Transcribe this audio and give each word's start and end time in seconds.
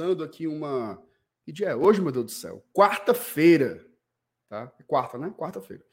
começando 0.00 0.24
aqui 0.24 0.46
uma. 0.46 0.98
Que 1.44 1.52
dia 1.52 1.68
é 1.68 1.76
hoje, 1.76 2.00
meu 2.00 2.10
Deus 2.10 2.24
do 2.24 2.30
céu? 2.30 2.64
Quarta-feira. 2.72 3.84
Tá? 4.48 4.72
É 4.78 4.82
quarta, 4.82 5.18
né? 5.18 5.30
Quarta-feira. 5.36 5.84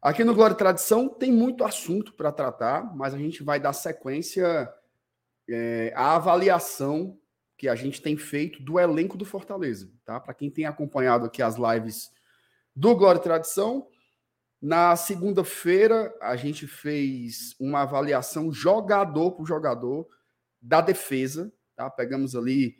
Aqui 0.00 0.24
no 0.24 0.34
Glória 0.34 0.54
e 0.54 0.56
Tradição 0.56 1.08
tem 1.10 1.30
muito 1.30 1.62
assunto 1.62 2.14
para 2.14 2.32
tratar, 2.32 2.96
mas 2.96 3.12
a 3.12 3.18
gente 3.18 3.42
vai 3.42 3.60
dar 3.60 3.74
sequência 3.74 4.72
é, 5.46 5.92
à 5.94 6.16
avaliação 6.16 7.18
que 7.58 7.68
a 7.68 7.74
gente 7.74 8.00
tem 8.00 8.16
feito 8.16 8.62
do 8.62 8.78
elenco 8.78 9.18
do 9.18 9.26
Fortaleza. 9.26 9.92
Tá? 10.06 10.18
Para 10.18 10.32
quem 10.32 10.50
tem 10.50 10.64
acompanhado 10.64 11.26
aqui 11.26 11.42
as 11.42 11.56
lives 11.56 12.10
do 12.74 12.96
Glória 12.96 13.18
e 13.18 13.22
Tradição, 13.22 13.88
na 14.60 14.96
segunda-feira 14.96 16.16
a 16.22 16.34
gente 16.34 16.66
fez 16.66 17.54
uma 17.60 17.82
avaliação 17.82 18.50
jogador 18.50 19.32
por 19.32 19.46
jogador 19.46 20.08
da 20.62 20.80
defesa, 20.80 21.52
tá? 21.76 21.90
Pegamos 21.90 22.34
ali 22.34 22.76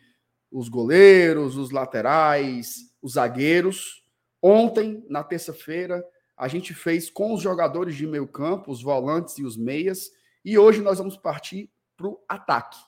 os 0.50 0.68
goleiros, 0.68 1.56
os 1.56 1.70
laterais, 1.70 2.94
os 3.02 3.14
zagueiros. 3.14 4.04
Ontem, 4.42 5.04
na 5.08 5.22
terça-feira, 5.22 6.04
a 6.36 6.48
gente 6.48 6.72
fez 6.72 7.10
com 7.10 7.34
os 7.34 7.42
jogadores 7.42 7.94
de 7.96 8.06
meio 8.06 8.26
campo, 8.26 8.70
os 8.70 8.82
volantes 8.82 9.38
e 9.38 9.44
os 9.44 9.56
meias, 9.56 10.10
e 10.44 10.58
hoje 10.58 10.80
nós 10.80 10.98
vamos 10.98 11.16
partir 11.16 11.70
para 11.96 12.06
o 12.06 12.18
ataque. 12.28 12.78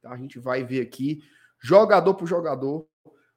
Tá? 0.00 0.12
A 0.12 0.16
gente 0.16 0.38
vai 0.38 0.62
ver 0.64 0.80
aqui, 0.80 1.20
jogador 1.58 2.14
por 2.14 2.26
jogador, 2.26 2.86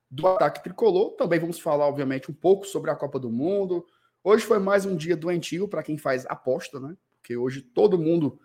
do 0.10 0.28
ataque 0.28 0.64
tricolor. 0.64 1.12
Também 1.12 1.40
vamos 1.40 1.60
falar, 1.60 1.88
obviamente, 1.88 2.32
um 2.32 2.34
pouco 2.34 2.66
sobre 2.66 2.90
a 2.90 2.96
Copa 2.96 3.20
do 3.20 3.30
Mundo. 3.30 3.86
Hoje 4.23 4.44
foi 4.44 4.60
mais 4.60 4.86
um 4.86 4.96
dia 4.96 5.16
doentio 5.16 5.68
para 5.68 5.84
quem 5.84 5.98
faz 5.98 6.26
aposta, 6.26 6.80
né? 6.80 6.98
Porque 7.22 7.38
hoje 7.38 7.62
todo 7.62 7.98
mundo 7.98 8.40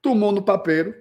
tomou 0.00 0.32
no 0.32 0.42
papeiro 0.42 0.94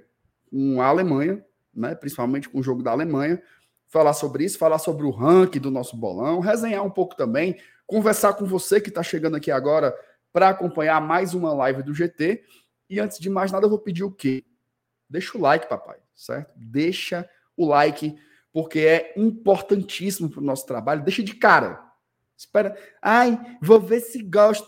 com 0.49 0.81
a 0.81 0.87
Alemanha, 0.87 1.43
né? 1.73 1.95
principalmente 1.95 2.49
com 2.49 2.59
o 2.59 2.63
jogo 2.63 2.83
da 2.83 2.91
Alemanha, 2.91 3.41
falar 3.89 4.13
sobre 4.13 4.45
isso, 4.45 4.57
falar 4.57 4.79
sobre 4.79 5.05
o 5.05 5.09
ranking 5.09 5.59
do 5.59 5.71
nosso 5.71 5.97
bolão, 5.97 6.39
resenhar 6.39 6.85
um 6.85 6.91
pouco 6.91 7.15
também, 7.15 7.59
conversar 7.85 8.33
com 8.35 8.45
você 8.45 8.79
que 8.79 8.89
está 8.89 9.03
chegando 9.03 9.35
aqui 9.35 9.51
agora 9.51 9.97
para 10.31 10.49
acompanhar 10.49 11.01
mais 11.01 11.33
uma 11.33 11.51
live 11.53 11.81
do 11.81 11.93
GT. 11.93 12.43
E 12.89 12.99
antes 12.99 13.19
de 13.19 13.29
mais 13.29 13.51
nada, 13.51 13.65
eu 13.65 13.69
vou 13.69 13.79
pedir 13.79 14.03
o 14.03 14.11
quê? 14.11 14.45
Deixa 15.09 15.37
o 15.37 15.41
like, 15.41 15.67
papai, 15.67 15.97
certo? 16.15 16.53
Deixa 16.55 17.27
o 17.57 17.65
like, 17.65 18.15
porque 18.53 18.79
é 18.79 19.13
importantíssimo 19.17 20.29
para 20.29 20.39
o 20.39 20.45
nosso 20.45 20.67
trabalho. 20.67 21.03
Deixa 21.03 21.23
de 21.23 21.33
cara. 21.33 21.83
Espera. 22.37 22.77
Ai, 23.01 23.57
vou 23.61 23.79
ver 23.79 24.01
se 24.01 24.21
gosta. 24.21 24.67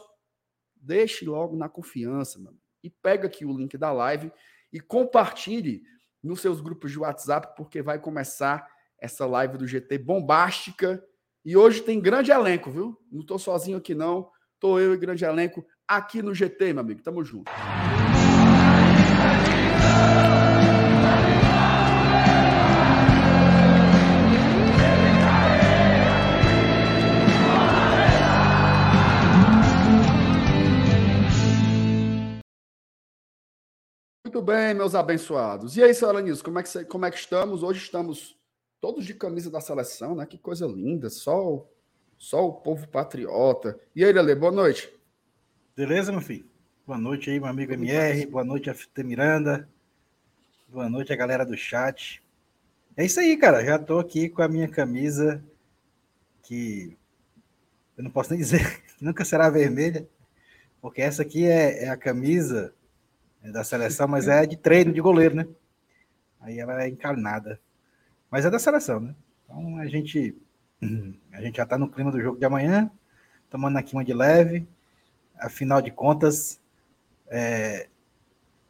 Deixe 0.76 1.26
logo 1.26 1.56
na 1.56 1.70
confiança, 1.70 2.40
mano. 2.40 2.58
E 2.84 2.90
pega 2.90 3.28
aqui 3.28 3.46
o 3.46 3.56
link 3.56 3.78
da 3.78 3.92
live 3.92 4.31
e 4.74 4.80
compartilhe 4.80 5.84
nos 6.24 6.42
seus 6.42 6.60
grupos 6.60 6.92
de 6.92 7.00
WhatsApp, 7.00 7.56
porque 7.56 7.84
vai 7.84 8.00
começar 8.00 8.68
essa 9.01 9.25
live 9.25 9.57
do 9.57 9.67
GT 9.67 9.97
bombástica. 9.97 11.03
E 11.44 11.57
hoje 11.57 11.81
tem 11.81 12.00
grande 12.00 12.31
elenco, 12.31 12.69
viu? 12.69 12.95
Não 13.12 13.22
estou 13.22 13.39
sozinho 13.39 13.79
aqui, 13.79 13.95
não. 13.95 14.29
Estou 14.53 14.79
eu 14.79 14.94
e 14.94 14.97
grande 14.97 15.25
elenco 15.25 15.66
aqui 15.88 16.22
no 16.22 16.35
GT, 16.35 16.72
meu 16.72 16.81
amigo. 16.81 17.01
Tamo 17.01 17.25
junto. 17.25 17.51
Muito 34.23 34.41
bem, 34.44 34.75
meus 34.75 34.94
abençoados. 34.94 35.75
E 35.75 35.83
aí, 35.83 35.94
senhora 35.94 36.22
Nilson, 36.22 36.44
como 36.44 36.59
é, 36.59 36.63
que, 36.63 36.85
como 36.85 37.06
é 37.06 37.12
que 37.12 37.18
estamos? 37.18 37.63
Hoje 37.63 37.79
estamos 37.79 38.39
todos 38.81 39.06
de 39.06 39.14
camisa 39.14 39.52
da 39.52 39.62
seleção, 39.62 40.16
né? 40.16 40.25
Que 40.25 40.40
coisa 40.40 40.66
linda. 40.66 41.09
Só, 41.09 41.66
só 42.18 42.47
o 42.47 42.53
povo 42.53 42.88
patriota. 42.88 43.80
E 43.96 44.03
aí, 44.03 44.12
Lele, 44.12 44.34
boa 44.34 44.52
noite. 44.52 44.92
Beleza, 45.75 46.12
meu 46.12 46.19
filho? 46.19 46.50
Boa 46.86 46.97
noite 46.97 47.30
aí, 47.30 47.40
meu 47.40 47.47
amigo 47.47 47.72
MR. 47.72 48.25
Boa 48.25 48.44
noite, 48.44 48.74
FT 48.74 49.03
Miranda. 49.03 49.69
Boa 50.68 50.90
noite, 50.90 51.14
a 51.14 51.16
galera 51.16 51.46
do 51.46 51.56
chat. 51.56 52.24
É 52.97 53.06
isso 53.06 53.19
aí, 53.19 53.38
cara. 53.38 53.64
Já 53.64 53.78
tô 53.78 54.00
aqui 54.00 54.28
com 54.28 54.42
a 54.42 54.47
minha 54.47 54.68
camisa 54.68 55.44
que 56.42 56.98
eu 57.96 58.03
não 58.03 58.12
posso 58.12 58.31
nem 58.31 58.40
dizer 58.40 58.81
nunca 59.00 59.24
será 59.24 59.50
vermelha, 59.50 60.08
porque 60.81 61.02
essa 61.02 61.22
aqui 61.22 61.46
é, 61.46 61.86
é 61.86 61.90
a 61.90 61.96
camisa 61.96 62.74
é 63.44 63.52
da 63.52 63.63
seleção, 63.63 64.08
mas 64.08 64.28
é 64.28 64.46
de 64.46 64.58
treino 64.58 64.92
de 64.92 65.00
goleiro, 65.00 65.36
né? 65.36 65.48
Aí 66.40 66.59
ela 66.59 66.84
é 66.84 66.90
encarnada. 66.90 67.59
Mas 68.31 68.46
é 68.46 68.50
da 68.50 68.58
seleção, 68.58 69.02
né? 69.02 69.14
Então 69.44 69.78
a 69.78 69.86
gente, 69.88 70.36
a 71.34 71.42
gente 71.42 71.58
já 71.58 71.66
tá 71.66 71.78
no 71.78 71.90
clima 71.90 72.09
do 72.09 72.22
jogo 72.22 72.40
de 72.40 72.46
amanhã, 72.46 72.90
tomando 73.50 73.78
aqui 73.78 73.94
uma 73.94 74.06
de 74.06 74.14
leve. 74.14 74.66
Afinal 75.38 75.81
de 75.81 75.92
contas, 75.92 76.62
é, 77.28 77.90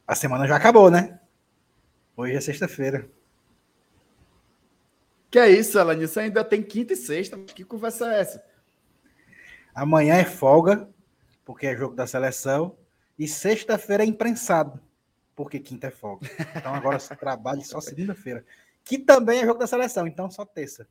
a 0.07 0.15
semana 0.15 0.47
já 0.47 0.55
acabou, 0.55 0.89
né? 0.89 1.19
Hoje 2.17 2.35
é 2.35 2.41
sexta-feira. 2.41 3.07
Que 5.29 5.39
é 5.39 5.49
isso, 5.49 5.79
Alanis? 5.79 6.17
Ainda 6.17 6.43
tem 6.43 6.61
quinta 6.61 6.93
e 6.93 6.97
sexta. 6.97 7.37
Que 7.37 7.63
conversa 7.63 8.13
é 8.13 8.19
essa? 8.19 8.43
Amanhã 9.73 10.15
é 10.15 10.25
folga, 10.25 10.89
porque 11.45 11.67
é 11.67 11.77
jogo 11.77 11.95
da 11.95 12.07
seleção. 12.07 12.75
E 13.17 13.27
sexta-feira 13.27 14.03
é 14.03 14.05
imprensado, 14.05 14.79
porque 15.35 15.59
quinta 15.59 15.87
é 15.87 15.91
folga. 15.91 16.27
Então 16.55 16.73
agora 16.73 16.97
se 16.99 17.15
trabalha 17.15 17.61
só 17.61 17.79
segunda-feira. 17.79 18.43
Que 18.83 18.97
também 18.97 19.41
é 19.41 19.45
jogo 19.45 19.59
da 19.59 19.67
seleção, 19.67 20.07
então 20.07 20.29
só 20.29 20.45
terça. 20.45 20.87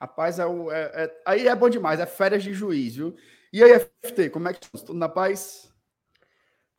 Rapaz, 0.00 0.38
é, 0.38 0.46
o, 0.46 0.70
é, 0.72 0.90
é, 1.04 1.22
aí 1.24 1.46
é 1.46 1.54
bom 1.54 1.68
demais, 1.68 2.00
é 2.00 2.06
férias 2.06 2.42
de 2.42 2.52
juiz, 2.52 2.96
viu? 2.96 3.14
E 3.52 3.62
aí, 3.62 3.78
FT, 3.78 4.30
como 4.30 4.48
é 4.48 4.52
que 4.52 4.64
estamos? 4.64 4.82
Tudo 4.84 4.98
na 4.98 5.08
paz? 5.08 5.72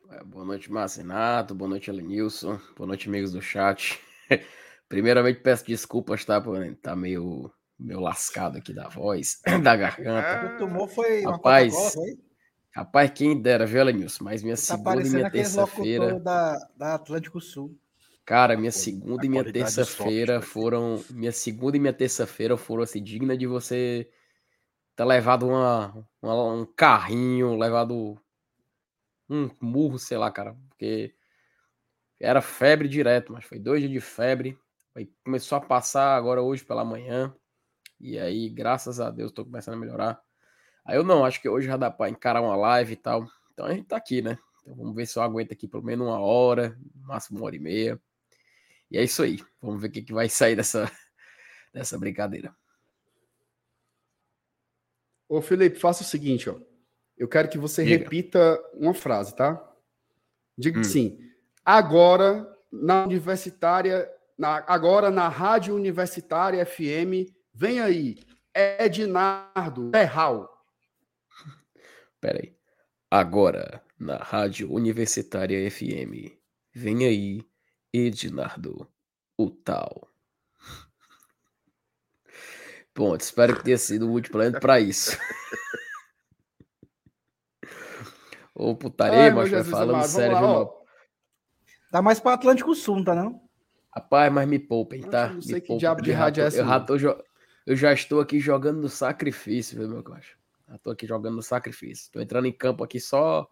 É, 0.09 0.23
boa 0.23 0.43
noite, 0.43 0.71
Marcinato. 0.71 1.55
Boa 1.55 1.69
noite, 1.69 1.89
Elenilson. 1.89 2.59
Boa 2.75 2.87
noite, 2.87 3.07
amigos 3.07 3.31
do 3.31 3.41
chat. 3.41 3.99
Primeiramente, 4.89 5.39
peço 5.39 5.65
desculpas, 5.65 6.25
tá? 6.25 6.41
Por 6.41 6.57
tá 6.75 6.95
meio, 6.95 7.49
meio 7.79 7.99
lascado 7.99 8.57
aqui 8.57 8.73
da 8.73 8.89
voz, 8.89 9.39
da 9.63 9.75
garganta. 9.75 10.55
O 10.55 10.57
tomou 10.57 10.87
foi 10.87 11.23
Rapaz, 11.23 11.95
Rapaz, 12.75 13.11
quem 13.11 13.39
dera, 13.39 13.65
viu, 13.65 13.81
Elenilson? 13.81 14.23
Mas 14.23 14.43
minha 14.43 14.55
tá 14.55 14.61
segunda 14.61 15.01
e 15.01 15.09
minha 15.09 15.31
terça-feira. 15.31 16.19
Da, 16.19 16.57
da 16.75 16.95
Atlântico 16.95 17.39
Sul. 17.39 17.77
Cara, 18.25 18.55
minha 18.55 18.71
segunda 18.71 19.25
e 19.25 19.29
minha 19.29 19.43
terça-feira 19.43 20.41
foram. 20.41 21.03
Minha 21.09 21.31
segunda 21.31 21.75
e 21.75 21.79
minha 21.79 21.93
terça-feira 21.93 22.55
foram 22.55 22.83
assim, 22.83 23.03
digna 23.03 23.35
de 23.35 23.45
você 23.45 24.09
ter 24.95 25.03
levado 25.03 25.47
uma, 25.47 26.07
uma, 26.21 26.53
um 26.53 26.65
carrinho, 26.65 27.57
levado 27.57 28.17
um 29.29 29.49
murro, 29.59 29.99
sei 29.99 30.17
lá, 30.17 30.31
cara. 30.31 30.55
Porque 30.69 31.13
era 32.19 32.41
febre 32.41 32.87
direto, 32.87 33.33
mas 33.33 33.43
foi 33.43 33.59
dois 33.59 33.81
dias 33.81 33.91
de 33.91 33.99
febre. 33.99 34.57
Aí 34.95 35.11
começou 35.25 35.57
a 35.57 35.61
passar 35.61 36.15
agora 36.15 36.41
hoje 36.41 36.63
pela 36.63 36.85
manhã. 36.85 37.35
E 37.99 38.17
aí, 38.17 38.49
graças 38.49 38.99
a 39.01 39.09
Deus, 39.09 39.31
tô 39.31 39.43
começando 39.43 39.73
a 39.75 39.77
melhorar. 39.77 40.21
Aí 40.85 40.95
eu 40.95 41.03
não, 41.03 41.25
acho 41.25 41.41
que 41.41 41.49
hoje 41.49 41.67
já 41.67 41.75
dá 41.75 41.91
para 41.91 42.09
encarar 42.09 42.41
uma 42.41 42.55
live 42.55 42.93
e 42.93 42.97
tal. 42.97 43.25
Então 43.51 43.65
a 43.65 43.73
gente 43.73 43.87
tá 43.87 43.97
aqui, 43.97 44.21
né? 44.21 44.37
Então 44.61 44.75
vamos 44.75 44.95
ver 44.95 45.05
se 45.05 45.17
eu 45.17 45.23
aguento 45.23 45.51
aqui 45.51 45.67
pelo 45.67 45.83
menos 45.83 46.07
uma 46.07 46.19
hora, 46.19 46.77
máximo 46.95 47.39
uma 47.39 47.47
hora 47.47 47.55
e 47.55 47.59
meia. 47.59 48.01
E 48.93 48.97
é 48.99 49.03
isso 49.03 49.23
aí. 49.23 49.43
Vamos 49.59 49.81
ver 49.81 49.87
o 49.87 49.91
que, 49.91 50.03
que 50.03 50.13
vai 50.13 50.29
sair 50.29 50.55
dessa, 50.55 50.89
dessa 51.73 51.97
brincadeira. 51.97 52.55
Ô 55.27 55.41
Felipe, 55.41 55.79
faça 55.79 56.03
o 56.03 56.05
seguinte, 56.05 56.47
ó. 56.47 56.59
Eu 57.17 57.27
quero 57.27 57.49
que 57.49 57.57
você 57.57 57.83
Diga. 57.83 58.03
repita 58.03 58.61
uma 58.75 58.93
frase, 58.93 59.35
tá? 59.35 59.59
Diga 60.55 60.77
hum. 60.77 60.81
assim: 60.81 61.17
agora 61.65 62.47
na 62.71 63.05
universitária, 63.05 64.07
na, 64.37 64.63
agora 64.67 65.09
na 65.09 65.27
Rádio 65.27 65.75
Universitária 65.75 66.63
FM, 66.63 67.33
vem 67.51 67.79
aí, 67.79 68.17
Ednardo 68.53 69.89
Terral. 69.89 70.65
Peraí. 72.21 72.55
Agora, 73.09 73.83
na 73.99 74.17
Rádio 74.17 74.71
Universitária 74.71 75.69
FM, 75.69 76.35
vem 76.73 77.05
aí, 77.05 77.45
Ednardo, 77.93 78.87
o 79.37 79.49
tal. 79.51 80.09
Bom, 82.95 83.15
espero 83.15 83.55
que 83.55 83.63
tenha 83.63 83.77
sido 83.77 84.11
útil 84.11 84.33
para 84.59 84.79
isso. 84.79 85.17
Ô, 88.55 88.75
putaria, 88.75 89.33
mas 89.33 89.49
vai 89.49 89.63
falando 89.63 89.95
amado. 89.95 90.07
sério, 90.07 90.37
viu, 90.37 90.71
Tá 91.91 92.01
mais 92.01 92.19
para 92.19 92.33
Atlântico 92.33 92.75
Sul, 92.75 93.03
tá 93.03 93.15
não? 93.15 93.41
Rapaz, 93.95 94.31
mas 94.31 94.47
me 94.47 94.59
poupem, 94.59 95.01
tá? 95.01 95.29
Não 95.29 95.41
sei 95.41 95.55
me 95.55 95.61
que 95.61 95.67
poupem, 95.67 95.79
diabo 95.79 96.01
de 96.01 96.11
rádio 96.11 96.43
é 96.43 96.47
essa. 96.47 96.57
Eu 96.59 96.65
já, 96.65 96.79
tô, 96.79 96.95
eu 97.65 97.75
já 97.75 97.93
estou 97.93 98.19
aqui 98.19 98.39
jogando 98.39 98.81
no 98.81 98.89
sacrifício, 98.89 99.77
viu, 99.77 99.87
meu 99.87 100.03
coxa? 100.03 100.35
Já 100.67 100.77
tô 100.77 100.91
aqui 100.91 101.05
jogando 101.05 101.35
no 101.35 101.43
sacrifício. 101.43 102.11
Tô 102.11 102.19
entrando 102.19 102.47
em 102.47 102.51
campo 102.51 102.83
aqui 102.83 102.99
só. 102.99 103.47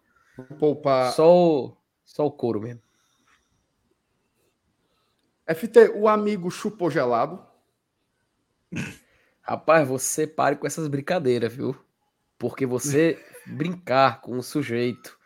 Poupar. 0.60 1.12
Só 1.14 1.36
o, 1.36 1.78
só 2.04 2.26
o 2.26 2.32
couro 2.32 2.62
mesmo. 2.62 2.82
FT, 5.54 5.94
o 5.96 6.08
amigo 6.08 6.50
chupou 6.50 6.90
gelado? 6.90 7.44
Rapaz, 9.42 9.88
você 9.88 10.28
pare 10.28 10.56
com 10.56 10.68
essas 10.68 10.88
brincadeiras, 10.88 11.54
viu? 11.54 11.76
Porque 12.38 12.66
você 12.66 13.20
brincar 13.46 14.22
com 14.22 14.38
o 14.38 14.44
sujeito 14.44 15.20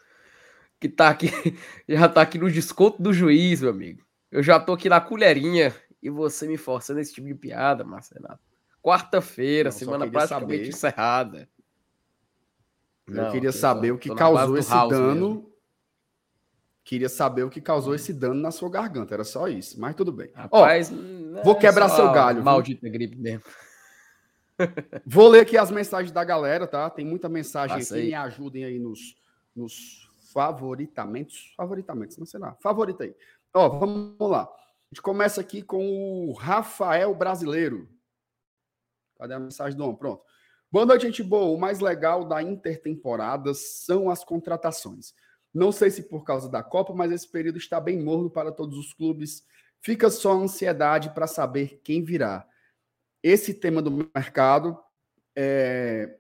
que 0.80 0.90
tá 0.90 1.10
aqui, 1.10 1.28
já 1.88 2.08
tá 2.08 2.22
aqui 2.22 2.38
no 2.38 2.52
desconto 2.52 3.02
do 3.02 3.14
juiz, 3.14 3.62
meu 3.62 3.72
amigo. 3.72 4.06
Eu 4.32 4.44
já 4.44 4.60
tô 4.60 4.74
aqui 4.74 4.90
na 4.90 5.00
colherinha 5.00 5.74
e 6.02 6.10
você 6.10 6.48
me 6.48 6.58
forçando 6.58 7.00
esse 7.00 7.14
tipo 7.14 7.28
de 7.28 7.36
piada, 7.36 7.84
Marcelo. 7.84 8.28
Quarta-feira, 8.82 9.72
semana 9.72 10.08
praticamente 10.08 10.66
saber. 10.66 10.68
encerrada. 10.68 11.50
Eu 13.08 13.14
Não, 13.16 13.32
queria 13.32 13.52
saber 13.52 13.92
o 13.92 13.98
que 13.98 14.14
causou 14.14 14.58
esse 14.58 14.70
dano. 14.70 15.30
Mesmo. 15.30 15.55
Queria 16.86 17.10
saber 17.10 17.42
o 17.42 17.50
que 17.50 17.60
causou 17.60 17.96
esse 17.96 18.14
dano 18.14 18.36
na 18.36 18.52
sua 18.52 18.70
garganta. 18.70 19.16
Era 19.16 19.24
só 19.24 19.48
isso, 19.48 19.80
mas 19.80 19.96
tudo 19.96 20.12
bem. 20.12 20.30
Rapaz, 20.36 20.94
Ó, 20.94 21.44
vou 21.44 21.56
quebrar 21.56 21.90
seu 21.90 22.12
galho. 22.12 22.44
Maldita 22.44 22.88
gripe 22.88 23.18
mesmo. 23.18 23.44
Vou 25.06 25.28
ler 25.28 25.42
aqui 25.42 25.58
as 25.58 25.70
mensagens 25.70 26.14
da 26.14 26.24
galera, 26.24 26.66
tá? 26.66 26.90
Tem 26.90 27.04
muita 27.04 27.28
mensagem 27.28 27.76
Passa 27.76 27.96
aqui. 27.96 28.06
Me 28.06 28.14
ajudem 28.14 28.64
aí 28.64 28.80
nos, 28.80 29.18
nos 29.54 30.10
favoritamentos. 30.32 31.54
Favoritamentos, 31.58 32.18
não 32.18 32.26
sei 32.26 32.40
lá. 32.40 32.56
Favorita 32.62 33.04
aí. 33.04 33.14
Ó, 33.54 33.68
vamos 33.68 34.16
lá. 34.18 34.44
A 34.44 34.94
gente 34.94 35.02
começa 35.02 35.42
aqui 35.42 35.62
com 35.62 36.30
o 36.30 36.32
Rafael 36.32 37.14
Brasileiro. 37.14 37.90
Cadê 39.18 39.34
a 39.34 39.40
mensagem 39.40 39.78
do 39.78 39.84
homem? 39.84 39.98
Pronto. 39.98 40.24
Boa 40.72 40.86
noite, 40.86 41.02
gente 41.02 41.22
boa. 41.22 41.54
O 41.54 41.60
mais 41.60 41.82
legal 41.82 42.24
da 42.24 42.42
intertemporada 42.42 43.54
são 43.54 44.10
as 44.10 44.24
contratações. 44.24 45.14
Não 45.56 45.72
sei 45.72 45.90
se 45.90 46.04
por 46.04 46.26
causa 46.26 46.50
da 46.50 46.62
Copa, 46.62 46.94
mas 46.94 47.14
esse 47.14 47.32
período 47.32 47.58
está 47.58 47.80
bem 47.80 48.04
morno 48.04 48.30
para 48.30 48.52
todos 48.52 48.78
os 48.78 48.94
clubes. 48.94 49.42
Fica 49.80 50.10
só 50.10 50.34
a 50.34 50.36
ansiedade 50.36 51.12
para 51.12 51.28
saber 51.28 51.80
quem 51.82 52.04
virá. 52.04 52.46
Esse 53.24 53.54
tema 53.54 53.82
do 53.82 54.12
mercado 54.14 54.78
é, 55.34 56.18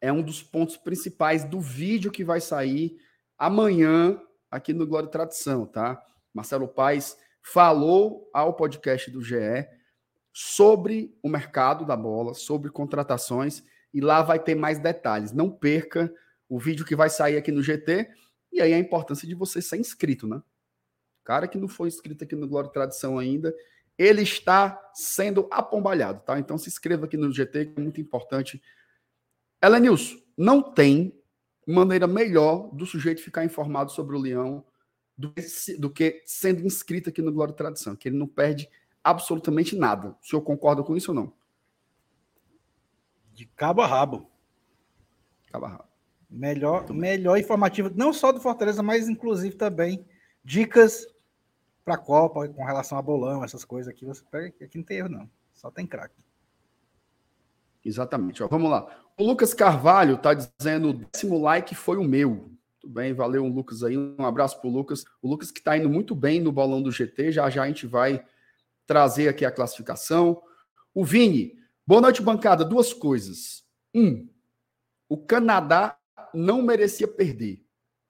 é 0.00 0.12
um 0.12 0.22
dos 0.22 0.42
pontos 0.42 0.76
principais 0.76 1.44
do 1.44 1.60
vídeo 1.60 2.10
que 2.10 2.24
vai 2.24 2.40
sair 2.40 2.98
amanhã 3.38 4.20
aqui 4.50 4.72
no 4.72 4.88
Glória 4.88 5.06
e 5.06 5.12
Tradição, 5.12 5.64
tá? 5.64 6.04
Marcelo 6.34 6.66
Paes 6.66 7.16
falou 7.40 8.28
ao 8.34 8.54
podcast 8.54 9.08
do 9.08 9.22
GE 9.22 9.68
sobre 10.32 11.16
o 11.22 11.28
mercado 11.28 11.86
da 11.86 11.96
bola, 11.96 12.34
sobre 12.34 12.70
contratações, 12.70 13.62
e 13.94 14.00
lá 14.00 14.20
vai 14.20 14.40
ter 14.40 14.56
mais 14.56 14.80
detalhes. 14.80 15.32
Não 15.32 15.48
perca 15.48 16.12
o 16.48 16.58
vídeo 16.58 16.84
que 16.84 16.96
vai 16.96 17.08
sair 17.08 17.36
aqui 17.36 17.52
no 17.52 17.62
GT, 17.62 18.08
e 18.52 18.60
aí 18.60 18.72
a 18.72 18.78
importância 18.78 19.26
de 19.26 19.34
você 19.34 19.60
ser 19.60 19.78
inscrito, 19.78 20.26
né? 20.26 20.42
Cara 21.24 21.46
que 21.46 21.58
não 21.58 21.68
foi 21.68 21.88
inscrito 21.88 22.24
aqui 22.24 22.34
no 22.34 22.48
Glória 22.48 22.68
e 22.68 22.72
Tradição 22.72 23.18
ainda, 23.18 23.54
ele 23.98 24.22
está 24.22 24.90
sendo 24.94 25.48
apombalhado, 25.50 26.20
tá? 26.20 26.38
Então 26.38 26.56
se 26.56 26.68
inscreva 26.68 27.06
aqui 27.06 27.16
no 27.16 27.32
GT, 27.32 27.66
que 27.66 27.80
é 27.80 27.82
muito 27.82 28.00
importante. 28.00 28.62
Elenilson, 29.62 30.16
não 30.36 30.62
tem 30.62 31.14
maneira 31.66 32.06
melhor 32.06 32.74
do 32.74 32.86
sujeito 32.86 33.20
ficar 33.20 33.44
informado 33.44 33.90
sobre 33.90 34.16
o 34.16 34.20
Leão 34.20 34.64
do 35.16 35.32
que, 35.32 35.76
do 35.76 35.90
que 35.90 36.22
sendo 36.24 36.64
inscrito 36.64 37.08
aqui 37.08 37.20
no 37.20 37.32
Glória 37.32 37.52
e 37.52 37.56
Tradição, 37.56 37.96
que 37.96 38.08
ele 38.08 38.16
não 38.16 38.28
perde 38.28 38.70
absolutamente 39.02 39.76
nada. 39.76 40.16
O 40.22 40.26
senhor 40.26 40.42
concorda 40.42 40.82
com 40.82 40.96
isso 40.96 41.10
ou 41.10 41.14
não? 41.14 41.32
De 43.34 43.44
cabo 43.46 43.82
a 43.82 43.86
rabo. 43.86 44.30
Cabo 45.50 45.66
a 45.66 45.68
rabo. 45.68 45.87
Melhor, 46.30 46.90
melhor 46.92 47.38
informativo, 47.38 47.90
não 47.94 48.12
só 48.12 48.30
do 48.32 48.40
Fortaleza, 48.40 48.82
mas 48.82 49.08
inclusive 49.08 49.56
também 49.56 50.04
dicas 50.44 51.06
para 51.84 51.94
a 51.94 51.98
Copa 51.98 52.46
com 52.48 52.64
relação 52.64 52.98
a 52.98 53.02
bolão, 53.02 53.42
essas 53.42 53.64
coisas 53.64 53.90
aqui. 53.90 54.04
Você 54.04 54.22
pega 54.30 54.52
aqui 54.62 54.76
não 54.76 54.84
tem 54.84 54.98
erro, 54.98 55.08
não. 55.08 55.30
Só 55.54 55.70
tem 55.70 55.86
craque. 55.86 56.22
Exatamente. 57.84 58.42
Ó, 58.42 58.48
vamos 58.48 58.70
lá. 58.70 58.86
O 59.16 59.24
Lucas 59.24 59.54
Carvalho 59.54 60.14
está 60.14 60.34
dizendo: 60.34 60.90
o 60.90 60.92
décimo 60.92 61.40
like 61.40 61.74
foi 61.74 61.96
o 61.96 62.04
meu. 62.04 62.50
Tudo 62.78 62.92
bem, 62.92 63.12
valeu, 63.12 63.46
Lucas 63.46 63.82
aí. 63.82 63.96
Um 63.96 64.24
abraço 64.24 64.60
para 64.60 64.68
o 64.68 64.72
Lucas. 64.72 65.04
O 65.22 65.28
Lucas 65.28 65.50
que 65.50 65.58
está 65.58 65.76
indo 65.76 65.88
muito 65.88 66.14
bem 66.14 66.40
no 66.40 66.52
bolão 66.52 66.82
do 66.82 66.92
GT. 66.92 67.32
Já 67.32 67.50
já 67.50 67.62
a 67.62 67.66
gente 67.66 67.86
vai 67.86 68.24
trazer 68.86 69.28
aqui 69.28 69.44
a 69.44 69.50
classificação. 69.50 70.40
O 70.94 71.04
Vini, 71.04 71.54
boa 71.86 72.00
noite, 72.00 72.22
bancada. 72.22 72.64
Duas 72.64 72.92
coisas. 72.92 73.64
Um, 73.94 74.28
o 75.08 75.16
Canadá 75.16 75.97
não 76.34 76.62
merecia 76.62 77.08
perder. 77.08 77.62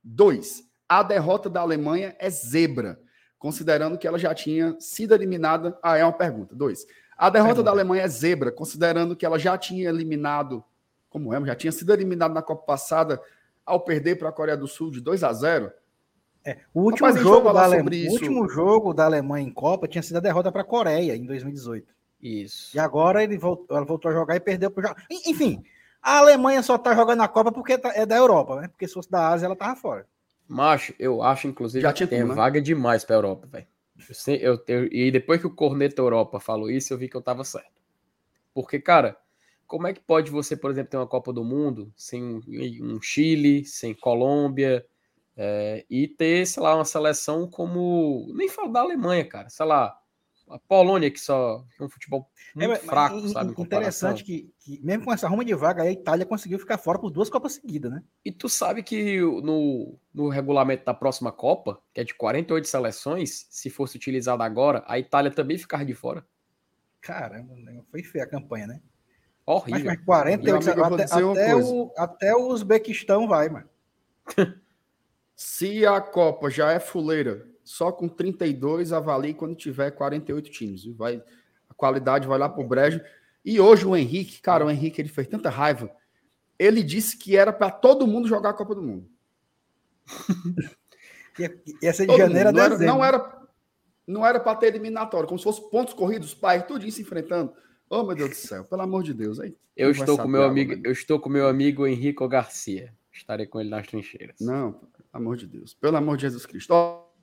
Dois, 0.03 0.65
a 0.89 1.03
derrota 1.03 1.51
da 1.51 1.61
Alemanha 1.61 2.17
é 2.19 2.31
zebra, 2.31 3.01
considerando 3.39 3.99
que 3.99 4.07
ela 4.07 4.19
já 4.19 4.35
tinha 4.35 4.77
sido 4.81 5.15
eliminada. 5.15 5.79
Ah, 5.83 5.97
é 5.97 6.05
uma 6.05 6.13
pergunta. 6.13 6.55
Dois, 6.55 6.87
a 7.17 7.29
derrota 7.31 7.63
da 7.63 7.71
Alemanha 7.71 8.05
é 8.05 8.09
zebra, 8.09 8.53
considerando 8.53 9.17
que 9.17 9.27
ela 9.27 9.39
já 9.39 9.59
tinha 9.59 9.89
eliminado, 9.89 10.65
como 11.11 11.35
é, 11.35 11.45
já 11.45 11.55
tinha 11.55 11.73
sido 11.73 11.93
eliminada 11.93 12.33
na 12.33 12.43
Copa 12.43 12.65
passada 12.65 13.21
ao 13.67 13.81
perder 13.81 14.17
para 14.17 14.29
a 14.29 14.33
Coreia 14.33 14.57
do 14.57 14.67
Sul 14.67 14.91
de 14.91 15.01
2 15.01 15.25
a 15.25 15.33
0. 15.33 15.73
É, 16.45 16.59
o 16.73 16.83
último, 16.83 17.07
Rapaz, 17.07 17.23
jogo 17.23 17.53
da 17.53 17.65
Ale... 17.65 18.09
o 18.09 18.13
último 18.13 18.49
jogo 18.49 18.95
da 18.95 19.05
Alemanha 19.05 19.47
em 19.47 19.53
Copa 19.53 19.89
tinha 19.89 20.03
sido 20.03 20.17
a 20.17 20.21
derrota 20.21 20.51
para 20.51 20.63
a 20.63 20.65
Coreia 20.65 21.15
em 21.15 21.27
2018. 21.27 21.93
Isso. 22.23 22.77
E 22.77 22.81
agora 22.81 23.23
ele 23.23 23.37
voltou, 23.37 23.77
ela 23.77 23.85
voltou 23.85 24.11
a 24.11 24.15
jogar 24.15 24.37
e 24.37 24.41
perdeu 24.41 24.71
para 24.71 24.97
Enfim, 25.27 25.63
a 26.03 26.19
Alemanha 26.19 26.63
só 26.63 26.79
tá 26.79 26.95
jogando 26.95 27.23
a 27.23 27.29
Copa 27.29 27.53
porque 27.53 27.79
tá, 27.79 27.93
é 27.95 28.07
da 28.07 28.17
Europa, 28.17 28.61
né? 28.61 28.69
Porque 28.69 28.87
se 28.87 28.95
fosse 28.95 29.11
da 29.11 29.29
Ásia, 29.29 29.47
ela 29.47 29.57
tava 29.57 29.77
fora. 29.77 30.07
Macho, 30.47 30.95
eu 30.99 31.23
acho, 31.23 31.47
inclusive, 31.47 31.83
Já 31.83 31.93
que 31.93 32.07
tem 32.07 32.25
né? 32.25 32.35
vaga 32.35 32.61
demais 32.61 33.05
para 33.05 33.17
a 33.17 33.19
Europa, 33.19 33.47
velho. 33.47 33.67
Eu, 34.41 34.63
eu, 34.69 34.87
e 34.93 35.11
depois 35.11 35.41
que 35.41 35.47
o 35.47 35.55
Corneta 35.55 36.01
Europa 36.01 36.39
falou 36.39 36.71
isso, 36.71 36.93
eu 36.93 36.99
vi 36.99 37.09
que 37.09 37.17
eu 37.17 37.23
tava 37.23 37.45
certo. 37.45 37.83
Porque, 38.55 38.81
cara, 38.81 39.17
como 39.67 39.87
é 39.87 39.93
que 39.93 40.01
pode 40.01 40.31
você, 40.31 40.57
por 40.57 40.71
exemplo, 40.71 40.91
ter 40.91 40.97
uma 40.97 41.07
Copa 41.07 41.33
do 41.33 41.45
Mundo 41.45 41.93
sem 41.97 42.23
um, 42.23 42.41
um 42.81 43.03
Chile, 43.03 43.65
sem 43.65 43.93
Colômbia, 43.95 44.87
é, 45.37 45.85
e 45.91 46.09
ter, 46.09 46.47
sei 46.47 46.63
lá, 46.63 46.75
uma 46.75 46.85
seleção 46.85 47.49
como. 47.49 48.33
Nem 48.35 48.49
falo 48.49 48.73
da 48.73 48.81
Alemanha, 48.81 49.25
cara. 49.25 49.49
Sei 49.51 49.67
lá, 49.67 49.97
a 50.51 50.59
Polônia, 50.59 51.11
que 51.11 51.21
só 51.21 51.65
é 51.79 51.85
um 51.85 51.89
futebol 51.89 52.31
muito 52.55 52.73
é, 52.73 52.77
fraco, 52.77 53.29
sabe? 53.29 53.55
Interessante 53.59 54.25
que, 54.25 54.53
que, 54.59 54.81
mesmo 54.85 55.05
com 55.05 55.13
essa 55.13 55.29
ruma 55.29 55.45
de 55.45 55.55
vaga, 55.55 55.83
a 55.83 55.91
Itália 55.91 56.27
conseguiu 56.27 56.59
ficar 56.59 56.79
fora 56.79 56.99
por 56.99 57.11
duas 57.11 57.29
Copas 57.29 57.55
seguidas, 57.55 57.91
né? 57.91 58.03
E 58.25 58.33
tu 58.33 58.49
sabe 58.49 58.83
que 58.83 59.21
no, 59.21 59.99
no 60.13 60.29
regulamento 60.29 60.85
da 60.85 60.95
próxima 60.95 61.31
Copa, 61.31 61.81
que 61.93 62.01
é 62.01 62.05
de 62.05 62.15
48 62.15 62.67
seleções, 62.67 63.47
se 63.51 63.71
fosse 63.71 63.97
utilizado 63.97 64.43
agora, 64.43 64.85
a 64.87 64.99
Itália 64.99 65.31
também 65.31 65.59
ficar 65.59 65.85
de 65.85 65.95
fora. 65.95 66.27
Caramba, 67.01 67.55
foi 67.91 68.03
feia 68.03 68.25
a 68.25 68.29
campanha, 68.29 68.67
né? 68.67 68.81
Horrível. 69.47 69.87
Mas, 69.87 69.97
mas 69.97 70.05
48 70.05 70.71
até, 70.83 71.05
até, 71.05 71.57
o, 71.57 71.93
até 71.97 72.35
o 72.35 72.49
Uzbequistão 72.49 73.27
vai, 73.27 73.49
mano. 73.49 73.69
Se 75.35 75.87
a 75.87 76.01
Copa 76.01 76.51
já 76.51 76.73
é 76.73 76.81
fuleira, 76.81 77.47
só 77.69 77.93
com 77.93 78.09
32 78.09 78.95
avalie 78.95 79.35
quando 79.35 79.55
tiver 79.55 79.91
48 79.91 80.51
times. 80.51 80.87
Vai, 80.87 81.23
a 81.69 81.75
qualidade 81.75 82.27
vai 82.27 82.39
lá 82.39 82.49
pro 82.49 82.67
brejo. 82.67 82.99
E 83.45 83.61
hoje 83.61 83.87
o 83.87 83.95
Henrique, 83.95 84.41
cara, 84.41 84.65
o 84.65 84.71
Henrique 84.71 85.03
ele 85.03 85.11
fez 85.11 85.29
tanta 85.29 85.51
raiva. 85.51 85.91
Ele 86.59 86.83
disse 86.83 87.19
que 87.19 87.37
era 87.37 87.53
para 87.53 87.71
todo 87.71 88.07
mundo 88.07 88.27
jogar 88.27 88.51
a 88.51 88.55
Copa 88.55 88.75
do 88.75 88.83
Mundo. 88.83 89.07
Ia 91.83 91.93
ser 91.93 92.07
de 92.07 92.07
todo 92.07 92.17
janeiro 92.17 92.49
mundo. 92.49 92.59
a 92.59 92.69
dezembro. 92.71 92.87
Não 92.87 93.05
era, 93.05 93.49
não 94.07 94.27
era 94.27 94.41
para 94.41 94.57
ter 94.57 94.69
eliminatório, 94.69 95.29
como 95.29 95.39
se 95.39 95.45
fosse 95.45 95.71
pontos 95.71 95.93
corridos, 95.93 96.33
pai, 96.35 96.67
tudo 96.67 96.87
isso 96.87 97.03
enfrentando. 97.03 97.53
Oh, 97.91 98.03
meu 98.03 98.17
Deus 98.17 98.31
do 98.31 98.37
céu, 98.37 98.65
pelo 98.65 98.81
amor 98.81 99.03
de 99.03 99.13
Deus. 99.13 99.39
Aí, 99.39 99.55
eu 99.77 99.91
estou 99.91 100.17
com 100.17 100.27
meu 100.27 100.45
amigo, 100.45 100.75
né? 100.75 100.83
eu 100.87 100.93
estou 100.93 101.21
com 101.21 101.29
meu 101.29 101.47
amigo 101.47 101.87
Henrico 101.87 102.27
Garcia. 102.27 102.95
Estarei 103.13 103.47
com 103.47 103.61
ele 103.61 103.69
nas 103.69 103.87
trincheiras. 103.87 104.37
Não, 104.41 104.81
amor 105.13 105.37
de 105.37 105.47
Deus. 105.47 105.75
Pelo 105.75 105.99
amor 105.99 106.17
de 106.17 106.23
Jesus 106.23 106.47
Cristo. 106.47 106.73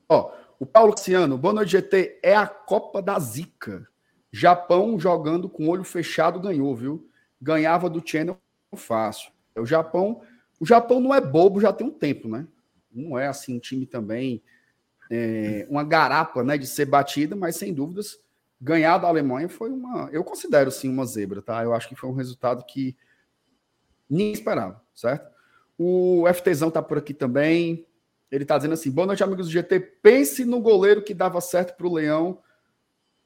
Ó, 0.08 0.32
o 0.58 0.66
Paulo 0.66 0.92
Luciano, 0.92 1.36
boa 1.36 1.54
noite, 1.54 1.72
GT. 1.72 2.20
É 2.22 2.34
a 2.34 2.46
Copa 2.46 3.02
da 3.02 3.18
Zica. 3.18 3.86
Japão 4.32 4.98
jogando 4.98 5.48
com 5.48 5.68
olho 5.68 5.84
fechado 5.84 6.40
ganhou, 6.40 6.74
viu? 6.74 7.08
Ganhava 7.40 7.88
do 7.88 8.02
Channel 8.06 8.38
fácil. 8.76 9.32
O 9.56 9.64
Japão, 9.64 10.20
o 10.60 10.66
Japão 10.66 11.00
não 11.00 11.14
é 11.14 11.20
bobo 11.20 11.60
já 11.60 11.72
tem 11.72 11.86
um 11.86 11.90
tempo, 11.90 12.28
né? 12.28 12.46
Não 12.92 13.18
é 13.18 13.26
assim 13.26 13.56
um 13.56 13.58
time 13.58 13.86
também 13.86 14.42
é, 15.10 15.66
uma 15.68 15.84
garapa, 15.84 16.42
né, 16.42 16.58
de 16.58 16.66
ser 16.66 16.86
batida, 16.86 17.36
mas 17.36 17.56
sem 17.56 17.72
dúvidas 17.72 18.18
ganhar 18.60 18.98
da 18.98 19.08
Alemanha 19.08 19.48
foi 19.48 19.70
uma, 19.70 20.08
eu 20.10 20.24
considero 20.24 20.70
sim 20.70 20.88
uma 20.88 21.04
zebra, 21.04 21.42
tá? 21.42 21.62
Eu 21.62 21.74
acho 21.74 21.88
que 21.88 21.94
foi 21.94 22.08
um 22.08 22.14
resultado 22.14 22.64
que 22.64 22.96
ninguém 24.08 24.32
esperava, 24.32 24.82
certo? 24.94 25.30
O 25.78 26.24
FTzão 26.32 26.70
tá 26.70 26.82
por 26.82 26.96
aqui 26.96 27.12
também. 27.12 27.86
Ele 28.30 28.44
tá 28.44 28.56
dizendo 28.56 28.74
assim: 28.74 28.90
boa 28.90 29.06
noite, 29.06 29.22
amigos 29.22 29.46
do 29.46 29.52
GT. 29.52 29.80
Pense 30.02 30.44
no 30.44 30.60
goleiro 30.60 31.02
que 31.02 31.14
dava 31.14 31.40
certo 31.40 31.76
pro 31.76 31.92
Leão. 31.92 32.42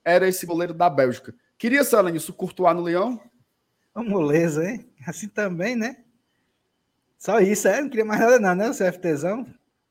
Era 0.04 0.28
esse 0.28 0.46
goleiro 0.46 0.74
da 0.74 0.88
Bélgica. 0.88 1.34
Queria, 1.58 1.84
Sala, 1.84 2.10
isso 2.10 2.32
Courtois 2.32 2.74
no 2.74 2.82
Leão? 2.82 3.20
Uma 3.94 4.04
moleza, 4.04 4.64
hein? 4.64 4.88
Assim 5.06 5.28
também, 5.28 5.76
né? 5.76 6.04
Só 7.18 7.38
isso, 7.40 7.68
é? 7.68 7.82
Não 7.82 7.90
queria 7.90 8.04
mais 8.04 8.20
nada, 8.20 8.38
não, 8.38 8.54
né? 8.54 8.70
O 8.70 8.74
CFTzão. 8.74 9.46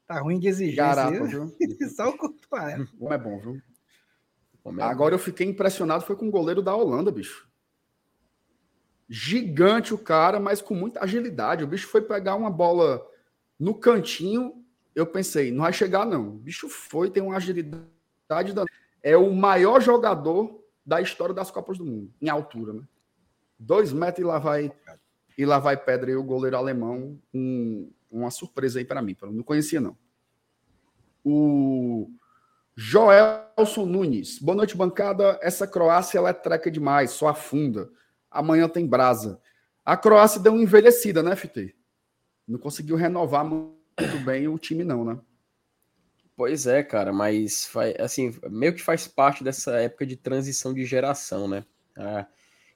Tá 0.08 0.20
ruim 0.20 0.40
de 0.40 0.48
exigência. 0.48 0.84
Garapa, 0.84 1.24
viu? 1.26 1.56
Só 1.96 2.10
o 2.10 2.18
Courtois. 2.18 2.90
Como 2.98 3.14
é 3.14 3.18
bom, 3.18 3.40
viu? 3.40 3.62
Agora 4.82 5.16
eu 5.16 5.20
fiquei 5.20 5.48
impressionado 5.48 6.04
foi 6.04 6.16
com 6.16 6.28
o 6.28 6.32
goleiro 6.32 6.62
da 6.62 6.76
Holanda, 6.76 7.12
bicho. 7.12 7.48
Gigante 9.08 9.94
o 9.94 9.98
cara, 9.98 10.40
mas 10.40 10.62
com 10.62 10.76
muita 10.76 11.04
agilidade. 11.04 11.64
O 11.64 11.68
bicho 11.68 11.88
foi 11.88 12.02
pegar 12.02 12.36
uma 12.36 12.50
bola 12.50 13.06
no 13.60 13.74
cantinho. 13.74 14.59
Eu 14.96 15.06
pensei, 15.06 15.52
não 15.52 15.64
vai 15.64 15.74
chegar, 15.74 16.06
não. 16.06 16.30
O 16.30 16.32
bicho 16.32 16.68
foi, 16.68 17.10
tem 17.10 17.24
uma 17.24 17.38
agilidade. 17.38 18.54
Da... 18.54 18.66
É 19.02 19.16
o 19.16 19.34
maior 19.34 19.82
jogador 19.82 20.64
da 20.86 21.02
história 21.02 21.34
das 21.34 21.52
Copas 21.52 21.78
do 21.78 21.86
Mundo, 21.86 22.12
em 22.22 22.30
altura, 22.30 22.74
né? 22.74 22.84
Dois 23.58 23.94
metros 23.94 24.20
e 24.20 24.28
lá 24.28 24.40
vai, 24.40 24.72
e 25.38 25.46
lá 25.46 25.60
vai 25.60 25.78
pedra 25.78 26.12
e 26.12 26.16
o 26.16 26.24
goleiro 26.24 26.58
alemão. 26.58 27.20
Um, 27.34 27.92
uma 28.10 28.32
surpresa 28.32 28.80
aí 28.80 28.86
para 28.86 29.02
mim. 29.02 29.16
Não 29.22 29.44
conhecia, 29.44 29.80
não. 29.80 29.98
O 31.24 32.10
Joelson 32.76 33.86
Nunes. 33.86 34.40
Boa 34.40 34.56
noite, 34.56 34.76
bancada. 34.76 35.38
Essa 35.42 35.68
Croácia 35.68 36.18
ela 36.18 36.30
é 36.30 36.34
treca 36.34 36.72
demais, 36.72 37.12
só 37.12 37.28
afunda. 37.28 37.92
Amanhã 38.32 38.70
tem 38.70 38.88
brasa. 38.88 39.40
A 39.84 39.98
Croácia 39.98 40.40
deu 40.40 40.54
uma 40.54 40.64
envelhecida, 40.64 41.22
né, 41.22 41.36
FT? 41.36 41.76
Não 42.48 42.58
conseguiu 42.58 42.96
renovar 42.96 43.44
muito 44.00 44.26
bem 44.26 44.48
o 44.48 44.58
time, 44.58 44.84
não, 44.84 45.04
né? 45.04 45.20
Pois 46.36 46.66
é, 46.66 46.82
cara, 46.82 47.12
mas 47.12 47.70
assim, 48.00 48.34
meio 48.50 48.74
que 48.74 48.82
faz 48.82 49.08
parte 49.08 49.44
dessa 49.44 49.72
época 49.82 50.06
de 50.06 50.16
transição 50.16 50.74
de 50.74 50.86
geração, 50.86 51.48
né? 51.48 51.66
Ah, 51.98 52.26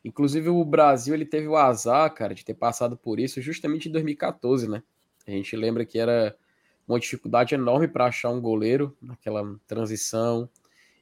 inclusive 0.04 0.50
o 0.50 0.66
Brasil 0.66 1.14
ele 1.14 1.26
teve 1.26 1.48
o 1.48 1.56
azar, 1.56 2.14
cara, 2.14 2.36
de 2.36 2.44
ter 2.44 2.56
passado 2.56 2.98
por 2.98 3.20
isso 3.20 3.42
justamente 3.42 3.88
em 3.88 3.92
2014, 3.92 4.68
né? 4.68 4.84
A 5.26 5.32
gente 5.32 5.56
lembra 5.56 5.86
que 5.86 5.98
era 5.98 6.36
uma 6.86 7.00
dificuldade 7.00 7.56
enorme 7.56 7.88
para 7.88 8.08
achar 8.08 8.30
um 8.30 8.42
goleiro 8.42 8.96
naquela 9.02 9.44
transição. 9.66 10.50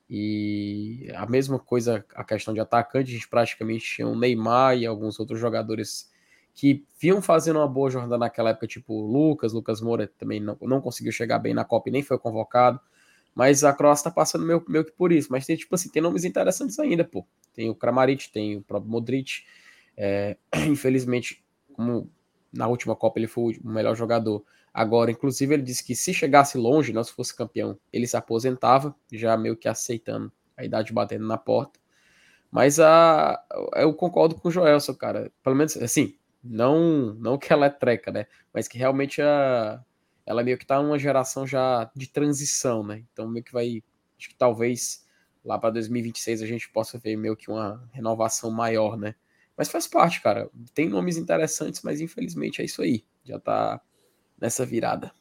E 0.07 1.09
a 1.15 1.25
mesma 1.25 1.57
coisa, 1.57 2.05
a 2.13 2.23
questão 2.23 2.53
de 2.53 2.59
atacante, 2.59 3.09
a 3.09 3.13
gente 3.13 3.27
praticamente 3.27 3.85
tinha 3.85 4.07
o 4.07 4.15
Neymar 4.15 4.77
e 4.77 4.85
alguns 4.85 5.19
outros 5.19 5.39
jogadores 5.39 6.10
que 6.53 6.85
vinham 6.99 7.21
fazendo 7.21 7.57
uma 7.57 7.67
boa 7.67 7.89
jornada 7.89 8.17
naquela 8.17 8.51
época, 8.51 8.67
tipo 8.67 9.01
Lucas, 9.01 9.53
Lucas 9.53 9.81
Moura 9.81 10.07
também 10.17 10.39
não, 10.39 10.57
não 10.61 10.81
conseguiu 10.81 11.11
chegar 11.11 11.39
bem 11.39 11.53
na 11.53 11.63
Copa 11.63 11.89
e 11.89 11.91
nem 11.91 12.03
foi 12.03 12.17
convocado. 12.17 12.79
Mas 13.33 13.63
a 13.63 13.71
Croácia 13.73 14.05
tá 14.05 14.11
passando 14.11 14.45
meio, 14.45 14.63
meio 14.67 14.83
que 14.83 14.91
por 14.91 15.11
isso. 15.11 15.29
Mas 15.31 15.45
tem, 15.45 15.55
tipo 15.55 15.73
assim, 15.73 15.89
tem 15.89 16.01
nomes 16.01 16.25
interessantes 16.25 16.77
ainda, 16.79 17.03
pô. 17.03 17.25
Tem 17.53 17.69
o 17.69 17.75
Kramaric, 17.75 18.29
tem 18.31 18.57
o 18.57 18.61
próprio 18.61 18.91
Modric. 18.91 19.43
É, 19.95 20.37
infelizmente, 20.67 21.43
como 21.73 22.11
na 22.51 22.67
última 22.67 22.95
Copa 22.95 23.19
ele 23.19 23.27
foi 23.27 23.57
o 23.63 23.69
melhor 23.69 23.95
jogador, 23.95 24.43
Agora, 24.73 25.11
inclusive, 25.11 25.53
ele 25.53 25.63
disse 25.63 25.83
que 25.83 25.93
se 25.95 26.13
chegasse 26.13 26.57
longe, 26.57 26.93
não 26.93 27.03
se 27.03 27.11
fosse 27.11 27.35
campeão, 27.35 27.77
ele 27.91 28.07
se 28.07 28.15
aposentava, 28.15 28.95
já 29.11 29.35
meio 29.35 29.57
que 29.57 29.67
aceitando 29.67 30.31
a 30.55 30.63
idade 30.63 30.93
batendo 30.93 31.27
na 31.27 31.37
porta. 31.37 31.79
Mas 32.49 32.79
a, 32.79 33.41
eu 33.75 33.93
concordo 33.93 34.35
com 34.35 34.47
o 34.47 34.51
Joelson, 34.51 34.93
cara. 34.93 35.31
Pelo 35.43 35.55
menos, 35.55 35.75
assim, 35.77 36.15
não, 36.43 37.13
não 37.15 37.37
que 37.37 37.51
ela 37.53 37.67
é 37.67 37.69
treca, 37.69 38.11
né? 38.11 38.25
Mas 38.53 38.67
que 38.67 38.77
realmente 38.77 39.21
a, 39.21 39.83
ela 40.25 40.43
meio 40.43 40.57
que 40.57 40.65
tá 40.65 40.81
numa 40.81 40.97
geração 40.97 41.45
já 41.45 41.89
de 41.95 42.09
transição, 42.09 42.83
né? 42.83 43.03
Então, 43.11 43.27
meio 43.27 43.43
que 43.43 43.53
vai. 43.53 43.83
Acho 44.17 44.29
que 44.29 44.35
talvez 44.35 45.05
lá 45.43 45.57
para 45.57 45.71
2026 45.71 46.41
a 46.41 46.45
gente 46.45 46.69
possa 46.69 46.97
ver 46.97 47.15
meio 47.15 47.35
que 47.35 47.49
uma 47.49 47.87
renovação 47.91 48.51
maior, 48.51 48.97
né? 48.97 49.15
Mas 49.57 49.69
faz 49.69 49.87
parte, 49.87 50.21
cara. 50.21 50.49
Tem 50.73 50.89
nomes 50.89 51.17
interessantes, 51.17 51.81
mas 51.83 52.01
infelizmente 52.01 52.61
é 52.61 52.65
isso 52.65 52.81
aí. 52.81 53.03
Já 53.23 53.39
tá 53.39 53.81
nessa 54.39 54.65
virada. 54.65 55.11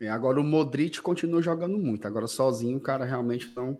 É, 0.00 0.08
agora 0.08 0.40
o 0.40 0.44
Modric 0.44 1.00
continua 1.00 1.40
jogando 1.40 1.78
muito. 1.78 2.06
Agora 2.06 2.26
sozinho 2.26 2.78
o 2.78 2.80
cara 2.80 3.04
realmente 3.04 3.52
não, 3.54 3.78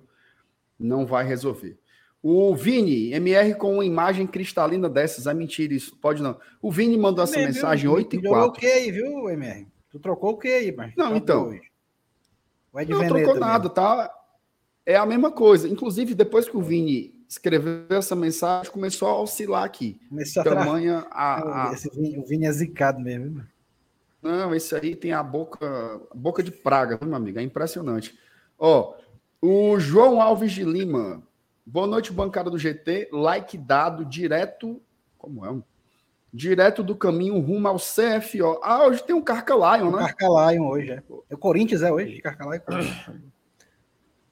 não 0.79 1.05
vai 1.05 1.25
resolver. 1.25 1.79
O 2.23 2.55
Vini, 2.55 3.13
MR 3.13 3.55
com 3.57 3.75
uma 3.75 3.85
imagem 3.85 4.27
cristalina 4.27 4.89
dessas. 4.89 5.27
É 5.27 5.35
mentira 5.35 5.75
isso. 5.75 5.97
Pode 5.97 6.23
não. 6.23 6.39
O 6.61 6.71
Vini 6.71 6.97
mandou 6.97 7.25
essa 7.25 7.37
mensagem 7.37 7.83
viu? 7.83 7.95
8 7.95 8.17
e 8.17 8.23
4. 8.23 8.49
o 8.49 8.53
que 8.53 8.67
aí, 8.67 8.91
viu, 8.93 9.29
MR? 9.29 9.67
Tu 9.91 9.99
trocou 9.99 10.31
o 10.31 10.39
que 10.39 10.49
aí, 10.49 10.75
mas? 10.75 10.95
Não, 10.97 11.17
então. 11.17 11.53
Não 12.73 13.09
trocou 13.09 13.39
nada, 13.39 13.69
tá? 13.69 14.11
É 14.87 14.97
a 14.97 15.05
mesma 15.05 15.31
coisa. 15.33 15.69
Inclusive, 15.69 16.15
depois 16.15 16.49
que 16.49 16.57
o 16.57 16.63
Vini 16.63 17.13
escreveu 17.29 17.87
essa 17.91 18.15
mensagem, 18.15 18.71
começou 18.71 19.09
a 19.09 19.21
oscilar 19.21 19.65
aqui. 19.65 20.01
Começou 20.09 20.45
Tamanha 20.45 21.05
a, 21.11 21.71
a... 21.71 21.73
Esse 21.73 21.91
Vini, 21.91 22.19
o 22.19 22.25
Vini 22.25 22.47
é 22.47 22.53
zicado 22.53 23.01
mesmo. 23.01 23.45
Não, 24.23 24.55
esse 24.55 24.75
aí 24.75 24.95
tem 24.95 25.13
a 25.13 25.23
boca, 25.23 25.67
a 26.11 26.15
boca 26.15 26.43
de 26.43 26.53
praga, 26.53 26.99
meu 27.05 27.17
amigo? 27.17 27.41
É 27.41 27.43
impressionante. 27.43 28.17
Ó, 28.57 28.95
o 29.41 29.79
João 29.81 30.23
Alves 30.23 30.53
de 30.53 30.63
Lima. 30.63 31.23
Boa 31.65 31.87
noite, 31.87 32.13
bancada 32.13 32.51
do 32.51 32.59
GT. 32.59 33.09
Like 33.13 33.57
dado 33.57 34.05
direto. 34.05 34.81
Como 35.17 35.47
é? 35.47 35.63
Direto 36.33 36.83
do 36.83 36.97
caminho 36.97 37.39
rumo 37.39 37.69
ao 37.69 37.77
CFO. 37.77 38.59
Ah, 38.63 38.87
hoje 38.87 39.05
tem 39.05 39.15
um 39.15 39.23
Carcalion, 39.23 39.91
né? 39.91 39.99
Carcalion 39.99 40.67
hoje, 40.67 40.91
é. 40.91 41.03
O 41.09 41.37
Corinthians 41.37 41.83
é 41.83 41.93
hoje, 41.93 42.21
Carcalion. 42.21 42.61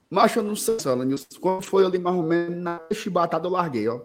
Macho, 0.09 0.39
eu 0.39 0.43
não 0.43 0.55
sei, 0.57 0.75
Nilson. 1.05 1.39
Quando 1.39 1.63
foi 1.63 1.85
ali 1.85 1.97
mais 1.97 2.17
ou 2.17 2.23
menos 2.23 2.61
na 2.61 2.81
chibatada, 2.91 3.47
eu 3.47 3.51
larguei, 3.51 3.87
ó. 3.87 4.01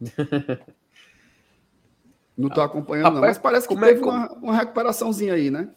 não 2.36 2.48
tô 2.48 2.60
acompanhando, 2.60 3.04
Rapaz, 3.04 3.20
não. 3.20 3.28
Mas 3.28 3.38
parece 3.38 3.68
que 3.68 3.74
é 3.74 3.78
teve 3.78 4.00
é, 4.00 4.02
uma, 4.02 4.32
uma 4.32 4.56
recuperaçãozinha 4.56 5.34
aí, 5.34 5.50
né? 5.50 5.70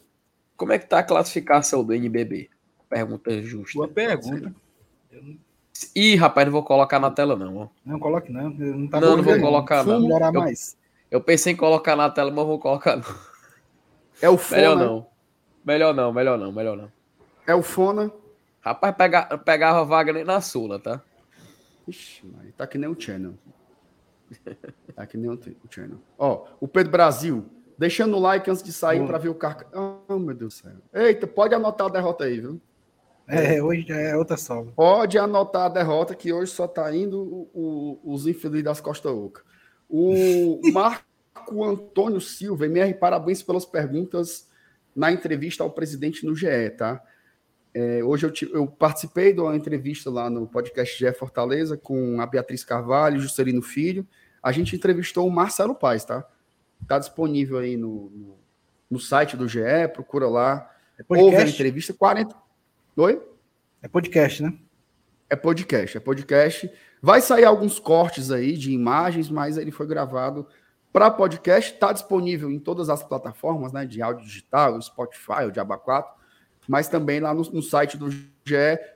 Como 0.58 0.72
é 0.74 0.80
que 0.80 0.88
tá 0.88 1.00
a 1.00 1.04
classificação 1.04 1.84
do 1.84 1.94
NBB? 1.94 2.50
Pergunta 2.90 3.42
justa. 3.44 3.78
Boa 3.78 3.88
pergunta. 3.88 4.56
Ih, 5.96 6.16
rapaz, 6.16 6.46
não 6.46 6.52
vou 6.52 6.64
colocar 6.64 7.00
na 7.00 7.12
tela, 7.12 7.36
não. 7.36 7.58
Ó. 7.58 7.68
Não 7.86 8.00
coloque, 8.00 8.32
não. 8.32 8.50
Não, 8.50 8.88
tá 8.88 9.00
não, 9.00 9.18
não 9.18 9.24
vou 9.24 9.40
colocar, 9.40 9.84
não. 9.84 10.02
Melhorar 10.02 10.34
eu, 10.34 10.40
mais. 10.42 10.78
Eu 11.10 11.22
pensei 11.22 11.54
em 11.54 11.56
colocar 11.56 11.96
na 11.96 12.10
tela, 12.10 12.32
mas 12.32 12.46
vou 12.46 12.60
colocar, 12.60 12.96
não. 12.98 13.06
É 14.22 14.30
o 14.30 14.38
Fona. 14.38 14.62
Melhor 14.62 14.76
não. 14.76 15.08
Melhor 15.64 15.94
não, 15.94 16.14
melhor 16.14 16.38
não, 16.38 16.52
melhor 16.52 16.78
não. 16.78 16.92
É 17.48 17.56
o 17.56 17.62
Fona. 17.62 18.12
Rapaz, 18.62 18.96
pega, 18.96 19.38
pegava 19.38 19.86
vaga 19.86 20.12
nem 20.12 20.24
na 20.24 20.42
Sula, 20.42 20.80
tá? 20.80 21.02
Ixi, 21.88 22.26
mas 22.26 22.54
tá 22.56 22.68
que 22.68 22.78
nem 22.78 22.90
o 22.90 23.00
Channel. 23.00 23.34
Tá 24.96 25.06
que 25.08 25.18
nem 25.18 25.30
o, 25.30 25.34
o 25.34 25.74
Channel. 25.74 25.98
Ó, 26.18 26.46
o 26.60 26.68
Pedro 26.68 26.92
Brasil, 26.92 27.46
deixando 27.78 28.18
o 28.18 28.20
like 28.20 28.50
antes 28.50 28.62
de 28.62 28.74
sair 28.74 29.06
para 29.08 29.18
ver 29.18 29.30
o 29.30 29.36
carro. 29.36 29.64
Oh, 30.08 30.20
meu 30.20 30.36
Deus 30.36 30.56
do 30.56 30.70
céu. 30.70 30.72
Eita, 30.94 31.26
pode 31.26 31.56
anotar 31.56 31.88
a 31.88 31.90
derrota 31.90 32.26
aí, 32.26 32.40
viu? 32.40 32.62
É, 33.30 33.62
hoje 33.62 33.86
já 33.88 33.96
é 33.96 34.18
outra 34.18 34.36
salva. 34.36 34.72
Pode 34.76 35.18
anotar 35.18 35.68
a 35.68 35.70
derrota, 35.70 36.16
que 36.16 36.34
hoje 36.34 36.52
só 36.52 36.68
tá 36.68 36.94
indo 36.94 37.22
o, 37.22 38.00
o, 38.04 38.14
os 38.14 38.26
infelizes 38.26 38.64
das 38.64 38.82
Costa 38.82 39.12
Oca. 39.12 39.44
O 39.88 40.60
Marco 40.74 41.64
Antônio 41.64 42.20
Silva, 42.20 42.66
MR, 42.66 42.94
parabéns 42.96 43.44
pelas 43.44 43.66
perguntas 43.66 44.50
na 44.96 45.12
entrevista 45.12 45.64
ao 45.64 45.70
presidente 45.70 46.26
no 46.26 46.36
GE, 46.36 46.72
tá? 46.76 47.02
É, 47.72 48.04
hoje 48.04 48.26
eu, 48.26 48.34
eu, 48.52 48.68
participei 48.68 49.32
de 49.32 49.40
uma 49.40 49.56
entrevista 49.56 50.10
lá 50.10 50.28
no 50.28 50.48
podcast 50.48 50.98
GE 50.98 51.14
Fortaleza 51.14 51.78
com 51.78 52.20
a 52.20 52.26
Beatriz 52.26 52.64
Carvalho, 52.64 53.20
Juscelino 53.20 53.62
Filho. 53.62 54.08
A 54.42 54.52
gente 54.52 54.76
entrevistou 54.76 55.28
o 55.28 55.32
Marcelo 55.32 55.76
Paes, 55.76 56.04
tá? 56.04 56.26
Tá 56.88 56.98
disponível 56.98 57.60
aí 57.60 57.78
no, 57.78 58.10
no, 58.10 58.40
no 58.90 59.00
site 59.00 59.38
do 59.38 59.48
GE, 59.48 59.88
procura 59.94 60.28
lá. 60.28 60.68
É 60.98 61.04
Houve 61.08 61.38
a 61.38 61.48
entrevista 61.48 61.94
40. 61.94 62.36
Oi? 63.00 63.22
É 63.82 63.88
podcast, 63.88 64.44
né? 64.44 64.54
É 65.30 65.36
podcast, 65.38 65.96
é 65.96 66.02
podcast. 66.02 66.70
Vai 67.02 67.22
sair 67.22 67.46
alguns 67.46 67.80
cortes 67.80 68.30
aí 68.30 68.58
de 68.58 68.74
imagens, 68.74 69.30
mas 69.30 69.58
ele 69.58 69.72
foi 69.72 69.88
gravado 69.88 70.46
para 70.92 71.10
podcast. 71.10 71.74
Está 71.74 71.94
disponível 71.94 72.52
em 72.52 72.60
todas 72.60 72.90
as 72.90 73.02
plataformas, 73.02 73.72
né? 73.72 73.86
De 73.86 74.02
áudio 74.02 74.26
digital, 74.26 74.82
Spotify, 74.82 75.46
o 75.48 75.52
Diaba 75.52 75.78
4 75.78 76.20
mas 76.68 76.90
também 76.90 77.22
lá 77.22 77.34
no, 77.34 77.42
no 77.54 77.62
site 77.62 77.96
do 77.96 78.12
GE. 78.12 78.28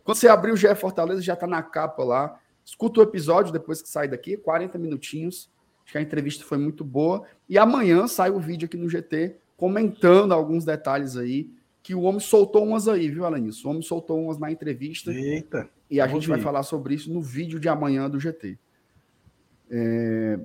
Quando 0.04 0.18
você 0.18 0.28
abrir 0.28 0.52
o 0.52 0.58
GE 0.58 0.76
Fortaleza, 0.76 1.22
já 1.22 1.34
está 1.34 1.48
na 1.48 1.64
capa 1.64 2.04
lá. 2.04 2.38
Escuta 2.66 3.00
o 3.00 3.04
episódio 3.04 3.54
depois 3.54 3.82
que 3.82 3.88
sai 3.88 4.10
daqui, 4.10 4.36
40 4.36 4.78
minutinhos. 4.78 5.50
Acho 5.84 5.94
que 5.94 5.98
a 5.98 6.02
entrevista 6.02 6.44
foi 6.44 6.58
muito 6.58 6.84
boa. 6.84 7.24
E 7.48 7.58
amanhã 7.58 8.06
sai 8.06 8.32
o 8.32 8.40
vídeo 8.40 8.66
aqui 8.66 8.76
no 8.76 8.90
GT 8.90 9.38
comentando 9.56 10.34
alguns 10.34 10.66
detalhes 10.66 11.16
aí. 11.16 11.50
Que 11.84 11.94
o 11.94 12.04
homem 12.04 12.22
soltou 12.22 12.64
umas 12.64 12.88
aí, 12.88 13.10
viu, 13.10 13.26
Alanis? 13.26 13.64
O 13.66 13.70
homem 13.70 13.82
soltou 13.82 14.24
umas 14.24 14.40
na 14.40 14.50
entrevista. 14.50 15.12
Eita. 15.12 15.70
E 15.90 16.00
a 16.00 16.08
gente 16.08 16.26
ver. 16.26 16.36
vai 16.36 16.42
falar 16.42 16.64
sobre 16.64 16.96
isso 16.96 17.14
no 17.14 17.22
vídeo 17.22 17.60
de 17.60 17.68
amanhã 17.68 18.10
do 18.10 18.20
GT. 18.20 18.58
É... 19.70 20.40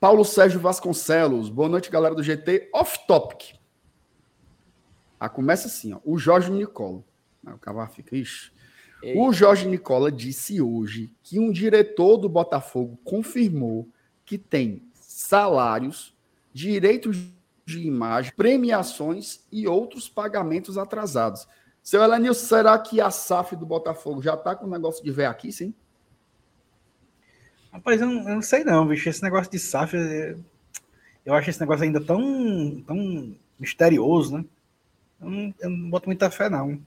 Paulo 0.00 0.24
Sérgio 0.24 0.58
Vasconcelos. 0.58 1.48
Boa 1.48 1.68
noite, 1.68 1.88
galera 1.88 2.16
do 2.16 2.22
GT. 2.22 2.68
Off 2.74 3.06
topic. 3.06 3.54
Ah, 5.20 5.28
começa 5.28 5.68
assim, 5.68 5.94
ó. 5.94 6.00
O 6.04 6.18
Jorge 6.18 6.50
Nicola. 6.50 7.04
O 7.46 7.58
cavalo 7.58 7.88
fica, 7.90 8.16
ixi. 8.16 8.52
O 9.16 9.32
Jorge 9.32 9.68
Nicola 9.68 10.10
disse 10.10 10.60
hoje 10.60 11.12
que 11.22 11.38
um 11.38 11.52
diretor 11.52 12.16
do 12.16 12.28
Botafogo 12.28 12.98
confirmou 13.04 13.88
que 14.24 14.38
tem 14.38 14.82
salários, 14.94 16.14
direitos 16.52 17.18
de 17.64 17.86
imagem, 17.86 18.32
premiações 18.36 19.40
e 19.50 19.66
outros 19.66 20.08
pagamentos 20.08 20.76
atrasados. 20.76 21.46
Seu 21.82 22.02
Elenilson, 22.02 22.46
será 22.46 22.78
que 22.78 23.00
a 23.00 23.10
SAF 23.10 23.56
do 23.56 23.66
Botafogo 23.66 24.22
já 24.22 24.36
tá 24.36 24.54
com 24.54 24.66
o 24.66 24.70
negócio 24.70 25.04
de 25.04 25.10
ver 25.10 25.26
aqui, 25.26 25.52
sim? 25.52 25.74
Rapaz, 27.72 28.00
eu 28.00 28.06
não, 28.06 28.28
eu 28.28 28.34
não, 28.36 28.42
sei 28.42 28.64
não, 28.64 28.86
bicho. 28.86 29.08
Esse 29.08 29.22
negócio 29.22 29.50
de 29.50 29.58
SAF, 29.58 29.96
é, 29.96 30.36
eu 31.26 31.34
acho 31.34 31.50
esse 31.50 31.60
negócio 31.60 31.84
ainda 31.84 32.00
tão, 32.00 32.82
tão 32.86 33.36
misterioso, 33.58 34.38
né? 34.38 34.44
Eu 35.20 35.30
não, 35.30 35.54
eu 35.60 35.70
não 35.70 35.90
boto 35.90 36.08
muita 36.08 36.30
fé, 36.30 36.48
não. 36.48 36.80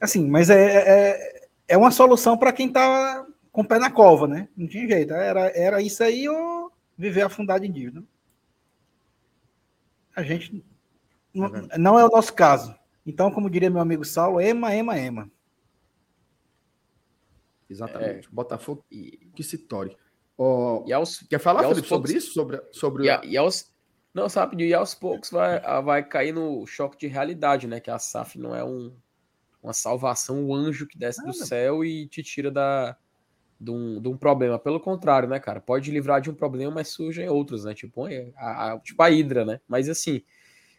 Assim, 0.00 0.28
mas 0.28 0.50
é, 0.50 0.58
é, 0.58 1.48
é 1.68 1.76
uma 1.76 1.90
solução 1.90 2.36
para 2.36 2.52
quem 2.52 2.70
tá 2.70 3.26
com 3.50 3.62
o 3.62 3.66
pé 3.66 3.78
na 3.78 3.90
cova, 3.90 4.26
né? 4.26 4.48
Não 4.56 4.66
tinha 4.66 4.86
jeito. 4.86 5.14
Era, 5.14 5.50
era 5.56 5.82
isso 5.82 6.02
aí 6.02 6.28
ou 6.28 6.70
viver 6.96 7.22
afundado 7.22 7.64
em 7.64 7.72
dívida. 7.72 8.02
A 10.14 10.22
gente. 10.22 10.64
Não, 11.34 11.46
é 11.46 11.78
não 11.78 11.98
é 11.98 12.04
o 12.04 12.10
nosso 12.10 12.32
caso. 12.34 12.74
Então, 13.06 13.30
como 13.30 13.50
diria 13.50 13.70
meu 13.70 13.80
amigo 13.80 14.04
Saulo, 14.04 14.40
ema, 14.40 14.74
ema, 14.74 14.98
ema. 14.98 15.30
Exatamente. 17.68 18.28
É, 18.28 18.30
Botafogo 18.30 18.84
que 18.88 19.42
se 19.42 19.58
tore. 19.58 19.96
Oh, 20.36 20.84
e 20.86 20.92
aos, 20.92 21.20
quer 21.20 21.38
falar, 21.38 21.62
Felipe, 21.62 21.88
poucos, 21.88 21.88
sobre 21.88 22.12
isso? 22.12 22.32
Sobre, 22.32 22.62
sobre 22.70 23.04
e, 23.04 23.10
a, 23.10 23.20
e 23.24 23.36
aos, 23.36 23.72
não, 24.12 24.28
sabe, 24.28 24.62
e 24.64 24.74
aos 24.74 24.94
poucos 24.94 25.30
vai, 25.30 25.60
vai 25.82 26.06
cair 26.06 26.32
no 26.32 26.66
choque 26.66 26.98
de 26.98 27.06
realidade, 27.06 27.66
né? 27.66 27.80
Que 27.80 27.90
a 27.90 27.98
SAF 27.98 28.38
não 28.38 28.54
é 28.54 28.64
um, 28.64 28.94
uma 29.62 29.72
salvação, 29.72 30.48
um 30.48 30.54
anjo 30.54 30.86
que 30.86 30.98
desce 30.98 31.24
do 31.24 31.32
céu 31.32 31.84
e 31.84 32.06
te 32.06 32.22
tira 32.22 32.50
da, 32.50 32.96
de, 33.62 33.70
um, 33.70 34.00
de 34.00 34.08
um 34.08 34.16
problema. 34.16 34.58
Pelo 34.58 34.80
contrário, 34.80 35.28
né, 35.28 35.38
cara? 35.38 35.60
Pode 35.60 35.90
livrar 35.90 36.20
de 36.20 36.30
um 36.30 36.34
problema, 36.34 36.72
mas 36.72 36.88
surgem 36.88 37.28
outros, 37.28 37.64
né? 37.64 37.72
Tipo 37.74 38.06
a, 38.36 38.72
a, 38.72 38.80
tipo 38.80 39.00
a 39.00 39.10
né? 39.44 39.60
Mas 39.68 39.88
assim, 39.88 40.22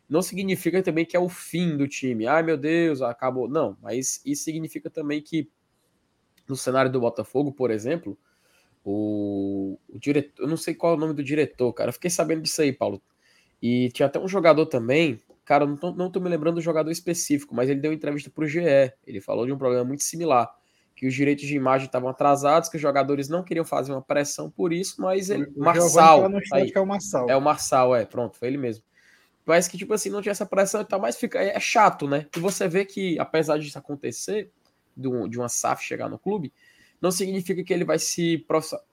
não 0.09 0.21
significa 0.21 0.83
também 0.83 1.05
que 1.05 1.15
é 1.15 1.19
o 1.19 1.29
fim 1.29 1.77
do 1.77 1.87
time. 1.87 2.27
Ai, 2.27 2.43
meu 2.43 2.57
Deus, 2.57 3.01
acabou. 3.01 3.47
Não, 3.47 3.77
mas 3.81 4.21
isso 4.25 4.43
significa 4.43 4.89
também 4.89 5.21
que 5.21 5.49
no 6.47 6.57
cenário 6.57 6.91
do 6.91 6.99
Botafogo, 6.99 7.53
por 7.53 7.71
exemplo, 7.71 8.17
o, 8.83 9.79
o 9.87 9.97
diretor, 9.97 10.43
eu 10.43 10.49
não 10.49 10.57
sei 10.57 10.75
qual 10.75 10.93
é 10.93 10.97
o 10.97 10.99
nome 10.99 11.13
do 11.13 11.23
diretor, 11.23 11.71
cara. 11.71 11.89
Eu 11.89 11.93
fiquei 11.93 12.09
sabendo 12.09 12.41
disso 12.41 12.61
aí, 12.61 12.73
Paulo. 12.73 13.01
E 13.61 13.89
tinha 13.91 14.07
até 14.07 14.19
um 14.19 14.27
jogador 14.27 14.65
também, 14.65 15.21
cara, 15.45 15.65
não 15.65 15.77
tô, 15.77 15.93
não 15.93 16.11
tô 16.11 16.19
me 16.19 16.27
lembrando 16.27 16.55
do 16.55 16.61
jogador 16.61 16.91
específico, 16.91 17.55
mas 17.55 17.69
ele 17.69 17.79
deu 17.79 17.93
entrevista 17.93 18.29
pro 18.29 18.45
GE. 18.45 18.59
Ele 19.07 19.21
falou 19.21 19.45
de 19.45 19.53
um 19.53 19.57
problema 19.57 19.85
muito 19.85 20.03
similar, 20.03 20.53
que 20.95 21.07
os 21.07 21.13
direitos 21.13 21.45
de 21.45 21.55
imagem 21.55 21.87
estavam 21.87 22.09
atrasados, 22.09 22.69
que 22.69 22.75
os 22.75 22.81
jogadores 22.81 23.27
não 23.27 23.43
queriam 23.43 23.65
fazer 23.65 23.91
uma 23.91 24.01
pressão 24.01 24.49
por 24.49 24.71
isso, 24.71 25.01
mas 25.01 25.29
ele, 25.29 25.45
o 25.55 25.63
Marçal, 25.63 26.25
aí, 26.53 26.71
é 26.73 26.79
o 26.79 26.85
Marçal. 26.85 27.29
É 27.29 27.35
o 27.35 27.41
Marçal, 27.41 27.95
é, 27.95 28.05
pronto, 28.05 28.37
foi 28.37 28.47
ele 28.47 28.57
mesmo. 28.57 28.83
Mas 29.45 29.67
que, 29.67 29.77
tipo 29.77 29.93
assim, 29.93 30.09
não 30.09 30.21
tinha 30.21 30.31
essa 30.31 30.45
pressão 30.45 30.81
e 30.81 30.85
tal, 30.85 30.99
mas 30.99 31.17
fica, 31.17 31.39
é 31.39 31.59
chato, 31.59 32.07
né? 32.07 32.27
E 32.35 32.39
você 32.39 32.67
vê 32.67 32.85
que, 32.85 33.19
apesar 33.19 33.57
disso 33.57 33.77
acontecer, 33.77 34.49
de, 34.95 35.09
de 35.29 35.37
uma 35.37 35.49
SAF 35.49 35.83
chegar 35.83 36.07
no 36.09 36.17
clube, 36.17 36.53
não 37.01 37.11
significa 37.11 37.61
que 37.63 37.73
ele 37.73 37.83
vai 37.83 37.99
se 37.99 38.45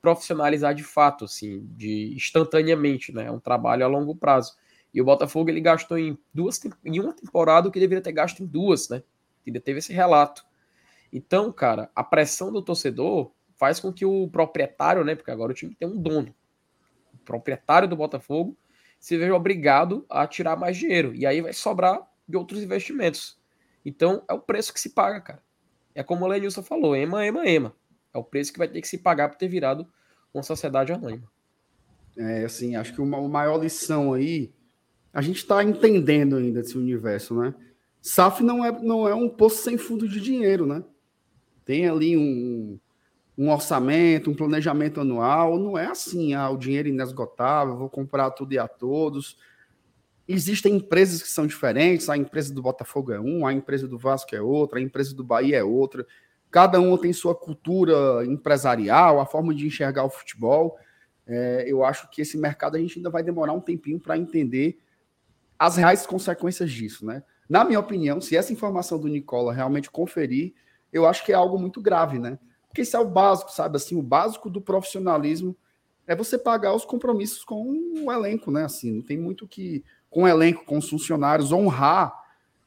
profissionalizar 0.02 0.74
de 0.74 0.82
fato, 0.82 1.26
assim, 1.26 1.64
de 1.76 2.12
instantaneamente, 2.16 3.12
né? 3.12 3.26
É 3.26 3.30
um 3.30 3.38
trabalho 3.38 3.84
a 3.84 3.88
longo 3.88 4.16
prazo. 4.16 4.54
E 4.92 5.00
o 5.00 5.04
Botafogo 5.04 5.48
ele 5.48 5.60
gastou 5.60 5.96
em 5.96 6.18
duas 6.34 6.60
em 6.84 6.98
uma 6.98 7.12
temporada 7.12 7.68
o 7.68 7.70
que 7.70 7.78
deveria 7.78 8.02
ter 8.02 8.10
gasto 8.10 8.42
em 8.42 8.46
duas, 8.46 8.88
né? 8.88 9.04
Ainda 9.46 9.60
teve 9.60 9.78
esse 9.78 9.92
relato. 9.92 10.44
Então, 11.12 11.52
cara, 11.52 11.90
a 11.94 12.04
pressão 12.04 12.52
do 12.52 12.62
torcedor 12.62 13.32
faz 13.56 13.80
com 13.80 13.92
que 13.92 14.04
o 14.04 14.28
proprietário, 14.28 15.04
né? 15.04 15.14
Porque 15.14 15.30
agora 15.30 15.52
o 15.52 15.54
time 15.54 15.74
tem 15.74 15.88
um 15.88 16.00
dono. 16.00 16.34
O 17.12 17.18
proprietário 17.18 17.88
do 17.88 17.96
Botafogo 17.96 18.56
se 18.98 19.16
veja 19.16 19.34
obrigado 19.34 20.04
a 20.08 20.26
tirar 20.26 20.56
mais 20.56 20.76
dinheiro. 20.76 21.14
E 21.14 21.26
aí 21.26 21.40
vai 21.40 21.52
sobrar 21.52 22.00
de 22.28 22.36
outros 22.36 22.62
investimentos. 22.62 23.38
Então, 23.84 24.22
é 24.28 24.32
o 24.32 24.40
preço 24.40 24.72
que 24.72 24.80
se 24.80 24.90
paga, 24.90 25.20
cara. 25.20 25.42
É 25.94 26.02
como 26.02 26.24
o 26.24 26.28
Lenilson 26.28 26.62
falou: 26.62 26.94
ema, 26.94 27.26
ema, 27.26 27.46
ema. 27.46 27.74
É 28.14 28.18
o 28.18 28.24
preço 28.24 28.52
que 28.52 28.58
vai 28.58 28.68
ter 28.68 28.80
que 28.80 28.88
se 28.88 28.98
pagar 28.98 29.28
por 29.28 29.36
ter 29.36 29.48
virado 29.48 29.86
uma 30.32 30.42
sociedade 30.42 30.92
anônima. 30.92 31.30
É, 32.16 32.44
assim, 32.44 32.76
acho 32.76 32.94
que 32.94 33.00
uma, 33.00 33.20
maior 33.28 33.56
lição 33.58 34.12
aí, 34.12 34.52
a 35.12 35.22
gente 35.22 35.38
está 35.38 35.62
entendendo 35.62 36.36
ainda 36.36 36.60
desse 36.60 36.76
universo, 36.76 37.34
né? 37.34 37.54
SAF 38.02 38.42
não 38.42 38.64
é, 38.64 38.72
não 38.82 39.06
é 39.08 39.14
um 39.14 39.28
poço 39.28 39.62
sem 39.62 39.76
fundo 39.76 40.08
de 40.08 40.20
dinheiro, 40.20 40.66
né? 40.66 40.82
Tem 41.70 41.88
ali 41.88 42.16
um, 42.16 42.80
um 43.38 43.48
orçamento, 43.48 44.28
um 44.28 44.34
planejamento 44.34 45.02
anual, 45.02 45.56
não 45.56 45.78
é 45.78 45.86
assim, 45.86 46.34
ah, 46.34 46.50
o 46.50 46.56
dinheiro 46.56 46.88
inesgotável, 46.88 47.76
vou 47.76 47.88
comprar 47.88 48.32
tudo 48.32 48.52
e 48.52 48.58
a 48.58 48.66
todos. 48.66 49.38
Existem 50.26 50.74
empresas 50.74 51.22
que 51.22 51.28
são 51.28 51.46
diferentes, 51.46 52.10
a 52.10 52.16
empresa 52.16 52.52
do 52.52 52.60
Botafogo 52.60 53.12
é 53.12 53.20
um, 53.20 53.46
a 53.46 53.52
empresa 53.52 53.86
do 53.86 53.96
Vasco 53.96 54.34
é 54.34 54.42
outra, 54.42 54.80
a 54.80 54.82
empresa 54.82 55.14
do 55.14 55.22
Bahia 55.22 55.58
é 55.58 55.62
outra. 55.62 56.04
Cada 56.50 56.80
uma 56.80 56.98
tem 56.98 57.12
sua 57.12 57.36
cultura 57.36 58.26
empresarial, 58.26 59.20
a 59.20 59.24
forma 59.24 59.54
de 59.54 59.64
enxergar 59.64 60.02
o 60.02 60.10
futebol. 60.10 60.76
É, 61.24 61.66
eu 61.68 61.84
acho 61.84 62.10
que 62.10 62.20
esse 62.20 62.36
mercado 62.36 62.74
a 62.74 62.80
gente 62.80 62.98
ainda 62.98 63.10
vai 63.10 63.22
demorar 63.22 63.52
um 63.52 63.60
tempinho 63.60 64.00
para 64.00 64.18
entender 64.18 64.80
as 65.56 65.76
reais 65.76 66.04
consequências 66.04 66.72
disso, 66.72 67.06
né? 67.06 67.22
Na 67.48 67.64
minha 67.64 67.78
opinião, 67.78 68.20
se 68.20 68.36
essa 68.36 68.52
informação 68.52 68.98
do 68.98 69.06
Nicola 69.06 69.52
realmente 69.52 69.88
conferir, 69.88 70.52
eu 70.92 71.06
acho 71.06 71.24
que 71.24 71.32
é 71.32 71.34
algo 71.34 71.58
muito 71.58 71.80
grave, 71.80 72.18
né? 72.18 72.38
Porque 72.68 72.82
isso 72.82 72.96
é 72.96 73.00
o 73.00 73.08
básico, 73.08 73.50
sabe? 73.50 73.76
Assim, 73.76 73.96
o 73.96 74.02
básico 74.02 74.48
do 74.48 74.60
profissionalismo 74.60 75.56
é 76.06 76.14
você 76.14 76.38
pagar 76.38 76.74
os 76.74 76.84
compromissos 76.84 77.44
com 77.44 78.04
o 78.04 78.12
elenco, 78.12 78.50
né? 78.50 78.64
Assim, 78.64 78.92
não 78.92 79.02
tem 79.02 79.18
muito 79.18 79.46
que. 79.46 79.84
Com 80.08 80.24
o 80.24 80.28
elenco, 80.28 80.64
com 80.64 80.78
os 80.78 80.88
funcionários, 80.88 81.52
honrar. 81.52 82.12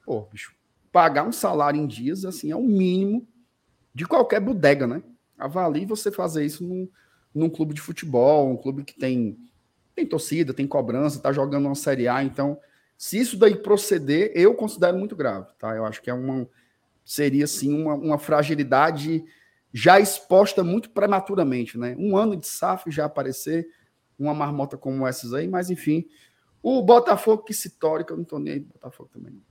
Pô, 0.06 0.22
bicho, 0.22 0.56
pagar 0.94 1.28
um 1.28 1.32
salário 1.32 1.82
em 1.82 1.88
dias, 1.88 2.24
assim, 2.24 2.52
é 2.52 2.56
o 2.56 2.64
mínimo 2.64 3.28
de 3.94 4.06
qualquer 4.06 4.40
bodega, 4.40 4.88
né? 4.88 5.04
Avalie 5.38 5.86
você 5.86 6.12
fazer 6.12 6.46
isso 6.46 6.64
num, 6.64 6.88
num 7.34 7.50
clube 7.50 7.74
de 7.74 7.82
futebol, 7.82 8.50
um 8.50 8.56
clube 8.56 8.84
que 8.84 8.98
tem, 8.98 9.38
tem 9.96 10.06
torcida, 10.06 10.54
tem 10.54 10.68
cobrança, 10.68 11.20
tá 11.20 11.34
jogando 11.34 11.66
uma 11.66 11.76
Série 11.76 12.08
A. 12.08 12.24
Então, 12.24 12.58
se 12.98 13.20
isso 13.20 13.38
daí 13.38 13.56
proceder, 13.56 14.32
eu 14.34 14.54
considero 14.54 14.98
muito 14.98 15.16
grave, 15.16 15.48
tá? 15.60 15.76
Eu 15.76 15.86
acho 15.86 16.02
que 16.02 16.10
é 16.10 16.14
uma. 16.14 16.48
Seria, 17.06 17.46
assim, 17.46 17.74
uma, 17.74 17.96
uma 17.96 18.18
fragilidade 18.18 19.24
já 19.74 20.00
exposta 20.00 20.64
muito 20.64 20.92
prematuramente, 20.92 21.78
né? 21.78 21.96
Um 21.98 22.16
ano 22.16 22.36
de 22.36 22.48
SAF 22.48 22.92
já 22.92 23.06
aparecer 23.06 23.68
uma 24.18 24.34
marmota 24.34 24.78
como 24.78 25.08
essas 25.08 25.34
aí, 25.34 25.48
mas 25.48 25.70
enfim. 25.70 26.08
O 26.62 26.82
Botafogo 26.82 27.44
que 27.44 27.54
se 27.54 27.72
torre, 27.72 28.06
que 28.06 28.14
eu 28.14 28.18
não 28.18 28.24
tô 28.24 28.40
nem 28.40 28.54
aí 28.54 28.60
do 28.60 28.68
Botafogo 28.68 29.10
também. 29.12 29.42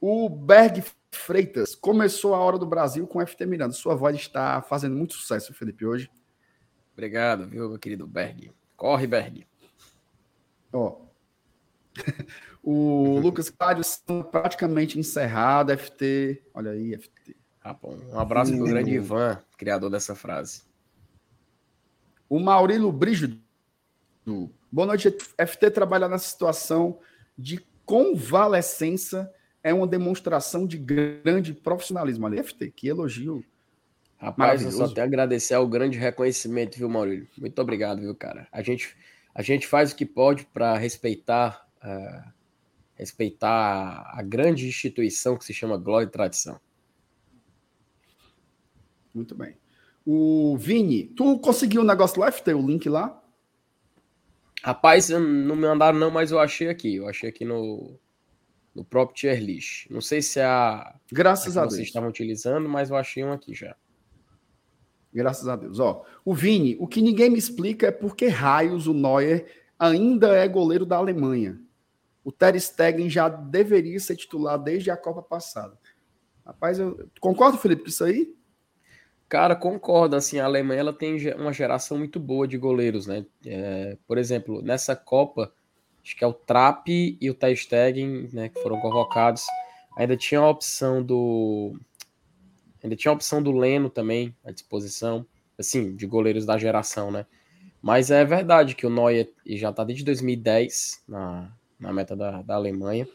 O 0.00 0.28
Berg 0.28 0.84
Freitas 1.10 1.74
começou 1.74 2.34
a 2.34 2.38
hora 2.38 2.58
do 2.58 2.66
Brasil 2.66 3.06
com 3.06 3.18
o 3.18 3.26
FT 3.26 3.46
Miranda. 3.46 3.72
Sua 3.72 3.94
voz 3.94 4.14
está 4.16 4.60
fazendo 4.60 4.94
muito 4.94 5.14
sucesso, 5.14 5.54
Felipe, 5.54 5.86
hoje. 5.86 6.10
Obrigado, 6.92 7.48
viu, 7.48 7.68
meu 7.68 7.78
querido 7.78 8.06
Berg. 8.06 8.52
Corre, 8.76 9.06
Berg. 9.06 9.46
Ó. 10.72 11.00
o 12.64 13.18
Lucas 13.20 13.50
Cádio 13.50 13.82
praticamente 14.30 14.98
encerrado, 14.98 15.76
FT. 15.76 16.42
Olha 16.54 16.70
aí, 16.70 16.96
FT. 16.96 17.36
Ah, 17.62 17.76
um 18.12 18.18
abraço 18.18 18.52
para 18.52 18.62
o 18.62 18.66
grande 18.66 18.90
Ivan, 18.90 19.38
criador 19.56 19.90
dessa 19.90 20.14
frase. 20.14 20.62
O 22.28 22.40
Maurílio 22.40 22.90
Brígido. 22.90 23.38
Boa 24.72 24.86
noite, 24.86 25.10
FT. 25.10 25.70
Trabalhar 25.70 26.08
nessa 26.08 26.28
situação 26.28 26.98
de 27.36 27.64
convalescença 27.84 29.32
é 29.62 29.72
uma 29.72 29.86
demonstração 29.86 30.66
de 30.66 30.78
grande 30.78 31.52
profissionalismo. 31.52 32.26
Ali, 32.26 32.42
FT, 32.42 32.70
que 32.70 32.88
elogio. 32.88 33.44
Rapaz, 34.18 34.62
eu 34.62 34.72
só 34.72 34.88
tenho 34.88 35.04
a 35.04 35.08
agradecer 35.08 35.54
ao 35.54 35.66
grande 35.66 35.98
reconhecimento, 35.98 36.78
viu, 36.78 36.88
Maurílio? 36.88 37.28
Muito 37.36 37.60
obrigado, 37.60 38.00
viu, 38.00 38.14
cara? 38.14 38.48
A 38.50 38.62
gente, 38.62 38.96
a 39.34 39.42
gente 39.42 39.66
faz 39.66 39.92
o 39.92 39.96
que 39.96 40.06
pode 40.06 40.46
para 40.46 40.76
respeitar, 40.78 41.66
uh, 41.82 42.32
respeitar 42.94 44.10
a 44.12 44.22
grande 44.22 44.66
instituição 44.66 45.36
que 45.36 45.44
se 45.44 45.52
chama 45.52 45.76
Glória 45.76 46.06
e 46.06 46.10
Tradição. 46.10 46.60
Muito 49.12 49.34
bem. 49.34 49.56
O 50.06 50.56
Vini, 50.58 51.04
tu 51.04 51.38
conseguiu 51.38 51.80
o 51.80 51.84
negócio 51.84 52.20
lá, 52.20 52.30
FT, 52.30 52.52
o 52.52 52.66
link 52.66 52.88
lá? 52.88 53.22
Rapaz, 54.62 55.08
não 55.08 55.56
me 55.56 55.62
mandaram 55.62 55.98
não, 55.98 56.10
mas 56.10 56.30
eu 56.30 56.38
achei 56.38 56.68
aqui. 56.68 56.96
Eu 56.96 57.08
achei 57.08 57.28
aqui 57.28 57.44
no, 57.44 57.98
no 58.74 58.84
próprio 58.84 59.16
tier 59.16 59.42
list. 59.42 59.88
Não 59.90 60.00
sei 60.00 60.20
se 60.20 60.40
é 60.40 60.44
a. 60.44 60.94
Graças 61.12 61.56
a, 61.56 61.60
a 61.60 61.64
Deus. 61.64 61.74
Vocês 61.74 61.88
estavam 61.88 62.08
utilizando, 62.08 62.68
mas 62.68 62.90
eu 62.90 62.96
achei 62.96 63.24
um 63.24 63.32
aqui 63.32 63.54
já. 63.54 63.76
Graças 65.12 65.46
a 65.46 65.54
Deus. 65.54 65.78
Ó, 65.78 66.04
o 66.24 66.34
Vini, 66.34 66.76
o 66.80 66.88
que 66.88 67.00
ninguém 67.00 67.30
me 67.30 67.38
explica 67.38 67.86
é 67.86 67.92
por 67.92 68.16
que 68.16 68.26
raios 68.26 68.86
o 68.86 68.92
Neuer 68.92 69.46
ainda 69.78 70.34
é 70.34 70.48
goleiro 70.48 70.84
da 70.84 70.96
Alemanha. 70.96 71.60
O 72.24 72.32
Ter 72.32 72.58
Stegen 72.58 73.10
já 73.10 73.28
deveria 73.28 74.00
ser 74.00 74.16
titular 74.16 74.58
desde 74.58 74.90
a 74.90 74.96
Copa 74.96 75.22
passada. 75.22 75.78
Rapaz, 76.44 76.78
eu 76.78 77.08
concordo, 77.20 77.58
Felipe, 77.58 77.82
com 77.82 77.88
isso 77.88 78.04
aí? 78.04 78.34
Cara, 79.28 79.54
concordo. 79.56 80.16
Assim, 80.16 80.38
a 80.38 80.44
Alemanha 80.44 80.80
ela 80.80 80.92
tem 80.92 81.16
uma 81.34 81.52
geração 81.52 81.98
muito 81.98 82.18
boa 82.20 82.46
de 82.46 82.56
goleiros, 82.56 83.06
né? 83.06 83.26
É, 83.44 83.96
por 84.06 84.16
exemplo, 84.16 84.62
nessa 84.62 84.94
Copa, 84.94 85.52
acho 86.02 86.16
que 86.16 86.24
é 86.24 86.26
o 86.26 86.32
Trapp 86.32 87.18
e 87.20 87.30
o 87.30 87.34
Ter 87.34 87.56
Stegen, 87.56 88.28
né, 88.32 88.48
que 88.48 88.62
foram 88.62 88.80
convocados. 88.80 89.44
Ainda 89.96 90.16
tinha 90.16 90.40
a 90.40 90.48
opção 90.48 91.02
do. 91.02 91.78
Ainda 92.82 92.96
tinha 92.96 93.10
a 93.10 93.14
opção 93.14 93.42
do 93.42 93.52
Leno 93.52 93.88
também 93.88 94.34
à 94.44 94.50
disposição. 94.50 95.26
Assim, 95.58 95.94
de 95.94 96.06
goleiros 96.06 96.44
da 96.44 96.58
geração, 96.58 97.10
né? 97.10 97.26
Mas 97.80 98.10
é 98.10 98.24
verdade 98.24 98.74
que 98.74 98.86
o 98.86 98.90
Neuer 98.90 99.30
já 99.46 99.70
está 99.70 99.84
desde 99.84 100.04
2010 100.04 101.04
na, 101.06 101.52
na 101.84 101.92
meta 101.92 102.16
da, 102.16 102.42
da 102.42 102.54
Alemanha. 102.54 103.06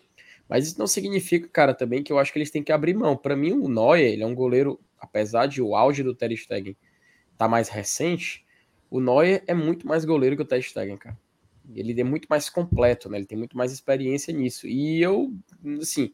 Mas 0.47 0.67
isso 0.67 0.79
não 0.79 0.87
significa, 0.87 1.47
cara, 1.47 1.73
também 1.73 2.01
que 2.01 2.11
eu 2.11 2.19
acho 2.19 2.31
que 2.31 2.39
eles 2.39 2.51
têm 2.51 2.63
que 2.63 2.71
abrir 2.71 2.93
mão. 2.93 3.17
Para 3.17 3.35
mim, 3.35 3.51
o 3.51 3.67
Neuer, 3.67 4.13
ele 4.13 4.23
é 4.23 4.25
um 4.25 4.33
goleiro, 4.33 4.79
apesar 4.99 5.47
de 5.47 5.61
o 5.61 5.75
auge 5.75 6.03
do 6.03 6.15
Ter 6.15 6.35
Stegen 6.35 6.75
tá 7.37 7.47
mais 7.47 7.69
recente, 7.69 8.45
o 8.89 8.99
Neuer 8.99 9.43
é 9.47 9.53
muito 9.53 9.87
mais 9.87 10.05
goleiro 10.05 10.35
que 10.35 10.41
o 10.41 10.45
Ter 10.45 10.61
Stegen, 10.61 10.97
cara. 10.97 11.17
Ele 11.75 11.99
é 11.99 12.03
muito 12.03 12.27
mais 12.27 12.49
completo, 12.49 13.09
né? 13.09 13.17
Ele 13.17 13.27
tem 13.27 13.37
muito 13.37 13.55
mais 13.55 13.71
experiência 13.71 14.33
nisso. 14.33 14.67
E 14.67 15.01
eu, 15.01 15.31
assim, 15.79 16.11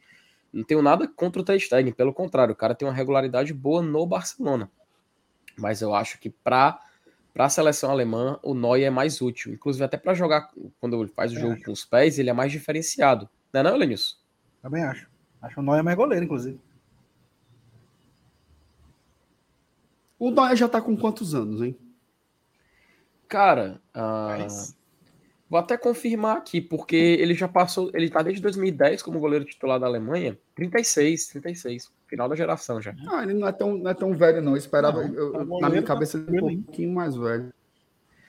não 0.52 0.64
tenho 0.64 0.82
nada 0.82 1.08
contra 1.08 1.42
o 1.42 1.46
Ter 1.46 1.60
Stegen, 1.60 1.94
pelo 1.94 2.14
contrário, 2.14 2.54
o 2.54 2.58
cara 2.58 2.76
tem 2.76 2.88
uma 2.88 2.94
regularidade 2.94 3.54
boa 3.54 3.82
no 3.82 4.06
Barcelona. 4.06 4.70
Mas 5.58 5.82
eu 5.82 5.96
acho 5.96 6.20
que 6.20 6.30
para 6.30 6.80
para 7.36 7.48
a 7.48 7.50
seleção 7.50 7.92
alemã, 7.92 8.40
o 8.42 8.54
Neuer 8.54 8.88
é 8.88 8.90
mais 8.90 9.22
útil. 9.22 9.54
Inclusive, 9.54 9.84
até 9.84 9.98
para 9.98 10.14
jogar, 10.14 10.50
quando 10.80 10.96
ele 11.02 11.12
faz 11.12 11.34
o 11.34 11.36
jogo 11.36 11.62
com 11.62 11.74
os 11.74 11.84
pés, 11.84 12.18
ele 12.18 12.30
é 12.30 12.34
mais 12.34 12.50
diferenciado. 12.50 13.30
Não 13.52 13.60
é 13.60 13.64
não, 13.64 13.76
Lenilson? 13.76 14.16
Também 14.62 14.82
acho. 14.82 15.10
Acho 15.42 15.60
o 15.60 15.64
Neuer 15.64 15.84
mais 15.84 15.98
goleiro, 15.98 16.24
inclusive. 16.24 16.58
O 20.18 20.32
Neuer 20.32 20.56
já 20.56 20.70
tá 20.70 20.82
com 20.82 20.96
quantos 20.96 21.36
anos, 21.36 21.62
hein? 21.62 21.78
Cara, 23.28 23.82
uh, 23.94 24.74
vou 25.50 25.60
até 25.60 25.78
confirmar 25.78 26.38
aqui, 26.38 26.62
porque 26.62 26.96
ele 26.96 27.34
já 27.34 27.50
passou, 27.50 27.92
ele 27.94 28.10
tá 28.10 28.22
desde 28.22 28.42
2010 28.42 29.04
como 29.04 29.20
goleiro 29.20 29.44
titular 29.44 29.78
da 29.78 29.88
Alemanha, 29.88 30.40
36, 30.56 31.28
36. 31.28 31.92
Final 32.16 32.30
da 32.30 32.36
geração 32.36 32.82
já. 32.82 32.96
Ah, 33.10 33.24
ele 33.24 33.34
não 33.34 33.46
é 33.46 33.52
tão, 33.52 33.78
não 33.78 33.92
é 33.92 33.94
tão 33.94 34.14
velho, 34.14 34.42
não. 34.42 34.54
Eu 34.54 34.58
esperava, 34.58 35.06
não, 35.06 35.14
eu, 35.14 35.34
eu, 35.34 35.60
na 35.60 35.70
minha 35.70 35.82
tá 35.82 35.90
cabeça, 35.90 36.18
ele 36.18 36.38
é 36.38 36.44
um 36.44 36.62
pouquinho 36.62 36.94
mais 36.94 37.14
velho. 37.14 37.54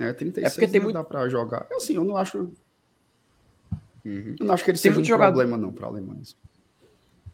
É, 0.01 0.12
36 0.12 0.44
é 0.44 0.51
porque 0.51 0.66
tem 0.66 0.81
muito... 0.81 0.94
dá 0.94 1.05
pra 1.05 1.29
jogar. 1.29 1.68
Eu, 1.70 1.77
assim, 1.77 1.94
eu 1.94 2.03
não 2.03 2.16
acho. 2.16 2.51
Uhum. 4.05 4.35
Eu 4.40 4.44
não 4.44 4.55
acho 4.55 4.64
que 4.64 4.72
ele 4.72 4.79
tem 4.79 4.90
seja 4.90 5.01
um 5.01 5.05
jogador... 5.05 5.37
problema, 5.37 5.57
não, 5.57 5.72
pra 5.72 5.87
Alemanha. 5.87 6.20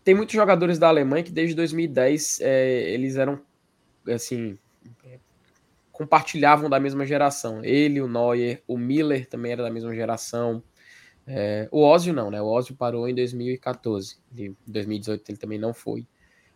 Tem 0.04 0.14
muitos 0.14 0.34
jogadores 0.34 0.78
da 0.78 0.88
Alemanha 0.88 1.24
que 1.24 1.32
desde 1.32 1.54
2010 1.54 2.40
é, 2.42 2.90
eles 2.90 3.16
eram, 3.16 3.40
assim, 4.06 4.58
compartilhavam 5.90 6.68
da 6.68 6.78
mesma 6.78 7.06
geração. 7.06 7.64
Ele, 7.64 7.98
o 8.02 8.06
Neuer, 8.06 8.62
o 8.68 8.76
Miller 8.76 9.26
também 9.26 9.52
era 9.52 9.62
da 9.62 9.70
mesma 9.70 9.94
geração. 9.94 10.62
É, 11.26 11.66
o 11.70 11.82
Ozio 11.82 12.12
não, 12.12 12.30
né? 12.30 12.42
O 12.42 12.46
Ozio 12.46 12.76
parou 12.76 13.08
em 13.08 13.14
2014. 13.14 14.18
Em 14.36 14.54
2018 14.66 15.30
ele 15.30 15.38
também 15.38 15.58
não 15.58 15.72
foi. 15.72 16.06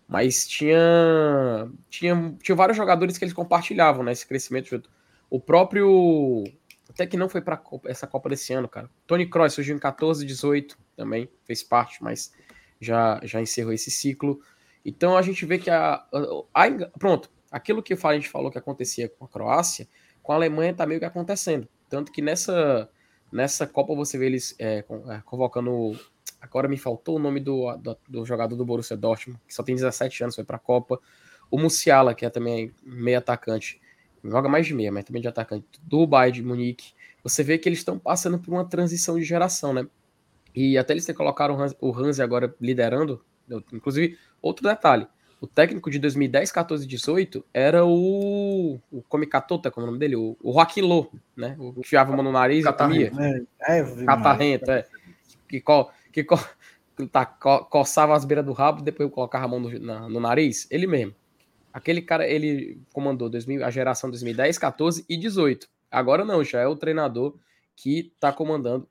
Mas 0.08 0.46
tinha, 0.46 1.68
tinha, 1.90 2.36
tinha 2.40 2.54
vários 2.54 2.76
jogadores 2.76 3.18
que 3.18 3.24
eles 3.24 3.34
compartilhavam, 3.34 4.04
né? 4.04 4.12
Esse 4.12 4.26
crescimento 4.26 4.68
junto. 4.68 4.90
O 5.28 5.40
próprio. 5.40 6.44
Até 6.88 7.06
que 7.06 7.16
não 7.16 7.28
foi 7.28 7.40
para 7.40 7.60
essa 7.84 8.06
Copa 8.06 8.28
desse 8.28 8.52
ano, 8.52 8.68
cara. 8.68 8.88
Tony 9.06 9.26
Kroos 9.28 9.52
surgiu 9.52 9.76
em 9.76 9.78
14, 9.78 10.24
18 10.24 10.78
também, 10.96 11.28
fez 11.44 11.62
parte, 11.62 12.02
mas 12.02 12.32
já, 12.80 13.20
já 13.24 13.40
encerrou 13.40 13.72
esse 13.72 13.90
ciclo. 13.90 14.40
Então 14.84 15.16
a 15.16 15.22
gente 15.22 15.44
vê 15.44 15.58
que 15.58 15.68
a, 15.68 15.94
a, 16.54 16.64
a, 16.64 16.88
Pronto, 16.98 17.28
aquilo 17.50 17.82
que 17.82 17.94
a 17.94 18.14
gente 18.14 18.28
falou 18.28 18.50
que 18.50 18.58
acontecia 18.58 19.08
com 19.08 19.24
a 19.24 19.28
Croácia, 19.28 19.88
com 20.22 20.32
a 20.32 20.36
Alemanha 20.36 20.72
tá 20.72 20.86
meio 20.86 21.00
que 21.00 21.06
acontecendo. 21.06 21.68
Tanto 21.88 22.12
que 22.12 22.22
nessa, 22.22 22.88
nessa 23.32 23.66
Copa 23.66 23.94
você 23.94 24.16
vê 24.16 24.26
eles 24.26 24.54
é, 24.58 24.78
é 24.78 25.22
convocando 25.24 25.98
Agora 26.48 26.68
me 26.68 26.76
faltou 26.76 27.16
o 27.16 27.18
nome 27.18 27.40
do, 27.40 27.76
do, 27.76 27.98
do, 28.08 28.26
jogador 28.26 28.56
do 28.56 28.64
Borussia 28.64 28.96
Dortmund, 28.96 29.40
que 29.46 29.54
só 29.54 29.62
tem 29.62 29.74
17 29.74 30.22
anos, 30.22 30.34
foi 30.34 30.44
para 30.44 30.56
a 30.56 30.60
Copa. 30.60 31.00
O 31.50 31.58
Musiala, 31.58 32.14
que 32.14 32.24
é 32.24 32.30
também 32.30 32.72
meio 32.82 33.18
atacante, 33.18 33.80
joga 34.24 34.48
mais 34.48 34.66
de 34.66 34.74
meia, 34.74 34.90
mas 34.90 35.04
também 35.04 35.22
de 35.22 35.28
atacante, 35.28 35.66
do 35.82 36.06
Bayern 36.06 36.40
de 36.40 36.42
Munique. 36.42 36.92
Você 37.22 37.42
vê 37.42 37.58
que 37.58 37.68
eles 37.68 37.80
estão 37.80 37.98
passando 37.98 38.38
por 38.38 38.52
uma 38.52 38.64
transição 38.64 39.18
de 39.18 39.24
geração, 39.24 39.72
né? 39.72 39.86
E 40.54 40.78
até 40.78 40.94
eles 40.94 41.04
ter 41.04 41.14
colocaram 41.14 41.56
o 41.80 41.94
Hansi 41.94 42.22
agora 42.22 42.54
liderando. 42.60 43.22
Inclusive, 43.72 44.18
outro 44.40 44.66
detalhe: 44.66 45.06
o 45.40 45.46
técnico 45.46 45.90
de 45.90 45.98
2010, 45.98 46.50
14 46.50 46.86
18 46.86 47.44
era 47.52 47.84
o. 47.84 48.80
O 48.90 49.02
Comicatota, 49.02 49.70
como 49.70 49.84
é 49.84 49.88
o 49.88 49.92
nome 49.92 49.98
dele? 49.98 50.16
O, 50.16 50.36
o 50.42 50.52
Joaquim 50.54 50.80
Lô, 50.80 51.10
né? 51.36 51.54
O 51.58 51.74
que 51.74 51.80
enfiava 51.80 52.12
a 52.12 52.16
mão 52.16 52.24
no 52.24 52.32
nariz 52.32 52.64
e 52.64 52.72
comia. 52.72 53.12
É, 53.60 53.80
é, 53.80 54.04
Catarrento, 54.04 54.70
é. 54.70 54.86
Que, 55.46 55.60
qual, 55.60 55.92
que, 56.16 56.24
co 56.24 56.38
tá, 57.12 57.26
co 57.26 57.64
coçava 57.66 58.14
as 58.14 58.24
beiras 58.24 58.44
do 58.44 58.52
rabo, 58.52 58.82
depois 58.82 59.10
colocava 59.10 59.44
a 59.44 59.48
mão 59.48 59.60
no, 59.60 59.78
na, 59.78 60.08
no 60.08 60.18
nariz, 60.18 60.66
ele 60.70 60.86
mesmo. 60.86 61.14
Aquele 61.72 62.00
cara, 62.00 62.26
ele 62.26 62.80
comandou 62.90 63.28
2000, 63.28 63.62
a 63.62 63.70
geração 63.70 64.08
2010, 64.08 64.56
14 64.56 65.04
e 65.06 65.16
18. 65.16 65.68
Agora 65.90 66.24
não, 66.24 66.42
já 66.42 66.60
é 66.60 66.66
o 66.66 66.74
treinador 66.74 67.36
que 67.74 68.10
está 68.14 68.32
comandando. 68.32 68.88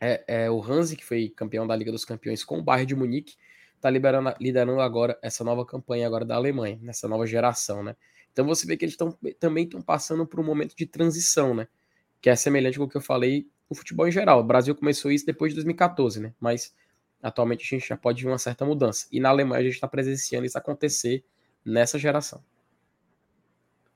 É, 0.00 0.24
é, 0.26 0.50
o 0.50 0.60
Hansi, 0.60 0.96
que 0.96 1.04
foi 1.04 1.28
campeão 1.28 1.64
da 1.64 1.76
Liga 1.76 1.92
dos 1.92 2.04
Campeões 2.04 2.42
com 2.42 2.58
o 2.58 2.62
Bayern 2.62 2.86
de 2.86 2.96
Munique, 2.96 3.36
está 3.76 3.88
liderando 3.88 4.80
agora 4.80 5.16
essa 5.22 5.44
nova 5.44 5.64
campanha 5.64 6.08
agora 6.08 6.24
da 6.24 6.34
Alemanha, 6.34 6.78
nessa 6.82 7.06
nova 7.06 7.24
geração, 7.24 7.84
né? 7.84 7.94
Então 8.32 8.44
você 8.44 8.66
vê 8.66 8.76
que 8.76 8.84
eles 8.84 8.96
tão, 8.96 9.16
também 9.38 9.64
estão 9.64 9.80
passando 9.80 10.26
por 10.26 10.40
um 10.40 10.44
momento 10.44 10.74
de 10.74 10.86
transição, 10.86 11.54
né? 11.54 11.68
Que 12.20 12.30
é 12.30 12.34
semelhante 12.34 12.78
com 12.78 12.84
o 12.84 12.88
que 12.88 12.96
eu 12.96 13.00
falei 13.00 13.48
no 13.68 13.76
futebol 13.76 14.08
em 14.08 14.12
geral. 14.12 14.40
O 14.40 14.44
Brasil 14.44 14.74
começou 14.74 15.10
isso 15.10 15.26
depois 15.26 15.52
de 15.52 15.56
2014, 15.56 16.20
né? 16.20 16.32
Mas 16.40 16.74
atualmente 17.22 17.62
a 17.62 17.78
gente 17.78 17.88
já 17.88 17.96
pode 17.96 18.22
ver 18.22 18.30
uma 18.30 18.38
certa 18.38 18.64
mudança. 18.64 19.06
E 19.12 19.20
na 19.20 19.28
Alemanha 19.28 19.60
a 19.60 19.64
gente 19.64 19.74
está 19.74 19.88
presenciando 19.88 20.46
isso 20.46 20.56
acontecer 20.56 21.24
nessa 21.64 21.98
geração. 21.98 22.42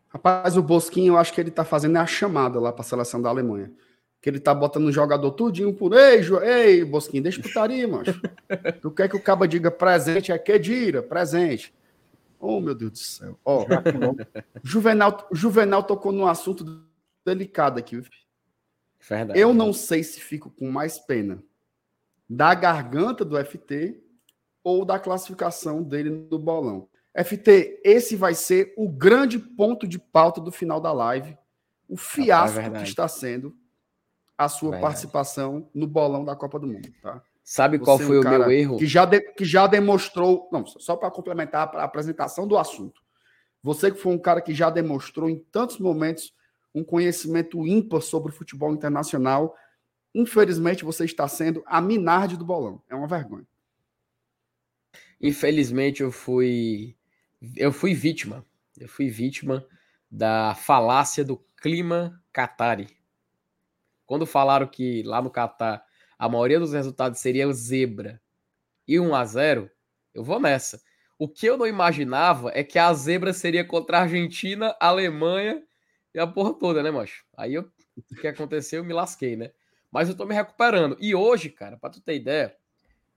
Rapaz, 0.08 0.56
o 0.58 0.62
Bosquinho, 0.62 1.14
eu 1.14 1.16
acho 1.18 1.32
que 1.32 1.40
ele 1.40 1.50
tá 1.50 1.64
fazendo 1.64 1.96
a 1.96 2.06
chamada 2.06 2.60
lá 2.60 2.70
para 2.70 2.82
a 2.82 2.84
seleção 2.84 3.22
da 3.22 3.30
Alemanha. 3.30 3.72
Que 4.20 4.28
ele 4.28 4.38
tá 4.38 4.54
botando 4.54 4.84
o 4.84 4.92
jogador 4.92 5.30
tudinho 5.32 5.72
por 5.72 5.94
ei, 5.94 6.22
jo... 6.22 6.40
ei, 6.40 6.84
Bosquinho, 6.84 7.22
deixa 7.22 7.40
putaria, 7.40 7.88
macho. 7.88 8.20
tu 8.82 8.90
quer 8.90 9.08
que 9.08 9.16
o 9.16 9.22
caba 9.22 9.48
diga 9.48 9.70
presente, 9.70 10.30
é 10.30 10.38
que 10.38 10.58
dira, 10.58 11.02
presente. 11.02 11.74
Oh, 12.38 12.60
meu 12.60 12.74
Deus 12.74 12.92
do 12.92 12.98
céu. 12.98 13.38
Ó, 13.44 13.64
Juvenal, 14.62 15.28
Juvenal 15.32 15.82
tocou 15.82 16.12
num 16.12 16.26
assunto 16.26 16.84
delicado 17.24 17.78
aqui. 17.78 18.02
Verdade. 19.08 19.38
Eu 19.38 19.52
não 19.52 19.72
sei 19.72 20.02
se 20.04 20.20
fico 20.20 20.50
com 20.50 20.70
mais 20.70 20.98
pena 20.98 21.42
da 22.28 22.54
garganta 22.54 23.24
do 23.24 23.36
FT 23.44 24.00
ou 24.62 24.84
da 24.84 24.98
classificação 24.98 25.82
dele 25.82 26.28
no 26.30 26.38
bolão. 26.38 26.88
FT, 27.14 27.80
esse 27.84 28.16
vai 28.16 28.34
ser 28.34 28.72
o 28.76 28.88
grande 28.88 29.38
ponto 29.38 29.86
de 29.86 29.98
pauta 29.98 30.40
do 30.40 30.50
final 30.50 30.80
da 30.80 30.92
live. 30.92 31.36
O 31.88 31.96
fiasco 31.96 32.58
é 32.58 32.70
que 32.70 32.82
está 32.84 33.06
sendo 33.06 33.54
a 34.38 34.48
sua 34.48 34.70
verdade. 34.70 34.82
participação 34.82 35.68
no 35.74 35.86
bolão 35.86 36.24
da 36.24 36.34
Copa 36.34 36.58
do 36.58 36.66
Mundo, 36.66 36.90
tá? 37.02 37.22
Sabe 37.44 37.76
Você 37.76 37.84
qual 37.84 37.98
foi 37.98 38.16
é 38.16 38.20
um 38.20 38.22
o 38.22 38.28
meu 38.28 38.50
erro? 38.50 38.78
Que 38.78 38.86
já, 38.86 39.04
de, 39.04 39.20
que 39.20 39.44
já 39.44 39.66
demonstrou. 39.66 40.48
Não, 40.52 40.64
só 40.64 40.96
para 40.96 41.10
complementar 41.10 41.74
a 41.74 41.82
apresentação 41.82 42.46
do 42.46 42.56
assunto. 42.56 43.02
Você 43.62 43.90
que 43.90 43.98
foi 43.98 44.12
um 44.12 44.18
cara 44.18 44.40
que 44.40 44.54
já 44.54 44.70
demonstrou 44.70 45.28
em 45.28 45.38
tantos 45.50 45.78
momentos 45.78 46.32
um 46.74 46.82
conhecimento 46.84 47.66
ímpar 47.66 48.00
sobre 48.00 48.32
futebol 48.32 48.72
internacional. 48.72 49.56
Infelizmente, 50.14 50.84
você 50.84 51.04
está 51.04 51.28
sendo 51.28 51.62
a 51.66 51.80
Minardi 51.80 52.36
do 52.36 52.44
bolão. 52.44 52.82
É 52.88 52.94
uma 52.94 53.06
vergonha. 53.06 53.46
Infelizmente, 55.20 56.02
eu 56.02 56.10
fui 56.10 56.96
eu 57.56 57.72
fui 57.72 57.94
vítima. 57.94 58.44
Eu 58.78 58.88
fui 58.88 59.08
vítima 59.08 59.66
da 60.10 60.54
falácia 60.54 61.24
do 61.24 61.36
clima 61.56 62.22
Qatari. 62.32 62.88
Quando 64.06 64.26
falaram 64.26 64.66
que 64.66 65.02
lá 65.02 65.22
no 65.22 65.30
Catar 65.30 65.84
a 66.18 66.28
maioria 66.28 66.60
dos 66.60 66.72
resultados 66.72 67.18
seria 67.18 67.48
o 67.48 67.52
zebra 67.52 68.20
e 68.86 69.00
1 69.00 69.14
a 69.14 69.24
0, 69.24 69.70
eu 70.14 70.22
vou 70.22 70.38
nessa. 70.38 70.80
O 71.18 71.28
que 71.28 71.46
eu 71.46 71.56
não 71.56 71.66
imaginava 71.66 72.50
é 72.54 72.62
que 72.62 72.78
a 72.78 72.92
zebra 72.92 73.32
seria 73.32 73.64
contra 73.64 73.98
a 73.98 74.02
Argentina, 74.02 74.76
Alemanha 74.80 75.62
e 76.14 76.18
a 76.18 76.26
porra 76.26 76.54
toda, 76.54 76.82
né, 76.82 76.90
macho? 76.90 77.24
Aí 77.36 77.54
eu, 77.54 77.70
o 78.10 78.14
que 78.16 78.26
aconteceu, 78.28 78.80
eu 78.80 78.84
me 78.84 78.92
lasquei, 78.92 79.36
né? 79.36 79.50
Mas 79.90 80.08
eu 80.08 80.16
tô 80.16 80.24
me 80.24 80.34
recuperando. 80.34 80.96
E 81.00 81.14
hoje, 81.14 81.50
cara, 81.50 81.76
pra 81.76 81.90
tu 81.90 82.00
ter 82.00 82.16
ideia, 82.16 82.56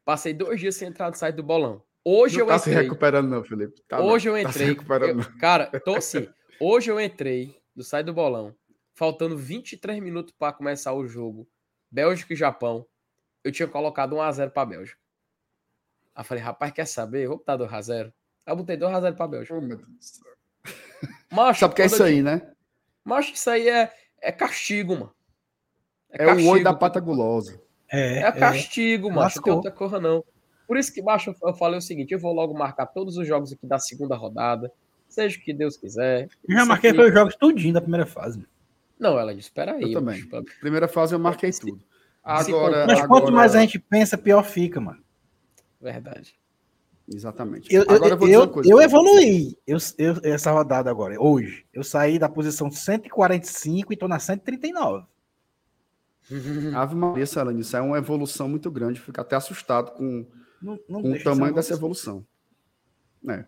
passei 0.04 0.34
dois 0.34 0.60
dias 0.60 0.76
sem 0.76 0.88
entrar 0.90 1.10
no 1.10 1.16
site 1.16 1.36
do 1.36 1.44
bolão. 1.44 1.82
Hoje 2.04 2.38
não 2.38 2.46
eu 2.46 2.48
tá 2.48 2.58
entrei. 2.58 2.76
se 2.76 2.82
recuperando, 2.82 3.30
não, 3.30 3.44
Felipe. 3.44 3.82
Tá 3.88 4.02
hoje 4.02 4.28
não. 4.28 4.38
eu 4.38 4.48
entrei. 4.48 4.76
Tá 4.76 4.98
eu, 5.08 5.40
cara, 5.40 5.66
tô 5.80 5.96
assim. 5.98 6.28
Hoje 6.60 6.92
eu 6.92 7.00
entrei 7.00 7.60
no 7.76 7.84
site 7.84 8.06
do 8.06 8.14
bolão, 8.14 8.56
faltando 8.94 9.38
23 9.38 10.00
minutos 10.02 10.34
para 10.38 10.54
começar 10.54 10.94
o 10.94 11.08
jogo. 11.08 11.48
Bélgica 11.90 12.34
e 12.34 12.38
Japão. 12.38 12.86
Eu 13.44 13.52
tinha 13.52 13.68
colocado 13.68 14.16
1x0 14.16 14.50
pra 14.52 14.66
Bélgica. 14.66 15.00
Aí 16.14 16.24
falei, 16.24 16.44
rapaz, 16.44 16.72
quer 16.72 16.86
saber? 16.86 17.28
vou 17.28 17.38
botar 17.38 17.58
2x0. 17.58 18.06
Aí 18.46 18.54
eu 18.54 18.56
botei 18.56 18.78
2x0 18.78 19.16
pra 19.16 19.28
Bélgica. 19.28 19.56
Oh, 19.56 19.62
meu 19.62 19.78
Deus. 19.78 20.20
Macho, 21.32 21.62
Sabe 21.62 21.76
que 21.76 21.82
é 21.82 21.86
isso 21.86 22.04
aí, 22.04 22.22
né? 22.22 22.55
Mas 23.06 23.32
isso 23.32 23.50
aí 23.52 23.70
é, 23.70 23.92
é 24.20 24.32
castigo, 24.32 24.94
mano. 24.94 25.14
É, 26.12 26.24
é 26.24 26.26
castigo, 26.26 26.50
o 26.50 26.52
oi 26.54 26.64
da 26.64 26.74
pata 26.74 27.00
gulosa. 27.00 27.62
É, 27.90 28.20
é 28.24 28.32
castigo, 28.32 29.10
é. 29.10 29.14
mano. 29.14 29.32
Não 29.36 29.44
tem 29.44 29.54
outra 29.54 29.72
coisa, 29.72 30.00
não. 30.00 30.24
Por 30.68 30.78
isso 30.78 30.92
que, 30.92 31.02
macho, 31.02 31.36
eu 31.44 31.54
falei 31.54 31.78
o 31.78 31.82
seguinte: 31.82 32.12
eu 32.12 32.20
vou 32.20 32.34
logo 32.34 32.58
marcar 32.58 32.88
todos 32.88 33.18
os 33.18 33.28
jogos 33.28 33.54
aqui 33.54 33.68
da 33.68 33.78
segunda 33.78 34.16
rodada, 34.16 34.72
seja 35.08 35.38
o 35.38 35.42
que 35.42 35.54
Deus 35.54 35.78
quiser. 35.78 36.28
Eu 36.50 36.58
já 36.58 36.66
marquei 36.66 36.90
aqui... 36.90 37.00
os 37.00 37.14
jogos 37.14 37.36
tudinho 37.36 37.76
da 37.76 37.82
primeira 37.82 38.08
fase. 38.08 38.44
Não, 39.00 39.20
ela 39.20 39.36
disse: 39.36 39.50
espera 39.50 39.74
aí. 39.74 39.94
Eu 39.94 40.00
também. 40.00 40.26
Macho, 40.26 40.46
primeira 40.60 40.88
fase 40.88 41.14
eu 41.14 41.20
marquei 41.20 41.52
tudo. 41.52 41.80
Agora, 42.24 42.88
Mas 42.88 43.02
quanto 43.02 43.28
agora... 43.28 43.36
mais 43.36 43.56
a 43.56 43.62
gente 43.62 43.78
pensa, 43.78 44.18
pior 44.18 44.44
fica, 44.44 44.82
mano. 44.82 45.04
Verdade. 45.80 46.36
Exatamente. 47.08 47.74
Eu, 47.74 47.84
agora 47.84 48.16
eu, 48.16 48.28
eu, 48.28 48.48
coisa, 48.48 48.70
eu 48.70 48.82
evoluí 48.82 49.56
eu, 49.68 49.78
eu, 49.98 50.16
essa 50.24 50.52
rodada 50.52 50.90
agora, 50.90 51.22
hoje. 51.22 51.66
Eu 51.72 51.84
saí 51.84 52.18
da 52.18 52.28
posição 52.28 52.72
145 52.72 53.94
e 53.94 53.98
tô 53.98 54.08
na 54.08 54.20
139. 54.20 55.06
Ave 56.76 56.96
Maria, 56.96 57.26
Celane, 57.26 57.62
isso 57.62 57.78
é 57.78 57.82
uma 57.82 57.98
evolução 57.98 58.50
muito 58.50 58.72
grande. 58.72 59.00
Fico 59.00 59.22
até 59.22 59.36
assustado 59.36 59.92
com, 59.92 60.26
não, 60.62 60.80
não 60.90 61.02
com 61.02 61.12
o 61.12 61.24
tamanho 61.24 61.54
dessa 61.54 61.74
evolução. 61.74 62.26
É. 63.30 63.46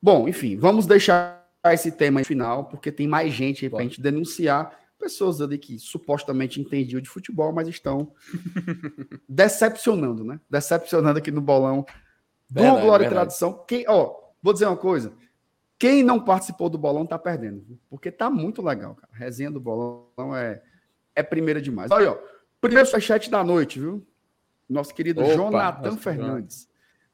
Bom, 0.00 0.28
enfim, 0.28 0.56
vamos 0.56 0.86
deixar 0.86 1.42
esse 1.66 1.90
tema 1.90 2.22
final, 2.24 2.66
porque 2.66 2.90
tem 2.90 3.08
mais 3.08 3.32
gente 3.32 3.64
aí 3.64 3.70
para 3.70 3.80
a 3.80 3.82
gente 3.82 4.00
denunciar 4.00 4.78
pessoas 4.98 5.40
ali 5.40 5.58
que 5.58 5.78
supostamente 5.80 6.60
entendiam 6.60 7.00
de 7.00 7.08
futebol, 7.08 7.52
mas 7.52 7.66
estão 7.66 8.12
decepcionando, 9.28 10.22
né? 10.22 10.40
Decepcionando 10.48 11.18
aqui 11.18 11.32
no 11.32 11.40
bolão 11.40 11.84
do 12.52 12.62
verdade, 12.62 12.82
Glória 12.86 13.06
e 13.06 13.08
Tradição. 13.08 13.64
Quem, 13.66 13.84
ó, 13.88 14.14
vou 14.42 14.52
dizer 14.52 14.66
uma 14.66 14.76
coisa. 14.76 15.12
Quem 15.78 16.02
não 16.02 16.20
participou 16.20 16.68
do 16.68 16.78
bolão 16.78 17.06
tá 17.06 17.18
perdendo, 17.18 17.64
porque 17.88 18.10
tá 18.10 18.30
muito 18.30 18.62
legal, 18.62 18.94
cara. 18.94 19.08
A 19.12 19.16
resenha 19.16 19.50
do 19.50 19.58
bolão 19.58 20.36
é, 20.36 20.62
é 21.16 21.22
primeira 21.22 21.60
demais. 21.60 21.90
Olha, 21.90 22.12
ó, 22.12 22.18
primeiro 22.60 22.86
superchat 22.86 23.30
da 23.30 23.42
noite, 23.42 23.80
viu? 23.80 24.06
Nosso 24.68 24.94
querido 24.94 25.22
Opa, 25.22 25.32
Jonathan 25.32 25.96
Fernandes. 25.96 26.68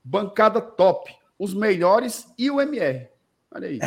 Bancada 0.04 0.60
top. 0.60 1.14
Os 1.38 1.54
melhores 1.54 2.26
e 2.36 2.50
o 2.50 2.60
MR. 2.60 3.08
Olha 3.50 3.68
aí. 3.68 3.78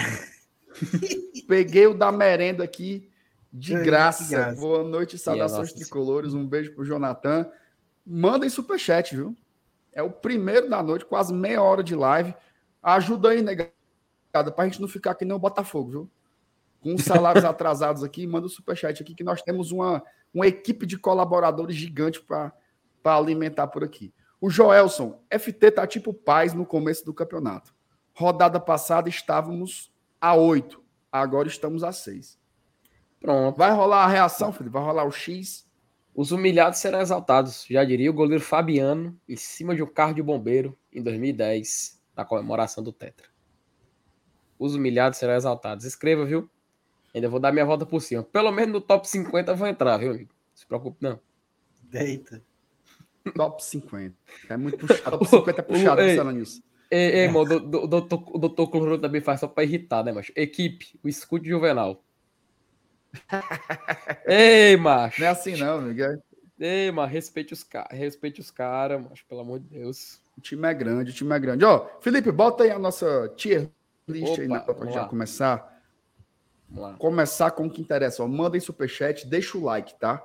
Peguei 1.47 1.85
o 1.87 1.93
da 1.93 2.11
merenda 2.11 2.63
aqui 2.63 3.09
de 3.51 3.73
graça. 3.83 4.29
graça. 4.29 4.59
Boa 4.59 4.83
noite, 4.83 5.17
saudações 5.17 5.73
tricolores. 5.73 6.33
Um 6.33 6.47
beijo 6.47 6.73
pro 6.73 6.85
Jonathan. 6.85 7.51
Mandem 8.05 8.49
superchat, 8.49 9.15
viu? 9.15 9.35
É 9.93 10.01
o 10.01 10.09
primeiro 10.09 10.69
da 10.69 10.81
noite, 10.81 11.05
quase 11.05 11.33
meia 11.33 11.61
hora 11.61 11.83
de 11.83 11.95
live. 11.95 12.33
Ajuda 12.81 13.29
aí, 13.29 13.41
negada, 13.41 14.51
pra 14.55 14.65
gente 14.65 14.81
não 14.81 14.87
ficar 14.87 15.11
aqui 15.11 15.25
nem 15.25 15.35
o 15.35 15.39
Botafogo, 15.39 15.91
viu? 15.91 16.11
Com 16.79 16.95
os 16.95 17.03
salários 17.03 17.43
atrasados 17.45 18.03
aqui, 18.03 18.25
manda 18.25 18.47
o 18.47 18.49
superchat 18.49 19.01
aqui 19.01 19.13
que 19.13 19.23
nós 19.23 19.41
temos 19.41 19.71
uma, 19.71 20.03
uma 20.33 20.47
equipe 20.47 20.85
de 20.85 20.97
colaboradores 20.97 21.75
gigante 21.75 22.21
para 22.21 22.53
alimentar 23.03 23.67
por 23.67 23.83
aqui. 23.83 24.13
O 24.39 24.49
Joelson, 24.49 25.21
FT 25.29 25.71
tá 25.71 25.85
tipo 25.85 26.13
paz 26.13 26.53
no 26.53 26.65
começo 26.65 27.05
do 27.05 27.13
campeonato. 27.13 27.75
Rodada 28.13 28.59
passada 28.59 29.07
estávamos 29.07 29.93
a 30.19 30.33
8, 30.33 30.81
agora 31.11 31.47
estamos 31.47 31.83
a 31.83 31.91
6. 31.91 32.39
Pronto. 33.19 33.55
Vai 33.55 33.71
rolar 33.71 34.03
a 34.03 34.07
reação, 34.07 34.51
Felipe? 34.51 34.73
Vai 34.73 34.83
rolar 34.83 35.05
o 35.05 35.11
X? 35.11 35.69
Os 36.13 36.31
humilhados 36.31 36.79
serão 36.79 36.99
exaltados, 36.99 37.65
já 37.69 37.83
diria 37.83 38.09
o 38.09 38.13
goleiro 38.13 38.43
Fabiano, 38.43 39.17
em 39.27 39.35
cima 39.35 39.73
de 39.75 39.81
um 39.81 39.87
carro 39.87 40.13
de 40.13 40.21
bombeiro, 40.21 40.77
em 40.91 41.01
2010, 41.01 42.01
na 42.15 42.25
comemoração 42.25 42.83
do 42.83 42.91
Tetra. 42.91 43.27
Os 44.59 44.75
humilhados 44.75 45.17
serão 45.17 45.33
exaltados. 45.33 45.85
Escreva, 45.85 46.25
viu? 46.25 46.49
Ainda 47.15 47.27
vou 47.27 47.39
dar 47.39 47.51
minha 47.51 47.65
volta 47.65 47.85
por 47.85 48.01
cima. 48.01 48.23
Pelo 48.23 48.51
menos 48.51 48.73
no 48.73 48.81
top 48.81 49.07
50 49.07 49.55
vou 49.55 49.67
entrar, 49.67 49.97
viu, 49.97 50.11
amigo? 50.11 50.29
Não 50.29 50.57
se 50.57 50.65
preocupe, 50.65 50.97
não. 51.01 51.19
Eita. 51.93 52.43
Top 53.35 53.63
50. 53.63 54.15
É 54.49 54.57
muito 54.57 54.77
puxado. 54.85 55.17
Top 55.17 55.27
50 55.27 55.59
é 55.59 55.63
puxado, 55.63 56.01
pensando 56.01 56.31
nisso. 56.31 56.63
Ei, 56.89 57.21
ei, 57.21 57.27
mano, 57.29 57.55
o 57.55 57.87
doutor, 57.87 58.23
o 58.35 58.37
doutor 58.37 58.67
Cloro 58.67 58.97
também 58.99 59.21
faz 59.21 59.39
só 59.39 59.47
pra 59.47 59.63
irritar, 59.63 60.03
né, 60.03 60.11
macho? 60.11 60.33
Equipe, 60.35 60.99
o 61.01 61.07
escudo 61.07 61.45
juvenal. 61.45 62.03
Ei, 64.25 64.77
macho. 64.77 65.21
Não 65.21 65.27
é 65.27 65.31
assim 65.31 65.55
não, 65.55 65.81
Miguel. 65.81 66.21
Ei, 66.59 66.91
mas 66.91 67.09
respeite 67.11 67.53
os 67.53 67.63
caras, 67.63 67.97
respeite 67.97 68.39
os 68.39 68.51
caras, 68.51 69.01
macho, 69.01 69.25
pelo 69.27 69.41
amor 69.41 69.59
de 69.59 69.65
Deus. 69.65 70.21
O 70.37 70.41
time 70.41 70.67
é 70.67 70.73
grande, 70.73 71.11
o 71.11 71.13
time 71.13 71.35
é 71.35 71.39
grande. 71.39 71.65
Ó, 71.65 71.87
Felipe, 71.99 72.31
bota 72.31 72.63
aí 72.63 72.71
a 72.71 72.77
nossa 72.77 73.27
tier 73.35 73.69
list 74.07 74.33
Opa, 74.33 74.41
aí, 74.41 74.47
né, 74.47 74.59
pra 74.59 74.91
já 74.91 75.01
lá. 75.01 75.07
começar. 75.07 75.81
Começar 76.99 77.51
com 77.51 77.65
o 77.65 77.69
que 77.69 77.81
interessa. 77.81 78.23
Ó, 78.23 78.27
mandem 78.27 78.61
superchat, 78.61 79.27
deixa 79.27 79.57
o 79.57 79.63
like, 79.63 79.99
tá? 79.99 80.23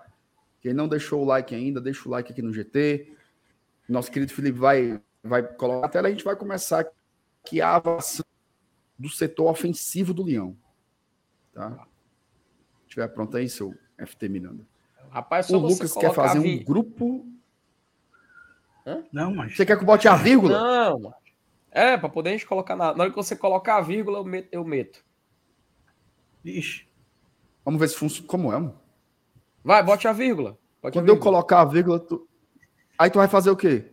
Quem 0.60 0.74
não 0.74 0.86
deixou 0.88 1.22
o 1.22 1.24
like 1.24 1.54
ainda, 1.54 1.80
deixa 1.80 2.06
o 2.06 2.12
like 2.12 2.30
aqui 2.30 2.42
no 2.42 2.52
GT. 2.52 3.12
Nosso 3.88 4.10
querido 4.10 4.32
Felipe 4.32 4.58
vai, 4.58 5.00
vai 5.22 5.42
colocar 5.42 5.86
a 5.86 5.88
tela. 5.88 6.08
A 6.08 6.10
gente 6.10 6.24
vai 6.24 6.36
começar 6.36 6.86
aqui 7.42 7.60
a 7.60 7.76
avaliação 7.76 8.24
do 8.98 9.08
setor 9.08 9.50
ofensivo 9.50 10.12
do 10.12 10.22
Leão. 10.22 10.56
Tá? 11.52 11.86
Estiver 12.96 13.08
pronto 13.08 13.36
aí, 13.36 13.48
seu 13.48 13.74
FT 13.98 14.28
Miranda. 14.28 14.64
Rapaz, 15.10 15.50
o 15.50 15.58
Lucas 15.58 15.92
quer 15.92 16.12
fazer 16.14 16.38
um 16.38 16.64
grupo. 16.64 17.26
Hã? 18.86 19.04
Não, 19.12 19.34
mas. 19.34 19.54
Você 19.54 19.66
quer 19.66 19.76
que 19.76 19.82
eu 19.82 19.86
bote 19.86 20.08
a 20.08 20.16
vírgula? 20.16 20.58
Não, 20.58 21.00
mas... 21.00 21.14
É, 21.70 21.96
para 21.96 22.08
poder 22.08 22.30
a 22.30 22.32
gente 22.32 22.46
colocar 22.46 22.74
na. 22.74 22.94
Na 22.94 23.02
hora 23.02 23.10
que 23.10 23.16
você 23.16 23.36
colocar 23.36 23.76
a 23.76 23.80
vírgula, 23.80 24.18
eu 24.18 24.24
meto. 24.24 24.48
Eu 24.50 24.64
meto. 24.64 25.04
Ixi. 26.44 26.88
Vamos 27.64 27.80
ver 27.80 27.88
se 27.88 27.96
funciona. 27.96 28.26
Como 28.26 28.52
é, 28.52 28.58
mano? 28.58 28.80
Vai, 29.62 29.82
bote 29.82 30.08
a 30.08 30.12
vírgula. 30.12 30.58
Bote 30.82 30.94
Quando 30.94 31.10
a 31.10 31.12
vírgula. 31.12 31.18
eu 31.18 31.20
colocar 31.20 31.60
a 31.60 31.64
vírgula, 31.64 31.98
tu... 31.98 32.26
aí 32.98 33.10
tu 33.10 33.18
vai 33.18 33.28
fazer 33.28 33.50
o 33.50 33.56
quê? 33.56 33.92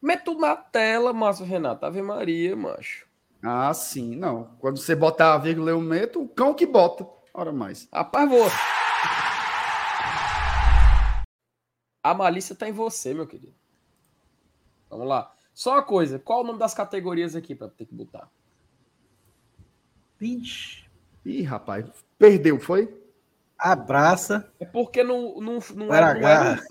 Meto 0.00 0.38
na 0.38 0.54
tela, 0.54 1.12
Márcio 1.12 1.44
Renato. 1.44 1.84
Ave 1.84 2.00
Maria, 2.00 2.54
macho. 2.54 3.06
Ah, 3.42 3.74
sim. 3.74 4.14
Não. 4.16 4.50
Quando 4.60 4.78
você 4.78 4.94
botar 4.94 5.34
a 5.34 5.38
vírgula, 5.38 5.70
eu 5.70 5.80
meto, 5.80 6.22
o 6.22 6.28
cão 6.28 6.54
que 6.54 6.64
bota. 6.64 7.17
Ora 7.38 7.52
mais. 7.52 7.86
Rapaz, 7.92 8.28
vou. 8.28 8.48
A 12.02 12.12
malícia 12.12 12.52
tá 12.52 12.68
em 12.68 12.72
você, 12.72 13.14
meu 13.14 13.28
querido. 13.28 13.54
Vamos 14.90 15.06
lá. 15.06 15.32
Só 15.54 15.74
uma 15.74 15.84
coisa, 15.84 16.18
qual 16.18 16.40
o 16.40 16.44
nome 16.44 16.58
das 16.58 16.74
categorias 16.74 17.36
aqui 17.36 17.54
para 17.54 17.68
ter 17.68 17.86
que 17.86 17.94
botar? 17.94 18.28
Vixe. 20.18 20.86
Ih, 21.24 21.42
rapaz, 21.42 21.86
perdeu, 22.18 22.58
foi? 22.58 22.92
Abraça. 23.56 24.52
É 24.58 24.64
porque 24.64 25.04
não, 25.04 25.40
não, 25.40 25.60
não, 25.76 25.94
era, 25.94 26.14
não, 26.14 26.28
era, 26.28 26.66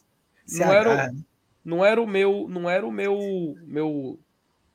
não, 0.49 0.73
era, 0.73 1.15
não 1.63 1.85
era 1.85 2.01
o 2.01 2.07
meu, 2.07 2.45
não 2.49 2.69
era 2.69 2.85
o 2.85 2.91
meu, 2.91 3.55
meu, 3.61 4.19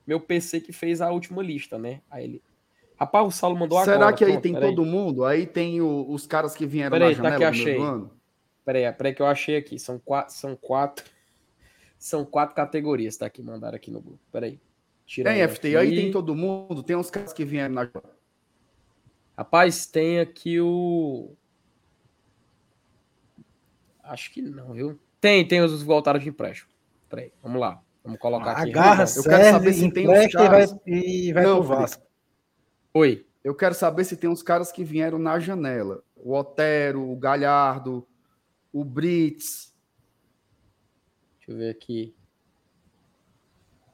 meu 0.07 0.21
PC 0.21 0.59
que 0.63 0.73
fez 0.73 1.03
a 1.03 1.11
última 1.11 1.43
lista, 1.43 1.77
né? 1.77 2.01
Aí 2.11 2.25
ele 2.25 2.43
Rapaz, 3.03 3.27
o 3.27 3.31
Saulo 3.33 3.59
mandou 3.59 3.81
Será 3.81 3.97
agora. 3.97 4.07
Será 4.07 4.17
que 4.17 4.25
aí 4.25 4.31
Pronto, 4.31 4.43
tem 4.43 4.55
todo 4.55 4.85
aí. 4.85 4.89
mundo? 4.89 5.25
Aí 5.25 5.45
tem 5.45 5.81
o, 5.81 6.09
os 6.09 6.25
caras 6.25 6.55
que 6.55 6.65
vieram 6.65 6.93
peraí, 6.93 7.09
na 7.09 7.15
janela 7.15 7.35
tá 7.35 7.39
que 7.39 7.45
achei. 7.45 7.77
do 7.77 7.83
ano? 7.83 8.11
Peraí, 8.65 8.93
peraí 8.93 9.13
que 9.13 9.21
eu 9.21 9.27
achei 9.27 9.57
aqui. 9.57 9.77
São 9.77 9.99
quatro, 9.99 10.33
são 10.33 10.55
quatro, 10.55 11.05
são 11.99 12.25
quatro 12.25 12.55
categorias, 12.55 13.17
tá 13.17 13.27
aqui, 13.27 13.43
mandaram 13.43 13.75
aqui 13.75 13.91
no 13.91 14.01
grupo. 14.01 14.21
Peraí. 14.31 14.61
Tem 15.05 15.49
FT, 15.49 15.67
aqui. 15.67 15.77
aí 15.77 15.97
tem 15.97 16.13
todo 16.13 16.33
mundo, 16.33 16.81
tem 16.81 16.95
uns 16.95 17.11
caras 17.11 17.33
que 17.33 17.45
vieram 17.45 17.75
na 17.75 17.91
Rapaz, 19.37 19.85
tem 19.85 20.21
aqui 20.21 20.61
o 20.61 21.35
Acho 24.05 24.31
que 24.31 24.41
não, 24.43 24.73
viu? 24.75 24.97
Tem, 25.21 25.47
tem 25.47 25.61
os 25.61 25.81
que 25.81 25.85
voltaram 25.85 26.21
de 26.21 26.29
empréstimo. 26.29 26.71
Peraí, 27.09 27.33
vamos 27.43 27.61
lá. 27.61 27.83
Vamos 28.05 28.21
colocar 28.21 28.53
aqui. 28.53 28.71
Agarra, 28.71 29.05
eu 29.17 29.23
quero 29.25 29.45
saber 29.51 29.73
se 29.73 29.91
tem 29.91 30.09
os 30.09 30.33
caras... 30.33 30.71
e 30.87 30.91
vai, 30.91 31.01
e 31.01 31.33
vai 31.33 31.43
não, 31.43 31.57
pro 31.57 31.65
Vasco. 31.65 32.12
Oi. 32.95 33.27
Eu 33.43 33.55
quero 33.55 33.75
saber 33.75 34.05
se 34.05 34.17
tem 34.17 34.31
uns 34.31 34.43
caras 34.43 34.71
que 34.71 34.85
vieram 34.85 35.19
na 35.19 35.39
janela. 35.39 36.03
O 36.15 36.35
Otero, 36.35 37.11
o 37.11 37.17
Galhardo, 37.17 38.07
o 38.73 38.85
Brits. 38.85 39.75
Deixa 41.39 41.51
eu 41.51 41.57
ver 41.57 41.71
aqui. 41.71 42.15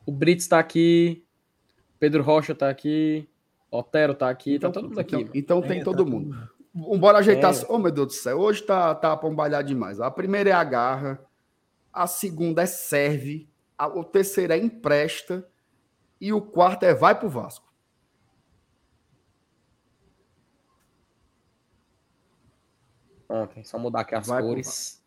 O 0.04 0.12
Brits 0.12 0.44
está 0.44 0.58
aqui. 0.58 1.24
Pedro 1.98 2.22
Rocha 2.22 2.52
está 2.52 2.68
aqui. 2.68 3.28
Otero 3.70 4.12
está 4.12 4.28
aqui. 4.28 4.54
Então, 4.54 4.70
tá 4.70 4.80
todo 4.80 4.88
mundo 4.88 4.98
aqui. 4.98 5.16
Então, 5.16 5.32
então 5.34 5.62
tem 5.62 5.80
é, 5.80 5.84
todo 5.84 6.04
tá 6.04 6.10
mundo. 6.10 6.50
Tudo. 6.72 6.98
Bora 6.98 7.18
ajeitar. 7.18 7.54
É. 7.54 7.66
Oh, 7.68 7.78
meu 7.78 7.92
Deus 7.92 8.08
do 8.08 8.12
céu. 8.12 8.38
Hoje 8.38 8.62
tá, 8.62 8.94
tá 8.94 9.16
pombalhar 9.16 9.62
demais. 9.62 10.00
A 10.00 10.10
primeira 10.10 10.50
é 10.50 10.52
a 10.52 10.64
garra. 10.64 11.24
A 11.92 12.06
segunda 12.06 12.62
é 12.62 12.66
serve. 12.66 13.48
A, 13.76 13.86
o 13.86 14.04
terceiro 14.04 14.52
é 14.52 14.58
empresta. 14.58 15.48
E 16.20 16.32
o 16.32 16.40
quarto 16.40 16.82
é 16.82 16.92
vai 16.92 17.18
pro 17.18 17.28
Vasco. 17.28 17.67
Ontem. 23.28 23.62
Só 23.64 23.78
mudar 23.78 24.00
aqui 24.00 24.14
as 24.14 24.26
Vai, 24.26 24.42
cores. 24.42 25.02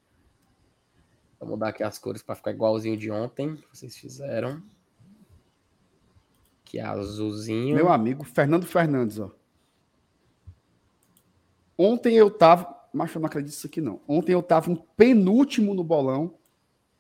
Vou 1.40 1.50
mudar 1.50 1.70
aqui 1.70 1.84
as 1.84 1.98
cores 1.98 2.22
para 2.22 2.36
ficar 2.36 2.52
igualzinho 2.52 2.96
de 2.96 3.10
ontem 3.10 3.62
vocês 3.74 3.98
fizeram. 3.98 4.62
Que 6.64 6.80
é 6.80 6.84
azulzinho. 6.84 7.76
Meu 7.76 7.92
amigo 7.92 8.24
Fernando 8.24 8.66
Fernandes, 8.66 9.20
ó. 9.20 9.32
Ontem 11.78 12.14
eu 12.16 12.30
tava. 12.30 12.80
Mas 12.94 13.14
eu 13.16 13.20
não 13.20 13.28
acredito 13.28 13.52
nisso 13.52 13.68
aqui, 13.68 13.82
não. 13.82 14.02
Ontem 14.08 14.34
eu 14.34 14.44
tava 14.44 14.72
em 14.72 14.76
penúltimo 14.96 15.74
no 15.74 15.84
bolão. 15.84 16.36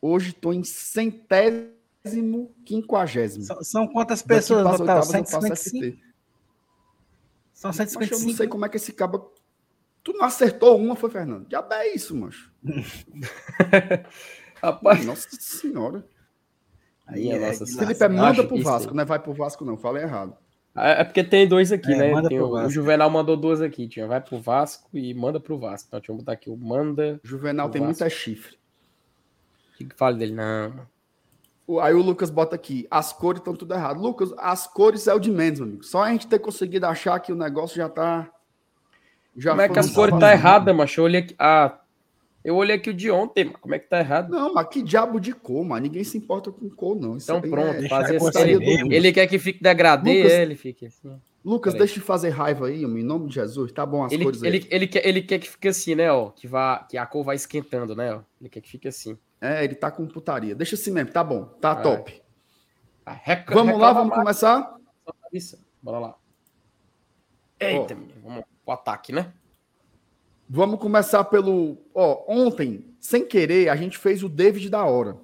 Hoje 0.01 0.33
tô 0.33 0.51
em 0.51 0.63
centésimo 0.63 2.51
quinquagésimo. 2.65 3.43
São, 3.43 3.63
são 3.63 3.87
quantas 3.87 4.23
pessoas 4.23 4.77
total? 4.77 5.03
155? 5.03 6.01
São 7.53 7.71
155. 7.71 7.99
Mas 7.99 8.11
eu 8.11 8.27
não 8.27 8.35
sei 8.35 8.47
como 8.47 8.65
é 8.65 8.69
que 8.69 8.77
esse 8.77 8.91
cabo. 8.91 9.31
Tu 10.03 10.13
não 10.13 10.25
acertou 10.25 10.77
uma, 10.77 10.95
foi, 10.95 11.09
Fernando? 11.09 11.45
Já 11.49 11.65
é 11.71 11.93
isso, 11.93 12.15
mancho. 12.15 12.51
Rapaz. 14.61 15.05
Nossa 15.05 15.29
senhora. 15.31 16.05
Aí 17.07 17.29
é, 17.29 17.39
nossa 17.39 17.65
Felipe, 17.65 18.03
é 18.03 18.07
manda 18.07 18.43
pro 18.43 18.61
Vasco, 18.61 18.93
não 18.93 19.03
é 19.03 19.05
vai 19.05 19.19
pro 19.19 19.33
Vasco, 19.33 19.65
não. 19.65 19.77
Falei 19.77 20.03
errado. 20.03 20.35
É, 20.75 21.01
é 21.01 21.03
porque 21.03 21.23
tem 21.23 21.47
dois 21.47 21.71
aqui, 21.71 21.91
é, 21.91 21.97
né? 21.97 22.27
Tem 22.27 22.39
o, 22.39 22.47
o, 22.47 22.69
Juvenal 22.69 23.09
mandou 23.09 23.35
duas 23.35 23.61
aqui, 23.61 23.87
tinha. 23.87 24.07
Vai 24.07 24.21
pro 24.21 24.39
Vasco 24.39 24.89
e 24.93 25.13
manda 25.13 25.39
pro 25.39 25.57
Vasco. 25.57 25.87
Então, 25.87 25.99
deixa 25.99 26.11
eu 26.11 26.15
botar 26.15 26.31
aqui 26.31 26.49
o 26.49 26.55
manda. 26.55 27.19
Juvenal 27.23 27.69
tem 27.69 27.81
Vasco. 27.81 28.01
muita 28.01 28.09
chifre. 28.09 28.55
O 29.73 29.77
que, 29.77 29.85
que 29.85 29.95
fala 29.95 30.15
dele? 30.15 30.33
Não. 30.33 30.87
Aí 31.81 31.93
o 31.93 32.01
Lucas 32.01 32.29
bota 32.29 32.55
aqui, 32.55 32.87
as 32.89 33.13
cores 33.13 33.39
estão 33.39 33.55
tudo 33.55 33.73
errado. 33.73 34.01
Lucas, 34.01 34.33
as 34.37 34.67
cores 34.67 35.07
é 35.07 35.13
o 35.13 35.19
de 35.19 35.31
menos, 35.31 35.61
amigo. 35.61 35.83
Só 35.83 36.03
a 36.03 36.11
gente 36.11 36.27
ter 36.27 36.39
conseguido 36.39 36.85
achar 36.85 37.19
que 37.19 37.31
o 37.31 37.35
negócio 37.35 37.75
já 37.75 37.87
tá. 37.87 38.29
Já 39.35 39.51
Como 39.51 39.61
é 39.61 39.69
que 39.69 39.79
as 39.79 39.89
cores 39.91 40.19
tá 40.19 40.31
errada, 40.31 40.73
macho? 40.73 41.01
Eu 41.01 41.05
olhei 41.05 41.21
aqui. 41.21 41.35
Ah, 41.39 41.77
eu 42.43 42.55
olhei 42.55 42.75
aqui 42.75 42.89
o 42.89 42.93
de 42.93 43.11
ontem, 43.11 43.45
mas 43.45 43.55
como 43.57 43.75
é 43.75 43.79
que 43.79 43.87
tá 43.87 43.99
errado? 43.99 44.31
Não, 44.31 44.53
mas 44.53 44.67
que 44.67 44.81
diabo 44.81 45.19
de 45.19 45.31
cor, 45.31 45.63
mano? 45.63 45.83
Ninguém 45.83 46.03
se 46.03 46.17
importa 46.17 46.51
com 46.51 46.69
cor, 46.69 46.95
não. 46.99 47.17
Isso 47.17 47.31
então 47.31 47.49
pronto, 47.49 47.83
é... 47.83 47.87
fazer 47.87 48.19
ele, 48.49 48.95
ele 48.95 49.13
quer 49.13 49.27
que 49.27 49.37
fique 49.37 49.61
degradê, 49.61 50.23
Lucas, 50.23 50.31
ele 50.31 50.55
fique 50.55 50.85
assim. 50.87 51.19
Lucas, 51.45 51.73
deixa 51.73 51.95
de 51.95 52.01
fazer 52.01 52.29
raiva 52.29 52.67
aí, 52.67 52.83
em 52.83 53.03
nome 53.03 53.27
de 53.27 53.35
Jesus. 53.35 53.71
Tá 53.71 53.85
bom 53.85 54.03
as 54.03 54.11
ele, 54.11 54.23
cores 54.23 54.41
ele, 54.41 54.57
aí. 54.57 54.67
Ele 54.69 54.87
quer, 54.87 55.07
ele 55.07 55.21
quer 55.21 55.39
que 55.39 55.49
fique 55.49 55.67
assim, 55.67 55.95
né, 55.95 56.11
ó? 56.11 56.29
Que, 56.29 56.47
vá, 56.47 56.85
que 56.89 56.97
a 56.97 57.05
cor 57.05 57.23
vai 57.23 57.35
esquentando, 57.35 57.95
né, 57.95 58.13
ó? 58.13 58.21
Ele 58.39 58.49
quer 58.49 58.61
que 58.61 58.69
fique 58.69 58.87
assim. 58.87 59.17
É, 59.39 59.63
ele 59.63 59.75
tá 59.75 59.89
com 59.89 60.05
putaria. 60.07 60.55
Deixa 60.55 60.75
assim 60.75 60.91
mesmo, 60.91 61.11
tá 61.11 61.23
bom. 61.23 61.45
Tá 61.45 61.75
top. 61.75 62.21
Reca, 63.05 63.53
vamos 63.53 63.79
lá, 63.79 63.91
vamos 63.91 64.09
mais. 64.09 64.19
começar? 64.19 64.75
Isso, 65.33 65.59
bora 65.81 65.99
lá. 65.99 66.15
Eita, 67.59 67.93
oh. 67.93 67.97
menino, 67.97 68.21
vamos 68.23 68.50
pro 68.63 68.73
ataque, 68.73 69.11
né? 69.11 69.33
Vamos 70.49 70.79
começar 70.79 71.23
pelo. 71.25 71.77
Ó, 71.93 72.25
ontem, 72.27 72.93
sem 72.99 73.25
querer, 73.25 73.69
a 73.69 73.75
gente 73.75 73.97
fez 73.97 74.23
o 74.23 74.29
David 74.29 74.69
da 74.69 74.83
hora. 74.83 75.17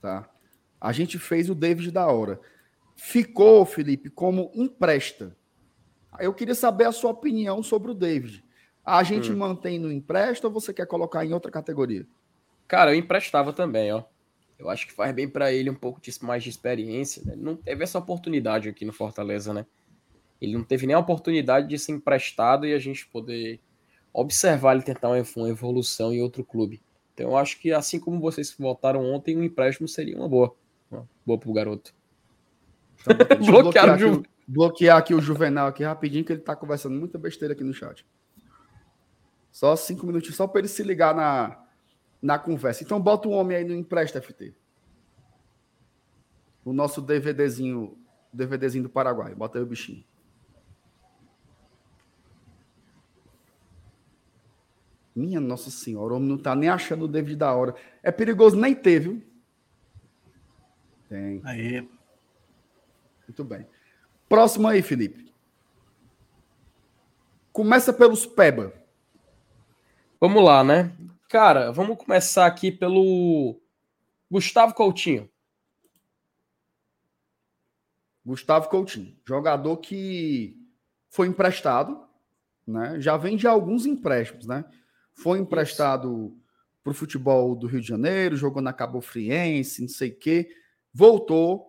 Tá? 0.00 0.28
A 0.80 0.92
gente 0.92 1.18
fez 1.18 1.50
o 1.50 1.54
David 1.54 1.90
da 1.90 2.06
hora. 2.06 2.40
Ficou, 2.96 3.64
Felipe, 3.66 4.08
como 4.08 4.50
empresta. 4.54 5.36
Eu 6.18 6.32
queria 6.32 6.54
saber 6.54 6.84
a 6.84 6.92
sua 6.92 7.10
opinião 7.10 7.62
sobre 7.62 7.90
o 7.90 7.94
David. 7.94 8.44
A 8.84 9.02
gente 9.02 9.30
hum. 9.30 9.36
mantém 9.36 9.78
no 9.78 9.92
empréstimo 9.92 10.48
ou 10.48 10.60
você 10.60 10.72
quer 10.72 10.86
colocar 10.86 11.24
em 11.24 11.32
outra 11.32 11.50
categoria? 11.50 12.06
Cara, 12.66 12.92
eu 12.94 12.98
emprestava 12.98 13.52
também, 13.52 13.92
ó. 13.92 14.04
Eu 14.58 14.68
acho 14.68 14.86
que 14.86 14.92
faz 14.92 15.14
bem 15.14 15.28
para 15.28 15.52
ele 15.52 15.70
um 15.70 15.74
pouco 15.74 16.00
de, 16.00 16.12
mais 16.22 16.42
de 16.42 16.50
experiência. 16.50 17.22
Né? 17.24 17.32
Ele 17.32 17.42
não 17.42 17.56
teve 17.56 17.82
essa 17.82 17.98
oportunidade 17.98 18.68
aqui 18.68 18.84
no 18.84 18.92
Fortaleza, 18.92 19.54
né? 19.54 19.66
Ele 20.40 20.54
não 20.54 20.64
teve 20.64 20.86
nem 20.86 20.94
a 20.94 20.98
oportunidade 20.98 21.68
de 21.68 21.78
ser 21.78 21.92
emprestado 21.92 22.66
e 22.66 22.72
a 22.72 22.78
gente 22.78 23.06
poder 23.06 23.60
observar 24.12 24.74
ele 24.74 24.82
tentar 24.82 25.08
uma 25.08 25.48
evolução 25.48 26.12
em 26.12 26.22
outro 26.22 26.44
clube. 26.44 26.80
Então 27.14 27.30
eu 27.30 27.36
acho 27.36 27.60
que 27.60 27.72
assim 27.72 28.00
como 28.00 28.20
vocês 28.20 28.54
votaram 28.58 29.04
ontem, 29.04 29.36
um 29.36 29.42
empréstimo 29.42 29.86
seria 29.86 30.16
uma 30.16 30.28
boa. 30.28 30.54
Uma 30.90 31.08
boa 31.24 31.38
pro 31.38 31.52
garoto. 31.52 31.94
Então, 33.06 33.38
bloquear, 33.62 33.90
aqui, 33.90 34.00
Ju... 34.00 34.22
bloquear 34.46 34.96
aqui 34.96 35.14
o 35.14 35.20
Juvenal 35.20 35.68
aqui 35.68 35.84
rapidinho, 35.84 36.24
que 36.24 36.32
ele 36.32 36.40
tá 36.40 36.56
conversando 36.56 36.98
muita 36.98 37.18
besteira 37.18 37.54
aqui 37.54 37.62
no 37.62 37.74
chat. 37.74 38.06
Só 39.52 39.76
cinco 39.76 40.06
minutinhos, 40.06 40.36
só 40.36 40.46
para 40.46 40.60
ele 40.60 40.68
se 40.68 40.82
ligar 40.82 41.14
na, 41.14 41.62
na 42.22 42.38
conversa. 42.38 42.82
Então 42.82 43.00
bota 43.00 43.28
o 43.28 43.32
homem 43.32 43.56
aí 43.58 43.64
no 43.64 43.74
empresta 43.74 44.20
FT. 44.20 44.54
O 46.64 46.72
nosso 46.72 47.00
DVDzinho, 47.00 47.98
DVDzinho 48.32 48.84
do 48.84 48.90
Paraguai. 48.90 49.34
Bota 49.34 49.58
aí 49.58 49.64
o 49.64 49.66
bichinho. 49.66 50.04
Minha 55.14 55.40
Nossa 55.40 55.70
Senhora, 55.70 56.14
o 56.14 56.16
homem 56.16 56.28
não 56.28 56.38
tá 56.38 56.54
nem 56.54 56.68
achando 56.68 57.04
o 57.04 57.08
David 57.08 57.36
da 57.36 57.52
hora. 57.52 57.74
É 58.02 58.10
perigoso 58.10 58.56
nem 58.56 58.74
ter, 58.74 59.00
viu? 59.00 59.22
Tem. 61.08 61.40
Aí. 61.44 61.88
Muito 63.26 63.44
bem. 63.44 63.66
Próximo 64.28 64.68
aí, 64.68 64.80
Felipe. 64.80 65.32
Começa 67.52 67.92
pelos 67.92 68.24
Peba. 68.26 68.72
Vamos 70.20 70.44
lá, 70.44 70.62
né? 70.62 70.96
Cara, 71.28 71.72
vamos 71.72 71.96
começar 71.96 72.46
aqui 72.46 72.70
pelo 72.70 73.60
Gustavo 74.30 74.74
Coutinho. 74.74 75.28
Gustavo 78.24 78.68
Coutinho, 78.68 79.16
jogador 79.24 79.78
que 79.78 80.56
foi 81.08 81.26
emprestado, 81.26 82.06
né? 82.66 83.00
Já 83.00 83.16
vem 83.16 83.36
de 83.36 83.46
alguns 83.46 83.86
empréstimos, 83.86 84.46
né? 84.46 84.64
Foi 85.14 85.38
emprestado 85.38 86.36
para 86.82 86.90
o 86.92 86.94
futebol 86.94 87.54
do 87.54 87.66
Rio 87.66 87.80
de 87.80 87.88
Janeiro, 87.88 88.36
jogou 88.36 88.62
na 88.62 88.72
Cabo 88.72 89.00
Friense, 89.00 89.82
não 89.82 89.88
sei 89.88 90.10
o 90.10 90.18
quê, 90.18 90.48
voltou, 90.92 91.66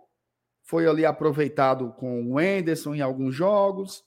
foi 0.63 0.88
ali 0.88 1.06
aproveitado 1.06 1.91
com 1.93 2.32
o 2.32 2.39
Enderson 2.39 2.95
em 2.95 3.01
alguns 3.01 3.36
jogos, 3.36 4.04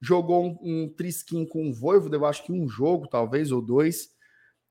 jogou 0.00 0.44
um, 0.44 0.58
um 0.62 0.88
trisquinho 0.88 1.46
com 1.48 1.68
o 1.68 1.74
Voivoda, 1.74 2.16
eu 2.16 2.24
acho 2.24 2.44
que 2.44 2.52
um 2.52 2.68
jogo, 2.68 3.08
talvez, 3.08 3.50
ou 3.50 3.60
dois, 3.60 4.10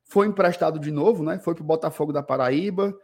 foi 0.05 0.27
emprestado 0.27 0.79
de 0.79 0.91
novo, 0.91 1.23
né? 1.23 1.39
Foi 1.39 1.53
para 1.53 1.63
o 1.63 1.67
Botafogo 1.67 2.13
da 2.13 2.23
Paraíba. 2.23 2.97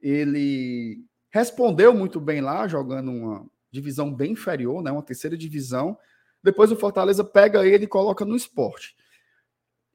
Ele 0.00 1.04
respondeu 1.30 1.94
muito 1.94 2.20
bem 2.20 2.40
lá, 2.40 2.66
jogando 2.66 3.10
uma 3.10 3.46
divisão 3.70 4.12
bem 4.12 4.32
inferior, 4.32 4.82
né? 4.82 4.90
Uma 4.90 5.02
terceira 5.02 5.36
divisão. 5.36 5.96
Depois 6.42 6.72
o 6.72 6.76
Fortaleza 6.76 7.22
pega 7.22 7.66
ele 7.66 7.84
e 7.84 7.88
coloca 7.88 8.24
no 8.24 8.34
esporte. 8.34 8.96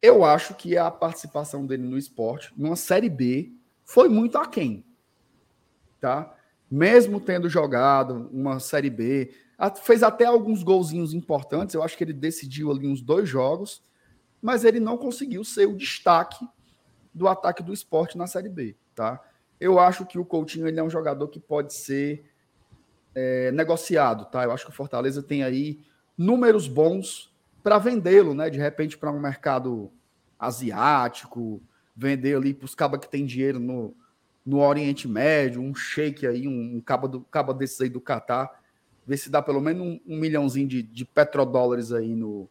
Eu 0.04 0.24
acho 0.24 0.54
que 0.54 0.78
a 0.78 0.92
participação 0.92 1.66
dele 1.66 1.84
no 1.84 1.98
esporte, 1.98 2.54
numa 2.56 2.76
Série 2.76 3.10
B, 3.10 3.52
foi 3.84 4.08
muito 4.08 4.38
aquém. 4.38 4.86
Tá? 6.00 6.36
Mesmo 6.70 7.20
tendo 7.20 7.50
jogado 7.50 8.30
uma 8.32 8.60
Série 8.60 8.92
B, 8.92 9.34
fez 9.82 10.04
até 10.04 10.26
alguns 10.26 10.62
golzinhos 10.62 11.14
importantes. 11.14 11.74
Eu 11.74 11.82
acho 11.82 11.98
que 11.98 12.04
ele 12.04 12.14
decidiu 12.14 12.70
ali 12.70 12.88
uns 12.88 13.02
dois 13.02 13.28
jogos 13.28 13.82
mas 14.44 14.66
ele 14.66 14.82
não 14.82 14.98
conseguiu 14.98 15.42
ser 15.46 15.66
o 15.66 15.78
destaque 15.78 16.46
do 17.14 17.30
ataque 17.30 17.64
do 17.64 17.72
esporte 17.72 18.18
na 18.18 18.28
Série 18.28 18.50
B, 18.50 18.76
tá? 18.94 19.24
Eu 19.58 19.80
acho 19.80 20.06
que 20.06 20.20
o 20.20 20.26
Coutinho 20.26 20.68
ele 20.68 20.78
é 20.78 20.84
um 20.84 20.90
jogador 20.90 21.30
que 21.30 21.40
pode 21.40 21.74
ser 21.74 22.30
é, 23.16 23.54
negociado, 23.54 24.26
tá? 24.26 24.44
Eu 24.44 24.52
acho 24.52 24.66
que 24.66 24.72
o 24.72 24.76
Fortaleza 24.76 25.24
tem 25.24 25.44
aí 25.44 25.80
números 26.18 26.68
bons 26.68 27.33
para 27.64 27.78
vendê-lo, 27.78 28.34
né? 28.34 28.50
De 28.50 28.60
repente 28.60 28.98
para 28.98 29.12
um 29.12 29.20
mercado 29.20 29.92
asiático, 30.38 31.62
vender 31.96 32.36
ali 32.36 32.54
para 32.54 32.66
os 32.66 32.76
cabas 32.76 33.00
que 33.00 33.10
tem 33.10 33.26
dinheiro 33.26 33.60
no, 33.60 33.96
no 34.46 34.60
Oriente 34.60 35.08
Médio, 35.08 35.62
um 35.62 35.74
shake 35.74 36.28
aí, 36.28 36.48
um, 36.48 36.76
um 36.76 36.82
caba, 36.82 37.08
do, 37.08 37.22
caba 37.22 37.54
desses 37.54 37.80
aí 37.80 37.90
do 37.90 38.02
Catar, 38.02 38.62
ver 39.08 39.18
se 39.18 39.30
dá 39.30 39.42
pelo 39.42 39.62
menos 39.62 39.82
um, 39.82 40.00
um 40.06 40.20
milhãozinho 40.20 40.68
de, 40.68 40.84
de 40.84 41.06
petrodólares 41.06 41.92
aí 41.92 42.14
no, 42.14 42.50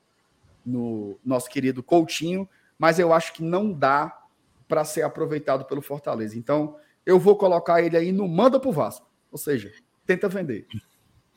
no 0.64 1.18
nosso 1.24 1.50
querido 1.50 1.82
Coutinho, 1.82 2.48
mas 2.78 2.98
eu 2.98 3.12
acho 3.12 3.32
que 3.34 3.42
não 3.42 3.72
dá 3.72 4.18
para 4.66 4.84
ser 4.84 5.02
aproveitado 5.02 5.64
pelo 5.66 5.82
Fortaleza. 5.82 6.38
Então, 6.38 6.76
eu 7.04 7.18
vou 7.18 7.36
colocar 7.36 7.82
ele 7.82 7.96
aí 7.96 8.12
no 8.12 8.26
manda 8.26 8.58
pro 8.58 8.72
Vasco, 8.72 9.06
ou 9.30 9.36
seja, 9.36 9.70
tenta 10.06 10.28
vender. 10.28 10.66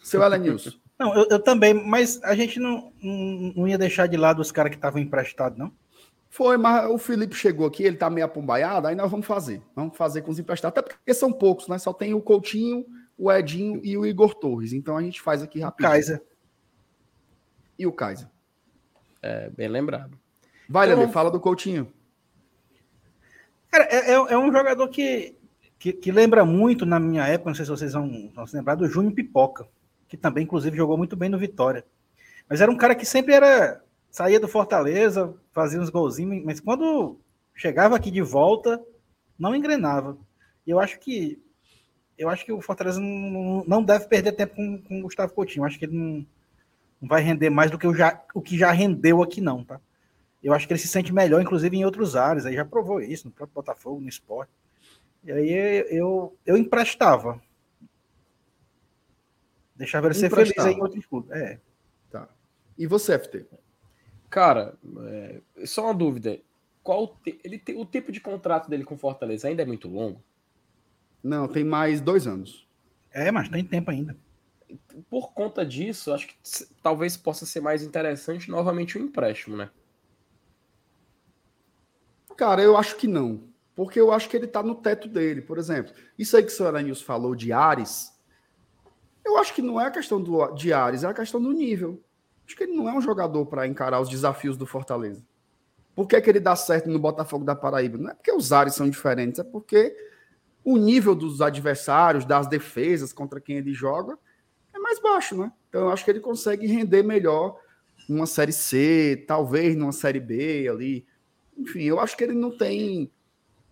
Seu 0.01 0.23
Elenilson. 0.23 0.71
Não, 0.97 1.13
eu, 1.13 1.27
eu, 1.29 1.39
também, 1.39 1.73
mas 1.73 2.21
a 2.23 2.35
gente 2.35 2.59
não, 2.59 2.91
não, 3.01 3.53
não 3.55 3.67
ia 3.67 3.77
deixar 3.77 4.07
de 4.07 4.15
lado 4.15 4.41
os 4.41 4.51
caras 4.51 4.69
que 4.69 4.77
estavam 4.77 5.01
emprestados, 5.01 5.57
não? 5.57 5.71
Foi, 6.29 6.57
mas 6.57 6.89
o 6.89 6.97
Felipe 6.97 7.35
chegou 7.35 7.65
aqui, 7.67 7.83
ele 7.83 7.97
tá 7.97 8.09
meio 8.09 8.25
apombaiado, 8.25 8.87
aí 8.87 8.95
nós 8.95 9.09
vamos 9.09 9.25
fazer. 9.25 9.61
Vamos 9.75 9.95
fazer 9.95 10.21
com 10.21 10.31
os 10.31 10.39
emprestados, 10.39 10.77
até 10.77 10.93
porque 10.93 11.13
são 11.13 11.31
poucos, 11.31 11.67
né? 11.67 11.77
Só 11.77 11.93
tem 11.93 12.13
o 12.13 12.21
Coutinho, 12.21 12.85
o 13.17 13.31
Edinho 13.31 13.79
e 13.83 13.97
o 13.97 14.05
Igor 14.05 14.35
Torres. 14.35 14.73
Então 14.73 14.97
a 14.97 15.01
gente 15.01 15.21
faz 15.21 15.41
aqui 15.41 15.61
rápido. 15.61 15.87
Kaiser. 15.87 16.21
E 17.79 17.87
o 17.87 17.91
Kaiser. 17.91 18.27
É, 19.21 19.49
bem 19.49 19.67
lembrado. 19.67 20.19
Vai, 20.67 20.91
então, 20.91 21.11
fala 21.11 21.31
do 21.31 21.39
Coutinho. 21.39 21.91
Cara, 23.69 23.85
é, 23.85 24.11
é, 24.11 24.13
é 24.13 24.37
um 24.37 24.51
jogador 24.51 24.87
que, 24.87 25.37
que, 25.79 25.93
que, 25.93 26.11
lembra 26.11 26.45
muito, 26.45 26.85
na 26.85 26.99
minha 26.99 27.25
época, 27.27 27.49
não 27.49 27.55
sei 27.55 27.65
se 27.65 27.71
vocês 27.71 27.93
vão, 27.93 28.31
vão 28.33 28.45
se 28.45 28.55
lembrar, 28.55 28.75
do 28.75 28.87
Júnior 28.87 29.13
Pipoca, 29.13 29.67
que 30.15 30.21
também, 30.21 30.43
inclusive, 30.43 30.77
jogou 30.77 30.97
muito 30.97 31.15
bem 31.15 31.29
no 31.29 31.37
Vitória. 31.37 31.85
Mas 32.49 32.61
era 32.61 32.71
um 32.71 32.77
cara 32.77 32.95
que 32.95 33.05
sempre 33.05 33.33
era. 33.33 33.81
saía 34.09 34.39
do 34.39 34.47
Fortaleza, 34.47 35.33
fazia 35.51 35.79
uns 35.79 35.89
golzinhos, 35.89 36.43
mas 36.43 36.59
quando 36.59 37.19
chegava 37.53 37.95
aqui 37.95 38.11
de 38.11 38.21
volta, 38.21 38.81
não 39.37 39.55
engrenava. 39.55 40.17
E 40.65 40.71
eu 40.71 40.79
acho 40.79 40.99
que. 40.99 41.41
Eu 42.17 42.29
acho 42.29 42.45
que 42.45 42.51
o 42.51 42.61
Fortaleza 42.61 42.99
não, 42.99 43.63
não 43.67 43.83
deve 43.83 44.07
perder 44.07 44.31
tempo 44.31 44.55
com, 44.55 44.81
com 44.81 44.99
o 44.99 45.03
Gustavo 45.03 45.33
Coutinho. 45.33 45.63
Eu 45.63 45.65
acho 45.65 45.77
que 45.77 45.85
ele 45.85 45.97
não 45.97 46.25
não 47.01 47.09
vai 47.09 47.21
render 47.21 47.49
mais 47.49 47.69
do 47.69 47.77
que 47.77 47.87
o, 47.87 47.93
já, 47.93 48.21
o 48.33 48.41
que 48.41 48.57
já 48.57 48.71
rendeu 48.71 49.21
aqui, 49.21 49.41
não, 49.41 49.63
tá? 49.63 49.79
Eu 50.43 50.53
acho 50.53 50.67
que 50.67 50.73
ele 50.73 50.79
se 50.79 50.87
sente 50.87 51.13
melhor, 51.13 51.41
inclusive, 51.41 51.75
em 51.75 51.85
outros 51.85 52.15
áreas. 52.15 52.45
Aí 52.45 52.55
já 52.55 52.63
provou 52.63 53.01
isso, 53.01 53.27
no 53.27 53.33
próprio 53.33 53.55
Botafogo, 53.55 54.01
no 54.01 54.09
esporte. 54.09 54.51
E 55.23 55.31
aí 55.31 55.85
eu, 55.89 56.35
eu 56.45 56.55
emprestava. 56.55 57.41
Deixava 59.75 60.07
ele 60.07 60.13
ser 60.13 60.29
feliz 60.29 60.55
em 60.57 60.81
outro 60.81 61.01
clube. 61.07 61.31
É. 61.31 61.59
Tá. 62.09 62.29
E 62.77 62.87
você, 62.87 63.19
FT? 63.19 63.45
Cara, 64.29 64.75
é, 65.07 65.41
só 65.65 65.85
uma 65.85 65.93
dúvida. 65.93 66.39
Qual 66.81 67.07
te... 67.23 67.39
ele 67.43 67.57
tem 67.57 67.77
o 67.77 67.85
tempo 67.85 68.11
de 68.11 68.19
contrato 68.19 68.69
dele 68.69 68.83
com 68.83 68.97
Fortaleza 68.97 69.47
ainda 69.47 69.63
é 69.63 69.65
muito 69.65 69.87
longo? 69.87 70.23
Não, 71.23 71.47
tem 71.47 71.63
mais 71.63 71.99
dois 71.99 72.27
anos. 72.27 72.67
É, 73.11 73.31
mas 73.31 73.49
tem 73.49 73.63
tempo 73.63 73.91
ainda. 73.91 74.15
Por 75.09 75.33
conta 75.33 75.65
disso, 75.65 76.13
acho 76.13 76.27
que 76.27 76.35
talvez 76.81 77.17
possa 77.17 77.45
ser 77.45 77.61
mais 77.61 77.83
interessante 77.83 78.49
novamente 78.49 78.97
o 78.97 79.01
empréstimo, 79.01 79.55
né? 79.55 79.69
Cara, 82.37 82.61
eu 82.61 82.77
acho 82.77 82.97
que 82.97 83.07
não. 83.07 83.43
Porque 83.75 83.99
eu 83.99 84.11
acho 84.11 84.29
que 84.29 84.37
ele 84.37 84.47
tá 84.47 84.61
no 84.61 84.75
teto 84.75 85.07
dele. 85.07 85.41
Por 85.41 85.57
exemplo, 85.57 85.93
isso 86.17 86.35
aí 86.35 86.43
que 86.43 86.51
o 86.51 86.51
senhor 86.51 86.69
Aranils 86.69 87.01
falou 87.01 87.35
de 87.35 87.51
Ares, 87.51 88.13
eu 89.25 89.37
acho 89.37 89.53
que 89.53 89.61
não 89.61 89.81
é 89.81 89.87
a 89.87 89.91
questão 89.91 90.21
do, 90.21 90.51
de 90.51 90.71
Ares, 90.71 91.03
é 91.03 91.07
a 91.07 91.13
questão 91.13 91.41
do 91.41 91.51
nível. 91.51 92.01
Acho 92.45 92.55
que 92.55 92.63
ele 92.63 92.75
não 92.75 92.87
é 92.87 92.93
um 92.93 93.01
jogador 93.01 93.45
para 93.47 93.67
encarar 93.67 93.99
os 93.99 94.07
desafios 94.07 94.55
do 94.55 94.67
Fortaleza. 94.67 95.23
Por 95.95 96.07
que, 96.07 96.19
que 96.21 96.29
ele 96.29 96.39
dá 96.39 96.55
certo 96.55 96.89
no 96.89 96.99
Botafogo 96.99 97.43
da 97.43 97.55
Paraíba? 97.55 97.97
Não 97.97 98.11
é 98.11 98.13
porque 98.13 98.31
os 98.31 98.51
Ares 98.51 98.75
são 98.75 98.87
diferentes, 98.87 99.39
é 99.39 99.43
porque 99.43 99.95
o 100.63 100.77
nível 100.77 101.15
dos 101.15 101.41
adversários, 101.41 102.25
das 102.25 102.47
defesas 102.47 103.11
contra 103.11 103.41
quem 103.41 103.57
ele 103.57 103.73
joga, 103.73 104.17
é 104.73 104.77
mais 104.77 104.99
baixo, 104.99 105.37
né? 105.37 105.51
Então 105.69 105.81
eu 105.81 105.89
acho 105.89 106.05
que 106.05 106.11
ele 106.11 106.19
consegue 106.19 106.67
render 106.67 107.01
melhor 107.01 107.59
numa 108.07 108.27
série 108.27 108.51
C, 108.51 109.23
talvez 109.27 109.75
numa 109.75 109.91
série 109.91 110.19
B 110.19 110.67
ali. 110.69 111.05
Enfim, 111.57 111.83
eu 111.83 111.99
acho 111.99 112.15
que 112.15 112.23
ele 112.23 112.33
não 112.33 112.55
tem. 112.55 113.11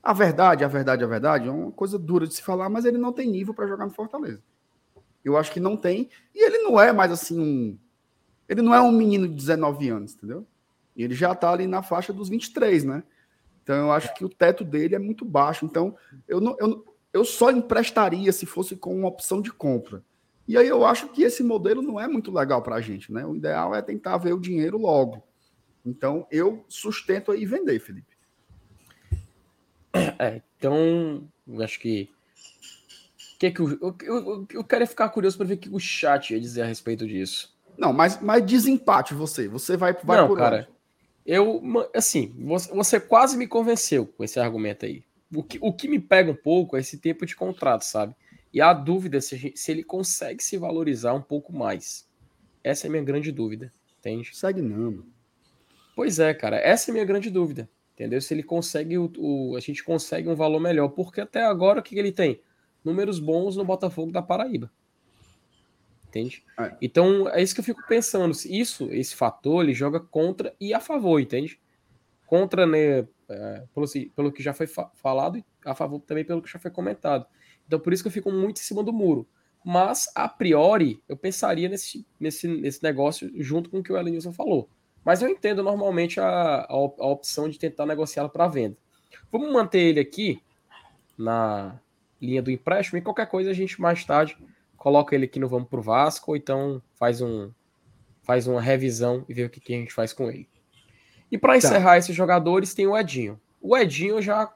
A 0.01 0.13
verdade, 0.13 0.63
a 0.63 0.67
verdade, 0.67 1.03
a 1.03 1.07
verdade, 1.07 1.47
é 1.47 1.51
uma 1.51 1.71
coisa 1.71 1.99
dura 1.99 2.25
de 2.25 2.33
se 2.33 2.41
falar, 2.41 2.69
mas 2.69 2.85
ele 2.85 2.97
não 2.97 3.13
tem 3.13 3.29
nível 3.29 3.53
para 3.53 3.67
jogar 3.67 3.85
no 3.85 3.91
Fortaleza. 3.91 4.41
Eu 5.23 5.37
acho 5.37 5.51
que 5.51 5.59
não 5.59 5.77
tem. 5.77 6.09
E 6.33 6.45
ele 6.45 6.59
não 6.59 6.79
é 6.79 6.91
mais 6.91 7.11
assim 7.11 7.39
um. 7.39 7.77
Ele 8.47 8.61
não 8.61 8.73
é 8.73 8.81
um 8.81 8.91
menino 8.91 9.27
de 9.27 9.35
19 9.35 9.89
anos, 9.89 10.15
entendeu? 10.15 10.45
Ele 10.95 11.15
já 11.15 11.31
está 11.31 11.51
ali 11.51 11.65
na 11.65 11.81
faixa 11.81 12.11
dos 12.11 12.29
23, 12.29 12.83
né? 12.83 13.03
Então 13.63 13.75
eu 13.75 13.91
acho 13.91 14.13
que 14.13 14.25
o 14.25 14.29
teto 14.29 14.63
dele 14.63 14.95
é 14.95 14.99
muito 14.99 15.23
baixo. 15.23 15.65
Então 15.65 15.95
eu, 16.27 16.41
não, 16.41 16.55
eu, 16.59 16.85
eu 17.13 17.25
só 17.25 17.49
emprestaria 17.49 18.31
se 18.31 18.45
fosse 18.45 18.75
com 18.75 18.95
uma 18.95 19.07
opção 19.07 19.41
de 19.41 19.51
compra. 19.51 20.03
E 20.47 20.57
aí 20.57 20.67
eu 20.67 20.85
acho 20.85 21.07
que 21.07 21.23
esse 21.23 21.41
modelo 21.41 21.81
não 21.81 21.99
é 21.99 22.07
muito 22.07 22.31
legal 22.31 22.61
para 22.61 22.75
a 22.75 22.81
gente, 22.81 23.11
né? 23.11 23.25
O 23.25 23.35
ideal 23.35 23.73
é 23.73 23.81
tentar 23.81 24.17
ver 24.17 24.33
o 24.33 24.39
dinheiro 24.39 24.77
logo. 24.77 25.23
Então 25.85 26.27
eu 26.29 26.65
sustento 26.67 27.31
aí 27.31 27.45
vender, 27.45 27.79
Felipe. 27.79 28.13
É, 30.19 30.41
então 30.57 31.27
acho 31.61 31.79
que 31.79 32.09
que 33.37 33.51
que 33.51 33.59
eu, 33.59 33.69
eu, 33.81 33.95
eu, 34.01 34.47
eu 34.51 34.63
quero 34.63 34.85
ficar 34.87 35.09
curioso 35.09 35.37
para 35.37 35.47
ver 35.47 35.55
o 35.55 35.57
que 35.57 35.69
o 35.69 35.79
chat 35.79 36.33
ia 36.33 36.39
dizer 36.39 36.61
a 36.63 36.65
respeito 36.65 37.07
disso. 37.07 37.53
Não, 37.77 37.91
mas, 37.91 38.21
mas 38.21 38.45
desempate 38.45 39.13
você. 39.13 39.47
Você 39.47 39.75
vai, 39.75 39.93
vai 40.03 40.17
não, 40.17 40.27
por 40.27 40.37
cara, 40.37 40.57
onde? 40.57 40.67
Eu, 41.25 41.89
assim, 41.95 42.35
você, 42.39 42.73
você 42.73 42.99
quase 42.99 43.37
me 43.37 43.47
convenceu 43.47 44.05
com 44.05 44.23
esse 44.23 44.39
argumento 44.39 44.85
aí. 44.85 45.03
O 45.33 45.43
que, 45.43 45.57
o 45.61 45.73
que 45.73 45.87
me 45.87 45.99
pega 45.99 46.31
um 46.31 46.35
pouco 46.35 46.77
é 46.77 46.79
esse 46.79 46.97
tempo 46.97 47.25
de 47.25 47.35
contrato, 47.35 47.83
sabe? 47.83 48.15
E 48.53 48.61
a 48.61 48.71
dúvida 48.71 49.19
se, 49.19 49.53
se 49.55 49.71
ele 49.71 49.83
consegue 49.83 50.43
se 50.43 50.57
valorizar 50.57 51.13
um 51.13 51.21
pouco 51.21 51.51
mais. 51.51 52.07
Essa 52.63 52.85
é 52.85 52.87
a 52.87 52.91
minha 52.91 53.03
grande 53.03 53.31
dúvida, 53.31 53.73
entende? 53.99 54.29
Segue 54.35 54.61
não. 54.61 55.03
Pois 55.95 56.19
é, 56.19 56.33
cara. 56.33 56.57
Essa 56.57 56.89
é 56.89 56.91
a 56.91 56.93
minha 56.93 57.05
grande 57.05 57.29
dúvida. 57.29 57.69
Entendeu? 57.93 58.19
Se 58.21 58.33
ele 58.33 58.43
consegue 58.43 58.97
o, 58.97 59.11
o, 59.17 59.55
a 59.55 59.59
gente 59.59 59.83
consegue 59.83 60.27
um 60.27 60.35
valor 60.35 60.59
melhor, 60.59 60.89
porque 60.89 61.21
até 61.21 61.43
agora 61.43 61.79
o 61.79 61.83
que 61.83 61.97
ele 61.97 62.11
tem? 62.11 62.41
Números 62.83 63.19
bons 63.19 63.55
no 63.55 63.65
Botafogo 63.65 64.11
da 64.11 64.21
Paraíba. 64.21 64.71
Entende? 66.07 66.43
É. 66.59 66.75
Então, 66.81 67.27
é 67.29 67.41
isso 67.41 67.55
que 67.55 67.59
eu 67.59 67.65
fico 67.65 67.81
pensando. 67.87 68.35
Isso, 68.45 68.87
esse 68.91 69.15
fator, 69.15 69.63
ele 69.63 69.73
joga 69.73 69.99
contra 69.99 70.53
e 70.59 70.73
a 70.73 70.79
favor, 70.79 71.19
entende? 71.19 71.59
Contra, 72.27 72.67
né, 72.67 73.07
é, 73.27 73.63
pelo, 73.73 73.87
pelo 74.15 74.31
que 74.31 74.43
já 74.43 74.53
foi 74.53 74.67
fa 74.67 74.91
falado 74.93 75.37
e 75.37 75.45
a 75.65 75.73
favor 75.73 75.99
também 76.01 76.23
pelo 76.23 76.41
que 76.41 76.51
já 76.51 76.59
foi 76.59 76.69
comentado. 76.69 77.25
Então, 77.65 77.79
por 77.79 77.91
isso 77.93 78.03
que 78.03 78.07
eu 78.07 78.13
fico 78.13 78.31
muito 78.31 78.57
em 78.61 78.63
cima 78.63 78.83
do 78.83 78.93
muro. 78.93 79.27
Mas, 79.65 80.11
a 80.13 80.27
priori, 80.27 81.01
eu 81.07 81.17
pensaria 81.17 81.69
nesse, 81.69 82.05
nesse, 82.19 82.47
nesse 82.47 82.83
negócio 82.83 83.31
junto 83.41 83.69
com 83.69 83.79
o 83.79 83.83
que 83.83 83.91
o 83.91 83.97
Elenilson 83.97 84.33
falou. 84.33 84.69
Mas 85.03 85.21
eu 85.21 85.29
entendo 85.29 85.63
normalmente 85.63 86.19
a, 86.19 86.27
a, 86.27 86.67
a 86.69 87.07
opção 87.07 87.49
de 87.49 87.57
tentar 87.57 87.85
negociá-lo 87.85 88.29
para 88.29 88.47
venda. 88.47 88.77
Vamos 89.31 89.51
manter 89.51 89.79
ele 89.79 89.99
aqui 89.99 90.41
na, 91.17 91.79
linha 92.23 92.41
do 92.41 92.49
empréstimo 92.49 92.97
e 92.97 93.01
qualquer 93.01 93.27
coisa 93.27 93.51
a 93.51 93.53
gente 93.53 93.79
mais 93.81 94.03
tarde 94.05 94.37
coloca 94.77 95.13
ele 95.15 95.25
aqui 95.25 95.39
no 95.39 95.47
Vamos 95.47 95.69
pro 95.69 95.81
Vasco 95.81 96.31
ou 96.31 96.37
então 96.37 96.81
faz 96.95 97.21
um 97.21 97.51
faz 98.21 98.47
uma 98.47 98.61
revisão 98.61 99.25
e 99.27 99.33
vê 99.33 99.43
o 99.43 99.49
que, 99.49 99.59
que 99.59 99.73
a 99.73 99.77
gente 99.77 99.93
faz 99.93 100.13
com 100.13 100.29
ele. 100.29 100.47
E 101.29 101.37
para 101.37 101.53
tá. 101.53 101.57
encerrar 101.57 101.91
tá. 101.91 101.97
esses 101.97 102.15
jogadores 102.15 102.73
tem 102.73 102.87
o 102.87 102.97
Edinho. 102.97 103.39
O 103.61 103.77
Edinho 103.77 104.21
já 104.21 104.51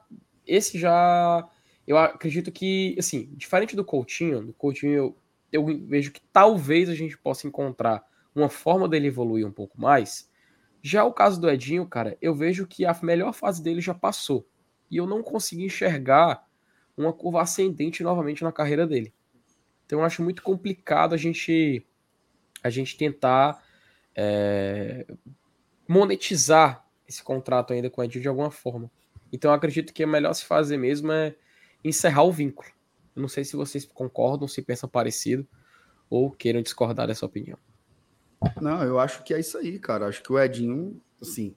esse 0.46 0.78
já 0.78 1.46
eu 1.86 1.98
acredito 1.98 2.50
que 2.50 2.96
assim, 2.98 3.28
diferente 3.36 3.76
do 3.76 3.84
Coutinho, 3.84 4.46
do 4.46 4.52
Coutinho 4.54 4.92
eu, 4.92 5.16
eu 5.52 5.86
vejo 5.86 6.10
que 6.10 6.20
talvez 6.32 6.88
a 6.88 6.94
gente 6.94 7.16
possa 7.18 7.46
encontrar 7.46 8.02
uma 8.34 8.48
forma 8.48 8.88
dele 8.88 9.08
evoluir 9.08 9.46
um 9.46 9.52
pouco 9.52 9.80
mais. 9.80 10.30
Já 10.80 11.04
o 11.04 11.12
caso 11.12 11.40
do 11.40 11.50
Edinho, 11.50 11.86
cara, 11.86 12.16
eu 12.22 12.34
vejo 12.34 12.66
que 12.66 12.86
a 12.86 12.96
melhor 13.02 13.32
fase 13.32 13.62
dele 13.62 13.80
já 13.80 13.92
passou. 13.94 14.46
E 14.90 14.96
eu 14.96 15.06
não 15.06 15.22
consegui 15.22 15.64
enxergar 15.64 16.47
uma 16.98 17.12
curva 17.12 17.42
ascendente 17.42 18.02
novamente 18.02 18.42
na 18.42 18.52
carreira 18.52 18.86
dele. 18.86 19.12
Então 19.86 20.00
eu 20.00 20.04
acho 20.04 20.22
muito 20.22 20.42
complicado 20.42 21.14
a 21.14 21.16
gente 21.16 21.84
a 22.62 22.70
gente 22.70 22.96
tentar 22.96 23.64
é, 24.14 25.06
monetizar 25.86 26.84
esse 27.06 27.22
contrato 27.22 27.72
ainda 27.72 27.88
com 27.88 28.00
o 28.00 28.04
Edil 28.04 28.20
de 28.20 28.28
alguma 28.28 28.50
forma. 28.50 28.90
Então 29.32 29.50
eu 29.50 29.54
acredito 29.54 29.94
que 29.94 30.02
é 30.02 30.06
melhor 30.06 30.34
se 30.34 30.44
fazer 30.44 30.76
mesmo 30.76 31.12
é 31.12 31.34
encerrar 31.84 32.24
o 32.24 32.32
vínculo. 32.32 32.68
Eu 33.14 33.22
não 33.22 33.28
sei 33.28 33.44
se 33.44 33.56
vocês 33.56 33.84
concordam, 33.84 34.48
se 34.48 34.60
pensam 34.60 34.88
parecido 34.88 35.46
ou 36.10 36.30
queiram 36.30 36.60
discordar 36.62 37.06
dessa 37.06 37.26
opinião. 37.26 37.58
Não, 38.60 38.82
eu 38.82 38.98
acho 38.98 39.22
que 39.24 39.34
é 39.34 39.40
isso 39.40 39.58
aí, 39.58 39.78
cara. 39.78 40.06
Acho 40.06 40.22
que 40.22 40.32
o 40.32 40.38
Edinho, 40.38 41.00
assim. 41.20 41.54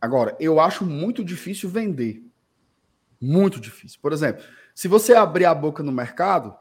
Agora, 0.00 0.36
eu 0.40 0.60
acho 0.60 0.84
muito 0.84 1.24
difícil 1.24 1.68
vender. 1.68 2.22
Muito 3.20 3.60
difícil. 3.60 3.98
Por 4.00 4.12
exemplo, 4.12 4.44
se 4.76 4.88
você 4.88 5.14
abrir 5.14 5.46
a 5.46 5.54
boca 5.54 5.82
no 5.82 5.90
mercado, 5.90 6.54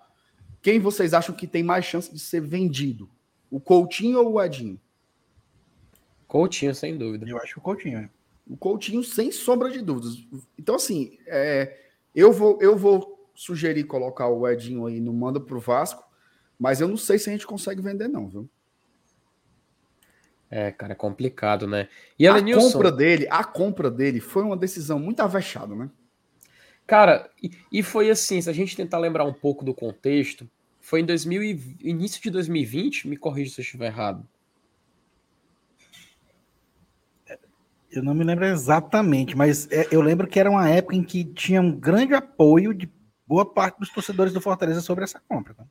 quem 0.61 0.79
vocês 0.79 1.13
acham 1.13 1.35
que 1.35 1.45
tem 1.45 1.61
mais 1.61 1.83
chance 1.83 2.09
de 2.13 2.17
ser 2.17 2.39
vendido? 2.39 3.09
O 3.51 3.59
Coutinho 3.59 4.19
ou 4.19 4.35
o 4.35 4.41
Edinho? 4.41 4.79
Coutinho, 6.25 6.73
sem 6.73 6.97
dúvida. 6.97 7.27
Eu 7.27 7.37
acho 7.37 7.55
que 7.55 7.59
o 7.59 7.61
Coutinho. 7.61 7.99
É. 7.99 8.09
O 8.49 8.55
Coutinho, 8.55 9.03
sem 9.03 9.33
sombra 9.33 9.69
de 9.69 9.81
dúvidas. 9.81 10.25
Então, 10.57 10.75
assim, 10.75 11.17
é, 11.27 11.77
eu, 12.15 12.31
vou, 12.31 12.57
eu 12.61 12.77
vou 12.77 13.29
sugerir 13.35 13.83
colocar 13.83 14.29
o 14.29 14.47
Edinho 14.47 14.85
aí 14.85 15.01
no 15.01 15.11
manda 15.11 15.41
pro 15.41 15.59
Vasco, 15.59 16.01
mas 16.57 16.79
eu 16.79 16.87
não 16.87 16.95
sei 16.95 17.19
se 17.19 17.29
a 17.29 17.33
gente 17.33 17.45
consegue 17.45 17.81
vender, 17.81 18.07
não, 18.07 18.29
viu? 18.29 18.49
É, 20.49 20.71
cara, 20.71 20.93
é 20.93 20.95
complicado, 20.95 21.67
né? 21.67 21.89
E 22.17 22.25
a 22.25 22.41
compra 22.41 22.93
dele, 22.93 23.27
a 23.29 23.43
compra 23.43 23.91
dele 23.91 24.21
foi 24.21 24.43
uma 24.43 24.55
decisão 24.55 24.99
muito 24.99 25.19
avexada, 25.19 25.75
né? 25.75 25.89
Cara, 26.87 27.31
e, 27.41 27.51
e, 27.71 27.81
foi 27.81 28.09
assim, 28.09 28.39
se 28.39 28.49
a 28.49 28.53
gente 28.53 28.75
tentar 28.75 28.99
lembrar 28.99 29.25
um 29.25 29.33
pouco 29.33 29.65
do 29.65 29.73
contexto, 29.73 30.49
foi 30.79 31.01
em 31.01 31.05
2000 31.05 31.43
e, 31.43 31.77
início 31.83 32.21
de 32.21 32.29
2020, 32.29 33.07
me 33.07 33.17
corrija 33.17 33.55
se 33.55 33.61
eu 33.61 33.63
estiver 33.63 33.87
errado. 33.87 34.27
Eu 37.91 38.03
não 38.03 38.13
me 38.13 38.23
lembro 38.23 38.45
exatamente, 38.45 39.35
mas 39.37 39.71
é, 39.71 39.87
eu 39.89 40.01
lembro 40.01 40.27
que 40.27 40.39
era 40.39 40.51
uma 40.51 40.69
época 40.69 40.95
em 40.95 41.03
que 41.03 41.23
tinha 41.23 41.61
um 41.61 41.71
grande 41.71 42.13
apoio 42.13 42.73
de 42.73 42.91
boa 43.25 43.45
parte 43.51 43.79
dos 43.79 43.89
torcedores 43.89 44.33
do 44.33 44.41
Fortaleza 44.41 44.81
sobre 44.81 45.05
essa 45.05 45.19
compra. 45.27 45.53
Tá? 45.53 45.65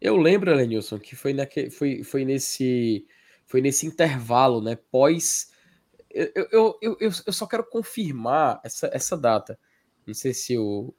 Eu 0.00 0.16
lembro, 0.16 0.54
Lenilson, 0.54 0.98
que 0.98 1.14
foi, 1.14 1.32
naque, 1.32 1.70
foi, 1.70 2.02
foi, 2.02 2.24
nesse, 2.24 3.06
foi 3.44 3.60
nesse 3.60 3.86
intervalo, 3.86 4.62
né? 4.62 4.76
Pós. 4.90 5.52
Eu, 6.10 6.32
eu, 6.34 6.78
eu, 6.82 6.96
eu, 7.00 7.10
eu 7.26 7.32
só 7.32 7.46
quero 7.46 7.64
confirmar 7.64 8.60
essa, 8.64 8.90
essa 8.92 9.16
data. 9.16 9.58
Não 10.08 10.14
sei 10.14 10.32
se 10.32 10.56
o. 10.56 10.94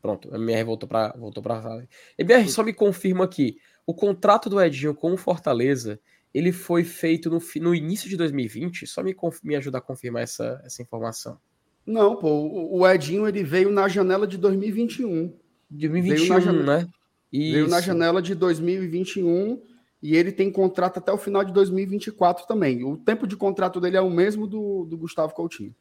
Pronto, 0.00 0.32
a 0.32 0.36
MR 0.36 0.62
voltou 0.62 0.88
para 0.88 1.12
voltou 1.18 1.42
para 1.42 1.84
MR 2.16 2.48
só 2.48 2.62
me 2.62 2.72
confirma 2.72 3.24
aqui. 3.24 3.58
O 3.84 3.92
contrato 3.92 4.48
do 4.48 4.60
Edinho 4.60 4.94
com 4.94 5.12
o 5.12 5.16
Fortaleza, 5.16 5.98
ele 6.32 6.52
foi 6.52 6.84
feito 6.84 7.28
no, 7.28 7.40
no 7.60 7.74
início 7.74 8.08
de 8.08 8.16
2020. 8.16 8.86
Só 8.86 9.02
me, 9.02 9.16
me 9.42 9.56
ajuda 9.56 9.78
a 9.78 9.80
confirmar 9.80 10.22
essa, 10.22 10.62
essa 10.64 10.80
informação. 10.80 11.40
Não, 11.84 12.16
pô, 12.16 12.28
o 12.70 12.86
Edinho 12.86 13.26
ele 13.26 13.42
veio 13.42 13.70
na 13.70 13.88
janela 13.88 14.28
de 14.28 14.38
2021. 14.38 15.36
2021, 15.68 16.40
janela, 16.40 16.62
né? 16.62 16.88
Isso. 17.32 17.52
Veio 17.52 17.68
na 17.68 17.80
janela 17.80 18.22
de 18.22 18.34
2021 18.36 19.60
e 20.00 20.14
ele 20.16 20.30
tem 20.30 20.52
contrato 20.52 20.98
até 20.98 21.12
o 21.12 21.18
final 21.18 21.42
de 21.44 21.52
2024 21.52 22.46
também. 22.46 22.84
O 22.84 22.96
tempo 22.96 23.26
de 23.26 23.36
contrato 23.36 23.80
dele 23.80 23.96
é 23.96 24.00
o 24.00 24.10
mesmo 24.10 24.46
do, 24.46 24.84
do 24.84 24.96
Gustavo 24.96 25.34
Coutinho. 25.34 25.74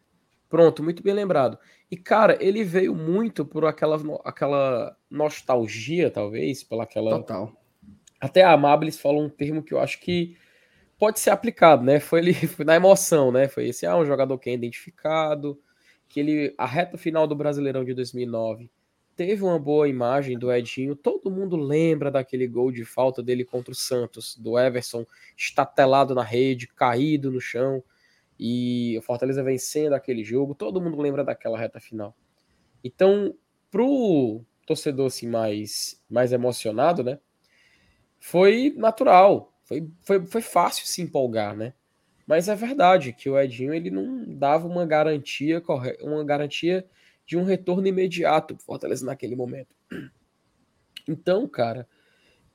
Pronto, 0.50 0.84
muito 0.84 1.02
bem 1.02 1.14
lembrado. 1.14 1.58
E, 1.90 1.98
cara, 1.98 2.38
ele 2.40 2.64
veio 2.64 2.96
muito 2.96 3.46
por 3.46 3.66
aquela, 3.66 3.98
aquela 4.24 4.96
nostalgia, 5.10 6.10
talvez, 6.12 6.64
pela 6.64 6.84
aquela. 6.84 7.12
Total. 7.12 7.52
Até 8.20 8.44
a 8.44 8.54
Amabilis 8.54 9.00
falou 9.00 9.24
um 9.24 9.30
termo 9.30 9.64
que 9.64 9.74
eu 9.74 9.80
acho 9.80 10.00
que 10.00 10.38
pode 10.98 11.20
ser 11.20 11.32
aplicado, 11.32 11.84
né? 11.84 12.00
Foi 12.00 12.20
ele 12.20 12.34
foi 12.48 12.66
na 12.66 12.76
emoção, 12.76 13.32
né? 13.32 13.48
Foi 13.48 13.68
esse, 13.68 13.86
ah, 13.86 13.98
um 13.98 14.06
jogador 14.06 14.38
que 14.38 14.50
é 14.50 14.54
identificado, 14.54 15.60
que 16.08 16.20
ele, 16.20 16.54
a 16.58 16.66
reta 16.66 16.98
final 16.98 17.28
do 17.28 17.36
Brasileirão 17.36 17.84
de 17.84 17.94
2009 17.94 18.70
teve 19.16 19.44
uma 19.44 19.60
boa 19.60 19.88
imagem 19.88 20.38
do 20.38 20.52
Edinho. 20.52 20.96
Todo 20.96 21.32
mundo 21.32 21.56
lembra 21.56 22.12
daquele 22.12 22.48
gol 22.48 22.72
de 22.72 22.84
falta 22.84 23.22
dele 23.22 23.46
contra 23.46 23.72
o 23.72 23.76
Santos, 23.76 24.36
do 24.38 24.58
Everson 24.58 25.06
estatelado 25.38 26.16
na 26.16 26.24
rede, 26.24 26.68
caído 26.68 27.32
no 27.32 27.40
chão 27.40 27.84
e 28.46 28.98
o 28.98 29.02
Fortaleza 29.02 29.42
vencendo 29.42 29.94
aquele 29.94 30.22
jogo. 30.22 30.54
Todo 30.54 30.82
mundo 30.82 31.00
lembra 31.00 31.24
daquela 31.24 31.58
reta 31.58 31.80
final. 31.80 32.14
Então, 32.84 33.34
pro 33.72 34.44
torcedor 34.68 35.08
assim 35.08 35.30
mais 35.30 36.04
mais 36.10 36.34
emocionado, 36.34 37.06
né? 37.06 37.20
Foi 38.20 38.74
natural, 38.76 39.54
foi, 39.64 39.90
foi, 40.02 40.26
foi 40.26 40.42
fácil 40.42 40.86
se 40.86 41.02
empolgar, 41.02 41.56
né? 41.56 41.74
Mas 42.28 42.50
é 42.50 42.56
verdade 42.56 43.14
que 43.14 43.30
o 43.30 43.40
Edinho 43.40 43.74
ele 43.74 43.90
não 43.90 44.26
dava 44.36 44.68
uma 44.68 44.86
garantia 44.86 45.64
uma 46.02 46.26
garantia 46.26 46.86
de 47.26 47.38
um 47.38 47.46
retorno 47.46 47.88
imediato 47.88 48.58
pro 48.58 48.66
Fortaleza 48.66 49.06
naquele 49.06 49.38
momento. 49.38 49.74
Então, 51.08 51.48
cara, 51.48 51.88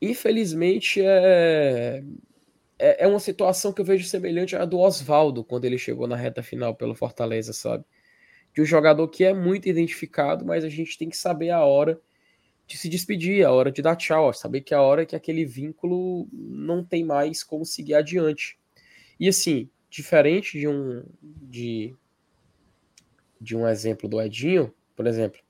infelizmente 0.03 1.01
é, 1.03 2.03
é, 2.79 3.05
é 3.05 3.07
uma 3.07 3.21
situação 3.21 3.73
que 3.73 3.81
eu 3.81 3.85
vejo 3.85 4.07
semelhante 4.07 4.55
à 4.55 4.65
do 4.65 4.79
Oswaldo 4.79 5.43
quando 5.43 5.65
ele 5.65 5.77
chegou 5.77 6.07
na 6.07 6.17
reta 6.17 6.43
final 6.43 6.75
pelo 6.75 6.95
Fortaleza, 6.95 7.53
sabe? 7.53 7.85
De 8.55 8.63
um 8.63 8.65
jogador 8.65 9.09
que 9.09 9.25
é 9.25 9.35
muito 9.35 9.69
identificado, 9.69 10.45
mas 10.47 10.65
a 10.65 10.69
gente 10.69 10.97
tem 10.97 11.09
que 11.09 11.17
saber 11.17 11.51
a 11.51 11.65
hora 11.65 12.01
de 12.67 12.77
se 12.77 12.89
despedir, 12.89 13.45
a 13.45 13.53
hora 13.53 13.73
de 13.73 13.83
dar 13.83 13.97
tchau, 13.97 14.33
saber 14.33 14.61
que 14.61 14.75
a 14.75 14.83
hora 14.83 15.05
que 15.07 15.17
aquele 15.17 15.45
vínculo 15.45 16.29
não 16.33 16.85
tem 16.85 17.05
mais 17.05 17.43
como 17.43 17.65
seguir 17.65 17.95
adiante. 17.95 18.59
E 19.19 19.29
assim, 19.29 19.69
diferente 19.91 20.59
de 20.59 20.69
um 20.69 21.05
de 21.25 21.97
de 23.41 23.57
um 23.57 23.69
exemplo 23.69 24.09
do 24.09 24.21
Edinho, 24.21 24.75
por 24.97 25.07
exemplo, 25.07 25.41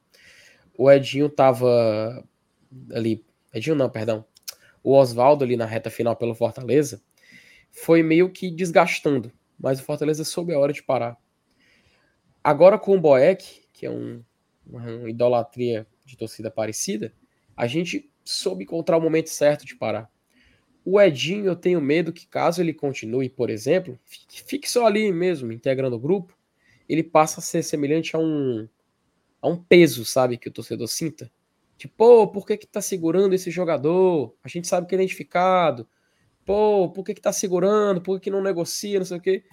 o 0.77 0.91
Edinho 0.91 1.29
tava 1.29 2.23
ali, 2.93 3.25
Edinho 3.53 3.75
não, 3.75 3.89
perdão, 3.89 4.25
o 4.83 4.95
Oswaldo 4.95 5.43
ali 5.43 5.57
na 5.57 5.65
reta 5.65 5.91
final 5.91 6.15
pelo 6.15 6.35
Fortaleza 6.35 7.03
foi 7.83 8.03
meio 8.03 8.31
que 8.31 8.51
desgastando, 8.51 9.33
mas 9.59 9.81
o 9.81 9.85
Fortaleza 9.85 10.25
soube 10.25 10.53
a 10.53 10.59
hora 10.59 10.73
de 10.73 10.83
parar. 10.83 11.17
Agora 12.43 12.79
com 12.79 12.97
o 12.97 13.01
Boeck, 13.01 13.63
que 13.73 13.87
é 13.87 13.91
um, 13.91 14.23
uma 14.67 15.09
idolatria 15.09 15.87
de 16.05 16.17
torcida 16.17 16.51
parecida, 16.51 17.13
a 17.57 17.67
gente 17.67 18.11
soube 18.25 18.65
encontrar 18.65 18.97
o 18.97 19.01
momento 19.01 19.31
certo 19.31 19.65
de 19.65 19.77
parar. 19.77 20.11
O 20.85 21.01
Edinho, 21.01 21.47
eu 21.47 21.57
tenho 21.57 21.81
medo 21.81 22.13
que 22.13 22.27
caso 22.27 22.61
ele 22.61 22.73
continue, 22.73 23.29
por 23.29 23.51
exemplo, 23.51 23.99
fique, 24.05 24.43
fique 24.43 24.71
só 24.71 24.87
ali 24.87 25.13
mesmo, 25.13 25.53
integrando 25.53 25.97
o 25.97 26.01
grupo, 26.01 26.37
ele 26.89 27.03
passa 27.03 27.41
a 27.41 27.43
ser 27.43 27.63
semelhante 27.63 28.17
a 28.17 28.19
um 28.19 28.69
a 29.41 29.49
um 29.49 29.57
peso, 29.57 30.05
sabe, 30.05 30.37
que 30.37 30.49
o 30.49 30.53
torcedor 30.53 30.89
sinta. 30.89 31.31
Tipo, 31.77 31.95
pô, 31.97 32.27
por 32.27 32.45
que 32.45 32.57
que 32.57 32.67
tá 32.67 32.81
segurando 32.81 33.35
esse 33.35 33.53
jogador? 33.53 34.35
A 34.43 34.49
gente 34.49 34.67
sabe 34.67 34.89
que 34.89 34.95
é 34.97 34.99
identificado. 34.99 35.89
Pô, 36.49 36.89
por 36.89 37.05
que 37.05 37.13
que 37.13 37.21
tá 37.21 37.31
segurando? 37.31 38.01
Por 38.01 38.15
que 38.15 38.25
que 38.25 38.31
não 38.31 38.41
negocia, 38.41 38.99
não 38.99 39.05
sei 39.05 39.19
o 39.19 39.21
quê? 39.21 39.45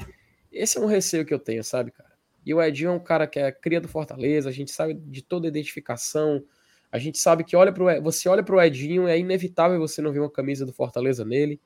Esse 0.49 0.77
é 0.77 0.81
um 0.81 0.85
receio 0.85 1.25
que 1.25 1.33
eu 1.33 1.39
tenho, 1.39 1.61
sabe, 1.61 1.91
cara? 1.91 2.09
E 2.45 2.53
o 2.53 2.63
Edinho 2.63 2.87
é 2.87 2.93
um 2.93 3.03
cara 3.03 3.27
que 3.27 3.37
é 3.37 3.51
cria 3.51 3.81
do 3.81 3.87
Fortaleza, 3.89 4.47
a 4.47 4.51
gente 4.53 4.71
sabe 4.71 4.93
de 4.93 5.21
toda 5.21 5.45
a 5.45 5.49
identificação. 5.49 6.41
A 6.89 6.97
gente 6.97 7.17
sabe 7.17 7.43
que 7.43 7.53
olha 7.53 7.73
pro, 7.73 8.01
você 8.01 8.29
olha 8.29 8.41
pro 8.41 8.61
Edinho, 8.61 9.09
é 9.09 9.19
inevitável 9.19 9.77
você 9.77 10.01
não 10.01 10.13
ver 10.13 10.21
uma 10.21 10.31
camisa 10.31 10.65
do 10.65 10.71
Fortaleza 10.71 11.25
nele. 11.25 11.59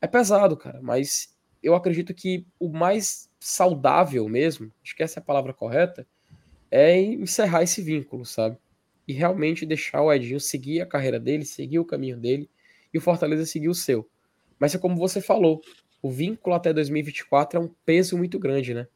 É 0.00 0.06
pesado, 0.06 0.56
cara, 0.56 0.80
mas 0.80 1.36
eu 1.62 1.74
acredito 1.74 2.14
que 2.14 2.46
o 2.58 2.70
mais 2.70 3.28
saudável 3.38 4.26
mesmo, 4.30 4.72
acho 4.82 4.96
que 4.96 5.02
essa 5.02 5.18
é 5.18 5.20
a 5.20 5.24
palavra 5.24 5.52
correta, 5.52 6.06
é 6.70 6.98
encerrar 6.98 7.64
esse 7.64 7.82
vínculo, 7.82 8.24
sabe? 8.24 8.56
E 9.06 9.12
realmente 9.12 9.66
deixar 9.66 10.00
o 10.00 10.10
Edinho 10.10 10.40
seguir 10.40 10.80
a 10.80 10.86
carreira 10.86 11.20
dele, 11.20 11.44
seguir 11.44 11.80
o 11.80 11.84
caminho 11.84 12.16
dele, 12.16 12.48
e 12.94 12.96
o 12.96 13.00
Fortaleza 13.02 13.44
seguir 13.44 13.68
o 13.68 13.74
seu. 13.74 14.08
Mas 14.58 14.74
é 14.74 14.78
como 14.78 14.96
você 14.96 15.20
falou, 15.20 15.62
o 16.02 16.10
vínculo 16.10 16.54
até 16.54 16.72
2024 16.72 17.58
é 17.58 17.62
um 17.62 17.68
peso 17.84 18.16
muito 18.16 18.38
grande, 18.38 18.74
né? 18.74 18.86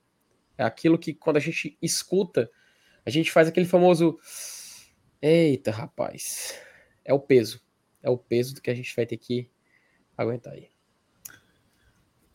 É 0.57 0.65
aquilo 0.65 0.99
que 0.99 1.15
quando 1.15 1.37
a 1.37 1.41
gente 1.41 1.79
escuta, 1.81 2.51
a 3.07 3.11
gente 3.11 3.31
faz 3.31 3.49
aquele 3.49 3.67
famoso 3.67 4.19
eita, 5.23 5.71
rapaz. 5.71 6.61
É 7.05 7.15
o 7.15 7.21
peso. 7.21 7.61
É 8.03 8.11
o 8.11 8.19
peso 8.19 8.55
do 8.55 8.61
que 8.61 8.71
a 8.71 8.75
gente 8.75 8.95
vai 8.95 9.07
ter 9.07 9.17
que 9.17 9.51
aguentar 10.17 10.53
aí. 10.53 10.69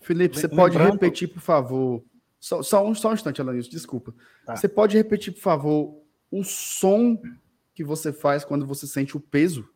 Felipe, 0.02 0.38
você 0.38 0.50
pode 0.50 0.78
repetir, 0.78 1.28
por 1.30 1.42
favor? 1.42 2.04
Só, 2.40 2.62
só, 2.62 2.86
um, 2.86 2.94
só 2.94 3.10
um 3.10 3.14
instante, 3.14 3.40
Alanis, 3.40 3.70
desculpa. 3.70 4.14
Tá. 4.46 4.56
Você 4.56 4.68
pode 4.68 4.98
repetir, 4.98 5.34
por 5.34 5.42
favor, 5.42 6.04
o 6.30 6.44
som 6.44 7.22
que 7.74 7.84
você 7.84 8.12
faz 8.12 8.44
quando 8.44 8.66
você 8.66 8.86
sente 8.86 9.16
o 9.16 9.20
peso? 9.20 9.70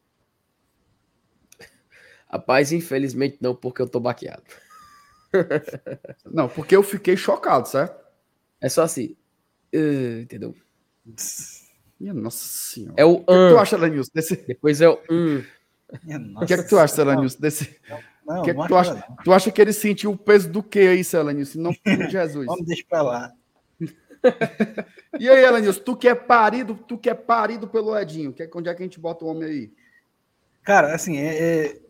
Rapaz, 2.29 2.71
infelizmente 2.71 3.37
não, 3.41 3.55
porque 3.55 3.81
eu 3.81 3.87
tô 3.87 3.99
baqueado. 3.99 4.43
não, 6.25 6.47
porque 6.49 6.75
eu 6.75 6.83
fiquei 6.83 7.15
chocado, 7.15 7.67
certo? 7.67 8.05
É 8.61 8.69
só 8.69 8.83
assim. 8.83 9.15
Uh, 9.73 10.21
entendeu? 10.21 10.55
Minha 11.99 12.13
nossa 12.13 12.45
senhora. 12.45 12.93
É 12.97 13.05
o, 13.05 13.13
o 13.13 13.25
que, 13.25 13.33
um. 13.33 13.47
que 13.47 13.53
tu 13.53 13.59
acha, 13.59 13.75
Alanis? 13.75 14.09
Desse... 14.09 14.35
Depois 14.35 14.81
é 14.81 14.89
o 14.89 14.99
um. 15.09 15.43
O 16.41 16.45
que 16.45 16.53
é 16.53 16.57
que 16.57 16.67
tu 16.69 16.77
acha, 16.77 17.01
Alanis, 17.01 17.35
desse... 17.35 17.77
Não, 18.27 18.41
que, 18.41 18.53
que 18.53 18.67
tu, 18.67 18.75
acha, 18.75 18.93
não. 18.93 19.15
tu 19.23 19.31
acha 19.31 19.51
que 19.51 19.61
ele 19.61 19.71
sentiu 19.71 20.11
o 20.11 20.17
peso 20.17 20.49
do 20.49 20.61
que 20.61 20.79
aí, 20.79 21.01
Selanilson? 21.01 21.59
Não 21.59 21.71
de 21.71 21.79
Jesus. 22.11 22.45
Vamos 22.45 22.65
deixar 22.65 22.85
pra 22.89 23.01
lá. 23.01 23.33
e 25.17 25.29
aí, 25.29 25.45
Elenilson, 25.45 25.81
tu 25.81 25.95
que 25.95 26.09
é 26.09 26.15
parido, 26.15 26.75
tu 26.75 26.97
que 26.97 27.09
é 27.09 27.13
parido 27.13 27.67
pelo 27.67 27.97
Edinho, 27.97 28.33
que 28.33 28.43
é, 28.43 28.49
onde 28.53 28.67
é 28.67 28.75
que 28.75 28.83
a 28.83 28.85
gente 28.85 28.99
bota 28.99 29.23
o 29.23 29.29
homem 29.29 29.43
aí? 29.45 29.73
Cara, 30.61 30.93
assim, 30.93 31.17
é, 31.17 31.37
é, 31.37 31.81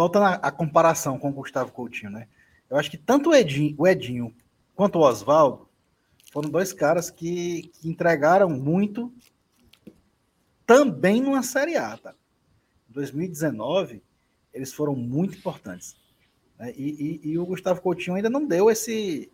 voltando 0.00 0.24
à, 0.24 0.34
à, 0.36 0.50
comparação 0.50 1.18
com 1.18 1.28
o 1.28 1.34
Gustavo 1.34 1.72
Coutinho, 1.72 2.10
né? 2.10 2.26
Eu 2.70 2.78
acho 2.78 2.90
que 2.90 2.96
tanto 2.96 3.30
o 3.30 3.34
Edinho, 3.34 3.74
o 3.76 3.86
Edinho 3.86 4.34
quanto 4.74 4.98
o 4.98 5.02
Oswaldo 5.02 5.68
foram 6.32 6.48
dois 6.48 6.72
caras 6.72 7.10
que, 7.10 7.70
que 7.74 7.86
entregaram 7.86 8.48
muito 8.48 9.12
também 10.64 11.20
numa 11.20 11.42
Série 11.42 11.76
A, 11.76 11.98
tá? 11.98 12.14
2019, 12.88 14.02
eles 14.54 14.72
foram 14.72 14.96
muito 14.96 15.36
importantes. 15.36 15.94
Né? 16.58 16.72
E, 16.78 17.20
e, 17.22 17.30
e, 17.32 17.38
o 17.38 17.44
Gustavo 17.44 17.82
Coutinho 17.82 18.16
ainda 18.16 18.30
não 18.30 18.46
deu 18.46 18.70
esse, 18.70 19.30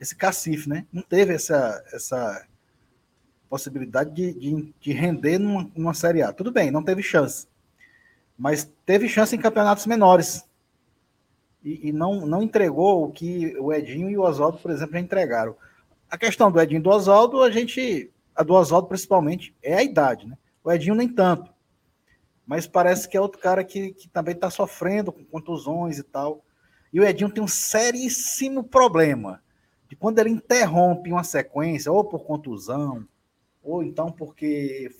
esse 0.00 0.16
cacife, 0.16 0.66
né? 0.66 0.86
Não 0.90 1.02
teve 1.02 1.34
essa, 1.34 1.84
essa 1.92 2.46
possibilidade 3.50 4.14
de, 4.14 4.32
de, 4.32 4.74
de 4.80 4.92
render 4.92 5.38
numa, 5.38 5.70
numa 5.76 5.92
Série 5.92 6.22
A. 6.22 6.32
Tudo 6.32 6.50
bem, 6.50 6.70
não 6.70 6.82
teve 6.82 7.02
chance. 7.02 7.49
Mas 8.40 8.72
teve 8.86 9.08
chance 9.08 9.36
em 9.36 9.38
campeonatos 9.38 9.86
menores. 9.86 10.44
E, 11.62 11.88
e 11.88 11.92
não, 11.92 12.26
não 12.26 12.42
entregou 12.42 13.04
o 13.04 13.12
que 13.12 13.54
o 13.58 13.72
Edinho 13.72 14.08
e 14.08 14.16
o 14.16 14.22
Oswaldo, 14.22 14.58
por 14.58 14.70
exemplo, 14.70 14.94
já 14.94 15.00
entregaram. 15.00 15.54
A 16.10 16.16
questão 16.16 16.50
do 16.50 16.60
Edinho 16.60 16.78
e 16.78 16.82
do 16.82 16.90
Oswaldo, 16.90 17.42
a 17.42 17.50
gente. 17.50 18.10
A 18.34 18.42
do 18.42 18.54
Oswaldo, 18.54 18.88
principalmente, 18.88 19.54
é 19.62 19.74
a 19.74 19.82
idade, 19.82 20.26
né? 20.26 20.38
O 20.64 20.72
Edinho 20.72 20.94
nem 20.94 21.08
tanto 21.08 21.50
mas 22.50 22.66
parece 22.66 23.08
que 23.08 23.16
é 23.16 23.20
outro 23.20 23.40
cara 23.40 23.62
que, 23.62 23.92
que 23.92 24.08
também 24.08 24.34
está 24.34 24.50
sofrendo 24.50 25.12
com 25.12 25.24
contusões 25.24 25.98
e 25.98 26.02
tal. 26.02 26.44
E 26.92 26.98
o 26.98 27.04
Edinho 27.04 27.30
tem 27.30 27.40
um 27.40 27.46
seríssimo 27.46 28.64
problema 28.64 29.40
de 29.88 29.94
quando 29.94 30.18
ele 30.18 30.30
interrompe 30.30 31.12
uma 31.12 31.22
sequência, 31.22 31.92
ou 31.92 32.02
por 32.02 32.24
contusão, 32.24 33.06
ou 33.62 33.84
então 33.84 34.10
porque 34.10 34.90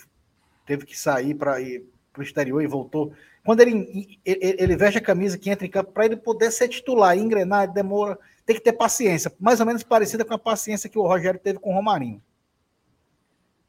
teve 0.65 0.87
que 0.87 0.97
sair 0.97 1.35
para 1.35 1.61
ir 1.61 1.85
para 2.13 2.21
o 2.21 2.23
exterior 2.23 2.63
e 2.63 2.67
voltou. 2.67 3.13
Quando 3.45 3.61
ele, 3.61 4.19
ele, 4.25 4.57
ele, 4.59 4.77
veste 4.77 4.99
a 4.99 5.03
camisa 5.03 5.39
que 5.39 5.51
entra 5.51 5.67
em 5.67 5.71
campo, 5.71 5.93
para 5.93 6.05
ele 6.05 6.17
poder 6.17 6.51
ser 6.51 6.69
titular 6.69 7.17
e 7.17 7.21
engrenar, 7.21 7.73
demora, 7.73 8.19
tem 8.45 8.57
que 8.57 8.63
ter 8.63 8.73
paciência, 8.73 9.33
mais 9.39 9.61
ou 9.61 9.67
menos 9.67 9.83
parecida 9.83 10.25
com 10.25 10.35
a 10.35 10.39
paciência 10.39 10.91
que 10.91 10.99
o 10.99 11.07
Rogério 11.07 11.41
teve 11.41 11.59
com 11.59 11.71
o 11.71 11.75
Romarinho, 11.75 12.23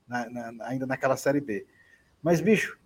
na, 0.08 0.30
na, 0.30 0.68
ainda 0.68 0.86
naquela 0.86 1.16
Série 1.16 1.39
B. 1.39 1.66
Mas, 2.22 2.42
bicho, 2.42 2.78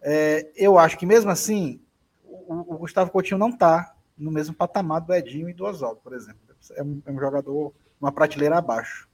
é, 0.00 0.50
eu 0.54 0.78
acho 0.78 0.96
que 0.98 1.06
mesmo 1.06 1.30
assim, 1.30 1.80
o, 2.24 2.74
o 2.74 2.78
Gustavo 2.78 3.10
Coutinho 3.10 3.38
não 3.38 3.50
está 3.50 3.94
no 4.16 4.30
mesmo 4.30 4.54
patamar 4.54 5.00
do 5.00 5.14
Edinho 5.14 5.48
e 5.48 5.54
do 5.54 5.64
Oswaldo, 5.64 6.00
por 6.02 6.12
exemplo. 6.12 6.40
É 6.72 6.82
um, 6.82 7.02
é 7.06 7.10
um 7.10 7.18
jogador 7.18 7.72
uma 8.00 8.12
prateleira 8.12 8.58
abaixo. 8.58 9.08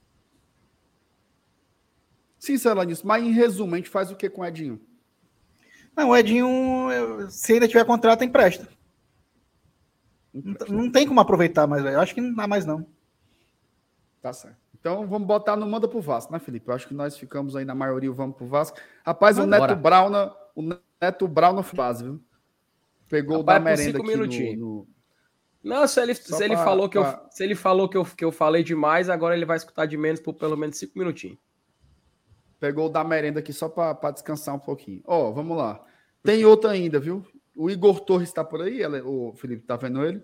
Sim, 2.39 2.57
Celanilson, 2.57 3.07
mas 3.07 3.23
em 3.23 3.31
resumo, 3.31 3.73
a 3.73 3.77
gente 3.77 3.89
faz 3.89 4.11
o 4.11 4.15
que 4.15 4.29
com 4.29 4.41
o 4.41 4.45
Edinho? 4.45 4.79
Não, 5.95 6.09
o 6.09 6.17
Edinho, 6.17 6.89
se 7.29 7.53
ainda 7.53 7.67
tiver 7.67 7.85
contrato, 7.85 8.23
empresta. 8.23 8.67
Não, 10.33 10.83
não 10.83 10.91
tem 10.91 11.07
como 11.07 11.19
aproveitar 11.19 11.65
mais, 11.65 11.85
eu 11.85 11.99
acho 11.99 12.13
que 12.13 12.21
não 12.21 12.33
dá 12.33 12.45
mais, 12.47 12.65
não. 12.65 12.85
Tá 14.21 14.33
certo. 14.33 14.57
Então 14.73 15.07
vamos 15.07 15.27
botar 15.27 15.55
no 15.55 15.65
manda 15.65 15.87
pro 15.87 16.01
Vasco, 16.01 16.31
né, 16.31 16.37
Felipe? 16.37 16.67
Eu 16.67 16.75
acho 16.75 16.87
que 16.87 16.93
nós 16.93 17.17
ficamos 17.17 17.55
aí 17.55 17.65
na 17.65 17.73
maioria, 17.73 18.11
vamos 18.11 18.35
pro 18.35 18.45
Vasco. 18.45 18.77
Rapaz, 19.03 19.39
o 19.39 19.47
Neto 19.47 19.75
Brown, 19.75 20.11
o 20.55 20.79
Neto 21.01 21.27
Brown 21.27 21.53
não 21.53 21.63
faz, 21.63 22.01
viu? 22.01 22.21
Pegou 23.09 23.37
Rapaz, 23.37 23.57
o 23.57 23.63
da 23.63 23.69
merenda 23.71 23.99
aqui 23.99 24.15
no, 24.15 24.57
no, 24.57 24.87
Não, 25.63 25.87
se 25.87 26.01
ele, 26.01 26.13
se 26.13 26.43
ele 26.43 26.55
pra, 26.55 26.63
falou 26.63 26.89
que 26.89 26.99
pra... 26.99 27.21
eu 27.23 27.31
se 27.31 27.43
ele 27.43 27.55
falou 27.55 27.89
que 27.89 27.97
eu, 27.97 28.05
que 28.05 28.25
eu 28.25 28.31
falei 28.31 28.63
demais, 28.63 29.09
agora 29.09 29.35
ele 29.35 29.45
vai 29.45 29.57
escutar 29.57 29.85
de 29.85 29.97
menos 29.97 30.19
por 30.19 30.33
pelo 30.33 30.55
menos 30.55 30.77
cinco 30.77 30.99
minutinhos. 30.99 31.37
Pegou 32.65 32.87
o 32.87 32.89
da 32.89 33.03
merenda 33.03 33.41
aqui 33.41 33.53
só 33.53 33.69
para 33.69 34.09
descansar 34.09 34.55
um 34.55 34.59
pouquinho. 34.59 34.99
Ó, 35.05 35.29
oh, 35.29 35.33
vamos 35.33 35.55
lá. 35.55 35.85
Tem 36.23 36.43
outra 36.45 36.71
ainda, 36.71 36.99
viu? 36.99 37.23
O 37.55 37.69
Igor 37.69 37.99
Torres 37.99 38.29
está 38.29 38.43
por 38.43 38.59
aí, 38.59 38.83
o 39.03 39.33
Felipe 39.35 39.67
tá 39.67 39.75
vendo 39.75 40.03
ele? 40.03 40.19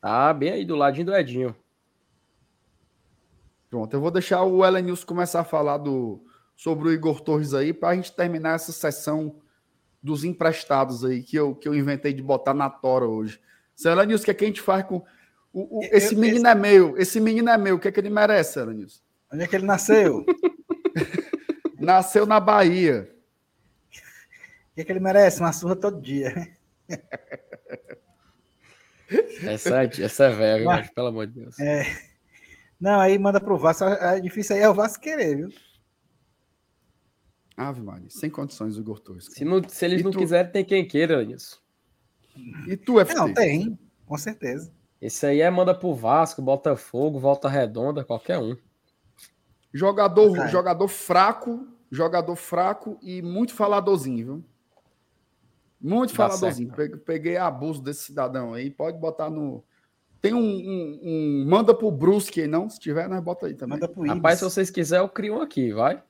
Ah, 0.00 0.32
bem 0.32 0.52
aí 0.52 0.64
do 0.64 0.76
ladinho 0.76 1.06
do 1.06 1.12
Edinho. 1.16 1.56
Pronto, 3.68 3.92
eu 3.92 4.00
vou 4.00 4.12
deixar 4.12 4.44
o 4.44 4.64
Ellen 4.64 4.84
News 4.84 5.02
começar 5.02 5.40
a 5.40 5.44
falar 5.44 5.78
do, 5.78 6.24
sobre 6.54 6.86
o 6.86 6.92
Igor 6.92 7.20
Torres 7.20 7.52
aí, 7.52 7.72
para 7.72 7.88
a 7.88 7.94
gente 7.96 8.12
terminar 8.12 8.54
essa 8.54 8.70
sessão 8.70 9.34
dos 10.00 10.22
emprestados 10.22 11.04
aí, 11.04 11.20
que 11.20 11.34
eu, 11.34 11.52
que 11.52 11.68
eu 11.68 11.74
inventei 11.74 12.12
de 12.12 12.22
botar 12.22 12.54
na 12.54 12.70
tora 12.70 13.08
hoje. 13.08 13.40
Ellen 13.84 14.06
News, 14.06 14.20
o 14.20 14.24
que, 14.24 14.30
é 14.30 14.34
que 14.34 14.44
a 14.44 14.46
gente 14.46 14.60
faz 14.60 14.84
com. 14.84 15.02
O, 15.52 15.80
o, 15.80 15.82
esse 15.90 16.14
eu, 16.14 16.20
menino 16.20 16.46
esse... 16.46 16.46
é 16.46 16.54
meu, 16.54 16.96
esse 16.96 17.20
menino 17.20 17.50
é 17.50 17.58
meu, 17.58 17.74
o 17.74 17.78
que 17.80 17.88
é 17.88 17.90
que 17.90 17.98
ele 17.98 18.08
merece, 18.08 18.60
Ellen 18.60 18.76
News? 18.76 19.02
Onde 19.32 19.42
é 19.42 19.48
que 19.48 19.56
ele 19.56 19.66
nasceu? 19.66 20.24
Nasceu 21.84 22.26
na 22.26 22.40
Bahia. 22.40 23.14
O 24.70 24.74
que 24.74 24.80
é 24.80 24.84
que 24.84 24.92
ele 24.92 25.00
merece? 25.00 25.40
Uma 25.40 25.52
surra 25.52 25.76
todo 25.76 26.00
dia. 26.00 26.56
essa, 29.44 29.82
é, 29.82 29.90
essa 30.02 30.24
é 30.24 30.30
velha, 30.30 30.64
mas, 30.64 30.90
pelo 30.90 31.08
amor 31.08 31.26
de 31.26 31.40
Deus. 31.40 31.58
É. 31.60 31.84
Não, 32.80 32.98
aí 32.98 33.18
manda 33.18 33.40
pro 33.40 33.58
Vasco. 33.58 33.84
É 33.84 34.18
difícil 34.18 34.56
aí 34.56 34.62
é 34.62 34.68
o 34.68 34.74
Vasco 34.74 35.02
querer, 35.02 35.36
viu? 35.36 35.48
Ave 37.56 37.82
Maria, 37.82 38.08
sem 38.08 38.30
condições 38.30 38.76
o 38.76 38.80
Igor 38.80 38.98
Torres. 38.98 39.26
Se, 39.26 39.44
não, 39.44 39.62
se 39.68 39.84
eles 39.84 40.00
e 40.00 40.04
não 40.04 40.10
tu... 40.10 40.18
quiserem, 40.18 40.50
tem 40.50 40.64
quem 40.64 40.86
queira 40.86 41.22
isso. 41.22 41.62
E 42.66 42.76
tu, 42.76 42.98
FT? 43.04 43.14
Não, 43.14 43.32
tem, 43.32 43.78
com 44.06 44.16
certeza. 44.16 44.72
Esse 45.00 45.26
aí 45.26 45.40
é 45.40 45.50
manda 45.50 45.74
pro 45.74 45.94
Vasco, 45.94 46.40
Botafogo, 46.40 47.18
Volta 47.18 47.48
Redonda, 47.48 48.04
qualquer 48.04 48.38
um. 48.38 48.56
Jogador, 49.72 50.48
jogador 50.48 50.88
fraco, 50.88 51.66
jogador 51.92 52.34
fraco 52.34 52.98
e 53.00 53.22
muito 53.22 53.54
faladorzinho, 53.54 54.24
viu? 54.24 54.44
Muito 55.80 56.14
faladorzinho. 56.14 56.74
Certo. 56.74 56.98
Peguei 56.98 57.36
abuso 57.36 57.82
desse 57.82 58.04
cidadão 58.04 58.54
aí, 58.54 58.70
pode 58.70 58.98
botar 58.98 59.28
no, 59.28 59.62
tem 60.22 60.32
um, 60.32 60.38
um, 60.38 61.00
um, 61.02 61.44
Manda 61.48 61.74
pro 61.74 61.90
Brusque, 61.90 62.46
não? 62.46 62.70
Se 62.70 62.78
tiver, 62.78 63.08
nós 63.08 63.20
bota 63.20 63.46
aí 63.46 63.54
também. 63.54 63.76
Manda 63.76 63.88
pro 63.88 64.06
Rapaz, 64.06 64.38
se 64.38 64.44
vocês 64.44 64.70
quiserem, 64.70 65.04
eu 65.04 65.08
crio 65.08 65.38
um 65.38 65.42
aqui, 65.42 65.72
vai? 65.72 66.00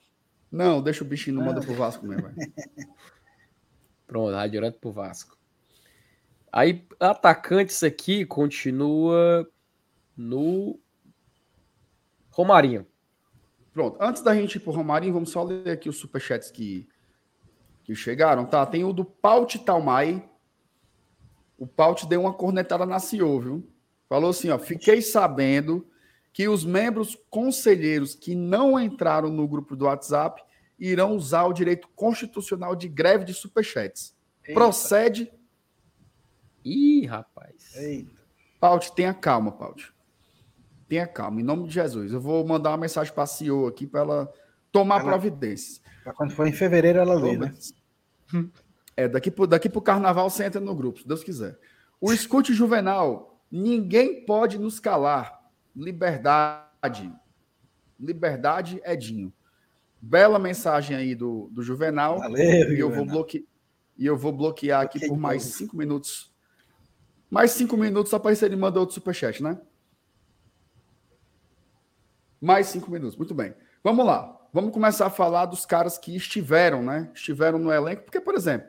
Não, 0.50 0.82
deixa 0.82 1.02
o 1.02 1.06
bichinho, 1.06 1.36
não, 1.36 1.46
manda 1.46 1.62
pro 1.62 1.74
Vasco 1.74 2.06
mesmo. 2.06 2.24
Vai. 2.24 2.34
Pronto, 4.06 4.32
vai 4.32 4.50
direto 4.50 4.78
pro 4.78 4.92
Vasco. 4.92 5.38
Aí, 6.52 6.86
atacantes 7.00 7.82
aqui 7.82 8.26
continua 8.26 9.50
no 10.14 10.78
Romarinho. 12.30 12.86
Pronto, 13.72 13.96
antes 14.00 14.22
da 14.22 14.34
gente 14.34 14.56
ir 14.56 14.60
pro 14.60 14.72
Romarinho, 14.72 15.14
vamos 15.14 15.30
só 15.30 15.42
ler 15.42 15.70
aqui 15.70 15.88
os 15.88 15.96
superchats 15.96 16.50
que, 16.50 16.86
que 17.84 17.94
chegaram, 17.94 18.44
tá? 18.44 18.66
Tem 18.66 18.84
o 18.84 18.92
do 18.92 19.04
Paut 19.04 19.58
Talmai. 19.60 20.28
O 21.56 21.66
Paut 21.66 22.06
deu 22.06 22.20
uma 22.20 22.34
cornetada 22.34 22.84
na 22.84 22.98
CEO, 22.98 23.40
viu? 23.40 23.68
Falou 24.08 24.30
assim, 24.30 24.50
ó, 24.50 24.58
fiquei 24.58 25.00
sabendo 25.00 25.86
que 26.32 26.48
os 26.48 26.64
membros 26.64 27.16
conselheiros 27.30 28.14
que 28.14 28.34
não 28.34 28.78
entraram 28.78 29.30
no 29.30 29.46
grupo 29.48 29.74
do 29.74 29.86
WhatsApp 29.86 30.42
irão 30.78 31.14
usar 31.14 31.44
o 31.44 31.52
direito 31.52 31.88
constitucional 31.94 32.74
de 32.74 32.88
greve 32.88 33.24
de 33.24 33.32
superchats. 33.32 34.16
Eita. 34.42 34.52
Procede. 34.52 35.32
Ih, 36.64 37.06
rapaz. 37.06 37.74
Eita. 37.76 38.20
Paute, 38.58 38.94
tenha 38.94 39.14
calma, 39.14 39.52
Paute. 39.52 39.91
Tenha 40.92 41.06
calma, 41.06 41.40
em 41.40 41.42
nome 41.42 41.68
de 41.68 41.72
Jesus. 41.72 42.12
Eu 42.12 42.20
vou 42.20 42.46
mandar 42.46 42.68
uma 42.68 42.76
mensagem 42.76 43.10
para 43.14 43.22
a 43.22 43.26
CEO 43.26 43.66
aqui 43.66 43.86
para 43.86 44.00
ela 44.00 44.32
tomar 44.70 45.00
ela, 45.00 45.08
providência. 45.08 45.82
Quando 46.14 46.34
for 46.34 46.46
em 46.46 46.52
fevereiro, 46.52 46.98
ela 46.98 47.14
lê, 47.14 47.34
né? 47.34 47.54
É, 48.94 49.08
daqui 49.08 49.30
para 49.30 49.46
daqui 49.46 49.70
o 49.74 49.80
carnaval 49.80 50.28
você 50.28 50.44
entra 50.44 50.60
no 50.60 50.74
grupo, 50.74 51.00
se 51.00 51.08
Deus 51.08 51.24
quiser. 51.24 51.58
O 51.98 52.12
escute 52.12 52.52
juvenal 52.52 53.40
Ninguém 53.50 54.26
pode 54.26 54.58
nos 54.58 54.78
calar. 54.78 55.40
Liberdade. 55.74 57.10
Liberdade, 57.98 58.78
Edinho. 58.84 59.32
Bela 59.98 60.38
mensagem 60.38 60.94
aí 60.94 61.14
do, 61.14 61.48
do 61.52 61.62
Juvenal. 61.62 62.18
Valeu, 62.18 62.70
e 62.74 62.78
eu 62.78 62.90
vou 62.90 63.06
bloquear 63.06 63.44
e 63.96 64.04
eu 64.04 64.16
vou 64.16 64.32
bloquear 64.32 64.82
aqui 64.82 65.08
por 65.08 65.16
mais 65.16 65.42
cinco 65.42 65.74
minutos. 65.74 66.30
Mais 67.30 67.52
cinco 67.52 67.78
minutos 67.78 68.10
só 68.10 68.18
para 68.18 68.32
ele 68.32 68.56
manda 68.56 68.78
outro 68.78 68.94
superchat, 68.94 69.42
né? 69.42 69.58
Mais 72.42 72.66
cinco 72.66 72.90
minutos, 72.90 73.16
muito 73.16 73.32
bem. 73.32 73.54
Vamos 73.84 74.04
lá. 74.04 74.36
Vamos 74.52 74.72
começar 74.72 75.06
a 75.06 75.10
falar 75.10 75.46
dos 75.46 75.64
caras 75.64 75.96
que 75.96 76.16
estiveram, 76.16 76.82
né? 76.82 77.08
Estiveram 77.14 77.58
no 77.58 77.72
elenco. 77.72 78.02
Porque, 78.02 78.20
por 78.20 78.34
exemplo, 78.34 78.68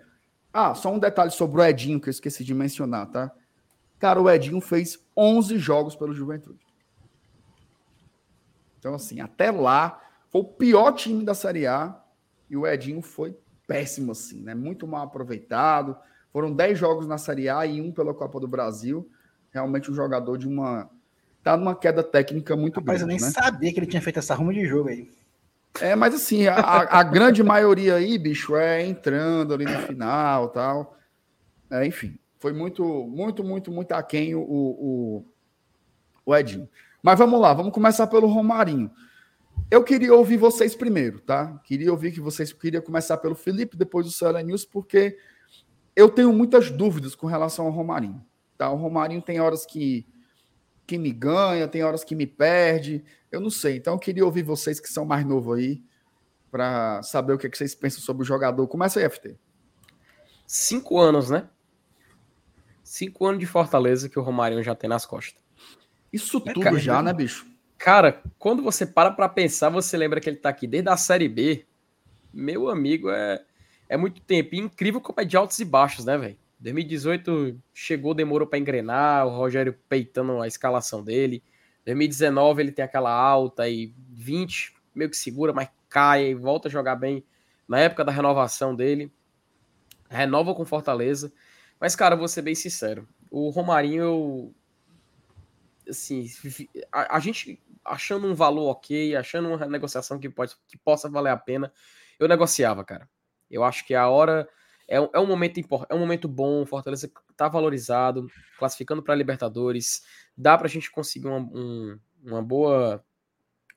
ah, 0.53 0.75
só 0.75 0.93
um 0.93 0.99
detalhe 0.99 1.31
sobre 1.31 1.59
o 1.59 1.65
Edinho 1.65 1.99
que 1.99 2.07
eu 2.07 2.11
esqueci 2.11 2.43
de 2.43 2.53
mencionar, 2.53 3.07
tá? 3.07 3.31
Cara, 3.97 4.21
o 4.21 4.29
Edinho 4.29 4.61
fez 4.61 5.03
11 5.17 5.57
jogos 5.57 5.95
pelo 5.95 6.13
Juventude. 6.13 6.59
Então, 8.77 8.93
assim, 8.93 9.19
até 9.19 9.49
lá, 9.49 9.99
foi 10.29 10.41
o 10.41 10.45
pior 10.45 10.91
time 10.91 11.25
da 11.25 11.33
Série 11.33 11.65
A 11.65 11.99
e 12.49 12.55
o 12.55 12.67
Edinho 12.67 13.01
foi 13.01 13.35
péssimo, 13.65 14.11
assim, 14.11 14.41
né? 14.41 14.53
Muito 14.53 14.85
mal 14.85 15.05
aproveitado. 15.05 15.97
Foram 16.31 16.53
10 16.53 16.77
jogos 16.77 17.07
na 17.07 17.17
Série 17.17 17.49
A 17.49 17.65
e 17.65 17.81
um 17.81 17.91
pela 17.91 18.13
Copa 18.13 18.39
do 18.39 18.47
Brasil. 18.47 19.09
Realmente 19.51 19.89
um 19.89 19.95
jogador 19.95 20.37
de 20.37 20.47
uma. 20.47 20.89
Tá 21.43 21.57
numa 21.57 21.75
queda 21.75 22.01
técnica 22.01 22.55
muito 22.55 22.79
Rapaz, 22.79 22.99
grande. 22.99 23.13
Mas 23.13 23.21
eu 23.23 23.27
nem 23.27 23.35
né? 23.35 23.43
sabia 23.43 23.73
que 23.73 23.79
ele 23.79 23.87
tinha 23.87 24.01
feito 24.01 24.19
essa 24.19 24.33
ruma 24.33 24.53
de 24.53 24.65
jogo 24.65 24.89
aí. 24.89 25.11
É, 25.81 25.95
mas 25.95 26.13
assim, 26.13 26.47
a, 26.47 26.55
a 26.55 27.03
grande 27.03 27.43
maioria 27.43 27.95
aí, 27.95 28.17
bicho, 28.17 28.55
é 28.55 28.85
entrando 28.85 29.53
ali 29.53 29.65
no 29.65 29.79
final 29.79 30.49
tal. 30.49 30.97
É, 31.69 31.85
enfim. 31.85 32.17
Foi 32.39 32.53
muito, 32.53 32.83
muito, 33.07 33.43
muito, 33.43 33.71
muito 33.71 33.91
aquém 33.93 34.35
o, 34.35 34.41
o, 34.41 35.25
o 36.25 36.35
Edinho. 36.35 36.69
Mas 37.01 37.17
vamos 37.17 37.39
lá, 37.39 37.53
vamos 37.53 37.73
começar 37.73 38.07
pelo 38.07 38.27
Romarinho. 38.27 38.91
Eu 39.69 39.83
queria 39.83 40.13
ouvir 40.13 40.37
vocês 40.37 40.75
primeiro, 40.75 41.19
tá? 41.19 41.59
Queria 41.63 41.91
ouvir 41.91 42.11
que 42.11 42.19
vocês 42.19 42.53
queria 42.53 42.81
começar 42.81 43.17
pelo 43.17 43.35
Felipe, 43.35 43.75
depois 43.75 44.05
do 44.05 44.11
Ceará 44.11 44.41
News, 44.41 44.65
porque 44.65 45.17
eu 45.95 46.09
tenho 46.09 46.31
muitas 46.31 46.69
dúvidas 46.69 47.15
com 47.15 47.27
relação 47.27 47.65
ao 47.65 47.71
Romarinho. 47.71 48.23
Tá? 48.57 48.69
O 48.69 48.75
Romarinho 48.75 49.21
tem 49.21 49.39
horas 49.39 49.65
que, 49.65 50.05
que 50.85 50.97
me 50.97 51.11
ganha, 51.11 51.67
tem 51.67 51.83
horas 51.83 52.03
que 52.03 52.15
me 52.15 52.27
perde. 52.27 53.03
Eu 53.31 53.39
não 53.39 53.49
sei. 53.49 53.77
Então 53.77 53.93
eu 53.93 53.99
queria 53.99 54.25
ouvir 54.25 54.43
vocês 54.43 54.79
que 54.79 54.87
são 54.87 55.05
mais 55.05 55.25
novos 55.25 55.57
aí, 55.57 55.83
para 56.51 57.01
saber 57.01 57.33
o 57.33 57.37
que, 57.37 57.47
é 57.47 57.49
que 57.49 57.57
vocês 57.57 57.73
pensam 57.73 58.01
sobre 58.01 58.23
o 58.23 58.25
jogador. 58.25 58.67
Começa 58.67 58.99
aí, 58.99 59.09
FT. 59.09 59.35
Cinco 60.45 60.99
anos, 60.99 61.29
né? 61.29 61.49
Cinco 62.83 63.25
anos 63.25 63.39
de 63.39 63.45
Fortaleza 63.45 64.09
que 64.09 64.19
o 64.19 64.21
Romarinho 64.21 64.61
já 64.61 64.75
tem 64.75 64.89
nas 64.89 65.05
costas. 65.05 65.41
Isso 66.11 66.37
é, 66.45 66.53
tudo 66.53 66.63
cara, 66.63 66.77
já, 66.77 67.01
né, 67.01 67.11
bicho? 67.11 67.47
Cara, 67.77 68.21
quando 68.37 68.61
você 68.61 68.85
para 68.85 69.09
pra 69.09 69.27
pensar, 69.27 69.69
você 69.69 69.97
lembra 69.97 70.21
que 70.21 70.29
ele 70.29 70.37
tá 70.37 70.49
aqui 70.49 70.67
desde 70.67 70.89
a 70.89 70.97
Série 70.97 71.27
B. 71.27 71.65
Meu 72.31 72.69
amigo, 72.69 73.09
é, 73.09 73.43
é 73.89 73.97
muito 73.97 74.21
tempo. 74.21 74.53
E 74.53 74.59
incrível 74.59 75.01
como 75.01 75.19
é 75.21 75.25
de 75.25 75.35
altos 75.35 75.57
e 75.59 75.65
baixos, 75.65 76.05
né, 76.05 76.17
velho? 76.17 76.37
2018 76.63 77.61
chegou, 77.73 78.13
demorou 78.13 78.47
para 78.47 78.57
engrenar, 78.57 79.27
o 79.27 79.29
Rogério 79.29 79.77
peitando 79.89 80.41
a 80.41 80.47
escalação 80.47 81.03
dele. 81.03 81.43
2019 81.85 82.61
ele 82.61 82.71
tem 82.71 82.85
aquela 82.85 83.11
alta 83.11 83.67
e 83.67 83.93
20 84.11 84.73
meio 84.95 85.09
que 85.09 85.17
segura, 85.17 85.51
mas 85.51 85.69
cai 85.89 86.27
e 86.27 86.35
volta 86.35 86.69
a 86.69 86.71
jogar 86.71 86.95
bem 86.95 87.25
na 87.67 87.79
época 87.79 88.05
da 88.05 88.13
renovação 88.13 88.73
dele. 88.73 89.11
Renova 90.09 90.55
com 90.55 90.63
Fortaleza. 90.63 91.33
Mas, 91.79 91.97
cara, 91.97 92.15
vou 92.15 92.29
ser 92.29 92.43
bem 92.43 92.55
sincero. 92.55 93.09
O 93.29 93.49
Romarinho, 93.49 94.03
eu, 94.03 94.55
assim, 95.89 96.27
a, 96.89 97.17
a, 97.17 97.19
gente 97.19 97.61
achando 97.83 98.25
um 98.25 98.33
valor 98.33 98.69
ok, 98.69 99.17
achando 99.17 99.49
uma 99.49 99.65
negociação 99.65 100.17
que, 100.17 100.29
pode, 100.29 100.55
que 100.65 100.77
possa 100.77 101.09
valer 101.09 101.31
a 101.31 101.37
pena, 101.37 101.73
eu 102.17 102.27
negociava, 102.27 102.85
cara. 102.85 103.09
Eu 103.51 103.65
acho 103.65 103.85
que 103.85 103.93
a 103.93 104.07
hora 104.07 104.47
é, 104.87 104.97
é 104.97 105.19
um 105.19 105.25
momento 105.25 105.59
é 105.89 105.95
um 105.95 105.99
momento 105.99 106.27
bom, 106.27 106.65
Fortaleza 106.65 107.11
tá 107.35 107.47
valorizado, 107.47 108.27
classificando 108.57 109.01
para 109.01 109.15
Libertadores, 109.15 110.03
dá 110.37 110.57
pra 110.57 110.67
gente 110.67 110.91
conseguir 110.91 111.27
uma, 111.27 111.39
um, 111.39 111.99
uma 112.23 112.41
boa 112.41 113.03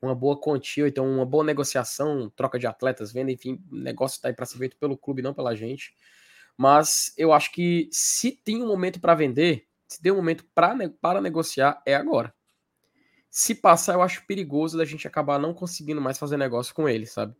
uma 0.02 0.14
boa 0.14 0.38
quantia, 0.38 0.86
então 0.86 1.10
uma 1.10 1.24
boa 1.24 1.42
negociação, 1.42 2.30
troca 2.36 2.58
de 2.58 2.66
atletas, 2.66 3.12
venda, 3.12 3.32
enfim, 3.32 3.62
negócio 3.70 4.20
tá 4.20 4.28
aí 4.28 4.34
para 4.34 4.46
ser 4.46 4.58
feito 4.58 4.76
pelo 4.76 4.96
clube, 4.96 5.22
não 5.22 5.34
pela 5.34 5.56
gente. 5.56 5.94
Mas 6.56 7.12
eu 7.16 7.32
acho 7.32 7.52
que 7.52 7.88
se 7.90 8.32
tem 8.32 8.62
um 8.62 8.66
momento 8.66 9.00
para 9.00 9.14
vender, 9.14 9.66
se 9.88 10.00
tem 10.00 10.12
um 10.12 10.16
momento 10.16 10.44
pra, 10.54 10.74
para 11.00 11.20
negociar, 11.20 11.82
é 11.86 11.94
agora. 11.94 12.34
se 13.30 13.54
passar, 13.54 13.94
eu 13.94 14.02
acho 14.02 14.26
perigoso 14.26 14.78
da 14.78 14.84
gente 14.84 15.06
acabar 15.06 15.38
não 15.38 15.52
conseguindo 15.54 16.00
mais 16.00 16.18
fazer 16.18 16.36
negócio 16.36 16.74
com 16.74 16.88
ele, 16.88 17.06
sabe? 17.06 17.34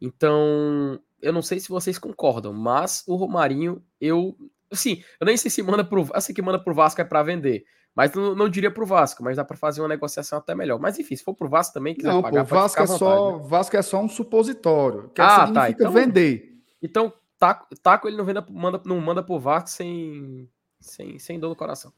Então, 0.00 1.00
eu 1.20 1.32
não 1.32 1.42
sei 1.42 1.60
se 1.60 1.68
vocês 1.68 1.98
concordam, 1.98 2.52
mas 2.52 3.04
o 3.06 3.16
Romarinho, 3.16 3.82
eu. 4.00 4.36
Assim, 4.70 5.02
eu 5.20 5.26
nem 5.26 5.36
sei 5.36 5.50
se 5.50 5.62
manda 5.62 5.84
pro. 5.84 6.08
Assim 6.12 6.32
que 6.32 6.42
manda 6.42 6.58
pro 6.58 6.74
Vasco 6.74 7.00
é 7.00 7.04
para 7.04 7.22
vender. 7.22 7.64
Mas 7.94 8.12
não, 8.12 8.34
não 8.34 8.48
diria 8.48 8.70
pro 8.70 8.86
Vasco, 8.86 9.24
mas 9.24 9.36
dá 9.36 9.44
para 9.44 9.56
fazer 9.56 9.80
uma 9.80 9.88
negociação 9.88 10.38
até 10.38 10.54
melhor. 10.54 10.78
Mas 10.78 10.98
enfim, 10.98 11.16
se 11.16 11.24
for 11.24 11.34
pro 11.34 11.48
Vasco 11.48 11.74
também, 11.74 11.94
quiser 11.94 12.12
não, 12.12 12.22
pagar, 12.22 12.44
pô, 12.44 12.54
Vasco 12.54 12.80
é 12.80 12.86
vontade, 12.86 12.98
só, 12.98 13.38
né? 13.38 13.44
Vasco 13.48 13.76
é 13.76 13.82
só 13.82 14.00
um 14.00 14.08
supositório. 14.08 15.10
Que 15.12 15.20
ah, 15.20 15.50
tá. 15.50 15.68
Então, 15.68 15.90
vender. 15.90 16.60
Então, 16.80 17.12
taco, 17.38 17.66
taco 17.82 18.06
ele 18.06 18.16
não, 18.16 18.24
venda, 18.24 18.46
manda, 18.48 18.80
não 18.84 19.00
manda 19.00 19.20
pro 19.20 19.40
Vasco 19.40 19.70
sem, 19.70 20.48
sem, 20.80 21.18
sem 21.18 21.40
dor 21.40 21.48
no 21.48 21.56
coração. 21.56 21.92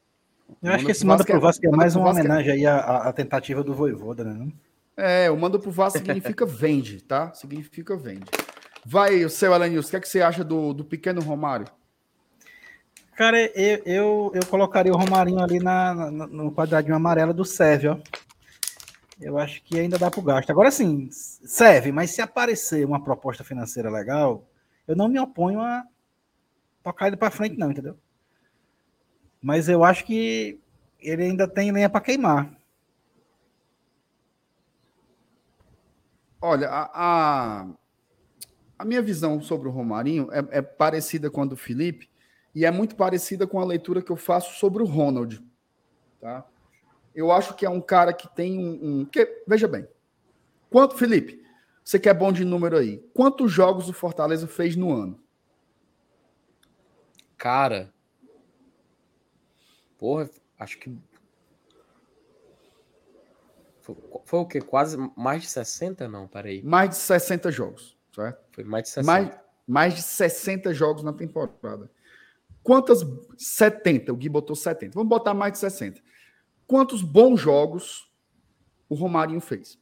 Eu 0.61 0.73
acho 0.73 0.85
que 0.85 0.91
esse 0.91 1.05
manda 1.05 1.23
pro 1.23 1.39
Vasco 1.39 1.65
é, 1.65 1.69
é 1.69 1.71
mais 1.71 1.95
uma 1.95 2.07
é 2.07 2.11
homenagem 2.11 2.51
aí 2.51 2.65
à, 2.65 2.79
à, 2.79 3.13
tentativa 3.13 3.63
do 3.63 3.73
Voivoda, 3.73 4.23
né? 4.23 4.51
É, 4.97 5.29
o 5.29 5.37
manda 5.37 5.59
pro 5.59 5.69
Vasco 5.71 5.99
significa 5.99 6.45
vende, 6.47 7.01
tá? 7.03 7.31
Significa 7.33 7.95
vende. 7.95 8.25
Vai, 8.85 9.23
o 9.23 9.29
seu 9.29 9.53
Alanils, 9.53 9.87
o 9.87 9.89
que, 9.89 9.95
é 9.95 9.99
que 9.99 10.09
você 10.09 10.21
acha 10.21 10.43
do, 10.43 10.73
do 10.73 10.83
pequeno 10.83 11.21
Romário? 11.21 11.67
Cara, 13.15 13.39
eu, 13.39 13.81
eu, 13.85 14.31
eu 14.33 14.45
colocaria 14.47 14.91
o 14.91 14.97
Romarinho 14.97 15.39
ali 15.39 15.59
na, 15.59 15.93
na, 15.93 16.27
no 16.27 16.51
quadradinho 16.51 16.95
amarelo 16.95 17.33
do 17.33 17.45
Sérvio, 17.45 17.93
ó. 17.93 18.21
Eu 19.21 19.37
acho 19.37 19.61
que 19.63 19.79
ainda 19.79 19.99
dá 19.99 20.09
pro 20.09 20.23
gasto. 20.23 20.49
Agora 20.49 20.71
sim, 20.71 21.07
serve, 21.11 21.91
mas 21.91 22.09
se 22.09 22.23
aparecer 22.23 22.83
uma 22.83 23.03
proposta 23.03 23.43
financeira 23.43 23.87
legal, 23.87 24.43
eu 24.87 24.95
não 24.95 25.07
me 25.07 25.19
oponho 25.19 25.61
a 25.61 25.83
tocar 26.81 27.05
ele 27.05 27.17
para 27.17 27.29
frente, 27.29 27.55
não, 27.55 27.69
entendeu? 27.69 27.95
Mas 29.39 29.69
eu 29.69 29.83
acho 29.83 30.05
que 30.05 30.59
ele 30.99 31.23
ainda 31.23 31.47
tem 31.47 31.71
lenha 31.71 31.89
para 31.89 32.01
queimar. 32.01 32.51
Olha, 36.41 36.67
a, 36.67 36.89
a, 36.93 37.67
a, 38.81 38.85
minha 38.85 39.01
visão 39.01 39.41
sobre 39.41 39.67
o 39.67 39.71
Romarinho 39.71 40.27
é, 40.31 40.57
é, 40.57 40.61
parecida 40.61 41.29
com 41.29 41.41
a 41.41 41.45
do 41.45 41.55
Felipe 41.55 42.09
e 42.53 42.65
é 42.65 42.71
muito 42.71 42.95
parecida 42.95 43.45
com 43.47 43.59
a 43.59 43.65
leitura 43.65 44.01
que 44.01 44.11
eu 44.11 44.17
faço 44.17 44.59
sobre 44.59 44.81
o 44.83 44.85
Ronald. 44.85 45.41
Tá? 46.19 46.45
Eu 47.13 47.31
acho 47.31 47.55
que 47.55 47.65
é 47.65 47.69
um 47.69 47.81
cara 47.81 48.13
que 48.13 48.27
tem 48.33 48.57
um. 48.57 49.01
um 49.01 49.05
que, 49.05 49.43
veja 49.47 49.67
bem, 49.67 49.87
quanto, 50.69 50.97
Felipe, 50.97 51.43
você 51.83 51.99
que 51.99 52.09
é 52.09 52.13
bom 52.13 52.31
de 52.31 52.45
número 52.45 52.77
aí, 52.77 52.97
quantos 53.13 53.51
jogos 53.51 53.89
o 53.89 53.93
Fortaleza 53.93 54.47
fez 54.47 54.75
no 54.75 54.93
ano? 54.93 55.21
Cara, 57.37 57.93
porra, 59.97 60.29
acho 60.59 60.77
que 60.77 60.95
foi, 63.81 63.95
foi, 64.25 64.39
o 64.39 64.45
quê? 64.45 64.61
Quase 64.61 64.95
mais 65.17 65.41
de 65.41 65.49
60? 65.49 66.07
Não, 66.07 66.27
peraí. 66.27 66.61
Mais 66.61 66.91
de 66.91 66.95
60 66.97 67.51
jogos, 67.51 67.97
certo? 68.13 68.43
Foi 68.51 68.63
mais 68.63 68.83
de 68.83 68.89
60. 68.89 69.05
Mais, 69.05 69.39
mais 69.67 69.93
de 69.95 70.01
60 70.01 70.73
jogos 70.73 71.03
na 71.03 71.13
temporada. 71.13 71.89
Quantas. 72.63 73.01
70, 73.37 74.13
o 74.13 74.15
Gui 74.15 74.29
botou 74.29 74.55
70. 74.55 74.93
Vamos 74.93 75.09
botar 75.09 75.33
mais 75.33 75.53
de 75.53 75.59
60. 75.59 76.01
Quantos 76.67 77.01
bons 77.01 77.39
jogos 77.39 78.09
o 78.87 78.95
Romarinho 78.95 79.41
fez? 79.41 79.79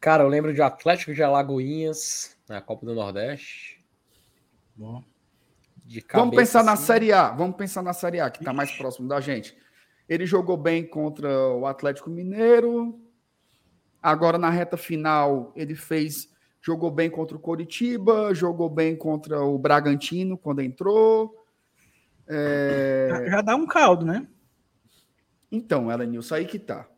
Cara, 0.00 0.22
eu 0.22 0.28
lembro 0.28 0.54
de 0.54 0.62
Atlético 0.62 1.12
de 1.12 1.22
Alagoinhas 1.22 2.36
na 2.48 2.60
Copa 2.60 2.86
do 2.86 2.94
Nordeste. 2.94 3.84
Bom. 4.76 5.02
Vamos 6.12 6.36
pensar 6.36 6.60
assim. 6.60 6.66
na 6.66 6.76
Série 6.76 7.12
A. 7.12 7.30
Vamos 7.30 7.56
pensar 7.56 7.82
na 7.82 7.92
Série 7.92 8.20
A, 8.20 8.30
que 8.30 8.38
está 8.38 8.52
mais 8.52 8.70
próximo 8.70 9.08
da 9.08 9.20
gente. 9.20 9.56
Ele 10.08 10.26
jogou 10.26 10.56
bem 10.56 10.86
contra 10.86 11.48
o 11.50 11.66
Atlético 11.66 12.10
Mineiro. 12.10 13.00
Agora, 14.06 14.38
na 14.38 14.50
reta 14.50 14.76
final, 14.76 15.52
ele 15.56 15.74
fez. 15.74 16.32
Jogou 16.62 16.92
bem 16.92 17.10
contra 17.10 17.36
o 17.36 17.40
Coritiba, 17.40 18.32
jogou 18.32 18.70
bem 18.70 18.94
contra 18.94 19.40
o 19.40 19.58
Bragantino 19.58 20.38
quando 20.38 20.62
entrou. 20.62 21.44
É... 22.28 23.26
Já 23.28 23.40
dá 23.42 23.56
um 23.56 23.66
caldo, 23.66 24.06
né? 24.06 24.28
Então, 25.50 25.90
Elenilson, 25.90 26.36
aí 26.36 26.44
que 26.44 26.56
tá. 26.56 26.88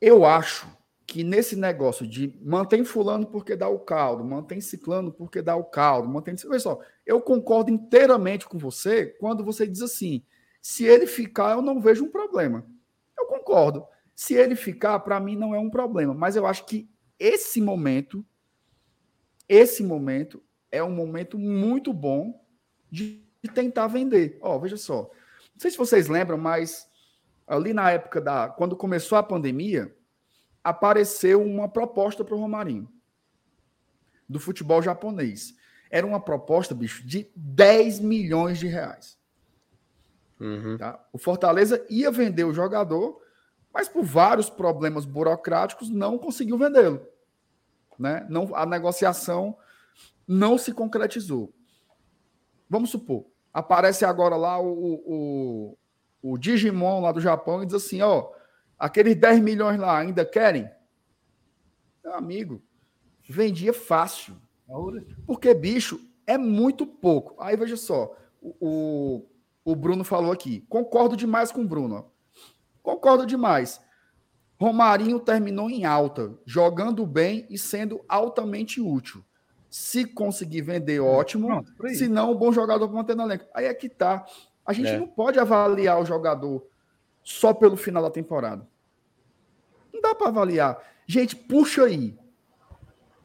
Eu 0.00 0.24
acho 0.24 0.68
que 1.08 1.24
nesse 1.24 1.56
negócio 1.56 2.06
de 2.06 2.38
mantém 2.40 2.84
fulano 2.84 3.26
porque 3.26 3.56
dá 3.56 3.68
o 3.68 3.80
caldo, 3.80 4.24
mantém 4.24 4.60
ciclano 4.60 5.10
porque 5.10 5.42
dá 5.42 5.56
o 5.56 5.64
caldo, 5.64 6.08
mantém... 6.08 6.36
Pessoal, 6.36 6.80
eu 7.04 7.20
concordo 7.20 7.68
inteiramente 7.68 8.46
com 8.48 8.58
você 8.58 9.06
quando 9.06 9.44
você 9.44 9.66
diz 9.66 9.82
assim, 9.82 10.22
se 10.62 10.84
ele 10.84 11.08
ficar, 11.08 11.56
eu 11.56 11.62
não 11.62 11.80
vejo 11.80 12.04
um 12.04 12.10
problema. 12.10 12.64
Eu 13.18 13.26
concordo. 13.26 13.84
Se 14.20 14.34
ele 14.34 14.54
ficar, 14.54 15.00
para 15.00 15.18
mim 15.18 15.34
não 15.34 15.54
é 15.54 15.58
um 15.58 15.70
problema, 15.70 16.12
mas 16.12 16.36
eu 16.36 16.46
acho 16.46 16.66
que 16.66 16.86
esse 17.18 17.58
momento, 17.58 18.22
esse 19.48 19.82
momento 19.82 20.42
é 20.70 20.84
um 20.84 20.90
momento 20.90 21.38
muito 21.38 21.90
bom 21.90 22.46
de 22.90 23.24
tentar 23.54 23.86
vender. 23.86 24.36
Ó, 24.42 24.58
veja 24.58 24.76
só. 24.76 25.10
Não 25.54 25.58
sei 25.58 25.70
se 25.70 25.78
vocês 25.78 26.06
lembram, 26.06 26.36
mas 26.36 26.86
ali 27.46 27.72
na 27.72 27.90
época 27.92 28.20
da 28.20 28.46
quando 28.50 28.76
começou 28.76 29.16
a 29.16 29.22
pandemia, 29.22 29.96
apareceu 30.62 31.42
uma 31.42 31.66
proposta 31.66 32.22
para 32.22 32.34
o 32.34 32.38
Romarinho 32.38 32.92
do 34.28 34.38
futebol 34.38 34.82
japonês. 34.82 35.56
Era 35.90 36.06
uma 36.06 36.20
proposta, 36.20 36.74
bicho, 36.74 37.06
de 37.06 37.26
10 37.34 38.00
milhões 38.00 38.58
de 38.58 38.66
reais. 38.66 39.18
Uhum. 40.38 40.76
Tá? 40.76 41.02
O 41.10 41.16
Fortaleza 41.16 41.82
ia 41.88 42.10
vender 42.10 42.44
o 42.44 42.52
jogador, 42.52 43.18
mas 43.72 43.88
por 43.88 44.02
vários 44.02 44.50
problemas 44.50 45.04
burocráticos 45.04 45.88
não 45.90 46.18
conseguiu 46.18 46.58
vendê-lo. 46.58 47.06
Né? 47.98 48.26
Não, 48.28 48.54
a 48.54 48.64
negociação 48.64 49.56
não 50.26 50.56
se 50.56 50.72
concretizou. 50.72 51.52
Vamos 52.68 52.90
supor, 52.90 53.26
aparece 53.52 54.04
agora 54.04 54.36
lá 54.36 54.60
o, 54.60 55.02
o, 55.04 55.78
o 56.22 56.38
Digimon 56.38 57.00
lá 57.00 57.12
do 57.12 57.20
Japão 57.20 57.62
e 57.62 57.66
diz 57.66 57.74
assim: 57.74 58.00
ó, 58.00 58.30
Aqueles 58.80 59.14
10 59.14 59.40
milhões 59.40 59.78
lá 59.78 59.98
ainda 59.98 60.24
querem? 60.24 60.70
Meu 62.02 62.14
amigo, 62.14 62.62
vendia 63.28 63.74
fácil. 63.74 64.34
Porque, 65.26 65.52
bicho, 65.52 66.00
é 66.26 66.38
muito 66.38 66.86
pouco. 66.86 67.36
Aí 67.38 67.54
veja 67.58 67.76
só, 67.76 68.16
o, 68.40 69.26
o, 69.62 69.76
Bruno 69.76 70.02
falou 70.02 70.32
aqui. 70.32 70.64
Concordo 70.66 71.14
demais 71.14 71.52
com 71.52 71.60
o 71.60 71.68
Bruno. 71.68 72.10
Concordo 72.82 73.26
demais. 73.26 73.80
Romarinho 74.58 75.18
terminou 75.18 75.70
em 75.70 75.84
alta, 75.84 76.34
jogando 76.44 77.06
bem 77.06 77.46
e 77.48 77.56
sendo 77.56 78.04
altamente 78.08 78.80
útil. 78.80 79.24
Se 79.70 80.04
conseguir 80.04 80.62
vender, 80.62 81.00
ótimo. 81.00 81.46
Pronto, 81.46 81.94
se 81.94 82.08
não, 82.08 82.32
um 82.32 82.36
bom 82.36 82.52
jogador 82.52 82.86
para 82.88 82.96
manter 82.96 83.16
no 83.16 83.22
elenco. 83.22 83.46
Aí 83.54 83.66
é 83.66 83.72
que 83.72 83.88
tá. 83.88 84.26
A 84.66 84.72
gente 84.72 84.88
é. 84.88 84.98
não 84.98 85.06
pode 85.06 85.38
avaliar 85.38 86.00
o 86.00 86.04
jogador 86.04 86.66
só 87.22 87.54
pelo 87.54 87.76
final 87.76 88.02
da 88.02 88.10
temporada. 88.10 88.68
Não 89.92 90.00
dá 90.00 90.14
para 90.14 90.28
avaliar. 90.28 90.78
Gente, 91.06 91.34
puxa 91.36 91.84
aí. 91.84 92.18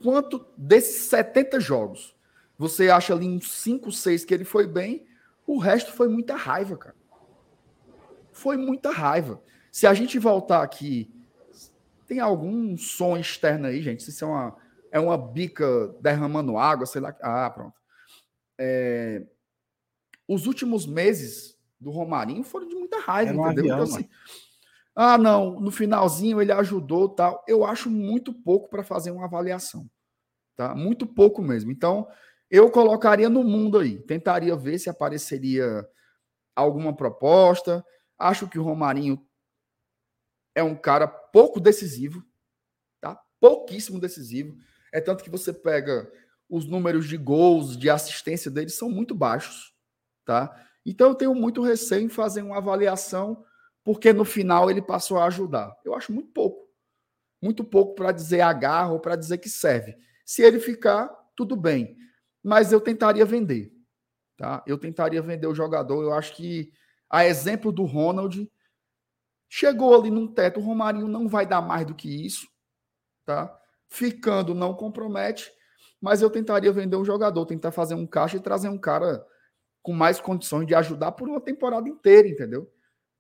Quanto 0.02 0.46
desses 0.58 1.08
70 1.08 1.60
jogos 1.60 2.16
você 2.58 2.90
acha 2.90 3.14
ali 3.14 3.28
uns 3.28 3.52
5, 3.52 3.92
6 3.92 4.24
que 4.24 4.34
ele 4.34 4.46
foi 4.46 4.66
bem, 4.66 5.06
o 5.46 5.58
resto 5.58 5.92
foi 5.92 6.08
muita 6.08 6.36
raiva, 6.36 6.78
cara. 6.78 6.96
Foi 8.36 8.58
muita 8.58 8.92
raiva. 8.92 9.42
Se 9.72 9.88
a 9.88 9.94
gente 9.94 10.20
voltar 10.20 10.62
aqui, 10.62 11.10
tem 12.06 12.20
algum 12.20 12.78
som 12.78 13.18
externo 13.18 13.68
aí, 13.68 13.82
gente? 13.82 14.04
Se 14.04 14.10
isso 14.10 14.26
é 14.26 14.28
uma, 14.28 14.56
é 14.92 15.00
uma 15.00 15.18
bica 15.18 15.88
derramando 16.02 16.58
água, 16.58 16.86
sei 16.86 17.00
lá. 17.00 17.16
Ah, 17.22 17.50
pronto. 17.50 17.80
É... 18.60 19.26
Os 20.28 20.48
últimos 20.48 20.86
meses 20.86 21.58
do 21.80 21.92
Romarinho 21.92 22.44
foram 22.44 22.68
de 22.68 22.76
muita 22.76 23.00
raiva, 23.00 23.32
entendeu? 23.32 23.48
Avião, 23.48 23.66
então, 23.66 23.84
assim, 23.84 24.10
ah, 24.94 25.18
não, 25.18 25.60
no 25.60 25.72
finalzinho 25.72 26.42
ele 26.42 26.52
ajudou, 26.52 27.08
tal. 27.08 27.42
Eu 27.48 27.66
acho 27.66 27.90
muito 27.90 28.34
pouco 28.34 28.70
para 28.70 28.84
fazer 28.84 29.12
uma 29.12 29.26
avaliação, 29.26 29.90
tá? 30.58 30.76
Muito 30.76 31.08
pouco 31.08 31.42
mesmo. 31.42 31.72
Então, 31.72 32.06
eu 32.52 32.70
colocaria 32.70 33.30
no 33.30 33.46
mundo 33.46 33.80
aí, 33.80 33.98
tentaria 34.00 34.56
ver 34.58 34.78
se 34.78 34.90
apareceria 34.90 35.88
alguma 36.54 36.94
proposta. 36.94 37.86
Acho 38.18 38.48
que 38.48 38.60
o 38.60 38.64
Romarinho 38.64 39.26
é 40.54 40.64
um 40.64 40.76
cara 40.76 41.08
pouco 41.08 41.60
decisivo, 41.60 42.24
tá? 43.02 43.22
Pouquíssimo 43.40 44.00
decisivo. 44.00 44.58
É 44.94 45.02
tanto 45.02 45.24
que 45.24 45.30
você 45.30 45.52
pega 45.52 46.10
os 46.50 46.66
números 46.66 47.08
de 47.08 47.18
gols, 47.18 47.76
de 47.78 47.90
assistência 47.90 48.50
dele 48.50 48.70
são 48.70 48.90
muito 48.90 49.14
baixos, 49.14 49.74
tá? 50.24 50.56
Então 50.86 51.10
eu 51.10 51.16
tenho 51.16 51.34
muito 51.34 51.62
receio 51.62 52.02
em 52.06 52.10
fazer 52.10 52.42
uma 52.42 52.58
avaliação, 52.58 53.44
porque 53.84 54.14
no 54.14 54.24
final 54.24 54.70
ele 54.70 54.82
passou 54.82 55.18
a 55.18 55.26
ajudar. 55.26 55.76
Eu 55.84 55.96
acho 55.96 56.14
muito 56.14 56.30
pouco. 56.30 56.70
Muito 57.42 57.64
pouco 57.64 57.96
para 57.96 58.12
dizer 58.12 58.42
agarra 58.42 58.92
ou 58.92 59.00
para 59.00 59.16
dizer 59.16 59.40
que 59.40 59.50
serve. 59.50 59.96
Se 60.26 60.42
ele 60.42 60.60
ficar, 60.60 61.08
tudo 61.36 61.56
bem. 61.56 61.98
Mas 62.44 62.72
eu 62.72 62.80
tentaria 62.80 63.26
vender. 63.26 63.72
Tá? 64.38 64.64
Eu 64.68 64.78
tentaria 64.78 65.22
vender 65.22 65.48
o 65.48 65.56
jogador. 65.56 66.02
Eu 66.04 66.14
acho 66.14 66.36
que, 66.36 66.72
a 67.16 67.26
exemplo 67.26 67.72
do 67.72 67.86
Ronald, 67.86 68.52
chegou 69.48 69.98
ali 69.98 70.12
num 70.12 70.28
teto. 70.28 70.60
O 70.60 70.64
Romarinho 70.64 71.08
não 71.08 71.30
vai 71.30 71.46
dar 71.46 71.62
mais 71.62 71.88
do 71.88 71.96
que 71.96 72.10
isso. 72.10 72.46
Tá? 73.26 73.58
Ficando 73.88 74.54
não 74.54 74.74
compromete, 74.74 75.50
mas 76.02 76.22
eu 76.22 76.30
tentaria 76.30 76.74
vender 76.74 76.98
um 76.98 77.06
jogador, 77.06 77.46
tentar 77.46 77.72
fazer 77.72 77.96
um 77.96 78.06
caixa 78.06 78.36
e 78.36 78.42
trazer 78.42 78.68
um 78.68 78.78
cara 78.78 79.26
com 79.82 79.94
mais 79.94 80.20
condições 80.20 80.68
de 80.68 80.76
ajudar 80.76 81.14
por 81.14 81.30
uma 81.30 81.40
temporada 81.40 81.88
inteira, 81.88 82.28
entendeu? 82.28 82.70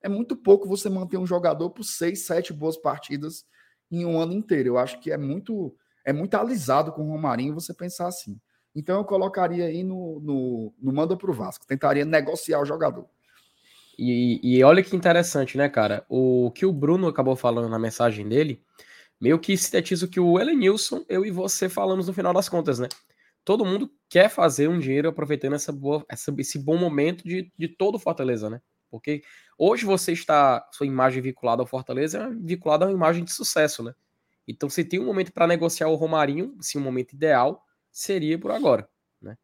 É 0.01 0.09
muito 0.09 0.35
pouco 0.35 0.67
você 0.67 0.89
manter 0.89 1.17
um 1.17 1.25
jogador 1.25 1.69
por 1.69 1.85
seis, 1.85 2.25
sete 2.25 2.51
boas 2.51 2.75
partidas 2.75 3.45
em 3.89 4.05
um 4.05 4.19
ano 4.19 4.33
inteiro. 4.33 4.69
Eu 4.69 4.77
acho 4.77 4.99
que 4.99 5.09
é 5.09 5.17
muito 5.17 5.73
é 6.03 6.11
muito 6.11 6.35
alisado 6.35 6.91
com 6.91 7.03
o 7.03 7.11
Romarinho 7.11 7.53
você 7.53 7.73
pensar 7.73 8.07
assim. 8.07 8.37
Então 8.75 8.97
eu 8.97 9.05
colocaria 9.05 9.67
aí 9.67 9.83
no, 9.83 10.19
no, 10.19 10.73
no 10.77 10.91
manda 10.91 11.15
para 11.15 11.31
o 11.31 11.33
Vasco, 11.33 11.65
tentaria 11.65 12.03
negociar 12.03 12.59
o 12.59 12.65
jogador. 12.65 13.07
E, 13.97 14.39
e, 14.43 14.63
olha 14.63 14.83
que 14.83 14.95
interessante, 14.95 15.57
né, 15.57 15.69
cara? 15.69 16.05
O 16.09 16.51
que 16.51 16.65
o 16.65 16.73
Bruno 16.73 17.07
acabou 17.07 17.35
falando 17.35 17.69
na 17.69 17.79
mensagem 17.79 18.27
dele, 18.27 18.61
meio 19.19 19.39
que 19.39 19.55
sintetiza 19.57 20.05
o 20.05 20.09
que 20.09 20.19
o 20.19 20.39
Elenilson, 20.39 21.05
eu 21.07 21.25
e 21.25 21.31
você 21.31 21.69
falamos 21.69 22.07
no 22.07 22.13
final 22.13 22.33
das 22.33 22.49
contas, 22.49 22.79
né? 22.79 22.87
Todo 23.43 23.65
mundo 23.65 23.91
quer 24.09 24.29
fazer 24.29 24.67
um 24.67 24.79
dinheiro 24.79 25.07
aproveitando 25.07 25.53
essa 25.53 25.71
boa, 25.71 26.03
essa, 26.09 26.33
esse 26.37 26.59
bom 26.59 26.77
momento 26.77 27.23
de, 27.23 27.51
de 27.57 27.67
todo 27.67 27.99
Fortaleza, 27.99 28.49
né? 28.49 28.61
Porque 28.89 29.21
hoje 29.57 29.85
você 29.85 30.11
está, 30.11 30.67
sua 30.71 30.85
imagem 30.87 31.21
vinculada 31.21 31.61
ao 31.61 31.67
Fortaleza 31.67 32.19
é 32.19 32.29
vinculada 32.29 32.85
a 32.85 32.87
uma 32.87 32.93
imagem 32.93 33.23
de 33.23 33.31
sucesso, 33.31 33.83
né? 33.83 33.93
Então, 34.47 34.69
se 34.69 34.83
tem 34.83 34.99
um 34.99 35.05
momento 35.05 35.31
para 35.31 35.47
negociar 35.47 35.87
o 35.87 35.95
Romarinho, 35.95 36.55
se 36.61 36.77
um 36.77 36.81
momento 36.81 37.13
ideal, 37.13 37.63
seria 37.91 38.37
por 38.37 38.51
agora. 38.51 38.87
Né? 39.21 39.37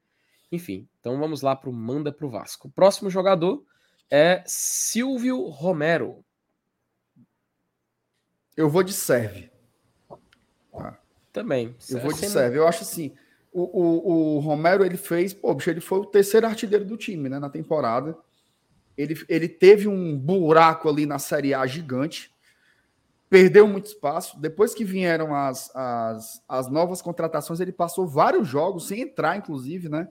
Enfim, 0.52 0.88
então 1.00 1.18
vamos 1.20 1.42
lá 1.42 1.56
para 1.56 1.70
o 1.70 1.74
Manda 1.74 2.12
para 2.12 2.26
o 2.26 2.30
Vasco. 2.30 2.68
O 2.68 2.72
próximo 2.72 3.10
jogador 3.10 3.66
é 4.12 4.44
Silvio 4.46 5.48
Romero. 5.48 6.24
Eu 8.56 8.70
vou 8.70 8.84
de 8.84 8.94
serve. 8.94 9.50
Tá. 10.72 11.00
Também. 11.32 11.76
Eu 11.90 12.00
vou 12.00 12.12
de 12.12 12.28
serve. 12.28 12.58
Eu 12.58 12.68
acho 12.68 12.84
assim, 12.84 13.16
o, 13.52 13.62
o, 13.62 14.36
o, 14.36 14.40
Romero 14.40 14.86
ele 14.86 14.98
fez, 14.98 15.34
pô, 15.34 15.54
bicho, 15.54 15.70
ele 15.70 15.80
foi 15.80 16.00
o 16.00 16.06
terceiro 16.06 16.46
artilheiro 16.46 16.84
do 16.84 16.98
time, 16.98 17.30
né, 17.30 17.40
na 17.40 17.50
temporada. 17.50 18.18
Ele, 18.98 19.20
ele 19.30 19.48
teve 19.48 19.88
um 19.88 20.20
buraco 20.20 20.90
ali 20.90 21.06
na 21.06 21.18
Série 21.18 21.54
A 21.54 21.66
gigante 21.66 22.32
perdeu 23.32 23.66
muito 23.66 23.86
espaço. 23.86 24.38
Depois 24.42 24.74
que 24.74 24.84
vieram 24.84 25.34
as, 25.34 25.74
as, 25.74 26.44
as 26.50 26.70
novas 26.70 27.02
contratações, 27.02 27.62
ele 27.62 27.72
passou 27.72 28.06
vários 28.06 28.46
jogos, 28.46 28.90
sem 28.90 29.00
entrar, 29.00 29.38
inclusive, 29.38 29.88
né? 29.88 30.10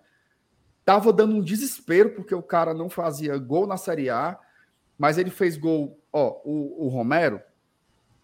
Tava 0.90 1.12
dando 1.12 1.36
um 1.36 1.40
desespero, 1.40 2.10
porque 2.16 2.34
o 2.34 2.42
cara 2.42 2.74
não 2.74 2.90
fazia 2.90 3.38
gol 3.38 3.64
na 3.64 3.76
Série 3.76 4.10
A, 4.10 4.36
mas 4.98 5.18
ele 5.18 5.30
fez 5.30 5.56
gol. 5.56 5.96
Ó, 6.12 6.40
o, 6.44 6.86
o 6.86 6.88
Romero, 6.88 7.40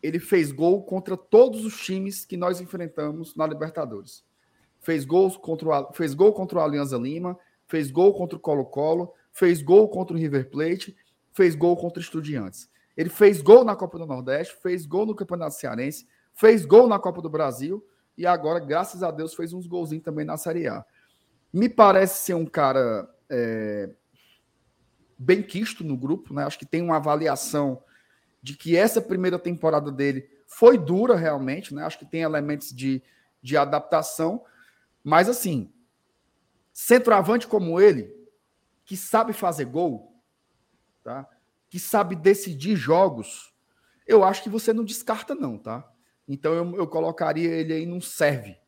ele 0.03 0.19
fez 0.19 0.51
gol 0.51 0.83
contra 0.83 1.17
todos 1.17 1.65
os 1.65 1.79
times 1.79 2.25
que 2.25 2.37
nós 2.37 2.61
enfrentamos 2.61 3.37
na 3.37 3.47
Libertadores. 3.47 4.25
Fez, 4.81 5.05
gols 5.05 5.37
contra 5.37 5.69
o, 5.69 5.93
fez 5.93 6.13
gol 6.13 6.33
contra 6.33 6.59
o 6.59 6.61
Alianza 6.61 6.99
Lima, 6.99 7.39
fez 7.69 7.89
gol 7.93 8.13
contra 8.13 8.37
o 8.37 8.41
Colo-Colo, 8.41 9.15
fez 9.33 9.63
gol 9.63 9.89
contra 9.89 10.17
o 10.17 10.19
River 10.19 10.51
Plate, 10.51 10.97
fez 11.33 11.55
gol 11.55 11.77
contra 11.77 12.01
o 12.01 12.03
Estudiantes. 12.03 12.69
Ele 12.97 13.11
fez 13.11 13.41
gol 13.41 13.63
na 13.63 13.77
Copa 13.77 13.97
do 13.97 14.07
Nordeste, 14.07 14.57
fez 14.61 14.87
gol 14.87 15.07
no 15.07 15.15
Campeonato 15.15 15.55
Cearense, 15.55 16.05
fez 16.35 16.67
gol 16.67 16.89
na 16.89 16.99
Copa 16.99 17.23
do 17.23 17.31
Brasil 17.31 17.87
e 18.19 18.27
agora, 18.27 18.59
graças 18.59 19.05
a 19.05 19.13
Deus, 19.13 19.35
fez 19.35 19.53
uns 19.53 19.69
golzinhos 19.69 20.03
também 20.03 20.25
na 20.25 20.37
Série 20.37 20.67
A. 20.67 20.85
Me 21.57 21.71
parece 21.71 22.23
ser 22.23 22.35
um 22.35 22.45
cara 22.45 23.09
é, 23.31 23.89
bem 25.17 25.43
quisto 25.43 25.83
no 25.83 25.97
grupo, 25.97 26.35
né? 26.35 26.45
Acho 26.45 26.59
que 26.59 26.67
tem 26.67 26.83
uma 26.83 26.97
avaliação 26.97 27.83
de 28.43 28.55
que 28.55 28.77
essa 28.77 29.01
primeira 29.01 29.39
temporada 29.39 29.91
dele 29.91 30.29
foi 30.47 30.77
dura 30.77 31.17
realmente, 31.17 31.75
né? 31.75 31.83
Acho 31.83 31.99
que 31.99 32.05
tem 32.05 32.21
elementos 32.21 32.75
de, 32.75 33.03
de 33.41 33.57
adaptação, 33.57 34.45
mas 35.03 35.31
assim, 35.31 35.73
centroavante 36.75 37.47
como 37.47 37.81
ele, 37.81 38.15
que 38.85 38.95
sabe 38.95 39.33
fazer 39.33 39.65
gol, 39.65 40.15
tá? 41.03 41.27
que 41.71 41.79
sabe 41.79 42.15
decidir 42.15 42.77
jogos, 42.77 43.55
eu 44.07 44.23
acho 44.23 44.43
que 44.43 44.51
você 44.51 44.75
não 44.75 44.85
descarta, 44.85 45.35
não, 45.35 45.57
tá? 45.57 45.91
Então 46.29 46.53
eu, 46.53 46.77
eu 46.77 46.87
colocaria 46.87 47.49
ele 47.49 47.73
aí 47.73 47.87
num 47.87 48.03
serve, 48.03 48.59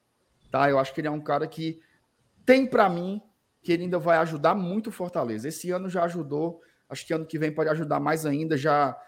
tá? 0.51 0.71
Eu 0.71 0.79
acho 0.79 0.95
que 0.95 1.03
ele 1.03 1.09
é 1.09 1.11
um 1.11 1.21
cara 1.21 1.47
que 1.47 1.87
tem 2.49 2.67
para 2.67 2.89
mim 2.89 3.21
que 3.61 3.71
ele 3.71 3.83
ainda 3.83 3.99
vai 3.99 4.17
ajudar 4.17 4.55
muito 4.55 4.87
o 4.87 4.91
Fortaleza. 4.91 5.47
Esse 5.47 5.71
ano 5.71 5.87
já 5.87 6.05
ajudou, 6.05 6.63
acho 6.89 7.07
que 7.07 7.13
ano 7.13 7.27
que 7.27 7.39
vem 7.39 7.53
pode 7.53 7.69
ajudar 7.69 8.01
mais 8.01 8.25
ainda, 8.25 8.57
já 8.57 8.99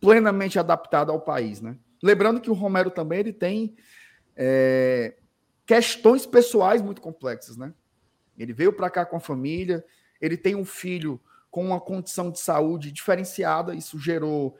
plenamente 0.00 0.58
adaptado 0.58 1.12
ao 1.12 1.20
país, 1.20 1.60
né? 1.60 1.76
Lembrando 2.02 2.40
que 2.40 2.50
o 2.50 2.54
Romero 2.54 2.90
também 2.90 3.18
ele 3.18 3.34
tem 3.34 3.76
é, 4.34 5.14
questões 5.66 6.24
pessoais 6.24 6.80
muito 6.80 7.02
complexas, 7.02 7.58
né? 7.58 7.74
Ele 8.38 8.54
veio 8.54 8.72
para 8.72 8.88
cá 8.88 9.04
com 9.04 9.16
a 9.16 9.20
família, 9.20 9.84
ele 10.18 10.38
tem 10.38 10.54
um 10.54 10.64
filho 10.64 11.20
com 11.50 11.66
uma 11.66 11.78
condição 11.78 12.30
de 12.30 12.40
saúde 12.40 12.90
diferenciada. 12.90 13.74
Isso 13.74 13.98
gerou 13.98 14.56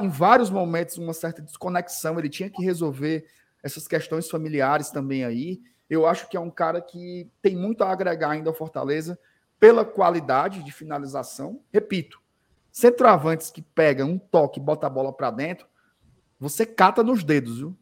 em 0.00 0.08
vários 0.08 0.48
momentos 0.48 0.96
uma 0.96 1.12
certa 1.12 1.42
desconexão. 1.42 2.18
Ele 2.18 2.30
tinha 2.30 2.48
que 2.48 2.64
resolver 2.64 3.26
essas 3.62 3.86
questões 3.86 4.30
familiares 4.30 4.88
também 4.88 5.26
aí. 5.26 5.60
Eu 5.90 6.06
acho 6.06 6.28
que 6.28 6.36
é 6.36 6.40
um 6.40 6.50
cara 6.50 6.80
que 6.80 7.28
tem 7.42 7.54
muito 7.56 7.82
a 7.82 7.90
agregar 7.90 8.30
ainda 8.30 8.48
ao 8.48 8.54
Fortaleza 8.54 9.18
pela 9.58 9.84
qualidade 9.84 10.62
de 10.62 10.72
finalização. 10.72 11.60
Repito, 11.72 12.22
centroavantes 12.70 13.50
que 13.50 13.60
pegam 13.60 14.10
um 14.10 14.18
toque 14.18 14.60
e 14.60 14.62
bota 14.62 14.86
a 14.86 14.90
bola 14.90 15.12
para 15.12 15.30
dentro, 15.30 15.66
você 16.38 16.64
cata 16.64 17.02
nos 17.02 17.24
dedos, 17.24 17.58
viu? 17.58 17.76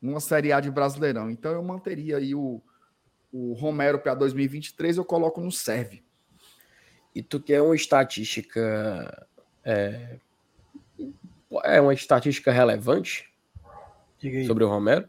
Numa 0.00 0.20
Série 0.20 0.52
A 0.52 0.60
de 0.60 0.70
Brasileirão. 0.70 1.28
Então 1.28 1.50
eu 1.50 1.62
manteria 1.62 2.18
aí 2.18 2.34
o, 2.34 2.62
o 3.32 3.54
Romero 3.54 3.98
para 3.98 4.14
2023, 4.14 4.96
eu 4.96 5.04
coloco 5.04 5.40
no 5.40 5.50
serve 5.50 6.06
e 7.16 7.22
tu 7.22 7.40
quer 7.40 7.62
uma 7.62 7.74
estatística. 7.74 9.26
É, 9.64 10.18
é 11.64 11.80
uma 11.80 11.94
estatística 11.94 12.52
relevante 12.52 13.32
sobre 14.46 14.64
o 14.64 14.68
Romero. 14.68 15.08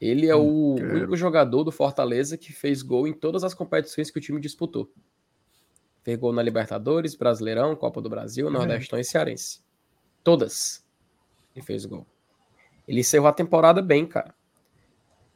Ele 0.00 0.26
é 0.26 0.34
o 0.34 0.76
Quero. 0.76 0.96
único 0.96 1.16
jogador 1.16 1.62
do 1.62 1.70
Fortaleza 1.70 2.38
que 2.38 2.52
fez 2.52 2.80
gol 2.80 3.06
em 3.06 3.12
todas 3.12 3.44
as 3.44 3.52
competições 3.52 4.10
que 4.10 4.18
o 4.18 4.20
time 4.20 4.40
disputou. 4.40 4.90
Fez 6.02 6.18
gol 6.18 6.32
na 6.32 6.42
Libertadores, 6.42 7.14
Brasileirão, 7.14 7.76
Copa 7.76 8.00
do 8.00 8.08
Brasil, 8.08 8.48
é. 8.48 8.50
Nordestão 8.50 8.98
e 8.98 9.04
Cearense. 9.04 9.60
Todas. 10.24 10.82
Ele 11.54 11.64
fez 11.64 11.84
gol. 11.84 12.06
Ele 12.88 13.00
encerrou 13.00 13.28
a 13.28 13.32
temporada 13.32 13.82
bem, 13.82 14.06
cara. 14.06 14.34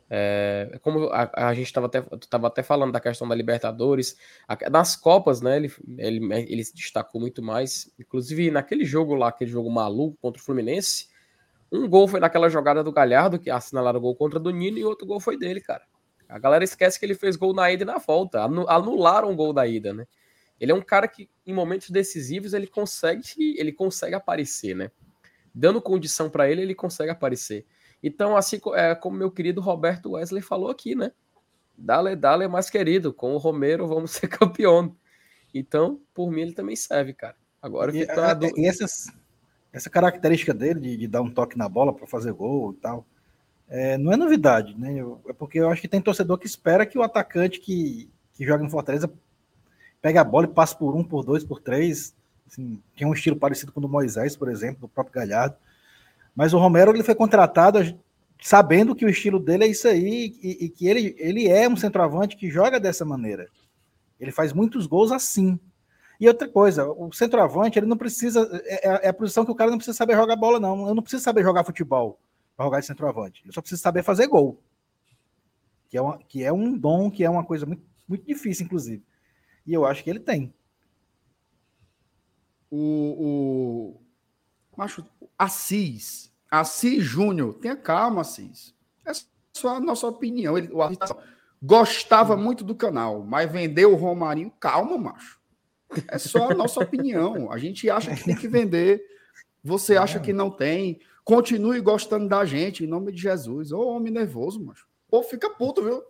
É, 0.09 0.79
como 0.83 1.09
a, 1.09 1.49
a 1.49 1.55
gente 1.55 1.67
estava 1.67 1.87
até, 1.87 2.01
tava 2.31 2.47
até 2.47 2.63
falando 2.63 2.93
da 2.93 3.01
questão 3.01 3.27
da 3.27 3.35
Libertadores, 3.35 4.17
a, 4.47 4.71
nas 4.71 4.97
Copas, 4.97 5.41
né, 5.41 5.57
ele, 5.57 5.73
ele, 5.99 6.33
ele 6.33 6.65
se 6.65 6.75
destacou 6.75 7.21
muito 7.21 7.43
mais. 7.43 7.93
Inclusive, 7.99 8.51
naquele 8.51 8.85
jogo 8.85 9.15
lá, 9.15 9.29
aquele 9.29 9.51
jogo 9.51 9.71
maluco 9.71 10.17
contra 10.21 10.41
o 10.41 10.45
Fluminense, 10.45 11.09
um 11.73 11.89
gol 11.89 12.07
foi 12.07 12.21
naquela 12.21 12.49
jogada 12.49 12.83
do 12.83 12.93
Galhardo, 12.93 13.39
que 13.39 13.51
assinalaram 13.51 13.99
o 13.99 14.03
gol 14.03 14.17
contra 14.17 14.39
do 14.39 14.51
Nino, 14.51 14.79
e 14.79 14.85
outro 14.85 15.07
gol 15.07 15.21
foi 15.21 15.37
dele, 15.37 15.61
cara. 15.61 15.83
A 16.29 16.39
galera 16.39 16.65
esquece 16.65 16.99
que 16.99 17.05
ele 17.05 17.15
fez 17.15 17.37
gol 17.37 17.53
na 17.53 17.71
ida 17.71 17.83
e 17.83 17.87
na 17.87 17.99
volta. 17.99 18.43
Anularam 18.43 19.31
o 19.31 19.37
gol 19.37 19.53
da 19.53 19.67
ida, 19.67 19.93
né? 19.93 20.07
Ele 20.59 20.73
é 20.73 20.75
um 20.75 20.83
cara 20.83 21.07
que, 21.09 21.29
em 21.47 21.53
momentos 21.53 21.91
decisivos, 21.91 22.55
ele 22.55 22.67
consegue, 22.67 23.23
ele 23.59 23.73
consegue 23.73 24.15
aparecer, 24.15 24.75
né? 24.75 24.91
Dando 25.55 25.83
condição 25.83 26.31
para 26.31 26.49
ele, 26.49 26.63
ele 26.63 26.75
consegue 26.75 27.11
aparecer. 27.11 27.67
Então, 28.03 28.37
assim 28.37 28.61
é, 28.75 28.95
como 28.95 29.17
meu 29.17 29.31
querido 29.31 29.61
Roberto 29.61 30.13
Wesley 30.13 30.43
falou 30.43 30.71
aqui, 30.71 30.95
né? 30.95 31.13
Dale, 31.77 32.15
dale 32.15 32.47
mais 32.47 32.71
querido, 32.71 33.13
com 33.13 33.35
o 33.35 33.39
Romero 33.39 33.87
vamos 33.87 34.13
ser 34.13 34.29
campeão. 34.29 34.97
Então, 35.53 36.01
por 36.13 36.31
mim, 36.31 36.43
ele 36.43 36.53
também 36.53 36.77
serve, 36.77 37.15
cara. 37.15 37.37
Agora 37.61 37.91
e, 37.97 38.01
fica. 38.01 38.35
Do... 38.35 38.47
E 38.59 38.67
essas, 38.67 39.07
essa 39.75 39.91
característica 39.91 40.55
dele 40.55 40.79
de, 40.79 40.97
de 40.97 41.09
dar 41.09 41.21
um 41.21 41.31
toque 41.31 41.59
na 41.59 41.69
bola 41.69 41.93
para 41.93 42.07
fazer 42.07 42.33
gol 42.33 42.73
e 42.73 42.77
tal, 42.77 43.05
é, 43.69 43.99
não 43.99 44.13
é 44.13 44.17
novidade, 44.17 44.79
né? 44.79 44.95
Eu, 44.95 45.21
é 45.29 45.33
porque 45.33 45.59
eu 45.59 45.69
acho 45.69 45.81
que 45.81 45.89
tem 45.89 46.01
torcedor 46.01 46.39
que 46.39 46.47
espera 46.47 46.87
que 46.87 46.97
o 46.97 47.03
atacante 47.03 47.59
que, 47.59 48.09
que 48.35 48.47
joga 48.47 48.63
no 48.63 48.71
Fortaleza 48.71 49.13
pegue 50.01 50.17
a 50.17 50.23
bola 50.23 50.47
e 50.47 50.49
passe 50.49 50.79
por 50.79 50.95
um, 50.95 51.03
por 51.03 51.25
dois, 51.25 51.43
por 51.43 51.61
três. 51.61 52.15
Assim, 52.47 52.81
tem 52.97 53.05
um 53.05 53.13
estilo 53.13 53.37
parecido 53.37 53.73
com 53.73 53.81
o 53.81 53.83
do 53.83 53.89
Moisés, 53.89 54.37
por 54.37 54.49
exemplo, 54.49 54.83
do 54.83 54.89
próprio 54.89 55.15
Galhardo. 55.15 55.57
Mas 56.37 56.53
o 56.53 56.59
Romero 56.59 56.93
ele 56.93 57.03
foi 57.03 57.15
contratado 57.17 57.99
sabendo 58.41 58.95
que 58.95 59.05
o 59.05 59.09
estilo 59.09 59.41
dele 59.41 59.65
é 59.65 59.69
isso 59.69 59.89
aí 59.89 60.37
e, 60.41 60.67
e, 60.67 60.69
que 60.69 60.87
ele, 60.87 61.17
ele 61.19 61.49
é 61.49 61.69
um 61.69 61.77
centroavante 61.77 62.37
que 62.37 62.49
joga 62.49 62.79
dessa 62.79 63.05
maneira. 63.05 63.49
Ele 64.21 64.31
faz 64.31 64.53
muitos 64.53 64.87
gols 64.87 65.11
assim. 65.11 65.59
E 66.21 66.29
outra 66.29 66.49
coisa, 66.49 66.87
o 66.87 67.13
centroavante 67.13 67.79
ele 67.79 67.87
não 67.87 67.97
precisa 67.97 68.49
é, 68.65 68.89
é, 68.89 69.07
é 69.07 69.09
a 69.09 69.15
posição 69.15 69.45
que 69.45 69.51
o 69.51 69.55
cara 69.55 69.71
não 69.71 69.79
precisa 69.79 69.97
saber 69.97 70.15
jogar 70.15 70.37
bola 70.37 70.61
não. 70.61 70.89
Eu 70.89 70.95
não 70.95 71.03
preciso 71.03 71.23
saber 71.23 71.43
jogar 71.43 71.65
futebol 71.65 72.21
para 72.57 72.65
jogar 72.67 72.81
de 72.81 72.87
centroavante. 72.87 73.43
Eu 73.45 73.53
só 73.53 73.61
preciso 73.61 73.83
saber 73.83 74.03
fazer 74.03 74.27
gol. 74.27 74.63
Que 75.89 75.99
é, 75.99 76.03
uma, 76.03 76.19
que 76.19 76.45
é 76.45 76.53
um 76.53 76.77
dom, 76.77 77.11
que 77.11 77.25
é 77.25 77.31
uma 77.31 77.45
coisa 77.45 77.67
muito, 77.67 77.83
muito 78.09 78.25
difícil, 78.25 78.67
inclusive. 78.67 79.03
E 79.67 79.73
eu 79.73 79.85
acho 79.85 80.03
que 80.03 80.11
ele 80.11 80.21
tem. 80.21 80.53
O, 82.71 83.97
o 83.97 84.01
macho, 84.77 85.05
Assis, 85.39 86.33
Assis 86.51 87.03
Júnior, 87.03 87.55
tenha 87.55 87.77
calma, 87.77 88.23
Assis. 88.23 88.75
É 89.07 89.13
só 89.53 89.77
a 89.77 89.81
nossa 89.81 90.07
opinião. 90.07 90.59
Ele, 90.59 90.73
o 90.73 90.83
Assis 90.83 90.99
gostava 91.63 92.37
muito 92.37 92.63
do 92.63 92.75
canal, 92.75 93.23
mas 93.25 93.51
vendeu 93.51 93.93
o 93.93 93.97
Romarinho, 93.97 94.51
calma, 94.61 94.99
macho. 94.99 95.41
É 96.09 96.19
só 96.19 96.51
a 96.51 96.55
nossa 96.55 96.81
opinião. 96.81 97.51
A 97.51 97.59
gente 97.59 97.89
acha 97.89 98.15
que 98.15 98.25
tem 98.25 98.37
que 98.37 98.49
vender. 98.49 99.03
Você 99.63 99.97
acha 99.97 100.19
que 100.21 100.33
não 100.33 100.51
tem. 100.51 101.01
Continue 101.25 101.81
gostando 101.81 102.29
da 102.29 102.45
gente, 102.45 102.85
em 102.85 102.87
nome 102.87 103.13
de 103.13 103.23
Jesus. 103.23 103.73
Ô, 103.73 103.89
homem 103.89 104.13
nervoso, 104.13 104.63
macho. 104.63 104.87
Pô, 105.09 105.23
fica 105.23 105.49
puto, 105.51 105.83
viu? 105.83 106.03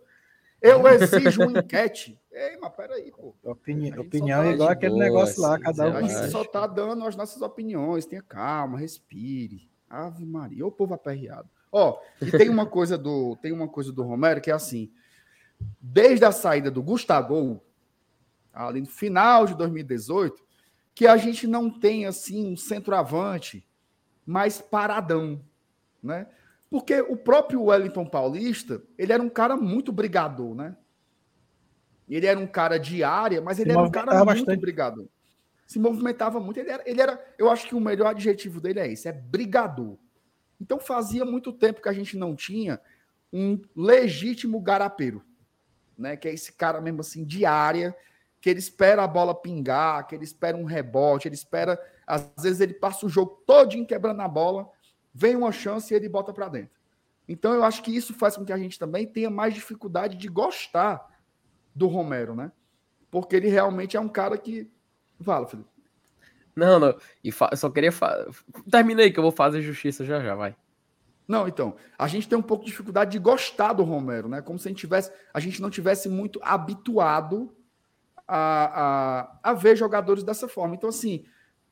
Eu 0.61 0.85
exijo 0.89 1.43
uma 1.43 1.59
enquete. 1.59 2.19
Ei, 2.31 2.57
mas 2.57 2.73
peraí, 2.73 3.11
pô. 3.11 3.33
Opini 3.43 3.97
opinião 3.97 4.41
tá 4.41 4.49
é 4.49 4.51
igual 4.53 4.69
aquele 4.69 4.93
boa, 4.93 5.03
negócio 5.03 5.41
lá, 5.41 5.59
cada 5.59 5.89
um. 5.89 5.95
A 5.95 6.01
gente 6.01 6.31
só 6.31 6.43
tá 6.43 6.67
dando 6.67 7.05
as 7.05 7.15
nossas 7.15 7.41
opiniões. 7.41 8.05
Tenha 8.05 8.21
calma, 8.21 8.77
respire. 8.77 9.69
Ave 9.89 10.25
Maria, 10.25 10.65
o 10.65 10.71
povo 10.71 10.93
aperreado. 10.93 11.49
Ó, 11.71 11.99
e 12.21 12.31
tem 12.31 12.49
uma 12.49 12.65
coisa 12.65 12.97
do, 12.97 13.35
tem 13.41 13.51
uma 13.51 13.67
coisa 13.67 13.91
do 13.91 14.03
Romero 14.03 14.41
que 14.41 14.49
é 14.49 14.53
assim, 14.53 14.91
desde 15.79 16.25
a 16.25 16.31
saída 16.31 16.71
do 16.71 16.81
Gustavo, 16.81 17.61
ali 18.55 18.79
no 18.79 18.87
final 18.87 19.45
de 19.45 19.53
2018, 19.55 20.41
que 20.93 21.05
a 21.05 21.17
gente 21.17 21.45
não 21.45 21.69
tem 21.69 22.05
assim 22.05 22.53
um 22.53 22.55
centroavante 22.55 23.67
mais 24.25 24.61
paradão, 24.61 25.43
né? 26.01 26.27
Porque 26.69 27.01
o 27.01 27.17
próprio 27.17 27.63
Wellington 27.63 28.05
Paulista, 28.05 28.81
ele 28.97 29.11
era 29.13 29.21
um 29.21 29.29
cara 29.29 29.55
muito 29.55 29.91
brigador, 29.91 30.55
né? 30.55 30.75
Ele 32.09 32.25
era 32.25 32.39
um 32.39 32.47
cara 32.47 32.77
de 32.77 33.03
área, 33.03 33.41
mas 33.41 33.59
ele 33.59 33.71
Se 33.71 33.77
era 33.77 33.87
um 33.87 33.91
cara 33.91 34.13
muito 34.13 34.25
bastante. 34.25 34.59
brigador. 34.59 35.05
Se 35.65 35.79
movimentava 35.79 36.39
muito. 36.39 36.59
Ele 36.59 36.69
era, 36.69 36.83
ele 36.85 37.01
era, 37.01 37.35
eu 37.37 37.49
acho 37.49 37.67
que 37.67 37.75
o 37.75 37.79
melhor 37.79 38.07
adjetivo 38.07 38.61
dele 38.61 38.79
é 38.79 38.91
esse, 38.91 39.07
é 39.07 39.11
brigador. 39.11 39.97
Então 40.61 40.79
fazia 40.79 41.25
muito 41.25 41.51
tempo 41.51 41.81
que 41.81 41.89
a 41.89 41.93
gente 41.93 42.17
não 42.17 42.35
tinha 42.35 42.79
um 43.33 43.59
legítimo 43.75 44.59
garapeiro, 44.61 45.23
né? 45.97 46.15
Que 46.15 46.27
é 46.27 46.33
esse 46.33 46.53
cara 46.53 46.79
mesmo 46.79 47.01
assim 47.01 47.25
de 47.25 47.45
área, 47.45 47.95
que 48.45 48.49
ele 48.51 48.59
espera 48.59 49.03
a 49.03 49.07
bola 49.07 49.33
pingar, 49.33 50.05
que 50.05 50.13
ele 50.13 50.23
espera 50.23 50.55
um 50.55 50.65
rebote, 50.65 51.27
ele 51.27 51.33
espera, 51.33 51.81
às 52.05 52.31
vezes 52.37 52.61
ele 52.61 52.75
passa 52.75 53.03
o 53.03 53.09
jogo 53.09 53.41
todinho 53.43 53.87
quebrando 53.87 54.21
a 54.21 54.27
bola, 54.27 54.69
vem 55.11 55.35
uma 55.35 55.51
chance 55.51 55.91
e 55.91 55.97
ele 55.97 56.07
bota 56.07 56.31
para 56.31 56.47
dentro. 56.47 56.79
Então 57.27 57.55
eu 57.55 57.63
acho 57.63 57.81
que 57.81 57.89
isso 57.89 58.13
faz 58.13 58.37
com 58.37 58.45
que 58.45 58.53
a 58.53 58.57
gente 58.59 58.77
também 58.77 59.07
tenha 59.07 59.31
mais 59.31 59.55
dificuldade 59.55 60.15
de 60.15 60.27
gostar 60.27 61.09
do 61.73 61.87
Romero, 61.87 62.35
né? 62.35 62.51
Porque 63.09 63.35
ele 63.35 63.47
realmente 63.47 63.97
é 63.97 63.99
um 63.99 64.07
cara 64.07 64.37
que 64.37 64.69
fala, 65.21 65.47
Felipe. 65.47 65.69
Não, 66.55 66.79
não. 66.79 66.95
E 67.23 67.31
só 67.31 67.67
queria. 67.71 67.91
Fa... 67.91 68.27
Termina 68.69 69.01
aí 69.01 69.11
que 69.11 69.17
eu 69.17 69.23
vou 69.23 69.31
fazer 69.31 69.63
justiça 69.63 70.05
já 70.05 70.21
já, 70.21 70.35
vai. 70.35 70.55
Não, 71.27 71.47
então, 71.47 71.75
a 71.97 72.07
gente 72.07 72.29
tem 72.29 72.37
um 72.37 72.43
pouco 72.43 72.63
de 72.63 72.69
dificuldade 72.69 73.09
de 73.09 73.17
gostar 73.17 73.73
do 73.73 73.81
Romero, 73.81 74.29
né? 74.29 74.39
Como 74.39 74.59
se 74.59 74.67
a 74.67 74.69
gente, 74.69 74.81
tivesse, 74.81 75.11
a 75.33 75.39
gente 75.39 75.59
não 75.59 75.71
tivesse 75.71 76.07
muito 76.07 76.39
habituado 76.43 77.51
a, 78.27 79.29
a, 79.43 79.51
a 79.51 79.53
ver 79.53 79.75
jogadores 79.75 80.23
dessa 80.23 80.47
forma. 80.47 80.75
Então, 80.75 80.89
assim, 80.89 81.25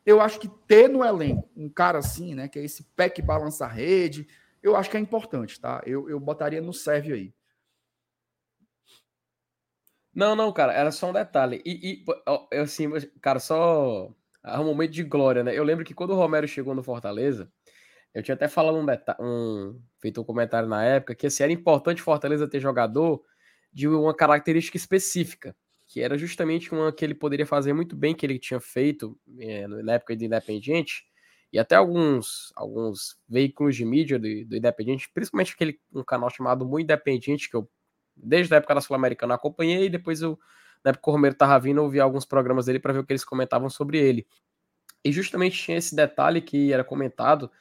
eu 0.06 0.22
acho 0.22 0.39
que 0.39 0.47
ter 0.68 0.88
no 0.88 1.04
elenco 1.04 1.49
um 1.56 1.70
cara 1.70 1.99
assim, 1.99 2.36
né? 2.36 2.47
Que 2.47 2.60
é 2.60 2.64
esse 2.64 2.84
pé 2.95 3.10
que 3.10 3.22
balança 3.22 3.66
a 3.66 3.70
rede, 3.70 4.28
eu 4.62 4.76
acho 4.76 4.89
que 4.89 4.97
é 4.97 4.99
importante, 4.99 5.60
tá? 5.60 5.82
Eu, 5.86 6.10
eu 6.10 6.20
botaria 6.20 6.62
no 6.62 6.74
serve 6.74 7.14
aí. 7.14 7.34
Não, 10.16 10.36
não, 10.36 10.51
cara, 10.54 10.74
era 10.74 10.91
só 10.91 11.10
um 11.10 11.14
detalhe. 11.14 11.62
E, 11.66 12.04
e 12.06 12.58
assim, 12.58 12.89
cara, 13.20 13.39
só 13.39 14.14
é 14.43 14.60
um 14.60 14.66
momento 14.66 14.91
de 14.91 15.04
glória, 15.04 15.43
né? 15.43 15.58
Eu 15.58 15.64
lembro 15.64 15.84
que 15.84 15.93
quando 15.93 16.12
o 16.12 16.16
Romero 16.16 16.47
chegou 16.47 16.76
no 16.76 16.84
Fortaleza, 16.84 17.51
eu 18.14 18.22
tinha 18.22 18.36
até 18.36 18.47
falado 18.47 18.78
um, 18.78 18.86
um 19.20 19.82
feito 19.99 20.22
um 20.22 20.24
comentário 20.24 20.70
na 20.70 20.84
época 20.84 21.16
que 21.16 21.26
assim, 21.28 21.43
era 21.43 21.51
importante 21.51 22.01
Fortaleza 22.01 22.47
ter 22.47 22.60
jogador 22.60 23.24
de 23.72 23.88
uma 23.88 24.14
característica 24.14 24.78
específica, 24.78 25.56
que 25.94 26.02
era 26.02 26.18
justamente 26.18 26.74
uma 26.74 26.91
que 26.91 27.06
ele 27.06 27.14
poderia 27.14 27.46
fazer 27.46 27.72
muito 27.72 27.96
bem, 27.96 28.16
que 28.16 28.26
ele 28.26 28.39
tinha 28.39 28.60
feito 28.60 29.16
é, 29.38 29.68
na 29.68 29.94
época 29.94 30.16
do 30.16 30.24
Independiente, 30.24 31.06
e 31.52 31.60
até 31.60 31.76
alguns, 31.76 32.52
alguns 32.56 33.16
veículos 33.30 33.76
de 33.76 33.86
mídia 33.86 34.18
do, 34.18 34.28
do 34.44 34.58
Independiente, 34.58 35.08
principalmente 35.14 35.54
aquele 35.54 35.80
um 35.94 36.04
canal 36.04 36.32
chamado 36.32 36.66
Muito 36.66 36.86
Independiente, 36.86 37.48
que 37.48 37.56
eu 37.56 37.70
desde 38.18 38.52
a 38.56 38.58
época 38.58 38.74
da 38.74 38.82
Sul-Americana 38.82 39.36
acompanhei, 39.36 39.86
e 39.86 39.89
depois 39.89 40.20
eu 40.24 40.39
na 40.84 40.89
época 40.89 41.12
o 41.12 41.14
Romero 41.14 41.36
tava 41.36 41.60
vindo, 41.60 41.80
eu 41.80 41.88
vi 41.88 42.00
alguns 42.00 42.26
programas 42.26 42.66
dele 42.66 42.80
para 42.80 42.91
ver 42.91 43.00
o 43.00 43.06
que 43.06 43.14
eles 43.14 43.24
comentavam 43.24 43.70
sobre 43.70 44.00
ele. 44.00 44.26
E 45.06 45.12
justamente 45.12 45.62
tinha 45.62 45.78
esse 45.78 45.96
detalhe 45.96 46.41
que 46.41 46.74
era 46.74 46.84
comentado, 46.84 47.52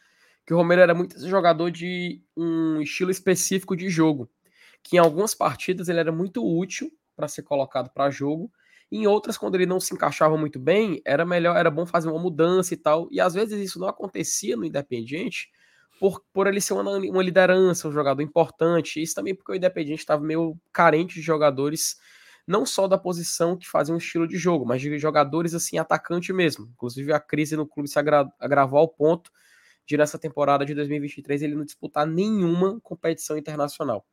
que 0.46 0.54
o 0.54 0.56
Romero 0.56 0.80
era 0.80 0.94
muito 0.94 1.20
jogador 1.28 1.70
de 1.70 2.22
um 2.34 2.80
estilo 2.80 3.10
específico 3.10 3.76
de 3.76 3.90
jogo, 3.90 4.30
que 4.82 4.96
em 4.96 4.98
algumas 4.98 5.34
partidas 5.34 5.90
ele 5.90 6.00
era 6.00 6.10
muito 6.10 6.42
útil 6.42 6.90
para 7.22 7.28
ser 7.28 7.42
colocado 7.42 7.88
para 7.90 8.10
jogo, 8.10 8.50
em 8.90 9.06
outras, 9.06 9.38
quando 9.38 9.54
ele 9.54 9.64
não 9.64 9.78
se 9.78 9.94
encaixava 9.94 10.36
muito 10.36 10.58
bem, 10.58 11.00
era 11.04 11.24
melhor, 11.24 11.56
era 11.56 11.70
bom 11.70 11.86
fazer 11.86 12.10
uma 12.10 12.20
mudança 12.20 12.74
e 12.74 12.76
tal. 12.76 13.08
E 13.12 13.20
às 13.20 13.32
vezes 13.32 13.58
isso 13.60 13.78
não 13.78 13.86
acontecia 13.86 14.56
no 14.56 14.64
Independiente 14.64 15.48
por, 16.00 16.20
por 16.32 16.48
ele 16.48 16.60
ser 16.60 16.74
uma, 16.74 16.82
uma 16.90 17.22
liderança, 17.22 17.88
um 17.88 17.92
jogador 17.92 18.20
importante. 18.20 19.00
Isso 19.00 19.14
também 19.14 19.34
porque 19.34 19.52
o 19.52 19.54
Independiente 19.54 20.00
estava 20.00 20.22
meio 20.22 20.58
carente 20.72 21.14
de 21.14 21.22
jogadores 21.22 21.96
não 22.46 22.66
só 22.66 22.88
da 22.88 22.98
posição 22.98 23.56
que 23.56 23.68
fazia 23.68 23.94
um 23.94 23.98
estilo 23.98 24.26
de 24.26 24.36
jogo, 24.36 24.66
mas 24.66 24.82
de 24.82 24.98
jogadores 24.98 25.54
assim, 25.54 25.78
atacante 25.78 26.32
mesmo. 26.32 26.68
Inclusive 26.74 27.12
a 27.12 27.20
crise 27.20 27.56
no 27.56 27.66
clube 27.66 27.88
se 27.88 27.98
agra 27.98 28.28
agravou 28.38 28.80
ao 28.80 28.88
ponto 28.88 29.30
de 29.86 29.96
nessa 29.96 30.18
temporada 30.18 30.66
de 30.66 30.74
2023 30.74 31.42
ele 31.42 31.54
não 31.54 31.64
disputar 31.64 32.04
nenhuma 32.04 32.80
competição 32.82 33.38
internacional. 33.38 34.04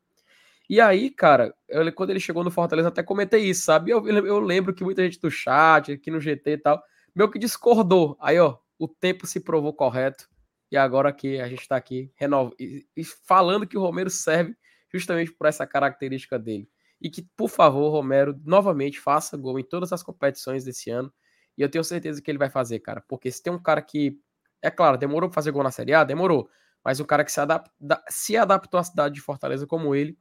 E 0.69 0.79
aí, 0.79 1.09
cara, 1.09 1.53
eu, 1.67 1.91
quando 1.93 2.11
ele 2.11 2.19
chegou 2.19 2.43
no 2.43 2.51
Fortaleza, 2.51 2.89
até 2.89 3.01
comentei 3.01 3.43
isso, 3.45 3.63
sabe? 3.63 3.91
Eu, 3.91 4.07
eu 4.07 4.39
lembro 4.39 4.73
que 4.73 4.83
muita 4.83 5.03
gente 5.03 5.19
do 5.19 5.31
chat, 5.31 5.91
aqui 5.91 6.11
no 6.11 6.21
GT 6.21 6.51
e 6.51 6.57
tal, 6.57 6.81
meio 7.15 7.31
que 7.31 7.39
discordou. 7.39 8.15
Aí, 8.21 8.39
ó, 8.39 8.57
o 8.77 8.87
tempo 8.87 9.25
se 9.25 9.39
provou 9.39 9.73
correto. 9.73 10.29
E 10.71 10.77
agora 10.77 11.11
que 11.11 11.39
a 11.39 11.47
gente 11.47 11.61
está 11.61 11.75
aqui 11.75 12.11
renov... 12.15 12.51
e 12.59 13.03
falando 13.25 13.65
que 13.65 13.77
o 13.77 13.81
Romero 13.81 14.09
serve 14.11 14.55
justamente 14.93 15.31
por 15.31 15.47
essa 15.47 15.65
característica 15.65 16.37
dele 16.37 16.69
e 17.01 17.09
que, 17.09 17.21
por 17.35 17.49
favor, 17.49 17.89
Romero 17.89 18.39
novamente 18.43 18.99
faça 18.99 19.37
gol 19.37 19.59
em 19.59 19.63
todas 19.63 19.93
as 19.93 20.03
competições 20.03 20.63
desse 20.63 20.89
ano. 20.89 21.11
E 21.57 21.61
eu 21.61 21.69
tenho 21.69 21.83
certeza 21.83 22.21
que 22.21 22.29
ele 22.29 22.37
vai 22.37 22.49
fazer, 22.49 22.79
cara. 22.79 23.01
Porque 23.07 23.31
se 23.31 23.41
tem 23.41 23.51
um 23.53 23.61
cara 23.61 23.81
que, 23.81 24.19
é 24.61 24.69
claro, 24.69 24.97
demorou 24.97 25.29
para 25.29 25.35
fazer 25.35 25.51
gol 25.51 25.63
na 25.63 25.71
Série 25.71 25.93
A, 25.93 26.03
demorou. 26.03 26.49
Mas 26.83 26.99
um 26.99 27.05
cara 27.05 27.23
que 27.23 27.31
se, 27.31 27.39
adapta, 27.39 27.71
se 28.09 28.37
adaptou 28.37 28.79
à 28.79 28.83
cidade 28.83 29.15
de 29.15 29.21
Fortaleza 29.21 29.65
como 29.65 29.95
ele, 29.95 30.17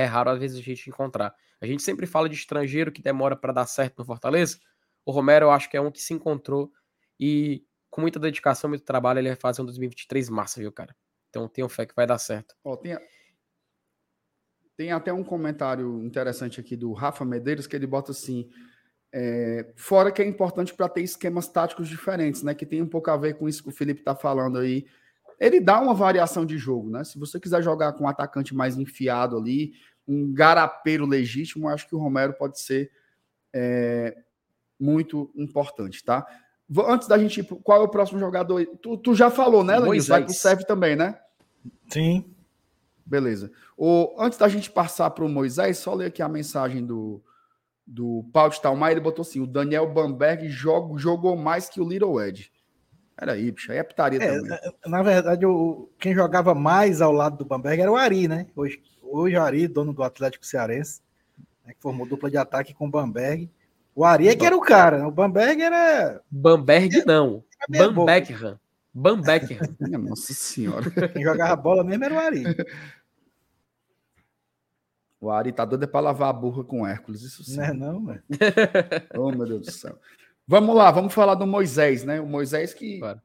é 0.00 0.04
raro 0.04 0.30
às 0.30 0.38
vezes 0.38 0.58
a 0.58 0.62
gente 0.62 0.88
encontrar. 0.88 1.34
A 1.60 1.66
gente 1.66 1.82
sempre 1.82 2.06
fala 2.06 2.28
de 2.28 2.34
estrangeiro 2.34 2.92
que 2.92 3.02
demora 3.02 3.36
para 3.36 3.52
dar 3.52 3.66
certo 3.66 3.98
no 3.98 4.04
Fortaleza. 4.04 4.58
O 5.04 5.12
Romero 5.12 5.46
eu 5.46 5.50
acho 5.50 5.68
que 5.68 5.76
é 5.76 5.80
um 5.80 5.90
que 5.90 6.00
se 6.00 6.14
encontrou 6.14 6.72
e 7.18 7.64
com 7.90 8.00
muita 8.00 8.20
dedicação, 8.20 8.70
muito 8.70 8.84
trabalho, 8.84 9.18
ele 9.18 9.28
vai 9.28 9.36
fazer 9.36 9.60
um 9.62 9.64
2023 9.64 10.28
massa, 10.30 10.60
viu, 10.60 10.72
cara? 10.72 10.94
Então 11.28 11.48
tenho 11.48 11.68
fé 11.68 11.84
que 11.84 11.94
vai 11.94 12.06
dar 12.06 12.18
certo. 12.18 12.54
Ó, 12.64 12.76
tem, 12.76 12.96
tem 14.76 14.92
até 14.92 15.12
um 15.12 15.24
comentário 15.24 16.02
interessante 16.04 16.60
aqui 16.60 16.76
do 16.76 16.92
Rafa 16.92 17.24
Medeiros 17.24 17.66
que 17.66 17.76
ele 17.76 17.86
bota 17.86 18.12
assim: 18.12 18.48
é, 19.12 19.72
fora 19.76 20.12
que 20.12 20.22
é 20.22 20.26
importante 20.26 20.72
para 20.72 20.88
ter 20.88 21.02
esquemas 21.02 21.48
táticos 21.48 21.88
diferentes, 21.88 22.42
né? 22.42 22.54
Que 22.54 22.64
tem 22.64 22.80
um 22.80 22.88
pouco 22.88 23.10
a 23.10 23.16
ver 23.16 23.34
com 23.34 23.48
isso 23.48 23.62
que 23.62 23.68
o 23.68 23.72
Felipe 23.72 24.00
está 24.00 24.14
falando 24.14 24.58
aí. 24.58 24.86
Ele 25.38 25.58
dá 25.58 25.80
uma 25.80 25.94
variação 25.94 26.44
de 26.44 26.58
jogo, 26.58 26.90
né? 26.90 27.02
Se 27.02 27.18
você 27.18 27.40
quiser 27.40 27.62
jogar 27.62 27.94
com 27.94 28.04
um 28.04 28.08
atacante 28.08 28.54
mais 28.54 28.76
enfiado 28.76 29.36
ali, 29.36 29.72
um 30.10 30.32
garapeiro 30.32 31.06
legítimo, 31.06 31.68
acho 31.68 31.86
que 31.86 31.94
o 31.94 31.98
Romero 31.98 32.32
pode 32.32 32.60
ser 32.60 32.90
é, 33.52 34.16
muito 34.78 35.30
importante, 35.36 36.04
tá? 36.04 36.26
Antes 36.86 37.06
da 37.06 37.16
gente 37.16 37.40
ir, 37.40 37.44
qual 37.44 37.80
é 37.80 37.84
o 37.84 37.88
próximo 37.88 38.18
jogador? 38.18 38.64
Tu, 38.82 38.96
tu 38.98 39.14
já 39.14 39.30
falou, 39.30 39.62
né, 39.62 39.78
Lenilson? 39.78 40.12
Vai 40.12 40.24
pro 40.24 40.34
Serve 40.34 40.64
também, 40.64 40.96
né? 40.96 41.16
Sim. 41.88 42.34
Beleza. 43.06 43.52
O, 43.76 44.16
antes 44.18 44.38
da 44.38 44.48
gente 44.48 44.70
passar 44.70 45.10
para 45.10 45.24
o 45.24 45.28
Moisés, 45.28 45.78
só 45.78 45.94
ler 45.94 46.06
aqui 46.06 46.22
a 46.22 46.28
mensagem 46.28 46.84
do, 46.84 47.22
do 47.86 48.24
Paulo 48.32 48.52
de 48.52 48.60
Talmar. 48.60 48.92
Ele 48.92 49.00
botou 49.00 49.22
assim: 49.22 49.40
o 49.40 49.46
Daniel 49.46 49.92
Bamberg 49.92 50.48
jogou, 50.48 50.96
jogou 50.96 51.36
mais 51.36 51.68
que 51.68 51.80
o 51.80 51.88
Little 51.88 52.20
Ed. 52.20 52.52
Era 53.16 53.32
aí, 53.32 53.50
bicho. 53.50 53.72
Aí 53.72 53.78
é 53.78 53.82
putaria 53.82 54.22
é, 54.22 54.26
também. 54.26 54.58
Na 54.86 55.02
verdade, 55.02 55.44
o, 55.44 55.90
quem 55.98 56.14
jogava 56.14 56.54
mais 56.54 57.00
ao 57.02 57.12
lado 57.12 57.36
do 57.36 57.44
Bamberg 57.44 57.82
era 57.82 57.90
o 57.90 57.96
Ari, 57.96 58.28
né? 58.28 58.46
Hoje 58.54 58.80
o 59.10 59.40
Ari, 59.40 59.66
dono 59.66 59.92
do 59.92 60.02
Atlético 60.02 60.46
Cearense, 60.46 61.00
né, 61.64 61.74
que 61.74 61.82
formou 61.82 62.06
dupla 62.06 62.30
de 62.30 62.36
ataque 62.36 62.72
com 62.72 62.86
o 62.86 62.90
Bamberg. 62.90 63.50
O 63.94 64.04
Ari 64.04 64.28
é 64.28 64.36
que 64.36 64.46
era 64.46 64.56
o 64.56 64.60
cara, 64.60 64.98
né? 64.98 65.06
O 65.06 65.10
Bamberg 65.10 65.60
era. 65.62 66.22
Bamberg 66.30 67.04
não. 67.04 67.44
Bamberg. 67.68 68.58
Bamberg. 68.94 69.58
Nossa 69.98 70.32
senhora. 70.32 70.90
Quem 71.08 71.22
jogava 71.22 71.56
bola 71.56 71.84
mesmo 71.84 72.04
era 72.04 72.14
o 72.14 72.18
Ari. 72.18 72.44
O 75.20 75.30
Ari 75.30 75.52
tá 75.52 75.64
doido 75.64 75.84
é 75.84 75.86
para 75.86 76.00
lavar 76.00 76.30
a 76.30 76.32
burra 76.32 76.64
com 76.64 76.86
Hércules, 76.86 77.20
isso 77.22 77.44
sim. 77.44 77.58
Não 77.58 77.64
é 77.64 77.72
não, 77.74 78.06
velho. 78.06 78.22
oh, 79.18 79.30
meu 79.30 79.46
Deus 79.46 79.66
do 79.66 79.70
céu. 79.70 79.98
Vamos 80.46 80.74
lá, 80.74 80.90
vamos 80.90 81.12
falar 81.12 81.34
do 81.34 81.46
Moisés, 81.46 82.04
né? 82.04 82.20
O 82.20 82.26
Moisés 82.26 82.72
que, 82.72 82.98
claro. 82.98 83.20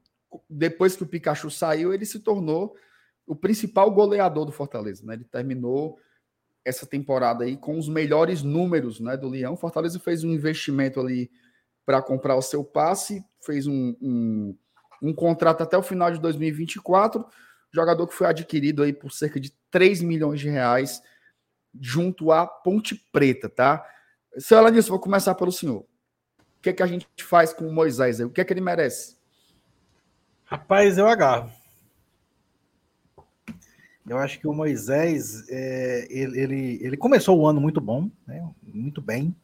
depois 0.50 0.96
que 0.96 1.04
o 1.04 1.08
Pikachu 1.08 1.50
saiu, 1.50 1.94
ele 1.94 2.06
se 2.06 2.20
tornou 2.20 2.76
o 3.26 3.36
principal 3.36 3.90
goleador 3.92 4.46
do 4.46 4.52
Fortaleza, 4.52 5.06
né? 5.06 5.16
Ele 5.16 5.24
terminou 5.24 5.98
essa 6.64 6.86
temporada 6.86 7.44
aí 7.44 7.56
com 7.56 7.78
os 7.78 7.88
melhores 7.88 8.42
números, 8.42 9.00
né, 9.00 9.16
do 9.16 9.30
Leão. 9.30 9.56
Fortaleza 9.56 10.00
fez 10.00 10.24
um 10.24 10.32
investimento 10.32 11.00
ali 11.00 11.30
para 11.86 12.02
comprar 12.02 12.36
o 12.36 12.42
seu 12.42 12.64
passe, 12.64 13.24
fez 13.46 13.68
um, 13.68 13.96
um, 14.02 14.58
um, 15.02 15.14
contrato 15.14 15.62
até 15.62 15.78
o 15.78 15.84
final 15.84 16.12
de 16.12 16.20
2024, 16.20 17.24
jogador 17.72 18.08
que 18.08 18.16
foi 18.16 18.26
adquirido 18.26 18.82
aí 18.82 18.92
por 18.92 19.12
cerca 19.12 19.40
de 19.40 19.54
3 19.70 20.02
milhões 20.02 20.40
de 20.40 20.50
reais 20.50 21.02
junto 21.80 22.32
à 22.32 22.48
Ponte 22.48 22.96
Preta, 23.12 23.48
tá? 23.48 23.86
Seu 24.38 24.60
vou 24.88 25.00
começar 25.00 25.36
pelo 25.36 25.52
senhor. 25.52 25.82
O 25.82 26.62
que 26.64 26.70
é 26.70 26.74
que 26.74 26.84
a 26.84 26.88
gente 26.88 27.08
faz 27.20 27.54
com 27.54 27.68
o 27.68 27.74
Moisés 27.74 28.20
aí? 28.20 28.26
O 28.26 28.32
que 28.32 28.42
é 28.42 28.44
que 28.44 28.52
ele 28.52 28.62
merece? 28.62 29.18
Rapaz, 30.46 30.98
eu 30.98 31.08
agarro. 31.08 31.52
Eu 34.08 34.20
acho 34.20 34.40
que 34.40 34.48
o 34.48 34.54
Moisés, 34.54 35.50
é, 35.50 36.08
ele, 36.12 36.40
ele, 36.40 36.80
ele, 36.82 36.98
começou 36.98 37.40
o 37.40 37.48
ano 37.48 37.60
muito 37.60 37.82
bom, 37.82 38.10
né? 38.28 38.48
muito 38.62 39.02
bem. 39.02 39.36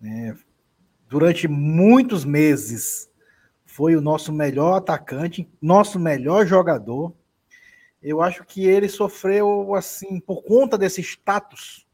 Né? 0.00 0.34
Durante 1.06 1.46
muitos 1.46 2.24
meses 2.24 3.10
foi 3.66 3.94
o 3.94 4.00
nosso 4.00 4.32
melhor 4.32 4.76
atacante, 4.76 5.46
nosso 5.60 5.98
melhor 5.98 6.46
jogador. 6.46 7.12
Eu 8.02 8.22
acho 8.22 8.42
que 8.44 8.64
ele 8.64 8.88
sofreu, 8.88 9.74
assim, 9.74 10.18
por 10.18 10.42
conta 10.42 10.78
desse 10.78 11.02
status, 11.02 11.86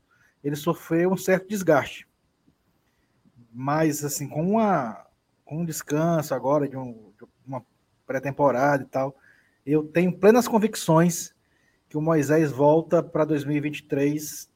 ele 0.45 0.57
sofreu 0.57 1.11
um 1.13 1.17
certo 1.17 1.49
desgaste. 1.49 2.07
Mas, 3.53 4.05
assim, 4.05 4.29
com, 4.29 4.53
uma, 4.53 5.07
com 5.45 5.63
um 5.63 5.65
descanso 5.65 6.35
agora 6.35 6.69
de, 6.69 6.77
um, 6.77 7.13
de 7.19 7.27
uma 7.45 7.65
pré-temporada 8.07 8.85
e 8.85 8.87
tal, 8.87 9.17
eu 9.67 9.83
tenho 9.83 10.17
plenas 10.17 10.47
convicções 10.47 11.35
que 11.91 11.99
o 11.99 12.01
Moisés 12.01 12.53
volta 12.53 13.03
para 13.03 13.25
2023 13.25 14.49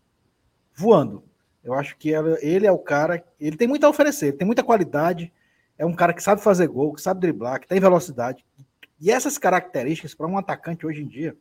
voando. 0.72 1.24
Eu 1.64 1.74
acho 1.74 1.96
que 1.96 2.10
ele 2.40 2.64
é 2.64 2.70
o 2.70 2.78
cara, 2.78 3.24
ele 3.40 3.56
tem 3.56 3.66
muito 3.66 3.84
a 3.84 3.88
oferecer, 3.88 4.32
tem 4.34 4.46
muita 4.46 4.62
qualidade, 4.62 5.32
é 5.76 5.84
um 5.84 5.92
cara 5.92 6.14
que 6.14 6.22
sabe 6.22 6.40
fazer 6.40 6.68
gol, 6.68 6.94
que 6.94 7.02
sabe 7.02 7.20
driblar, 7.20 7.60
que 7.60 7.66
tem 7.66 7.80
velocidade. 7.80 8.44
E 9.00 9.10
essas 9.10 9.36
características 9.36 10.14
para 10.14 10.28
um 10.28 10.38
atacante 10.38 10.86
hoje 10.86 11.02
em 11.02 11.08
dia, 11.08 11.36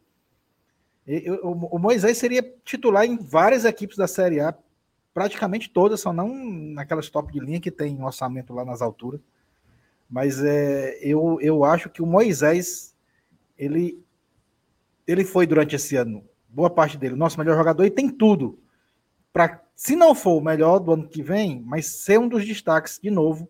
eu, 1.05 1.35
o 1.43 1.77
Moisés 1.77 2.17
seria 2.17 2.41
titular 2.65 3.05
em 3.05 3.17
várias 3.17 3.63
equipes 3.63 3.95
da 3.95 4.07
Série 4.07 4.39
A, 4.39 4.57
praticamente 5.13 5.69
todas, 5.69 5.99
só 5.99 6.11
não 6.11 6.33
naquelas 6.73 7.07
top 7.07 7.31
de 7.31 7.39
linha 7.39 7.61
que 7.61 7.69
tem 7.69 7.95
um 7.95 8.05
orçamento 8.05 8.51
lá 8.51 8.65
nas 8.65 8.81
alturas. 8.81 9.21
Mas 10.09 10.43
é, 10.43 10.97
eu, 11.01 11.37
eu 11.39 11.63
acho 11.63 11.89
que 11.89 12.01
o 12.01 12.07
Moisés 12.07 12.95
ele 13.57 14.02
ele 15.07 15.23
foi 15.23 15.45
durante 15.45 15.75
esse 15.75 15.95
ano, 15.95 16.27
boa 16.47 16.69
parte 16.69 16.97
dele, 16.97 17.13
o 17.13 17.17
nosso 17.17 17.39
melhor 17.39 17.57
jogador 17.57 17.83
e 17.85 17.91
tem 17.91 18.09
tudo 18.09 18.59
para, 19.31 19.63
se 19.75 19.95
não 19.95 20.13
for 20.13 20.37
o 20.37 20.43
melhor 20.43 20.79
do 20.79 20.93
ano 20.93 21.07
que 21.07 21.23
vem, 21.23 21.61
mas 21.61 22.03
ser 22.03 22.19
um 22.19 22.27
dos 22.27 22.45
destaques 22.45 22.99
de 23.01 23.09
novo 23.09 23.49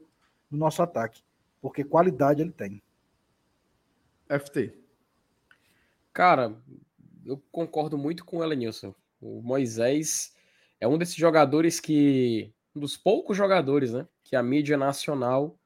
no 0.49 0.57
nosso 0.57 0.81
ataque, 0.81 1.21
porque 1.61 1.83
qualidade 1.83 2.41
ele 2.41 2.51
tem. 2.51 2.81
FT. 4.29 4.73
Cara, 6.13 6.55
eu 7.25 7.41
concordo 7.51 7.97
muito 7.97 8.23
com 8.23 8.37
o 8.37 8.43
Elenilson. 8.43 8.93
O 9.21 9.41
Moisés 9.41 10.33
é 10.79 10.87
um 10.87 10.97
desses 10.97 11.15
jogadores 11.15 11.79
que. 11.79 12.53
Um 12.75 12.79
dos 12.79 12.97
poucos 12.97 13.37
jogadores, 13.37 13.93
né? 13.93 14.07
Que 14.23 14.35
a 14.35 14.41
mídia 14.41 14.77
nacional 14.77 15.57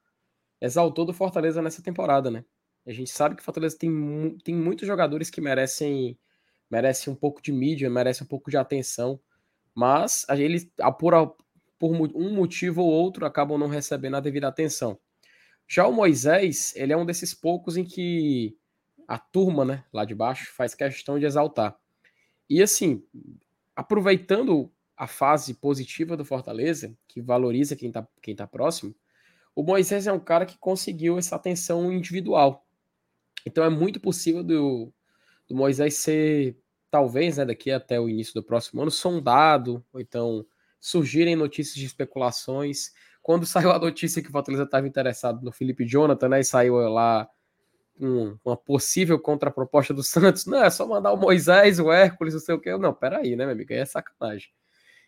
exaltou 0.60 1.04
do 1.04 1.14
Fortaleza 1.14 1.62
nessa 1.62 1.82
temporada, 1.82 2.30
né? 2.30 2.44
A 2.88 2.92
gente 2.92 3.10
sabe 3.10 3.36
que 3.36 3.42
o 3.42 3.44
Fortaleza 3.44 3.76
tem, 3.76 4.38
tem 4.42 4.54
muitos 4.54 4.88
jogadores 4.88 5.28
que 5.28 5.42
merecem, 5.42 6.18
merecem 6.70 7.12
um 7.12 7.16
pouco 7.16 7.42
de 7.42 7.52
mídia, 7.52 7.90
merecem 7.90 8.24
um 8.24 8.28
pouco 8.28 8.50
de 8.50 8.56
atenção, 8.56 9.20
mas 9.74 10.24
eles, 10.30 10.66
por, 10.98 11.36
por 11.78 11.94
um 11.94 12.34
motivo 12.34 12.80
ou 12.80 12.88
outro, 12.88 13.26
acabam 13.26 13.58
não 13.58 13.68
recebendo 13.68 14.16
a 14.16 14.20
devida 14.20 14.48
atenção. 14.48 14.98
Já 15.66 15.86
o 15.86 15.92
Moisés, 15.92 16.72
ele 16.76 16.94
é 16.94 16.96
um 16.96 17.04
desses 17.04 17.34
poucos 17.34 17.76
em 17.76 17.84
que 17.84 18.56
a 19.06 19.18
turma, 19.18 19.66
né, 19.66 19.84
lá 19.92 20.06
de 20.06 20.14
baixo, 20.14 20.50
faz 20.54 20.74
questão 20.74 21.18
de 21.18 21.26
exaltar. 21.26 21.78
E 22.48 22.62
assim, 22.62 23.04
aproveitando 23.76 24.72
a 24.96 25.06
fase 25.06 25.52
positiva 25.52 26.16
do 26.16 26.24
Fortaleza, 26.24 26.96
que 27.06 27.20
valoriza 27.20 27.76
quem 27.76 27.88
está 27.88 28.08
quem 28.22 28.34
tá 28.34 28.46
próximo, 28.46 28.94
o 29.54 29.62
Moisés 29.62 30.06
é 30.06 30.12
um 30.12 30.18
cara 30.18 30.46
que 30.46 30.56
conseguiu 30.56 31.18
essa 31.18 31.36
atenção 31.36 31.92
individual. 31.92 32.64
Então 33.46 33.64
é 33.64 33.70
muito 33.70 34.00
possível 34.00 34.42
do, 34.42 34.92
do 35.48 35.54
Moisés 35.54 35.94
ser, 35.94 36.56
talvez, 36.90 37.36
né, 37.38 37.44
daqui 37.44 37.70
até 37.70 38.00
o 38.00 38.08
início 38.08 38.34
do 38.34 38.42
próximo 38.42 38.82
ano, 38.82 38.90
sondado, 38.90 39.84
ou 39.92 40.00
então 40.00 40.44
surgirem 40.80 41.36
notícias 41.36 41.76
de 41.76 41.86
especulações. 41.86 42.92
Quando 43.22 43.44
saiu 43.46 43.70
a 43.70 43.78
notícia 43.78 44.22
que 44.22 44.28
o 44.28 44.32
Fortaleza 44.32 44.64
estava 44.64 44.86
interessado 44.86 45.42
no 45.42 45.52
Felipe 45.52 45.86
Jonathan, 45.86 46.28
né, 46.28 46.40
e 46.40 46.44
saiu 46.44 46.76
lá 46.88 47.28
um, 48.00 48.38
uma 48.44 48.56
possível 48.56 49.18
contraproposta 49.18 49.92
do 49.92 50.02
Santos, 50.04 50.46
não, 50.46 50.62
é 50.62 50.70
só 50.70 50.86
mandar 50.86 51.12
o 51.12 51.16
Moisés, 51.16 51.78
o 51.78 51.90
Hércules, 51.90 52.34
não 52.34 52.40
sei 52.40 52.54
o 52.54 52.60
que. 52.60 52.76
Não, 52.76 52.94
peraí, 52.94 53.36
né, 53.36 53.44
meu 53.44 53.54
amigo? 53.54 53.72
Aí 53.72 53.78
é 53.80 53.84
sacanagem. 53.84 54.50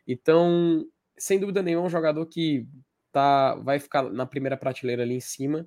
Então, 0.06 0.84
sem 1.16 1.38
dúvida 1.38 1.62
nenhuma, 1.62 1.84
é 1.84 1.86
um 1.86 1.90
jogador 1.90 2.24
que 2.26 2.66
tá, 3.12 3.54
vai 3.56 3.78
ficar 3.78 4.02
na 4.10 4.26
primeira 4.26 4.56
prateleira 4.56 5.02
ali 5.02 5.14
em 5.14 5.20
cima. 5.20 5.66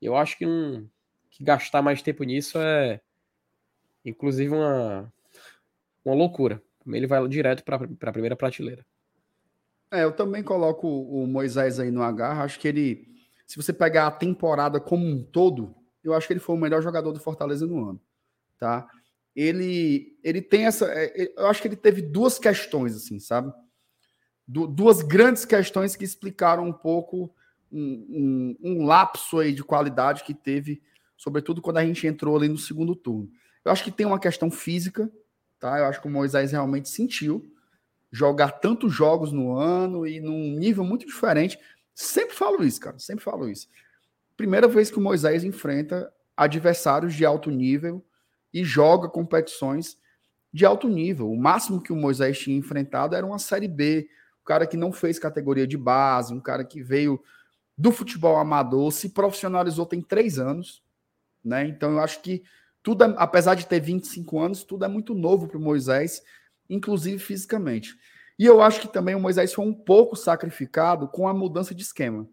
Eu 0.00 0.16
acho 0.16 0.38
que 0.38 0.46
um, 0.46 0.88
que 1.32 1.42
gastar 1.42 1.82
mais 1.82 2.02
tempo 2.02 2.22
nisso 2.22 2.58
é, 2.58 3.00
inclusive, 4.04 4.54
uma, 4.54 5.12
uma 6.04 6.14
loucura. 6.14 6.62
Ele 6.86 7.06
vai 7.06 7.26
direto 7.26 7.64
para 7.64 7.76
a 7.76 8.12
primeira 8.12 8.36
prateleira. 8.36 8.84
É, 9.90 10.04
eu 10.04 10.12
também 10.12 10.42
coloco 10.42 10.86
o 10.86 11.26
Moisés 11.26 11.80
aí 11.80 11.90
no 11.90 12.02
H. 12.02 12.42
Acho 12.42 12.60
que 12.60 12.68
ele, 12.68 13.08
se 13.46 13.56
você 13.56 13.72
pegar 13.72 14.06
a 14.06 14.10
temporada 14.10 14.80
como 14.80 15.06
um 15.06 15.22
todo, 15.22 15.74
eu 16.04 16.14
acho 16.14 16.26
que 16.26 16.32
ele 16.32 16.40
foi 16.40 16.54
o 16.54 16.58
melhor 16.58 16.82
jogador 16.82 17.12
do 17.12 17.20
Fortaleza 17.20 17.66
no 17.66 17.90
ano, 17.90 18.00
tá? 18.58 18.88
Ele, 19.34 20.18
ele 20.22 20.42
tem 20.42 20.66
essa, 20.66 20.86
é, 20.92 21.32
eu 21.36 21.46
acho 21.46 21.62
que 21.62 21.68
ele 21.68 21.76
teve 21.76 22.02
duas 22.02 22.38
questões, 22.38 22.94
assim, 22.94 23.18
sabe? 23.18 23.52
Du, 24.46 24.66
duas 24.66 25.00
grandes 25.02 25.44
questões 25.44 25.96
que 25.96 26.04
explicaram 26.04 26.66
um 26.66 26.72
pouco 26.72 27.34
um, 27.70 28.56
um, 28.62 28.70
um 28.70 28.84
lapso 28.84 29.38
aí 29.38 29.52
de 29.52 29.62
qualidade 29.62 30.24
que 30.24 30.34
teve 30.34 30.82
sobretudo 31.22 31.62
quando 31.62 31.76
a 31.76 31.84
gente 31.84 32.04
entrou 32.04 32.36
ali 32.36 32.48
no 32.48 32.58
segundo 32.58 32.96
turno. 32.96 33.30
Eu 33.64 33.70
acho 33.70 33.84
que 33.84 33.92
tem 33.92 34.04
uma 34.04 34.18
questão 34.18 34.50
física, 34.50 35.08
tá? 35.60 35.78
Eu 35.78 35.84
acho 35.84 36.00
que 36.00 36.08
o 36.08 36.10
Moisés 36.10 36.50
realmente 36.50 36.88
sentiu 36.88 37.48
jogar 38.10 38.50
tantos 38.50 38.92
jogos 38.92 39.30
no 39.30 39.56
ano 39.56 40.04
e 40.04 40.20
num 40.20 40.58
nível 40.58 40.82
muito 40.82 41.06
diferente. 41.06 41.56
Sempre 41.94 42.34
falo 42.34 42.64
isso, 42.64 42.80
cara, 42.80 42.98
sempre 42.98 43.22
falo 43.22 43.48
isso. 43.48 43.68
Primeira 44.36 44.66
vez 44.66 44.90
que 44.90 44.98
o 44.98 45.00
Moisés 45.00 45.44
enfrenta 45.44 46.12
adversários 46.36 47.14
de 47.14 47.24
alto 47.24 47.50
nível 47.52 48.04
e 48.52 48.64
joga 48.64 49.08
competições 49.08 49.96
de 50.52 50.66
alto 50.66 50.88
nível. 50.88 51.30
O 51.30 51.40
máximo 51.40 51.80
que 51.80 51.92
o 51.92 51.96
Moisés 51.96 52.36
tinha 52.36 52.58
enfrentado 52.58 53.14
era 53.14 53.24
uma 53.24 53.38
Série 53.38 53.68
B, 53.68 54.08
um 54.40 54.44
cara 54.44 54.66
que 54.66 54.76
não 54.76 54.92
fez 54.92 55.20
categoria 55.20 55.68
de 55.68 55.76
base, 55.76 56.34
um 56.34 56.40
cara 56.40 56.64
que 56.64 56.82
veio 56.82 57.22
do 57.78 57.92
futebol 57.92 58.36
amador, 58.36 58.90
se 58.90 59.10
profissionalizou 59.10 59.86
tem 59.86 60.02
três 60.02 60.36
anos, 60.36 60.82
né? 61.44 61.66
Então 61.66 61.92
eu 61.92 62.00
acho 62.00 62.20
que 62.20 62.42
tudo, 62.82 63.04
é, 63.04 63.14
apesar 63.16 63.54
de 63.54 63.66
ter 63.66 63.80
25 63.80 64.40
anos, 64.40 64.64
tudo 64.64 64.84
é 64.84 64.88
muito 64.88 65.14
novo 65.14 65.46
para 65.46 65.58
o 65.58 65.60
Moisés, 65.60 66.22
inclusive 66.68 67.18
fisicamente. 67.18 67.96
E 68.38 68.46
eu 68.46 68.60
acho 68.60 68.80
que 68.80 68.88
também 68.88 69.14
o 69.14 69.20
Moisés 69.20 69.52
foi 69.52 69.64
um 69.64 69.74
pouco 69.74 70.16
sacrificado 70.16 71.06
com 71.08 71.28
a 71.28 71.34
mudança 71.34 71.74
de 71.74 71.82
esquema. 71.82 72.26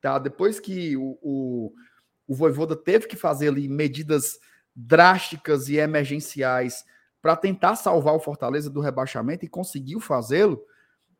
Tá? 0.00 0.18
Depois 0.18 0.58
que 0.58 0.96
o, 0.96 1.18
o, 1.22 1.72
o 2.26 2.34
Voivoda 2.34 2.74
teve 2.74 3.06
que 3.06 3.16
fazer 3.16 3.48
ali 3.48 3.68
medidas 3.68 4.38
drásticas 4.74 5.68
e 5.68 5.76
emergenciais 5.76 6.84
para 7.20 7.36
tentar 7.36 7.76
salvar 7.76 8.14
o 8.14 8.20
Fortaleza 8.20 8.70
do 8.70 8.80
rebaixamento 8.80 9.44
e 9.44 9.48
conseguiu 9.48 10.00
fazê-lo, 10.00 10.60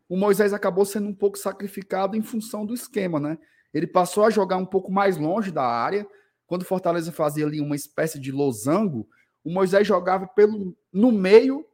o 0.09 0.17
Moisés 0.17 0.53
acabou 0.53 0.85
sendo 0.85 1.09
um 1.09 1.15
pouco 1.15 1.37
sacrificado 1.37 2.17
em 2.17 2.23
função 2.23 2.65
do 2.65 2.73
esquema, 2.73 3.21
né? 3.21 3.39
Ele 3.75 3.87
passou 3.87 4.25
a 4.25 4.31
jogar 4.31 4.57
um 4.57 4.65
pouco 4.65 4.91
mais 4.91 5.19
longe 5.19 5.51
da 5.51 5.65
área, 5.65 6.07
quando 6.49 6.63
o 6.63 6.65
Fortaleza 6.65 7.13
fazia 7.13 7.47
ali 7.47 7.61
uma 7.61 7.77
espécie 7.77 8.19
de 8.19 8.33
losango, 8.33 9.07
o 9.45 9.53
Moisés 9.53 9.87
jogava 9.87 10.27
pelo, 10.27 10.77
no 10.91 11.13
meio, 11.13 11.65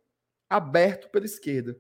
aberto 0.51 1.09
pela 1.11 1.25
esquerda. 1.25 1.79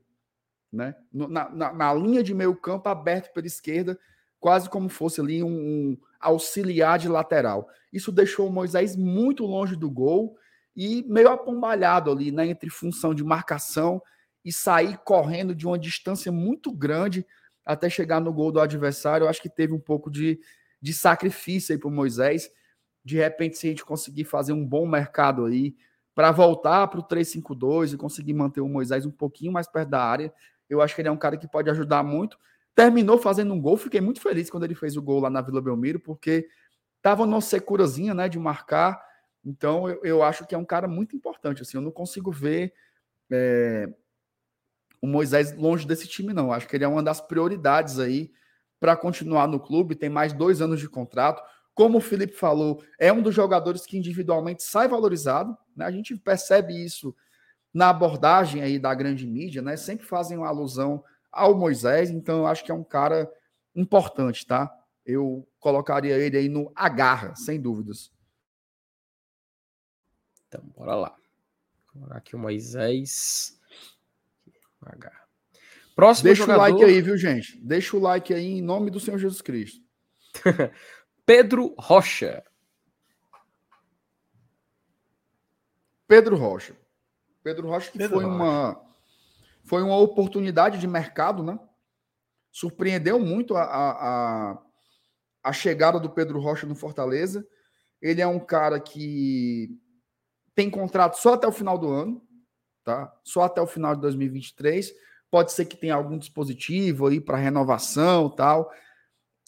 Né? 0.73 0.95
Na, 1.13 1.51
na, 1.51 1.73
na 1.73 1.95
linha 1.95 2.23
de 2.23 2.33
meio 2.33 2.55
campo, 2.57 2.89
aberto 2.89 3.33
pela 3.35 3.47
esquerda, 3.47 3.99
quase 4.39 4.71
como 4.71 4.89
fosse 4.89 5.21
ali 5.21 5.43
um, 5.43 5.49
um 5.49 5.99
auxiliar 6.21 6.99
de 6.99 7.09
lateral. 7.09 7.69
Isso 7.93 8.13
deixou 8.13 8.47
o 8.47 8.53
Moisés 8.53 8.95
muito 8.95 9.45
longe 9.45 9.75
do 9.75 9.91
gol 9.91 10.37
e 10.77 11.05
meio 11.09 11.31
apombalhado 11.31 12.13
ali, 12.13 12.31
né, 12.31 12.47
entre 12.47 12.71
função 12.71 13.13
de 13.13 13.25
marcação 13.25 14.01
e 14.45 14.53
sair 14.53 14.99
correndo 14.99 15.53
de 15.53 15.67
uma 15.67 15.79
distância 15.79 16.31
muito 16.31 16.73
grande 16.73 17.27
até 17.65 17.91
chegar 17.91 18.21
no 18.21 18.33
gol 18.33 18.53
do 18.53 18.61
adversário. 18.61 19.25
Eu 19.25 19.29
acho 19.29 19.43
que 19.43 19.49
teve 19.49 19.73
um 19.73 19.81
pouco 19.81 20.11
de, 20.11 20.39
de 20.81 20.93
sacrifício 20.93 21.73
aí 21.73 21.79
para 21.79 21.89
o 21.89 21.93
Moisés. 21.93 22.51
De 23.05 23.17
repente, 23.17 23.59
se 23.59 23.67
a 23.67 23.71
gente 23.71 23.85
conseguir 23.85 24.25
fazer 24.25 24.53
um 24.53 24.65
bom 24.65 24.87
mercado 24.87 25.45
aí 25.45 25.77
para 26.15 26.31
voltar 26.31 26.87
para 26.89 27.01
o 27.01 27.03
3-5-2 27.03 27.95
e 27.95 27.97
conseguir 27.97 28.33
manter 28.33 28.61
o 28.61 28.69
Moisés 28.69 29.05
um 29.05 29.11
pouquinho 29.11 29.53
mais 29.53 29.67
perto 29.67 29.91
da 29.91 30.03
área, 30.03 30.33
eu 30.71 30.81
acho 30.81 30.95
que 30.95 31.01
ele 31.01 31.09
é 31.09 31.13
um 31.13 31.17
cara 31.17 31.37
que 31.37 31.47
pode 31.47 31.69
ajudar 31.69 32.03
muito. 32.03 32.39
Terminou 32.75 33.19
fazendo 33.19 33.53
um 33.53 33.61
gol, 33.61 33.77
fiquei 33.77 34.01
muito 34.01 34.21
feliz 34.21 34.49
quando 34.51 34.65
ele 34.65 34.75
fez 34.75 34.97
o 34.97 35.03
gol 35.03 35.21
lá 35.21 35.31
na 35.31 35.41
Vila 35.41 35.61
Belmiro, 35.61 36.01
porque 36.01 36.49
estava 36.97 37.27
numa 37.27 37.41
securazinha 37.41 38.15
né, 38.15 38.29
de 38.29 38.39
marcar. 38.39 39.01
Então, 39.45 39.89
eu, 39.89 40.01
eu, 40.03 40.23
acho 40.23 40.47
que 40.47 40.55
é 40.55 40.59
um 40.59 40.65
cara 40.65 40.89
muito 40.89 41.15
importante. 41.15 41.63
Assim, 41.63 41.77
eu 41.77 41.83
não 41.83 41.91
consigo 41.91 42.33
ver 42.33 42.73
é, 43.31 43.89
o 45.01 45.07
Moisés 45.07 45.55
longe 45.55 45.87
desse 45.87 46.09
time, 46.09 46.33
não. 46.33 46.51
Acho 46.51 46.67
que 46.67 46.75
ele 46.75 46.85
é 46.85 46.89
uma 46.89 47.03
das 47.03 47.21
prioridades 47.21 47.99
aí 47.99 48.33
para 48.81 48.97
continuar 48.97 49.47
no 49.47 49.61
clube. 49.61 49.95
Tem 49.95 50.09
mais 50.09 50.33
dois 50.33 50.63
anos 50.63 50.81
de 50.81 50.89
contrato. 50.89 51.43
Como 51.75 51.99
o 51.99 52.01
Felipe 52.01 52.35
falou, 52.35 52.83
é 52.99 53.13
um 53.13 53.21
dos 53.21 53.35
jogadores 53.35 53.85
que 53.85 53.99
individualmente 53.99 54.63
sai 54.63 54.87
valorizado. 54.87 55.57
Né? 55.77 55.85
A 55.85 55.91
gente 55.91 56.17
percebe 56.17 56.73
isso 56.73 57.15
na 57.73 57.91
abordagem 57.91 58.63
aí 58.63 58.79
da 58.79 58.95
grande 58.95 59.27
mídia, 59.27 59.61
né? 59.61 59.77
Sempre 59.77 60.07
fazem 60.07 60.39
uma 60.39 60.47
alusão 60.47 61.03
ao 61.33 61.57
Moisés, 61.57 62.11
então 62.11 62.39
eu 62.39 62.47
acho 62.47 62.65
que 62.65 62.71
é 62.71 62.75
um 62.75 62.85
cara 62.85 63.29
importante, 63.75 64.47
tá? 64.47 64.73
Eu 65.05 65.47
colocaria 65.59 66.17
ele 66.17 66.37
aí 66.37 66.49
no 66.49 66.71
agarra, 66.77 67.35
sem 67.35 67.61
dúvidas. 67.61 68.13
Então, 70.47 70.63
bora 70.77 70.95
lá. 70.95 71.17
Aqui 72.11 72.37
o 72.37 72.39
Moisés. 72.39 73.61
Agarra. 74.81 75.25
Próximo 75.97 76.25
Deixa 76.25 76.43
jogador... 76.43 76.61
o 76.61 76.63
like 76.63 76.85
aí, 76.85 77.03
viu, 77.03 77.17
gente? 77.17 77.59
Deixa 77.61 77.97
o 77.97 78.01
like 78.01 78.33
aí 78.33 78.47
em 78.47 78.63
nome 78.63 78.91
do 78.91 79.01
Senhor 79.01 79.19
Jesus 79.19 79.43
Cristo. 79.43 79.81
Pedro 81.27 81.75
Rocha. 81.79 82.45
Pedro 86.07 86.37
Rocha. 86.37 86.77
Pedro 87.43 87.69
Rocha 87.69 87.91
que 87.91 87.99
Pedro 87.99 88.17
foi 88.17 88.25
Rocha. 88.25 88.37
uma 88.37 88.85
foi 89.65 89.83
uma 89.83 89.97
oportunidade 89.97 90.79
de 90.79 90.87
mercado, 90.87 91.43
né? 91.43 91.59
Surpreendeu 92.53 93.19
muito 93.19 93.57
a, 93.57 93.65
a, 93.65 94.63
a 95.43 95.53
chegada 95.53 95.99
do 95.99 96.11
Pedro 96.11 96.39
Rocha 96.39 96.67
no 96.67 96.75
Fortaleza. 96.75 97.47
Ele 98.01 98.21
é 98.21 98.27
um 98.27 98.39
cara 98.39 98.79
que 98.79 99.71
tem 100.55 100.71
contrato 100.71 101.17
só 101.17 101.35
até 101.35 101.47
o 101.47 101.53
final 101.53 101.79
do 101.79 101.89
ano, 101.89 102.23
tá? 102.85 103.13
Só 103.25 103.43
até 103.43 103.61
o 103.61 103.67
final 103.67 103.95
de 103.95 104.03
2023. 104.03 104.93
Pode 105.31 105.53
ser 105.53 105.65
que 105.65 105.77
tenha 105.77 105.95
algum 105.95 106.19
dispositivo 106.19 107.07
aí 107.07 107.21
para 107.21 107.39
renovação, 107.39 108.29
tal. 108.29 108.71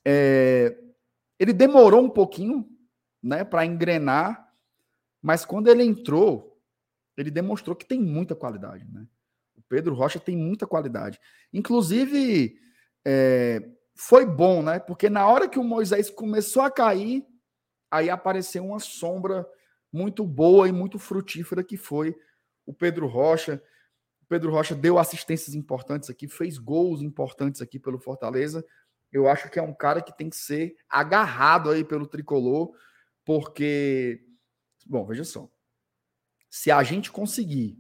É... 0.05 0.77
Ele 1.39 1.53
demorou 1.53 2.03
um 2.03 2.11
pouquinho, 2.11 2.69
né, 3.23 3.45
para 3.45 3.65
engrenar, 3.65 4.53
mas 5.21 5.45
quando 5.45 5.69
ele 5.69 5.83
entrou, 5.83 6.61
ele 7.17 7.31
demonstrou 7.31 7.75
que 7.75 7.87
tem 7.87 8.01
muita 8.01 8.35
qualidade, 8.35 8.87
né? 8.93 9.07
O 9.57 9.63
Pedro 9.63 9.95
Rocha 9.95 10.21
tem 10.21 10.37
muita 10.37 10.67
qualidade. 10.67 11.19
Inclusive, 11.53 12.57
é, 13.05 13.69
foi 13.95 14.27
bom, 14.27 14.63
né? 14.63 14.79
Porque 14.79 15.09
na 15.09 15.27
hora 15.27 15.49
que 15.49 15.59
o 15.59 15.65
Moisés 15.65 16.11
começou 16.11 16.63
a 16.63 16.71
cair, 16.71 17.27
aí 17.91 18.11
apareceu 18.11 18.65
uma 18.65 18.79
sombra 18.79 19.47
muito 19.93 20.25
boa 20.25 20.69
e 20.69 20.73
muito 20.73 20.99
frutífera 20.99 21.65
que 21.65 21.77
foi 21.77 22.15
o 22.67 22.75
Pedro 22.75 23.07
Rocha. 23.07 23.63
O 24.21 24.27
Pedro 24.27 24.51
Rocha 24.51 24.75
deu 24.75 24.99
assistências 24.99 25.55
importantes 25.55 26.11
aqui, 26.11 26.29
fez 26.29 26.59
gols 26.59 27.01
importantes 27.01 27.63
aqui 27.63 27.79
pelo 27.79 27.99
Fortaleza. 27.99 28.65
Eu 29.17 29.31
acho 29.31 29.49
que 29.49 29.59
é 29.59 29.63
um 29.63 29.73
cara 29.73 30.03
que 30.03 30.15
tem 30.15 30.29
que 30.29 30.37
ser 30.37 30.77
agarrado 30.91 31.71
aí 31.71 31.83
pelo 31.83 32.07
tricolor, 32.07 32.71
porque, 33.25 34.23
bom, 34.85 35.07
veja 35.07 35.25
só, 35.25 35.51
se 36.51 36.71
a 36.71 36.83
gente 36.83 37.11
conseguir 37.11 37.79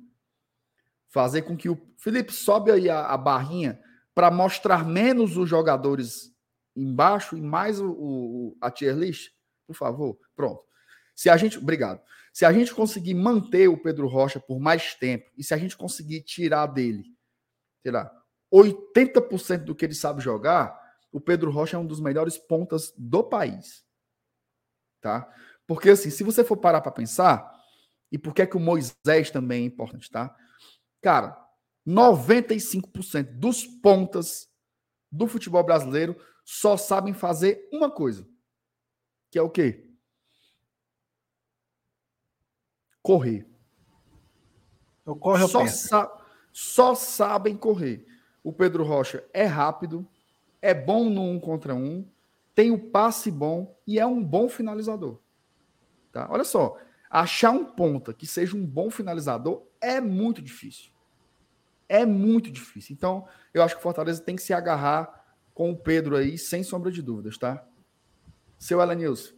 fazer 1.08 1.42
com 1.42 1.54
que 1.54 1.68
o 1.68 1.78
Felipe 1.98 2.32
sobe 2.32 2.70
aí 2.70 2.88
a, 2.88 3.08
a 3.08 3.18
barrinha 3.18 3.78
para 4.14 4.30
mostrar 4.30 4.82
menos 4.82 5.36
os 5.36 5.46
jogadores 5.46 6.34
embaixo 6.74 7.36
e 7.36 7.42
mais 7.42 7.82
o, 7.82 7.90
o, 7.90 8.56
a 8.58 8.70
tier 8.70 8.96
list, 8.96 9.30
por 9.66 9.76
favor, 9.76 10.18
pronto. 10.34 10.64
Se 11.14 11.28
a 11.28 11.36
gente, 11.36 11.58
obrigado. 11.58 12.00
Se 12.32 12.46
a 12.46 12.52
gente 12.52 12.74
conseguir 12.74 13.12
manter 13.12 13.68
o 13.68 13.76
Pedro 13.76 14.08
Rocha 14.08 14.40
por 14.40 14.58
mais 14.58 14.94
tempo 14.94 15.30
e 15.36 15.44
se 15.44 15.52
a 15.52 15.58
gente 15.58 15.76
conseguir 15.76 16.22
tirar 16.22 16.66
dele, 16.66 17.04
sei 17.82 17.92
lá, 17.92 18.10
80% 18.50 19.64
do 19.64 19.74
que 19.74 19.84
ele 19.84 19.94
sabe 19.94 20.22
jogar, 20.22 20.85
o 21.16 21.20
Pedro 21.20 21.50
Rocha 21.50 21.78
é 21.78 21.80
um 21.80 21.86
dos 21.86 21.98
melhores 21.98 22.36
pontas 22.36 22.92
do 22.94 23.24
país. 23.24 23.82
Tá? 25.00 25.26
Porque 25.66 25.88
assim, 25.88 26.10
se 26.10 26.22
você 26.22 26.44
for 26.44 26.58
parar 26.58 26.82
para 26.82 26.92
pensar, 26.92 27.58
e 28.12 28.18
por 28.18 28.34
que 28.34 28.42
é 28.42 28.46
que 28.46 28.58
o 28.58 28.60
Moisés 28.60 29.30
também 29.30 29.62
é 29.62 29.66
importante, 29.66 30.10
tá? 30.10 30.36
Cara, 31.00 31.42
95% 31.88 33.38
dos 33.38 33.64
pontas 33.66 34.46
do 35.10 35.26
futebol 35.26 35.64
brasileiro 35.64 36.20
só 36.44 36.76
sabem 36.76 37.14
fazer 37.14 37.66
uma 37.72 37.90
coisa. 37.90 38.28
Que 39.30 39.38
é 39.38 39.42
o 39.42 39.48
quê? 39.48 39.88
Correr. 43.00 43.48
Eu 45.06 45.16
corro, 45.16 45.40
eu 45.40 45.48
só, 45.48 45.66
sa 45.66 46.24
só 46.52 46.94
sabem 46.94 47.56
correr. 47.56 48.06
O 48.44 48.52
Pedro 48.52 48.84
Rocha 48.84 49.26
é 49.32 49.46
rápido, 49.46 50.06
é 50.66 50.74
bom 50.74 51.08
no 51.08 51.22
um 51.22 51.40
contra 51.40 51.74
um, 51.74 52.06
tem 52.54 52.70
o 52.70 52.78
passe 52.78 53.30
bom 53.30 53.78
e 53.86 53.98
é 53.98 54.06
um 54.06 54.22
bom 54.22 54.48
finalizador. 54.48 55.20
Tá? 56.12 56.26
Olha 56.30 56.44
só, 56.44 56.78
Achar 57.10 57.50
um 57.50 57.64
ponta 57.64 58.12
que 58.12 58.26
seja 58.26 58.56
um 58.56 58.66
bom 58.66 58.90
finalizador 58.90 59.62
é 59.80 60.00
muito 60.00 60.42
difícil. 60.42 60.90
É 61.88 62.04
muito 62.04 62.50
difícil. 62.50 62.94
Então, 62.94 63.26
eu 63.54 63.62
acho 63.62 63.74
que 63.74 63.80
o 63.80 63.82
Fortaleza 63.82 64.20
tem 64.20 64.34
que 64.34 64.42
se 64.42 64.52
agarrar 64.52 65.24
com 65.54 65.70
o 65.70 65.76
Pedro 65.76 66.16
aí, 66.16 66.36
sem 66.36 66.62
sombra 66.62 66.90
de 66.90 67.00
dúvidas, 67.00 67.38
tá? 67.38 67.64
Seu 68.58 68.82
Elenilson. 68.82 69.34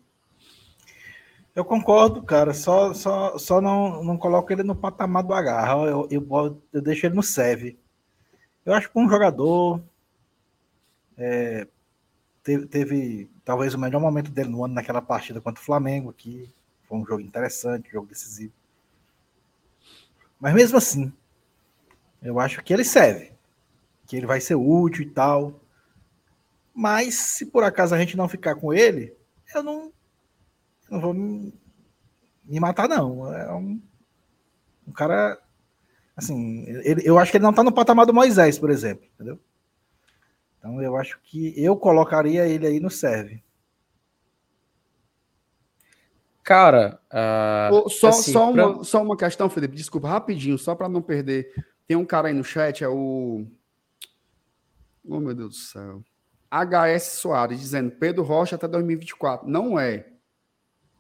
Eu 1.55 1.65
concordo, 1.65 2.23
cara. 2.23 2.55
Só, 2.55 2.95
só, 2.95 3.37
só 3.37 3.61
não, 3.61 4.03
não 4.03 4.17
coloco 4.17 4.51
ele 4.53 4.63
no 4.63 4.75
patamar 4.75 5.23
do 5.23 5.35
agarra. 5.35 5.87
Eu, 5.87 6.09
eu, 6.11 6.63
eu 6.73 6.83
deixo 6.83 7.07
ele 7.07 7.15
no 7.15 7.23
serve. 7.23 7.79
Eu 8.65 8.73
acho 8.73 8.91
que 8.91 8.99
um 8.99 9.09
jogador 9.09 9.83
é, 11.19 11.67
teve, 12.45 12.67
teve, 12.67 13.31
talvez 13.45 13.75
o 13.75 13.79
melhor 13.79 14.01
momento 14.01 14.31
dele 14.31 14.49
no 14.49 14.65
ano 14.65 14.75
naquela 14.75 15.03
partida 15.03 15.41
contra 15.41 15.61
o 15.61 15.65
Flamengo 15.65 16.11
aqui. 16.11 16.49
Foi 16.85 16.97
um 16.97 17.05
jogo 17.05 17.21
interessante, 17.21 17.89
um 17.89 17.93
jogo 17.93 18.07
decisivo. 18.07 18.53
Mas 20.41 20.55
mesmo 20.55 20.79
assim, 20.79 21.13
eu 22.23 22.39
acho 22.39 22.63
que 22.63 22.73
ele 22.73 22.85
serve. 22.85 23.33
Que 24.07 24.17
ele 24.17 24.27
vai 24.27 24.41
ser 24.41 24.55
útil 24.55 25.03
e 25.03 25.11
tal. 25.11 25.61
Mas 26.73 27.15
se 27.17 27.47
por 27.47 27.65
acaso 27.65 27.95
a 27.95 27.99
gente 27.99 28.17
não 28.17 28.29
ficar 28.29 28.55
com 28.55 28.73
ele, 28.73 29.13
eu 29.53 29.63
não, 29.63 29.93
eu 30.89 30.93
não 30.93 31.01
vou 31.01 31.13
me, 31.13 31.53
me, 32.45 32.61
matar, 32.61 32.89
não. 32.89 33.35
É 33.35 33.53
um, 33.53 33.83
um 34.87 34.93
cara. 34.93 35.39
Assim, 36.17 36.65
ele, 36.69 37.03
eu 37.05 37.19
acho 37.19 37.31
que 37.31 37.37
ele 37.37 37.45
não 37.45 37.53
tá 37.53 37.63
no 37.63 37.73
patamar 37.73 38.07
do 38.07 38.15
Moisés, 38.15 38.59
por 38.59 38.71
exemplo. 38.71 39.05
Entendeu? 39.15 39.39
Então 40.59 40.83
eu 40.83 40.97
acho 40.97 41.19
que 41.23 41.55
eu 41.57 41.77
colocaria 41.77 42.47
ele 42.47 42.67
aí 42.67 42.81
no 42.81 42.91
serve. 42.91 43.43
Cara, 46.43 46.99
uh, 47.13 47.91
só, 47.91 48.09
assim, 48.09 48.33
só, 48.33 48.51
pra... 48.53 48.67
uma, 48.67 48.85
só 48.85 49.03
uma 49.03 49.17
questão, 49.17 49.51
Felipe, 49.51 49.77
desculpa, 49.77 50.09
rapidinho, 50.09 50.57
só 50.57 50.75
para 50.75 50.89
não 50.89 51.03
perder. 51.03 51.53
Tem 51.87 51.97
um 51.97 52.07
cara 52.07 52.29
aí 52.29 52.35
no 52.35 52.43
chat, 52.43 52.83
é 52.83 52.89
o. 52.89 53.47
Oh, 55.07 55.21
meu 55.21 55.35
Deus 55.35 55.51
do 55.51 55.57
céu. 55.57 56.03
HS 56.51 57.19
Soares, 57.19 57.61
dizendo 57.61 57.91
Pedro 57.91 58.23
Rocha 58.23 58.57
até 58.57 58.67
2024. 58.67 59.47
Não 59.47 59.79
é. 59.79 60.07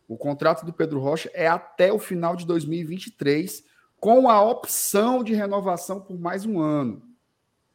O 0.06 0.16
contrato 0.16 0.64
do 0.64 0.72
Pedro 0.72 1.00
Rocha 1.00 1.30
é 1.32 1.46
até 1.46 1.92
o 1.92 1.98
final 1.98 2.36
de 2.36 2.46
2023, 2.46 3.64
com 3.98 4.30
a 4.30 4.42
opção 4.42 5.24
de 5.24 5.34
renovação 5.34 6.00
por 6.00 6.18
mais 6.18 6.44
um 6.44 6.60
ano. 6.60 7.02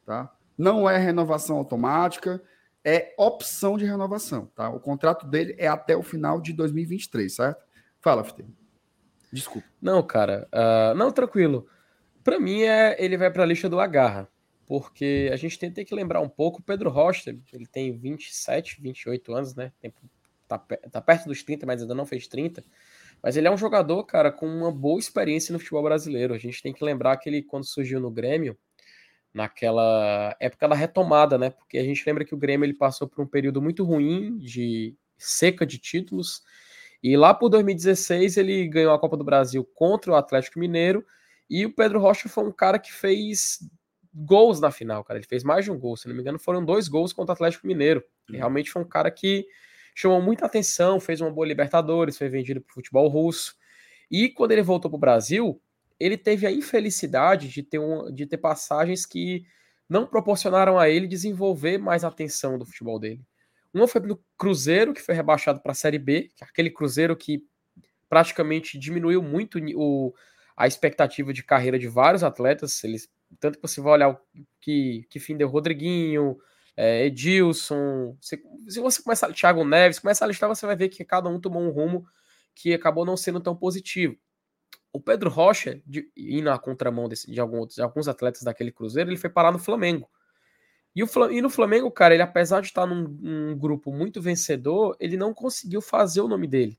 Tá? 0.06 0.32
Não 0.56 0.88
é 0.88 0.96
renovação 0.98 1.56
automática 1.56 2.42
é 2.84 3.14
opção 3.16 3.78
de 3.78 3.86
renovação, 3.86 4.46
tá? 4.54 4.68
O 4.68 4.78
contrato 4.78 5.26
dele 5.26 5.54
é 5.58 5.66
até 5.66 5.96
o 5.96 6.02
final 6.02 6.40
de 6.40 6.52
2023, 6.52 7.34
certo? 7.34 7.64
Fala, 7.98 8.22
FT. 8.22 8.44
Desculpa. 9.32 9.66
Não, 9.80 10.02
cara. 10.02 10.46
Uh, 10.52 10.94
não, 10.94 11.10
tranquilo. 11.10 11.66
Para 12.22 12.38
mim, 12.38 12.62
é, 12.62 12.94
ele 13.02 13.16
vai 13.16 13.30
para 13.30 13.42
a 13.42 13.46
lista 13.46 13.68
do 13.68 13.80
agarra, 13.80 14.28
porque 14.66 15.30
a 15.32 15.36
gente 15.36 15.58
tem, 15.58 15.72
tem, 15.72 15.84
que 15.84 15.94
lembrar 15.94 16.20
um 16.20 16.28
pouco. 16.28 16.60
O 16.60 16.62
Pedro 16.62 16.90
Rocha, 16.90 17.34
ele 17.52 17.66
tem 17.66 17.96
27, 17.96 18.80
28 18.82 19.34
anos, 19.34 19.54
né? 19.54 19.72
Tem, 19.80 19.92
tá, 20.46 20.58
tá 20.58 21.00
perto 21.00 21.26
dos 21.26 21.42
30, 21.42 21.64
mas 21.64 21.80
ainda 21.80 21.94
não 21.94 22.04
fez 22.04 22.28
30. 22.28 22.62
Mas 23.22 23.36
ele 23.36 23.48
é 23.48 23.50
um 23.50 23.56
jogador, 23.56 24.04
cara, 24.04 24.30
com 24.30 24.46
uma 24.46 24.70
boa 24.70 25.00
experiência 25.00 25.52
no 25.54 25.58
futebol 25.58 25.82
brasileiro. 25.82 26.34
A 26.34 26.38
gente 26.38 26.62
tem 26.62 26.72
que 26.72 26.84
lembrar 26.84 27.16
que 27.16 27.28
ele, 27.30 27.42
quando 27.42 27.64
surgiu 27.64 27.98
no 27.98 28.10
Grêmio, 28.10 28.56
naquela 29.34 30.36
época 30.38 30.68
da 30.68 30.76
retomada, 30.76 31.36
né? 31.36 31.50
Porque 31.50 31.76
a 31.76 31.82
gente 31.82 32.04
lembra 32.06 32.24
que 32.24 32.34
o 32.34 32.38
Grêmio 32.38 32.64
ele 32.64 32.72
passou 32.72 33.08
por 33.08 33.20
um 33.20 33.26
período 33.26 33.60
muito 33.60 33.82
ruim 33.84 34.38
de 34.38 34.96
seca 35.18 35.66
de 35.66 35.76
títulos. 35.78 36.42
E 37.02 37.16
lá 37.16 37.34
por 37.34 37.48
2016 37.48 38.36
ele 38.36 38.68
ganhou 38.68 38.94
a 38.94 38.98
Copa 38.98 39.16
do 39.16 39.24
Brasil 39.24 39.68
contra 39.74 40.12
o 40.12 40.14
Atlético 40.14 40.60
Mineiro. 40.60 41.04
E 41.50 41.66
o 41.66 41.74
Pedro 41.74 41.98
Rocha 41.98 42.28
foi 42.28 42.44
um 42.44 42.52
cara 42.52 42.78
que 42.78 42.92
fez 42.92 43.58
gols 44.14 44.60
na 44.60 44.70
final, 44.70 45.02
cara. 45.02 45.18
Ele 45.18 45.26
fez 45.26 45.42
mais 45.42 45.64
de 45.64 45.72
um 45.72 45.78
gol, 45.78 45.96
se 45.96 46.06
não 46.06 46.14
me 46.14 46.20
engano, 46.20 46.38
foram 46.38 46.64
dois 46.64 46.86
gols 46.86 47.12
contra 47.12 47.32
o 47.32 47.34
Atlético 47.34 47.66
Mineiro. 47.66 48.02
Ele 48.28 48.38
realmente 48.38 48.70
foi 48.70 48.82
um 48.82 48.88
cara 48.88 49.10
que 49.10 49.44
chamou 49.94 50.22
muita 50.22 50.46
atenção, 50.46 51.00
fez 51.00 51.20
uma 51.20 51.30
boa 51.30 51.46
Libertadores, 51.46 52.16
foi 52.16 52.28
vendido 52.28 52.60
para 52.60 52.70
o 52.70 52.74
futebol 52.74 53.08
russo. 53.08 53.56
E 54.08 54.28
quando 54.28 54.52
ele 54.52 54.62
voltou 54.62 54.88
para 54.90 54.96
o 54.96 55.00
Brasil, 55.00 55.60
ele 55.98 56.16
teve 56.16 56.46
a 56.46 56.52
infelicidade 56.52 57.48
de 57.48 57.62
ter, 57.62 57.78
um, 57.78 58.12
de 58.12 58.26
ter 58.26 58.38
passagens 58.38 59.06
que 59.06 59.44
não 59.88 60.06
proporcionaram 60.06 60.78
a 60.78 60.88
ele 60.88 61.06
desenvolver 61.06 61.78
mais 61.78 62.04
a 62.04 62.08
atenção 62.08 62.58
do 62.58 62.64
futebol 62.64 62.98
dele. 62.98 63.22
Uma 63.72 63.88
foi 63.88 64.00
no 64.02 64.22
Cruzeiro, 64.38 64.94
que 64.94 65.02
foi 65.02 65.14
rebaixado 65.14 65.60
para 65.60 65.72
a 65.72 65.74
Série 65.74 65.98
B, 65.98 66.30
é 66.40 66.44
aquele 66.44 66.70
Cruzeiro 66.70 67.16
que 67.16 67.44
praticamente 68.08 68.78
diminuiu 68.78 69.22
muito 69.22 69.58
o, 69.74 70.14
a 70.56 70.66
expectativa 70.66 71.32
de 71.32 71.42
carreira 71.42 71.78
de 71.78 71.88
vários 71.88 72.22
atletas. 72.22 72.82
Eles, 72.84 73.10
tanto 73.40 73.58
que 73.58 73.62
você 73.66 73.80
vai 73.80 73.92
olhar 73.94 74.10
o 74.10 74.18
que, 74.60 75.04
que 75.10 75.18
fim 75.18 75.36
deu 75.36 75.48
Rodriguinho, 75.48 76.38
é, 76.76 77.06
Edilson. 77.06 78.16
Se, 78.20 78.40
se 78.68 78.80
você 78.80 79.02
começar, 79.02 79.32
Thiago 79.32 79.64
Neves, 79.64 79.98
começar 79.98 80.24
a 80.24 80.28
listar, 80.28 80.48
você 80.48 80.64
vai 80.64 80.76
ver 80.76 80.88
que 80.88 81.04
cada 81.04 81.28
um 81.28 81.40
tomou 81.40 81.62
um 81.62 81.70
rumo 81.70 82.06
que 82.54 82.72
acabou 82.72 83.04
não 83.04 83.16
sendo 83.16 83.40
tão 83.40 83.56
positivo. 83.56 84.16
O 84.94 85.00
Pedro 85.00 85.28
Rocha, 85.28 85.82
de, 85.84 86.08
indo 86.16 86.44
na 86.44 86.56
contramão 86.56 87.08
desse, 87.08 87.28
de, 87.28 87.40
alguns, 87.40 87.74
de 87.74 87.82
alguns 87.82 88.06
atletas 88.06 88.42
daquele 88.42 88.70
Cruzeiro, 88.70 89.10
ele 89.10 89.18
foi 89.18 89.28
parar 89.28 89.50
no 89.50 89.58
Flamengo. 89.58 90.08
E, 90.94 91.02
o, 91.02 91.08
e 91.32 91.42
no 91.42 91.50
Flamengo, 91.50 91.90
cara, 91.90 92.14
ele 92.14 92.22
apesar 92.22 92.60
de 92.60 92.68
estar 92.68 92.86
num, 92.86 93.08
num, 93.08 93.58
grupo 93.58 93.92
muito 93.92 94.22
vencedor, 94.22 94.96
ele 95.00 95.16
não 95.16 95.34
conseguiu 95.34 95.82
fazer 95.82 96.20
o 96.20 96.28
nome 96.28 96.46
dele. 96.46 96.78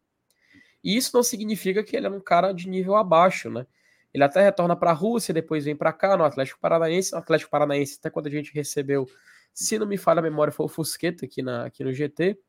E 0.82 0.96
isso 0.96 1.12
não 1.14 1.24
significa 1.24 1.84
que 1.84 1.98
ele 1.98 2.08
é 2.08 2.10
um 2.10 2.22
cara 2.22 2.54
de 2.54 2.70
nível 2.70 2.96
abaixo, 2.96 3.50
né? 3.50 3.68
Ele 4.14 4.24
até 4.24 4.42
retorna 4.42 4.78
para 4.78 4.92
a 4.92 4.94
Rússia, 4.94 5.34
depois 5.34 5.66
vem 5.66 5.76
para 5.76 5.92
cá, 5.92 6.16
no 6.16 6.24
Atlético 6.24 6.58
Paranaense. 6.62 7.12
No 7.12 7.18
Atlético 7.18 7.52
Paranaense, 7.52 7.98
até 8.00 8.10
quando 8.10 8.28
a 8.28 8.32
gente 8.32 8.54
recebeu, 8.54 9.06
se 9.54 9.78
não 9.78 9.86
me 9.86 9.98
falha 9.98 10.20
a 10.20 10.24
memória, 10.24 10.54
foi 10.54 10.68
o 10.68 10.70
Fusqueta 10.70 11.26
aqui, 11.26 11.42
na, 11.42 11.66
aqui 11.66 11.84
no 11.84 11.92
GT. 11.92 12.40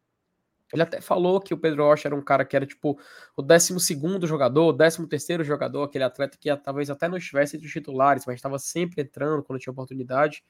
Ele 0.73 0.83
até 0.83 1.01
falou 1.01 1.41
que 1.41 1.55
o 1.55 1.59
Pedro 1.59 1.85
Rocha 1.85 2.09
era 2.09 2.17
um 2.17 2.23
cara 2.23 2.45
que 2.45 2.57
era 2.57 2.67
tipo 2.67 2.99
o 3.37 3.43
12 3.43 3.77
jogador, 4.25 4.69
o 4.69 5.07
13 5.07 5.45
jogador, 5.45 5.85
aquele 5.85 6.05
atleta 6.05 6.37
que 6.39 6.55
talvez 6.57 6.91
até 6.91 7.09
não 7.09 7.17
estivesse 7.17 7.57
entre 7.57 7.67
os 7.67 7.73
titulares, 7.73 8.25
mas 8.27 8.37
estava 8.37 8.59
sempre 8.59 9.03
entrando 9.03 9.43
quando 9.43 9.61
tinha 9.61 9.73
oportunidade. 9.73 10.43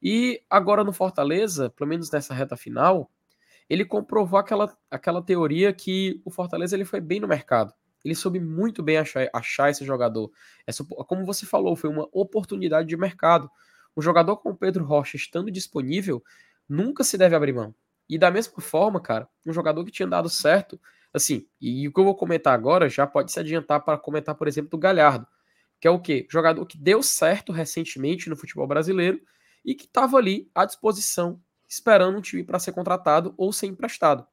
E 0.00 0.42
agora 0.48 0.84
no 0.84 0.92
Fortaleza, 0.92 1.70
pelo 1.70 1.88
menos 1.88 2.10
nessa 2.10 2.32
reta 2.32 2.56
final, 2.56 3.10
ele 3.68 3.84
comprovou 3.84 4.38
aquela, 4.38 4.76
aquela 4.90 5.22
teoria 5.22 5.72
que 5.72 6.22
o 6.24 6.30
Fortaleza 6.30 6.76
ele 6.76 6.84
foi 6.84 7.00
bem 7.00 7.20
no 7.20 7.28
mercado. 7.28 7.74
Ele 8.04 8.14
soube 8.14 8.38
muito 8.38 8.82
bem 8.82 8.96
achar, 8.96 9.28
achar 9.32 9.70
esse 9.70 9.84
jogador. 9.84 10.30
Essa, 10.66 10.84
como 10.84 11.26
você 11.26 11.44
falou, 11.44 11.74
foi 11.74 11.90
uma 11.90 12.08
oportunidade 12.12 12.88
de 12.88 12.96
mercado. 12.96 13.50
Um 13.96 14.00
jogador 14.00 14.36
como 14.36 14.54
o 14.54 14.58
Pedro 14.58 14.84
Rocha 14.84 15.16
estando 15.16 15.50
disponível 15.50 16.22
nunca 16.68 17.02
se 17.02 17.18
deve 17.18 17.34
abrir 17.34 17.52
mão. 17.52 17.74
E 18.08 18.18
da 18.18 18.30
mesma 18.30 18.60
forma, 18.60 19.00
cara, 19.00 19.28
um 19.44 19.52
jogador 19.52 19.84
que 19.84 19.90
tinha 19.90 20.08
dado 20.08 20.28
certo, 20.28 20.80
assim, 21.12 21.46
e 21.60 21.86
o 21.86 21.92
que 21.92 22.00
eu 22.00 22.04
vou 22.04 22.14
comentar 22.14 22.54
agora 22.54 22.88
já 22.88 23.06
pode 23.06 23.32
se 23.32 23.38
adiantar 23.38 23.84
para 23.84 23.98
comentar, 23.98 24.34
por 24.34 24.48
exemplo, 24.48 24.70
do 24.70 24.78
Galhardo, 24.78 25.26
que 25.80 25.86
é 25.86 25.90
o 25.90 26.00
quê? 26.00 26.26
Jogador 26.30 26.64
que 26.66 26.78
deu 26.78 27.02
certo 27.02 27.52
recentemente 27.52 28.28
no 28.28 28.36
futebol 28.36 28.66
brasileiro 28.66 29.20
e 29.64 29.74
que 29.74 29.84
estava 29.84 30.16
ali 30.16 30.50
à 30.54 30.64
disposição, 30.64 31.40
esperando 31.68 32.16
um 32.16 32.22
time 32.22 32.42
para 32.42 32.58
ser 32.58 32.72
contratado 32.72 33.34
ou 33.36 33.52
ser 33.52 33.66
emprestado. 33.66 34.26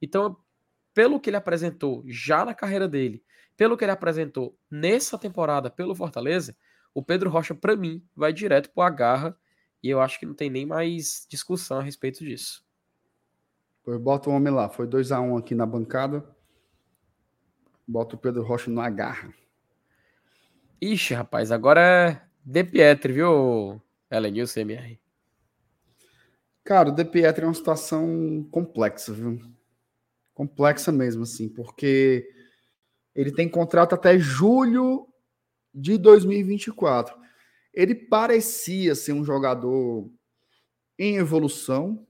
Então, 0.00 0.36
pelo 0.92 1.20
que 1.20 1.30
ele 1.30 1.36
apresentou 1.36 2.02
já 2.06 2.44
na 2.44 2.54
carreira 2.54 2.88
dele, 2.88 3.22
pelo 3.56 3.76
que 3.76 3.84
ele 3.84 3.92
apresentou 3.92 4.58
nessa 4.70 5.16
temporada 5.16 5.70
pelo 5.70 5.94
Fortaleza, 5.94 6.56
o 6.94 7.02
Pedro 7.02 7.30
Rocha, 7.30 7.54
para 7.54 7.76
mim, 7.76 8.04
vai 8.14 8.32
direto 8.32 8.70
para 8.70 8.86
a 8.86 8.90
garra 8.90 9.38
e 9.82 9.88
eu 9.88 10.00
acho 10.00 10.18
que 10.18 10.26
não 10.26 10.34
tem 10.34 10.50
nem 10.50 10.66
mais 10.66 11.26
discussão 11.28 11.78
a 11.78 11.82
respeito 11.82 12.24
disso. 12.24 12.64
Bota 13.84 14.30
o 14.30 14.32
homem 14.32 14.52
lá. 14.52 14.68
Foi 14.68 14.86
2x1 14.86 15.22
um 15.22 15.36
aqui 15.36 15.54
na 15.54 15.66
bancada. 15.66 16.24
Bota 17.86 18.14
o 18.14 18.18
Pedro 18.18 18.42
Rocha 18.42 18.70
na 18.70 18.88
garra. 18.88 19.32
Ixi, 20.80 21.14
rapaz, 21.14 21.52
agora 21.52 21.80
é 21.80 22.22
De 22.44 22.64
Pietri, 22.64 23.12
viu, 23.12 23.80
Elenilson 24.10 24.60
CMR? 24.60 24.98
Cara, 26.64 26.88
o 26.88 26.92
De 26.92 27.04
Pietri 27.04 27.44
é 27.44 27.46
uma 27.46 27.54
situação 27.54 28.46
complexa, 28.50 29.12
viu? 29.12 29.40
Complexa 30.34 30.90
mesmo, 30.90 31.22
assim, 31.24 31.48
porque 31.48 32.28
ele 33.14 33.32
tem 33.32 33.48
contrato 33.48 33.94
até 33.94 34.18
julho 34.18 35.06
de 35.74 35.98
2024. 35.98 37.16
Ele 37.72 37.94
parecia 37.94 38.94
ser 38.94 39.12
um 39.12 39.24
jogador 39.24 40.10
em 40.98 41.16
evolução, 41.16 42.06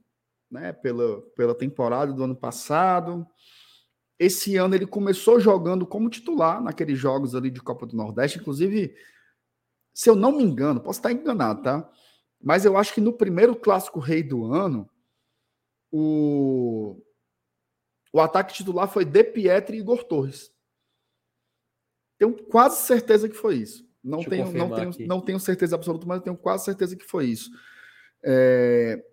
né, 0.53 0.71
pela, 0.71 1.19
pela 1.35 1.55
temporada 1.55 2.13
do 2.13 2.23
ano 2.23 2.35
passado. 2.35 3.25
Esse 4.19 4.55
ano 4.55 4.75
ele 4.75 4.85
começou 4.85 5.39
jogando 5.39 5.85
como 5.85 6.09
titular 6.09 6.61
naqueles 6.61 6.99
jogos 6.99 7.33
ali 7.33 7.49
de 7.49 7.59
Copa 7.59 7.87
do 7.87 7.97
Nordeste, 7.97 8.37
inclusive, 8.37 8.95
se 9.91 10.09
eu 10.09 10.15
não 10.15 10.31
me 10.31 10.43
engano, 10.43 10.79
posso 10.79 10.99
estar 10.99 11.11
enganado, 11.11 11.63
tá? 11.63 11.91
Mas 12.39 12.65
eu 12.65 12.77
acho 12.77 12.93
que 12.93 13.01
no 13.01 13.11
primeiro 13.11 13.55
clássico 13.55 13.99
rei 13.99 14.21
do 14.21 14.45
ano, 14.45 14.87
o, 15.91 17.01
o 18.13 18.21
ataque 18.21 18.53
titular 18.53 18.87
foi 18.87 19.03
De 19.03 19.23
Pietri 19.23 19.77
e 19.77 19.79
Igor 19.79 20.03
Torres. 20.03 20.53
Tenho 22.19 22.37
quase 22.45 22.81
certeza 22.85 23.27
que 23.27 23.35
foi 23.35 23.55
isso. 23.55 23.83
Não 24.03 24.23
tenho, 24.23 24.51
não, 24.51 24.69
tenho, 24.69 25.07
não 25.07 25.21
tenho 25.21 25.39
certeza 25.39 25.75
absoluta, 25.75 26.05
mas 26.05 26.17
eu 26.17 26.23
tenho 26.23 26.37
quase 26.37 26.65
certeza 26.65 26.95
que 26.95 27.05
foi 27.05 27.25
isso. 27.25 27.49
É, 28.23 29.03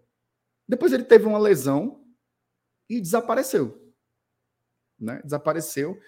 depois 0.70 0.92
ele 0.92 1.02
teve 1.02 1.26
uma 1.26 1.36
lesão 1.36 2.00
e 2.88 3.00
desapareceu. 3.00 3.92
Né? 4.96 5.20
Desapareceu. 5.24 5.98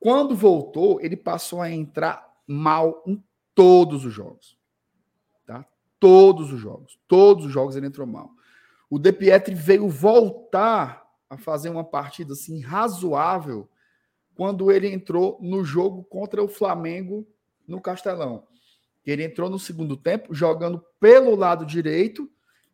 Quando 0.00 0.34
voltou, 0.34 0.98
ele 1.02 1.14
passou 1.14 1.60
a 1.60 1.70
entrar 1.70 2.26
mal 2.46 3.02
em 3.06 3.22
todos 3.54 4.06
os 4.06 4.12
jogos. 4.14 4.56
Tá? 5.44 5.66
Todos 6.00 6.50
os 6.50 6.58
jogos. 6.58 6.98
Todos 7.06 7.44
os 7.44 7.52
jogos 7.52 7.76
ele 7.76 7.86
entrou 7.86 8.06
mal. 8.06 8.30
O 8.88 8.98
De 8.98 9.12
Pietri 9.12 9.54
veio 9.54 9.86
voltar 9.90 11.06
a 11.28 11.36
fazer 11.36 11.68
uma 11.68 11.84
partida 11.84 12.32
assim 12.32 12.62
razoável 12.62 13.68
quando 14.34 14.72
ele 14.72 14.88
entrou 14.88 15.38
no 15.42 15.62
jogo 15.62 16.02
contra 16.04 16.42
o 16.42 16.48
Flamengo 16.48 17.26
no 17.68 17.78
Castelão. 17.78 18.48
Ele 19.04 19.22
entrou 19.22 19.50
no 19.50 19.58
segundo 19.58 19.98
tempo 19.98 20.32
jogando 20.32 20.82
pelo 20.98 21.34
lado 21.34 21.66
direito 21.66 22.26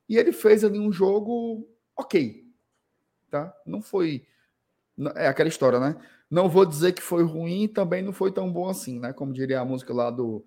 e 0.08 0.16
ele 0.16 0.32
fez 0.32 0.64
ali 0.64 0.78
um 0.78 0.90
jogo 0.90 1.68
ok. 1.96 2.44
Tá? 3.30 3.54
Não 3.66 3.82
foi. 3.82 4.26
É 5.16 5.28
aquela 5.28 5.48
história, 5.48 5.78
né? 5.78 5.96
Não 6.30 6.48
vou 6.48 6.64
dizer 6.64 6.92
que 6.92 7.02
foi 7.02 7.22
ruim, 7.22 7.68
também 7.68 8.02
não 8.02 8.12
foi 8.12 8.32
tão 8.32 8.52
bom 8.52 8.68
assim, 8.68 8.98
né? 8.98 9.12
Como 9.12 9.32
diria 9.32 9.60
a 9.60 9.64
música 9.64 9.92
lá 9.92 10.10
do, 10.10 10.44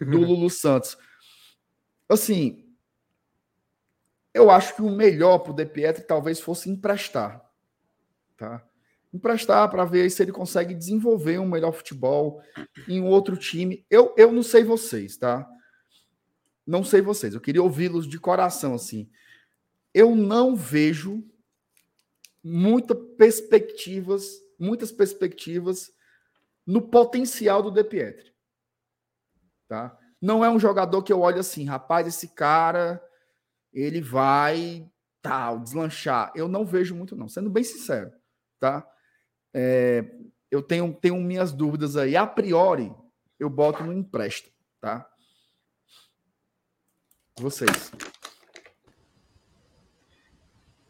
do 0.00 0.18
Lulu 0.20 0.50
Santos. 0.50 0.96
Assim, 2.08 2.68
eu 4.34 4.50
acho 4.50 4.74
que 4.76 4.82
o 4.82 4.90
melhor 4.90 5.38
para 5.38 5.52
o 5.52 5.54
De 5.54 5.66
Pietri 5.66 6.04
talvez 6.04 6.40
fosse 6.40 6.70
emprestar. 6.70 7.44
Tá? 8.36 8.64
Emprestar 9.12 9.68
para 9.70 9.84
ver 9.84 10.08
se 10.10 10.22
ele 10.22 10.32
consegue 10.32 10.74
desenvolver 10.74 11.38
um 11.38 11.48
melhor 11.48 11.72
futebol 11.72 12.40
em 12.86 13.00
um 13.00 13.06
outro 13.06 13.36
time. 13.36 13.84
Eu, 13.90 14.14
eu 14.16 14.30
não 14.30 14.42
sei 14.42 14.62
vocês, 14.62 15.16
tá? 15.16 15.48
Não 16.68 16.84
sei 16.84 17.00
vocês, 17.00 17.32
eu 17.32 17.40
queria 17.40 17.62
ouvi-los 17.62 18.06
de 18.06 18.20
coração 18.20 18.74
assim. 18.74 19.08
Eu 19.94 20.14
não 20.14 20.54
vejo 20.54 21.24
muitas 22.44 22.98
perspectivas, 23.16 24.38
muitas 24.58 24.92
perspectivas 24.92 25.90
no 26.66 26.82
potencial 26.82 27.62
do 27.62 27.70
De 27.70 27.82
Pietri. 27.82 28.34
Tá? 29.66 29.98
Não 30.20 30.44
é 30.44 30.50
um 30.50 30.60
jogador 30.60 31.02
que 31.02 31.10
eu 31.10 31.20
olho 31.20 31.40
assim, 31.40 31.64
rapaz, 31.64 32.06
esse 32.06 32.28
cara 32.28 33.02
ele 33.72 34.02
vai 34.02 34.86
tal 35.22 35.60
deslanchar. 35.60 36.30
Eu 36.36 36.48
não 36.48 36.66
vejo 36.66 36.94
muito 36.94 37.16
não, 37.16 37.30
sendo 37.30 37.48
bem 37.48 37.64
sincero, 37.64 38.12
tá? 38.60 38.86
É, 39.54 40.04
eu 40.50 40.62
tenho, 40.62 40.92
tenho 40.92 41.16
minhas 41.16 41.50
dúvidas 41.50 41.96
aí. 41.96 42.14
A 42.14 42.26
priori, 42.26 42.94
eu 43.40 43.48
boto 43.48 43.82
no 43.82 43.92
empréstimo, 43.92 44.52
tá? 44.82 45.10
Vocês. 47.38 47.92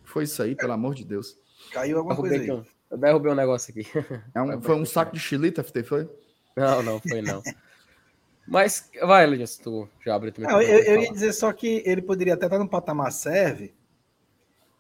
Foi 0.04 0.24
isso 0.24 0.42
aí, 0.42 0.56
pelo 0.56 0.72
amor 0.72 0.94
de 0.94 1.04
Deus. 1.04 1.38
Caiu 1.72 1.98
alguma 1.98 2.16
coisa 2.16 2.34
aí. 2.34 2.48
Eu 2.90 2.96
derrubei 2.96 3.30
um 3.30 3.34
negócio 3.34 3.70
aqui. 3.70 3.86
É 4.34 4.40
um, 4.40 4.60
foi 4.62 4.74
um 4.74 4.84
saco 4.84 5.12
de 5.12 5.20
chilita, 5.20 5.64
foi? 5.84 6.08
Não, 6.56 6.82
não, 6.82 7.00
foi 7.00 7.22
não. 7.22 7.42
Mas 8.46 8.90
vai, 9.02 9.24
Elias, 9.24 9.58
tu 9.58 9.86
já 10.02 10.14
abre 10.14 10.32
também. 10.32 10.50
Não, 10.50 10.62
eu, 10.62 10.78
eu 10.78 11.02
ia 11.02 11.12
dizer 11.12 11.34
só 11.34 11.52
que 11.52 11.82
ele 11.84 12.00
poderia 12.00 12.32
até 12.32 12.46
estar 12.46 12.58
no 12.58 12.68
patamar 12.68 13.12
serve 13.12 13.74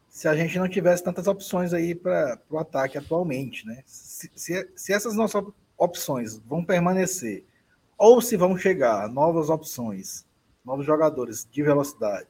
se 0.08 0.26
a 0.26 0.34
gente 0.34 0.58
não 0.58 0.68
tivesse 0.68 1.04
tantas 1.04 1.26
opções 1.26 1.74
aí 1.74 1.94
para 1.94 2.40
o 2.48 2.58
ataque 2.58 2.96
atualmente, 2.96 3.66
né? 3.66 3.82
Se, 3.84 4.30
se, 4.34 4.68
se, 4.74 4.92
essas 4.92 5.14
nossas 5.14 5.44
opções 5.76 6.38
vão 6.38 6.64
permanecer, 6.64 7.44
ou 7.96 8.22
se 8.22 8.36
vão 8.36 8.56
chegar 8.56 9.08
novas 9.08 9.50
opções, 9.50 10.24
novos 10.68 10.86
jogadores 10.86 11.48
de 11.50 11.62
velocidade, 11.62 12.28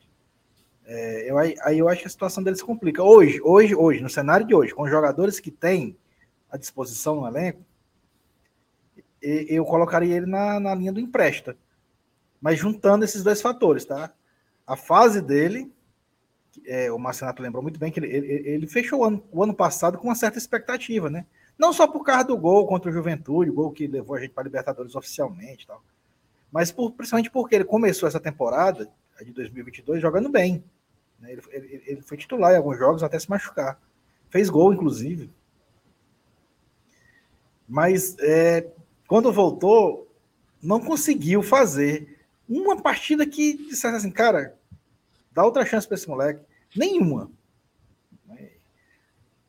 é, 0.86 1.30
eu, 1.30 1.36
aí 1.36 1.78
eu 1.78 1.88
acho 1.88 2.00
que 2.00 2.06
a 2.06 2.10
situação 2.10 2.42
deles 2.42 2.62
complica. 2.62 3.02
Hoje, 3.02 3.40
hoje, 3.42 3.74
hoje, 3.74 4.00
no 4.00 4.08
cenário 4.08 4.46
de 4.46 4.54
hoje, 4.54 4.74
com 4.74 4.84
os 4.84 4.90
jogadores 4.90 5.38
que 5.38 5.50
tem 5.50 5.98
à 6.50 6.56
disposição 6.56 7.16
no 7.16 7.26
elenco, 7.26 7.62
eu 9.20 9.64
colocaria 9.64 10.16
ele 10.16 10.26
na, 10.26 10.58
na 10.58 10.74
linha 10.74 10.92
do 10.92 11.00
empresta. 11.00 11.56
Mas 12.40 12.58
juntando 12.58 13.04
esses 13.04 13.22
dois 13.22 13.42
fatores, 13.42 13.84
tá? 13.84 14.12
A 14.66 14.76
fase 14.76 15.20
dele 15.20 15.70
é, 16.66 16.90
o 16.90 16.98
Marcenato 16.98 17.42
lembrou 17.42 17.62
muito 17.62 17.78
bem 17.78 17.90
que 17.90 18.00
ele, 18.00 18.08
ele, 18.08 18.48
ele 18.48 18.66
fechou 18.66 19.00
o 19.00 19.04
ano, 19.04 19.22
o 19.30 19.42
ano, 19.42 19.54
passado 19.54 19.98
com 19.98 20.08
uma 20.08 20.14
certa 20.14 20.38
expectativa, 20.38 21.10
né? 21.10 21.26
Não 21.58 21.72
só 21.72 21.86
por 21.86 22.04
causa 22.04 22.24
do 22.24 22.36
gol 22.36 22.66
contra 22.66 22.90
o 22.90 22.94
Juventude, 22.94 23.50
o 23.50 23.54
gol 23.54 23.72
que 23.72 23.86
levou 23.86 24.16
a 24.16 24.20
gente 24.20 24.32
para 24.32 24.44
a 24.44 24.44
Libertadores 24.44 24.94
oficialmente, 24.94 25.66
tal, 25.66 25.82
mas 26.50 26.72
por, 26.72 26.92
principalmente 26.92 27.30
porque 27.30 27.54
ele 27.54 27.64
começou 27.64 28.08
essa 28.08 28.20
temporada 28.20 28.90
de 29.20 29.32
2022 29.32 30.00
jogando 30.00 30.28
bem. 30.28 30.64
Né? 31.20 31.32
Ele, 31.32 31.42
ele, 31.50 31.82
ele 31.86 32.02
foi 32.02 32.16
titular 32.16 32.52
em 32.52 32.56
alguns 32.56 32.78
jogos 32.78 33.02
até 33.02 33.18
se 33.18 33.28
machucar. 33.28 33.80
Fez 34.30 34.48
gol, 34.48 34.72
inclusive. 34.72 35.30
Mas 37.68 38.16
é, 38.20 38.66
quando 39.06 39.32
voltou, 39.32 40.10
não 40.62 40.80
conseguiu 40.80 41.42
fazer 41.42 42.18
uma 42.48 42.80
partida 42.80 43.26
que 43.26 43.56
dissesse 43.56 43.96
assim, 43.96 44.10
cara, 44.10 44.56
dá 45.32 45.44
outra 45.44 45.66
chance 45.66 45.86
para 45.86 45.96
esse 45.96 46.08
moleque. 46.08 46.40
Nenhuma. 46.74 47.30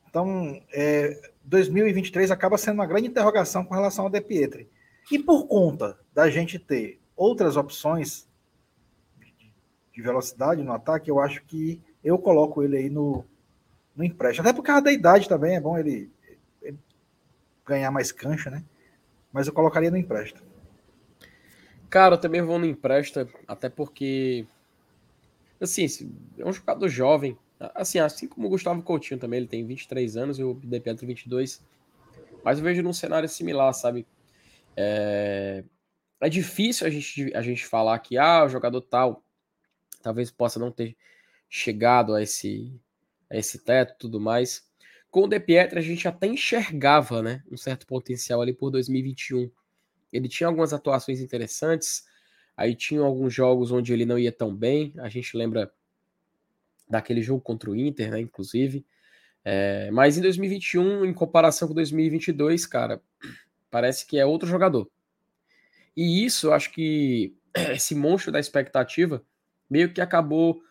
Então, 0.08 0.60
é, 0.72 1.30
2023 1.44 2.32
acaba 2.32 2.58
sendo 2.58 2.74
uma 2.74 2.86
grande 2.86 3.06
interrogação 3.06 3.64
com 3.64 3.74
relação 3.74 4.04
ao 4.04 4.10
De 4.10 4.20
Pietri. 4.20 4.68
E 5.10 5.18
por 5.20 5.46
conta 5.46 5.96
da 6.20 6.30
gente 6.30 6.58
ter 6.58 7.00
outras 7.16 7.56
opções 7.56 8.28
de 9.92 10.02
velocidade 10.02 10.62
no 10.62 10.72
ataque, 10.72 11.10
eu 11.10 11.20
acho 11.20 11.42
que 11.44 11.80
eu 12.02 12.18
coloco 12.18 12.62
ele 12.62 12.76
aí 12.76 12.90
no, 12.90 13.24
no 13.94 14.04
empréstimo. 14.04 14.46
Até 14.46 14.54
por 14.54 14.62
causa 14.62 14.82
da 14.82 14.92
idade 14.92 15.28
também, 15.28 15.56
é 15.56 15.60
bom 15.60 15.78
ele, 15.78 16.10
ele 16.62 16.78
ganhar 17.66 17.90
mais 17.90 18.12
cancha, 18.12 18.50
né? 18.50 18.64
Mas 19.32 19.46
eu 19.46 19.52
colocaria 19.52 19.90
no 19.90 19.96
empréstimo. 19.96 20.48
Cara, 21.88 22.14
eu 22.14 22.20
também 22.20 22.42
vou 22.42 22.58
no 22.58 22.66
empréstimo, 22.66 23.28
até 23.46 23.68
porque 23.68 24.46
Assim, 25.60 25.86
é 26.38 26.48
um 26.48 26.52
jogador 26.52 26.88
jovem. 26.88 27.36
Assim, 27.74 27.98
assim 27.98 28.26
como 28.26 28.46
o 28.46 28.50
Gustavo 28.50 28.82
Coutinho 28.82 29.20
também, 29.20 29.38
ele 29.38 29.46
tem 29.46 29.64
23 29.64 30.16
anos 30.16 30.38
e 30.38 30.42
o 30.42 30.54
De 30.54 30.80
Pietro 30.80 31.06
22. 31.06 31.62
Mas 32.42 32.58
eu 32.58 32.64
vejo 32.64 32.82
num 32.82 32.94
cenário 32.94 33.28
similar, 33.28 33.74
sabe? 33.74 34.06
É, 34.74 35.62
é 36.20 36.28
difícil 36.28 36.86
a 36.86 36.90
gente, 36.90 37.34
a 37.34 37.42
gente 37.42 37.66
falar 37.66 37.98
que 37.98 38.18
ah, 38.18 38.44
o 38.44 38.48
jogador 38.48 38.80
tal 38.82 39.24
talvez 40.02 40.30
possa 40.30 40.58
não 40.58 40.70
ter 40.70 40.96
chegado 41.48 42.14
a 42.14 42.22
esse, 42.22 42.80
a 43.30 43.36
esse 43.36 43.58
teto 43.58 43.96
tudo 43.98 44.20
mais. 44.20 44.68
Com 45.10 45.24
o 45.24 45.28
De 45.28 45.38
Pietro 45.40 45.78
a 45.78 45.82
gente 45.82 46.06
até 46.06 46.26
enxergava 46.26 47.22
né, 47.22 47.42
um 47.50 47.56
certo 47.56 47.86
potencial 47.86 48.40
ali 48.40 48.52
por 48.52 48.70
2021. 48.70 49.50
Ele 50.12 50.28
tinha 50.28 50.48
algumas 50.48 50.72
atuações 50.72 51.20
interessantes, 51.20 52.04
Aí 52.60 52.74
tinham 52.74 53.06
alguns 53.06 53.32
jogos 53.32 53.72
onde 53.72 53.90
ele 53.90 54.04
não 54.04 54.18
ia 54.18 54.30
tão 54.30 54.54
bem. 54.54 54.92
A 54.98 55.08
gente 55.08 55.34
lembra 55.34 55.72
daquele 56.86 57.22
jogo 57.22 57.40
contra 57.40 57.70
o 57.70 57.74
Inter, 57.74 58.10
né? 58.10 58.20
Inclusive. 58.20 58.84
É, 59.42 59.90
mas 59.90 60.18
em 60.18 60.20
2021, 60.20 61.06
em 61.06 61.14
comparação 61.14 61.68
com 61.68 61.72
2022, 61.72 62.66
cara, 62.66 63.00
parece 63.70 64.04
que 64.06 64.18
é 64.18 64.26
outro 64.26 64.46
jogador. 64.46 64.90
E 66.00 66.24
isso, 66.24 66.52
acho 66.52 66.72
que 66.72 67.36
esse 67.74 67.94
monstro 67.94 68.32
da 68.32 68.40
expectativa 68.40 69.22
meio 69.68 69.92
que 69.92 70.00
acabou 70.00 70.62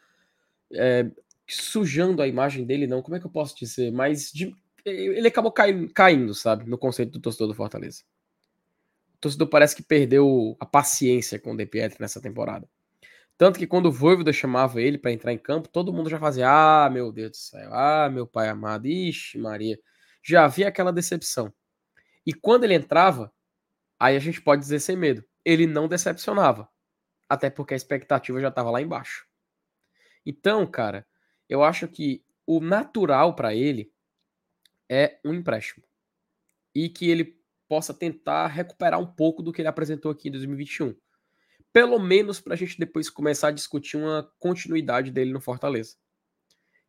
é, 0.74 1.10
sujando 1.48 2.22
a 2.22 2.28
imagem 2.28 2.66
dele, 2.66 2.88
não, 2.88 3.02
como 3.02 3.16
é 3.16 3.20
que 3.20 3.26
eu 3.26 3.32
posso 3.32 3.56
dizer? 3.58 3.92
Mas 3.92 4.32
de, 4.32 4.56
ele 4.86 5.28
acabou 5.28 5.52
caindo, 5.52 5.94
caindo, 5.94 6.34
sabe, 6.34 6.70
no 6.70 6.78
conceito 6.78 7.12
do 7.12 7.22
torcedor 7.22 7.48
do 7.48 7.54
Fortaleza 7.54 8.04
torcedor 9.20 9.48
parece 9.48 9.76
que 9.76 9.84
perdeu 9.84 10.56
a 10.60 10.66
paciência 10.66 11.40
com 11.40 11.52
o 11.52 11.58
De 11.58 11.66
Pietri 11.66 11.98
nessa 12.00 12.22
temporada. 12.22 12.68
Tanto 13.38 13.58
que 13.58 13.68
quando 13.68 13.88
o 13.88 13.92
Voivoda 13.92 14.34
chamava 14.34 14.82
ele 14.82 14.98
para 14.98 15.12
entrar 15.12 15.32
em 15.32 15.38
campo, 15.38 15.70
todo 15.70 15.94
mundo 15.94 16.10
já 16.10 16.20
fazia: 16.20 16.48
Ah, 16.50 16.90
meu 16.90 17.12
Deus 17.12 17.32
do 17.32 17.38
céu, 17.38 17.70
ah, 17.74 18.10
meu 18.10 18.28
pai 18.28 18.50
amado, 18.50 18.88
ixi, 18.88 19.38
Maria. 19.38 19.80
Já 20.22 20.46
havia 20.46 20.68
aquela 20.68 20.92
decepção. 20.92 21.54
E 22.26 22.34
quando 22.34 22.66
ele 22.66 22.74
entrava, 22.74 23.32
aí 24.00 24.16
a 24.16 24.20
gente 24.20 24.42
pode 24.42 24.62
dizer 24.62 24.80
sem 24.80 24.96
medo, 24.96 25.24
ele 25.44 25.68
não 25.68 25.88
decepcionava. 25.88 26.70
Até 27.28 27.50
porque 27.50 27.74
a 27.74 27.78
expectativa 27.78 28.40
já 28.40 28.48
estava 28.48 28.72
lá 28.72 28.82
embaixo. 28.82 29.28
Então, 30.26 30.66
cara, 30.66 31.06
eu 31.48 31.64
acho 31.64 31.88
que 31.88 32.24
o 32.46 32.60
natural 32.60 33.36
para 33.36 33.54
ele 33.54 33.92
é 34.90 35.20
um 35.24 35.34
empréstimo. 35.34 35.84
E 36.74 36.90
que 36.90 37.10
ele 37.10 37.40
possa 37.68 37.94
tentar 37.94 38.48
recuperar 38.48 39.00
um 39.00 39.06
pouco 39.06 39.44
do 39.44 39.54
que 39.54 39.62
ele 39.62 39.68
apresentou 39.68 40.12
aqui 40.12 40.30
em 40.30 40.32
2021. 40.32 40.96
Pelo 41.72 42.00
menos 42.00 42.40
para 42.40 42.56
a 42.56 42.58
gente 42.58 42.80
depois 42.80 43.10
começar 43.10 43.50
a 43.50 43.52
discutir 43.52 43.98
uma 43.98 44.32
continuidade 44.40 45.12
dele 45.12 45.32
no 45.32 45.40
Fortaleza. 45.40 45.96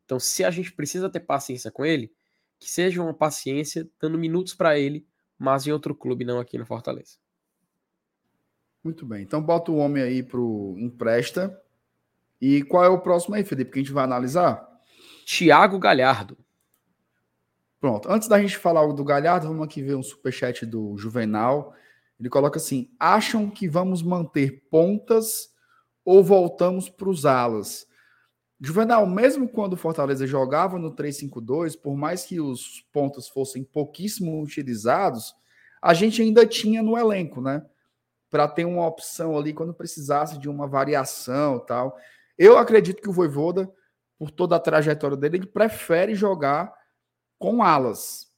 Então, 0.05 0.19
se 0.19 0.43
a 0.43 0.49
gente 0.49 0.71
precisa 0.71 1.09
ter 1.09 1.19
paciência 1.19 1.71
com 1.71 1.85
ele, 1.85 2.11
que 2.59 2.69
seja 2.69 3.01
uma 3.01 3.13
paciência 3.13 3.89
dando 3.99 4.17
minutos 4.17 4.55
para 4.55 4.77
ele, 4.77 5.07
mas 5.41 5.65
em 5.65 5.71
outro 5.71 5.95
clube, 5.95 6.23
não 6.23 6.39
aqui 6.39 6.55
no 6.55 6.67
Fortaleza. 6.67 7.17
Muito 8.83 9.07
bem. 9.07 9.23
Então, 9.23 9.41
bota 9.41 9.71
o 9.71 9.77
homem 9.77 10.03
aí 10.03 10.21
pro 10.21 10.75
empresta. 10.77 11.59
E 12.39 12.61
qual 12.61 12.85
é 12.85 12.89
o 12.89 13.01
próximo 13.01 13.33
aí, 13.33 13.43
Felipe, 13.43 13.71
que 13.71 13.79
a 13.79 13.81
gente 13.81 13.91
vai 13.91 14.03
analisar? 14.03 14.63
Tiago 15.25 15.79
Galhardo. 15.79 16.37
Pronto. 17.79 18.07
Antes 18.07 18.27
da 18.27 18.39
gente 18.39 18.55
falar 18.55 18.85
do 18.93 19.03
Galhardo, 19.03 19.47
vamos 19.47 19.63
aqui 19.65 19.81
ver 19.81 19.95
um 19.95 20.03
superchat 20.03 20.63
do 20.63 20.95
Juvenal. 20.95 21.73
Ele 22.19 22.29
coloca 22.29 22.57
assim: 22.57 22.91
acham 22.99 23.49
que 23.49 23.67
vamos 23.67 24.03
manter 24.03 24.63
pontas 24.69 25.49
ou 26.05 26.23
voltamos 26.23 26.87
para 26.87 27.09
os 27.09 27.25
alas? 27.25 27.87
Juvenal, 28.63 29.07
mesmo 29.07 29.49
quando 29.49 29.73
o 29.73 29.77
Fortaleza 29.77 30.27
jogava 30.27 30.77
no 30.77 30.95
3-5-2, 30.95 31.75
por 31.81 31.97
mais 31.97 32.23
que 32.23 32.39
os 32.39 32.85
pontos 32.93 33.27
fossem 33.27 33.63
pouquíssimo 33.63 34.39
utilizados, 34.39 35.33
a 35.81 35.95
gente 35.95 36.21
ainda 36.21 36.45
tinha 36.45 36.83
no 36.83 36.95
elenco, 36.95 37.41
né? 37.41 37.65
Para 38.29 38.47
ter 38.47 38.65
uma 38.65 38.85
opção 38.85 39.35
ali 39.35 39.51
quando 39.51 39.73
precisasse 39.73 40.37
de 40.37 40.47
uma 40.47 40.67
variação 40.67 41.57
tal. 41.59 41.97
Eu 42.37 42.55
acredito 42.55 43.01
que 43.01 43.09
o 43.09 43.13
Voivoda, 43.13 43.67
por 44.19 44.29
toda 44.29 44.55
a 44.55 44.59
trajetória 44.59 45.17
dele, 45.17 45.37
ele 45.37 45.47
prefere 45.47 46.13
jogar 46.13 46.71
com 47.39 47.63
alas. 47.63 48.31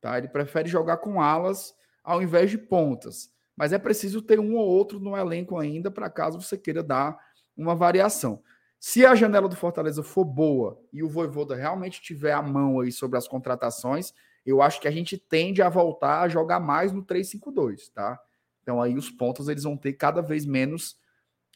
Tá? 0.00 0.18
Ele 0.18 0.26
prefere 0.26 0.68
jogar 0.68 0.96
com 0.96 1.22
alas 1.22 1.72
ao 2.02 2.20
invés 2.20 2.50
de 2.50 2.58
pontas. 2.58 3.32
Mas 3.56 3.72
é 3.72 3.78
preciso 3.78 4.20
ter 4.20 4.40
um 4.40 4.56
ou 4.56 4.66
outro 4.66 4.98
no 4.98 5.16
elenco 5.16 5.56
ainda 5.56 5.88
para 5.88 6.10
caso 6.10 6.40
você 6.40 6.58
queira 6.58 6.82
dar 6.82 7.16
uma 7.56 7.76
variação. 7.76 8.42
Se 8.84 9.06
a 9.06 9.14
janela 9.14 9.48
do 9.48 9.54
Fortaleza 9.54 10.02
for 10.02 10.24
boa 10.24 10.76
e 10.92 11.04
o 11.04 11.08
Voivoda 11.08 11.54
realmente 11.54 12.02
tiver 12.02 12.32
a 12.32 12.42
mão 12.42 12.80
aí 12.80 12.90
sobre 12.90 13.16
as 13.16 13.28
contratações, 13.28 14.12
eu 14.44 14.60
acho 14.60 14.80
que 14.80 14.88
a 14.88 14.90
gente 14.90 15.16
tende 15.16 15.62
a 15.62 15.68
voltar 15.68 16.20
a 16.22 16.28
jogar 16.28 16.58
mais 16.58 16.90
no 16.90 17.00
3-5-2, 17.00 17.92
tá? 17.94 18.20
Então 18.60 18.82
aí 18.82 18.96
os 18.96 19.08
pontos 19.08 19.48
eles 19.48 19.62
vão 19.62 19.76
ter 19.76 19.92
cada 19.92 20.20
vez 20.20 20.44
menos 20.44 20.98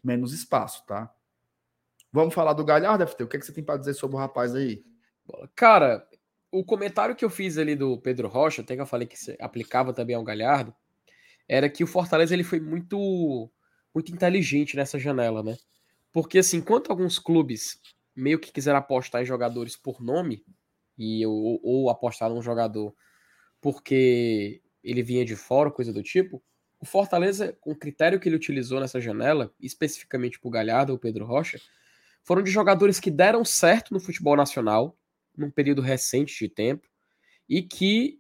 menos 0.05 0.33
espaço, 0.33 0.87
tá? 0.87 1.13
Vamos 2.13 2.33
falar 2.33 2.53
do 2.53 2.65
Galhardo, 2.65 3.05
FT? 3.05 3.25
O 3.25 3.27
que, 3.27 3.37
é 3.37 3.41
que 3.41 3.47
você 3.47 3.53
tem 3.53 3.65
para 3.65 3.77
dizer 3.77 3.95
sobre 3.95 4.15
o 4.15 4.21
rapaz 4.21 4.55
aí? 4.55 4.85
Cara, 5.57 6.07
o 6.53 6.65
comentário 6.65 7.17
que 7.17 7.25
eu 7.25 7.31
fiz 7.31 7.59
ali 7.59 7.75
do 7.75 8.01
Pedro 8.01 8.29
Rocha, 8.29 8.63
até 8.63 8.77
que 8.77 8.83
eu 8.83 8.87
falei 8.87 9.09
que 9.09 9.19
se 9.19 9.37
aplicava 9.41 9.93
também 9.93 10.15
ao 10.15 10.23
Galhardo, 10.23 10.73
era 11.49 11.69
que 11.69 11.83
o 11.83 11.89
Fortaleza 11.89 12.33
ele 12.35 12.45
foi 12.45 12.61
muito 12.61 13.51
muito 13.93 14.13
inteligente 14.13 14.77
nessa 14.77 14.97
janela, 14.97 15.43
né? 15.43 15.57
Porque 16.17 16.39
assim, 16.39 16.57
enquanto 16.57 16.89
alguns 16.89 17.19
clubes 17.19 17.79
meio 18.15 18.39
que 18.39 18.51
quiseram 18.51 18.79
apostar 18.79 19.21
em 19.21 19.27
jogadores 19.27 19.77
por 19.77 20.01
nome 20.01 20.43
e 20.97 21.27
ou, 21.27 21.61
ou 21.63 21.91
apostar 21.91 22.31
num 22.31 22.41
jogador 22.41 22.97
porque 23.61 24.63
ele 24.83 25.03
vinha 25.03 25.27
de 25.27 25.37
fora, 25.37 25.71
coisa 25.71 25.93
do 25.93 26.03
tipo, 26.03 26.43
o 26.81 26.87
Fortaleza, 26.87 27.55
com 27.61 27.73
o 27.73 27.77
critério 27.77 28.19
que 28.19 28.31
ele 28.31 28.37
utilizou 28.37 28.81
nessa 28.81 28.99
janela, 28.99 29.53
especificamente 29.61 30.41
para 30.41 30.49
o 30.49 30.51
Galhardo 30.51 30.93
ou 30.95 30.99
Pedro 30.99 31.27
Rocha, 31.27 31.61
foram 32.25 32.43
de 32.43 32.51
jogadores 32.51 32.99
que 32.99 33.11
deram 33.11 33.45
certo 33.45 33.93
no 33.93 34.01
futebol 34.01 34.37
nacional, 34.37 34.99
num 35.37 35.51
período 35.51 35.83
recente 35.83 36.39
de 36.39 36.49
tempo 36.49 36.89
e 37.47 37.63
que 37.63 38.19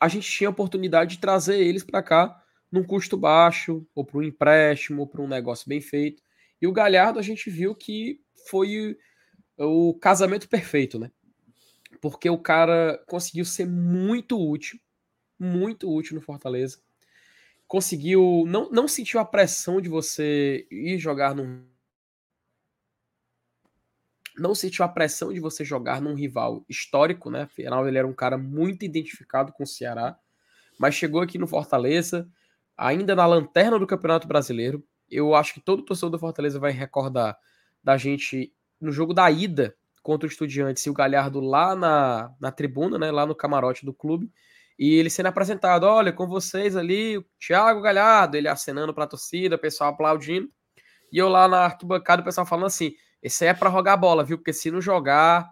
a 0.00 0.08
gente 0.08 0.26
tinha 0.26 0.48
a 0.48 0.52
oportunidade 0.52 1.16
de 1.16 1.20
trazer 1.20 1.60
eles 1.60 1.84
para 1.84 2.02
cá 2.02 2.42
num 2.72 2.82
custo 2.82 3.14
baixo, 3.14 3.86
ou 3.94 4.06
para 4.06 4.20
um 4.20 4.22
empréstimo, 4.22 5.02
ou 5.02 5.06
para 5.06 5.20
um 5.20 5.28
negócio 5.28 5.68
bem 5.68 5.82
feito. 5.82 6.22
E 6.60 6.66
o 6.66 6.72
Galhardo 6.72 7.18
a 7.18 7.22
gente 7.22 7.48
viu 7.48 7.74
que 7.74 8.20
foi 8.48 8.96
o 9.56 9.94
casamento 9.94 10.48
perfeito, 10.48 10.98
né? 10.98 11.10
Porque 12.00 12.28
o 12.30 12.38
cara 12.38 13.02
conseguiu 13.06 13.44
ser 13.44 13.66
muito 13.66 14.38
útil, 14.38 14.78
muito 15.38 15.92
útil 15.92 16.14
no 16.14 16.22
Fortaleza. 16.22 16.78
Conseguiu, 17.68 18.44
não, 18.46 18.70
não 18.70 18.88
sentiu 18.88 19.20
a 19.20 19.24
pressão 19.24 19.80
de 19.80 19.88
você 19.88 20.66
ir 20.70 20.98
jogar 20.98 21.34
num. 21.34 21.64
Não 24.36 24.54
sentiu 24.54 24.84
a 24.84 24.88
pressão 24.88 25.32
de 25.32 25.40
você 25.40 25.64
jogar 25.64 26.00
num 26.00 26.14
rival 26.14 26.64
histórico, 26.68 27.30
né? 27.30 27.42
Afinal, 27.42 27.86
ele 27.86 27.98
era 27.98 28.06
um 28.06 28.14
cara 28.14 28.38
muito 28.38 28.84
identificado 28.84 29.52
com 29.52 29.64
o 29.64 29.66
Ceará. 29.66 30.18
Mas 30.78 30.94
chegou 30.94 31.20
aqui 31.20 31.36
no 31.36 31.46
Fortaleza, 31.46 32.28
ainda 32.76 33.14
na 33.14 33.26
lanterna 33.26 33.78
do 33.78 33.86
Campeonato 33.86 34.26
Brasileiro. 34.26 34.82
Eu 35.10 35.34
acho 35.34 35.54
que 35.54 35.60
todo 35.60 35.84
torcedor 35.84 36.10
do 36.10 36.18
Fortaleza 36.18 36.58
vai 36.58 36.72
recordar 36.72 37.36
da 37.82 37.96
gente 37.96 38.52
no 38.80 38.92
jogo 38.92 39.12
da 39.12 39.30
ida 39.30 39.74
contra 40.02 40.26
o 40.26 40.30
Estudiantes 40.30 40.84
e 40.86 40.90
o 40.90 40.94
Galhardo 40.94 41.40
lá 41.40 41.74
na, 41.74 42.34
na 42.40 42.50
tribuna, 42.50 42.98
né, 42.98 43.10
lá 43.10 43.26
no 43.26 43.34
camarote 43.34 43.84
do 43.84 43.92
clube, 43.92 44.30
e 44.78 44.94
ele 44.94 45.10
sendo 45.10 45.26
apresentado, 45.26 45.84
olha, 45.84 46.12
com 46.12 46.26
vocês 46.26 46.74
ali, 46.74 47.18
o 47.18 47.24
Thiago 47.38 47.82
Galhardo, 47.82 48.36
ele 48.36 48.48
acenando 48.48 48.94
para 48.94 49.04
a 49.04 49.06
torcida, 49.06 49.56
o 49.56 49.58
pessoal 49.58 49.90
aplaudindo, 49.90 50.50
e 51.12 51.18
eu 51.18 51.28
lá 51.28 51.46
na 51.46 51.66
arquibancada, 51.66 52.22
o 52.22 52.24
pessoal 52.24 52.46
falando 52.46 52.66
assim, 52.66 52.94
esse 53.22 53.44
aí 53.44 53.50
é 53.50 53.54
para 53.54 53.70
jogar 53.70 53.96
bola, 53.98 54.24
viu, 54.24 54.38
porque 54.38 54.54
se 54.54 54.70
não 54.70 54.80
jogar, 54.80 55.50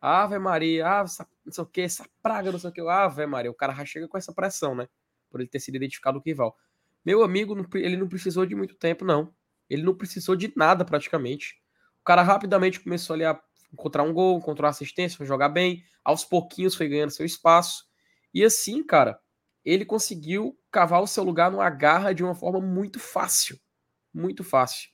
Ave 0.00 0.38
Maria, 0.38 0.86
ah, 0.86 1.04
não 1.44 1.52
sei 1.52 1.64
o 1.64 1.66
que, 1.66 1.80
essa 1.80 2.06
praga, 2.22 2.52
não 2.52 2.58
sei 2.58 2.70
o 2.70 2.72
que, 2.72 2.80
Ave 2.80 3.26
Maria, 3.26 3.50
o 3.50 3.54
cara 3.54 3.74
já 3.74 3.84
chega 3.84 4.06
com 4.06 4.16
essa 4.16 4.32
pressão, 4.32 4.76
né, 4.76 4.88
por 5.28 5.40
ele 5.40 5.48
ter 5.48 5.58
sido 5.58 5.74
identificado 5.74 6.18
o 6.18 6.22
rival. 6.24 6.56
Meu 7.08 7.22
amigo, 7.22 7.56
ele 7.76 7.96
não 7.96 8.06
precisou 8.06 8.44
de 8.44 8.54
muito 8.54 8.74
tempo, 8.74 9.02
não. 9.02 9.32
Ele 9.70 9.82
não 9.82 9.94
precisou 9.94 10.36
de 10.36 10.52
nada 10.54 10.84
praticamente. 10.84 11.54
O 12.02 12.04
cara 12.04 12.20
rapidamente 12.20 12.80
começou 12.80 13.14
ali 13.14 13.24
a 13.24 13.40
encontrar 13.72 14.02
um 14.02 14.12
gol, 14.12 14.36
encontrar 14.36 14.68
assistência, 14.68 15.16
foi 15.16 15.24
jogar 15.24 15.48
bem. 15.48 15.82
Aos 16.04 16.22
pouquinhos 16.22 16.74
foi 16.74 16.86
ganhando 16.86 17.08
seu 17.08 17.24
espaço. 17.24 17.86
E 18.34 18.44
assim, 18.44 18.84
cara, 18.84 19.18
ele 19.64 19.86
conseguiu 19.86 20.54
cavar 20.70 21.00
o 21.00 21.06
seu 21.06 21.24
lugar 21.24 21.50
no 21.50 21.62
agarra 21.62 22.14
de 22.14 22.22
uma 22.22 22.34
forma 22.34 22.60
muito 22.60 23.00
fácil. 23.00 23.58
Muito 24.12 24.44
fácil. 24.44 24.90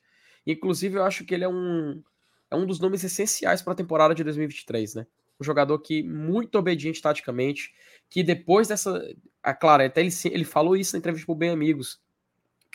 Inclusive, 0.47 0.99
eu 0.99 1.03
acho 1.03 1.25
que 1.25 1.35
ele 1.35 1.43
é 1.43 1.49
um, 1.49 2.01
é 2.49 2.55
um 2.55 2.65
dos 2.65 2.79
nomes 2.79 3.03
essenciais 3.03 3.61
para 3.61 3.73
a 3.73 3.77
temporada 3.77 4.15
de 4.15 4.23
2023, 4.23 4.95
né? 4.95 5.07
Um 5.41 5.43
jogador 5.43 5.81
que 5.81 6.01
muito 6.05 6.57
obediente 6.61 7.03
taticamente, 7.03 7.73
que 8.09 8.23
depois 8.23 8.69
dessa. 8.69 9.03
Ah, 9.43 9.53
claro, 9.53 9.83
até 9.83 10.01
ele, 10.01 10.11
ele 10.27 10.45
falou 10.45 10.77
isso 10.77 10.95
na 10.95 11.01
entrevista 11.01 11.27
pro 11.27 11.35
Bem 11.35 11.51
Amigos. 11.51 12.04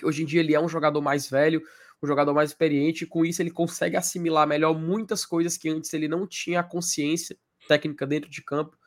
Hoje 0.03 0.23
em 0.23 0.25
dia 0.25 0.39
ele 0.39 0.53
é 0.53 0.59
um 0.59 0.69
jogador 0.69 1.01
mais 1.01 1.29
velho, 1.29 1.61
um 2.01 2.07
jogador 2.07 2.33
mais 2.33 2.51
experiente, 2.51 3.05
com 3.05 3.25
isso 3.25 3.41
ele 3.41 3.51
consegue 3.51 3.97
assimilar 3.97 4.47
melhor 4.47 4.77
muitas 4.77 5.25
coisas 5.25 5.57
que 5.57 5.69
antes 5.69 5.93
ele 5.93 6.07
não 6.07 6.25
tinha 6.25 6.61
a 6.61 6.63
consciência 6.63 7.37
técnica 7.67 8.07
dentro 8.07 8.29
de 8.29 8.41
campo. 8.41 8.77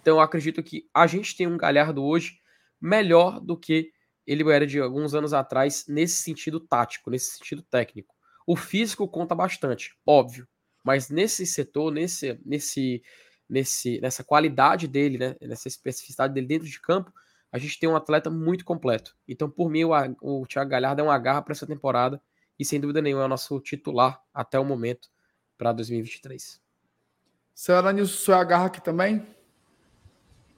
Então 0.00 0.16
eu 0.16 0.20
acredito 0.20 0.62
que 0.62 0.88
a 0.92 1.06
gente 1.06 1.36
tem 1.36 1.46
um 1.46 1.56
Galhardo 1.56 2.02
hoje 2.02 2.40
melhor 2.80 3.40
do 3.40 3.56
que 3.56 3.92
ele 4.26 4.48
era 4.50 4.66
de 4.66 4.80
alguns 4.80 5.14
anos 5.14 5.32
atrás 5.32 5.84
nesse 5.88 6.16
sentido 6.22 6.58
tático, 6.58 7.10
nesse 7.10 7.36
sentido 7.36 7.62
técnico. 7.62 8.14
O 8.46 8.56
físico 8.56 9.08
conta 9.08 9.34
bastante, 9.34 9.96
óbvio, 10.04 10.46
mas 10.84 11.08
nesse 11.08 11.46
setor, 11.46 11.92
nesse, 11.92 12.38
nesse, 12.44 13.02
nesse, 13.48 14.00
nessa 14.00 14.22
qualidade 14.22 14.86
dele, 14.86 15.18
né, 15.18 15.36
nessa 15.40 15.68
especificidade 15.68 16.34
dele 16.34 16.46
dentro 16.46 16.68
de 16.68 16.80
campo, 16.80 17.12
a 17.56 17.58
gente 17.58 17.78
tem 17.78 17.88
um 17.88 17.96
atleta 17.96 18.28
muito 18.28 18.66
completo. 18.66 19.16
Então, 19.26 19.48
por 19.48 19.70
mim, 19.70 19.84
o, 19.84 19.92
o 20.20 20.46
Thiago 20.46 20.70
Galhardo 20.70 21.00
é 21.00 21.04
uma 21.04 21.18
garra 21.18 21.40
para 21.40 21.52
essa 21.52 21.66
temporada 21.66 22.20
e 22.58 22.66
sem 22.66 22.78
dúvida 22.78 23.00
nenhuma 23.00 23.22
é 23.22 23.24
o 23.24 23.28
nosso 23.28 23.58
titular 23.60 24.22
até 24.32 24.58
o 24.60 24.64
momento 24.64 25.08
para 25.56 25.72
2023. 25.72 26.60
Seu 27.54 27.74
Aranilson, 27.74 28.12
o 28.12 28.18
senhor 28.18 28.36
agarra 28.36 28.66
aqui 28.66 28.82
também? 28.82 29.26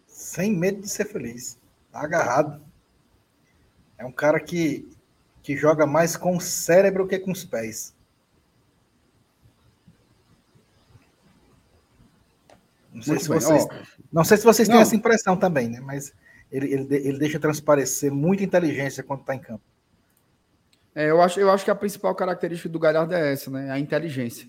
Sem 0.09 0.53
medo 0.53 0.81
de 0.81 0.89
ser 0.89 1.05
feliz. 1.05 1.57
Tá 1.93 2.01
agarrado. 2.01 2.61
É 3.97 4.05
um 4.05 4.11
cara 4.11 4.41
que, 4.41 4.91
que 5.41 5.57
joga 5.57 5.87
mais 5.87 6.16
com 6.16 6.37
o 6.37 6.41
cérebro 6.41 7.07
que 7.07 7.16
com 7.20 7.31
os 7.31 7.45
pés. 7.45 7.95
Não 12.93 13.03
sei, 13.03 13.20
se 13.20 13.29
vocês, 13.29 13.65
oh. 13.70 14.05
não 14.12 14.25
sei 14.25 14.37
se 14.37 14.45
vocês 14.45 14.66
têm 14.66 14.81
essa 14.81 14.97
impressão 14.97 15.37
também, 15.37 15.69
né? 15.69 15.79
Mas 15.79 16.12
ele, 16.51 16.73
ele, 16.73 16.95
ele 16.95 17.19
deixa 17.19 17.39
transparecer 17.39 18.12
muita 18.12 18.43
inteligência 18.43 19.03
quando 19.03 19.20
está 19.20 19.35
em 19.35 19.39
campo. 19.39 19.62
É, 20.95 21.11
eu, 21.11 21.20
acho, 21.20 21.39
eu 21.39 21.51
acho 21.51 21.65
que 21.65 21.70
a 21.70 21.75
principal 21.75 22.15
característica 22.15 22.69
do 22.69 22.79
Galhardo 22.79 23.15
é 23.15 23.33
essa, 23.33 23.51
né? 23.51 23.70
A 23.70 23.79
inteligência. 23.79 24.49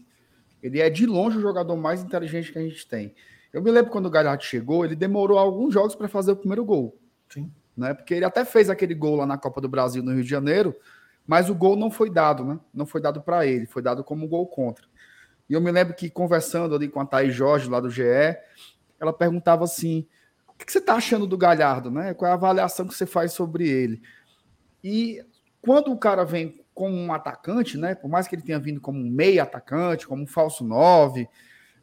Ele 0.63 0.81
é 0.81 0.89
de 0.89 1.05
longe 1.05 1.37
o 1.37 1.41
jogador 1.41 1.75
mais 1.75 2.01
inteligente 2.01 2.51
que 2.51 2.57
a 2.57 2.61
gente 2.61 2.87
tem. 2.87 3.13
Eu 3.51 3.61
me 3.61 3.71
lembro 3.71 3.91
quando 3.91 4.07
o 4.07 4.09
Galhardo 4.09 4.43
chegou, 4.43 4.83
ele 4.83 4.95
demorou 4.95 5.37
alguns 5.37 5.73
jogos 5.73 5.95
para 5.95 6.07
fazer 6.07 6.31
o 6.31 6.35
primeiro 6.35 6.65
gol. 6.65 6.97
Sim. 7.29 7.51
Né? 7.75 7.93
Porque 7.93 8.13
ele 8.13 8.25
até 8.25 8.43
fez 8.43 8.69
aquele 8.69 8.93
gol 8.93 9.15
lá 9.15 9.25
na 9.25 9.37
Copa 9.37 9.61
do 9.61 9.69
Brasil 9.69 10.03
no 10.03 10.13
Rio 10.13 10.23
de 10.23 10.29
Janeiro, 10.29 10.75
mas 11.25 11.49
o 11.49 11.55
gol 11.55 11.75
não 11.75 11.91
foi 11.91 12.09
dado, 12.09 12.43
né? 12.43 12.59
Não 12.73 12.85
foi 12.85 13.01
dado 13.01 13.21
para 13.21 13.45
ele, 13.45 13.65
foi 13.65 13.81
dado 13.81 14.03
como 14.03 14.27
gol 14.27 14.47
contra. 14.47 14.85
E 15.49 15.53
eu 15.53 15.61
me 15.61 15.71
lembro 15.71 15.95
que 15.95 16.09
conversando 16.09 16.75
ali 16.75 16.87
com 16.87 16.99
a 16.99 17.05
Thaís 17.05 17.33
Jorge, 17.33 17.69
lá 17.69 17.79
do 17.79 17.89
GE, 17.89 18.03
ela 18.99 19.13
perguntava 19.13 19.63
assim: 19.63 20.07
o 20.61 20.65
que 20.65 20.71
você 20.71 20.79
está 20.79 20.95
achando 20.95 21.25
do 21.25 21.37
Galhardo, 21.37 21.89
né? 21.89 22.13
Qual 22.13 22.27
é 22.27 22.31
a 22.31 22.35
avaliação 22.35 22.87
que 22.87 22.93
você 22.93 23.05
faz 23.05 23.33
sobre 23.33 23.67
ele? 23.67 24.01
E 24.83 25.23
quando 25.61 25.91
o 25.91 25.97
cara 25.97 26.23
vem 26.23 26.63
como 26.73 26.95
um 26.95 27.13
atacante, 27.13 27.77
né? 27.77 27.95
Por 27.95 28.09
mais 28.09 28.27
que 28.27 28.35
ele 28.35 28.41
tenha 28.41 28.59
vindo 28.59 28.79
como 28.79 28.99
um 28.99 29.09
meio 29.09 29.41
atacante, 29.41 30.07
como 30.07 30.23
um 30.23 30.27
falso 30.27 30.63
nove, 30.63 31.27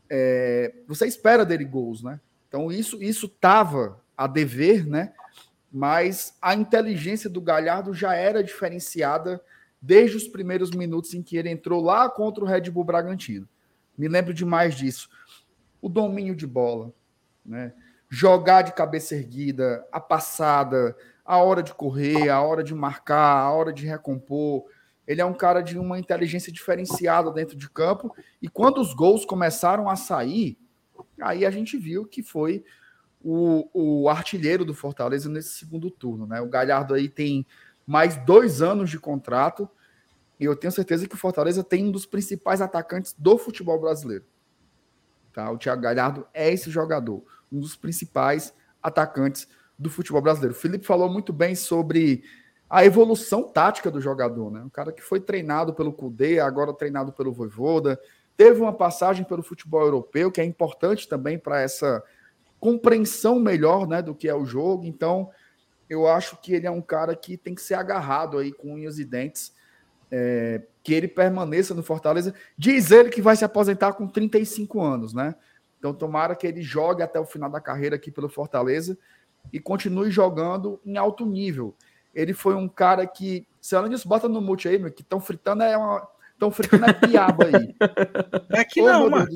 é, 0.09 0.75
você 0.87 1.07
espera 1.07 1.45
dele 1.45 1.65
gols, 1.65 2.03
né? 2.03 2.21
Então 2.49 2.71
isso 2.71 3.03
isso 3.03 3.29
tava 3.29 4.01
a 4.17 4.27
dever, 4.27 4.87
né? 4.87 5.13
Mas 5.71 6.37
a 6.41 6.55
inteligência 6.55 7.29
do 7.29 7.41
Galhardo 7.41 7.93
já 7.93 8.15
era 8.15 8.43
diferenciada 8.43 9.41
desde 9.81 10.17
os 10.17 10.27
primeiros 10.27 10.71
minutos 10.71 11.13
em 11.13 11.23
que 11.23 11.37
ele 11.37 11.51
entrou 11.51 11.83
lá 11.83 12.09
contra 12.09 12.43
o 12.43 12.47
Red 12.47 12.71
Bull 12.71 12.85
Bragantino. 12.85 13.49
Me 13.97 14.09
lembro 14.09 14.33
demais 14.33 14.75
disso. 14.75 15.09
O 15.81 15.89
domínio 15.89 16.35
de 16.35 16.47
bola, 16.47 16.93
né? 17.45 17.73
Jogar 18.09 18.63
de 18.63 18.73
cabeça 18.73 19.15
erguida, 19.15 19.87
a 19.91 20.01
passada, 20.01 20.97
a 21.25 21.39
hora 21.39 21.63
de 21.63 21.75
correr, 21.75 22.29
a 22.29 22.41
hora 22.41 22.63
de 22.63 22.75
marcar, 22.75 23.41
a 23.41 23.51
hora 23.51 23.73
de 23.73 23.85
recompor. 23.85 24.65
Ele 25.07 25.21
é 25.21 25.25
um 25.25 25.35
cara 25.35 25.61
de 25.61 25.79
uma 25.79 25.99
inteligência 25.99 26.53
diferenciada 26.53 27.31
dentro 27.31 27.57
de 27.57 27.69
campo. 27.69 28.15
E 28.41 28.49
quando 28.49 28.81
os 28.81 28.95
gols 28.95 29.25
começaram 29.25 29.89
a 29.89 29.97
sair, 29.97 30.57
aí 31.21 31.45
a 31.45 31.51
gente 31.51 31.77
viu 31.77 32.07
que 32.07 32.23
foi 32.23 32.65
o, 33.23 33.69
o 33.73 34.09
artilheiro 34.09 34.65
do 34.65 34.75
Fortaleza 34.75 35.29
nesse 35.29 35.51
segundo 35.51 35.91
turno. 35.91 36.27
Né? 36.27 36.41
O 36.41 36.49
Galhardo 36.49 36.95
aí 36.95 37.09
tem 37.09 37.45
mais 37.87 38.17
dois 38.25 38.63
anos 38.63 38.89
de 38.89 38.99
contrato. 38.99 39.69
E 40.39 40.45
eu 40.45 40.55
tenho 40.55 40.73
certeza 40.73 41.09
que 41.09 41.15
o 41.15 41.19
Fortaleza 41.19 41.65
tem 41.65 41.87
um 41.87 41.91
dos 41.91 42.07
principais 42.07 42.61
atacantes 42.61 43.15
do 43.19 43.39
futebol 43.39 43.81
brasileiro. 43.81 44.25
Tá? 45.33 45.51
O 45.51 45.59
Thiago 45.59 45.83
Galhardo 45.83 46.27
é 46.33 46.53
esse 46.53 46.71
jogador, 46.71 47.23
um 47.53 47.61
dos 47.61 47.77
principais 47.77 48.55
atacantes 48.83 49.49
do 49.79 49.91
futebol 49.91 50.23
brasileiro. 50.23 50.55
O 50.55 50.59
Felipe 50.59 50.87
falou 50.87 51.09
muito 51.09 51.33
bem 51.33 51.55
sobre 51.55 52.25
a 52.69 52.85
evolução 52.85 53.43
tática 53.43 53.91
do 53.91 54.01
jogador, 54.01 54.51
né? 54.51 54.61
Um 54.61 54.69
cara 54.69 54.93
que 54.93 55.03
foi 55.03 55.21
treinado 55.21 55.75
pelo 55.75 55.93
Cudê, 55.93 56.41
agora 56.41 56.73
treinado 56.73 57.13
pelo 57.13 57.33
Voivoda, 57.33 58.01
teve 58.37 58.61
uma 58.61 58.73
passagem 58.73 59.25
pelo 59.25 59.43
futebol 59.43 59.83
europeu, 59.83 60.31
que 60.31 60.41
é 60.41 60.45
importante 60.45 61.09
também 61.09 61.39
para 61.39 61.61
essa 61.61 62.03
compreensão 62.59 63.39
melhor, 63.39 63.87
né, 63.87 64.03
do 64.03 64.15
que 64.15 64.29
é 64.29 64.35
o 64.35 64.45
jogo. 64.45 64.85
Então, 64.85 65.31
eu 65.89 66.07
acho 66.09 66.37
que 66.39 66.53
ele 66.53 66.67
é 66.67 66.71
um 66.71 66.83
cara 66.83 67.15
que 67.15 67.37
tem 67.37 67.55
que 67.55 67.63
ser 67.63 67.75
agarrado 67.75 68.39
aí 68.39 68.53
com 68.53 68.75
unhas 68.75 68.99
e 68.99 69.05
dentes, 69.05 69.55
é, 70.11 70.63
que 70.83 70.93
ele 70.93 71.09
permaneça 71.09 71.75
no 71.75 71.83
Fortaleza. 71.83 72.35
Diz 72.57 72.91
ele 72.91 73.11
que 73.11 73.23
vai 73.23 73.37
se 73.37 73.45
aposentar 73.45 73.93
com 73.93 74.07
35 74.07 74.81
anos, 74.81 75.13
né? 75.13 75.35
Então, 75.79 75.93
tomara 75.95 76.35
que 76.35 76.47
ele 76.47 76.63
jogue 76.63 77.03
até 77.03 77.21
o 77.21 77.27
final 77.27 77.51
da 77.51 77.61
carreira 77.61 77.97
aqui 77.97 78.11
pelo 78.11 78.29
Fortaleza 78.29 78.97
e 79.53 79.61
continue 79.61 80.11
jogando 80.11 80.81
em 80.85 80.97
alto 80.97 81.25
nível. 81.25 81.75
Ele 82.15 82.33
foi 82.33 82.55
um 82.55 82.69
cara 82.69 83.07
que, 83.07 83.47
se 83.61 83.77
além 83.77 83.91
disso, 83.91 84.09
bota 84.09 84.29
no 84.29 84.41
mute 84.41 84.69
aí, 84.69 84.79
meu, 84.79 84.91
que 84.91 85.03
estão 85.03 85.21
fritando 85.21 85.63
é 85.63 85.77
uma. 85.77 86.09
Estão 86.33 86.51
fritando 86.51 86.85
é 86.87 86.93
piaba 86.93 87.45
aí. 87.45 87.75
É 88.57 88.65
que 88.65 88.81
Ô, 88.81 88.87
não, 88.87 89.11
mano. 89.11 89.29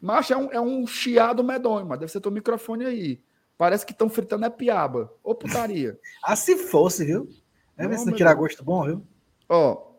Mas 0.00 0.30
é 0.30 0.36
um, 0.36 0.52
é 0.52 0.60
um 0.60 0.86
chiado 0.86 1.42
medonho, 1.42 1.86
mas 1.86 1.98
deve 1.98 2.12
ser 2.12 2.20
teu 2.20 2.30
microfone 2.30 2.84
aí. 2.84 3.20
Parece 3.56 3.86
que 3.86 3.92
estão 3.92 4.08
fritando 4.08 4.44
é 4.44 4.50
piaba. 4.50 5.12
Ô 5.22 5.34
putaria. 5.34 5.98
ah, 6.22 6.36
se 6.36 6.56
fosse, 6.56 7.04
viu? 7.04 7.28
É 7.76 7.86
ver 7.88 7.98
se 7.98 8.06
não 8.06 8.12
tirar 8.12 8.34
gosto 8.34 8.64
bom, 8.64 8.84
viu? 8.84 9.06
Ó, 9.48 9.92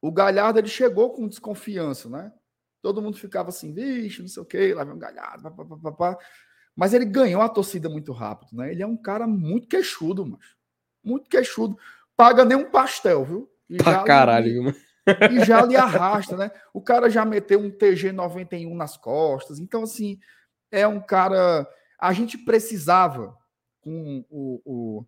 o 0.00 0.12
Galhardo 0.12 0.58
ele 0.58 0.68
chegou 0.68 1.10
com 1.10 1.28
desconfiança, 1.28 2.08
né? 2.08 2.32
Todo 2.82 3.02
mundo 3.02 3.16
ficava 3.18 3.50
assim, 3.50 3.72
vixe, 3.72 4.22
não 4.22 4.28
sei 4.28 4.42
o 4.42 4.46
quê, 4.46 4.72
lá 4.74 4.84
vem 4.84 4.94
um 4.94 4.98
Galhardo, 4.98 5.42
papapá. 5.42 5.76
Pá, 5.76 5.92
pá, 5.92 6.14
pá. 6.14 6.18
Mas 6.74 6.94
ele 6.94 7.04
ganhou 7.04 7.42
a 7.42 7.48
torcida 7.48 7.88
muito 7.88 8.12
rápido, 8.12 8.56
né? 8.56 8.70
Ele 8.72 8.82
é 8.82 8.86
um 8.86 8.96
cara 8.96 9.26
muito 9.26 9.68
queixudo, 9.68 10.24
mas 10.24 10.40
muito 11.04 11.28
queixudo. 11.28 11.78
paga 12.16 12.44
nem 12.44 12.56
um 12.56 12.70
pastel, 12.70 13.24
viu? 13.24 13.50
E 13.68 13.76
pra 13.76 14.02
caralho, 14.04 14.64
viu? 14.64 14.74
E 15.30 15.44
já 15.44 15.62
lhe 15.62 15.76
arrasta, 15.76 16.36
né? 16.36 16.50
O 16.72 16.80
cara 16.80 17.10
já 17.10 17.24
meteu 17.24 17.58
um 17.60 17.70
TG91 17.70 18.74
nas 18.74 18.96
costas. 18.96 19.58
Então, 19.58 19.82
assim, 19.82 20.18
é 20.70 20.86
um 20.86 21.00
cara. 21.00 21.68
A 21.98 22.12
gente 22.12 22.38
precisava, 22.38 23.36
com, 23.80 24.24
o, 24.30 24.62
o, 24.64 25.06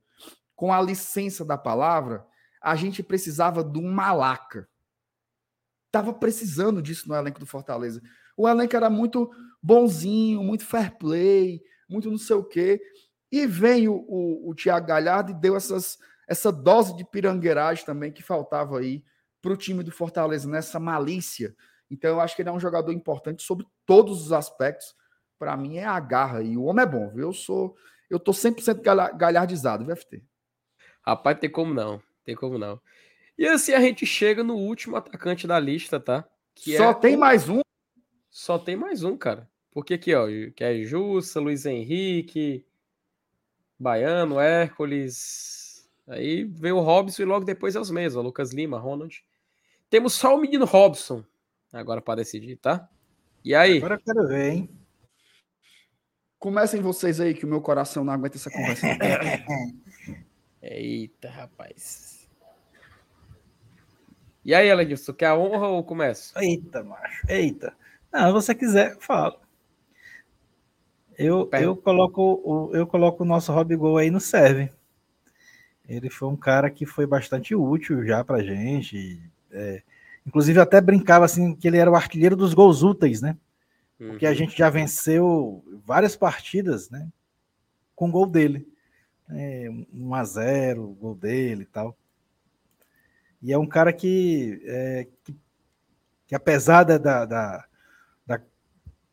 com 0.55 0.73
a 0.73 0.81
licença 0.81 1.45
da 1.45 1.57
palavra, 1.57 2.27
a 2.61 2.75
gente 2.75 3.03
precisava 3.03 3.63
de 3.63 3.79
um 3.79 3.91
malaca. 3.91 4.69
Tava 5.93 6.13
precisando 6.15 6.83
disso 6.83 7.09
no 7.09 7.15
elenco 7.15 7.39
do 7.39 7.47
Fortaleza. 7.47 8.03
O 8.37 8.49
elenco 8.49 8.75
era 8.75 8.89
muito 8.89 9.31
bonzinho, 9.63 10.43
muito 10.43 10.65
fair 10.65 10.97
play, 10.99 11.63
muito 11.89 12.11
não 12.11 12.19
sei 12.19 12.35
o 12.35 12.43
quê. 12.43 12.81
E 13.31 13.47
vem 13.47 13.89
o, 13.89 13.95
o, 14.09 14.51
o 14.51 14.55
Thiago 14.55 14.87
Galhardo 14.87 15.31
e 15.31 15.35
deu 15.35 15.55
essas, 15.55 15.99
essa 16.27 16.51
dose 16.51 16.97
de 16.97 17.05
pirangueiragem 17.05 17.85
também 17.85 18.11
que 18.11 18.23
faltava 18.23 18.79
aí 18.79 19.05
para 19.41 19.53
o 19.53 19.57
time 19.57 19.83
do 19.83 19.93
Fortaleza, 19.93 20.49
nessa 20.49 20.81
malícia. 20.81 21.55
Então, 21.91 22.11
eu 22.11 22.21
acho 22.21 22.35
que 22.35 22.41
ele 22.41 22.49
é 22.49 22.53
um 22.53 22.61
jogador 22.61 22.91
importante 22.93 23.43
sobre 23.43 23.67
todos 23.85 24.23
os 24.23 24.33
aspectos. 24.33 24.95
Para 25.39 25.57
mim, 25.57 25.77
é 25.77 25.85
a 25.85 26.01
garra. 26.01 26.43
E 26.43 26.57
o 26.57 26.65
homem 26.65 26.85
é 26.85 26.87
bom, 26.87 27.11
viu? 27.11 27.29
Eu 27.29 27.33
sou. 27.35 27.77
Eu 28.09 28.19
tô 28.19 28.33
100% 28.33 28.83
galhardizado, 29.17 29.85
viu, 29.85 29.95
FT? 29.95 30.25
Rapaz, 31.05 31.39
tem 31.39 31.51
como 31.51 31.75
não. 31.75 32.01
Tem 32.25 32.35
como 32.35 32.57
não. 32.57 32.81
E 33.39 33.47
assim 33.47 33.73
a 33.73 33.81
gente 33.81 34.05
chega 34.07 34.45
no 34.45 34.55
último 34.55 34.97
atacante 34.97 35.47
da 35.47 35.59
lista, 35.59 35.99
tá? 35.99 36.29
Que 36.55 36.77
Só 36.77 36.91
é... 36.91 36.95
tem 36.95 37.17
mais 37.17 37.49
um? 37.49 37.61
Só 38.31 38.59
tem 38.59 38.77
mais 38.77 39.03
um, 39.03 39.17
cara. 39.17 39.51
Porque 39.71 39.95
aqui, 39.95 40.15
ó, 40.15 40.27
que 40.55 40.63
é 40.63 40.83
Jussa, 40.85 41.41
Luiz 41.41 41.65
Henrique, 41.65 42.67
Baiano, 43.79 44.39
Hércules. 44.39 45.89
Aí 46.07 46.45
vem 46.45 46.73
o 46.73 46.81
Robson 46.81 47.23
e 47.23 47.25
logo 47.25 47.45
depois 47.45 47.75
é 47.75 47.81
os 47.81 47.91
mesmos, 47.91 48.17
ó, 48.17 48.23
Lucas 48.23 48.53
Lima, 48.53 48.79
Ronald. 48.79 49.25
Temos 49.89 50.15
só 50.15 50.37
o 50.37 50.41
menino 50.41 50.65
Robson 50.65 51.25
agora 51.73 52.01
para 52.01 52.17
decidir, 52.17 52.57
tá? 52.57 52.89
E 53.45 53.55
aí? 53.55 53.79
Agora 53.79 53.95
eu 53.95 54.01
quero 54.01 54.29
ver, 54.29 54.53
hein? 54.53 54.71
Comecem 56.39 56.81
vocês 56.81 57.21
aí, 57.21 57.35
que 57.35 57.45
o 57.45 57.49
meu 57.49 57.61
coração 57.61 58.05
não 58.05 58.13
aguenta 58.13 58.37
essa 58.37 58.51
conversa. 58.51 58.87
Eita, 60.61 61.31
rapaz. 61.31 62.22
E 64.45 64.55
aí, 64.55 64.69
Elenilson, 64.69 65.13
quer 65.13 65.27
a 65.27 65.37
honra 65.37 65.69
ou 65.69 65.85
começa? 65.85 66.33
Eita, 66.43 66.83
macho, 66.83 67.25
eita. 67.29 67.73
Não, 68.13 68.27
se 68.27 68.33
você 68.33 68.55
quiser, 68.55 68.97
fala. 68.99 69.41
Eu, 71.17 71.49
eu, 71.53 71.77
coloco, 71.77 72.71
eu 72.75 72.87
coloco 72.87 73.23
o 73.23 73.27
nosso 73.27 73.53
Rob 73.53 73.77
Gol 73.77 73.99
aí 73.99 74.11
no 74.11 74.21
serve. 74.21 74.71
Ele 75.89 76.11
foi 76.11 76.29
um 76.29 76.37
cara 76.37 76.71
que 76.71 76.87
foi 76.87 77.07
bastante 77.07 77.55
útil 77.55 78.05
já 78.05 78.25
pra 78.25 78.43
gente. 78.43 79.21
É, 79.51 79.83
inclusive, 80.27 80.59
até 80.59 80.81
brincava 80.81 81.25
assim 81.25 81.55
que 81.55 81.69
ele 81.69 81.79
era 81.79 81.91
o 81.91 81.95
artilheiro 81.95 82.35
dos 82.35 82.55
gols 82.55 82.83
úteis, 82.83 83.21
né? 83.21 83.37
Porque 83.97 84.27
uhum. 84.27 84.33
a 84.33 84.35
gente 84.35 84.57
já 84.57 84.69
venceu 84.69 85.63
várias 85.85 86.17
partidas, 86.17 86.91
né? 86.91 87.09
Com 87.95 88.11
gol 88.11 88.27
dele. 88.27 88.67
É, 89.31 89.69
1 89.93 90.15
a 90.15 90.25
0 90.25 90.97
gol 91.01 91.15
dele 91.15 91.63
e 91.63 91.67
tal. 91.67 91.97
E 93.43 93.53
é 93.53 93.59
um 93.59 93.67
cara 93.67 93.93
que, 93.93 94.63
é, 94.65 95.09
que, 95.25 95.37
que 96.27 96.35
apesar 96.35 96.85
da, 96.85 96.99
da, 96.99 97.25
da 97.27 97.65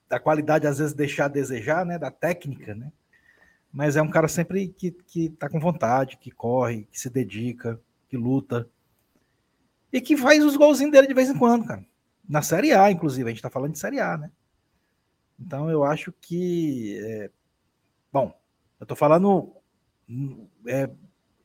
da 0.10 0.20
qualidade 0.20 0.66
às 0.66 0.80
vezes 0.80 0.94
deixar 0.94 1.26
a 1.26 1.30
desejar, 1.30 1.86
né, 1.86 2.00
da 2.00 2.10
técnica, 2.10 2.74
né? 2.74 2.92
Mas 3.72 3.96
é 3.96 4.02
um 4.02 4.10
cara 4.10 4.28
sempre 4.28 4.68
que, 4.70 4.90
que 4.92 5.30
tá 5.30 5.48
com 5.48 5.60
vontade, 5.60 6.18
que 6.18 6.32
corre, 6.32 6.88
que 6.92 7.00
se 7.00 7.08
dedica, 7.08 7.80
que 8.08 8.18
luta. 8.18 8.68
E 9.94 10.02
que 10.02 10.18
faz 10.18 10.44
os 10.44 10.58
golzinhos 10.58 10.92
dele 10.92 11.06
de 11.06 11.14
vez 11.14 11.30
em 11.30 11.38
quando, 11.38 11.68
cara. 11.68 11.86
Na 12.28 12.42
Série 12.42 12.72
A, 12.74 12.90
inclusive, 12.90 13.30
a 13.30 13.32
gente 13.32 13.44
tá 13.44 13.50
falando 13.52 13.74
de 13.74 13.80
Série 13.80 14.00
A, 14.00 14.18
né? 14.18 14.32
Então 15.40 15.70
eu 15.70 15.84
acho 15.84 16.12
que. 16.20 17.00
É... 17.04 17.30
Bom, 18.12 18.36
eu 18.80 18.88
tô 18.88 18.96
falando. 18.96 19.54
É, 20.66 20.90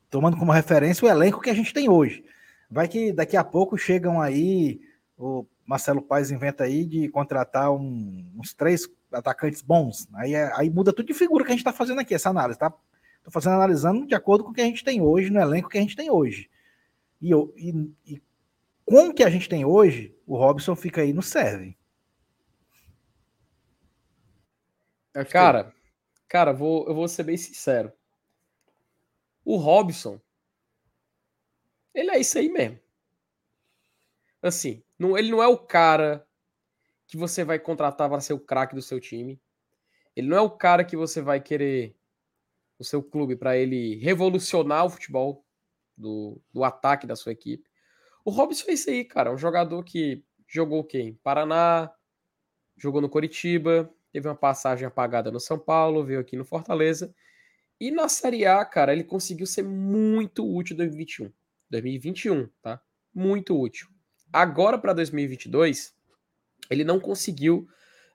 tomando 0.09 0.39
como 0.39 0.51
referência 0.51 1.05
o 1.05 1.11
elenco 1.11 1.43
que 1.43 1.51
a 1.51 1.55
gente 1.55 1.75
tem 1.75 1.91
hoje. 1.91 2.25
Vai 2.75 2.89
que 2.89 3.13
daqui 3.13 3.37
a 3.37 3.45
pouco 3.45 3.79
chegam 3.79 4.21
aí 4.21 4.81
o 5.17 5.47
Marcelo 5.65 6.03
Paes 6.03 6.33
inventa 6.33 6.65
aí 6.65 6.85
de 6.85 7.09
contratar 7.09 7.71
um, 7.71 8.29
uns 8.37 8.53
três 8.53 8.89
atacantes 9.13 9.63
bons. 9.63 10.09
Aí, 10.13 10.35
é, 10.35 10.51
aí 10.57 10.69
muda 10.69 10.93
tudo 10.93 11.07
de 11.07 11.15
figura 11.15 11.45
que 11.45 11.53
a 11.53 11.55
gente 11.55 11.61
está 11.61 11.73
fazendo 11.73 12.01
aqui, 12.01 12.13
essa 12.13 12.31
análise, 12.31 12.59
tá? 12.59 12.75
Estou 13.19 13.31
fazendo 13.33 13.53
analisando 13.53 14.05
de 14.05 14.15
acordo 14.17 14.43
com 14.43 14.51
o 14.51 14.53
que 14.53 14.61
a 14.61 14.65
gente 14.65 14.83
tem 14.83 15.01
hoje, 15.01 15.31
no 15.31 15.41
elenco 15.41 15.69
que 15.69 15.79
a 15.79 15.81
gente 15.81 15.95
tem 15.95 16.11
hoje. 16.11 16.51
E, 17.23 17.31
e, 17.33 17.93
e 18.05 18.23
com 18.85 19.07
o 19.07 19.15
que 19.15 19.23
a 19.23 19.31
gente 19.31 19.49
tem 19.49 19.65
hoje, 19.65 20.13
o 20.27 20.37
Robson 20.37 20.75
fica 20.75 21.01
aí 21.03 21.13
no 21.13 21.23
serve. 21.23 21.79
Cara, 25.31 25.73
cara, 26.27 26.53
vou, 26.53 26.89
eu 26.89 26.95
vou 26.97 27.07
ser 27.07 27.23
bem 27.23 27.37
sincero. 27.37 27.93
O 29.45 29.59
Robson, 29.59 30.21
ele 31.95 32.11
é 32.11 32.19
isso 32.19 32.39
aí 32.39 32.49
mesmo. 32.49 32.79
Assim, 34.43 34.83
não, 34.99 35.17
ele 35.17 35.31
não 35.31 35.43
é 35.43 35.49
o 35.49 35.57
cara 35.57 36.27
que 37.07 37.17
você 37.17 37.45
vai 37.45 37.59
contratar 37.59 38.09
para 38.09 38.21
ser 38.21 38.33
o 38.33 38.41
craque 38.41 38.75
do 38.75 38.83
seu 38.83 39.01
time. 39.01 39.41
Ele 40.15 40.29
não 40.29 40.37
é 40.37 40.41
o 40.41 40.51
cara 40.51 40.85
que 40.85 40.97
você 40.97 41.23
vai 41.23 41.41
querer 41.41 41.97
o 42.79 42.85
seu 42.85 43.03
clube 43.03 43.37
para 43.37 43.57
ele 43.57 43.97
revolucionar 43.97 44.85
o 44.85 44.91
futebol 44.91 45.45
do, 45.97 46.41
do 46.53 46.65
ataque 46.65 47.07
da 47.07 47.17
sua 47.17 47.33
equipe. 47.33 47.69
O 48.25 48.31
Robson 48.31 48.71
é 48.71 48.75
isso 48.75 48.91
aí, 48.91 49.05
cara. 49.05 49.33
Um 49.33 49.39
jogador 49.39 49.83
que 49.85 50.25
jogou 50.49 50.81
o 50.81 50.85
quê? 50.85 51.01
Em 51.01 51.15
Paraná, 51.15 51.93
jogou 52.77 53.01
no 53.01 53.09
Coritiba, 53.09 53.91
teve 54.13 54.29
uma 54.29 54.35
passagem 54.35 54.87
apagada 54.87 55.31
no 55.31 55.41
São 55.41 55.59
Paulo, 55.59 56.05
veio 56.05 56.21
aqui 56.21 56.37
no 56.37 56.45
Fortaleza. 56.45 57.15
E 57.81 57.91
na 57.91 58.09
Série 58.09 58.47
A, 58.47 58.65
cara, 58.65 58.93
ele 58.93 59.05
conseguiu 59.05 59.47
ser 59.47 59.63
muito 59.63 60.45
útil 60.47 60.75
em 60.75 60.79
2021. 60.79 61.33
2021, 61.71 62.49
tá? 62.63 62.81
Muito 63.15 63.59
útil. 63.59 63.89
Agora, 64.33 64.79
para 64.79 64.93
2022, 64.93 65.95
ele 66.71 66.85
não 66.85 66.99
conseguiu 66.99 67.69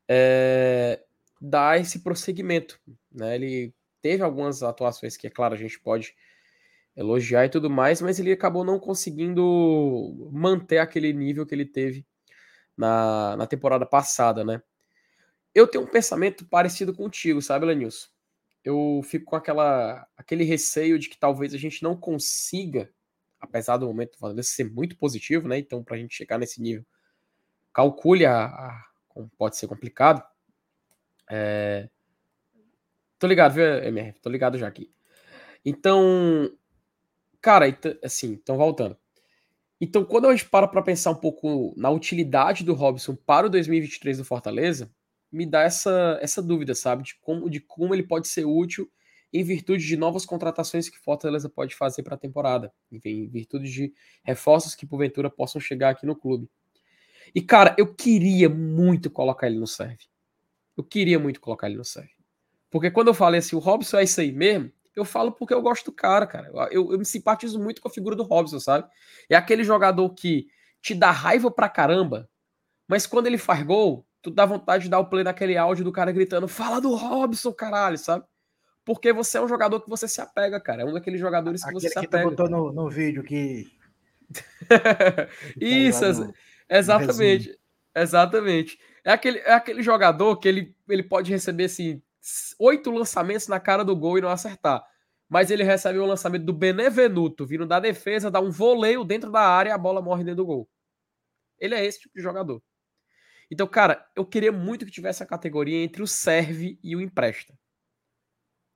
é, 0.08 1.02
dar 1.40 1.80
esse 1.80 2.00
prosseguimento. 2.00 2.80
Né? 3.12 3.36
Ele 3.36 3.74
teve 4.02 4.24
algumas 4.24 4.64
atuações 4.64 5.16
que, 5.16 5.28
é 5.28 5.30
claro, 5.30 5.54
a 5.54 5.58
gente 5.58 5.80
pode 5.80 6.16
elogiar 6.96 7.46
e 7.46 7.50
tudo 7.50 7.70
mais, 7.70 8.02
mas 8.02 8.20
ele 8.20 8.32
acabou 8.32 8.66
não 8.66 8.80
conseguindo 8.80 10.30
manter 10.32 10.80
aquele 10.80 11.14
nível 11.14 11.46
que 11.46 11.56
ele 11.56 11.66
teve 11.66 12.06
na, 12.76 13.38
na 13.38 13.48
temporada 13.48 13.86
passada, 13.86 14.44
né? 14.44 14.62
Eu 15.54 15.68
tenho 15.68 15.84
um 15.84 15.88
pensamento 15.88 16.46
parecido 16.46 16.94
contigo, 16.94 17.42
sabe, 17.42 17.66
Lenilson? 17.66 18.08
Eu 18.64 19.02
fico 19.04 19.26
com 19.26 19.36
aquela, 19.36 20.08
aquele 20.18 20.44
receio 20.44 21.00
de 21.00 21.10
que 21.10 21.18
talvez 21.18 21.54
a 21.54 21.58
gente 21.58 21.82
não 21.82 21.96
consiga 21.96 22.92
apesar 23.40 23.78
do 23.78 23.88
momento 23.88 24.11
do 24.11 24.18
Fortaleza 24.18 24.49
ser 24.49 24.70
muito 24.70 24.98
positivo, 24.98 25.48
né? 25.48 25.57
Então, 25.57 25.84
para 25.84 25.95
a 25.95 25.99
gente 25.99 26.16
chegar 26.16 26.38
nesse 26.38 26.61
nível, 26.61 26.86
calcule 27.74 28.26
a, 28.26 28.45
a 28.45 28.90
pode 29.38 29.57
ser 29.57 29.68
complicado. 29.68 30.24
É... 31.30 31.90
Tô 33.18 33.28
ligado, 33.28 33.53
viu, 33.53 33.66
MR? 33.66 34.14
Tô 34.22 34.30
ligado 34.30 34.57
já 34.57 34.68
aqui. 34.68 34.91
Então, 35.66 36.52
cara, 37.41 37.66
assim, 38.03 38.32
então 38.34 38.57
voltando. 38.57 38.98
Então, 39.82 40.03
quando 40.03 40.28
a 40.28 40.32
gente 40.32 40.49
para 40.49 40.68
para 40.68 40.82
pensar 40.82 41.11
um 41.11 41.16
pouco 41.16 41.74
na 41.78 41.90
utilidade 41.90 42.64
do 42.64 42.74
Robson 42.74 43.16
para 43.16 43.48
o 43.48 43.49
2023 43.49 44.18
do 44.18 44.26
Fortaleza, 44.26 44.91
me 45.32 45.45
dá 45.45 45.61
essa, 45.61 46.18
essa 46.22 46.41
dúvida, 46.41 46.76
sabe? 46.76 47.03
De 47.03 47.16
como, 47.16 47.49
de 47.49 47.60
como 47.60 47.94
ele 47.94 48.03
pode 48.03 48.28
ser 48.28 48.45
útil 48.45 48.90
em 49.31 49.43
virtude 49.43 49.85
de 49.85 49.95
novas 49.95 50.26
contratações 50.26 50.89
que 50.89 50.97
Fortaleza 50.97 51.47
pode 51.49 51.76
fazer 51.76 52.03
para 52.03 52.15
a 52.15 52.18
temporada, 52.18 52.73
enfim, 52.91 53.10
em 53.10 53.27
virtude 53.27 53.72
de 53.72 53.93
reforços 54.23 54.76
que 54.76 54.85
porventura 54.85 55.30
possam 55.30 55.61
chegar 55.61 55.89
aqui 55.89 56.06
no 56.06 56.15
clube. 56.15 56.49
E 57.34 57.41
cara, 57.41 57.76
eu 57.77 57.93
queria 57.93 58.49
muito 58.49 59.10
colocar 59.10 59.47
ele 59.47 59.60
no 59.60 59.68
serve. 59.68 60.06
Eu 60.76 60.84
queria 60.84 61.19
muito 61.19 61.39
colocar 61.39 61.68
ele 61.68 61.77
no 61.77 61.85
serve. 61.85 62.11
Porque 62.69 62.89
quando 62.89 63.10
eu 63.10 63.14
falei 63.14 63.39
assim, 63.39 63.56
o 63.56 63.60
Robson 63.60 63.97
é 63.97 64.03
isso 64.03 64.19
aí 64.19 64.31
mesmo, 64.31 64.72
eu 64.95 65.06
falo 65.06 65.31
porque 65.31 65.53
eu 65.53 65.61
gosto 65.61 65.85
do 65.85 65.91
cara, 65.91 66.26
cara. 66.26 66.49
Eu, 66.72 66.91
eu 66.91 66.97
me 66.97 67.06
simpatizo 67.06 67.60
muito 67.60 67.81
com 67.81 67.88
a 67.88 67.91
figura 67.91 68.15
do 68.15 68.23
Robson, 68.23 68.60
sabe? 68.60 68.88
É 69.30 69.35
aquele 69.35 69.64
jogador 69.64 70.10
que 70.14 70.47
te 70.81 70.93
dá 70.95 71.11
raiva 71.11 71.51
pra 71.51 71.69
caramba, 71.69 72.30
mas 72.88 73.06
quando 73.06 73.27
ele 73.27 73.38
faz 73.38 73.64
gol, 73.64 74.06
tu 74.22 74.31
dá 74.31 74.45
vontade 74.45 74.85
de 74.85 74.89
dar 74.89 74.99
o 74.99 75.06
play 75.06 75.23
naquele 75.23 75.57
áudio 75.57 75.84
do 75.84 75.91
cara 75.91 76.11
gritando: 76.11 76.47
Fala 76.47 76.81
do 76.81 76.95
Robson, 76.95 77.53
caralho, 77.53 77.97
sabe? 77.97 78.26
Porque 78.90 79.14
você 79.14 79.38
é 79.38 79.41
um 79.41 79.48
jogador 79.48 79.80
que 79.82 79.88
você 79.88 80.07
se 80.07 80.20
apega, 80.20 80.60
cara. 80.60 80.82
É 80.82 80.86
um 80.86 80.91
daqueles 80.91 81.20
jogadores 81.20 81.61
que 81.61 81.70
Aquele 81.70 81.80
você 81.80 81.90
se 81.90 81.99
apega. 81.99 82.24
Que 82.24 82.36
tu 82.36 82.44
botou 82.44 82.49
no, 82.49 82.74
no 82.74 82.90
vídeo 82.90 83.22
que. 83.22 83.72
Isso, 85.61 86.11
no, 86.11 86.34
exatamente. 86.68 87.49
No 87.49 88.02
exatamente. 88.02 88.80
É 89.03 89.11
aquele, 89.11 89.38
é 89.41 89.53
aquele 89.53 89.84
jogador 89.84 90.38
que 90.38 90.48
ele, 90.48 90.76
ele 90.90 91.03
pode 91.03 91.30
receber 91.30 91.66
assim, 91.66 92.02
oito 92.57 92.90
lançamentos 92.90 93.48
na 93.48 93.60
cara 93.60 93.86
do 93.86 93.95
gol 93.95 94.18
e 94.18 94.22
não 94.22 94.30
acertar. 94.30 94.84
mas 95.30 95.52
ele 95.52 95.61
recebe 95.61 95.99
o 95.99 96.06
lançamento 96.07 96.45
do 96.45 96.53
Benevenuto, 96.53 97.45
vindo 97.45 97.68
da 97.68 97.80
defesa, 97.80 98.32
dá 98.32 98.40
um 98.40 98.49
voleio 98.49 99.03
dentro 99.03 99.32
da 99.32 99.41
área 99.41 99.70
e 99.70 99.72
a 99.72 99.78
bola 99.78 100.02
morre 100.02 100.24
dentro 100.24 100.38
do 100.38 100.48
gol. 100.48 100.68
Ele 101.60 101.76
é 101.76 101.86
esse 101.86 101.99
tipo 101.99 102.16
de 102.16 102.24
jogador. 102.24 102.60
Então, 103.52 103.68
cara, 103.68 104.03
eu 104.16 104.26
queria 104.26 104.52
muito 104.52 104.84
que 104.84 104.91
tivesse 104.91 105.22
a 105.22 105.28
categoria 105.28 105.78
entre 105.78 106.02
o 106.02 106.07
serve 106.07 106.80
e 106.84 106.95
o 106.95 107.02
empresta. 107.02 107.53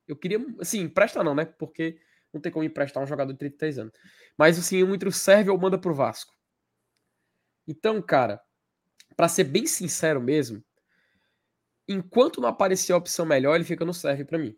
Eu 0.07 0.15
queria, 0.15 0.39
assim, 0.59 0.81
empresta 0.81 1.23
não, 1.23 1.33
né? 1.33 1.45
Porque 1.45 1.99
não 2.33 2.41
tem 2.41 2.51
como 2.51 2.65
emprestar 2.65 3.01
um 3.01 3.07
jogador 3.07 3.31
de 3.31 3.39
33 3.39 3.79
anos. 3.79 3.93
Mas, 4.37 4.57
assim, 4.57 4.79
entre 4.79 5.07
o 5.07 5.11
serve 5.11 5.49
ou 5.49 5.57
manda 5.57 5.77
pro 5.77 5.93
Vasco. 5.93 6.33
Então, 7.67 8.01
cara, 8.01 8.41
para 9.15 9.29
ser 9.29 9.45
bem 9.45 9.65
sincero 9.65 10.21
mesmo, 10.21 10.63
enquanto 11.87 12.41
não 12.41 12.49
aparecer 12.49 12.93
a 12.93 12.97
opção 12.97 13.25
melhor, 13.25 13.55
ele 13.55 13.63
fica 13.63 13.85
no 13.85 13.93
serve 13.93 14.25
para 14.25 14.37
mim. 14.37 14.57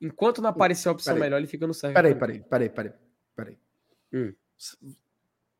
Enquanto 0.00 0.42
não 0.42 0.50
aparecer 0.50 0.88
a 0.88 0.92
opção 0.92 1.14
peraí, 1.14 1.26
melhor, 1.26 1.38
ele 1.38 1.46
fica 1.46 1.66
no 1.66 1.74
serve. 1.74 1.94
Peraí, 1.94 2.14
peraí, 2.14 2.42
peraí, 2.42 2.68
peraí, 2.68 2.92
peraí. 3.34 3.58
Hum. 4.12 4.34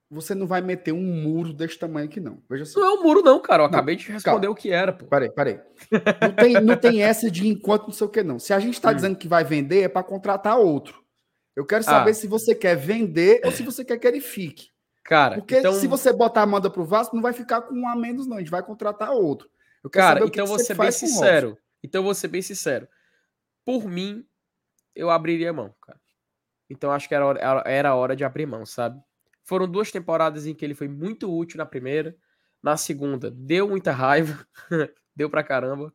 Você 0.09 0.35
não 0.37 0.47
vai 0.47 0.61
meter 0.61 0.93
um 0.93 1.03
muro 1.03 1.53
desse 1.53 1.79
tamanho 1.79 2.07
aqui, 2.07 2.21
não. 2.21 2.41
Veja 2.49 2.65
só. 2.65 2.79
Não 2.79 2.87
é 2.87 2.93
um 2.93 3.03
muro, 3.03 3.23
não, 3.23 3.41
cara. 3.41 3.65
Eu 3.65 3.69
não, 3.69 3.75
acabei 3.75 3.97
de 3.97 4.11
responder 4.13 4.47
calma. 4.47 4.51
o 4.51 4.55
que 4.55 4.71
era, 4.71 4.93
pô. 4.93 5.05
Peraí, 5.07 5.31
peraí. 5.31 5.61
Não 6.23 6.33
tem, 6.33 6.61
não 6.61 6.77
tem 6.77 7.03
essa 7.03 7.29
de 7.29 7.49
enquanto 7.49 7.87
não 7.87 7.93
sei 7.93 8.07
o 8.07 8.11
que, 8.11 8.23
não. 8.23 8.39
Se 8.39 8.53
a 8.53 8.61
gente 8.61 8.81
tá 8.81 8.91
hum. 8.91 8.95
dizendo 8.95 9.17
que 9.17 9.27
vai 9.27 9.43
vender, 9.43 9.83
é 9.83 9.89
para 9.89 10.05
contratar 10.05 10.59
outro. 10.59 11.05
Eu 11.57 11.67
quero 11.67 11.83
saber 11.83 12.11
ah. 12.11 12.15
se 12.15 12.29
você 12.29 12.55
quer 12.55 12.77
vender 12.77 13.41
ou 13.45 13.51
se 13.51 13.63
você 13.63 13.85
quer 13.85 13.99
que 13.99 14.07
ele 14.07 14.21
fique. 14.21 14.69
Cara, 15.03 15.37
porque 15.37 15.59
então... 15.59 15.73
se 15.73 15.87
você 15.87 16.13
botar 16.13 16.41
a 16.41 16.45
Amanda 16.45 16.69
pro 16.69 16.85
Vasco, 16.85 17.15
não 17.15 17.23
vai 17.23 17.33
ficar 17.33 17.63
com 17.63 17.75
um 17.75 17.89
a 17.89 17.97
menos, 17.97 18.27
não. 18.27 18.37
A 18.37 18.41
gente 18.41 18.51
vai 18.51 18.63
contratar 18.63 19.11
outro. 19.11 19.49
Eu 19.83 19.91
quero 19.91 20.05
Cara, 20.05 20.25
então 20.25 20.47
vou 20.47 20.59
ser 20.59 20.75
bem 20.75 20.91
sincero. 20.91 21.59
Então 21.83 22.03
vou 22.03 22.15
ser 22.15 22.29
bem 22.29 22.43
sincero. 22.43 22.89
Por 23.65 23.89
mim, 23.89 24.25
eu 24.95 25.11
abriria 25.11 25.53
mão, 25.53 25.75
cara. 25.81 26.01
Então 26.69 26.91
acho 26.91 27.09
que 27.09 27.15
era 27.15 27.25
hora, 27.25 27.63
era 27.65 27.95
hora 27.95 28.17
de 28.17 28.25
abrir 28.25 28.47
mão, 28.47 28.67
sabe? 28.67 29.01
Foram 29.47 29.69
duas 29.69 29.93
temporadas 29.93 30.45
em 30.45 30.55
que 30.55 30.65
ele 30.65 30.75
foi 30.75 30.89
muito 30.89 31.33
útil 31.33 31.59
na 31.59 31.65
primeira. 31.65 32.17
Na 32.61 32.77
segunda, 32.77 33.31
deu 33.31 33.69
muita 33.69 33.93
raiva. 33.93 34.45
deu 35.15 35.31
pra 35.31 35.45
caramba. 35.45 35.95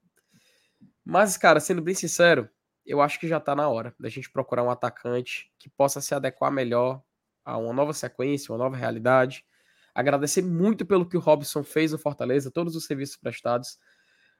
Mas, 1.03 1.35
cara, 1.35 1.59
sendo 1.59 1.81
bem 1.81 1.93
sincero, 1.93 2.49
eu 2.85 3.01
acho 3.01 3.19
que 3.19 3.27
já 3.27 3.41
tá 3.41 3.53
na 3.53 3.67
hora 3.67 3.93
da 3.99 4.07
gente 4.07 4.31
procurar 4.31 4.63
um 4.63 4.71
atacante 4.71 5.51
que 5.59 5.69
possa 5.69 5.99
se 5.99 6.15
adequar 6.15 6.49
melhor 6.49 7.03
a 7.43 7.57
uma 7.57 7.73
nova 7.73 7.91
sequência, 7.91 8.53
uma 8.53 8.57
nova 8.57 8.77
realidade. 8.77 9.43
Agradecer 9.93 10.41
muito 10.41 10.85
pelo 10.85 11.05
que 11.05 11.17
o 11.17 11.19
Robson 11.19 11.61
fez 11.61 11.91
no 11.91 11.99
Fortaleza, 11.99 12.49
todos 12.49 12.73
os 12.73 12.85
serviços 12.85 13.17
prestados. 13.17 13.77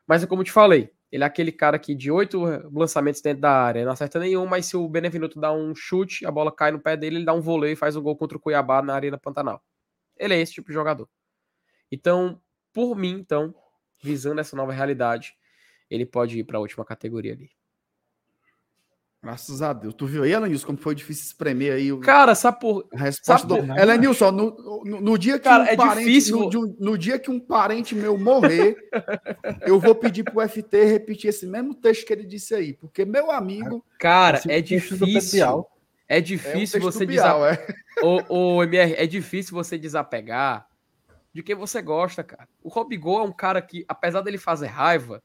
Mas 0.07 0.23
é 0.23 0.27
como 0.27 0.43
te 0.43 0.53
falei, 0.53 0.89
ele 1.11 1.23
é 1.23 1.27
aquele 1.27 1.51
cara 1.51 1.77
que 1.77 1.93
de 1.93 2.09
oito 2.09 2.41
lançamentos 2.71 3.21
dentro 3.21 3.41
da 3.41 3.51
área 3.51 3.83
não 3.83 3.91
acerta 3.91 4.17
nenhum, 4.19 4.45
mas 4.45 4.65
se 4.67 4.77
o 4.77 4.87
Benevenuto 4.87 5.39
dá 5.39 5.51
um 5.51 5.75
chute, 5.75 6.25
a 6.25 6.31
bola 6.31 6.51
cai 6.51 6.71
no 6.71 6.79
pé 6.79 6.95
dele, 6.95 7.17
ele 7.17 7.25
dá 7.25 7.33
um 7.33 7.41
voleio 7.41 7.73
e 7.73 7.75
faz 7.75 7.95
um 7.95 8.01
gol 8.01 8.15
contra 8.15 8.37
o 8.37 8.41
Cuiabá 8.41 8.81
na 8.81 8.95
Arena 8.95 9.17
Pantanal. 9.17 9.61
Ele 10.17 10.33
é 10.35 10.39
esse 10.39 10.53
tipo 10.53 10.69
de 10.69 10.73
jogador. 10.73 11.09
Então, 11.91 12.41
por 12.73 12.95
mim, 12.95 13.11
então, 13.19 13.53
visando 14.01 14.39
essa 14.39 14.55
nova 14.55 14.71
realidade, 14.71 15.35
ele 15.89 16.05
pode 16.05 16.39
ir 16.39 16.45
para 16.45 16.57
a 16.57 16.61
última 16.61 16.85
categoria 16.85 17.33
ali. 17.33 17.49
Graças 19.23 19.61
a 19.61 19.71
Deus. 19.71 19.93
Tu 19.93 20.07
viu 20.07 20.23
aí, 20.23 20.31
Elenilson, 20.31 20.65
como 20.65 20.79
foi 20.79 20.95
difícil 20.95 21.25
espremer 21.25 21.73
aí 21.73 21.91
o. 21.91 21.99
Cara, 21.99 22.33
sabe 22.33 22.59
por. 22.59 22.87
A 22.91 23.03
resposta 23.03 23.47
sabe 23.47 23.67
do. 23.67 23.79
Elenilson, 23.79 24.31
no, 24.31 24.83
no, 24.83 25.01
no, 25.01 25.17
dia 25.17 25.37
que 25.37 25.43
Cara, 25.43 25.63
um 25.63 25.67
é 25.67 25.75
parente. 25.75 26.05
Difícil... 26.07 26.49
No, 26.49 26.75
no, 26.79 26.97
dia 26.97 27.19
que 27.19 27.29
um 27.29 27.39
parente 27.39 27.93
meu 27.93 28.17
morrer, 28.17 28.75
eu 29.61 29.79
vou 29.79 29.93
pedir 29.93 30.23
pro 30.23 30.47
FT 30.49 30.85
repetir 30.85 31.29
esse 31.29 31.45
mesmo 31.45 31.75
texto 31.75 32.07
que 32.07 32.13
ele 32.13 32.25
disse 32.25 32.55
aí. 32.55 32.73
Porque, 32.73 33.05
meu 33.05 33.29
amigo. 33.29 33.85
Cara, 33.99 34.41
é 34.47 34.59
difícil. 34.59 35.67
É 36.07 36.19
difícil 36.19 36.79
é 36.79 36.81
um 36.81 36.91
você 36.91 37.05
desapegar. 37.05 37.53
É. 37.53 38.03
O, 38.03 38.57
o 38.57 38.63
MR, 38.63 38.95
é 38.97 39.05
difícil 39.05 39.53
você 39.53 39.77
desapegar 39.77 40.67
de 41.31 41.43
quem 41.43 41.55
você 41.55 41.79
gosta, 41.79 42.23
cara. 42.23 42.49
O 42.63 42.69
Robigol 42.69 43.19
é 43.19 43.23
um 43.23 43.31
cara 43.31 43.61
que, 43.61 43.85
apesar 43.87 44.21
dele 44.21 44.39
fazer 44.39 44.65
raiva, 44.65 45.21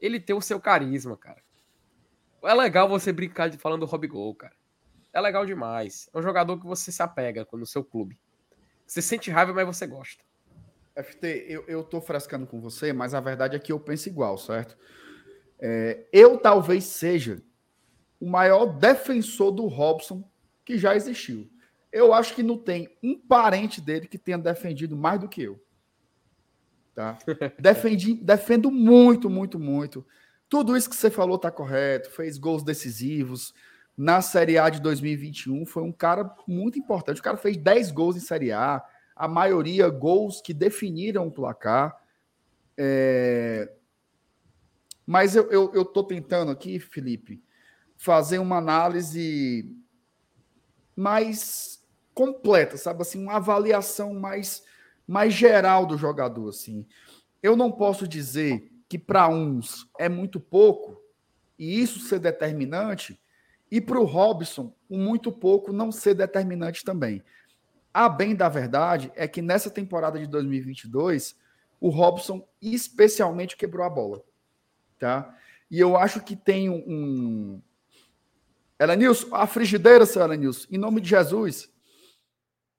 ele 0.00 0.18
tem 0.18 0.34
o 0.34 0.40
seu 0.40 0.60
carisma, 0.60 1.16
cara. 1.16 1.45
É 2.46 2.54
legal 2.54 2.88
você 2.88 3.12
brincar 3.12 3.48
de 3.48 3.58
falando 3.58 3.80
do 3.80 3.86
Rob 3.86 4.06
Gol, 4.06 4.34
cara. 4.34 4.54
É 5.12 5.20
legal 5.20 5.46
demais. 5.46 6.08
É 6.12 6.18
um 6.18 6.22
jogador 6.22 6.58
que 6.58 6.66
você 6.66 6.92
se 6.92 7.02
apega 7.02 7.46
no 7.52 7.66
seu 7.66 7.82
clube. 7.82 8.18
Você 8.86 9.00
sente 9.00 9.30
raiva, 9.30 9.52
mas 9.52 9.66
você 9.66 9.86
gosta. 9.86 10.22
FT, 10.94 11.46
eu, 11.48 11.64
eu 11.66 11.84
tô 11.84 12.00
frescando 12.00 12.46
com 12.46 12.60
você, 12.60 12.92
mas 12.92 13.14
a 13.14 13.20
verdade 13.20 13.56
é 13.56 13.58
que 13.58 13.72
eu 13.72 13.80
penso 13.80 14.08
igual, 14.08 14.38
certo? 14.38 14.76
É, 15.58 16.06
eu 16.12 16.38
talvez 16.38 16.84
seja 16.84 17.42
o 18.20 18.28
maior 18.28 18.66
defensor 18.66 19.50
do 19.50 19.66
Robson 19.66 20.28
que 20.64 20.78
já 20.78 20.94
existiu. 20.94 21.50
Eu 21.92 22.12
acho 22.12 22.34
que 22.34 22.42
não 22.42 22.58
tem 22.58 22.94
um 23.02 23.18
parente 23.18 23.80
dele 23.80 24.06
que 24.06 24.18
tenha 24.18 24.38
defendido 24.38 24.96
mais 24.96 25.20
do 25.20 25.28
que 25.28 25.42
eu. 25.42 25.62
Tá? 26.94 27.18
Defendi, 27.60 28.14
defendo 28.14 28.70
muito, 28.70 29.28
muito, 29.28 29.58
muito. 29.58 30.06
Tudo 30.48 30.76
isso 30.76 30.88
que 30.88 30.96
você 30.96 31.10
falou 31.10 31.36
está 31.36 31.50
correto, 31.50 32.10
fez 32.10 32.38
gols 32.38 32.62
decisivos. 32.62 33.52
Na 33.96 34.20
Série 34.20 34.58
A 34.58 34.68
de 34.68 34.80
2021 34.80 35.64
foi 35.66 35.82
um 35.82 35.92
cara 35.92 36.34
muito 36.46 36.78
importante. 36.78 37.20
O 37.20 37.24
cara 37.24 37.36
fez 37.36 37.56
10 37.56 37.90
gols 37.90 38.16
em 38.16 38.20
Série 38.20 38.52
A, 38.52 38.84
a 39.14 39.26
maioria 39.26 39.88
gols 39.88 40.40
que 40.40 40.52
definiram 40.52 41.26
o 41.26 41.32
placar. 41.32 41.96
É... 42.76 43.72
Mas 45.06 45.34
eu, 45.34 45.50
eu, 45.50 45.72
eu 45.72 45.84
tô 45.84 46.04
tentando 46.04 46.50
aqui, 46.50 46.78
Felipe, 46.78 47.42
fazer 47.96 48.38
uma 48.38 48.58
análise 48.58 49.74
mais 50.94 51.84
completa, 52.12 52.76
sabe 52.76 53.02
assim, 53.02 53.22
uma 53.22 53.36
avaliação 53.36 54.14
mais 54.14 54.64
mais 55.06 55.32
geral 55.32 55.86
do 55.86 55.96
jogador 55.96 56.48
assim. 56.48 56.84
Eu 57.42 57.54
não 57.54 57.70
posso 57.70 58.08
dizer 58.08 58.72
que 58.88 58.98
para 58.98 59.28
uns 59.28 59.90
é 59.98 60.08
muito 60.08 60.38
pouco, 60.38 61.00
e 61.58 61.80
isso 61.80 62.00
ser 62.00 62.18
determinante, 62.18 63.20
e 63.70 63.80
para 63.80 64.00
o 64.00 64.04
Robson, 64.04 64.72
o 64.88 64.96
muito 64.96 65.32
pouco 65.32 65.72
não 65.72 65.90
ser 65.90 66.14
determinante 66.14 66.84
também. 66.84 67.22
A 67.92 68.08
bem 68.08 68.34
da 68.34 68.48
verdade 68.48 69.10
é 69.16 69.26
que 69.26 69.42
nessa 69.42 69.70
temporada 69.70 70.18
de 70.18 70.26
2022, 70.26 71.36
o 71.80 71.88
Robson 71.88 72.46
especialmente 72.60 73.56
quebrou 73.56 73.84
a 73.84 73.90
bola. 73.90 74.22
Tá? 74.98 75.34
E 75.70 75.80
eu 75.80 75.96
acho 75.96 76.20
que 76.20 76.36
tem 76.36 76.70
um. 76.70 77.60
Elenilson, 78.78 79.34
a 79.34 79.46
frigideira, 79.46 80.04
seu 80.04 80.22
Elenilson, 80.22 80.66
em 80.70 80.78
nome 80.78 81.00
de 81.00 81.08
Jesus. 81.08 81.72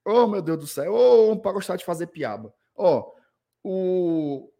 Oh, 0.06 0.28
meu 0.28 0.42
Deus 0.42 0.60
do 0.60 0.68
céu. 0.68 0.94
Oh, 0.94 1.36
para 1.36 1.52
gostar 1.52 1.76
de 1.76 1.84
fazer 1.84 2.08
piaba. 2.08 2.54
Ó, 2.76 3.12
oh, 3.64 3.70
o, 3.70 4.52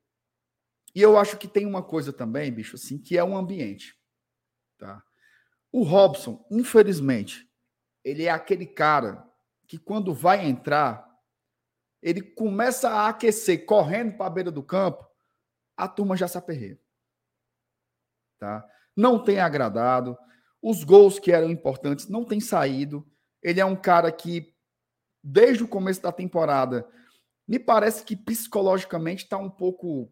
e 0.98 1.02
eu 1.04 1.16
acho 1.16 1.38
que 1.38 1.48
tem 1.48 1.64
uma 1.64 1.84
coisa 1.84 2.12
também, 2.12 2.52
bicho, 2.52 2.76
assim, 2.76 2.98
que 2.98 3.16
é 3.16 3.24
um 3.24 3.38
ambiente. 3.38 3.96
Tá? 4.80 5.04
O 5.72 5.84
Robson, 5.84 6.44
infelizmente, 6.50 7.48
ele 8.04 8.24
é 8.24 8.32
aquele 8.32 8.66
cara 8.66 9.24
que 9.68 9.78
quando 9.78 10.12
vai 10.12 10.44
entrar, 10.44 11.08
ele 12.02 12.24
começa 12.24 12.90
a 12.90 13.10
aquecer 13.10 13.64
correndo 13.64 14.18
para 14.18 14.26
a 14.26 14.30
beira 14.32 14.50
do 14.50 14.64
campo, 14.64 15.08
a 15.78 15.88
turma 15.88 16.18
já 16.18 16.28
se 16.28 16.36
aperreia. 16.36 16.82
Tá? 18.40 18.68
Não 18.96 19.24
tem 19.24 19.40
agradado. 19.40 20.18
Os 20.60 20.84
gols 20.84 21.20
que 21.20 21.32
eram 21.32 21.52
importantes 21.52 22.08
não 22.08 22.26
têm 22.26 22.40
saído. 22.40 23.08
Ele 23.44 23.60
é 23.60 23.66
um 23.66 23.76
cara 23.76 24.12
que, 24.12 24.52
desde 25.24 25.64
o 25.64 25.68
começo 25.68 26.02
da 26.02 26.12
temporada, 26.12 26.90
me 27.48 27.60
parece 27.60 28.04
que 28.04 28.16
psicologicamente 28.16 29.26
está 29.26 29.38
um 29.38 29.52
pouco 29.52 30.12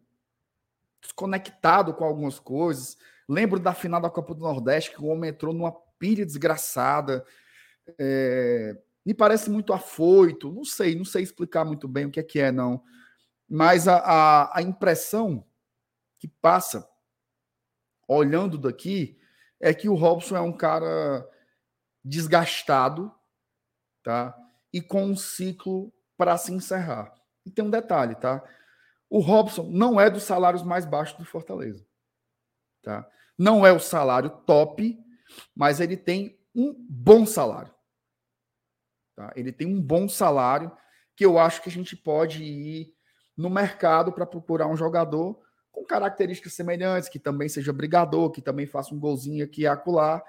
desconectado 1.00 1.94
com 1.94 2.04
algumas 2.04 2.38
coisas. 2.38 2.96
Lembro 3.28 3.58
da 3.58 3.74
final 3.74 4.00
da 4.00 4.10
Copa 4.10 4.34
do 4.34 4.40
Nordeste, 4.40 4.92
que 4.92 5.02
o 5.02 5.06
homem 5.06 5.30
entrou 5.30 5.52
numa 5.52 5.72
pilha 5.98 6.24
desgraçada. 6.24 7.24
É, 7.98 8.76
me 9.04 9.14
parece 9.14 9.50
muito 9.50 9.72
afoito. 9.72 10.52
Não 10.52 10.64
sei, 10.64 10.94
não 10.94 11.04
sei 11.04 11.22
explicar 11.22 11.64
muito 11.64 11.88
bem 11.88 12.06
o 12.06 12.10
que 12.10 12.20
é 12.20 12.22
que 12.22 12.40
é, 12.40 12.52
não. 12.52 12.82
Mas 13.48 13.86
a, 13.86 13.96
a, 13.98 14.58
a 14.58 14.62
impressão 14.62 15.46
que 16.18 16.28
passa, 16.28 16.88
olhando 18.08 18.58
daqui, 18.58 19.18
é 19.60 19.72
que 19.72 19.88
o 19.88 19.94
Robson 19.94 20.36
é 20.36 20.40
um 20.40 20.52
cara 20.52 21.28
desgastado, 22.04 23.12
tá? 24.02 24.36
E 24.72 24.80
com 24.80 25.04
um 25.04 25.16
ciclo 25.16 25.92
para 26.16 26.36
se 26.36 26.52
encerrar. 26.52 27.12
E 27.44 27.50
tem 27.50 27.64
um 27.64 27.70
detalhe, 27.70 28.14
tá? 28.14 28.42
O 29.08 29.20
Robson 29.20 29.68
não 29.70 30.00
é 30.00 30.10
dos 30.10 30.24
salários 30.24 30.62
mais 30.62 30.84
baixos 30.84 31.18
do 31.18 31.24
Fortaleza. 31.24 31.86
Tá? 32.82 33.08
Não 33.38 33.66
é 33.66 33.72
o 33.72 33.80
salário 33.80 34.30
top, 34.30 34.98
mas 35.54 35.80
ele 35.80 35.96
tem 35.96 36.38
um 36.54 36.74
bom 36.88 37.26
salário. 37.26 37.74
Tá? 39.14 39.32
Ele 39.36 39.52
tem 39.52 39.66
um 39.66 39.80
bom 39.80 40.08
salário 40.08 40.70
que 41.14 41.24
eu 41.24 41.38
acho 41.38 41.62
que 41.62 41.68
a 41.68 41.72
gente 41.72 41.96
pode 41.96 42.42
ir 42.42 42.94
no 43.36 43.50
mercado 43.50 44.12
para 44.12 44.26
procurar 44.26 44.66
um 44.66 44.76
jogador 44.76 45.40
com 45.70 45.84
características 45.84 46.54
semelhantes, 46.54 47.08
que 47.08 47.18
também 47.18 47.48
seja 47.48 47.72
brigador, 47.72 48.30
que 48.30 48.40
também 48.40 48.66
faça 48.66 48.94
um 48.94 48.98
golzinho 48.98 49.44
aqui 49.44 49.62
e 49.62 49.66
acolá, 49.66 50.22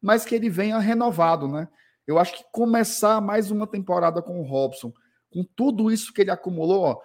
mas 0.00 0.24
que 0.24 0.34
ele 0.34 0.48
venha 0.48 0.78
renovado, 0.78 1.46
né? 1.46 1.68
Eu 2.06 2.18
acho 2.18 2.34
que 2.34 2.44
começar 2.50 3.20
mais 3.20 3.50
uma 3.50 3.66
temporada 3.66 4.22
com 4.22 4.40
o 4.40 4.44
Robson, 4.44 4.92
com 5.30 5.44
tudo 5.44 5.90
isso 5.90 6.12
que 6.12 6.22
ele 6.22 6.30
acumulou, 6.30 6.82
ó, 6.82 7.00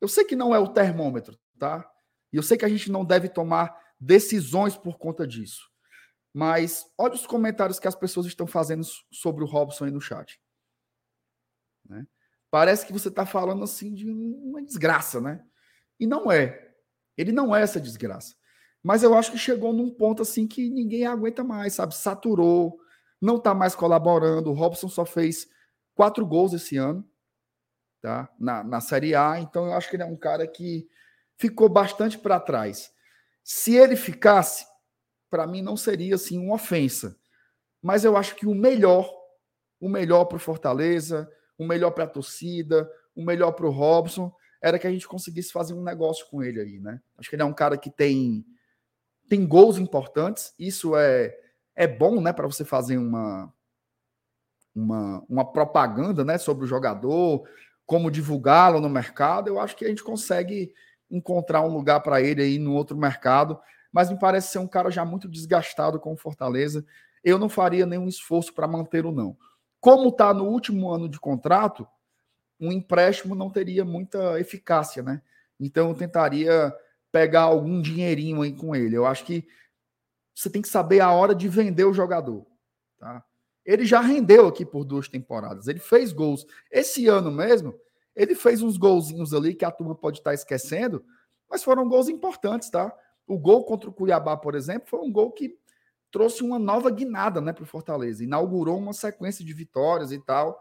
eu 0.00 0.08
sei 0.08 0.24
que 0.24 0.36
não 0.36 0.54
é 0.54 0.58
o 0.58 0.68
termômetro, 0.68 1.38
tá? 1.58 1.88
E 2.32 2.36
eu 2.36 2.42
sei 2.42 2.56
que 2.56 2.64
a 2.64 2.68
gente 2.68 2.90
não 2.90 3.04
deve 3.04 3.28
tomar 3.28 3.78
decisões 3.98 4.76
por 4.76 4.98
conta 4.98 5.26
disso. 5.26 5.70
Mas 6.34 6.84
olha 6.98 7.14
os 7.14 7.26
comentários 7.26 7.78
que 7.78 7.88
as 7.88 7.94
pessoas 7.94 8.26
estão 8.26 8.46
fazendo 8.46 8.84
sobre 9.10 9.42
o 9.42 9.46
Robson 9.46 9.86
aí 9.86 9.90
no 9.90 10.00
chat. 10.00 10.38
Né? 11.88 12.06
Parece 12.50 12.86
que 12.86 12.92
você 12.92 13.08
está 13.08 13.24
falando 13.24 13.64
assim 13.64 13.94
de 13.94 14.10
uma 14.10 14.62
desgraça, 14.62 15.20
né? 15.20 15.42
E 15.98 16.06
não 16.06 16.30
é. 16.30 16.74
Ele 17.16 17.32
não 17.32 17.56
é 17.56 17.62
essa 17.62 17.80
desgraça. 17.80 18.34
Mas 18.82 19.02
eu 19.02 19.14
acho 19.14 19.32
que 19.32 19.38
chegou 19.38 19.72
num 19.72 19.90
ponto 19.90 20.22
assim 20.22 20.46
que 20.46 20.68
ninguém 20.68 21.06
aguenta 21.06 21.42
mais, 21.42 21.72
sabe? 21.72 21.94
Saturou, 21.94 22.78
não 23.20 23.36
está 23.36 23.54
mais 23.54 23.74
colaborando. 23.74 24.50
O 24.50 24.54
Robson 24.54 24.88
só 24.88 25.04
fez 25.04 25.48
quatro 25.94 26.24
gols 26.26 26.52
esse 26.52 26.76
ano, 26.76 27.08
tá? 28.00 28.28
Na, 28.38 28.62
na 28.62 28.80
Série 28.80 29.14
A. 29.14 29.38
Então 29.40 29.66
eu 29.66 29.72
acho 29.72 29.88
que 29.88 29.96
ele 29.96 30.02
é 30.02 30.06
um 30.06 30.16
cara 30.16 30.46
que 30.46 30.88
ficou 31.36 31.68
bastante 31.68 32.18
para 32.18 32.40
trás. 32.40 32.92
Se 33.42 33.74
ele 33.76 33.96
ficasse, 33.96 34.66
para 35.30 35.46
mim 35.46 35.62
não 35.62 35.76
seria 35.76 36.14
assim 36.14 36.38
uma 36.38 36.54
ofensa. 36.54 37.16
Mas 37.82 38.04
eu 38.04 38.16
acho 38.16 38.34
que 38.34 38.46
o 38.46 38.54
melhor, 38.54 39.08
o 39.80 39.88
melhor 39.88 40.24
para 40.24 40.36
o 40.36 40.40
Fortaleza, 40.40 41.30
o 41.58 41.66
melhor 41.66 41.90
para 41.90 42.04
a 42.04 42.08
torcida, 42.08 42.90
o 43.14 43.22
melhor 43.22 43.52
para 43.52 43.66
o 43.66 43.70
Robson, 43.70 44.32
era 44.60 44.78
que 44.78 44.86
a 44.86 44.90
gente 44.90 45.06
conseguisse 45.06 45.52
fazer 45.52 45.74
um 45.74 45.82
negócio 45.82 46.26
com 46.28 46.42
ele 46.42 46.60
aí, 46.60 46.80
né? 46.80 47.00
Acho 47.16 47.30
que 47.30 47.36
ele 47.36 47.42
é 47.42 47.46
um 47.46 47.52
cara 47.52 47.76
que 47.76 47.90
tem 47.90 48.44
tem 49.28 49.46
gols 49.46 49.76
importantes, 49.76 50.54
isso 50.58 50.96
é 50.96 51.36
é 51.74 51.86
bom, 51.86 52.20
né, 52.20 52.32
para 52.32 52.46
você 52.46 52.64
fazer 52.64 52.96
uma 52.96 53.52
uma, 54.74 55.24
uma 55.28 55.52
propaganda, 55.52 56.22
né, 56.22 56.36
sobre 56.36 56.64
o 56.64 56.68
jogador, 56.68 57.48
como 57.86 58.10
divulgá-lo 58.10 58.80
no 58.80 58.90
mercado. 58.90 59.48
Eu 59.48 59.60
acho 59.60 59.76
que 59.76 59.84
a 59.84 59.88
gente 59.88 60.02
consegue 60.02 60.74
encontrar 61.10 61.62
um 61.62 61.72
lugar 61.72 62.00
para 62.00 62.20
ele 62.20 62.42
aí 62.42 62.58
no 62.58 62.74
outro 62.74 62.96
mercado, 62.96 63.58
mas 63.92 64.10
me 64.10 64.18
parece 64.18 64.52
ser 64.52 64.58
um 64.58 64.66
cara 64.66 64.90
já 64.90 65.04
muito 65.04 65.28
desgastado 65.28 66.00
com 66.00 66.12
o 66.12 66.16
Fortaleza. 66.16 66.84
Eu 67.22 67.38
não 67.38 67.48
faria 67.48 67.86
nenhum 67.86 68.08
esforço 68.08 68.52
para 68.52 68.66
mantê-lo 68.66 69.12
não. 69.12 69.36
Como 69.80 70.08
está 70.08 70.34
no 70.34 70.44
último 70.44 70.90
ano 70.90 71.08
de 71.08 71.20
contrato, 71.20 71.86
um 72.58 72.72
empréstimo 72.72 73.34
não 73.34 73.50
teria 73.50 73.84
muita 73.84 74.40
eficácia, 74.40 75.02
né? 75.02 75.22
Então 75.60 75.88
eu 75.88 75.94
tentaria 75.94 76.74
pegar 77.12 77.42
algum 77.42 77.80
dinheirinho 77.80 78.42
aí 78.42 78.52
com 78.52 78.74
ele. 78.74 78.96
Eu 78.96 79.06
acho 79.06 79.24
que 79.24 79.46
você 80.34 80.50
tem 80.50 80.60
que 80.60 80.68
saber 80.68 81.00
a 81.00 81.12
hora 81.12 81.34
de 81.34 81.48
vender 81.48 81.84
o 81.84 81.94
jogador, 81.94 82.44
tá? 82.98 83.24
Ele 83.66 83.84
já 83.84 84.00
rendeu 84.00 84.46
aqui 84.46 84.64
por 84.64 84.84
duas 84.84 85.08
temporadas. 85.08 85.66
Ele 85.66 85.80
fez 85.80 86.12
gols. 86.12 86.46
Esse 86.70 87.08
ano 87.08 87.32
mesmo, 87.32 87.74
ele 88.14 88.36
fez 88.36 88.62
uns 88.62 88.76
golzinhos 88.76 89.34
ali 89.34 89.54
que 89.54 89.64
a 89.64 89.70
turma 89.72 89.94
pode 89.94 90.18
estar 90.18 90.32
esquecendo, 90.32 91.04
mas 91.50 91.64
foram 91.64 91.88
gols 91.88 92.08
importantes, 92.08 92.70
tá? 92.70 92.96
O 93.26 93.36
gol 93.36 93.64
contra 93.64 93.90
o 93.90 93.92
Cuiabá, 93.92 94.36
por 94.36 94.54
exemplo, 94.54 94.88
foi 94.88 95.00
um 95.00 95.12
gol 95.12 95.32
que 95.32 95.58
trouxe 96.12 96.44
uma 96.44 96.60
nova 96.60 96.88
guinada, 96.90 97.40
né, 97.40 97.52
para 97.52 97.64
o 97.64 97.66
Fortaleza. 97.66 98.22
Inaugurou 98.22 98.78
uma 98.78 98.92
sequência 98.92 99.44
de 99.44 99.52
vitórias 99.52 100.12
e 100.12 100.18
tal. 100.18 100.58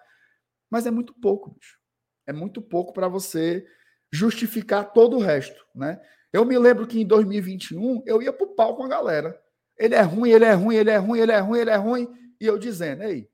Mas 0.70 0.88
é 0.88 0.92
muito 0.92 1.14
pouco, 1.14 1.52
bicho. 1.52 1.78
É 2.26 2.34
muito 2.34 2.60
pouco 2.60 2.92
para 2.92 3.08
você 3.08 3.66
justificar 4.12 4.94
todo 4.94 5.18
o 5.18 5.20
resto, 5.20 5.64
né? 5.76 6.02
Eu 6.34 6.44
me 6.44 6.58
lembro 6.58 6.88
que 6.88 7.00
em 7.00 7.06
2021 7.06 8.04
eu 8.06 8.22
ia 8.22 8.34
pro 8.34 8.48
pau 8.56 8.76
com 8.76 8.84
a 8.84 8.88
galera. 8.88 9.40
Ele 9.78 9.94
é 9.94 10.02
ruim, 10.02 10.32
ele 10.32 10.46
é 10.46 10.54
ruim, 10.54 10.76
ele 10.76 10.90
é 10.90 10.98
ruim, 10.98 11.20
ele 11.20 11.32
é 11.32 11.40
ruim, 11.40 11.60
ele 11.60 11.70
é 11.70 11.76
ruim. 11.76 12.25
E 12.40 12.46
eu 12.46 12.58
dizendo, 12.58 13.04
ei, 13.04 13.30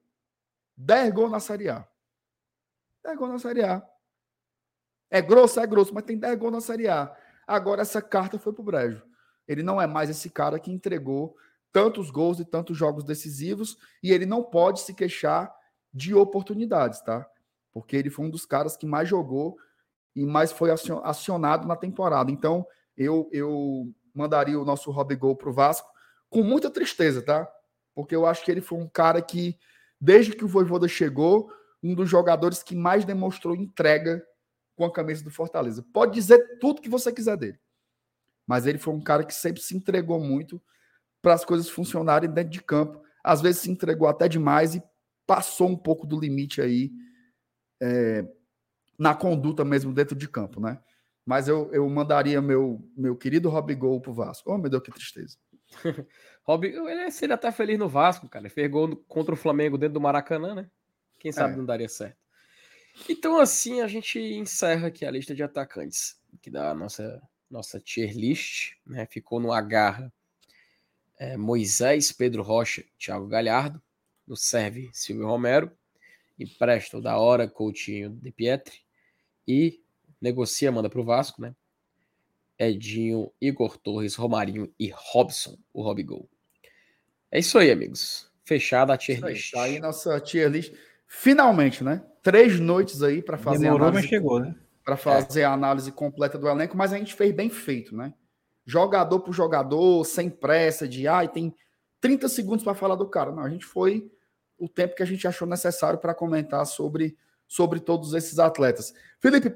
10 0.77 1.13
gols 1.13 1.31
na 1.31 1.39
Série 1.39 1.69
A. 1.69 1.87
10 3.03 3.17
gols 3.17 3.31
na 3.31 3.39
Série 3.39 3.63
A. 3.63 3.87
É 5.09 5.21
grosso, 5.21 5.59
é 5.59 5.67
grosso, 5.67 5.93
mas 5.93 6.03
tem 6.03 6.17
10 6.17 6.37
gols 6.39 6.53
na 6.53 6.61
Série 6.61 6.87
A. 6.87 7.15
Agora 7.45 7.81
essa 7.81 8.01
carta 8.01 8.39
foi 8.39 8.53
pro 8.53 8.63
brejo. 8.63 9.03
Ele 9.47 9.63
não 9.63 9.81
é 9.81 9.87
mais 9.87 10.09
esse 10.09 10.29
cara 10.29 10.59
que 10.59 10.71
entregou 10.71 11.35
tantos 11.71 12.09
gols 12.09 12.39
e 12.39 12.45
tantos 12.45 12.77
jogos 12.77 13.03
decisivos 13.03 13.77
e 14.01 14.11
ele 14.11 14.25
não 14.25 14.43
pode 14.43 14.81
se 14.81 14.93
queixar 14.93 15.53
de 15.93 16.13
oportunidades, 16.13 17.01
tá? 17.01 17.27
Porque 17.73 17.95
ele 17.95 18.09
foi 18.09 18.25
um 18.25 18.29
dos 18.29 18.45
caras 18.45 18.77
que 18.77 18.85
mais 18.85 19.09
jogou 19.09 19.57
e 20.15 20.25
mais 20.25 20.51
foi 20.51 20.69
acionado 21.03 21.67
na 21.67 21.75
temporada. 21.75 22.31
Então, 22.31 22.65
eu 22.95 23.29
eu 23.31 23.93
mandaria 24.13 24.59
o 24.59 24.65
nosso 24.65 24.91
Rob 24.91 25.15
Gol 25.15 25.35
pro 25.35 25.53
Vasco 25.53 25.89
com 26.29 26.43
muita 26.43 26.69
tristeza, 26.69 27.21
tá? 27.21 27.51
Porque 27.93 28.15
eu 28.15 28.25
acho 28.25 28.43
que 28.43 28.51
ele 28.51 28.61
foi 28.61 28.79
um 28.79 28.87
cara 28.87 29.21
que 29.21 29.57
desde 29.99 30.35
que 30.35 30.43
o 30.43 30.47
Voivoda 30.47 30.87
chegou, 30.87 31.51
um 31.83 31.93
dos 31.93 32.09
jogadores 32.09 32.63
que 32.63 32.75
mais 32.75 33.05
demonstrou 33.05 33.55
entrega 33.55 34.25
com 34.75 34.85
a 34.85 34.91
camisa 34.91 35.23
do 35.23 35.31
Fortaleza. 35.31 35.85
Pode 35.93 36.13
dizer 36.13 36.59
tudo 36.59 36.81
que 36.81 36.89
você 36.89 37.11
quiser 37.11 37.37
dele. 37.37 37.59
Mas 38.47 38.65
ele 38.65 38.77
foi 38.77 38.93
um 38.93 39.01
cara 39.01 39.23
que 39.23 39.33
sempre 39.33 39.61
se 39.61 39.75
entregou 39.75 40.19
muito 40.19 40.61
para 41.21 41.33
as 41.33 41.45
coisas 41.45 41.69
funcionarem 41.69 42.29
dentro 42.29 42.51
de 42.51 42.61
campo. 42.61 43.01
Às 43.23 43.41
vezes 43.41 43.61
se 43.61 43.71
entregou 43.71 44.07
até 44.07 44.27
demais 44.27 44.75
e 44.75 44.83
passou 45.27 45.69
um 45.69 45.77
pouco 45.77 46.07
do 46.07 46.19
limite 46.19 46.61
aí 46.61 46.91
é, 47.81 48.25
na 48.97 49.13
conduta 49.13 49.63
mesmo 49.63 49.93
dentro 49.93 50.15
de 50.15 50.27
campo, 50.27 50.59
né? 50.59 50.79
Mas 51.25 51.47
eu, 51.47 51.71
eu 51.71 51.87
mandaria 51.87 52.41
meu, 52.41 52.83
meu 52.97 53.15
querido 53.15 53.49
Rob 53.49 53.73
Gol 53.75 54.01
pro 54.01 54.13
Vasco. 54.13 54.51
Oh, 54.51 54.57
meu 54.57 54.69
Deus, 54.69 54.83
que 54.83 54.91
tristeza. 54.91 55.37
Rob, 56.43 56.65
ele 56.65 57.11
seria 57.11 57.35
até 57.35 57.51
feliz 57.51 57.77
no 57.77 57.87
Vasco, 57.87 58.27
cara. 58.27 58.43
Ele 58.43 58.53
fez 58.53 58.69
gol 58.69 58.95
contra 59.07 59.33
o 59.33 59.37
Flamengo 59.37 59.77
dentro 59.77 59.95
do 59.95 60.01
Maracanã, 60.01 60.55
né? 60.55 60.69
Quem 61.19 61.31
sabe 61.31 61.53
é. 61.53 61.57
não 61.57 61.65
daria 61.65 61.87
certo. 61.87 62.17
Então, 63.07 63.39
assim, 63.39 63.81
a 63.81 63.87
gente 63.87 64.19
encerra 64.19 64.87
aqui 64.87 65.05
a 65.05 65.11
lista 65.11 65.33
de 65.33 65.43
atacantes 65.43 66.19
que 66.41 66.49
da 66.49 66.73
nossa, 66.73 67.21
nossa 67.49 67.79
tier 67.79 68.13
list, 68.15 68.73
né? 68.85 69.05
Ficou 69.05 69.39
no 69.39 69.51
agarra 69.51 70.11
é, 71.19 71.37
Moisés, 71.37 72.11
Pedro 72.11 72.41
Rocha, 72.41 72.83
Thiago 72.97 73.27
Galhardo. 73.27 73.81
No 74.27 74.35
serve, 74.35 74.89
Silvio 74.93 75.27
Romero. 75.27 75.71
Empresta 76.39 76.99
da 76.99 77.17
hora, 77.17 77.47
Coutinho 77.47 78.09
de 78.09 78.31
Pietri. 78.31 78.79
E 79.47 79.83
negocia, 80.19 80.71
manda 80.71 80.89
para 80.89 80.99
o 80.99 81.03
Vasco, 81.03 81.41
né? 81.41 81.55
Edinho, 82.61 83.31
Igor 83.41 83.75
Torres, 83.75 84.13
Romarinho 84.13 84.71
e 84.79 84.91
Robson, 84.93 85.57
o 85.73 85.81
Robigol. 85.81 86.29
É 87.31 87.39
isso 87.39 87.57
aí, 87.57 87.71
amigos. 87.71 88.29
Fechada 88.43 88.93
a 88.93 88.97
tier 88.97 89.19
list. 89.19 89.51
Tá 89.51 89.63
aí 89.63 89.79
nossa 89.79 90.19
tier 90.19 90.47
list. 90.47 90.71
Finalmente, 91.07 91.83
né? 91.83 92.03
Três 92.21 92.59
noites 92.59 93.01
aí 93.01 93.21
para 93.21 93.37
fazer 93.37 93.63
Demorou, 93.63 93.87
análise, 93.87 94.03
mas 94.03 94.09
chegou, 94.09 94.39
né? 94.39 94.55
Para 94.85 94.95
fazer 94.95 95.41
é. 95.41 95.45
a 95.45 95.53
análise 95.53 95.91
completa 95.91 96.37
do 96.37 96.47
elenco, 96.47 96.77
mas 96.77 96.93
a 96.93 96.97
gente 96.97 97.15
fez 97.15 97.33
bem 97.33 97.49
feito, 97.49 97.95
né? 97.95 98.13
Jogador 98.63 99.19
por 99.21 99.33
jogador, 99.33 100.05
sem 100.05 100.29
pressa, 100.29 100.87
de 100.87 101.07
ai, 101.07 101.25
ah, 101.25 101.29
tem 101.29 101.55
30 101.99 102.29
segundos 102.29 102.63
para 102.63 102.75
falar 102.75 102.95
do 102.95 103.07
cara. 103.07 103.31
Não, 103.31 103.43
a 103.43 103.49
gente 103.49 103.65
foi 103.65 104.11
o 104.57 104.69
tempo 104.69 104.95
que 104.95 105.01
a 105.01 105.05
gente 105.05 105.27
achou 105.27 105.47
necessário 105.47 105.97
para 105.97 106.13
comentar 106.13 106.63
sobre, 106.67 107.17
sobre 107.47 107.79
todos 107.79 108.13
esses 108.13 108.37
atletas. 108.37 108.93
Felipe, 109.19 109.55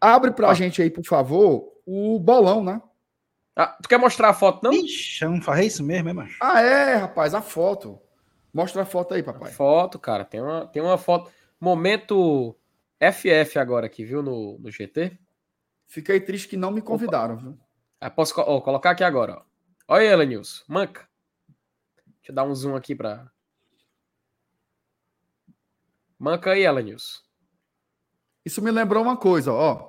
abre 0.00 0.32
para 0.32 0.48
a 0.48 0.50
ah. 0.50 0.54
gente 0.54 0.82
aí, 0.82 0.90
por 0.90 1.04
favor, 1.04 1.73
o 1.86 2.18
bolão, 2.18 2.62
né? 2.62 2.80
Ah, 3.56 3.76
tu 3.80 3.88
quer 3.88 3.98
mostrar 3.98 4.30
a 4.30 4.34
foto, 4.34 4.64
não? 4.64 4.72
Ixi, 4.72 5.24
eu 5.24 5.30
não 5.30 5.40
falei 5.40 5.66
isso 5.66 5.84
mesmo, 5.84 6.08
é, 6.08 6.12
macho? 6.12 6.38
Ah, 6.40 6.60
é, 6.60 6.96
rapaz, 6.96 7.34
a 7.34 7.40
foto. 7.40 8.00
Mostra 8.52 8.82
a 8.82 8.86
foto 8.86 9.14
aí, 9.14 9.22
papai. 9.22 9.50
A 9.50 9.54
foto, 9.54 9.98
cara. 9.98 10.24
Tem 10.24 10.40
uma, 10.40 10.66
tem 10.66 10.82
uma 10.82 10.98
foto. 10.98 11.30
Momento 11.60 12.56
FF 13.00 13.58
agora 13.58 13.86
aqui, 13.86 14.04
viu? 14.04 14.22
No, 14.22 14.58
no 14.58 14.70
GT. 14.70 15.18
Fiquei 15.86 16.20
triste 16.20 16.48
que 16.48 16.56
não 16.56 16.70
me 16.70 16.82
convidaram, 16.82 17.36
viu? 17.36 17.58
Ah, 18.00 18.10
posso 18.10 18.38
oh, 18.40 18.60
colocar 18.60 18.90
aqui 18.90 19.04
agora, 19.04 19.38
ó. 19.38 19.42
Olha 19.88 20.04
ela, 20.04 20.24
Nilson. 20.24 20.64
Manca. 20.66 21.08
Deixa 22.16 22.30
eu 22.30 22.34
dar 22.34 22.44
um 22.44 22.54
zoom 22.54 22.74
aqui 22.74 22.94
pra. 22.94 23.30
Manca 26.18 26.52
aí, 26.52 26.62
ela, 26.62 26.82
Nilson. 26.82 27.20
Isso 28.44 28.62
me 28.62 28.70
lembrou 28.70 29.02
uma 29.02 29.16
coisa, 29.16 29.52
ó. 29.52 29.88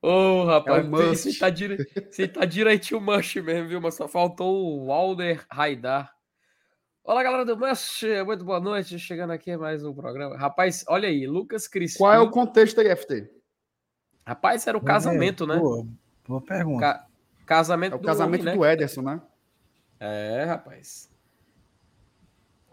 Ô, 0.00 0.08
oh, 0.08 0.44
rapaz, 0.46 0.84
é 0.84 0.88
você, 0.88 1.32
tá 1.38 1.48
dire... 1.48 1.76
você 2.10 2.26
tá 2.26 2.44
direitinho 2.44 2.98
o 3.00 3.02
Mush 3.02 3.36
mesmo, 3.36 3.68
viu? 3.68 3.80
Mas 3.80 3.94
só 3.94 4.08
faltou 4.08 4.64
o 4.64 4.86
Walder 4.86 5.46
Raidar. 5.50 6.12
Olá, 7.04 7.22
galera 7.22 7.44
do 7.44 7.56
Mush, 7.56 8.02
muito 8.26 8.44
boa 8.44 8.58
noite. 8.60 8.98
Chegando 8.98 9.32
aqui 9.32 9.56
mais 9.56 9.84
um 9.84 9.94
programa. 9.94 10.36
Rapaz, 10.36 10.84
olha 10.88 11.08
aí, 11.08 11.26
Lucas 11.26 11.68
Crispim. 11.68 11.98
Qual 11.98 12.12
é 12.12 12.18
o 12.18 12.30
contexto 12.30 12.80
aí, 12.80 12.96
FT? 12.96 13.30
Rapaz, 14.26 14.66
era 14.66 14.78
o 14.78 14.80
casamento, 14.80 15.44
é, 15.44 15.46
né? 15.48 15.56
Boa, 15.56 15.86
boa 16.26 16.40
pergunta. 16.40 16.80
Ca... 16.80 17.06
Casamento 17.44 17.92
é 17.92 17.96
o 17.96 17.98
do 17.98 18.06
casamento 18.06 18.42
homem, 18.42 18.54
né? 18.54 18.58
do 18.58 18.64
Ederson, 18.64 19.02
né? 19.02 19.20
É, 20.00 20.44
rapaz. 20.44 21.11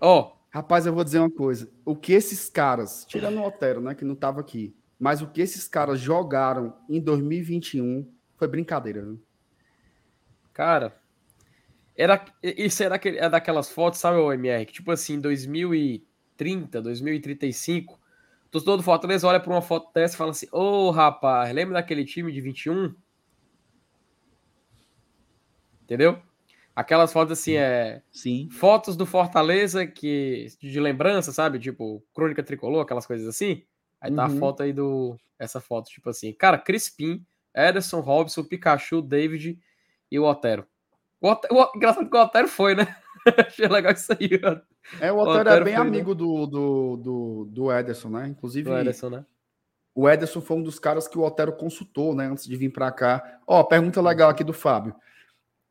Ó, 0.02 0.20
oh, 0.20 0.40
Rapaz, 0.52 0.88
eu 0.88 0.94
vou 0.94 1.04
dizer 1.04 1.20
uma 1.20 1.30
coisa. 1.30 1.72
O 1.86 1.96
que 1.96 2.12
esses 2.12 2.50
caras, 2.50 3.06
tirando 3.08 3.38
o 3.38 3.46
Otero, 3.46 3.82
né, 3.82 3.94
que 3.94 4.04
não 4.04 4.16
estava 4.16 4.42
aqui, 4.42 4.76
mas 5.00 5.22
o 5.22 5.28
que 5.28 5.42
esses 5.42 5.68
caras 5.68 6.00
jogaram 6.00 6.76
em 6.90 7.00
2021 7.00 8.12
foi 8.36 8.48
brincadeira, 8.48 9.04
viu? 9.04 9.22
Cara, 10.52 11.00
era, 11.96 12.26
isso 12.42 12.82
era 12.84 13.00
é 13.04 13.30
daquelas 13.30 13.70
fotos, 13.70 14.00
sabe, 14.00 14.18
o 14.18 14.34
MR? 14.34 14.66
Que 14.66 14.74
tipo 14.74 14.92
assim, 14.92 15.20
2030, 15.20 16.82
2035, 16.82 17.94
o 17.94 18.50
torcedor 18.50 18.78
do 18.78 18.84
Fortaleza 18.84 19.28
olha 19.28 19.40
para 19.40 19.54
uma 19.54 19.62
foto 19.62 19.94
dessa 19.94 20.16
e 20.16 20.18
fala 20.18 20.32
assim: 20.32 20.48
Ô 20.52 20.88
oh, 20.88 20.92
rapaz, 20.92 21.54
lembra 21.54 21.76
daquele 21.76 22.04
time 22.04 22.32
de 22.32 22.42
21? 22.42 22.96
Entendeu? 25.84 26.20
Aquelas 26.80 27.12
fotos 27.12 27.38
assim, 27.38 27.56
é. 27.56 28.02
Sim. 28.10 28.48
Fotos 28.50 28.96
do 28.96 29.06
Fortaleza 29.06 29.86
que 29.86 30.48
de 30.62 30.80
lembrança, 30.80 31.34
sabe? 31.34 31.60
Tipo, 31.60 32.02
Crônica 32.16 32.42
Tricolor, 32.42 32.84
aquelas 32.84 33.06
coisas 33.06 33.28
assim. 33.28 33.64
Aí 34.00 34.10
tá 34.16 34.26
uhum. 34.26 34.38
a 34.38 34.40
foto 34.40 34.64
aí 34.64 34.72
do. 34.72 35.18
Essa 35.38 35.60
foto, 35.60 35.90
tipo 35.90 36.10
assim. 36.10 36.32
Cara, 36.32 36.58
Crispim, 36.58 37.26
Ederson, 37.54 38.00
Robson, 38.00 38.46
Pikachu, 38.46 39.02
David 39.02 39.60
e 40.10 40.18
o 40.18 40.24
Otero. 40.24 40.66
O 41.20 41.28
Otero, 41.28 41.54
o, 41.54 41.72
engraçado 41.76 42.10
que 42.10 42.16
o 42.16 42.22
Otero 42.22 42.48
foi, 42.48 42.76
né? 42.76 42.96
Achei 43.46 43.68
legal 43.68 43.92
isso 43.92 44.14
aí. 44.14 44.40
É, 45.02 45.12
o 45.12 45.18
Otero, 45.18 45.38
o 45.38 45.42
Otero 45.42 45.50
é 45.50 45.64
bem 45.66 45.76
foi, 45.76 45.84
né? 45.84 45.90
amigo 45.90 46.12
né? 46.12 46.18
do, 46.18 46.48
do, 46.48 46.96
do, 46.96 47.50
do 47.52 47.72
Ederson, 47.74 48.08
né? 48.08 48.26
Inclusive. 48.30 48.70
Do 48.70 48.78
Ederson, 48.78 49.10
né? 49.10 49.26
O 49.94 50.10
Ederson 50.10 50.40
foi 50.40 50.56
um 50.56 50.64
dos 50.64 50.80
caras 50.80 51.10
que 51.10 51.18
o 51.18 51.24
Otero 51.24 51.52
consultou, 51.52 52.16
né? 52.16 52.28
Antes 52.28 52.46
de 52.46 52.56
vir 52.56 52.70
para 52.70 52.90
cá. 52.90 53.42
Ó, 53.46 53.62
pergunta 53.66 54.02
legal 54.02 54.30
aqui 54.30 54.46
do 54.46 54.54
Fábio. 54.54 54.96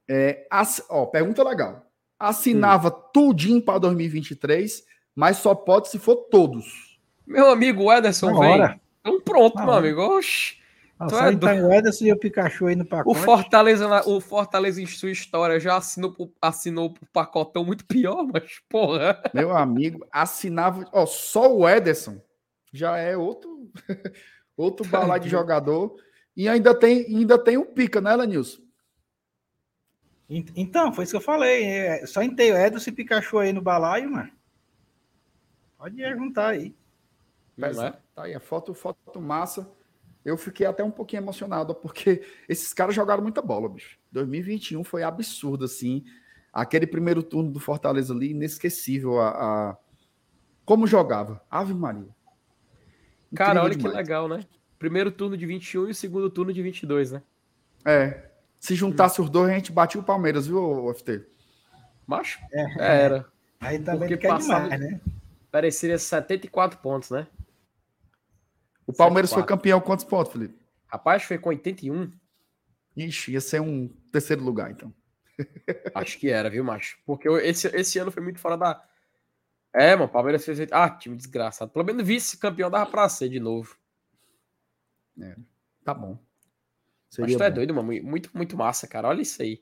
É, 0.09 0.47
ass... 0.51 0.83
Ó, 0.89 1.07
pergunta 1.07 1.43
legal. 1.43 1.87
Assinava 2.19 2.89
hum. 2.89 3.03
tudinho 3.13 3.63
para 3.63 3.79
2023, 3.79 4.85
mas 5.15 5.39
só 5.39 5.55
pode 5.55 5.89
se 5.89 5.99
for 5.99 6.17
todos. 6.17 6.99
Meu 7.27 7.51
amigo 7.51 7.93
Ederson 7.93 8.33
Na 8.33 8.41
vem. 8.41 8.81
Então 9.01 9.21
pronto, 9.21 9.57
Na 9.57 9.65
meu 9.65 9.75
hora. 9.75 9.87
amigo. 9.87 10.01
Oxi. 10.01 10.59
Ah, 10.99 11.07
então 11.07 11.25
é 11.25 11.33
do... 11.33 11.39
tá 11.39 11.55
o 11.55 11.73
Ederson 11.73 12.07
e 12.07 12.13
o 12.13 12.19
Pikachu 12.19 12.67
aí 12.67 12.75
no 12.75 12.85
pacote. 12.85 13.17
O 13.17 13.23
Fortaleza, 13.23 14.09
o 14.09 14.21
Fortaleza 14.21 14.83
em 14.83 14.87
sua 14.87 15.13
história 15.13 15.61
já 15.61 15.77
assinou, 15.77 16.13
assinou 16.43 16.93
o 17.01 17.07
pacotão 17.13 17.65
muito 17.65 17.87
pior, 17.87 18.27
mas 18.27 18.61
porra. 18.69 19.23
Meu 19.33 19.57
amigo, 19.57 20.05
assinava. 20.11 20.85
Ó, 20.93 21.07
só 21.07 21.55
o 21.55 21.69
Ederson 21.69 22.21
já 22.73 22.97
é 22.97 23.17
outro 23.17 23.71
outro 24.57 24.87
balai 24.89 25.21
de 25.21 25.29
jogador. 25.29 25.95
E 26.37 26.49
ainda 26.49 26.75
tem, 26.75 27.07
ainda 27.07 27.39
tem 27.39 27.57
o 27.57 27.67
Pica, 27.67 28.01
né, 28.01 28.15
Lenilson? 28.15 28.63
Então, 30.29 30.93
foi 30.93 31.05
isso 31.05 31.13
que 31.13 31.17
eu 31.17 31.21
falei. 31.21 31.65
É, 31.65 32.07
só 32.07 32.23
entrei 32.23 32.53
o 32.53 32.57
Edson 32.57 32.91
e 32.91 32.93
Pikachu 32.93 33.39
aí 33.39 33.53
no 33.53 33.63
balaio, 33.63 34.11
mano. 34.11 34.31
Pode 35.79 35.97
juntar 36.15 36.49
aí. 36.49 36.77
Mas, 37.57 37.79
é? 37.79 37.93
Tá 38.15 38.25
aí, 38.25 38.35
a 38.35 38.41
foto, 38.41 38.75
foto 38.75 39.21
massa. 39.21 39.71
Eu 40.25 40.37
fiquei 40.37 40.67
até 40.67 40.85
um 40.85 40.91
pouquinho 40.91 41.21
emocionado, 41.21 41.75
porque 41.75 42.23
esses 42.49 42.75
caras 42.75 42.95
jogaram 42.95 43.23
muita 43.23 43.41
bola, 43.41 43.69
bicho. 43.69 43.99
2021 44.13 44.85
foi 44.85 45.03
absurdo, 45.03 45.65
assim. 45.65 46.05
Aquele 46.53 46.87
primeiro 46.87 47.23
turno 47.23 47.51
do 47.51 47.59
Fortaleza 47.59 48.13
ali, 48.13 48.33
inesquecível. 48.33 49.19
A, 49.21 49.31
a... 49.31 49.77
Como 50.65 50.87
jogava. 50.87 51.43
Ave 51.51 51.73
Maria. 51.73 52.15
Cara, 53.35 53.63
olha 53.63 53.75
demais. 53.75 53.93
que 53.93 53.99
legal, 53.99 54.29
né? 54.29 54.45
Primeiro 54.79 55.11
turno 55.11 55.37
de 55.37 55.47
21 55.47 55.89
e 55.89 55.91
o 55.91 55.95
segundo 55.95 56.29
turno 56.29 56.53
de 56.53 56.63
22, 56.63 57.13
né? 57.13 57.23
É, 57.85 58.28
se 58.59 58.75
juntasse 58.75 59.21
os 59.21 59.31
dois, 59.31 59.51
a 59.51 59.55
gente 59.55 59.73
batia 59.73 60.01
o 60.01 60.05
Palmeiras, 60.05 60.47
viu, 60.47 60.93
FT? 60.95 61.25
Macho? 62.07 62.41
É, 62.53 63.05
era. 63.05 63.27
Aí 63.61 63.79
também 63.79 64.09
Porque 64.09 64.29
passava, 64.29 64.69
demais, 64.69 64.81
né? 64.81 65.01
Pareceria 65.51 65.99
74 65.99 66.79
pontos, 66.81 67.11
né? 67.11 67.27
O 68.87 68.93
Palmeiras 68.93 69.31
74. 69.31 69.35
foi 69.35 69.43
campeão 69.47 69.81
quantos 69.81 70.05
pontos, 70.05 70.33
Felipe? 70.33 70.59
Rapaz, 70.87 71.23
foi 71.23 71.39
com 71.39 71.51
81. 71.51 72.11
Ixi, 72.97 73.33
ia 73.33 73.41
ser 73.41 73.61
um 73.61 73.89
terceiro 74.11 74.43
lugar, 74.43 74.71
então. 74.71 74.93
Acho 75.95 76.19
que 76.19 76.31
era, 76.31 76.51
viu, 76.51 76.65
macho? 76.65 76.99
Porque 77.05 77.29
esse, 77.29 77.69
esse 77.69 77.99
ano 77.99 78.11
foi 78.11 78.23
muito 78.23 78.41
fora 78.41 78.57
da. 78.57 78.83
É, 79.73 79.95
mano, 79.95 80.07
o 80.07 80.09
Palmeiras 80.09 80.45
fez. 80.45 80.59
Ah, 80.73 80.91
time 80.91 81.15
desgraçado. 81.17 81.71
Pelo 81.71 81.85
menos 81.85 82.07
vice-campeão 82.07 82.71
dava 82.71 82.91
pra 82.91 83.09
ser 83.09 83.29
de 83.29 83.39
novo. 83.39 83.77
É, 85.21 85.37
tá 85.85 85.93
bom. 85.93 86.19
Seria 87.09 87.27
Mas 87.29 87.37
tu 87.37 87.43
é 87.43 87.51
doido, 87.51 87.75
mano. 87.75 87.93
Muito, 88.03 88.31
muito 88.35 88.57
massa, 88.57 88.87
cara. 88.87 89.09
Olha 89.09 89.23
isso 89.23 89.41
aí. 89.43 89.61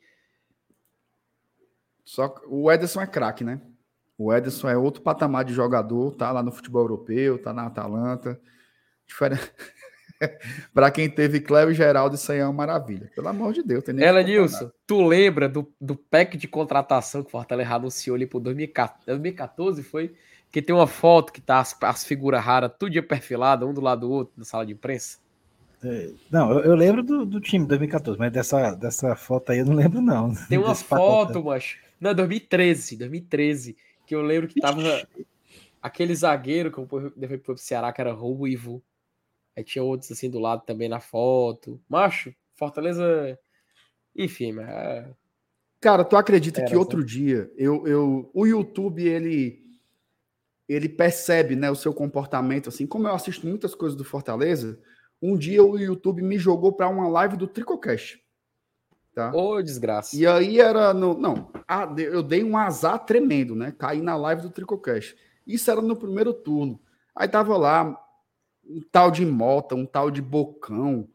Só 2.05 2.29
que 2.29 2.47
o 2.47 2.71
Ederson 2.71 3.01
é 3.01 3.07
craque, 3.07 3.45
né? 3.45 3.61
O 4.19 4.33
Ederson 4.33 4.69
é 4.69 4.77
outro 4.77 5.03
patamar 5.03 5.45
de 5.45 5.53
jogador, 5.53 6.15
tá 6.15 6.33
lá 6.33 6.43
no 6.43 6.53
futebol 6.53 6.83
europeu, 6.83 7.41
tá 7.41 7.53
na 7.53 7.67
Atalanta. 7.67 8.41
Diferente. 9.07 9.53
para 10.73 10.91
quem 10.91 11.09
teve 11.11 11.41
Cléo 11.41 11.71
e 11.71 11.75
Geraldo, 11.75 12.15
isso 12.15 12.31
aí 12.33 12.39
é 12.39 12.45
uma 12.45 12.53
maravilha. 12.53 13.11
Pelo 13.15 13.29
amor 13.29 13.53
de 13.53 13.63
Deus. 13.63 13.85
Tem 13.85 14.01
Ela, 14.03 14.23
Nilson, 14.23 14.71
tu 14.87 15.03
lembra 15.03 15.49
do, 15.49 15.71
do 15.81 15.95
pack 15.95 16.37
de 16.37 16.49
contratação 16.49 17.23
que 17.23 17.29
o 17.29 17.31
Fortaleza 17.31 17.75
anunciou 17.75 18.17
ali 18.17 18.27
por 18.27 18.41
2014, 18.41 19.83
foi? 19.83 20.15
Que 20.51 20.63
tem 20.63 20.75
uma 20.75 20.87
foto 20.87 21.33
que 21.33 21.41
tá 21.41 21.61
as, 21.61 21.77
as 21.83 22.05
figuras 22.05 22.43
raras, 22.43 22.71
tudo 22.79 23.03
perfilada, 23.03 23.67
um 23.67 23.75
do 23.75 23.81
lado 23.81 24.03
do 24.03 24.11
outro, 24.11 24.33
na 24.37 24.45
sala 24.45 24.65
de 24.65 24.73
imprensa. 24.73 25.19
É, 25.85 26.11
não, 26.31 26.53
eu, 26.53 26.61
eu 26.61 26.75
lembro 26.75 27.03
do, 27.03 27.25
do 27.25 27.41
time 27.41 27.67
2014, 27.67 28.19
mas 28.19 28.33
dessa, 28.33 28.75
dessa 28.75 29.15
foto 29.15 29.53
aí 29.53 29.59
eu 29.59 29.67
não 29.67 29.75
lembro, 29.75 30.01
não. 30.01 30.33
Tem 30.49 30.59
uma 30.59 30.75
foto, 30.75 31.45
mas. 31.45 31.77
Não, 32.01 32.15
2013, 32.15 32.97
2013. 32.97 33.77
Que 34.07 34.15
eu 34.15 34.23
lembro 34.23 34.49
que 34.49 34.61
tava 34.61 34.81
aquele 35.83 36.15
zagueiro 36.15 36.71
que 36.71 36.79
eu 36.79 37.13
depois 37.17 37.41
pro 37.41 37.59
Ceará, 37.59 37.93
que 37.93 38.01
era 38.01 38.13
ruivo. 38.13 38.83
Aí 39.57 39.65
tinha 39.65 39.83
outros 39.83 40.13
assim 40.13 40.31
do 40.31 40.39
lado 40.39 40.63
também 40.65 40.89
na 40.89 41.01
foto. 41.01 41.81
Macho, 41.89 42.35
Fortaleza. 42.55 43.39
Enfim, 44.15 44.53
mas. 44.53 44.69
É... 44.69 45.11
Cara, 45.81 46.05
tu 46.05 46.17
acredita 46.17 46.61
era, 46.61 46.69
que 46.69 46.77
outro 46.77 47.01
assim. 47.01 47.07
dia 47.07 47.51
eu, 47.57 47.87
eu, 47.87 48.31
o 48.33 48.47
YouTube 48.47 49.07
ele 49.07 49.63
ele 50.69 50.89
percebe 50.89 51.55
né, 51.55 51.71
o 51.71 51.77
seu 51.77 51.95
comportamento, 51.95 52.69
assim, 52.69 52.87
como 52.87 53.07
eu 53.07 53.15
assisto 53.15 53.47
muitas 53.47 53.73
coisas 53.73 53.97
do 53.97 54.03
Fortaleza, 54.03 54.77
um 55.27 55.37
dia 55.37 55.63
o 55.63 55.77
YouTube 55.77 56.23
me 56.23 56.39
jogou 56.39 56.73
para 56.73 56.89
uma 56.89 57.09
live 57.09 57.37
do 57.37 57.49
Tricocast. 57.49 58.23
Tá? 59.13 59.33
Ô, 59.35 59.55
oh, 59.55 59.63
desgraça. 59.63 60.15
E 60.15 60.27
aí 60.27 60.61
era 60.61 60.95
no. 60.95 61.19
Não, 61.19 61.51
eu 61.97 62.23
dei 62.23 62.45
um 62.45 62.57
azar 62.57 63.05
tremendo, 63.05 63.57
né? 63.57 63.75
Caí 63.77 64.01
na 64.01 64.17
live 64.17 64.43
do 64.43 64.51
Tricocast. 64.51 65.17
Isso 65.47 65.71
era 65.71 65.81
no 65.81 65.97
primeiro 65.97 66.33
turno. 66.33 66.79
Aí 67.15 67.27
tava 67.27 67.57
lá 67.57 67.99
um 68.65 68.81
tal 68.93 69.11
de 69.11 69.25
Mota, 69.25 69.75
um 69.75 69.87
tal 69.87 70.11
de 70.11 70.21
Bocão, 70.21 71.09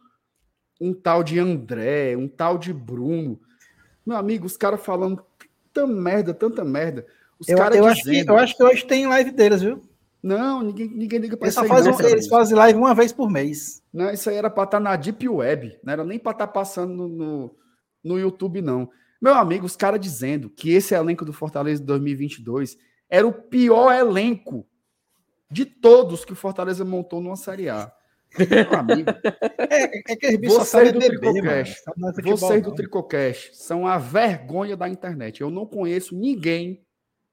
um 0.80 0.94
tal 0.94 1.24
de 1.24 1.40
André, 1.40 2.18
um 2.18 2.28
tal 2.28 2.58
de 2.58 2.74
Bruno. 2.74 3.40
Meu 4.06 4.18
amigo, 4.18 4.46
os 4.46 4.58
caras 4.58 4.84
falando 4.84 5.24
tanta 5.72 5.88
merda, 5.88 6.34
tanta 6.34 6.66
merda. 6.66 7.06
Os 7.40 7.48
eu, 7.48 7.58
eu, 7.58 7.86
acho 7.86 8.04
que, 8.04 8.26
eu 8.28 8.38
acho 8.38 8.58
que 8.58 8.64
hoje 8.64 8.86
tem 8.86 9.08
live 9.08 9.32
deles, 9.32 9.62
viu? 9.62 9.82
Não, 10.22 10.62
ninguém, 10.62 10.88
ninguém 10.88 11.20
liga 11.20 11.36
para 11.36 11.48
isso. 11.48 11.66
Faz 11.66 11.88
um, 11.88 12.00
eles 12.02 12.28
fazem 12.28 12.56
live 12.56 12.78
uma 12.78 12.94
vez 12.94 13.12
por 13.12 13.30
mês. 13.30 13.82
Não, 13.92 14.12
isso 14.12 14.30
aí 14.30 14.36
era 14.36 14.50
para 14.50 14.64
estar 14.64 14.78
tá 14.78 14.84
na 14.84 14.96
Deep 14.96 15.28
Web, 15.28 15.80
não 15.84 15.94
era 15.94 16.04
nem 16.04 16.20
para 16.20 16.34
estar 16.34 16.48
tá 16.48 16.54
passando 16.54 16.94
no, 16.94 17.08
no, 17.08 17.56
no, 18.04 18.20
YouTube, 18.20 18.62
não. 18.62 18.90
Meu 19.20 19.34
amigo, 19.34 19.66
os 19.66 19.76
caras 19.76 20.00
dizendo 20.00 20.50
que 20.50 20.72
esse 20.72 20.94
elenco 20.94 21.26
do 21.26 21.34
Fortaleza 21.34 21.82
de 21.82 21.88
2022 21.88 22.78
era 23.10 23.28
o 23.28 23.34
pior 23.34 23.92
elenco 23.92 24.68
de 25.50 25.66
todos 25.66 26.24
que 26.24 26.34
o 26.34 26.36
Fortaleza 26.36 26.86
montou 26.86 27.20
numa 27.20 27.36
Série 27.36 27.70
A. 27.70 27.92
Meu 28.38 28.80
amigo, 28.80 29.10
é, 29.58 30.14
é 30.14 30.16
que 30.16 30.38
vocês 30.48 30.94
do 30.94 31.00
Tricocast, 31.00 31.84
vocês 32.24 32.64
do 32.64 32.74
Tricocast 32.74 33.52
são 33.54 33.86
a 33.86 33.98
vergonha 33.98 34.78
da 34.78 34.88
internet. 34.88 35.42
Eu 35.42 35.50
não 35.50 35.66
conheço 35.66 36.16
ninguém 36.16 36.82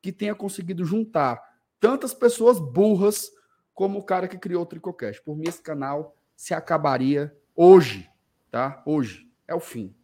que 0.03 0.11
tenha 0.11 0.35
conseguido 0.35 0.85
juntar 0.85 1.41
tantas 1.81 2.15
pessoas 2.15 2.59
burras 2.59 3.31
como 3.75 3.99
o 3.99 4.03
cara 4.03 4.27
que 4.27 4.39
criou 4.39 4.63
o 4.63 4.67
Tricocast. 4.67 5.23
Por 5.23 5.37
mim, 5.37 5.49
esse 5.49 5.63
canal 5.63 6.17
se 6.37 6.55
acabaria 6.55 7.35
hoje, 7.55 8.09
tá? 8.51 8.83
Hoje. 8.85 9.29
É 9.47 9.55
o 9.55 9.61
fim. 9.61 9.95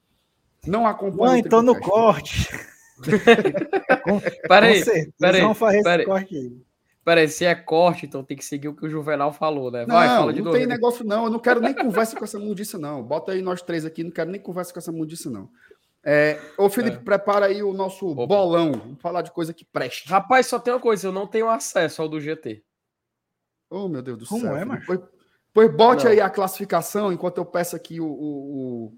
Não 0.66 0.86
acompanha 0.86 1.32
Não, 1.32 1.38
então 1.38 1.62
no 1.62 1.78
corte. 1.78 2.48
peraí, 4.48 4.82
peraí, 5.18 5.42
vamos 5.42 5.58
fazer 5.58 5.80
esse 5.80 6.04
corte 6.04 6.36
aí. 6.36 6.56
Peraí, 7.04 7.28
se 7.28 7.44
é 7.44 7.54
corte, 7.54 8.06
então 8.06 8.24
tem 8.24 8.34
que 8.34 8.44
seguir 8.44 8.68
o 8.68 8.74
que 8.74 8.86
o 8.86 8.88
Juvenal 8.88 9.30
falou, 9.30 9.70
né? 9.70 9.84
Vai, 9.84 10.08
não, 10.08 10.16
fala 10.16 10.32
de 10.32 10.40
não 10.40 10.52
tem 10.52 10.66
negócio 10.66 11.04
não. 11.04 11.24
Eu 11.24 11.30
não 11.30 11.38
quero 11.38 11.60
nem 11.60 11.74
conversa 11.74 12.16
com 12.16 12.24
essa 12.24 12.38
mundiça, 12.38 12.78
não. 12.78 13.02
Bota 13.02 13.32
aí 13.32 13.42
nós 13.42 13.60
três 13.60 13.84
aqui, 13.84 14.02
não 14.02 14.10
quero 14.10 14.30
nem 14.30 14.40
conversa 14.40 14.72
com 14.72 14.78
essa 14.78 14.90
mundiça, 14.90 15.28
não. 15.28 15.50
É, 16.04 16.38
ô, 16.58 16.68
Felipe, 16.68 16.98
é. 16.98 17.00
prepara 17.00 17.46
aí 17.46 17.62
o 17.62 17.72
nosso 17.72 18.06
Opa. 18.08 18.26
bolão. 18.26 18.72
Vamos 18.72 19.00
falar 19.00 19.22
de 19.22 19.30
coisa 19.30 19.54
que 19.54 19.64
preste. 19.64 20.06
Rapaz, 20.06 20.46
só 20.46 20.58
tem 20.58 20.74
uma 20.74 20.80
coisa: 20.80 21.08
eu 21.08 21.12
não 21.12 21.26
tenho 21.26 21.48
acesso 21.48 22.02
ao 22.02 22.08
do 22.08 22.20
GT. 22.20 22.62
Oh, 23.70 23.88
meu 23.88 24.02
Deus 24.02 24.18
do 24.18 24.26
Como 24.26 24.42
céu. 24.42 24.50
Como 24.50 24.60
é, 24.60 24.64
macho? 24.66 24.86
Pois, 24.86 25.00
pois 25.52 25.74
bote 25.74 26.04
não. 26.04 26.12
aí 26.12 26.20
a 26.20 26.28
classificação 26.28 27.10
enquanto 27.10 27.38
eu 27.38 27.46
peço 27.46 27.74
aqui 27.74 28.00
o. 28.00 28.06
Ô, 28.06 28.92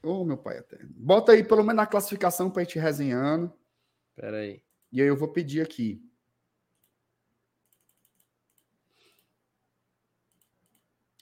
o... 0.00 0.20
Oh, 0.20 0.24
meu 0.24 0.38
pai 0.38 0.58
até. 0.58 0.78
Bota 0.84 1.32
aí 1.32 1.42
pelo 1.42 1.64
menos 1.64 1.82
a 1.82 1.86
classificação 1.86 2.48
pra 2.48 2.62
gente 2.62 2.78
resenhando. 2.78 3.52
Pera 4.14 4.38
aí. 4.38 4.62
E 4.92 5.02
aí 5.02 5.08
eu 5.08 5.16
vou 5.16 5.28
pedir 5.28 5.60
aqui. 5.60 6.00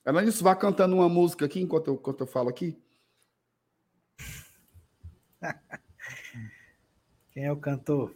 Ela 0.05 0.23
disso, 0.23 0.45
vá 0.45 0.55
cantando 0.55 0.95
uma 0.95 1.09
música 1.09 1.47
aqui 1.47 1.61
enquanto 1.61 1.89
eu, 1.89 1.95
enquanto 1.95 2.21
eu 2.21 2.27
falo 2.27 2.49
aqui. 2.49 2.79
Quem 7.33 7.45
é 7.45 7.53
o 7.53 7.57
cantor? 7.57 8.15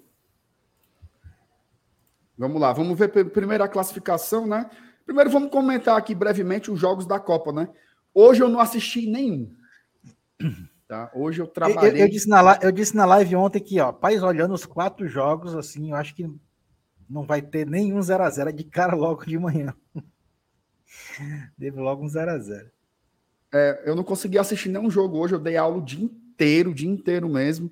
Vamos 2.36 2.60
lá, 2.60 2.72
vamos 2.72 2.98
ver 2.98 3.08
primeiro 3.08 3.62
a 3.62 3.68
classificação, 3.68 4.46
né? 4.46 4.70
Primeiro 5.04 5.28
vamos 5.28 5.50
comentar 5.50 5.98
aqui 5.98 6.14
brevemente 6.14 6.70
os 6.70 6.80
jogos 6.80 7.06
da 7.06 7.20
Copa, 7.20 7.52
né? 7.52 7.68
Hoje 8.14 8.42
eu 8.42 8.48
não 8.48 8.60
assisti 8.60 9.06
nenhum. 9.06 9.54
Tá? 10.90 11.08
Hoje 11.14 11.40
eu 11.40 11.46
trabalhei. 11.46 12.02
Eu, 12.02 12.06
eu, 12.06 12.08
disse 12.08 12.28
na, 12.28 12.58
eu 12.60 12.72
disse 12.72 12.96
na 12.96 13.04
live 13.04 13.36
ontem 13.36 13.60
que, 13.60 13.78
ó, 13.78 13.92
pais 13.92 14.24
olhando 14.24 14.54
os 14.54 14.66
quatro 14.66 15.06
jogos, 15.06 15.54
assim, 15.54 15.90
eu 15.90 15.96
acho 15.96 16.12
que 16.16 16.28
não 17.08 17.24
vai 17.24 17.40
ter 17.40 17.64
nenhum 17.64 18.00
0x0 18.00 18.52
de 18.52 18.64
cara 18.64 18.96
logo 18.96 19.24
de 19.24 19.38
manhã. 19.38 19.72
Deve 21.56 21.78
logo 21.78 22.02
um 22.02 22.08
0x0. 22.08 22.68
É, 23.54 23.84
eu 23.86 23.94
não 23.94 24.02
consegui 24.02 24.36
assistir 24.36 24.68
nenhum 24.68 24.90
jogo 24.90 25.16
hoje, 25.18 25.36
eu 25.36 25.38
dei 25.38 25.56
aula 25.56 25.76
o 25.76 25.84
dia 25.84 26.10
inteiro, 26.40 26.70
o 26.70 26.74
dia 26.74 26.88
inteiro 26.88 27.28
mesmo. 27.28 27.70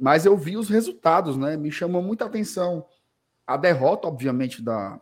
Mas 0.00 0.24
eu 0.24 0.36
vi 0.36 0.56
os 0.56 0.70
resultados, 0.70 1.36
né? 1.36 1.56
Me 1.56 1.70
chamou 1.70 2.02
muita 2.02 2.24
atenção 2.24 2.86
a 3.46 3.56
derrota, 3.56 4.08
obviamente, 4.08 4.62
da, 4.62 4.98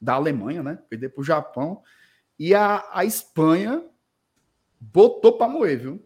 da 0.00 0.14
Alemanha, 0.14 0.62
né? 0.62 0.78
Perder 0.88 1.10
para 1.10 1.20
o 1.20 1.24
Japão. 1.24 1.82
E 2.38 2.54
a, 2.54 2.82
a 2.92 3.04
Espanha 3.04 3.84
botou 4.80 5.36
para 5.36 5.48
moer, 5.48 5.78
viu? 5.78 6.02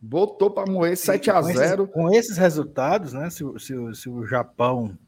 Botou 0.00 0.50
para 0.50 0.70
moer 0.70 0.96
7 0.96 1.30
a 1.30 1.40
0 1.40 1.84
esses, 1.84 1.94
Com 1.94 2.12
esses 2.12 2.36
resultados, 2.36 3.12
né? 3.12 3.30
Se, 3.30 3.44
se, 3.58 3.94
se 3.94 4.08
o 4.08 4.26
Japão 4.26 4.98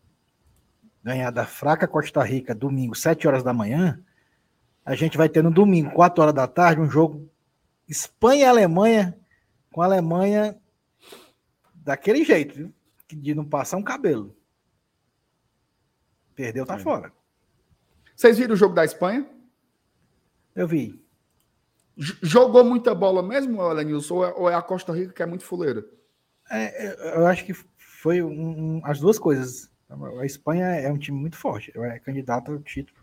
ganhar 1.03 1.31
da 1.31 1.47
fraca 1.47 1.89
Costa 1.89 2.23
Rica 2.23 2.55
domingo, 2.55 2.95
7 2.95 3.27
horas 3.27 3.43
da 3.43 3.53
manhã, 3.53 4.01
a 4.85 4.95
gente 4.95 5.17
vai 5.17 5.29
ter 5.29 5.43
no 5.43 5.51
domingo, 5.51 5.91
4 5.91 6.23
horas 6.23 6.35
da 6.35 6.47
tarde, 6.47 6.81
um 6.81 6.91
jogo 6.91 7.29
Espanha 7.89 8.43
e 8.43 8.45
Alemanha, 8.45 9.19
com 9.79 9.83
a 9.83 9.85
Alemanha 9.85 10.61
daquele 11.73 12.25
jeito? 12.25 12.75
De 13.07 13.33
não 13.33 13.45
passar 13.45 13.77
um 13.77 13.83
cabelo. 13.83 14.37
Perdeu, 16.35 16.67
tá 16.67 16.75
é. 16.75 16.79
fora. 16.81 17.13
Vocês 18.17 18.37
viram 18.39 18.55
o 18.55 18.57
jogo 18.57 18.75
da 18.75 18.85
Espanha? 18.85 19.31
Eu 20.57 20.67
vi. 20.67 21.01
Jogou 21.97 22.65
muita 22.65 22.93
bola 22.93 23.23
mesmo, 23.23 23.63
Lenilson, 23.69 24.17
ou, 24.17 24.25
é, 24.25 24.35
ou 24.35 24.51
é 24.51 24.55
a 24.57 24.63
Costa 24.63 24.93
Rica 24.93 25.13
que 25.13 25.23
é 25.23 25.27
muito 25.27 25.45
fuleira? 25.45 25.87
É, 26.51 26.89
é, 26.89 27.17
eu 27.17 27.27
acho 27.29 27.45
que 27.45 27.55
foi 27.77 28.21
um, 28.21 28.81
as 28.83 28.99
duas 28.99 29.17
coisas. 29.17 29.71
A 30.21 30.27
Espanha 30.27 30.67
é 30.67 30.91
um 30.91 30.99
time 30.99 31.21
muito 31.21 31.37
forte, 31.37 31.73
é 31.77 32.01
candidato 32.01 32.51
ao 32.51 32.59
título. 32.59 32.99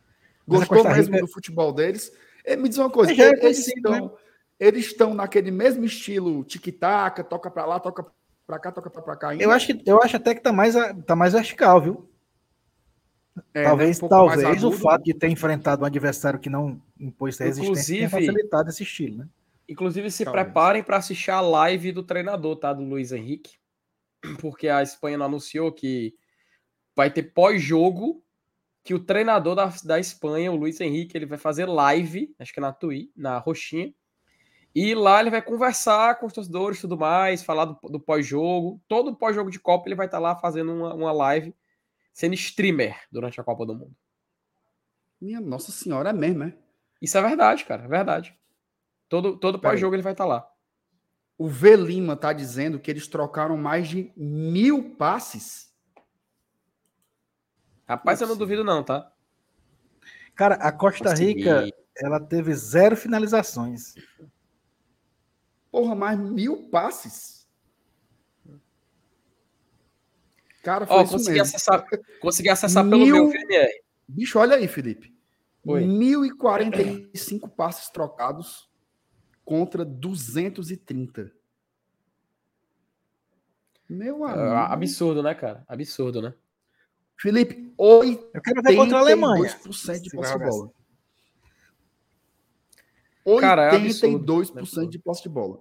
Gostou 0.45 0.83
mesmo 0.83 1.13
Rica... 1.13 1.25
do 1.25 1.31
futebol 1.31 1.71
deles? 1.71 2.11
Me 2.57 2.67
diz 2.67 2.77
uma 2.77 2.91
coisa, 2.91 3.13
é 3.13 3.29
eles, 3.29 3.65
estão, 3.65 3.91
né? 3.91 4.11
Eles 4.59 4.85
estão 4.87 5.13
naquele 5.13 5.51
mesmo 5.51 5.83
estilo 5.83 6.43
tic-tac, 6.43 7.23
toca 7.23 7.51
para 7.51 7.65
lá, 7.65 7.79
toca 7.79 8.05
para 8.45 8.59
cá, 8.59 8.71
toca 8.71 8.89
para 8.89 9.15
cá. 9.15 9.29
Ainda. 9.29 9.43
Eu 9.43 9.51
acho 9.51 9.67
que 9.67 9.89
eu 9.89 10.01
acho 10.01 10.17
até 10.17 10.35
que 10.35 10.41
tá 10.41 10.53
mais 10.53 10.75
tá 11.05 11.15
mais 11.15 11.33
vertical, 11.33 11.81
viu? 11.81 12.09
É, 13.53 13.63
talvez 13.63 13.99
né? 13.99 14.05
um 14.05 14.09
talvez 14.09 14.63
o 14.63 14.71
fato 14.71 15.03
de 15.03 15.13
ter 15.13 15.29
enfrentado 15.29 15.83
um 15.83 15.85
adversário 15.85 16.39
que 16.39 16.49
não 16.49 16.81
impôs 16.97 17.37
resistência 17.37 17.63
inclusive, 17.63 17.97
tenha 17.97 18.09
facilitado 18.09 18.69
esse 18.69 18.83
estilo, 18.83 19.17
né? 19.17 19.29
Inclusive 19.67 20.09
se 20.09 20.23
talvez. 20.23 20.45
preparem 20.45 20.83
para 20.83 20.97
assistir 20.97 21.31
a 21.31 21.41
live 21.41 21.91
do 21.91 22.03
treinador, 22.03 22.55
tá, 22.55 22.71
do 22.71 22.83
Luiz 22.83 23.11
Henrique, 23.11 23.57
porque 24.39 24.69
a 24.69 24.81
Espanha 24.81 25.17
não 25.17 25.25
anunciou 25.25 25.71
que 25.71 26.13
vai 26.95 27.11
ter 27.11 27.23
pós-jogo 27.23 28.23
que 28.83 28.93
o 28.93 28.99
treinador 28.99 29.55
da, 29.55 29.73
da 29.83 29.99
Espanha, 29.99 30.51
o 30.51 30.55
Luiz 30.55 30.79
Henrique, 30.79 31.17
ele 31.17 31.25
vai 31.25 31.39
fazer 31.39 31.65
live, 31.65 32.33
acho 32.39 32.53
que 32.53 32.59
é 32.59 32.61
na 32.61 32.71
Tui, 32.71 33.11
na 33.17 33.39
Roxinha, 33.39 33.91
e 34.75 34.93
lá 34.93 35.21
ele 35.21 35.29
vai 35.29 35.41
conversar 35.41 36.19
com 36.19 36.25
os 36.25 36.33
torcedores 36.33 36.77
e 36.77 36.81
tudo 36.81 36.97
mais, 36.97 37.43
falar 37.43 37.65
do, 37.65 37.79
do 37.89 37.99
pós-jogo. 37.99 38.81
Todo 38.87 39.15
pós-jogo 39.15 39.49
de 39.49 39.59
Copa 39.59 39.87
ele 39.87 39.95
vai 39.95 40.07
estar 40.07 40.17
tá 40.17 40.21
lá 40.21 40.35
fazendo 40.35 40.73
uma, 40.73 40.93
uma 40.93 41.11
live, 41.13 41.55
sendo 42.11 42.33
streamer 42.33 42.99
durante 43.11 43.39
a 43.39 43.43
Copa 43.43 43.65
do 43.65 43.73
Mundo. 43.73 43.95
Minha 45.19 45.39
Nossa 45.39 45.71
Senhora, 45.71 46.09
é 46.09 46.13
mesmo, 46.13 46.43
é? 46.43 46.53
Isso 47.01 47.17
é 47.17 47.21
verdade, 47.21 47.63
cara, 47.63 47.85
é 47.85 47.87
verdade. 47.87 48.37
Todo, 49.07 49.37
todo 49.37 49.59
pós-jogo 49.59 49.95
ele 49.95 50.03
vai 50.03 50.13
estar 50.13 50.25
tá 50.25 50.29
lá. 50.29 50.51
O 51.37 51.47
V 51.47 51.75
Lima 51.77 52.15
tá 52.15 52.33
dizendo 52.33 52.79
que 52.79 52.91
eles 52.91 53.07
trocaram 53.07 53.55
mais 53.55 53.87
de 53.87 54.11
mil 54.15 54.95
passes 54.95 55.65
Rapaz, 57.87 58.19
eu 58.19 58.27
não 58.27 58.35
duvido 58.35 58.63
não, 58.63 58.83
tá? 58.83 59.11
Cara, 60.33 60.55
a 60.55 60.71
Costa 60.71 61.13
Rica, 61.13 61.69
ela 61.95 62.19
teve 62.19 62.53
zero 62.53 62.97
finalizações. 62.97 63.93
Porra, 65.75 65.93
mais 65.93 66.17
mil 66.17 66.69
passes. 66.69 67.45
Cara, 70.63 70.87
foi 70.87 70.95
oh, 70.95 71.01
isso 71.01 71.11
consegui 71.11 71.37
mesmo. 71.39 71.43
Acessar, 71.53 71.85
consegui 72.21 72.49
acessar 72.49 72.85
mil... 72.85 72.91
pelo 72.91 73.05
meu 73.05 73.27
VMR. 73.27 73.83
Bicho, 74.07 74.39
olha 74.39 74.55
aí, 74.55 74.69
Felipe. 74.69 75.13
Oi. 75.65 75.83
1.045 75.83 77.49
passes 77.49 77.89
trocados 77.89 78.69
contra 79.43 79.83
230. 79.83 81.29
Meu 83.89 84.25
é, 84.25 84.31
amigo. 84.31 84.45
É 84.45 84.55
absurdo, 84.55 85.21
né, 85.21 85.35
cara? 85.35 85.65
Absurdo, 85.67 86.21
né? 86.21 86.33
Felipe, 87.17 87.73
82% 87.77 88.29
Eu 88.33 88.41
quero 88.41 88.63
ver 88.63 88.75
contra 88.77 88.97
a 88.97 89.01
Alemanha. 89.01 89.49
de 89.49 89.55
posse 89.57 90.01
de 90.01 90.09
bola. 93.25 93.41
82% 93.41 93.41
Cara, 93.41 93.63
é 93.63 93.75
absurdo, 93.75 94.89
de 94.89 94.99
posse 94.99 95.23
de 95.23 95.29
bola. 95.29 95.59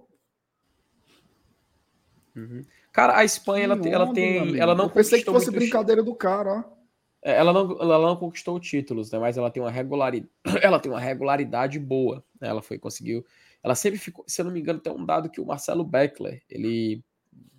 Uhum. 2.35 2.61
Cara, 2.91 3.17
a 3.17 3.23
Espanha 3.23 3.65
ela, 3.65 3.75
onda, 3.75 3.89
ela 3.89 4.13
tem. 4.13 4.59
Ela 4.59 4.75
não 4.75 4.85
Eu 4.85 4.89
pensei 4.89 5.19
que 5.19 5.25
fosse 5.25 5.51
brincadeira 5.51 6.03
do 6.03 6.13
cara, 6.13 6.53
ó. 6.53 6.75
É, 7.21 7.37
ela 7.37 7.51
não, 7.51 7.71
ela 7.81 8.07
não 8.07 8.15
conquistou 8.15 8.59
títulos, 8.59 9.11
né? 9.11 9.17
Mas 9.17 9.37
ela 9.37 9.49
tem 9.49 9.61
uma 9.63 9.71
regularidade, 9.71 10.31
ela 10.61 10.79
tem 10.79 10.91
uma 10.91 10.99
regularidade 10.99 11.79
boa. 11.79 12.23
Né? 12.39 12.47
Ela 12.47 12.61
foi 12.61 12.77
conseguiu. 12.77 13.25
Ela 13.63 13.73
sempre 13.73 13.97
ficou, 13.97 14.23
se 14.27 14.39
eu 14.39 14.45
não 14.45 14.51
me 14.51 14.59
engano, 14.59 14.79
tem 14.79 14.93
um 14.93 15.03
dado 15.03 15.29
que 15.29 15.41
o 15.41 15.45
Marcelo 15.45 15.83
Beckler 15.83 16.43
ele 16.47 17.03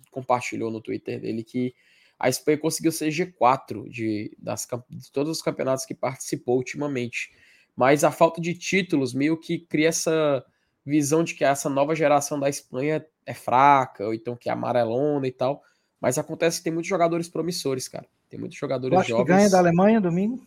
compartilhou 0.09 0.71
no 0.71 0.79
Twitter 0.79 1.19
dele 1.19 1.43
que 1.43 1.75
a 2.17 2.29
Espanha 2.29 2.57
conseguiu 2.57 2.91
ser 2.91 3.09
G4 3.09 3.89
de, 3.89 4.35
das, 4.39 4.65
de 4.89 5.11
todos 5.11 5.37
os 5.37 5.41
campeonatos 5.41 5.85
que 5.85 5.93
participou 5.93 6.55
ultimamente. 6.57 7.31
Mas 7.77 8.03
a 8.03 8.09
falta 8.09 8.41
de 8.41 8.55
títulos 8.55 9.13
meio 9.13 9.37
que 9.37 9.59
cria 9.59 9.89
essa 9.89 10.43
visão 10.83 11.23
de 11.23 11.35
que 11.35 11.43
essa 11.43 11.69
nova 11.69 11.95
geração 11.95 12.39
da 12.39 12.49
Espanha 12.49 13.05
é 13.23 13.33
fraca, 13.35 14.03
ou 14.03 14.15
então 14.15 14.35
que 14.35 14.49
é 14.49 14.51
amarelona 14.51 15.27
e 15.27 15.31
tal. 15.31 15.61
Mas 16.01 16.17
acontece 16.17 16.57
que 16.57 16.63
tem 16.63 16.73
muitos 16.73 16.89
jogadores 16.89 17.29
promissores, 17.29 17.87
cara. 17.87 18.07
Tem 18.29 18.39
muitos 18.39 18.57
jogadores 18.57 18.97
acho 18.97 19.09
jovens. 19.09 19.25
que 19.25 19.31
ganha 19.31 19.49
da 19.49 19.59
Alemanha 19.59 20.01
domingo? 20.01 20.43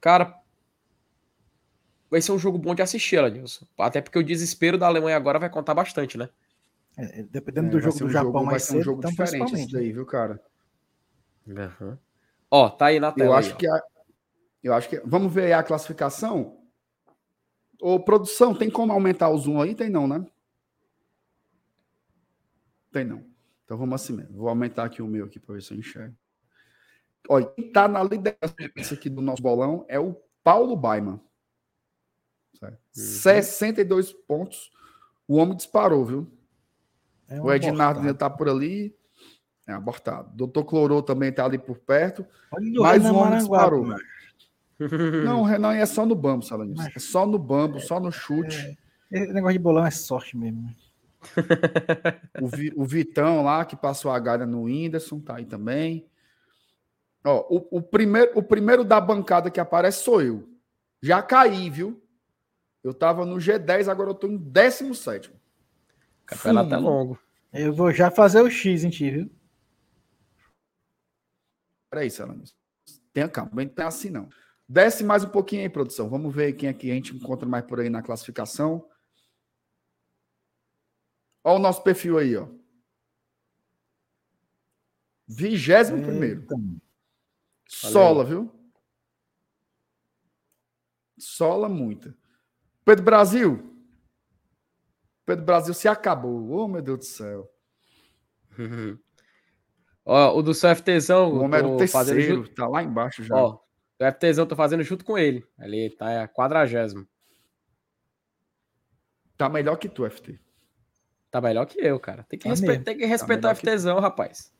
Cara, 0.00 0.34
vai 2.10 2.22
ser 2.22 2.32
um 2.32 2.38
jogo 2.38 2.56
bom 2.56 2.74
de 2.74 2.80
assistir, 2.80 3.18
Alanilson. 3.18 3.66
Até 3.78 4.00
porque 4.00 4.18
o 4.18 4.24
desespero 4.24 4.78
da 4.78 4.86
Alemanha 4.86 5.16
agora 5.16 5.38
vai 5.38 5.50
contar 5.50 5.74
bastante, 5.74 6.16
né? 6.16 6.30
É, 6.96 7.22
dependendo 7.22 7.68
é, 7.68 7.70
do 7.70 7.80
jogo 7.80 7.98
do 7.98 8.06
um 8.06 8.10
Japão 8.10 8.32
jogo, 8.32 8.46
mais 8.46 8.62
cedo, 8.62 8.78
um 8.78 8.82
jogo 8.82 8.98
então, 9.00 9.10
diferente 9.10 9.54
isso 9.54 9.72
daí, 9.72 9.92
viu, 9.92 10.06
cara? 10.06 10.42
Uhum. 11.46 11.98
Ó, 12.50 12.70
tá 12.70 12.86
aí 12.86 12.98
na 12.98 13.12
tela. 13.12 13.28
Eu 13.28 13.34
acho 13.34 13.50
aí, 13.50 13.56
que 13.56 13.68
a, 13.68 13.82
eu 14.62 14.74
acho 14.74 14.88
que 14.88 15.00
vamos 15.04 15.32
ver 15.32 15.52
a 15.52 15.62
classificação. 15.62 16.58
Ô, 17.80 18.00
produção, 18.00 18.54
tem 18.54 18.70
como 18.70 18.92
aumentar 18.92 19.28
o 19.30 19.38
zoom 19.38 19.60
aí? 19.60 19.74
Tem 19.74 19.88
não, 19.88 20.08
né? 20.08 20.26
Tem 22.90 23.04
não. 23.04 23.24
Então 23.64 23.76
vamos 23.76 24.00
assim 24.00 24.14
mesmo. 24.14 24.36
Vou 24.36 24.48
aumentar 24.48 24.84
aqui 24.84 25.00
o 25.02 25.06
meu 25.06 25.26
aqui 25.26 25.38
para 25.38 25.54
ver 25.54 25.62
se 25.62 25.72
eu 25.72 25.78
enxergo. 25.78 26.16
Olha, 27.28 27.46
quem 27.46 27.70
tá 27.70 27.86
na 27.86 28.02
liderança 28.02 28.94
aqui 28.94 29.10
do 29.10 29.20
nosso 29.20 29.42
bolão 29.42 29.84
é 29.88 29.98
o 29.98 30.16
Paulo 30.42 30.74
Baiman. 30.74 31.20
Uhum. 32.62 32.70
62 32.92 34.12
pontos. 34.12 34.70
O 35.26 35.36
homem 35.36 35.56
disparou, 35.56 36.04
viu? 36.04 36.32
É 37.28 37.40
o 37.40 37.52
Ednardo 37.52 38.00
ainda 38.00 38.12
está 38.12 38.30
por 38.30 38.48
ali. 38.48 38.96
É 39.66 39.72
abortado. 39.72 40.34
Doutor 40.34 40.64
Clorô 40.64 41.02
também 41.02 41.28
está 41.28 41.44
ali 41.44 41.58
por 41.58 41.78
perto. 41.78 42.26
mais 42.80 43.04
um 43.04 43.14
homem 43.14 43.38
disparou. 43.38 43.86
Não, 45.24 45.42
Renan 45.42 45.74
é 45.74 45.84
só 45.86 46.06
no 46.06 46.14
bambo, 46.14 46.44
Salanis. 46.44 46.78
É 46.94 46.98
só 46.98 47.26
no 47.26 47.38
bambo, 47.38 47.80
só 47.80 47.98
no 47.98 48.12
chute. 48.12 48.78
É, 49.12 49.22
esse 49.22 49.32
negócio 49.32 49.58
de 49.58 49.62
bolão 49.62 49.84
é 49.84 49.90
sorte 49.90 50.36
mesmo. 50.36 50.72
o, 52.40 52.46
Vi, 52.46 52.72
o, 52.76 52.84
Vitão 52.84 53.42
lá, 53.42 53.64
que 53.64 53.74
passou 53.74 54.10
a 54.10 54.18
galha 54.18 54.46
no 54.46 54.64
Whindersson, 54.64 55.18
tá 55.20 55.36
aí 55.36 55.46
também. 55.46 56.08
Ó, 57.24 57.44
o, 57.50 57.78
o, 57.78 57.82
primeiro, 57.82 58.38
o 58.38 58.42
primeiro 58.42 58.84
da 58.84 59.00
bancada 59.00 59.50
que 59.50 59.58
aparece 59.58 60.04
sou 60.04 60.22
eu. 60.22 60.48
Já 61.02 61.22
caí, 61.22 61.68
viu? 61.68 62.00
Eu 62.82 62.94
tava 62.94 63.26
no 63.26 63.36
G10, 63.36 63.88
agora 63.88 64.10
eu 64.10 64.14
tô 64.14 64.28
em 64.28 64.36
17. 64.36 65.32
Campeonato 66.24 66.74
é 66.74 66.78
longo. 66.78 67.18
Eu 67.52 67.72
vou 67.72 67.92
já 67.92 68.10
fazer 68.10 68.40
o 68.40 68.50
X 68.50 68.84
em 68.84 68.90
ti, 68.90 69.10
viu? 69.10 69.30
Peraí, 71.90 72.10
Salamis. 72.10 72.54
Tenha 73.12 73.28
calma, 73.28 73.50
não 73.54 73.66
tem 73.66 73.84
assim 73.84 74.10
não. 74.10 74.28
Desce 74.68 75.02
mais 75.02 75.24
um 75.24 75.30
pouquinho 75.30 75.62
aí, 75.62 75.68
produção. 75.68 76.10
Vamos 76.10 76.34
ver 76.34 76.52
quem 76.52 76.68
aqui 76.68 76.90
a 76.90 76.94
gente 76.94 77.16
encontra 77.16 77.48
mais 77.48 77.64
por 77.64 77.80
aí 77.80 77.88
na 77.88 78.02
classificação. 78.02 78.86
Olha 81.42 81.56
o 81.56 81.62
nosso 81.62 81.82
perfil 81.82 82.18
aí, 82.18 82.36
ó. 82.36 82.46
Vigésimo 85.26 86.02
primeiro. 86.02 86.46
Sola, 87.66 88.24
viu? 88.24 88.52
Sola 91.18 91.68
muito. 91.68 92.14
Pedro 92.84 93.04
Brasil. 93.04 93.78
Pedro 95.24 95.44
Brasil 95.44 95.74
se 95.74 95.88
acabou. 95.88 96.50
Oh, 96.50 96.68
meu 96.68 96.82
Deus 96.82 96.98
do 96.98 97.04
céu. 97.04 97.50
Ó, 100.04 100.38
o 100.38 100.42
do 100.42 100.54
seu 100.54 100.74
FTzão. 100.74 101.34
O 101.34 101.40
homem 101.40 101.58
era 101.58 101.68
o 101.68 101.76
terceiro, 101.76 102.48
tá 102.54 102.66
lá 102.66 102.82
embaixo 102.82 103.22
já. 103.22 103.36
Ó, 103.36 103.60
o 104.00 104.12
FTzão 104.12 104.46
tô 104.46 104.54
fazendo 104.54 104.82
junto 104.82 105.04
com 105.04 105.18
ele. 105.18 105.46
Ali 105.58 105.90
tá 105.90 106.10
é 106.10 106.26
quadragésimo. 106.26 107.06
Tá 109.36 109.48
melhor 109.48 109.76
que 109.76 109.88
tu, 109.88 110.08
FT. 110.08 110.38
Tá 111.30 111.40
melhor 111.40 111.66
que 111.66 111.78
eu, 111.78 111.98
cara. 112.00 112.24
Tem 112.24 112.38
que, 112.38 112.44
tá 112.44 112.50
respe... 112.50 112.78
Tem 112.80 112.96
que 112.96 113.06
respeitar 113.06 113.48
tá 113.48 113.52
o 113.52 113.56
FTzão, 113.56 113.96
que... 113.96 114.02
rapaz. 114.02 114.52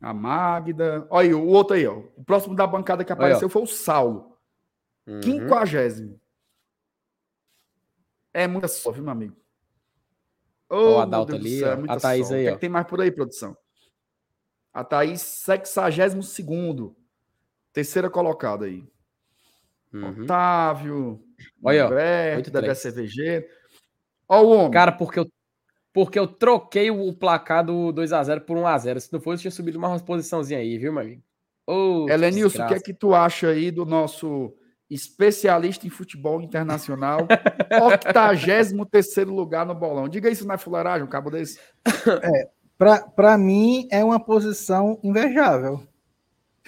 A 0.00 0.12
Magda. 0.12 1.06
Olha 1.10 1.28
aí, 1.28 1.34
o 1.34 1.46
outro 1.46 1.76
aí, 1.76 1.86
ó. 1.86 1.98
O 2.16 2.24
próximo 2.24 2.54
da 2.54 2.66
bancada 2.66 3.04
que 3.04 3.12
apareceu 3.12 3.48
foi 3.48 3.62
o 3.62 3.66
Saulo. 3.66 4.38
Uhum. 5.06 5.20
Quinquagésimo. 5.20 6.20
É 8.32 8.46
muita 8.46 8.68
só, 8.68 8.92
viu, 8.92 9.02
meu 9.02 9.12
amigo? 9.12 9.36
Oh, 10.70 10.96
o 10.96 10.98
Adalto 11.00 11.34
ali, 11.34 11.60
céu, 11.60 11.84
é 11.86 11.92
a 11.92 11.96
Thaís 11.96 12.30
aí, 12.30 12.42
O 12.42 12.44
que, 12.44 12.48
é 12.48 12.52
que 12.52 12.60
tem 12.60 12.68
mais 12.68 12.86
por 12.86 13.00
aí, 13.00 13.10
produção? 13.10 13.56
A 14.72 14.84
Thaís, 14.84 15.22
sexagésimo 15.22 16.22
segundo. 16.22 16.94
Terceira 17.72 18.10
colocada 18.10 18.66
aí. 18.66 18.84
Uhum. 19.92 20.24
Otávio. 20.24 21.22
Olha, 21.62 21.84
Roberto, 21.84 22.50
da 22.50 22.74
CVG. 22.74 23.48
Olha 24.28 24.42
o 24.42 24.50
homem. 24.50 24.70
Cara, 24.70 24.92
porque 24.92 25.18
eu, 25.18 25.26
porque 25.92 26.18
eu 26.18 26.26
troquei 26.26 26.90
o 26.90 27.12
placar 27.12 27.64
do 27.64 27.92
2x0 27.92 28.40
por 28.40 28.56
1x0. 28.56 29.00
Se 29.00 29.12
não 29.12 29.20
fosse, 29.20 29.42
tinha 29.42 29.50
subido 29.50 29.78
uma 29.78 29.98
posiçãozinha 30.00 30.60
aí, 30.60 30.78
viu, 30.78 30.92
meu 30.92 31.02
amigo? 31.02 31.22
Oh, 31.66 32.06
Helenilson, 32.08 32.64
o 32.64 32.68
que 32.68 32.74
é 32.74 32.80
que 32.80 32.94
tu 32.94 33.14
acha 33.14 33.48
aí 33.48 33.70
do 33.70 33.84
nosso 33.84 34.54
especialista 34.90 35.86
em 35.86 35.90
futebol 35.90 36.40
internacional, 36.40 37.26
83 37.82 39.26
lugar 39.26 39.66
no 39.66 39.74
bolão. 39.74 40.08
Diga 40.08 40.30
isso 40.30 40.46
na 40.46 40.54
é 40.54 40.58
fularagem, 40.58 41.06
um 41.06 41.10
cabo 41.10 41.30
desse. 41.30 41.58
É, 42.22 42.48
para 43.14 43.36
mim 43.36 43.86
é 43.90 44.02
uma 44.02 44.18
posição 44.18 44.98
invejável. 45.02 45.86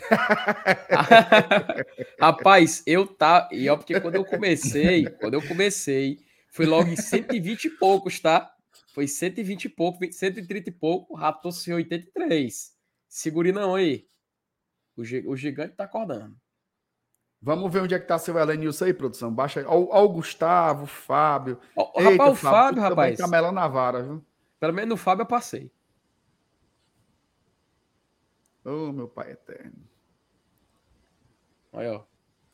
Rapaz, 2.20 2.82
eu 2.86 3.06
tá. 3.06 3.48
E 3.52 3.68
ó, 3.68 3.76
porque 3.76 4.00
quando 4.00 4.16
eu 4.16 4.24
comecei, 4.24 5.08
quando 5.20 5.34
eu 5.34 5.46
comecei, 5.46 6.18
foi 6.50 6.66
logo 6.66 6.88
em 6.88 6.96
120 6.96 7.64
e 7.64 7.70
poucos, 7.70 8.20
tá? 8.20 8.52
Foi 8.94 9.06
120 9.06 9.64
e 9.64 9.68
pouco, 9.68 10.12
130 10.12 10.68
e 10.68 10.72
pouco, 10.72 11.14
ratou-se 11.14 11.72
83. 11.72 12.72
Segure 13.08 13.52
não 13.52 13.74
aí. 13.74 14.06
O, 14.96 15.02
o 15.30 15.36
gigante 15.36 15.76
tá 15.76 15.84
acordando. 15.84 16.36
Vamos 17.42 17.72
ver 17.72 17.80
onde 17.80 17.94
é 17.94 17.98
que 17.98 18.06
tá 18.06 18.18
seu 18.18 18.38
Elenilson 18.38 18.84
aí, 18.84 18.92
produção. 18.92 19.32
Baixa 19.32 19.60
aí. 19.60 19.66
Ó, 19.66 20.04
o 20.04 20.08
Gustavo, 20.08 20.84
o 20.84 20.86
Fábio. 20.86 21.58
Ó, 21.74 21.90
Eita, 21.96 22.10
rapaz, 22.10 22.32
o 22.32 22.34
Fábio, 22.34 22.60
Fábio 22.60 22.82
rapaz. 22.82 23.18
Tá 23.18 23.52
na 23.52 23.68
vara, 23.68 24.02
viu? 24.02 24.24
Pelo 24.58 24.74
menos 24.74 24.90
no 24.90 24.96
Fábio 24.96 25.22
eu 25.22 25.26
passei. 25.26 25.72
Ô, 28.64 28.88
oh, 28.88 28.92
meu 28.92 29.08
pai 29.08 29.32
eterno. 29.32 29.72
Olha, 31.72 31.92
ó. 31.92 32.04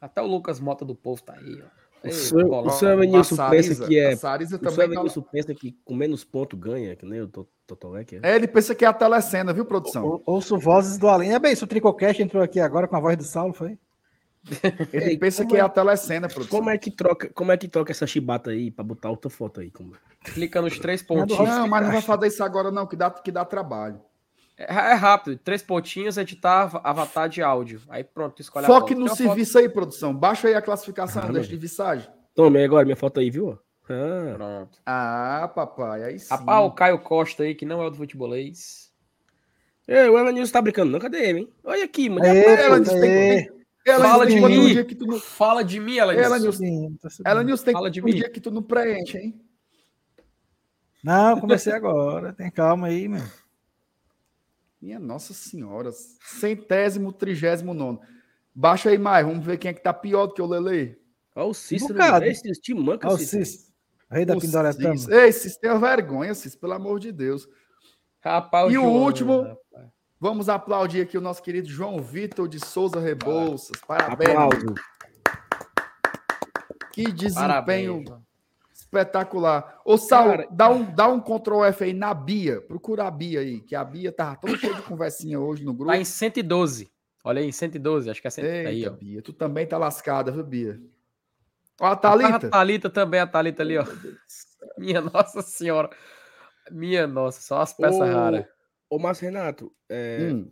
Até 0.01 0.21
o 0.23 0.27
Lucas 0.27 0.61
Mota 0.61 0.85
do 0.85 0.95
Povo 0.95 1.23
tá 1.23 1.35
aí, 1.35 1.63
ó. 1.63 1.87
O 2.07 2.13
senhor, 2.13 2.67
o 2.67 2.71
senhor 2.71 2.93
Evanilson 2.93 3.51
pensa 3.51 3.87
que 3.87 3.99
é. 3.99 4.15
O 4.15 4.17
senhor 4.17 4.81
Evanilson 4.85 5.21
tá... 5.23 5.29
pensa 5.33 5.55
que 5.55 5.73
com 5.85 5.95
menos 5.95 6.23
ponto 6.23 6.57
ganha, 6.57 6.95
que 6.95 7.05
nem 7.05 7.21
o 7.21 7.29
Totolec. 7.67 8.17
É? 8.17 8.21
é, 8.23 8.37
ele 8.37 8.47
pensa 8.47 8.75
que 8.75 8.85
é 8.85 8.89
a 8.89 8.93
telecena, 8.93 9.53
viu, 9.53 9.65
produção? 9.65 10.23
ouço 10.25 10.59
vozes 10.59 10.99
do 10.99 11.09
além. 11.09 11.35
É 11.35 11.39
bem, 11.39 11.55
se 11.55 11.65
o 11.65 11.67
Tricocast 11.67 12.23
entrou 12.23 12.43
aqui 12.43 12.61
agora 12.61 12.87
com 12.87 12.97
a 12.97 13.01
voz 13.01 13.17
do 13.17 13.25
Saulo, 13.25 13.53
foi? 13.53 13.79
Ele 14.93 15.19
pensa 15.19 15.45
que 15.45 15.57
é, 15.57 15.59
é 15.59 15.63
a 15.63 15.69
telecena, 15.69 16.29
produção. 16.29 16.59
Como 16.59 16.71
é 16.71 16.79
que 16.79 16.91
troca, 16.91 17.29
como 17.31 17.51
é 17.51 17.57
que 17.57 17.67
troca 17.67 17.91
essa 17.91 18.07
chibata 18.07 18.51
aí 18.51 18.71
para 18.71 18.85
botar 18.85 19.11
outra 19.11 19.29
foto 19.29 19.61
aí? 19.61 19.71
Como... 19.71 19.93
Clica 20.23 20.63
nos 20.63 20.79
três 20.79 21.03
pontinhos. 21.03 21.49
Não, 21.49 21.67
mas 21.67 21.85
não 21.85 21.93
vai 21.93 22.03
fazer 22.03 22.29
isso 22.29 22.45
agora 22.45 22.71
não, 22.71 22.87
que 22.87 22.95
dá, 22.95 23.11
que 23.11 23.33
dá 23.33 23.45
trabalho. 23.45 24.01
É, 24.59 24.65
é 24.65 24.95
rápido, 24.95 25.39
três 25.39 25.63
pontinhos, 25.63 26.17
editar 26.17 26.81
avatar 26.83 27.29
de 27.29 27.43
áudio. 27.43 27.83
Aí 27.89 28.03
pronto, 28.03 28.41
escolhe 28.41 28.67
Foque 28.67 28.95
no 28.95 29.15
serviço 29.15 29.53
foto... 29.53 29.63
aí, 29.63 29.69
produção. 29.69 30.15
Baixa 30.15 30.49
aí 30.49 30.55
a 30.55 30.63
classificação 30.63 31.23
ah, 31.23 31.41
de 31.41 31.57
visagem. 31.57 32.09
Tome 32.35 32.65
agora 32.65 32.85
minha 32.85 32.97
foto 32.97 33.21
aí, 33.21 33.31
viu? 33.31 33.59
Ah. 33.89 34.33
Pronto. 34.35 34.79
Ah, 34.85 35.53
papai, 35.55 36.05
aí 36.05 36.19
sim. 36.19 36.29
Rapaz, 36.31 36.65
o 36.65 36.71
Caio 36.71 36.99
Costa 36.99 37.43
aí, 37.43 37.55
que 37.55 37.67
não 37.67 37.83
é 37.83 37.87
o 37.87 37.91
do 37.91 37.97
futebolês. 37.97 38.91
É, 39.87 40.11
o 40.11 40.19
Evanilson 40.19 40.53
tá 40.53 40.63
brincando, 40.63 40.91
não? 40.91 40.99
Cadê 40.99 41.19
ele, 41.19 41.39
hein? 41.41 41.53
Olha 41.63 41.85
aqui, 41.85 42.09
mano. 42.09 42.25
ela 42.25 42.81
disse, 42.81 43.01
tem, 43.01 43.51
ela 43.87 44.09
fala 44.09 44.27
de 44.27 44.41
mim. 44.41 44.81
Um 44.81 44.85
que 44.85 44.95
tu 44.97 45.07
não... 45.07 45.21
Fala 45.21 45.63
de 45.63 45.79
mim, 45.79 45.99
ela 45.99 46.13
Ela 46.13 46.39
Nilson, 46.41 46.97
ela 47.25 47.45
Nilson 47.45 47.65
tem 47.65 47.73
fala 47.73 47.89
de 47.89 48.01
um 48.01 48.05
mim. 48.05 48.15
dia 48.15 48.29
que 48.29 48.41
tu 48.41 48.51
não 48.51 48.63
preenche, 48.63 49.19
hein? 49.19 49.41
Não, 51.05 51.39
comecei 51.39 51.73
agora. 51.73 52.33
Tem 52.33 52.51
calma 52.51 52.89
aí, 52.89 53.07
meu. 53.07 53.23
Minha 54.87 55.01
Nossa 55.01 55.35
Senhora. 55.35 55.91
Centésimo, 55.91 57.13
trigésimo 57.13 57.75
nono. 57.75 58.01
Baixa 58.55 58.89
aí 58.89 58.97
mais, 58.97 59.27
vamos 59.27 59.45
ver 59.45 59.59
quem 59.59 59.73
é 59.73 59.75
que 59.75 59.83
tá 59.83 59.93
pior 59.93 60.29
do 60.29 60.35
que 60.35 60.41
o 60.41 60.47
Lele. 60.47 60.97
Olha 61.35 61.47
o 61.49 61.53
Cícero. 61.53 61.99
Um 61.99 62.23
esse 62.23 62.53
te 62.53 62.73
manca, 62.73 63.09
Olha 63.09 63.17
o 63.17 63.19
Cícero. 63.19 63.67
Rei 64.09 64.25
da 64.25 64.37
Pindoretama. 64.37 64.95
Ei, 65.11 65.33
Cícero, 65.33 65.61
tenha 65.61 65.77
vergonha, 65.77 66.33
Cícero, 66.35 66.61
pelo 66.61 66.75
amor 66.75 67.01
de 67.01 67.11
Deus. 67.11 67.49
Rapaz, 68.21 68.73
e 68.73 68.79
o 68.79 68.85
último, 68.85 69.43
rapaz. 69.43 69.91
Vamos 70.21 70.49
aplaudir 70.49 71.03
aqui 71.03 71.19
o 71.19 71.21
nosso 71.21 71.43
querido 71.43 71.69
João 71.69 72.01
Vitor 72.01 72.49
de 72.49 72.65
Souza 72.65 73.01
Rebouças. 73.01 73.81
Parabéns. 73.89 74.37
Que 76.93 77.11
desempenho 77.11 78.05
Parabéns, 78.05 78.26
espetacular. 78.97 79.81
Ô, 79.85 79.99
Sal, 79.99 80.29
Cara, 80.29 80.49
dá, 80.51 80.71
um, 80.71 80.85
dá 80.95 81.09
um 81.09 81.21
Ctrl 81.21 81.65
F 81.65 81.85
aí 81.85 81.93
na 81.93 82.15
Bia. 82.15 82.61
Procura 82.61 83.07
a 83.07 83.11
Bia 83.11 83.41
aí, 83.41 83.61
que 83.61 83.75
a 83.75 83.85
Bia 83.85 84.11
tá 84.11 84.35
tão 84.37 84.57
cheia 84.57 84.75
de 84.75 84.83
conversinha 84.83 85.39
hoje 85.39 85.65
no 85.65 85.75
grupo. 85.75 85.93
Tá 85.93 85.99
em 85.99 86.05
112. 86.05 86.91
Olha 87.25 87.41
aí, 87.41 87.53
112, 87.53 88.11
acho 88.11 88.21
que 88.21 88.29
é 88.29 88.31
112. 88.31 88.67
aí, 88.67 88.89
ó. 88.89 88.91
Bia, 88.93 89.23
tu 89.23 89.33
também 89.33 89.67
tá 89.67 89.77
lascada, 89.77 90.31
viu, 90.31 90.45
Bia? 90.45 90.81
Ó, 91.81 91.87
a 91.87 91.97
Thalita. 91.97 92.47
A 92.47 92.51
Thalita 92.51 92.91
também, 92.91 93.21
a 93.21 93.27
Thalita 93.27 93.63
ali, 93.63 93.77
ó. 93.79 93.85
Minha 94.79 95.01
nossa 95.01 95.43
senhora. 95.43 95.91
Minha 96.71 97.07
nossa, 97.07 97.41
só 97.41 97.61
as 97.61 97.73
peças 97.73 98.01
Ô... 98.01 98.05
raras. 98.05 98.45
Ô, 98.89 98.99
Márcio 98.99 99.25
Renato, 99.25 99.73
é, 99.89 100.31
hum. 100.31 100.49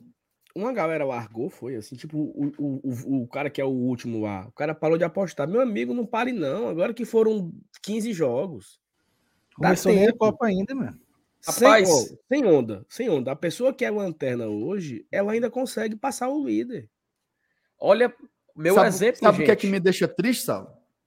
Uma 0.55 0.72
galera 0.72 1.05
largou, 1.05 1.51
foi 1.51 1.74
assim, 1.74 1.97
tipo, 1.97 2.16
o, 2.18 2.52
o, 2.59 3.22
o, 3.22 3.28
cara 3.28 3.51
que 3.51 3.60
é 3.60 3.64
o 3.64 3.68
último 3.68 4.22
lá, 4.22 4.47
o 4.47 4.52
cara 4.52 4.74
parou 4.74 4.97
de 4.97 5.05
apostar. 5.05 5.48
Meu 5.48 5.60
amigo, 5.60 5.93
não 5.93 6.06
pare 6.06 6.32
não, 6.32 6.68
agora 6.68 6.94
que 6.94 7.05
foram 7.05 7.52
15 7.82 8.12
jogos. 8.12 8.81
Começou 9.56 9.93
nem 9.93 10.09
a 10.09 10.12
Copa 10.12 10.47
ainda, 10.47 10.74
mano. 10.74 10.98
Rapaz, 11.47 11.89
sem, 11.89 12.18
sem, 12.28 12.47
onda, 12.47 12.86
sem 12.89 13.10
onda. 13.10 13.32
A 13.32 13.36
pessoa 13.36 13.74
que 13.74 13.85
é 13.85 13.90
lanterna 13.90 14.47
hoje, 14.47 15.06
ela 15.10 15.32
ainda 15.32 15.51
consegue 15.51 15.94
passar 15.94 16.28
o 16.28 16.47
líder. 16.47 16.89
Olha, 17.78 18.14
meu 18.56 18.74
sabe, 18.74 18.89
exemplo, 18.89 19.20
Sabe 19.20 19.43
o 19.43 19.44
que 19.44 19.51
é 19.51 19.56
que 19.56 19.66
me 19.66 19.78
deixa 19.78 20.09
triste, 20.09 20.44
Sal? 20.44 20.64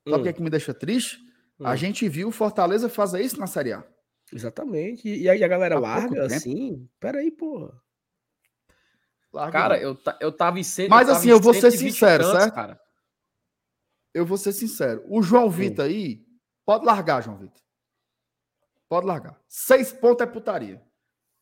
Sabe 0.07 0.17
o 0.17 0.19
hum. 0.19 0.23
que 0.23 0.29
é 0.29 0.33
que 0.33 0.41
me 0.41 0.49
deixa 0.49 0.73
triste? 0.73 1.17
Hum. 1.59 1.65
A 1.65 1.75
gente 1.75 2.07
viu 2.07 2.27
o 2.27 2.31
Fortaleza 2.31 2.87
fazer 2.87 3.21
isso 3.21 3.39
na 3.39 3.47
Série 3.47 3.73
A. 3.73 3.83
Exatamente. 4.31 5.07
E 5.07 5.29
aí 5.29 5.43
a 5.43 5.47
galera 5.47 5.75
Há 5.75 5.79
larga 5.79 6.25
assim. 6.25 6.87
Peraí, 6.99 7.31
porra. 7.31 7.73
Larga, 9.37 9.51
cara, 9.51 9.79
eu, 9.79 9.95
eu 10.19 10.31
tava 10.31 10.59
em 10.59 10.63
cento, 10.63 10.89
Mas 10.89 11.07
assim, 11.07 11.29
eu 11.29 11.39
vou 11.39 11.53
ser 11.53 11.69
sincero, 11.69 12.23
tantos, 12.23 12.41
certo? 12.41 12.55
Cara. 12.55 12.81
Eu 14.11 14.25
vou 14.25 14.35
ser 14.35 14.51
sincero. 14.51 15.05
O 15.07 15.21
João 15.21 15.47
Vitor 15.47 15.85
aí, 15.85 16.25
pode 16.65 16.83
largar, 16.83 17.21
João 17.21 17.37
Vitor. 17.37 17.61
Pode 18.89 19.05
largar. 19.05 19.39
Seis 19.47 19.93
pontos 19.93 20.25
é 20.25 20.25
putaria. 20.25 20.81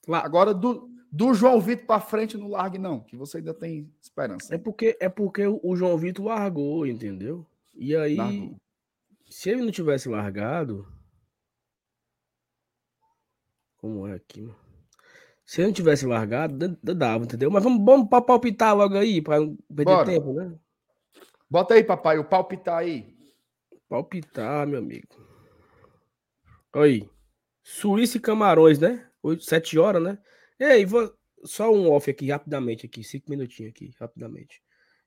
Lá. 0.05 0.25
Agora, 0.25 0.53
do, 0.53 0.89
do 1.09 1.33
João 1.33 1.61
Vitor 1.61 1.85
para 1.85 2.01
frente, 2.01 2.37
não 2.37 2.49
largue, 2.49 2.77
não, 2.77 2.99
que 2.99 3.15
você 3.15 3.37
ainda 3.37 3.53
tem 3.53 3.89
esperança. 4.01 4.53
É 4.53 4.57
porque, 4.57 4.97
é 4.99 5.07
porque 5.07 5.47
o 5.47 5.73
João 5.77 5.97
Vitor 5.97 6.25
largou, 6.25 6.85
entendeu? 6.85 7.47
E 7.73 7.95
aí, 7.95 8.17
largou. 8.17 8.57
se 9.29 9.51
ele 9.51 9.61
não 9.61 9.71
tivesse 9.71 10.09
largado, 10.09 10.85
como 13.77 14.05
é 14.05 14.15
aqui, 14.15 14.41
mano? 14.41 14.64
Se 15.45 15.61
eu 15.61 15.67
não 15.67 15.73
tivesse 15.73 16.05
largado, 16.05 16.77
dava, 16.81 17.23
entendeu? 17.23 17.51
Mas 17.51 17.63
vamos, 17.63 17.85
vamos 17.85 18.09
palpitar 18.09 18.75
logo 18.75 18.97
aí, 18.97 19.21
para 19.21 19.39
não 19.39 19.55
perder 19.67 19.85
Bora. 19.85 20.05
tempo, 20.05 20.33
né? 20.33 20.55
Bota 21.49 21.75
aí, 21.75 21.83
papai, 21.83 22.17
o 22.17 22.25
palpitar 22.25 22.79
aí. 22.79 23.15
Palpitar, 23.87 24.65
meu 24.65 24.79
amigo. 24.79 25.07
Aí. 26.73 27.07
Suíça 27.63 28.17
e 28.17 28.19
Camarões, 28.19 28.79
né? 28.79 29.07
Oito, 29.21 29.43
sete 29.43 29.77
horas, 29.77 30.01
né? 30.01 30.17
Ei, 30.59 30.85
vou... 30.85 31.13
só 31.43 31.71
um 31.71 31.91
off 31.91 32.09
aqui, 32.09 32.29
rapidamente, 32.29 32.85
aqui, 32.87 33.03
cinco 33.03 33.29
minutinhos 33.29 33.71
aqui, 33.71 33.91
rapidamente. 33.99 34.61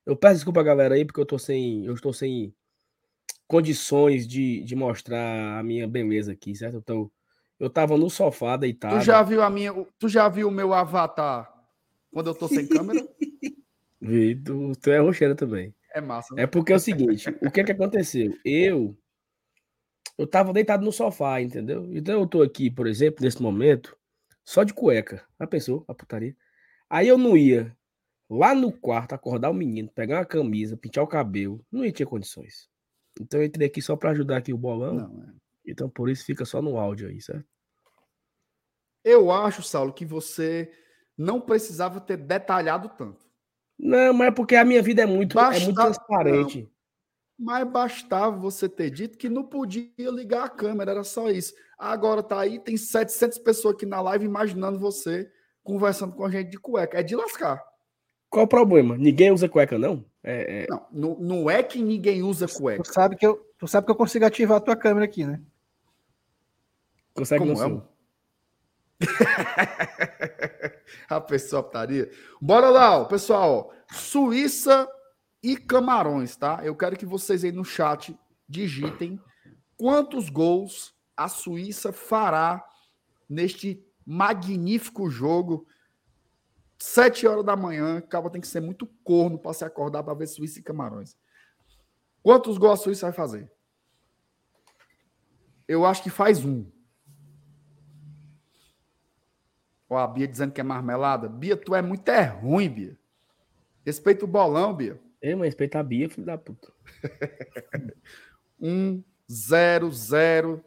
Eu 0.05 0.15
peço 0.15 0.35
desculpa, 0.35 0.63
galera, 0.63 0.95
aí, 0.95 1.05
porque 1.05 1.19
eu 1.19 1.25
tô 1.25 1.37
sem. 1.37 1.85
Eu 1.85 1.93
estou 1.93 2.13
sem 2.13 2.55
condições 3.45 4.27
de, 4.27 4.63
de 4.63 4.75
mostrar 4.75 5.59
a 5.59 5.63
minha 5.63 5.87
beleza 5.87 6.31
aqui, 6.31 6.55
certo? 6.55 6.77
Então, 6.77 7.11
eu 7.59 7.69
tava 7.69 7.97
no 7.97 8.09
sofá 8.09 8.55
deitado. 8.55 8.99
Tu 8.99 9.05
já 9.05 9.21
viu 9.21 9.41
a 9.41 9.49
minha. 9.49 9.73
Tu 9.99 10.07
já 10.07 10.29
viu 10.29 10.47
o 10.47 10.51
meu 10.51 10.73
avatar 10.73 11.53
quando 12.11 12.27
eu 12.27 12.35
tô 12.35 12.47
sem 12.47 12.65
câmera? 12.67 13.05
Vi, 13.99 14.35
tu, 14.41 14.71
tu 14.81 14.89
é 14.89 14.99
rocheira 14.99 15.35
também. 15.35 15.75
É 15.93 15.99
massa. 15.99 16.33
Né? 16.33 16.43
É 16.43 16.47
porque 16.47 16.71
é 16.71 16.75
o 16.75 16.79
seguinte: 16.79 17.29
o 17.41 17.51
que 17.51 17.59
é 17.59 17.63
que 17.63 17.71
aconteceu? 17.71 18.33
Eu. 18.45 18.97
Eu 20.17 20.27
tava 20.27 20.51
deitado 20.51 20.83
no 20.83 20.91
sofá, 20.91 21.41
entendeu? 21.41 21.89
Então 21.93 22.19
eu 22.19 22.27
tô 22.27 22.41
aqui, 22.41 22.69
por 22.69 22.87
exemplo, 22.87 23.23
nesse 23.23 23.41
momento, 23.41 23.97
só 24.43 24.63
de 24.63 24.73
cueca. 24.73 25.25
Já 25.39 25.47
pensou? 25.47 25.85
A 25.87 25.93
putaria. 25.93 26.35
Aí 26.89 27.07
eu 27.07 27.17
não 27.17 27.37
ia 27.37 27.75
lá 28.29 28.53
no 28.53 28.71
quarto 28.71 29.13
acordar 29.13 29.49
o 29.49 29.53
menino, 29.53 29.89
pegar 29.89 30.17
uma 30.17 30.25
camisa, 30.25 30.75
pintar 30.75 31.03
o 31.03 31.07
cabelo. 31.07 31.65
Não 31.71 31.85
ia 31.85 31.93
ter 31.93 32.05
condições. 32.05 32.69
Então 33.19 33.39
eu 33.39 33.45
entrei 33.45 33.67
aqui 33.67 33.81
só 33.81 33.95
para 33.95 34.11
ajudar 34.11 34.37
aqui 34.37 34.53
o 34.53 34.57
bolão. 34.57 34.95
Não, 34.95 35.23
é. 35.23 35.33
Então 35.69 35.89
por 35.89 36.09
isso 36.09 36.25
fica 36.25 36.45
só 36.45 36.61
no 36.61 36.77
áudio 36.77 37.09
aí, 37.09 37.21
certo? 37.21 37.45
Eu 39.03 39.31
acho, 39.31 39.63
Saulo, 39.63 39.93
que 39.93 40.05
você 40.05 40.71
não 41.17 41.39
precisava 41.39 41.99
ter 41.99 42.17
detalhado 42.17 42.89
tanto. 42.97 43.25
Não, 43.77 44.13
mas 44.13 44.27
é 44.27 44.31
porque 44.31 44.55
a 44.55 44.65
minha 44.65 44.81
vida 44.81 45.03
é 45.03 45.05
muito, 45.05 45.35
Basta... 45.35 45.61
é 45.61 45.65
muito 45.65 45.81
transparente. 45.81 46.61
Não. 46.63 46.79
Mas 47.41 47.65
bastava 47.69 48.35
você 48.35 48.67
ter 48.67 48.89
dito 48.89 49.17
que 49.17 49.29
não 49.29 49.43
podia 49.43 49.89
ligar 49.97 50.43
a 50.43 50.49
câmera, 50.49 50.91
era 50.91 51.03
só 51.05 51.29
isso. 51.29 51.53
Agora 51.77 52.21
tá 52.21 52.41
aí, 52.41 52.59
tem 52.59 52.75
700 52.75 53.37
pessoas 53.37 53.75
aqui 53.75 53.85
na 53.85 54.01
live 54.01 54.25
imaginando 54.25 54.77
você 54.77 55.31
conversando 55.63 56.13
com 56.13 56.25
a 56.25 56.29
gente 56.29 56.49
de 56.49 56.57
cueca. 56.57 56.99
É 56.99 57.03
de 57.03 57.15
lascar. 57.15 57.63
Qual 58.29 58.43
o 58.43 58.47
problema? 58.47 58.97
Ninguém 58.97 59.31
usa 59.31 59.47
cueca, 59.47 59.79
não? 59.79 60.03
É, 60.21 60.63
é... 60.63 60.67
Não, 60.69 60.87
não, 60.91 61.19
não 61.19 61.49
é 61.49 61.63
que 61.63 61.81
ninguém 61.81 62.21
usa 62.21 62.47
cueca. 62.47 62.83
Tu 62.83 62.93
sabe 62.93 63.15
que 63.15 63.25
eu, 63.25 63.37
tu 63.57 63.67
sabe 63.67 63.85
que 63.85 63.91
eu 63.91 63.95
consigo 63.95 64.25
ativar 64.25 64.57
a 64.57 64.61
tua 64.61 64.75
câmera 64.75 65.05
aqui, 65.05 65.25
né? 65.25 65.41
Consegue 67.19 67.39
Como 67.39 67.53
não 67.53 67.77
é? 67.77 67.99
a 71.09 71.21
pessoa 71.21 71.61
estaria. 71.61 72.11
Bora 72.41 72.69
lá, 72.69 73.05
pessoal. 73.05 73.73
Suíça 73.91 74.87
e 75.41 75.55
Camarões, 75.55 76.35
tá? 76.35 76.59
Eu 76.63 76.75
quero 76.75 76.97
que 76.97 77.05
vocês 77.05 77.43
aí 77.43 77.51
no 77.51 77.63
chat 77.63 78.17
digitem 78.47 79.21
quantos 79.77 80.29
gols 80.29 80.93
a 81.15 81.27
Suíça 81.27 81.93
fará 81.93 82.65
neste 83.29 83.85
magnífico 84.05 85.09
jogo. 85.09 85.65
Sete 86.77 87.27
horas 87.27 87.43
da 87.43 87.55
manhã, 87.55 87.97
acaba 87.97 88.29
tem 88.29 88.41
que 88.41 88.47
ser 88.47 88.61
muito 88.61 88.87
corno 89.03 89.37
para 89.37 89.53
se 89.53 89.65
acordar 89.65 90.03
para 90.03 90.13
ver 90.13 90.27
Suíça 90.27 90.59
e 90.59 90.63
Camarões. 90.63 91.17
Quantos 92.23 92.57
gols 92.57 92.79
a 92.79 92.83
Suíça 92.83 93.05
vai 93.07 93.13
fazer? 93.13 93.51
Eu 95.67 95.85
acho 95.85 96.01
que 96.01 96.09
faz 96.09 96.43
um. 96.43 96.69
Ó, 99.89 99.97
a 99.97 100.07
Bia 100.07 100.27
dizendo 100.27 100.53
que 100.53 100.61
é 100.61 100.63
marmelada. 100.63 101.27
Bia, 101.27 101.57
tu 101.57 101.73
é 101.73 101.81
muito 101.81 102.07
é 102.09 102.23
ruim, 102.23 102.69
Bia. 102.69 102.99
Respeita 103.85 104.25
o 104.25 104.27
bolão, 104.27 104.73
Bia. 104.73 104.99
É, 105.21 105.33
mas 105.35 105.47
respeita 105.47 105.79
a 105.79 105.83
Bia, 105.83 106.09
filho 106.09 106.25
da 106.25 106.37
puta. 106.37 106.71
um, 108.61 109.03
zero, 109.29 109.91
zero, 109.91 110.63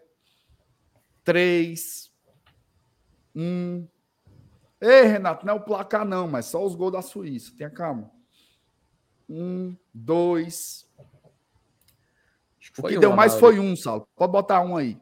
três, 1.22 2.12
um. 3.34 3.86
Ei, 4.80 5.02
Renato, 5.02 5.46
não 5.46 5.54
é 5.54 5.56
o 5.56 5.60
placar, 5.60 6.04
não, 6.04 6.26
mas 6.26 6.46
só 6.46 6.64
os 6.64 6.74
gols 6.74 6.92
da 6.92 7.02
Suíça. 7.02 7.52
Tenha 7.56 7.70
calma. 7.70 8.10
Um, 9.28 9.76
dois. 9.94 10.88
O 12.78 12.88
que 12.88 12.98
deu 12.98 13.14
mais 13.14 13.34
foi 13.34 13.58
um, 13.58 13.76
Saulo. 13.76 14.08
Pode 14.16 14.32
botar 14.32 14.60
um 14.60 14.76
aí. 14.76 14.98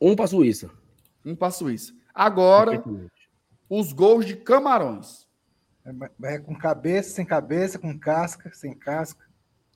Um 0.00 0.16
para 0.16 0.24
a 0.24 0.28
Suíça. 0.28 0.70
Um 1.24 1.36
para 1.36 1.48
a 1.48 1.52
Suíça. 1.52 1.97
Agora, 2.18 2.82
os 3.70 3.92
gols 3.92 4.26
de 4.26 4.34
Camarões. 4.34 5.28
É, 5.84 6.34
é, 6.34 6.38
com 6.40 6.52
cabeça, 6.52 7.10
sem 7.10 7.24
cabeça, 7.24 7.78
com 7.78 7.96
casca, 7.96 8.52
sem 8.52 8.76
casca. 8.76 9.24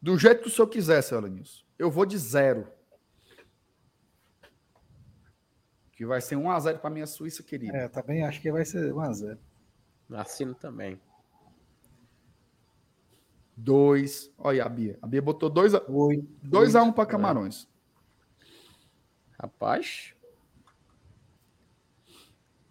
Do 0.02 0.18
jeito 0.18 0.42
que 0.42 0.48
o 0.48 0.50
senhor 0.50 0.66
quiser, 0.66 1.00
senhor 1.02 1.20
Alanilson. 1.20 1.62
Eu 1.78 1.88
vou 1.88 2.04
de 2.04 2.18
zero. 2.18 2.66
Que 5.92 6.04
vai 6.04 6.20
ser 6.20 6.34
1x0 6.34 6.78
para 6.78 6.90
minha 6.90 7.06
Suíça 7.06 7.44
querida. 7.44 7.76
É, 7.76 7.88
também 7.88 8.24
acho 8.24 8.40
que 8.40 8.50
vai 8.50 8.64
ser 8.64 8.92
1x0. 8.92 9.38
Assino 10.10 10.52
também. 10.56 11.00
2. 13.56 14.34
Olha 14.36 14.64
a 14.64 14.68
Bia. 14.68 14.98
A 15.00 15.06
Bia 15.06 15.22
botou 15.22 15.48
2 15.48 15.76
a 15.76 15.82
1 15.88 16.26
2 16.42 16.74
a 16.74 16.82
1 16.82 16.92
para 16.92 17.06
Camarões. 17.06 17.68
Rapaz. 19.38 20.16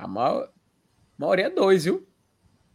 A 0.02 0.07
maior... 0.07 0.52
maioria 1.15 1.45
é 1.45 1.49
2, 1.52 1.86
viu? 1.86 2.07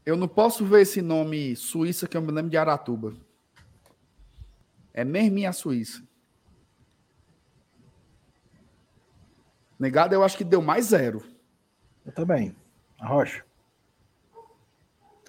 Eu 0.04 0.16
não 0.16 0.28
posso 0.28 0.64
ver 0.64 0.82
esse 0.82 1.02
nome 1.02 1.56
Suíça 1.56 2.06
que 2.06 2.16
eu 2.16 2.22
me 2.22 2.30
lembro 2.30 2.50
de 2.50 2.56
Aratuba. 2.56 3.14
É 4.94 5.04
mesmo 5.04 5.46
a 5.46 5.52
Suíça. 5.52 6.06
Negado, 9.76 10.14
eu 10.14 10.22
acho 10.22 10.38
que 10.38 10.44
deu 10.44 10.62
mais 10.62 10.86
zero. 10.86 11.24
Eu 12.04 12.12
também. 12.12 12.54
A 13.00 13.08
Rocha. 13.08 13.44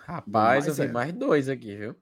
Rapaz, 0.02 0.68
eu 0.68 0.74
vi 0.76 0.88
mais 0.88 1.12
dois 1.12 1.50
aqui, 1.50 1.76
viu? 1.76 1.96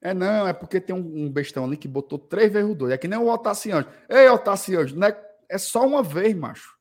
É, 0.00 0.12
não, 0.12 0.46
é 0.46 0.52
porque 0.52 0.80
tem 0.80 0.94
um, 0.94 1.26
um 1.26 1.30
bestão 1.30 1.64
ali 1.64 1.76
que 1.76 1.86
botou 1.86 2.18
três 2.18 2.52
vezes 2.52 2.68
o 2.68 2.74
dois. 2.74 2.92
É 2.92 2.98
que 2.98 3.06
nem 3.06 3.18
o 3.18 3.32
Otacianjo. 3.32 3.88
Ei, 4.08 4.28
Otacianjo, 4.28 4.96
não 4.96 5.06
é, 5.06 5.36
é 5.48 5.56
só 5.56 5.86
uma 5.86 6.02
vez, 6.02 6.34
macho. 6.36 6.75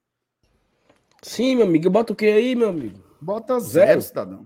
Sim, 1.26 1.56
meu 1.56 1.66
amigo. 1.66 1.90
Bota 1.90 2.14
o 2.14 2.16
que 2.16 2.28
aí, 2.28 2.56
meu 2.56 2.70
amigo? 2.70 3.04
Bota 3.20 3.60
zero, 3.60 3.88
zero 3.88 4.02
cidadão. 4.04 4.46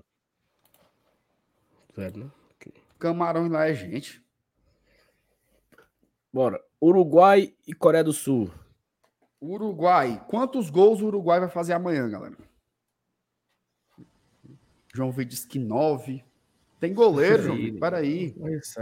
Zero, 1.94 2.20
né? 2.20 2.32
Okay. 2.56 2.72
Camarões 2.98 3.52
lá 3.52 3.68
é 3.68 3.74
gente. 3.74 4.24
Bora. 6.32 6.64
Uruguai 6.82 7.54
e 7.68 7.74
Coreia 7.74 8.02
do 8.02 8.14
Sul. 8.14 8.50
Uruguai. 9.42 10.26
Quantos 10.30 10.70
gols 10.70 11.02
o 11.02 11.08
Uruguai 11.08 11.42
vai 11.42 11.50
fazer 11.50 11.74
amanhã, 11.74 12.10
galera? 12.10 12.38
João 14.96 15.12
Vitor 15.12 15.26
disse 15.26 15.48
que 15.50 15.60
nove. 15.60 16.24
Tem 16.80 16.94
goleiro, 16.94 17.44
João 17.44 17.58
Vitor. 17.58 17.80
Peraí. 17.82 18.34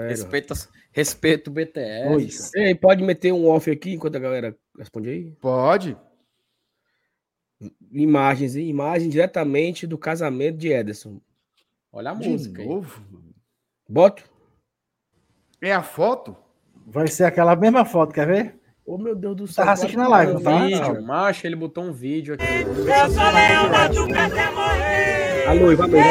Respeita, 0.08 0.54
respeito 0.92 1.48
o 1.48 1.52
BTS. 1.52 2.52
Ei, 2.56 2.76
pode 2.76 3.04
meter 3.04 3.32
um 3.32 3.48
off 3.48 3.72
aqui 3.72 3.94
enquanto 3.94 4.18
a 4.18 4.20
galera 4.20 4.56
responde 4.78 5.10
aí? 5.10 5.32
Pode. 5.42 5.98
Imagens, 7.92 8.56
imagem 8.56 9.10
diretamente 9.10 9.88
do 9.88 9.98
casamento 9.98 10.58
de 10.58 10.70
Ederson. 10.70 11.20
Olha 11.92 12.12
a 12.12 12.14
de 12.14 12.30
música. 12.30 12.64
Novo? 12.64 13.02
Boto? 13.90 14.24
É 15.62 15.74
a 15.74 15.82
foto? 15.82 16.38
Vai 16.86 17.08
ser 17.08 17.24
aquela 17.24 17.56
mesma 17.56 17.84
foto, 17.84 18.14
quer 18.14 18.28
ver? 18.28 18.60
Oh, 18.86 18.98
meu 18.98 19.16
Deus 19.16 19.36
do 19.36 19.48
céu. 19.48 19.66
Tá 19.66 19.72
assistindo 19.72 20.04
a 20.04 20.08
live, 20.08 20.34
um 20.34 20.42
tá? 20.42 20.66
Vídeo, 20.66 21.02
macho, 21.02 21.48
ele 21.48 21.56
botou 21.56 21.84
um 21.84 21.92
vídeo 21.92 22.36
aqui. 22.36 22.44
Eu 22.46 23.10
sou 23.10 23.32
leão 23.34 23.70
da 23.72 23.90
Tuca 23.90 24.26
até 24.26 24.52
morrer. 24.52 25.48
Alô, 25.48 25.76
valeu, 25.76 25.78
valeu, 25.78 26.08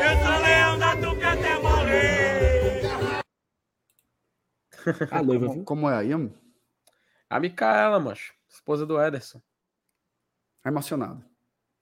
Eu 0.00 0.16
sou 0.24 0.38
leão 0.42 0.78
da 0.78 0.96
Tuca 0.96 1.32
até 1.32 1.58
morrer. 1.60 2.80
A 5.10 5.22
noiva, 5.22 5.48
viu? 5.52 5.64
Como 5.64 5.88
é 5.88 5.96
aí, 5.98 6.12
amor? 6.12 6.43
A 7.34 7.40
Micaela, 7.40 7.98
macho. 7.98 8.32
Esposa 8.48 8.86
do 8.86 8.96
Ederson. 8.96 9.42
Emocionado. 10.64 11.24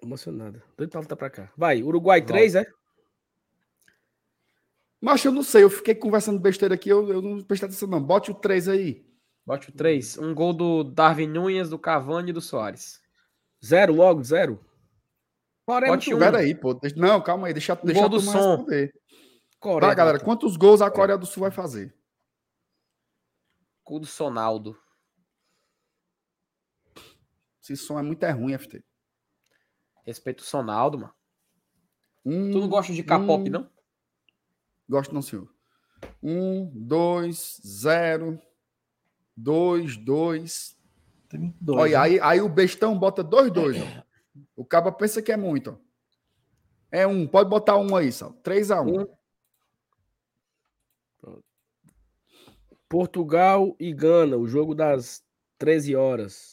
Emocionado. 0.03 0.63
Doido 0.79 0.89
pra 0.89 1.01
voltar 1.01 1.15
pra 1.15 1.29
cá. 1.29 1.53
Vai, 1.55 1.83
Uruguai 1.83 2.23
3, 2.23 2.55
é? 2.55 2.67
Mas 4.99 5.23
eu 5.23 5.31
não 5.31 5.43
sei, 5.43 5.63
eu 5.63 5.69
fiquei 5.69 5.95
conversando 5.95 6.41
besteira 6.41 6.75
aqui, 6.75 6.89
eu, 6.89 7.07
eu 7.07 7.21
não 7.21 7.43
prestei 7.43 7.69
atenção, 7.69 7.87
não. 7.87 8.03
Bote 8.03 8.31
o 8.31 8.35
3 8.35 8.67
aí. 8.67 9.07
Bote 9.45 9.69
o 9.69 9.73
3. 9.73 10.17
Um 10.17 10.35
gol 10.35 10.55
do 10.55 10.85
Darwin 10.85 11.27
Nunes, 11.27 11.69
do 11.69 11.79
Cavani 11.79 12.31
e 12.31 12.33
do 12.33 12.41
Soares. 12.41 13.03
Zero 13.63 13.93
logo, 13.93 14.25
zero. 14.25 14.59
Bote 15.67 16.15
um. 16.15 16.19
Pera 16.19 16.39
aí, 16.39 16.55
pô. 16.55 16.81
Não, 16.97 17.21
calma 17.21 17.49
aí, 17.49 17.53
deixa, 17.53 17.75
deixa 17.75 18.01
gol 18.01 18.09
do 18.09 18.21
som. 18.21 18.57
responder. 18.57 18.95
Coreia, 19.61 19.91
tá, 19.91 19.95
galera, 19.95 20.19
quantos 20.19 20.57
gols 20.57 20.81
a 20.81 20.91
Coreia 20.91 21.19
do 21.19 21.27
Sul 21.27 21.43
vai 21.43 21.51
fazer? 21.51 21.95
Gol 23.85 24.01
do 24.01 24.07
Sonaldo. 24.07 24.82
Esse 27.63 27.77
som 27.77 27.99
é 27.99 28.03
muito 28.03 28.25
é 28.25 28.31
ruim, 28.31 28.57
FT. 28.59 28.85
Respeito 30.05 30.41
o 30.41 30.45
Sonaldo, 30.45 30.99
mano. 30.99 31.15
Hum, 32.25 32.51
tu 32.51 32.61
não 32.61 32.69
gosta 32.69 32.93
de 32.93 33.03
K-pop, 33.03 33.49
hum. 33.49 33.53
não? 33.53 33.71
Gosto 34.89 35.15
não, 35.15 35.23
senhor. 35.23 35.49
Um, 36.23 36.71
dois, 36.75 37.61
zero, 37.65 38.41
dois, 39.37 39.97
dois. 39.97 40.77
Tem 41.29 41.55
dois 41.61 41.81
Olha, 41.81 41.99
né? 41.99 42.05
aí, 42.05 42.21
aí 42.21 42.41
o 42.41 42.49
bestão 42.49 42.99
bota 42.99 43.23
dois, 43.23 43.51
dois. 43.53 43.77
Ó. 43.81 44.03
O 44.57 44.65
cabo 44.65 44.93
pensa 44.93 45.23
que 45.23 45.33
é 45.33 45.37
muito. 45.37 45.71
Ó. 45.71 45.93
É 46.91 47.07
um. 47.07 47.27
Pode 47.27 47.49
botar 47.49 47.77
um 47.79 47.97
aí, 47.97 48.13
Sal. 48.13 48.35
3x1. 48.43 49.09
Um. 49.09 49.23
Portugal 52.89 53.75
e 53.81 53.91
Gana, 53.95 54.37
o 54.37 54.47
jogo 54.47 54.75
das 54.75 55.25
13 55.57 55.97
horas. 55.97 56.52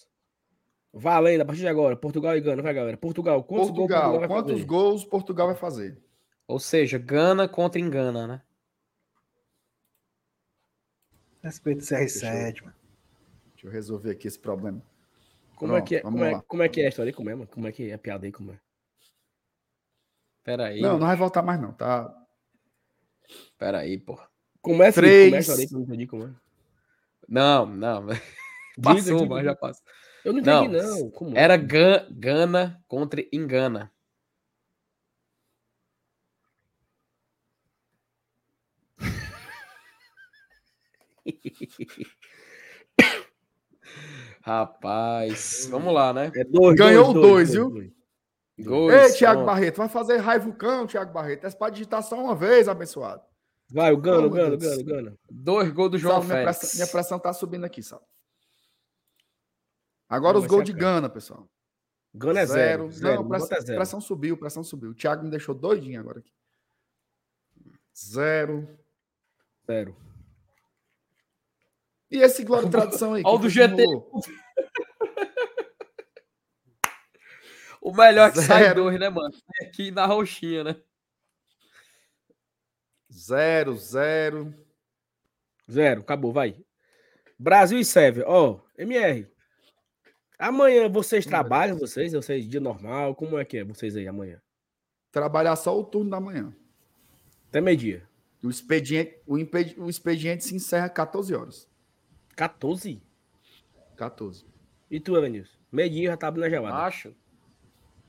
Valendo, 1.00 1.42
a 1.42 1.46
partir 1.46 1.62
de 1.62 1.68
agora, 1.68 1.96
Portugal 1.96 2.36
e 2.36 2.42
Gana, 2.42 2.62
vai 2.62 2.74
galera. 2.74 2.98
Portugal, 2.98 3.42
quantos 3.42 3.68
Portugal, 3.68 4.02
gols 4.02 4.12
Portugal 4.12 4.28
quantos 4.28 4.52
fazer? 4.52 4.66
gols 4.66 5.06
Portugal 5.06 5.48
vai 5.48 5.56
fazer? 5.56 5.98
Ou 6.46 6.60
seja, 6.60 6.98
Gana 6.98 7.48
contra 7.48 7.80
Engana, 7.80 8.28
né? 8.28 8.42
Respeito 11.42 11.80
o 11.80 11.86
CR7, 11.86 12.64
mano. 12.64 12.76
Deixa 13.54 13.68
eu 13.68 13.72
resolver 13.72 14.12
aqui 14.12 14.28
esse 14.28 14.38
problema. 14.38 14.82
Como, 15.56 15.74
é 15.74 15.78
Pronto, 15.78 15.88
que 15.88 15.96
é, 15.96 16.02
como, 16.02 16.24
é, 16.24 16.42
como 16.46 16.64
é 16.64 16.70
que 16.70 16.82
é 16.82 16.86
a 16.86 16.90
história 16.90 17.10
aí? 17.12 17.14
Como 17.14 17.30
é, 17.30 17.36
mano? 17.36 17.48
Como 17.48 17.66
é 17.66 17.72
que 17.72 17.90
é 17.90 17.94
a 17.94 17.98
piada 17.98 18.26
aí? 18.26 18.32
Como 18.32 18.52
é? 18.52 18.60
Pera 20.44 20.66
aí, 20.66 20.82
Não, 20.82 20.98
não 20.98 21.08
vai 21.08 21.16
voltar 21.16 21.42
mais, 21.42 21.62
não, 21.62 21.72
tá? 21.72 22.14
pera 23.58 23.80
aí, 23.80 23.98
porra. 23.98 24.28
Começa, 24.62 25.00
Três. 25.00 25.32
Felipe, 25.32 25.32
começa 25.32 25.62
aí 25.62 25.68
que 25.68 25.74
eu 25.74 25.78
não 25.78 25.86
entendi 25.86 26.08
como 26.08 26.26
é. 26.26 26.34
Não, 27.28 27.66
não. 27.66 28.08
Passou, 28.84 29.26
mas 29.28 29.46
já 29.46 29.56
passou. 29.56 29.86
Eu 30.24 30.34
não 30.34 30.40
entendi, 30.40 30.68
Não, 30.68 31.00
não. 31.00 31.12
Como? 31.12 31.38
Era 31.38 31.56
Gan- 31.58 32.08
Gana 32.12 32.84
contra 32.88 33.24
Engana. 33.32 33.92
Rapaz, 44.42 45.68
vamos 45.70 45.94
lá, 45.94 46.14
né? 46.14 46.32
É 46.36 46.44
dois, 46.44 46.76
Ganhou 46.78 47.14
dois, 47.14 47.52
viu? 47.54 47.70
Gols, 48.60 48.94
Ei, 48.94 49.12
Thiago 49.14 49.38
pronto. 49.44 49.46
Barreto, 49.48 49.78
vai 49.78 49.88
fazer 49.90 50.18
raiva 50.18 50.50
o 50.50 50.54
cão, 50.54 50.86
Thiago 50.86 51.14
Barreto. 51.14 51.46
É 51.48 51.52
pra 51.52 51.70
digitar 51.70 52.04
só 52.04 52.22
uma 52.22 52.36
vez, 52.36 52.68
abençoado. 52.68 53.22
Vai, 53.72 53.94
o 53.94 53.98
Gano, 53.98 54.30
Gano. 54.30 54.58
Gano, 54.58 54.84
Gano. 54.84 55.20
Dois 55.30 55.72
gols 55.72 55.92
do 55.92 55.98
João 55.98 56.16
Sal, 56.16 56.24
minha, 56.24 56.36
Félix. 56.40 56.58
pressão, 56.60 56.78
minha 56.78 56.92
pressão 56.92 57.20
tá 57.20 57.32
subindo 57.34 57.64
aqui, 57.66 57.82
Sal. 57.82 58.02
Agora 60.10 60.34
Não, 60.34 60.42
os 60.42 60.48
gols 60.48 60.66
de. 60.66 60.74
Gana, 60.74 61.08
pessoal. 61.08 61.48
Gano 62.14 62.40
é 62.40 62.46
zero. 62.46 62.92
zero. 62.92 63.22
Não, 63.22 63.30
pressão, 63.30 63.62
zero. 63.62 63.78
pressão 63.78 64.02
subiu, 64.02 64.36
pressão 64.36 64.64
subiu. 64.64 64.90
O 64.90 64.96
Thiago 64.96 65.24
me 65.24 65.30
deixou 65.30 65.54
doidinho 65.54 66.00
agora 66.00 66.20
aqui. 66.20 66.34
Zero. 67.96 68.68
Zero. 69.68 69.96
E 72.10 72.18
esse 72.18 72.44
Glória 72.44 72.68
e 72.68 72.72
Tradição 72.72 73.14
aí? 73.14 73.22
Ó, 73.24 73.36
o 73.36 73.40
que 73.40 73.48
do 73.48 73.48
que 73.48 73.54
GT. 73.54 73.86
O 77.82 77.94
melhor 77.94 78.32
que 78.34 78.42
sai 78.42 78.64
Zero. 78.64 78.84
dois, 78.84 79.00
né, 79.00 79.10
mano? 79.10 79.34
É 79.62 79.66
Aqui 79.66 79.90
na 79.90 80.06
roxinha, 80.06 80.64
né? 80.66 80.76
Zero, 83.12 83.76
zero. 83.78 84.54
Zero, 85.72 86.02
acabou, 86.02 86.34
vai. 86.34 86.58
Brasil 87.38 87.80
e 87.80 87.86
Sérvia. 87.86 88.26
Ó, 88.28 88.60
MR. 88.78 89.32
Amanhã 90.40 90.88
vocês 90.88 91.26
trabalham, 91.26 91.78
vocês? 91.78 92.14
Vocês, 92.14 92.48
dia 92.48 92.62
normal? 92.62 93.14
Como 93.14 93.38
é 93.38 93.44
que 93.44 93.58
é 93.58 93.64
vocês 93.64 93.96
aí 93.98 94.08
amanhã? 94.08 94.42
Trabalhar 95.12 95.56
só 95.58 95.78
o 95.78 95.84
turno 95.84 96.10
da 96.10 96.20
manhã. 96.20 96.54
Até 97.50 97.60
meio-dia. 97.60 98.08
O 98.42 98.50
expediente, 98.50 99.18
o, 99.28 99.38
impedi- 99.38 99.76
o 99.78 99.90
expediente 99.90 100.46
se 100.46 100.56
encerra 100.56 100.86
às 100.86 100.94
14 100.94 101.36
horas. 101.36 101.68
14? 102.38 103.02
14. 103.98 104.46
E 104.90 104.98
tu, 105.00 105.18
Evanilson? 105.18 105.58
Meio-dia 105.70 106.12
já 106.12 106.18
tá 106.18 106.28
abrindo 106.30 106.46
a 106.46 106.50
gelada. 106.50 106.76
Acho. 106.78 107.14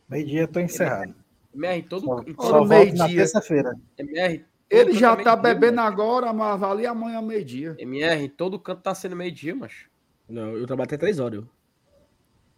Meio-dia 0.09 0.43
eu 0.43 0.49
tô 0.49 0.61
encerrado. 0.61 1.13
MR 1.53 1.83
todo. 1.83 2.05
Só, 2.07 2.23
todo- 2.23 2.69
meio-dia. 2.69 3.07
terça-feira. 3.09 3.75
MR. 3.99 4.45
Ele 4.69 4.93
já 4.93 5.15
é 5.15 5.17
tá 5.25 5.35
bebendo 5.35 5.77
macho. 5.79 5.89
agora, 5.89 6.33
mas 6.33 6.61
vale 6.61 6.87
amanhã 6.87 7.21
meio-dia. 7.21 7.75
MR, 7.77 8.29
todo 8.29 8.57
canto 8.61 8.83
tá 8.83 8.95
sendo 8.95 9.17
meio-dia, 9.17 9.53
macho. 9.53 9.91
Não, 10.29 10.57
eu 10.57 10.65
trabalho 10.65 10.87
até 10.87 10.97
3 10.97 11.19
horas. 11.19 11.41
Eu. 11.41 11.49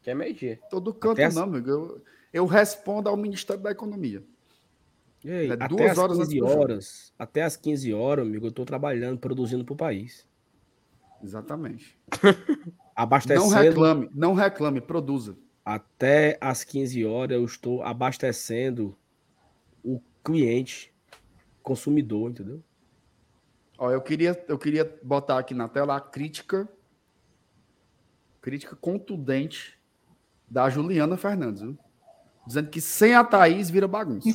Que 0.02 0.10
é 0.10 0.14
meio-dia. 0.14 0.58
Todo 0.70 0.92
canto 0.92 1.12
Até 1.12 1.24
as- 1.26 1.34
não, 1.34 1.44
amigo. 1.44 1.70
Eu, 1.70 2.04
eu 2.32 2.46
respondo 2.46 3.08
ao 3.08 3.16
Ministério 3.16 3.62
da 3.62 3.70
Economia. 3.70 4.22
Ei, 5.24 5.50
É 5.50 5.52
até 5.52 5.68
duas 5.68 5.90
as 5.92 5.98
horas 5.98 6.18
antes 6.18 6.28
15 6.30 6.40
do 6.40 6.48
jogo. 6.48 6.60
horas. 6.60 7.14
Até 7.18 7.42
as 7.42 7.56
15 7.56 7.94
horas, 7.94 8.26
amigo, 8.26 8.46
eu 8.46 8.52
tô 8.52 8.64
trabalhando, 8.64 9.18
produzindo 9.18 9.64
pro 9.64 9.76
país. 9.76 10.26
Exatamente. 11.22 11.96
Abastecendo. 12.96 13.48
Não 13.48 13.56
reclame, 13.56 14.10
não 14.12 14.34
reclame, 14.34 14.80
produza. 14.80 15.36
Até 15.64 16.36
as 16.40 16.64
15 16.64 17.04
horas 17.06 17.36
eu 17.36 17.44
estou 17.44 17.82
abastecendo 17.84 18.98
o 19.84 20.00
cliente, 20.24 20.92
consumidor, 21.62 22.30
entendeu? 22.32 22.60
Ó, 23.78 23.90
eu 23.92 24.00
queria, 24.02 24.44
eu 24.48 24.58
queria 24.58 24.98
botar 25.04 25.38
aqui 25.38 25.54
na 25.54 25.68
tela 25.68 25.96
a 25.96 26.00
crítica, 26.00 26.68
crítica 28.40 28.74
contundente 28.74 29.78
da 30.52 30.68
Juliana 30.68 31.16
Fernandes, 31.16 31.62
viu? 31.62 31.78
Dizendo 32.46 32.68
que 32.68 32.78
sem 32.80 33.14
a 33.14 33.24
Thaís 33.24 33.70
vira 33.70 33.88
bagunça. 33.88 34.28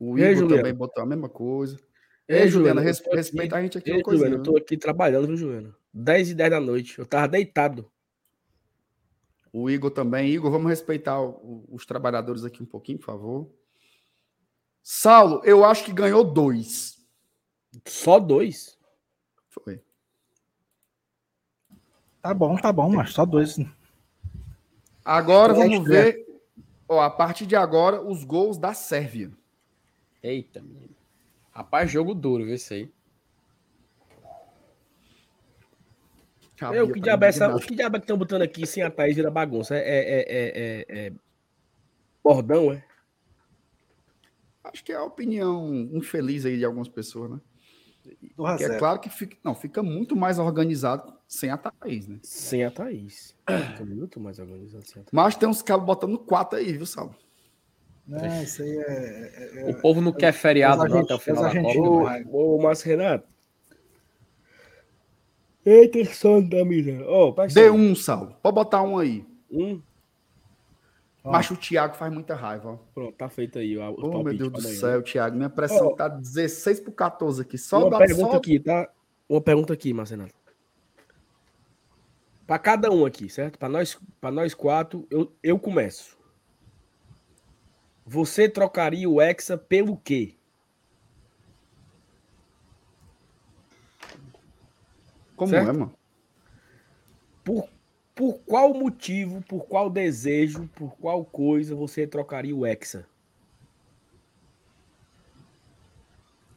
O 0.00 0.18
Igor 0.18 0.34
Juliana? 0.34 0.56
também 0.56 0.74
botou 0.74 1.02
a 1.02 1.06
mesma 1.06 1.28
coisa. 1.28 1.78
Ei, 2.26 2.48
Juliana, 2.48 2.80
res- 2.80 3.02
respeita 3.12 3.56
a 3.56 3.62
gente 3.62 3.78
aqui 3.78 3.90
uma 3.90 3.98
Ei, 3.98 4.02
coisinha. 4.02 4.28
Juliana, 4.30 4.44
eu 4.48 4.52
tô 4.52 4.58
aqui 4.58 4.76
trabalhando, 4.76 5.26
viu, 5.28 5.36
Juliana? 5.36 5.74
10 5.94 6.30
e 6.30 6.34
10 6.34 6.50
da 6.50 6.60
noite. 6.60 6.98
Eu 6.98 7.06
tava 7.06 7.28
deitado. 7.28 7.90
O 9.52 9.70
Igor 9.70 9.90
também. 9.90 10.28
Igor, 10.30 10.50
vamos 10.50 10.68
respeitar 10.68 11.20
o- 11.22 11.64
os 11.70 11.86
trabalhadores 11.86 12.44
aqui 12.44 12.62
um 12.62 12.66
pouquinho, 12.66 12.98
por 12.98 13.06
favor. 13.06 13.50
Saulo, 14.82 15.40
eu 15.44 15.64
acho 15.64 15.84
que 15.84 15.92
ganhou 15.92 16.24
dois. 16.24 16.98
Só 17.86 18.18
dois? 18.18 18.78
Foi. 19.50 19.80
Tá 22.22 22.34
bom, 22.34 22.56
tá 22.56 22.72
bom, 22.72 22.90
mas 22.90 23.12
só 23.12 23.24
dois. 23.24 23.58
Agora 25.04 25.52
Extra. 25.52 25.68
vamos 25.68 25.88
ver, 25.88 26.26
ó, 26.88 27.00
a 27.00 27.10
partir 27.10 27.46
de 27.46 27.56
agora, 27.56 28.02
os 28.02 28.24
gols 28.24 28.58
da 28.58 28.74
Sérvia. 28.74 29.30
Eita, 30.22 30.60
menino. 30.60 30.94
Rapaz, 31.52 31.90
jogo 31.90 32.14
duro, 32.14 32.44
viu 32.44 32.54
isso 32.54 32.74
aí. 32.74 32.90
É, 36.60 36.82
o 36.82 36.92
que 36.92 37.00
diabo 37.00 37.24
é 37.24 37.28
essa- 37.28 37.54
o 37.54 37.60
que 37.60 37.74
diabo 37.76 37.96
é 37.96 38.00
que 38.00 38.04
estão 38.04 38.18
botando 38.18 38.42
aqui 38.42 38.66
sem 38.66 38.82
a 38.82 38.90
Thaís 38.90 39.14
vira 39.14 39.30
bagunça? 39.30 39.76
É, 39.76 39.78
é, 39.78 40.00
é, 40.08 40.24
é, 40.28 40.86
é- 40.88 41.06
é 41.06 41.12
bordão, 42.22 42.72
é? 42.72 42.84
Acho 44.64 44.84
que 44.84 44.92
é 44.92 44.96
a 44.96 45.04
opinião 45.04 45.72
infeliz 45.92 46.44
aí 46.44 46.58
de 46.58 46.64
algumas 46.64 46.88
pessoas, 46.88 47.30
né? 47.30 47.40
Do 48.36 48.46
é 48.46 48.78
claro 48.78 48.98
que 49.00 49.10
fica, 49.10 49.36
não, 49.44 49.54
fica 49.54 49.82
muito 49.82 50.16
mais 50.16 50.38
organizado 50.38 51.12
sem 51.26 51.50
a 51.50 51.56
Thaís, 51.56 52.08
né? 52.08 52.18
Sem 52.22 52.64
a 52.64 52.70
Thaís. 52.70 53.34
Fica 53.46 53.84
muito 53.84 54.18
mais 54.20 54.38
organizado 54.38 54.84
sem 54.86 55.02
a 55.02 55.04
Thaís. 55.04 55.12
Mas 55.12 55.36
tem 55.36 55.48
uns 55.48 55.62
caras 55.62 55.84
botando 55.84 56.18
quatro 56.18 56.58
aí, 56.58 56.72
viu, 56.72 56.86
Saulo? 56.86 57.14
Não, 58.06 58.42
isso 58.42 58.62
aí 58.62 58.76
é. 58.78 59.66
O 59.68 59.80
povo 59.80 60.00
não 60.00 60.12
quer 60.12 60.32
feriado 60.32 60.88
não 60.88 61.00
até 61.00 61.14
o 61.14 61.18
final 61.18 61.42
da 61.42 61.62
Copa. 61.62 62.24
Ô, 62.32 62.58
Márcio 62.58 62.88
Renato. 62.88 63.28
Eita, 65.66 66.02
sono 66.14 66.48
da 66.48 66.64
miséria. 66.64 67.04
Ó, 67.06 67.32
presta 67.32 67.60
Dê 67.60 67.68
um, 67.70 67.94
Saulo. 67.94 68.34
Pode 68.42 68.54
botar 68.54 68.82
um 68.82 68.96
aí. 68.96 69.26
Um. 69.50 69.82
Ó. 71.28 71.32
Mas 71.32 71.50
o 71.50 71.56
Thiago 71.56 71.94
faz 71.94 72.12
muita 72.12 72.34
raiva, 72.34 72.70
ó. 72.70 72.76
Pronto, 72.94 73.12
tá 73.16 73.28
feito 73.28 73.58
aí. 73.58 73.76
ó, 73.76 73.92
Oh, 73.98 74.22
meu 74.22 74.36
Deus 74.36 74.50
pra 74.50 74.60
do 74.60 74.66
amanhã. 74.66 74.80
céu, 74.80 75.02
Thiago. 75.02 75.36
Minha 75.36 75.50
pressão 75.50 75.88
Ó. 75.88 75.94
tá 75.94 76.08
16 76.08 76.80
por 76.80 76.92
14 76.92 77.42
aqui. 77.42 77.58
Só 77.58 77.80
Uma 77.82 77.90
dá 77.90 77.98
pergunta 77.98 78.30
só... 78.32 78.36
aqui, 78.38 78.58
tá? 78.58 78.90
Uma 79.28 79.40
pergunta 79.40 79.72
aqui, 79.74 79.92
Marcenato. 79.92 80.34
Para 82.46 82.58
cada 82.58 82.90
um 82.90 83.04
aqui, 83.04 83.28
certo? 83.28 83.58
Para 83.58 83.68
nós, 83.68 83.98
para 84.20 84.30
nós 84.30 84.54
quatro, 84.54 85.06
eu, 85.10 85.30
eu 85.42 85.58
começo. 85.58 86.16
Você 88.06 88.48
trocaria 88.48 89.08
o 89.08 89.20
Hexa 89.20 89.58
pelo 89.58 89.98
quê? 89.98 90.34
Como 95.36 95.50
certo? 95.50 95.68
é, 95.68 95.72
mano? 95.72 95.94
Por, 97.44 97.68
por 98.18 98.40
qual 98.40 98.74
motivo, 98.74 99.40
por 99.42 99.64
qual 99.66 99.88
desejo, 99.88 100.68
por 100.74 100.90
qual 100.96 101.24
coisa 101.24 101.76
você 101.76 102.04
trocaria 102.04 102.54
o 102.54 102.66
Hexa? 102.66 103.06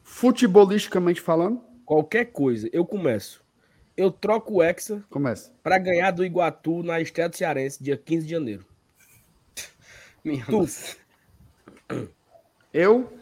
Futebolisticamente 0.02 1.20
falando, 1.20 1.62
Qualquer 1.84 2.26
coisa, 2.32 2.68
eu 2.72 2.84
começo. 2.84 3.44
Eu 3.96 4.10
troco 4.10 4.54
o 4.54 4.62
Hexa 4.62 5.04
começa. 5.08 5.52
para 5.62 5.78
ganhar 5.78 6.10
do 6.10 6.24
Iguatu 6.24 6.82
na 6.82 7.00
estreia 7.00 7.28
do 7.28 7.36
Cearense, 7.36 7.82
dia 7.82 7.96
15 7.96 8.26
de 8.26 8.32
janeiro. 8.32 8.66
Minha 10.24 10.44
Tu. 10.46 10.50
nossa. 10.50 10.96
Eu, 12.72 13.12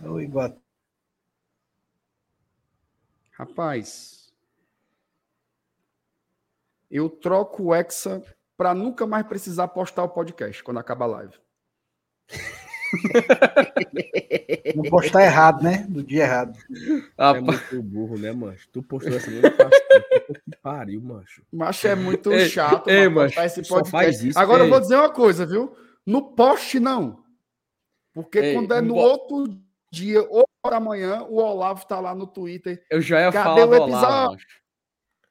O 0.00 0.18
Iguatu. 0.20 0.60
rapaz, 3.32 4.15
eu 6.96 7.08
troco 7.08 7.64
o 7.64 7.74
Hexa 7.74 8.22
para 8.56 8.74
nunca 8.74 9.06
mais 9.06 9.26
precisar 9.26 9.68
postar 9.68 10.04
o 10.04 10.08
podcast 10.08 10.62
quando 10.62 10.78
acaba 10.78 11.04
a 11.04 11.08
live. 11.08 11.34
Não 14.74 14.84
postar 14.84 15.24
errado, 15.24 15.62
né? 15.62 15.86
No 15.88 16.02
dia 16.02 16.22
errado. 16.22 16.58
Ah, 17.18 17.36
é 17.36 17.40
muito 17.40 17.82
burro, 17.82 18.18
né, 18.18 18.32
mancho? 18.32 18.68
Tu 18.72 18.82
postou 18.82 19.14
essa 19.14 19.30
mesma 19.30 19.50
que 19.50 20.56
pariu, 20.62 21.00
mancho. 21.02 21.42
Macho 21.52 21.86
é 21.86 21.94
muito 21.94 22.32
ei, 22.32 22.48
chato 22.48 22.88
ei, 22.88 23.08
mancho, 23.08 23.40
esse 23.40 23.62
podcast. 23.62 24.28
Isso, 24.28 24.38
Agora 24.38 24.62
ei. 24.62 24.66
eu 24.66 24.70
vou 24.70 24.80
dizer 24.80 24.96
uma 24.96 25.10
coisa, 25.10 25.44
viu? 25.44 25.76
No 26.04 26.34
poste, 26.34 26.80
não. 26.80 27.24
Porque 28.14 28.38
ei, 28.38 28.54
quando 28.54 28.72
é 28.72 28.80
no 28.80 28.94
outro 28.94 29.46
dia, 29.92 30.22
ou 30.28 30.46
da 30.70 30.80
manhã, 30.80 31.22
o 31.22 31.36
Olavo 31.36 31.86
tá 31.86 32.00
lá 32.00 32.14
no 32.14 32.26
Twitter. 32.26 32.84
Eu 32.90 33.00
já 33.00 33.20
ia 33.20 33.32
Cadê 33.32 33.60
falar 33.60 33.66
o 33.66 33.74
episódio? 33.74 34.46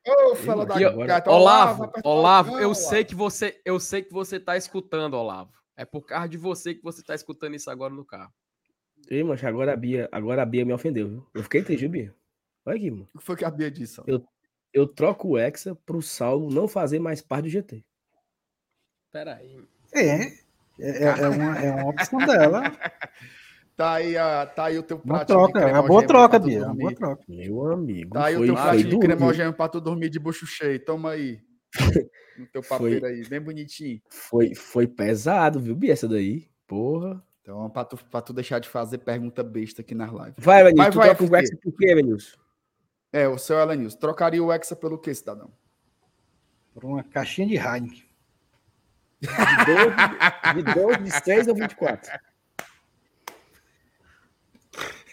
Ô, 0.08 0.36
fala 0.36 0.66
da 0.66 0.78
gata. 1.06 1.32
Olavo, 1.32 1.84
Olavo, 2.04 2.52
Olavo 2.52 2.60
eu 2.60 2.76
sei 2.76 3.04
que 3.04 3.16
você, 3.16 3.60
eu 3.66 3.80
sei 3.80 4.04
que 4.04 4.14
você 4.14 4.40
tá 4.40 4.56
escutando, 4.56 5.16
Olavo. 5.16 5.52
É 5.76 5.84
por 5.84 6.06
causa 6.06 6.30
de 6.30 6.38
você 6.38 6.76
que 6.76 6.84
você 6.84 7.04
tá 7.04 7.16
escutando 7.16 7.56
isso 7.56 7.70
agora 7.70 7.94
no 7.94 8.06
carro. 8.06 8.32
Ei, 9.10 9.24
mas 9.24 9.44
agora 9.44 9.74
a 9.74 9.76
Bia, 9.76 10.08
agora 10.12 10.42
a 10.42 10.46
Bia 10.46 10.66
me 10.66 10.74
ofendeu, 10.74 11.10
viu? 11.10 11.28
Eu 11.34 11.44
fiquei 11.44 11.62
entendido, 11.62 11.92
Bia. 11.92 12.16
Olha 12.66 12.78
aqui, 12.78 12.92
mano. 12.92 13.10
O 13.14 13.20
que 13.20 13.26
foi 13.26 13.36
que 13.36 13.46
a 13.46 13.52
Bia 13.52 13.70
disse? 13.70 14.02
Eu, 14.08 14.24
eu 14.74 14.88
troco 14.88 15.30
o 15.30 15.38
Hexa 15.38 15.76
pro 15.76 16.02
Saulo 16.02 16.52
não 16.52 16.68
fazer 16.68 17.00
mais 17.00 17.22
parte 17.22 17.46
do 17.46 17.50
GT. 17.50 17.84
Peraí. 19.12 19.64
É, 19.94 20.00
é, 20.00 20.40
é, 20.80 21.04
é, 21.04 21.30
uma, 21.30 21.60
é 21.60 21.72
uma 21.72 21.90
opção 21.90 22.20
dela. 22.20 22.62
Tá 23.76 23.96
aí, 23.96 24.18
a, 24.18 24.46
tá 24.46 24.66
aí 24.66 24.78
o 24.78 24.84
teu 24.84 24.98
prato 24.98 25.28
troca, 25.28 25.60
de 25.60 25.66
É 25.66 25.74
uma 25.74 25.84
boa 25.84 26.08
troca, 26.08 26.40
Bia. 26.40 26.60
É 26.60 26.66
uma 26.66 26.76
boa 26.76 26.96
troca. 26.96 27.24
Meu 27.28 27.72
amigo. 27.72 28.14
Tá 28.14 28.26
aí 28.28 28.38
o 28.38 28.46
teu 28.46 28.54
prato 28.54 28.84
de 28.84 29.00
cremogênio 29.00 29.54
pra 29.54 29.68
tu 29.68 29.82
dormir 29.82 30.10
de 30.10 30.18
bucho 30.18 30.48
cheio. 30.48 30.80
Toma 30.84 31.12
aí. 31.12 31.42
no 32.40 32.48
teu 32.48 32.62
papel 32.62 33.00
foi, 33.02 33.04
aí, 33.04 33.28
bem 33.28 33.42
bonitinho. 33.42 34.02
Foi, 34.10 34.56
foi 34.56 34.88
pesado, 34.88 35.60
viu, 35.60 35.76
Bia, 35.76 35.92
essa 35.92 36.08
daí? 36.08 36.48
Porra. 36.66 37.22
Então, 37.42 37.70
pra 37.70 37.84
tu, 37.84 37.98
pra 38.10 38.22
tu 38.22 38.32
deixar 38.32 38.60
de 38.60 38.70
fazer 38.70 39.00
pergunta 39.00 39.44
besta 39.44 39.82
aqui 39.82 39.94
nas 39.94 40.10
lives. 40.10 40.34
Vai, 40.38 40.62
Elenilson, 40.62 40.84
vai, 40.84 40.92
tu 40.92 40.98
vai, 40.98 41.16
troca 41.16 41.32
o 41.32 41.36
Hexa 41.36 41.58
por 41.62 41.78
quê, 41.78 41.86
Elenilson? 41.92 42.38
É, 43.12 43.28
o 43.28 43.38
seu 43.38 43.60
Elenilson. 43.60 43.98
Trocaria 43.98 44.44
o 44.44 44.52
Hexa 44.54 44.76
pelo 44.76 44.98
quê, 44.98 45.14
cidadão? 45.14 45.52
Por 46.74 46.86
uma 46.86 47.04
caixinha 47.04 47.48
de 47.48 47.56
Heineken. 47.56 48.04
De 49.22 50.64
12, 50.64 50.64
de, 50.64 50.74
12, 50.74 50.98
de 51.04 51.24
6 51.24 51.48
ou 51.50 51.56
24? 51.56 52.12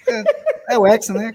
É, 0.08 0.74
é 0.74 0.78
o 0.78 0.86
Hexa, 0.86 1.12
né? 1.12 1.32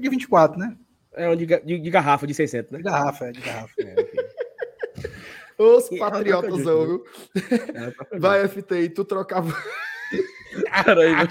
De 0.00 0.08
24, 0.08 0.58
né? 0.58 0.76
É 1.14 1.28
um 1.28 1.36
de, 1.36 1.46
de, 1.46 1.78
de, 1.78 1.90
garrafa, 1.90 2.26
de 2.26 2.34
600, 2.34 2.70
né? 2.72 2.78
De 2.78 2.84
garrafa, 2.84 3.26
é, 3.26 3.32
de 3.32 3.40
garrafa. 3.40 3.72
É, 3.78 4.00
okay. 4.00 4.32
Os 5.58 5.88
patriotas, 5.98 6.56
viu? 6.56 7.04
É, 8.12 8.18
Vai, 8.18 8.48
FTI, 8.48 8.88
tu 8.88 9.04
trocava. 9.04 9.52
Cara, 10.66 11.00
aí, 11.00 11.28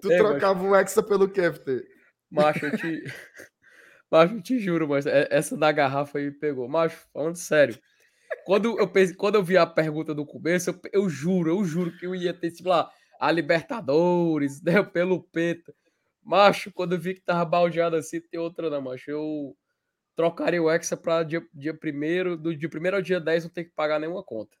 tu 0.00 0.12
é, 0.12 0.16
trocava 0.16 0.62
o 0.62 0.76
Hexa 0.76 1.02
pelo 1.02 1.28
que, 1.28 1.40
FT? 1.52 1.84
Macho, 2.30 2.66
eu 2.66 2.76
te. 2.76 3.04
Macho, 4.10 4.34
eu 4.34 4.42
te 4.42 4.58
juro, 4.58 4.88
mas 4.88 5.06
é, 5.06 5.26
essa 5.30 5.56
da 5.56 5.72
garrafa 5.72 6.18
aí 6.18 6.30
pegou. 6.30 6.68
Macho, 6.68 6.98
falando 7.12 7.36
sério. 7.36 7.78
Quando 8.44 8.78
eu, 8.78 8.88
pensei, 8.88 9.14
quando 9.16 9.34
eu 9.36 9.42
vi 9.42 9.56
a 9.56 9.66
pergunta 9.66 10.14
do 10.14 10.24
começo, 10.24 10.70
eu, 10.70 10.80
eu 10.92 11.08
juro, 11.08 11.50
eu 11.50 11.64
juro 11.64 11.96
que 11.96 12.06
eu 12.06 12.14
ia 12.14 12.32
ter, 12.32 12.52
tipo 12.52 12.68
lá, 12.68 12.88
a 13.20 13.30
Libertadores, 13.30 14.62
né, 14.64 14.82
pelo 14.82 15.22
Peta. 15.22 15.74
Macho, 16.22 16.72
quando 16.72 16.94
eu 16.94 16.98
vi 16.98 17.14
que 17.14 17.20
tava 17.20 17.44
baldeado 17.44 17.96
assim, 17.96 18.20
tem 18.20 18.40
outra 18.40 18.70
não, 18.70 18.80
macho. 18.80 19.10
Eu 19.10 19.56
trocaria 20.16 20.62
o 20.62 20.70
Hexa 20.70 20.96
para 20.96 21.22
dia, 21.22 21.46
dia 21.52 21.74
primeiro, 21.74 22.36
do 22.36 22.56
dia 22.56 22.68
primeiro 22.68 22.96
ao 22.96 23.02
dia 23.02 23.20
10 23.20 23.44
não 23.44 23.50
ter 23.50 23.64
que 23.64 23.70
pagar 23.70 24.00
nenhuma 24.00 24.22
conta. 24.22 24.56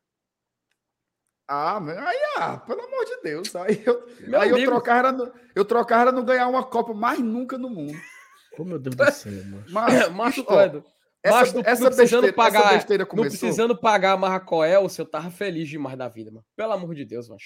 Ah, 1.48 1.78
aí, 1.78 2.18
ah, 2.36 2.58
pelo 2.58 2.80
amor 2.80 3.04
de 3.04 3.22
Deus. 3.22 3.56
Aí 3.56 3.82
eu, 3.84 4.06
Meu 4.20 4.40
aí 4.40 4.50
amigo... 4.50 4.66
eu 4.66 4.70
trocar 4.70 4.98
era 4.98 5.12
no, 5.12 5.32
eu 5.54 5.64
trocar 5.64 6.02
era 6.02 6.12
não 6.12 6.24
ganhar 6.24 6.46
uma 6.46 6.64
Copa 6.64 6.94
mais 6.94 7.18
nunca 7.18 7.56
no 7.56 7.70
mundo. 7.70 7.98
Oh, 8.58 8.64
meu 8.64 8.80
Deus 8.80 8.96
do 8.96 9.10
céu, 9.12 9.32
macho. 9.44 9.72
Mas, 9.72 10.08
macho, 10.10 10.44
ó, 10.46 10.82
essa, 11.22 11.52
não, 11.52 11.62
essa, 11.64 11.82
não 11.82 11.90
precisando 11.90 12.22
besteira, 12.22 12.32
pagar, 12.32 12.72
besteira 12.74 13.06
começou. 13.06 13.24
Não 13.24 13.38
precisando 13.38 13.76
pagar 13.76 14.12
a 14.12 14.16
Marracoel, 14.16 14.86
eu 14.98 15.06
tava 15.06 15.30
feliz 15.30 15.68
demais 15.68 15.96
da 15.96 16.08
vida, 16.08 16.30
mano. 16.30 16.44
Pelo 16.56 16.72
amor 16.72 16.94
de 16.94 17.04
Deus, 17.04 17.28
mano. 17.28 17.40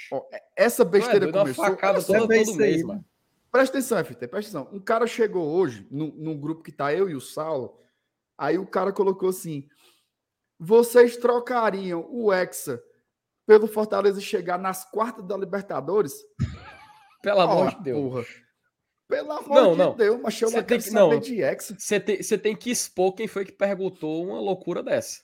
essa 0.56 0.84
besteira 0.84 1.28
é 1.28 1.32
começou. 1.32 1.64
Uma 1.64 1.70
facada 1.70 2.02
toda, 2.02 2.18
todo 2.20 2.28
mês, 2.28 2.60
aí, 2.60 2.84
mano. 2.84 3.04
Presta 3.50 3.78
atenção, 3.78 4.04
FT, 4.04 4.28
presta 4.28 4.58
atenção. 4.58 4.76
Um 4.76 4.80
cara 4.80 5.06
chegou 5.06 5.46
hoje, 5.46 5.86
num, 5.90 6.12
num 6.16 6.38
grupo 6.38 6.62
que 6.62 6.72
tá 6.72 6.94
eu 6.94 7.08
e 7.08 7.14
o 7.14 7.20
Saulo, 7.20 7.80
aí 8.38 8.58
o 8.58 8.66
cara 8.66 8.92
colocou 8.92 9.28
assim: 9.28 9.66
vocês 10.58 11.16
trocariam 11.16 12.06
o 12.10 12.32
Hexa 12.32 12.82
pelo 13.46 13.66
Fortaleza 13.66 14.20
chegar 14.20 14.58
nas 14.58 14.88
quartas 14.88 15.24
da 15.26 15.36
Libertadores? 15.36 16.14
Pelo 17.22 17.40
amor 17.40 17.70
de 17.70 17.82
Deus. 17.82 18.00
Porra. 18.00 18.43
Pelo 19.14 19.32
amor 19.32 19.54
não, 19.54 19.72
de 19.72 19.78
não. 19.78 19.94
Deus, 19.94 20.20
mas 20.20 20.42
eu 20.42 20.50
não 20.50 20.62
tem 20.62 20.80
que, 20.80 20.90
não, 20.90 21.20
de 21.20 21.40
Hexa. 21.40 21.76
Você 21.78 22.00
tem, 22.00 22.22
você 22.22 22.36
tem 22.36 22.56
que 22.56 22.70
expor 22.70 23.12
quem 23.14 23.28
foi 23.28 23.44
que 23.44 23.52
perguntou 23.52 24.26
uma 24.26 24.40
loucura 24.40 24.82
dessa. 24.82 25.22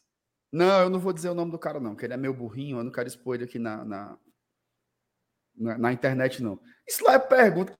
Não, 0.52 0.82
eu 0.82 0.90
não 0.90 0.98
vou 0.98 1.12
dizer 1.12 1.28
o 1.30 1.34
nome 1.34 1.50
do 1.50 1.58
cara, 1.58 1.80
não, 1.80 1.94
que 1.94 2.04
ele 2.04 2.14
é 2.14 2.16
meu 2.16 2.34
burrinho, 2.34 2.78
eu 2.78 2.84
não 2.84 2.90
quero 2.92 3.08
expor 3.08 3.34
ele 3.34 3.44
aqui 3.44 3.58
na, 3.58 3.84
na, 3.84 4.18
na, 5.56 5.78
na 5.78 5.92
internet, 5.92 6.42
não. 6.42 6.58
Isso 6.86 7.04
lá 7.04 7.14
é 7.14 7.18
pergunta. 7.18 7.72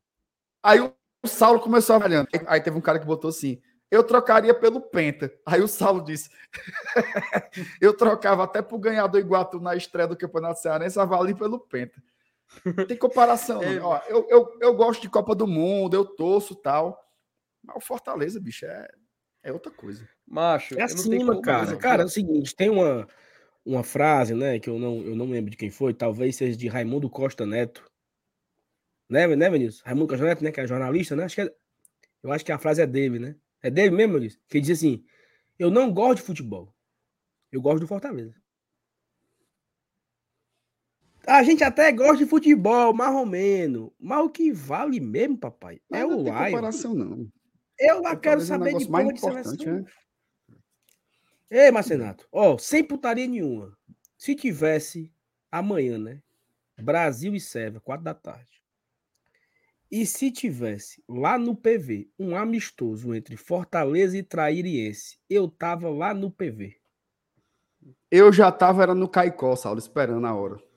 Aí 0.63 0.81
o 0.81 0.93
Saulo 1.27 1.61
começou 1.61 1.97
a 1.97 2.05
olhando. 2.05 2.29
Aí 2.47 2.61
teve 2.61 2.77
um 2.77 2.81
cara 2.81 2.99
que 2.99 3.07
botou 3.07 3.31
assim: 3.31 3.61
eu 3.91 4.05
trocaria 4.05 4.55
pelo 4.55 4.81
Penta. 4.81 5.33
Aí 5.45 5.61
o 5.61 5.69
Saulo 5.69 6.03
disse: 6.05 6.31
eu 7.81 7.97
trocava 7.97 8.45
até 8.45 8.63
pro 8.63 8.79
ganhador 8.79 9.21
Iguatu 9.21 9.61
na 9.61 9.75
estreia 9.75 10.09
do 10.09 10.17
Campeonato 10.17 10.61
Cearense, 10.61 10.99
avalie 10.99 11.35
pelo 11.35 11.59
Penta. 11.59 12.01
Tem 12.89 12.97
comparação. 12.97 13.61
É, 13.63 13.81
Ó, 13.81 14.01
eu, 14.09 14.27
eu, 14.29 14.59
eu 14.61 14.75
gosto 14.75 15.03
de 15.03 15.09
Copa 15.09 15.35
do 15.35 15.47
Mundo, 15.47 15.95
eu 15.95 16.05
torço 16.05 16.55
tal. 16.55 16.99
Mas 17.63 17.77
o 17.77 17.81
Fortaleza, 17.81 18.41
bicho, 18.41 18.65
é, 18.65 18.89
é 19.43 19.53
outra 19.53 19.71
coisa. 19.71 20.09
Macho, 20.27 20.79
é 20.79 20.83
acima, 20.83 21.41
cara. 21.41 21.77
Cara, 21.77 22.03
é 22.03 22.07
o 22.07 22.09
seguinte, 22.09 22.55
tem 22.55 22.71
uma, 22.71 23.07
uma 23.65 23.83
frase, 23.83 24.35
né, 24.35 24.59
que 24.59 24.69
eu 24.69 24.79
não, 24.79 25.01
eu 25.03 25.15
não 25.15 25.31
lembro 25.31 25.51
de 25.51 25.57
quem 25.57 25.71
foi, 25.71 25.93
talvez 25.93 26.37
seja 26.37 26.57
de 26.57 26.69
Raimundo 26.69 27.11
Costa 27.11 27.47
Neto. 27.47 27.85
Né, 29.09 29.27
né, 29.35 29.51
Vinícius? 29.51 29.83
Raimundo 29.83 30.09
Costa 30.09 30.25
Neto, 30.25 30.45
né, 30.45 30.53
que 30.53 30.61
é 30.61 30.67
jornalista, 30.67 31.17
né? 31.17 31.25
Acho 31.25 31.35
que 31.35 31.43
é, 31.43 31.55
eu 32.23 32.33
acho 32.33 32.45
que 32.45 32.53
a 32.53 32.59
frase 32.59 32.83
é 32.83 32.87
dele, 32.87 33.19
né? 33.19 33.37
É 33.63 33.71
dele 33.71 33.91
mesmo, 33.91 34.15
Vinícius? 34.15 34.43
Que 34.49 34.61
diz 34.61 34.79
assim: 34.79 35.05
Eu 35.59 35.71
não 35.71 35.93
gosto 35.93 36.17
de 36.17 36.23
futebol. 36.23 36.75
Eu 37.51 37.61
gosto 37.61 37.81
do 37.81 37.87
Fortaleza. 37.87 38.40
A 41.31 41.45
gente 41.45 41.63
até 41.63 41.93
gosta 41.93 42.17
de 42.17 42.27
futebol, 42.27 42.93
mais 42.93 43.15
ou 43.15 43.25
menos. 43.25 43.93
Mas 44.01 44.25
o 44.25 44.29
que 44.29 44.51
vale 44.53 44.99
mesmo, 44.99 45.39
papai, 45.39 45.81
é 45.89 46.05
o 46.05 46.09
Lion. 46.09 46.25
Não 46.25 46.25
tem 46.25 46.45
comparação, 46.47 46.93
não. 46.93 47.29
Eu 47.79 48.03
lá 48.03 48.17
quero 48.17 48.41
saber 48.41 48.75
um 48.75 48.79
de 48.79 48.89
porra 48.89 49.13
de 49.13 49.21
seleção. 49.21 49.75
Né? 49.75 49.85
Ei, 51.49 51.71
Marcenato, 51.71 52.27
ó, 52.33 52.59
sem 52.59 52.83
putaria 52.83 53.29
nenhuma. 53.29 53.79
Se 54.19 54.35
tivesse 54.35 55.13
amanhã, 55.53 55.99
né? 55.99 56.21
Brasil 56.77 57.33
e 57.33 57.41
Sérvia, 57.41 57.79
quatro 57.79 58.03
da 58.03 58.15
tarde. 58.15 58.61
E 59.89 60.05
se 60.07 60.33
tivesse 60.33 61.01
lá 61.09 61.39
no 61.39 61.55
PV 61.55 62.11
um 62.19 62.35
amistoso 62.35 63.15
entre 63.15 63.37
Fortaleza 63.37 64.19
e 64.19 64.23
Trairiense, 64.25 65.17
eu 65.31 65.49
tava 65.49 65.89
lá 65.91 66.13
no 66.13 66.29
PV. 66.29 66.77
Eu 68.11 68.33
já 68.33 68.51
tava 68.51 68.83
era 68.83 68.97
no 68.97 69.09
Caicó, 69.09 69.55
Saulo, 69.55 69.79
esperando 69.79 70.27
a 70.27 70.35
hora. 70.35 70.70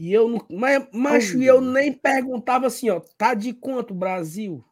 E 0.00 0.14
eu 0.14 0.30
não. 0.30 0.46
Mas, 0.50 0.88
macho, 0.94 1.42
eu 1.42 1.60
nem 1.60 1.92
perguntava 1.92 2.66
assim, 2.66 2.88
ó. 2.88 3.00
Tá 3.18 3.34
de 3.34 3.52
quanto 3.52 3.90
o 3.90 3.94
Brasil? 3.94 4.64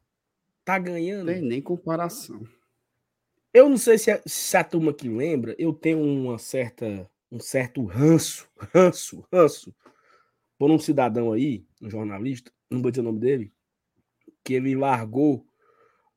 Tá 0.65 0.79
ganhando? 0.79 1.27
Tem 1.27 1.43
nem 1.43 1.61
comparação. 1.61 2.49
Eu 3.53 3.69
não 3.69 3.77
sei 3.77 3.99
se 3.99 4.11
a, 4.11 4.23
se 4.25 4.57
a 4.57 4.65
turma 4.65 4.91
que 4.91 5.07
lembra, 5.07 5.55
eu 5.59 5.75
tenho 5.75 6.01
uma 6.01 6.39
certa, 6.39 7.07
um 7.31 7.39
certo 7.39 7.85
ranço, 7.85 8.49
ranço, 8.73 9.23
ranço, 9.31 9.75
por 10.57 10.71
um 10.71 10.79
cidadão 10.79 11.31
aí, 11.31 11.63
um 11.83 11.91
jornalista, 11.91 12.51
não 12.71 12.81
vou 12.81 12.91
dizer 12.91 13.03
o 13.03 13.05
nome 13.05 13.21
dele, 13.21 13.53
que 14.43 14.55
ele 14.55 14.75
largou 14.75 15.47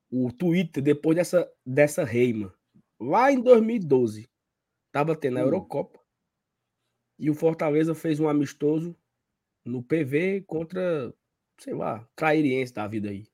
o 0.10 0.32
Twitter 0.32 0.82
depois 0.82 1.18
dessa, 1.18 1.52
dessa 1.66 2.06
reima. 2.06 2.54
Lá 2.98 3.30
em 3.30 3.42
2012, 3.42 4.30
tava 4.90 5.18
tendo 5.18 5.38
a 5.38 5.42
hum. 5.42 5.48
Eurocopa, 5.48 6.00
e 7.20 7.30
o 7.30 7.36
Fortaleza 7.36 7.94
fez 7.94 8.18
um 8.18 8.30
amistoso 8.30 8.96
no 9.66 9.84
PV 9.84 10.42
contra, 10.48 11.14
sei 11.60 11.74
lá, 11.74 12.08
Trairiense 12.16 12.74
da 12.74 12.88
vida 12.88 13.10
aí. 13.10 13.28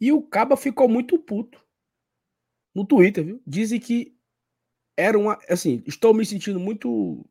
E 0.00 0.12
o 0.12 0.22
Caba 0.22 0.56
ficou 0.56 0.88
muito 0.88 1.18
puto 1.18 1.64
no 2.74 2.84
Twitter, 2.84 3.24
viu? 3.24 3.42
Dizem 3.46 3.78
que 3.78 4.16
era 4.96 5.18
uma. 5.18 5.38
Assim, 5.48 5.82
estou 5.86 6.12
me 6.14 6.24
sentindo 6.24 6.58
muito 6.58 7.24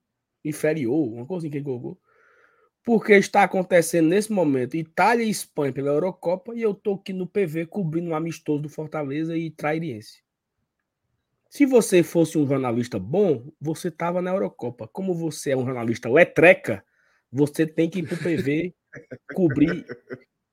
inferior, 0.44 1.14
uma 1.14 1.26
coisa 1.26 1.50
que 1.50 1.62
colocou. 1.62 2.00
Porque 2.84 3.14
está 3.14 3.44
acontecendo 3.44 4.08
nesse 4.08 4.32
momento 4.32 4.76
Itália 4.76 5.24
e 5.24 5.30
Espanha 5.30 5.72
pela 5.72 5.92
Eurocopa 5.92 6.56
e 6.56 6.62
eu 6.62 6.74
tô 6.74 6.96
aqui 6.96 7.14
no 7.14 7.28
PV 7.28 7.68
cobrindo 7.68 8.10
um 8.10 8.16
amistoso 8.16 8.64
do 8.64 8.70
Fortaleza 8.70 9.38
e 9.38 9.52
Trairiense. 9.52 10.24
Se 11.48 11.66
você 11.66 12.02
fosse 12.02 12.38
um 12.38 12.48
jornalista 12.48 12.98
bom, 12.98 13.52
você 13.60 13.90
estava 13.90 14.22
na 14.22 14.32
Eurocopa. 14.32 14.88
Como 14.88 15.14
você 15.14 15.52
é 15.52 15.58
um 15.58 15.66
jornalista 15.66 16.10
letreca, 16.10 16.84
você 17.32 17.66
tem 17.66 17.90
que 17.90 18.00
ir 18.00 18.08
pro 18.08 18.18
PV 18.18 18.74
cobrir. 19.34 19.86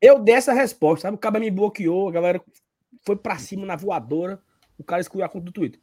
Eu 0.00 0.20
dei 0.20 0.34
essa 0.34 0.52
resposta, 0.52 1.02
sabe? 1.02 1.16
O 1.16 1.20
cara 1.20 1.40
me 1.40 1.50
bloqueou, 1.50 2.08
a 2.08 2.12
galera 2.12 2.42
foi 3.04 3.16
pra 3.16 3.38
cima 3.38 3.66
na 3.66 3.74
voadora, 3.74 4.40
o 4.78 4.84
cara 4.84 5.00
excluiu 5.00 5.24
a 5.24 5.28
conta 5.28 5.46
do 5.46 5.52
Twitter. 5.52 5.80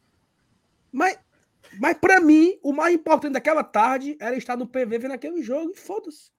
Mas, 0.92 1.20
mas 1.80 1.98
para 1.98 2.22
mim, 2.22 2.58
o 2.64 2.72
mais 2.72 2.96
importante 2.96 3.34
daquela 3.34 3.64
tarde 3.64 4.16
era 4.20 4.38
estar 4.38 4.56
no 4.56 4.68
PV 4.68 5.00
vendo 5.00 5.12
aquele 5.12 5.42
jogo 5.42 5.72
e 5.72 5.76
foda-se. 5.76 6.32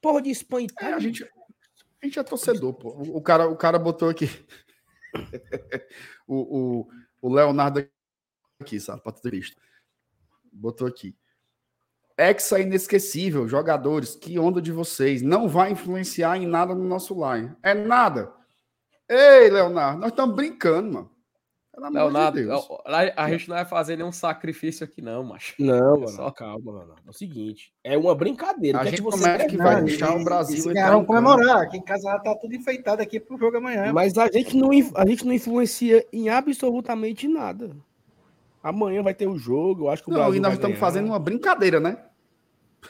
Porra 0.00 0.22
de 0.22 0.30
Espanha 0.30 0.68
é, 0.80 0.92
a 0.92 1.00
gente, 1.00 1.24
a 1.24 2.06
gente 2.06 2.18
é 2.18 2.22
torcedor, 2.22 2.74
pô. 2.74 2.90
O 2.90 3.20
cara, 3.20 3.48
o 3.48 3.56
cara 3.56 3.78
botou 3.78 4.08
aqui. 4.08 4.26
o, 6.28 6.82
o, 6.82 6.88
o 7.22 7.34
Leonardo 7.34 7.88
aqui, 8.60 8.78
sabe? 8.78 9.02
Patrício. 9.02 9.56
Botou 10.52 10.86
aqui. 10.86 11.16
Exa 12.18 12.58
inesquecível, 12.58 13.46
jogadores, 13.46 14.16
que 14.16 14.38
onda 14.38 14.60
de 14.60 14.72
vocês. 14.72 15.20
Não 15.20 15.48
vai 15.48 15.72
influenciar 15.72 16.36
em 16.36 16.46
nada 16.46 16.74
no 16.74 16.84
nosso 16.84 17.14
line. 17.14 17.52
É 17.62 17.74
nada. 17.74 18.32
Ei, 19.08 19.50
Leonardo, 19.50 20.00
nós 20.00 20.10
estamos 20.10 20.34
brincando, 20.34 20.92
mano. 20.92 21.10
Leonardo, 21.92 22.42
de 22.42 22.50
a, 22.50 23.24
a, 23.24 23.30
gente 23.30 23.50
não 23.50 23.56
vai 23.56 23.64
fazer 23.66 23.96
nenhum 23.96 24.10
sacrifício 24.10 24.82
aqui, 24.82 25.02
não, 25.02 25.22
macho. 25.22 25.54
Não, 25.58 26.00
mano, 26.00 26.08
só 26.08 26.30
calma, 26.30 26.72
mano. 26.72 26.94
É 27.06 27.10
o 27.10 27.12
seguinte, 27.12 27.70
é 27.84 27.98
uma 27.98 28.14
brincadeira. 28.14 28.80
A 28.80 28.86
é 28.86 28.90
gente 28.90 29.02
você 29.02 29.46
que 29.46 29.58
vai 29.58 29.82
deixar 29.82 30.16
o 30.16 30.24
Brasil. 30.24 30.72
Vamos 30.72 31.06
comemorar. 31.06 31.62
Aqui 31.62 31.76
em 31.76 31.82
casa 31.82 32.10
já 32.10 32.18
tá 32.18 32.34
tudo 32.34 32.54
enfeitado 32.54 33.02
aqui 33.02 33.20
pro 33.20 33.36
jogo 33.36 33.58
amanhã. 33.58 33.92
Mas 33.92 34.16
a 34.16 34.26
gente 34.32 34.56
não, 34.56 34.70
a 34.94 35.06
gente 35.06 35.26
não 35.26 35.34
influencia 35.34 36.06
em 36.10 36.30
absolutamente 36.30 37.28
nada. 37.28 37.76
Amanhã 38.68 39.00
vai 39.00 39.14
ter 39.14 39.28
o 39.28 39.38
jogo, 39.38 39.84
eu 39.84 39.90
acho 39.90 40.02
que 40.02 40.10
o 40.10 40.12
não, 40.12 40.18
Brasil. 40.18 40.36
e 40.36 40.40
nós 40.40 40.54
estamos 40.54 40.76
ganhar. 40.76 40.80
fazendo 40.80 41.06
uma 41.06 41.20
brincadeira, 41.20 41.78
né? 41.78 42.04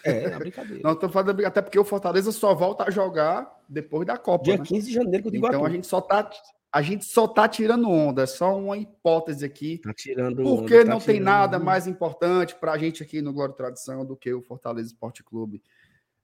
É, 0.02 0.24
é 0.24 0.28
uma 0.28 0.38
brincadeira. 0.38 0.80
nós 0.82 0.94
estamos 0.94 1.12
fazendo 1.12 1.46
até 1.46 1.60
porque 1.60 1.78
o 1.78 1.84
Fortaleza 1.84 2.32
só 2.32 2.54
volta 2.54 2.84
a 2.84 2.90
jogar 2.90 3.54
depois 3.68 4.06
da 4.06 4.16
Copa. 4.16 4.44
Dia 4.44 4.56
né? 4.56 4.64
15 4.64 4.86
de 4.88 4.94
janeiro 4.94 5.22
que 5.22 5.28
eu 5.28 5.32
digo 5.32 5.46
Então 5.46 5.66
a 5.66 5.68
gente 5.68 5.86
só 5.86 6.00
tá 6.00 6.30
a 6.72 6.80
gente 6.80 7.04
só 7.04 7.28
tá 7.28 7.46
tirando 7.46 7.90
onda, 7.90 8.22
é 8.22 8.26
só 8.26 8.56
uma 8.58 8.76
hipótese 8.76 9.44
aqui. 9.44 9.78
Tá 9.78 9.92
tirando 9.94 10.42
porque 10.42 10.76
onda, 10.76 10.84
tá 10.84 10.90
não 10.90 11.00
tem 11.00 11.20
nada 11.20 11.56
onda. 11.56 11.64
mais 11.64 11.86
importante 11.86 12.54
para 12.54 12.72
a 12.72 12.78
gente 12.78 13.02
aqui 13.02 13.20
no 13.20 13.32
Glória 13.32 13.52
e 13.52 13.56
Tradição 13.56 14.04
do 14.04 14.16
que 14.16 14.32
o 14.32 14.42
Fortaleza 14.42 14.88
Esporte 14.88 15.22
Clube. 15.22 15.62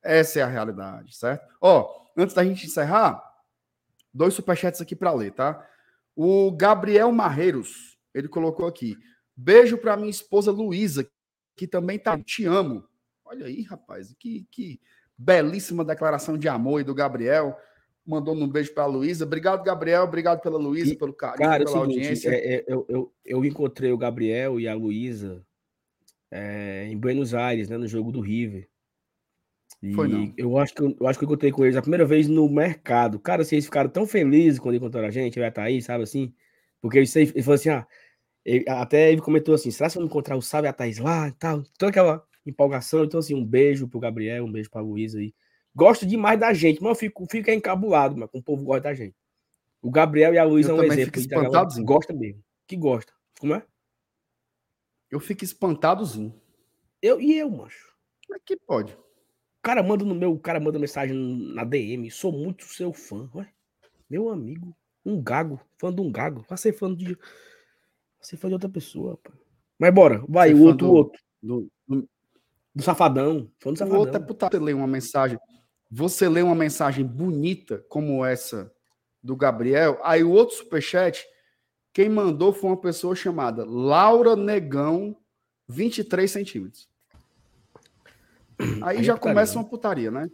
Essa 0.03 0.41
é 0.41 0.43
a 0.43 0.47
realidade, 0.47 1.15
certo? 1.15 1.47
Ó, 1.61 1.89
antes 2.17 2.35
da 2.35 2.43
gente 2.43 2.67
encerrar, 2.67 3.23
dois 4.13 4.33
superchats 4.33 4.81
aqui 4.81 4.97
para 4.97 5.13
ler, 5.13 5.33
tá? 5.33 5.67
O 6.17 6.51
Gabriel 6.53 7.13
Marreiros, 7.13 7.99
ele 8.15 8.29
colocou 8.29 8.67
aqui: 8.67 8.97
beijo 9.43 9.79
para 9.79 9.97
minha 9.97 10.11
esposa 10.11 10.51
Luísa, 10.51 11.09
que 11.57 11.67
também 11.67 11.99
tá. 11.99 12.19
Te 12.19 12.45
amo. 12.45 12.85
Olha 13.25 13.47
aí, 13.47 13.63
rapaz, 13.63 14.15
que, 14.19 14.47
que 14.51 14.81
belíssima 15.17 15.85
declaração 15.85 16.37
de 16.37 16.49
amor 16.49 16.85
do 16.85 16.95
Gabriel 16.95 17.57
mandou 18.05 18.35
um 18.35 18.49
beijo 18.49 18.75
para 18.75 18.85
a 18.85 18.87
Luísa. 18.87 19.25
Obrigado, 19.25 19.63
Gabriel. 19.63 20.03
Obrigado 20.03 20.41
pela 20.41 20.59
Luísa, 20.59 20.95
pelo 20.97 21.13
carinho, 21.13 21.49
cara, 21.49 21.65
pela 21.65 21.77
é 21.77 21.81
seguinte, 21.81 21.99
audiência. 21.99 22.29
É, 22.31 22.55
é, 22.55 22.65
eu, 22.67 22.85
eu, 22.89 23.13
eu 23.25 23.45
encontrei 23.45 23.93
o 23.93 23.99
Gabriel 23.99 24.59
e 24.59 24.67
a 24.67 24.75
Luísa 24.75 25.45
é, 26.31 26.87
em 26.89 26.97
Buenos 26.97 27.35
Aires, 27.35 27.69
né, 27.69 27.77
no 27.77 27.87
jogo 27.87 28.11
do 28.11 28.21
River. 28.21 28.69
E 29.83 29.95
Foi 29.95 30.07
não. 30.09 30.33
Eu 30.37 30.59
acho, 30.59 30.75
que 30.75 30.83
eu, 30.83 31.07
acho 31.07 31.19
que 31.19 31.25
eu 31.25 31.27
encontrei 31.27 31.51
com 31.51 31.65
eles 31.65 31.77
a 31.77 31.83
primeira 31.83 32.05
vez 32.05 32.29
no 32.29 32.49
mercado. 32.49 33.19
Cara, 33.19 33.45
vocês 33.45 33.65
ficaram 33.65 33.91
tão 33.91 34.07
felizes 34.07 34.59
quando 34.59 34.77
encontraram 34.77 35.09
a 35.09 35.11
gente, 35.11 35.39
vai 35.39 35.49
estar 35.49 35.63
aí, 35.63 35.83
sabe 35.83 36.05
assim? 36.05 36.33
Porque 36.81 36.99
ele, 36.99 37.09
ele 37.17 37.43
falou 37.43 37.55
assim: 37.55 37.71
ah, 37.71 37.87
ele, 38.45 38.65
até 38.69 39.13
ele 39.13 39.21
comentou 39.21 39.55
assim: 39.55 39.71
será 39.71 39.91
que 39.91 39.99
eu 39.99 40.05
encontrar 40.05 40.37
o 40.37 40.43
Sábio 40.43 40.69
e 40.69 40.71
a 40.71 40.73
Thaís 40.73 40.99
lá 40.99 41.29
e 41.29 41.33
tal? 41.33 41.63
Toda 41.79 41.91
aquela 41.91 42.25
empolgação. 42.45 43.05
Então, 43.05 43.21
assim, 43.21 43.35
um 43.35 43.45
beijo 43.45 43.89
pro 43.89 44.01
Gabriel, 44.01 44.45
um 44.45 44.53
beijo 44.53 44.71
pra 44.71 44.81
Luísa 44.81 45.19
aí 45.19 45.35
gosta 45.75 46.07
demais 46.07 46.39
da 46.39 46.53
gente, 46.53 46.83
mas 46.83 46.91
eu 46.91 46.95
fico, 46.95 47.27
fico 47.31 47.51
encabulado, 47.51 48.17
mas 48.17 48.31
com 48.31 48.39
o 48.39 48.43
povo 48.43 48.65
gosta 48.65 48.83
da 48.83 48.95
gente. 48.95 49.15
O 49.81 49.91
Gabriel 49.91 50.33
e 50.35 50.39
a 50.39 50.45
Luísa 50.45 50.71
é 50.71 50.75
um 50.75 50.83
exemplo. 50.83 51.19
Espantado, 51.19 51.85
gosta 51.85 52.13
mesmo. 52.13 52.43
Que 52.67 52.77
gosta. 52.77 53.13
Como 53.41 53.55
é? 53.55 53.67
Eu 55.11 55.19
fico 55.19 55.45
espantadozinho. 55.45 56.41
Eu 57.01 57.21
e 57.21 57.37
eu, 57.37 57.51
macho. 57.51 57.93
Como 58.27 58.37
é 58.37 58.41
que 58.45 58.57
pode? 58.57 58.93
O 58.93 59.63
cara 59.63 59.83
manda 59.83 60.05
no 60.05 60.15
meu, 60.15 60.33
o 60.33 60.39
cara 60.39 60.61
manda 60.61 60.79
mensagem 60.79 61.17
na 61.55 61.65
DM. 61.65 62.11
Sou 62.11 62.33
muito 62.33 62.65
seu 62.65 62.93
fã. 62.93 63.29
Ué, 63.35 63.49
meu 64.09 64.29
amigo, 64.29 64.77
um 65.05 65.21
gago, 65.21 65.61
fã 65.79 65.93
de 65.93 66.01
um 66.01 66.13
gago. 66.13 66.45
Vai 66.49 66.59
ser 66.59 66.73
fã 66.73 66.95
de. 66.95 67.19
Ser 68.23 68.37
fã 68.37 68.49
de 68.49 68.55
outra 68.55 68.69
pessoa, 68.69 69.13
rapaz. 69.13 69.39
Mas 69.79 69.93
bora, 69.93 70.25
vai, 70.29 70.55
o 70.55 70.63
outro, 70.63 70.87
do, 70.87 70.93
outro. 70.93 71.21
Do, 71.43 71.69
do, 71.89 72.09
do, 72.75 72.83
Safadão. 72.83 73.51
Fã 73.59 73.73
do 73.73 73.79
Safadão. 73.79 73.99
O 73.99 74.01
outro 74.01 74.17
é 74.17 74.21
puta, 74.21 74.59
ler 74.59 74.75
uma 74.75 74.87
mensagem 74.87 75.39
você 75.95 76.27
lê 76.27 76.41
uma 76.41 76.55
mensagem 76.55 77.05
bonita 77.05 77.85
como 77.87 78.25
essa 78.25 78.73
do 79.23 79.37
Gabriel, 79.37 80.01
aí 80.03 80.25
o 80.25 80.31
outro 80.31 80.57
superchat, 80.57 81.23
quem 81.93 82.09
mandou 82.09 82.51
foi 82.55 82.71
uma 82.71 82.81
pessoa 82.81 83.15
chamada 83.15 83.63
Laura 83.63 84.35
Negão, 84.35 85.15
23 85.69 86.31
centímetros. 86.31 86.89
Aí, 88.81 88.99
aí 88.99 89.05
já 89.05 89.15
é 89.15 89.19
começa 89.19 89.59
uma 89.59 89.69
putaria, 89.69 90.11
né? 90.11 90.31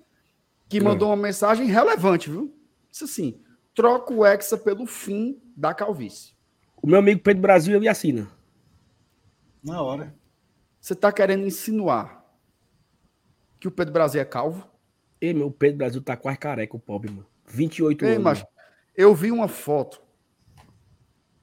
Que 0.68 0.80
mandou 0.80 1.08
uma 1.08 1.16
mensagem 1.16 1.66
relevante, 1.66 2.30
viu? 2.30 2.54
Isso 2.90 3.04
assim, 3.04 3.42
troca 3.74 4.12
o 4.12 4.24
Hexa 4.24 4.56
pelo 4.56 4.86
fim 4.86 5.42
da 5.56 5.74
calvície. 5.74 6.36
O 6.88 6.90
meu 6.90 7.00
amigo 7.00 7.20
Pedro 7.20 7.42
Brasil, 7.42 7.76
ele 7.76 7.86
assina. 7.86 8.26
Na 9.62 9.82
hora. 9.82 10.14
Você 10.80 10.94
tá 10.94 11.12
querendo 11.12 11.46
insinuar 11.46 12.24
que 13.60 13.68
o 13.68 13.70
Pedro 13.70 13.92
Brasil 13.92 14.22
é 14.22 14.24
calvo? 14.24 14.66
Ei, 15.20 15.34
meu, 15.34 15.50
Pedro 15.50 15.76
Brasil 15.76 16.00
tá 16.00 16.16
quase 16.16 16.38
careca, 16.38 16.74
o 16.74 16.80
pobre, 16.80 17.10
mano. 17.10 17.26
28 17.46 18.06
Ei, 18.06 18.12
anos. 18.12 18.24
Mas 18.24 18.42
eu 18.96 19.14
vi 19.14 19.30
uma 19.30 19.48
foto 19.48 20.00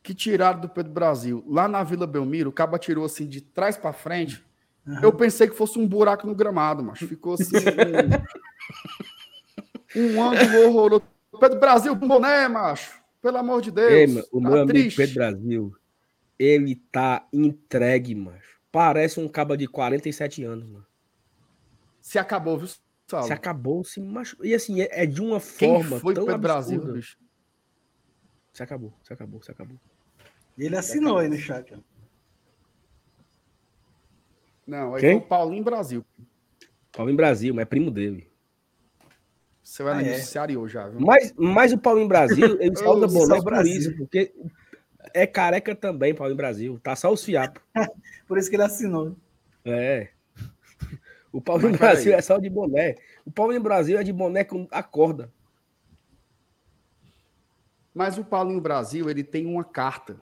que 0.01 0.15
tiraram 0.15 0.61
do 0.61 0.67
Pedro 0.67 0.91
Brasil 0.91 1.45
lá 1.47 1.67
na 1.67 1.83
Vila 1.83 2.07
Belmiro. 2.07 2.49
O 2.49 2.53
caba 2.53 2.79
tirou 2.79 3.05
assim 3.05 3.27
de 3.27 3.39
trás 3.39 3.77
para 3.77 3.93
frente. 3.93 4.43
Uhum. 4.83 4.99
Eu 5.03 5.13
pensei 5.13 5.47
que 5.47 5.55
fosse 5.55 5.77
um 5.77 5.87
buraco 5.87 6.25
no 6.25 6.33
gramado, 6.33 6.83
mas 6.83 6.97
ficou 6.97 7.35
assim. 7.35 7.53
um, 9.95 10.15
um 10.15 10.23
ângulo 10.23 10.65
horroroso. 10.65 11.03
Pedro 11.39 11.59
Brasil, 11.59 11.93
boné, 11.93 12.47
macho. 12.47 13.04
Pelo 13.25 13.39
amor 13.39 13.59
de 13.59 13.71
Deus. 13.71 13.91
Ei, 13.91 14.23
o 14.31 14.39
tá 14.39 14.49
meu 14.51 14.67
triste. 14.67 15.01
amigo 15.01 15.15
Pedro 15.15 15.15
Brasil, 15.15 15.75
ele 16.37 16.75
tá 16.75 17.27
entregue, 17.33 18.13
macho. 18.13 18.61
Parece 18.71 19.19
um 19.19 19.27
caba 19.27 19.57
de 19.57 19.67
47 19.67 20.43
anos, 20.43 20.69
mano. 20.69 20.85
Se 21.99 22.19
acabou, 22.19 22.59
viu? 22.59 22.67
Se 22.67 23.33
acabou, 23.33 23.83
se 23.83 23.99
machucou. 23.99 24.45
E 24.45 24.53
assim, 24.53 24.79
é, 24.79 24.89
é 24.91 25.05
de 25.07 25.23
uma 25.23 25.39
Quem 25.39 25.69
forma 25.69 25.99
foi 25.99 26.13
tão 26.13 26.23
pro 26.23 26.37
Brasil, 26.37 26.79
bicho? 26.93 27.17
Se 28.53 28.61
acabou, 28.61 28.93
se 29.01 29.11
acabou, 29.11 29.41
se 29.41 29.49
acabou. 29.49 29.79
Ele 30.55 30.77
assinou 30.77 31.17
aí 31.17 31.27
no 31.27 31.35
chat. 31.35 31.75
Não, 34.67 34.93
aí 34.93 35.01
Quem? 35.01 35.13
foi 35.13 35.25
o 35.25 35.27
Paulinho 35.27 35.63
Brasil. 35.63 36.05
Paulinho 36.91 37.17
Brasil, 37.17 37.55
mas 37.55 37.63
é 37.63 37.65
primo 37.65 37.89
dele. 37.89 38.31
Você 39.65 39.81
vai 39.81 39.93
ah, 39.93 40.07
noticiário 40.11 40.63
é. 40.63 40.69
já, 40.69 40.87
viu? 40.87 40.99
Mas, 41.01 41.33
mas 41.35 41.73
o 41.73 41.77
Paulinho 41.79 42.07
Brasil, 42.07 42.55
ele 42.61 42.75
só 42.75 42.93
usa 42.93 43.07
boné 43.07 43.41
por 43.41 43.65
isso, 43.65 43.97
porque 43.97 44.31
é 45.11 45.25
careca 45.25 45.75
também, 45.75 46.13
Paulinho 46.13 46.37
Brasil. 46.37 46.79
Tá 46.83 46.95
só 46.95 47.11
os 47.11 47.23
fiapos. 47.23 47.63
por 48.27 48.37
isso 48.37 48.47
que 48.47 48.55
ele 48.55 48.63
assinou. 48.63 49.17
É. 49.65 50.09
O 51.31 51.41
Paulinho 51.41 51.75
Brasil 51.75 52.13
é 52.13 52.21
só 52.21 52.37
de 52.37 52.47
boné. 52.47 52.95
O 53.25 53.31
Paulinho 53.31 53.61
Brasil 53.61 53.97
é 53.97 54.03
de 54.03 54.13
boné 54.13 54.43
com 54.43 54.67
a 54.69 54.83
corda. 54.83 55.33
Mas 57.91 58.19
o 58.19 58.23
Paulinho 58.23 58.61
Brasil, 58.61 59.09
ele 59.09 59.23
tem 59.23 59.47
uma 59.47 59.63
carta, 59.63 60.21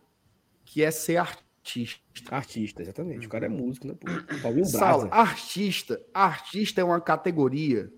que 0.64 0.82
é 0.82 0.90
ser 0.90 1.18
artista. 1.18 2.02
Artista, 2.32 2.82
exatamente. 2.82 3.28
O 3.28 3.30
cara 3.30 3.48
é 3.48 3.50
músico, 3.50 3.88
né? 3.88 3.96
Paulinho 4.42 4.72
Brasil. 4.72 5.10
artista. 5.12 6.02
Artista 6.14 6.80
é 6.80 6.84
uma 6.84 7.02
categoria. 7.02 7.92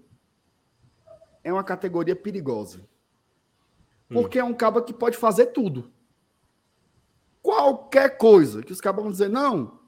É 1.46 1.54
uma 1.54 1.64
categoria 1.64 2.16
perigosa. 2.16 2.80
Hum. 4.10 4.16
Porque 4.16 4.42
hum. 4.42 4.48
é 4.48 4.50
um 4.50 4.54
cabo 4.54 4.82
que 4.82 4.92
pode 4.92 5.16
fazer 5.16 5.48
tudo. 5.48 5.92
Qualquer 7.40 8.18
coisa 8.18 8.64
que 8.64 8.72
os 8.72 8.82
cabos 8.82 9.04
vão 9.04 9.12
dizer, 9.12 9.30
não, 9.30 9.80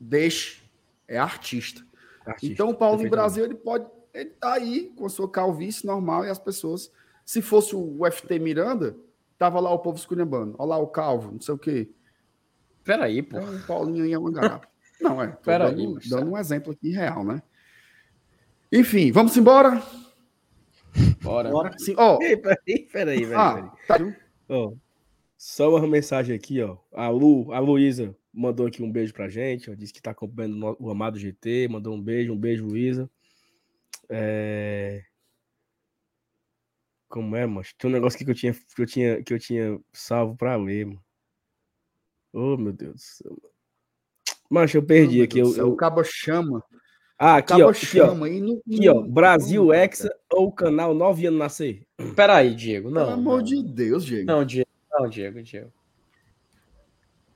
deixe. 0.00 0.62
É 1.06 1.18
artista. 1.18 1.84
Artista, 2.24 2.54
então, 2.54 2.70
o 2.70 2.74
Paulo 2.74 3.02
no 3.02 3.10
Brasil, 3.10 3.44
ele 3.44 3.54
pode. 3.54 3.86
Ele 4.14 4.30
tá 4.30 4.54
aí 4.54 4.90
com 4.96 5.04
a 5.04 5.10
sua 5.10 5.30
calvície 5.30 5.86
normal 5.86 6.24
e 6.24 6.30
as 6.30 6.38
pessoas. 6.38 6.90
Se 7.26 7.42
fosse 7.42 7.76
o 7.76 8.00
FT 8.10 8.38
Miranda, 8.38 8.96
tava 9.36 9.60
lá 9.60 9.70
o 9.70 9.78
povo 9.78 9.98
esculhambando. 9.98 10.56
Olha 10.58 10.70
lá 10.70 10.78
o 10.78 10.86
calvo, 10.86 11.32
não 11.32 11.40
sei 11.40 11.54
o 11.54 11.58
quê. 11.58 11.90
Peraí, 12.82 13.22
pô. 13.22 13.38
O 13.38 13.66
Paulinho 13.66 14.06
ia 14.06 14.18
uma 14.18 14.30
garapa. 14.30 14.66
Não, 15.00 15.22
é. 15.22 15.28
Peraí, 15.28 15.76
dando, 15.76 16.00
dando 16.08 16.30
um 16.32 16.38
exemplo 16.38 16.72
aqui 16.72 16.90
real, 16.90 17.22
né? 17.22 17.42
Enfim, 18.72 19.12
vamos 19.12 19.36
embora? 19.36 19.82
Bora. 21.22 21.50
Bora. 21.50 21.78
Sim, 21.78 21.94
ó. 21.96 22.14
Oh. 22.14 22.18
Peraí, 22.18 22.36
peraí, 22.36 22.86
peraí. 22.86 23.34
Ah, 23.34 23.72
tá. 23.86 23.98
Oh. 24.48 24.76
Só 25.36 25.70
uma 25.70 25.86
mensagem 25.86 26.36
aqui, 26.36 26.60
ó. 26.60 26.76
A 26.92 27.08
Lu, 27.08 27.52
a 27.52 27.58
Luísa 27.58 28.14
mandou 28.32 28.66
aqui 28.66 28.82
um 28.82 28.90
beijo 28.92 29.12
pra 29.12 29.28
gente, 29.28 29.70
ó, 29.70 29.74
disse 29.74 29.92
que 29.92 30.02
tá 30.02 30.10
acompanhando 30.10 30.76
o 30.78 30.90
amado 30.90 31.18
GT, 31.18 31.68
mandou 31.68 31.94
um 31.94 32.00
beijo, 32.00 32.32
um 32.32 32.38
beijo, 32.38 32.66
Luísa. 32.66 33.10
É... 34.08 35.02
Como 37.08 37.34
é, 37.34 37.46
mano? 37.46 37.66
Tem 37.78 37.90
um 37.90 37.92
negócio 37.92 38.16
aqui 38.16 38.24
que 38.24 38.30
eu 38.30 38.34
tinha, 38.34 38.52
que 38.52 38.82
eu 38.82 38.86
tinha, 38.86 39.22
que 39.22 39.34
eu 39.34 39.38
tinha 39.38 39.80
salvo 39.92 40.36
pra 40.36 40.56
ler, 40.56 40.86
mano. 40.86 41.02
Oh, 42.32 42.56
meu 42.56 42.72
Deus 42.72 42.94
do 42.94 43.00
céu. 43.00 43.36
Mancha, 44.48 44.78
eu 44.78 44.82
perdi 44.82 45.20
oh, 45.20 45.24
aqui. 45.24 45.38
Eu, 45.38 45.56
eu... 45.56 45.72
O 45.72 45.76
cabo 45.76 46.04
chama. 46.04 46.62
Ah, 47.18 47.36
aqui, 47.36 47.54
ó, 47.54 47.70
aqui, 47.70 48.00
ó. 48.00 48.12
aqui, 48.12 48.88
ó. 48.88 49.02
Brasil 49.02 49.72
Hexa 49.72 50.14
ou 50.32 50.52
canal 50.52 50.94
9 50.94 51.26
anos 51.26 51.38
nascer? 51.38 51.86
Peraí, 52.16 52.54
Diego. 52.54 52.90
Não. 52.90 53.04
Pelo 53.04 53.12
amor 53.14 53.42
de 53.42 53.62
Deus, 53.62 54.04
Diego. 54.04 54.26
Não, 54.26 54.44
Diego. 54.44 54.68
Não, 54.92 55.08
Diego, 55.08 55.42
Diego. 55.42 55.72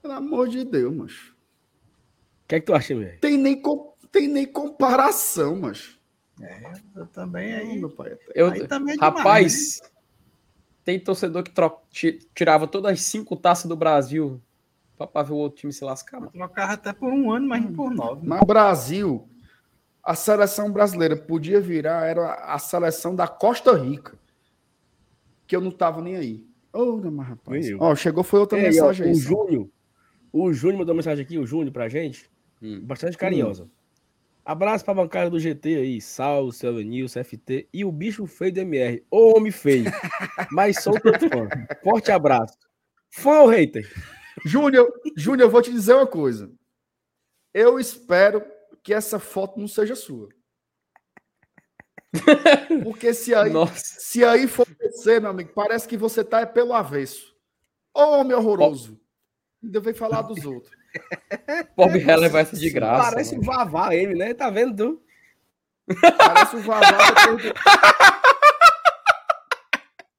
Pelo 0.03 0.15
amor 0.15 0.49
de 0.49 0.65
Deus, 0.65 0.95
macho. 0.95 1.33
O 2.45 2.49
que 2.49 2.57
é 2.57 2.61
que 2.61 2.67
tu 2.67 2.75
acha, 2.75 2.95
velho? 2.95 3.19
Tem 3.21 3.39
nem, 3.39 3.63
tem 4.13 4.29
nem 4.29 4.47
comparação, 4.47 5.57
macho. 5.57 5.99
É, 6.41 6.73
eu 6.97 7.07
também 7.07 7.55
aí. 7.55 7.79
Meu 7.79 7.91
pai, 7.91 8.19
eu, 8.35 8.49
aí 8.49 8.67
também 8.67 8.97
é 8.97 8.99
rapaz, 9.01 9.25
demais, 9.25 9.81
né? 9.83 9.89
tem 10.85 11.01
torcedor 11.01 11.43
que 11.43 12.21
tirava 12.35 12.67
todas 12.67 12.93
as 12.93 13.01
cinco 13.03 13.37
taças 13.37 13.67
do 13.67 13.77
Brasil 13.77 14.43
pra, 14.99 15.23
ver 15.23 15.33
o 15.33 15.37
outro 15.37 15.61
time 15.61 15.73
se 15.73 15.85
lascar. 15.85 16.21
Mano. 16.21 16.33
Trocava 16.33 16.73
até 16.73 16.93
por 16.93 17.13
um 17.13 17.31
ano, 17.31 17.49
mas 17.49 17.65
por 17.75 17.91
nove. 17.91 18.27
Mas 18.27 18.43
o 18.43 18.47
Brasil, 18.47 19.29
a 20.05 20.15
seleção 20.15 20.71
brasileira 20.71 21.17
podia 21.17 21.61
virar, 21.61 22.07
era 22.07 22.35
a 22.35 22.59
seleção 22.59 23.17
da 23.17 23.27
Costa 23.27 23.73
Rica. 23.73 24.19
Que 25.47 25.57
eu 25.57 25.61
não 25.61 25.71
tava 25.71 26.03
nem 26.03 26.17
aí. 26.17 26.47
Ô, 26.73 27.01
oh, 27.03 27.11
mas 27.11 27.29
rapaz. 27.29 27.67
Ó, 27.79 27.95
chegou, 27.95 28.23
foi 28.23 28.41
outra 28.41 28.59
mensagem 28.59 29.07
ó, 29.07 29.09
aí. 29.09 29.15
O 29.15 29.19
Júnior, 29.19 29.69
o 30.33 30.53
Júnior 30.53 30.81
mandou 30.81 30.95
mensagem 30.95 31.25
aqui, 31.25 31.39
o 31.39 31.47
Júnior 31.47 31.73
pra 31.73 31.89
gente, 31.89 32.31
hum. 32.61 32.81
bastante 32.83 33.17
carinhosa. 33.17 33.65
Hum. 33.65 33.69
Abraço 34.45 34.85
pra 34.85 34.93
bancada 34.93 35.31
do 35.31 35.41
GT 35.41 35.77
aí, 35.77 36.01
Sal, 36.03 36.53
Seu 36.53 36.75
Nilson, 36.75 37.25
FT 37.25 37.67
e 37.73 37.83
o 37.83 37.91
bicho 37.91 38.27
feio 38.27 38.53
do 38.53 38.61
MR. 38.61 39.03
Ô 39.11 39.39
homem 39.39 39.51
feio, 39.51 39.87
mas 40.53 40.83
sou 40.83 41.01
teu 41.01 41.15
fã. 41.15 41.49
Forte 41.83 42.13
abraço. 42.13 42.59
Fã 43.09 43.41
ou 43.41 43.49
hater? 43.49 43.91
Júnior, 44.45 44.93
Júnior, 45.17 45.47
eu 45.47 45.51
vou 45.51 45.63
te 45.63 45.71
dizer 45.71 45.95
uma 45.95 46.07
coisa. 46.07 46.51
Eu 47.55 47.79
espero 47.79 48.45
que 48.85 48.93
essa 48.93 49.19
foto 49.19 49.59
não 49.59 49.67
seja 49.67 49.97
sua. 49.97 50.29
Porque 52.85 53.15
se 53.15 53.35
aí, 53.35 53.51
se 53.75 54.23
aí 54.23 54.47
for 54.47 54.69
você, 54.81 55.19
meu 55.19 55.31
amigo, 55.31 55.51
parece 55.55 55.89
que 55.89 55.97
você 55.97 56.23
tá 56.23 56.43
é 56.43 56.47
pelo 56.47 56.75
avesso. 56.75 57.35
Ô, 57.95 58.21
homem 58.21 58.37
horroroso. 58.37 59.01
Ainda 59.63 59.81
vem 59.81 59.95
falar 59.95 60.23
dos 60.23 60.45
outros. 60.45 60.71
Bob 61.75 61.97
Heller 61.99 62.31
vai 62.31 62.45
ser 62.45 62.57
de 62.57 62.71
graça. 62.71 63.11
Parece 63.11 63.39
o 63.39 63.43
Vavá 63.43 63.95
ele, 63.95 64.15
né? 64.15 64.35
Tá 64.35 64.51
vendo 64.51 64.77
tu? 64.77 65.03
Parece 66.17 66.57
o 66.57 66.61
Vavá 66.61 67.11
depois 67.11 67.43
do... 67.43 67.55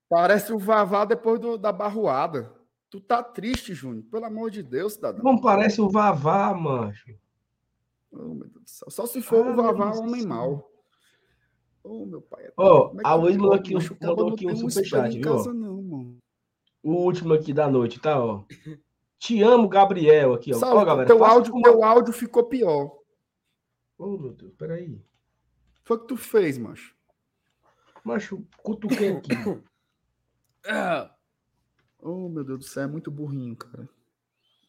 Parece 0.09 0.53
o 0.53 0.59
Vavá 0.59 1.05
depois 1.05 1.39
do, 1.39 1.57
da 1.57 1.71
barroada. 1.71 2.51
Tu 2.89 2.99
tá 2.99 3.21
triste, 3.21 3.73
Júnior. 3.73 4.03
Pelo 4.09 4.25
amor 4.25 4.49
de 4.49 4.63
Deus, 4.63 4.93
cidadão. 4.93 5.23
Não 5.23 5.39
parece 5.39 5.81
o 5.81 5.89
Vavá, 5.89 6.53
mancho. 6.53 7.15
Oh, 8.17 8.33
meu 8.33 8.47
Deus 8.47 8.63
do 8.63 8.69
céu. 8.69 8.89
Só 8.89 9.05
se 9.05 9.21
for 9.21 9.45
ah, 9.45 9.51
o 9.51 9.55
Vavá, 9.55 9.91
homem 9.95 10.25
mau. 10.25 10.71
Oh, 11.83 12.05
meu 12.05 12.21
pai. 12.21 12.49
Ó, 12.57 12.91
oh, 12.93 12.97
a 13.03 13.13
Luiz 13.13 13.35
mandou 13.35 13.53
aqui, 13.53 13.73
mandou 14.01 14.29
aqui 14.29 14.47
um 14.47 14.55
superchat, 14.55 15.13
viu? 15.13 15.21
Casa, 15.21 15.53
não, 15.53 15.81
mano. 15.81 16.17
O 16.81 16.93
último 16.93 17.33
aqui 17.33 17.53
da 17.53 17.69
noite, 17.69 17.99
tá? 17.99 18.23
Ó. 18.23 18.45
Te 19.19 19.41
amo, 19.43 19.67
Gabriel, 19.67 20.33
aqui, 20.33 20.53
ó. 20.53 20.57
Salve, 20.57 20.77
ó 20.77 20.85
galera, 20.85 21.07
teu, 21.07 21.23
áudio, 21.23 21.53
uma... 21.53 21.63
teu 21.63 21.83
áudio 21.83 22.13
ficou 22.13 22.45
pior. 22.45 22.85
Ô, 23.97 24.05
oh, 24.05 24.17
meu 24.17 24.33
Deus, 24.33 24.53
peraí. 24.53 24.99
Foi 25.83 25.97
o 25.97 25.99
que 25.99 26.07
tu 26.07 26.17
fez, 26.17 26.57
macho. 26.57 26.95
Macho, 28.03 28.45
cutuquei 28.63 29.09
aqui. 29.09 29.29
oh, 31.99 32.29
meu 32.29 32.43
Deus 32.43 32.59
do 32.59 32.65
céu, 32.65 32.83
é 32.83 32.87
muito 32.87 33.11
burrinho, 33.11 33.55
cara. 33.55 33.89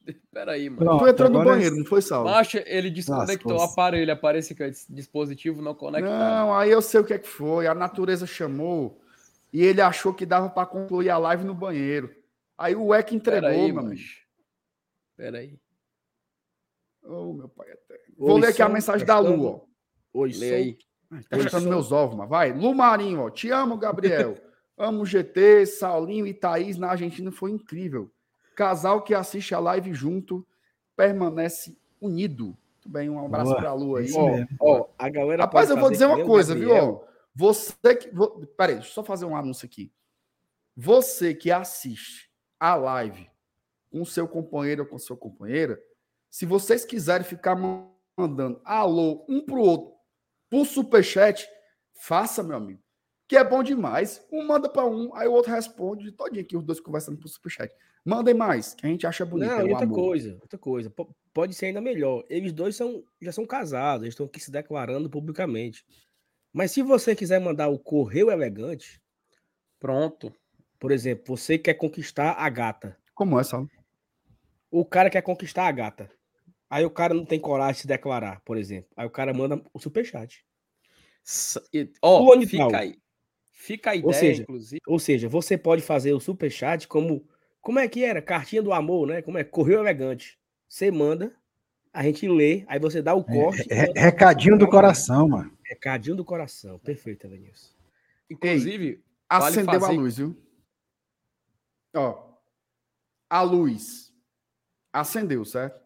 Peraí, 0.32 0.70
mano. 0.70 0.84
Pronto, 0.84 1.04
tu 1.04 1.08
entrou 1.08 1.30
no 1.30 1.44
banheiro, 1.44 1.74
é... 1.74 1.78
não 1.78 1.84
foi 1.84 2.02
salvo? 2.02 2.30
Macho, 2.30 2.58
ele 2.64 2.90
desconectou 2.90 3.52
Nossa, 3.52 3.66
o 3.66 3.70
aparelho, 3.70 4.12
aparece 4.12 4.54
que 4.54 4.62
é 4.62 4.70
dispositivo 4.88 5.60
não 5.60 5.74
conectado. 5.74 6.10
Não, 6.10 6.54
aí 6.54 6.70
eu 6.70 6.80
sei 6.80 7.00
o 7.00 7.04
que 7.04 7.14
é 7.14 7.18
que 7.18 7.28
foi. 7.28 7.66
A 7.66 7.74
natureza 7.74 8.26
chamou 8.26 9.00
e 9.52 9.62
ele 9.62 9.80
achou 9.80 10.14
que 10.14 10.26
dava 10.26 10.48
para 10.48 10.66
concluir 10.66 11.10
a 11.10 11.18
live 11.18 11.44
no 11.44 11.54
banheiro. 11.54 12.14
Aí 12.56 12.74
o 12.74 12.94
EC 12.94 13.12
entregou, 13.12 13.50
Pera 13.50 13.54
aí, 13.54 13.72
meu 13.72 13.82
amigo. 13.82 14.02
Pera 15.16 15.38
aí. 15.38 15.58
Oh, 17.02 17.32
meu 17.32 17.48
pai 17.48 17.70
eterno. 17.70 18.04
Vou 18.18 18.34
Oi, 18.34 18.40
ler 18.40 18.48
aqui 18.48 18.62
a 18.62 18.68
mensagem 18.68 19.06
da 19.06 19.18
Lu, 19.18 19.44
ó. 19.44 19.60
Oi, 20.12 20.32
Lê 20.32 20.54
aí. 20.54 20.78
Tá 21.28 21.38
chutando 21.38 21.68
meus 21.68 21.92
ovos, 21.92 22.16
mas 22.16 22.28
vai. 22.28 22.52
Lu 22.52 22.74
Marinho, 22.74 23.20
ó. 23.20 23.30
Te 23.30 23.50
amo, 23.50 23.76
Gabriel. 23.76 24.36
amo 24.76 25.02
o 25.02 25.06
GT, 25.06 25.66
Saulinho 25.66 26.26
e 26.26 26.34
Thaís 26.34 26.76
na 26.76 26.90
Argentina 26.90 27.30
foi 27.30 27.50
incrível. 27.50 28.10
Casal 28.56 29.02
que 29.02 29.14
assiste 29.14 29.54
a 29.54 29.60
live 29.60 29.92
junto 29.92 30.44
permanece 30.96 31.78
unido. 32.00 32.46
Muito 32.46 32.88
bem, 32.88 33.10
um 33.10 33.22
abraço 33.22 33.50
Boa. 33.50 33.60
pra 33.60 33.72
Lu 33.74 33.96
aí. 33.96 34.10
Ó, 34.14 34.46
ó, 34.58 34.88
a 34.98 35.08
galera 35.10 35.42
Rapaz, 35.44 35.68
eu 35.68 35.76
vou 35.76 35.90
dizer 35.90 36.06
uma 36.06 36.24
coisa, 36.24 36.54
Gabriel. 36.54 36.86
viu? 36.86 37.04
Você 37.34 37.94
que. 37.94 38.10
Vou, 38.10 38.46
peraí, 38.56 38.76
deixa 38.76 38.88
eu 38.88 38.94
só 38.94 39.04
fazer 39.04 39.26
um 39.26 39.36
anúncio 39.36 39.66
aqui. 39.66 39.92
Você 40.74 41.34
que 41.34 41.50
assiste 41.50 42.30
a 42.58 42.74
live 42.74 43.30
com 43.90 44.04
seu 44.06 44.26
companheiro 44.26 44.84
ou 44.84 44.88
com 44.88 44.98
sua 44.98 45.16
companheira, 45.16 45.78
se 46.30 46.46
vocês 46.46 46.84
quiserem 46.84 47.26
ficar 47.26 47.56
mandando 48.16 48.60
alô 48.64 49.24
um 49.28 49.44
para 49.44 49.56
o 49.56 49.60
outro 49.60 49.92
por 50.48 50.64
superchat, 50.64 51.46
faça, 51.92 52.42
meu 52.42 52.56
amigo. 52.56 52.80
Que 53.28 53.36
é 53.36 53.42
bom 53.42 53.62
demais. 53.62 54.24
Um 54.30 54.46
manda 54.46 54.68
para 54.68 54.86
um, 54.86 55.14
aí 55.14 55.26
o 55.26 55.32
outro 55.32 55.52
responde, 55.52 56.12
todinho 56.12 56.42
aqui, 56.42 56.56
os 56.56 56.62
dois 56.62 56.78
conversando 56.78 57.18
por 57.18 57.28
superchat. 57.28 57.74
Mandem 58.04 58.34
mais, 58.34 58.72
que 58.74 58.86
a 58.86 58.88
gente 58.88 59.04
acha 59.04 59.24
bonito. 59.26 59.48
Não, 59.48 59.60
é 59.60 59.64
outra 59.64 59.84
amor. 59.84 59.96
coisa, 59.96 60.38
outra 60.40 60.58
coisa. 60.58 60.92
Pode 61.34 61.54
ser 61.54 61.66
ainda 61.66 61.80
melhor. 61.80 62.24
Eles 62.28 62.52
dois 62.52 62.76
são, 62.76 63.02
já 63.20 63.32
são 63.32 63.44
casados, 63.44 64.04
eles 64.04 64.12
estão 64.12 64.26
aqui 64.26 64.38
se 64.38 64.50
declarando 64.50 65.10
publicamente. 65.10 65.84
Mas 66.52 66.70
se 66.70 66.82
você 66.82 67.16
quiser 67.16 67.40
mandar 67.40 67.68
o 67.68 67.78
correio 67.78 68.30
elegante, 68.30 69.02
pronto. 69.80 70.32
Por 70.78 70.92
exemplo, 70.92 71.36
você 71.36 71.58
quer 71.58 71.74
conquistar 71.74 72.32
a 72.32 72.48
gata. 72.48 72.96
Como 73.12 73.40
é, 73.40 73.42
Saulo? 73.42 73.68
O 74.70 74.84
cara 74.84 75.10
quer 75.10 75.22
conquistar 75.22 75.66
a 75.66 75.72
gata. 75.72 76.08
Aí 76.70 76.84
o 76.84 76.90
cara 76.90 77.14
não 77.14 77.24
tem 77.24 77.40
coragem 77.40 77.74
de 77.74 77.80
se 77.80 77.86
declarar, 77.86 78.40
por 78.44 78.56
exemplo. 78.56 78.90
Aí 78.96 79.06
o 79.06 79.10
cara 79.10 79.34
manda 79.34 79.60
o 79.72 79.78
superchat. 79.78 80.44
Ó, 82.02 82.22
oh, 82.22 82.40
fica 82.46 82.78
aí. 82.78 82.96
Fica 83.58 83.92
a 83.92 83.96
ideia, 83.96 84.06
ou 84.06 84.12
seja, 84.12 84.42
inclusive. 84.42 84.80
Ou 84.86 84.98
seja, 84.98 85.28
você 85.30 85.56
pode 85.56 85.80
fazer 85.80 86.12
o 86.12 86.20
superchat 86.20 86.86
como. 86.86 87.26
Como 87.62 87.78
é 87.78 87.88
que 87.88 88.04
era? 88.04 88.20
Cartinha 88.20 88.62
do 88.62 88.72
amor, 88.72 89.08
né? 89.08 89.22
Como 89.22 89.38
é? 89.38 89.42
Correio 89.42 89.80
elegante. 89.80 90.38
Você 90.68 90.90
manda, 90.90 91.34
a 91.92 92.02
gente 92.02 92.28
lê, 92.28 92.64
aí 92.68 92.78
você 92.78 93.00
dá 93.00 93.14
o 93.14 93.20
é, 93.20 93.24
corte. 93.24 93.72
É, 93.72 93.98
é, 93.98 94.00
recadinho 94.00 94.58
do 94.58 94.68
coração, 94.68 95.28
mano. 95.28 95.56
Recadinho 95.64 96.14
do 96.14 96.24
coração. 96.24 96.78
Perfeito, 96.80 97.26
Elenilson. 97.26 97.74
Inclusive, 98.30 99.02
acendeu 99.26 99.64
vale 99.64 99.80
fazer... 99.80 99.92
a 99.92 99.96
luz, 99.96 100.16
viu? 100.18 100.36
Ó, 101.96 102.36
a 103.30 103.40
luz 103.40 104.12
acendeu, 104.92 105.44
certo? 105.46 105.80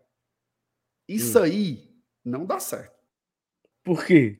Isso 1.08 1.38
hum. 1.38 1.42
aí 1.42 1.94
não 2.24 2.44
dá 2.44 2.58
certo. 2.58 2.98
Por 3.84 4.04
quê? 4.04 4.39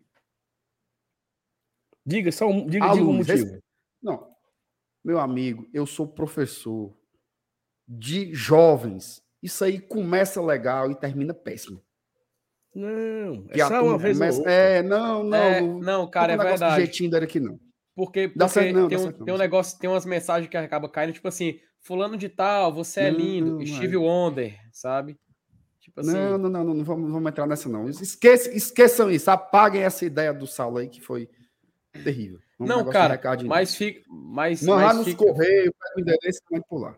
Diga 2.05 2.33
só 2.33 2.49
um, 2.49 2.67
diga, 2.67 2.89
diga 2.91 3.05
um 3.05 3.13
motivo. 3.13 3.59
Não. 4.03 4.29
Meu 5.05 5.19
amigo, 5.19 5.69
eu 5.73 5.87
sou 5.87 6.07
professor 6.07 6.95
de 7.87 8.35
jovens. 8.35 9.23
Isso 9.43 9.65
aí 9.65 9.81
começa 9.81 10.41
legal 10.43 10.91
e 10.91 10.95
termina 10.95 11.33
péssimo. 11.33 11.83
Não, 12.75 13.47
é 13.49 13.59
só 13.59 13.83
uma 13.83 13.99
vez 13.99 14.17
começa... 14.17 14.49
É, 14.49 14.83
não, 14.83 15.25
não. 15.25 15.37
É, 15.37 15.61
não, 15.61 16.09
cara, 16.09 16.35
é 16.35 16.37
verdade. 16.37 16.77
jeitinho 16.77 17.15
era 17.15 17.27
que 17.27 17.41
não. 17.41 17.59
Porque, 17.97 18.29
porque 18.29 18.49
certo, 18.49 18.75
não, 18.75 18.89
tem, 18.89 18.99
um, 18.99 19.03
certo, 19.03 19.25
tem 19.25 19.35
um 19.35 19.39
negócio, 19.39 19.79
tem 19.79 19.91
umas 19.91 20.07
mensagens 20.07 20.49
que 20.49 20.57
acaba 20.57 20.89
caindo, 20.89 21.13
tipo 21.13 21.27
assim, 21.27 21.59
fulano 21.81 22.17
de 22.17 22.29
tal, 22.29 22.73
você 22.73 23.01
é 23.01 23.11
lindo, 23.11 23.59
não, 23.59 23.67
Steve 23.67 23.95
não 23.95 24.05
é. 24.05 24.07
Wonder, 24.07 24.59
sabe? 24.73 25.19
Tipo 25.81 26.01
assim... 26.01 26.13
Não, 26.13 26.39
não, 26.39 26.49
não, 26.49 26.65
não, 26.65 26.75
não 26.75 26.85
vamos, 26.85 27.05
não 27.05 27.13
vamos 27.15 27.31
entrar 27.31 27.47
nessa 27.47 27.69
não. 27.69 27.89
Esqueça, 27.89 28.55
esqueçam 28.55 29.11
isso, 29.11 29.31
apaguem 29.31 29.83
essa 29.83 30.05
ideia 30.05 30.33
do 30.33 30.47
Saulo 30.47 30.79
aí 30.79 30.89
que 30.89 31.01
foi 31.01 31.29
terrível. 31.93 32.39
Um 32.59 32.67
não, 32.67 32.85
cara, 32.89 33.21
mas 33.45 33.75
fica... 33.75 34.03
Mas, 34.09 34.63
mas 34.63 34.97
nos 34.97 35.05
fica... 35.05 35.25
correios, 35.25 35.73
pega 35.73 35.97
o 35.97 36.01
endereço 36.01 36.41
e 36.51 36.61
vai 36.61 36.81
lá. 36.81 36.97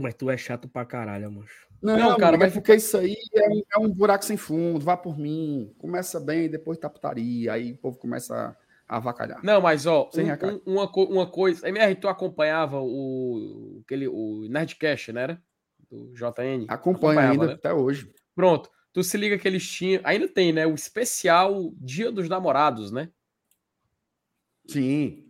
Mas 0.00 0.14
tu 0.14 0.30
é 0.30 0.36
chato 0.36 0.68
pra 0.68 0.84
caralho, 0.84 1.30
moço. 1.30 1.64
Não, 1.82 1.98
não 1.98 2.16
cara, 2.16 2.38
mas 2.38 2.54
porque 2.54 2.74
isso 2.74 2.96
aí 2.96 3.14
é 3.34 3.48
um, 3.48 3.62
é 3.74 3.78
um, 3.78 3.90
buraco 3.90 4.24
sem 4.24 4.38
fundo, 4.38 4.80
vá 4.80 4.96
por 4.96 5.18
mim. 5.18 5.74
Começa 5.76 6.18
bem, 6.18 6.48
depois 6.48 6.78
tá 6.78 6.88
putaria, 6.88 7.52
aí 7.52 7.72
o 7.72 7.76
povo 7.76 7.98
começa 7.98 8.56
avacalhar. 8.88 9.40
Não, 9.42 9.60
mas 9.60 9.86
ó, 9.86 10.10
um, 10.14 10.72
um, 10.72 10.74
uma, 10.74 10.90
uma 10.90 11.26
coisa. 11.26 11.68
MR, 11.68 11.94
tu 11.96 12.08
acompanhava 12.08 12.80
o, 12.80 13.82
aquele, 13.84 14.08
o 14.08 14.46
Nerdcast, 14.48 15.12
né? 15.12 15.22
Era? 15.22 15.42
Do 15.90 16.12
JN? 16.14 16.66
Acompanha 16.68 17.30
ainda 17.30 17.46
né? 17.46 17.52
até 17.54 17.72
hoje. 17.72 18.10
Pronto. 18.34 18.70
Tu 18.92 19.02
se 19.02 19.16
liga 19.16 19.38
que 19.38 19.46
eles 19.46 19.68
tinham. 19.68 20.00
Ainda 20.04 20.28
tem, 20.28 20.52
né? 20.52 20.66
O 20.66 20.74
especial 20.74 21.72
Dia 21.76 22.12
dos 22.12 22.28
Namorados, 22.28 22.92
né? 22.92 23.10
Sim. 24.66 25.24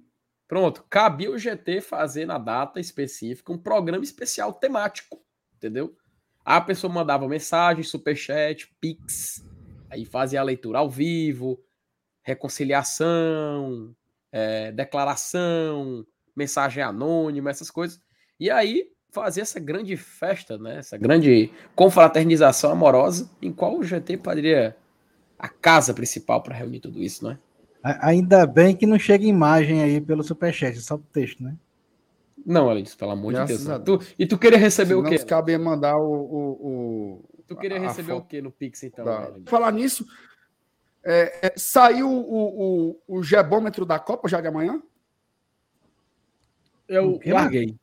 Pronto. 0.46 0.84
Cabia 0.88 1.30
o 1.30 1.38
GT 1.38 1.80
fazer 1.80 2.26
na 2.26 2.38
data 2.38 2.78
específica 2.78 3.52
um 3.52 3.58
programa 3.58 4.04
especial 4.04 4.52
temático. 4.52 5.20
Entendeu? 5.56 5.96
A 6.44 6.60
pessoa 6.60 6.92
mandava 6.92 7.26
mensagem, 7.26 7.82
superchat, 7.82 8.72
pix. 8.80 9.42
Aí 9.90 10.04
fazia 10.04 10.40
a 10.40 10.44
leitura 10.44 10.78
ao 10.78 10.90
vivo, 10.90 11.58
reconciliação, 12.22 13.94
é, 14.30 14.72
declaração, 14.72 16.06
mensagem 16.36 16.82
anônima, 16.82 17.50
essas 17.50 17.70
coisas. 17.70 18.00
E 18.38 18.50
aí 18.50 18.90
fazer 19.10 19.42
essa 19.42 19.60
grande 19.60 19.96
festa, 19.96 20.58
né? 20.58 20.78
Essa 20.78 20.98
grande 20.98 21.50
confraternização 21.76 22.72
amorosa, 22.72 23.30
em 23.40 23.52
qual 23.52 23.78
o 23.78 23.84
GT 23.84 24.16
poderia 24.16 24.76
a 25.38 25.48
casa 25.48 25.94
principal 25.94 26.42
para 26.42 26.56
reunir 26.56 26.80
tudo 26.80 27.02
isso, 27.02 27.22
não 27.22 27.30
é? 27.30 27.38
Ainda 27.84 28.46
bem 28.46 28.74
que 28.74 28.86
não 28.86 28.98
chega 28.98 29.26
imagem 29.26 29.82
aí 29.82 30.00
pelo 30.00 30.22
superchat, 30.22 30.80
só 30.80 30.94
o 30.94 30.98
texto, 30.98 31.42
né? 31.42 31.54
Não, 32.44 32.70
ela 32.70 32.82
disse, 32.82 32.96
pelo 32.96 33.10
amor 33.10 33.32
Graças 33.32 33.58
de 33.60 33.66
Deus. 33.66 33.82
Tu, 33.84 34.14
e 34.18 34.26
tu 34.26 34.38
queria 34.38 34.58
receber 34.58 34.94
o 34.94 35.02
quê? 35.02 35.18
Não 35.18 35.26
cabe 35.26 35.56
mandar 35.58 35.96
o, 35.98 36.10
o, 36.10 36.50
o, 36.50 37.24
Tu 37.46 37.56
queria 37.56 37.78
receber 37.78 38.12
o 38.12 38.22
quê 38.22 38.40
no 38.40 38.50
Pix, 38.50 38.82
então? 38.82 39.04
Da... 39.04 39.34
Falar 39.46 39.70
nisso, 39.70 40.06
é, 41.04 41.48
é, 41.48 41.54
saiu 41.56 42.10
o, 42.10 42.90
o, 42.90 43.18
o 43.18 43.22
gebômetro 43.22 43.84
da 43.84 43.98
Copa 43.98 44.28
já 44.28 44.40
de 44.40 44.48
amanhã? 44.48 44.82
Eu 46.88 47.20
larguei. 47.26 47.78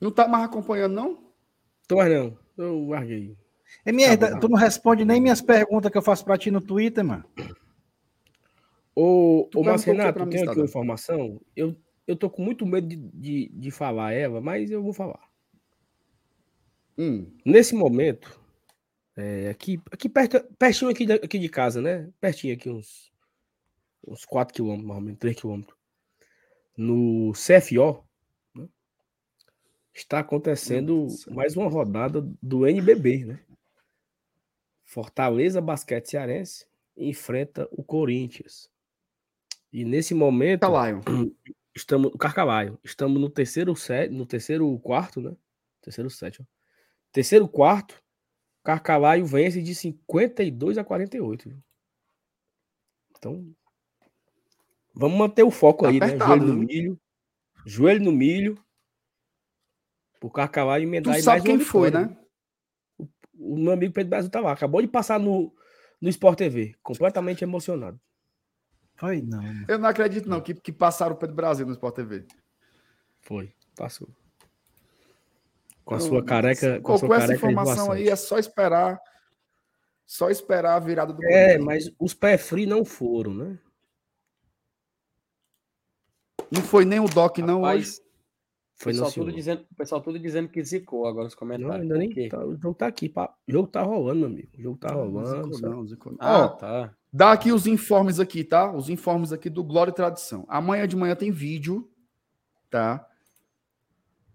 Não 0.00 0.10
tá 0.10 0.26
mais 0.26 0.44
acompanhando, 0.44 0.94
não? 0.94 1.24
Tô 1.86 1.96
mais 1.96 2.12
não. 2.12 2.36
Eu 2.56 2.88
larguei. 2.88 3.36
MR, 3.84 4.16
tá 4.16 4.38
tu 4.38 4.48
não 4.48 4.58
responde 4.58 5.04
nem 5.04 5.20
minhas 5.20 5.40
perguntas 5.40 5.90
que 5.90 5.98
eu 5.98 6.02
faço 6.02 6.24
pra 6.24 6.38
ti 6.38 6.50
no 6.50 6.60
Twitter, 6.60 7.04
mano. 7.04 7.24
Ô, 8.94 9.48
ô 9.54 9.64
Márcio 9.64 9.92
Renato, 9.92 10.26
tem 10.26 10.42
aqui 10.42 10.58
uma 10.58 10.64
informação. 10.64 11.40
Eu, 11.56 11.76
eu 12.06 12.16
tô 12.16 12.30
com 12.30 12.42
muito 12.42 12.64
medo 12.64 12.86
de, 12.86 12.96
de, 12.96 13.48
de 13.48 13.70
falar 13.70 14.12
ela, 14.12 14.40
mas 14.40 14.70
eu 14.70 14.82
vou 14.82 14.92
falar. 14.92 15.20
Hum. 16.96 17.26
Nesse 17.44 17.74
momento, 17.74 18.40
é, 19.16 19.48
aqui, 19.48 19.80
aqui 19.90 20.08
perto, 20.08 20.40
pertinho 20.56 20.90
aqui 20.90 21.06
de, 21.06 21.12
aqui 21.14 21.38
de 21.38 21.48
casa, 21.48 21.80
né? 21.80 22.08
Pertinho 22.20 22.54
aqui, 22.54 22.70
uns, 22.70 23.12
uns 24.06 24.24
4 24.24 24.54
quilômetros, 24.54 24.86
mais 24.86 24.98
ou 24.98 25.04
menos, 25.04 25.18
3 25.18 25.36
quilômetros. 25.36 25.78
No 26.76 27.32
CFO, 27.32 28.04
né? 28.54 28.68
está 29.92 30.20
acontecendo 30.20 31.04
Nossa. 31.04 31.30
mais 31.32 31.56
uma 31.56 31.68
rodada 31.68 32.20
do 32.40 32.66
NBB, 32.66 33.24
né? 33.24 33.40
Fortaleza 34.94 35.60
Basquete 35.60 36.08
Cearense 36.08 36.68
enfrenta 36.96 37.68
o 37.72 37.82
Corinthians. 37.82 38.70
E 39.72 39.84
nesse 39.84 40.14
momento. 40.14 40.60
Carcalaio. 40.60 41.02
Estamos. 41.74 42.12
Carcalaio. 42.16 42.78
Estamos 42.84 43.20
no 43.20 43.28
terceiro 43.28 43.74
set, 43.74 44.08
no 44.12 44.24
terceiro 44.24 44.78
quarto, 44.78 45.20
né? 45.20 45.36
Terceiro 45.82 46.08
set. 46.08 46.40
Ó. 46.40 46.44
Terceiro 47.10 47.48
quarto. 47.48 48.00
Carcalaio 48.62 49.26
vence 49.26 49.60
de 49.60 49.74
52 49.74 50.78
a 50.78 50.84
48. 50.84 51.52
Então. 53.18 53.52
Vamos 54.94 55.18
manter 55.18 55.42
o 55.42 55.50
foco 55.50 55.82
tá 55.82 55.90
aí, 55.90 55.98
né? 55.98 56.06
apertado, 56.06 56.36
né? 56.36 56.46
Joelho 56.46 56.54
no 56.54 56.66
milho. 56.68 57.00
Joelho 57.66 58.04
no 58.04 58.12
milho. 58.12 58.64
O 60.22 60.30
Carcalaio 60.30 60.84
emendar 60.84 61.16
tu 61.16 61.22
sabe 61.22 61.42
quem 61.42 61.58
foi, 61.58 61.90
né? 61.90 62.16
O, 63.38 63.56
meu 63.56 63.72
amigo 63.72 63.92
Pedro 63.92 64.10
Brasil 64.10 64.30
tá 64.30 64.40
lá. 64.40 64.52
Acabou 64.52 64.80
de 64.80 64.88
passar 64.88 65.18
no, 65.18 65.52
no 66.00 66.08
Sport 66.08 66.38
TV. 66.38 66.74
Completamente 66.82 67.42
emocionado. 67.42 68.00
Foi, 68.96 69.20
não. 69.20 69.42
Eu 69.66 69.78
não 69.78 69.88
acredito, 69.88 70.28
não, 70.28 70.40
que, 70.40 70.54
que 70.54 70.72
passaram 70.72 71.14
o 71.14 71.18
Pedro 71.18 71.34
Brasil 71.34 71.66
no 71.66 71.72
Sport 71.72 71.94
TV. 71.96 72.26
Foi, 73.22 73.52
passou. 73.76 74.08
Com 75.84 75.94
a 75.94 76.00
sua 76.00 76.24
careca. 76.24 76.80
Com, 76.80 76.94
a 76.94 76.98
sua 76.98 77.08
com 77.08 77.14
essa 77.14 77.34
informação 77.34 77.92
aí 77.92 78.08
é 78.08 78.16
só 78.16 78.38
esperar. 78.38 78.98
Só 80.06 80.30
esperar 80.30 80.76
a 80.76 80.78
virada 80.78 81.12
do 81.12 81.24
É, 81.24 81.58
mas 81.58 81.90
os 81.98 82.14
pé 82.14 82.36
free 82.36 82.66
não 82.66 82.84
foram, 82.84 83.34
né? 83.34 83.58
Não 86.50 86.62
foi 86.62 86.84
nem 86.84 87.00
o 87.00 87.08
Doc, 87.08 87.38
não, 87.38 87.62
Rapaz, 87.62 87.94
hoje. 87.94 88.03
Foi 88.76 88.92
o 88.92 88.96
pessoal, 88.96 89.12
tudo 89.12 89.32
dizendo, 89.32 89.64
o 89.70 89.74
pessoal 89.76 90.00
tudo 90.00 90.18
dizendo 90.18 90.48
que 90.48 90.62
zicou 90.62 91.06
agora 91.06 91.24
nos 91.24 91.34
comentários. 91.34 91.88
Não, 91.88 91.96
ainda 91.96 91.96
nem 91.96 92.28
tá, 92.28 92.44
o 92.44 92.56
jogo 92.56 92.74
tá 92.74 92.86
aqui. 92.86 93.08
Pá. 93.08 93.32
O 93.46 93.52
jogo 93.52 93.68
tá 93.68 93.82
rolando, 93.82 94.20
meu 94.20 94.28
amigo. 94.28 94.48
O 94.58 94.62
jogo 94.62 94.78
tá 94.78 94.92
rolando. 94.92 95.46
Não, 95.46 95.52
zicou, 95.52 95.70
não, 95.70 95.86
zicou. 95.86 96.16
Ah, 96.18 96.48
tá. 96.48 96.94
Dá 97.12 97.30
aqui 97.32 97.52
os 97.52 97.66
informes 97.66 98.18
aqui, 98.18 98.42
tá? 98.42 98.72
Os 98.72 98.88
informes 98.88 99.32
aqui 99.32 99.48
do 99.48 99.62
Glória 99.62 99.92
e 99.92 99.94
Tradição. 99.94 100.44
Amanhã 100.48 100.88
de 100.88 100.96
manhã 100.96 101.14
tem 101.14 101.30
vídeo, 101.30 101.88
tá? 102.68 103.06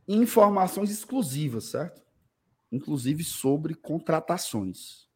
Informações 0.07 0.89
exclusivas, 0.89 1.65
certo? 1.65 2.01
Inclusive 2.71 3.23
sobre 3.23 3.75
contratações. 3.75 5.09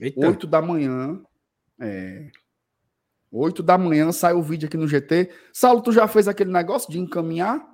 Eita. 0.00 0.26
8 0.26 0.46
da 0.46 0.62
manhã. 0.62 1.20
É. 1.80 2.30
8 3.32 3.62
da 3.62 3.76
manhã 3.76 4.12
sai 4.12 4.32
o 4.32 4.42
vídeo 4.42 4.68
aqui 4.68 4.76
no 4.76 4.88
GT. 4.88 5.30
Saulo, 5.52 5.82
tu 5.82 5.92
já 5.92 6.06
fez 6.06 6.28
aquele 6.28 6.52
negócio 6.52 6.90
de 6.90 6.98
encaminhar? 6.98 7.69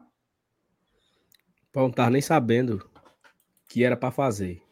Pô, 1.77 1.83
não 1.83 1.91
tava 1.91 2.09
nem 2.09 2.23
sabendo 2.23 2.89
que 3.69 3.85
era 3.85 3.99
para 3.99 4.11
fazer. 4.11 4.63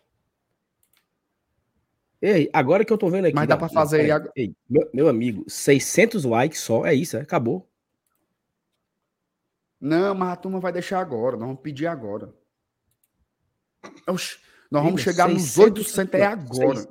Ei, 2.19 2.49
agora 2.51 2.83
que 2.83 2.91
eu 2.91 2.97
tô 2.97 3.11
vendo 3.11 3.27
aqui. 3.27 3.35
Mas 3.35 3.47
dá 3.47 3.59
para 3.59 3.69
fazer. 3.69 4.09
Ei, 4.09 4.45
ei, 4.45 4.57
meu, 4.67 4.91
meu, 4.95 5.09
amigo, 5.09 5.45
600 5.47 6.25
likes 6.25 6.61
só, 6.61 6.87
é 6.87 6.95
isso, 6.95 7.19
é, 7.19 7.21
acabou. 7.21 7.69
Não, 9.79 10.15
mas 10.15 10.33
a 10.33 10.37
turma 10.37 10.59
vai 10.61 10.73
deixar 10.73 10.99
agora. 10.99 11.37
Nós 11.37 11.47
vamos 11.47 11.61
pedir 11.61 11.87
agora. 11.87 12.35
Oxi, 14.09 14.39
nós 14.71 14.83
vamos 14.83 15.03
chegar 15.03 15.29
nos 15.29 15.59
800 15.59 16.15
é 16.19 16.25
agora. 16.25 16.79
6, 16.79 16.89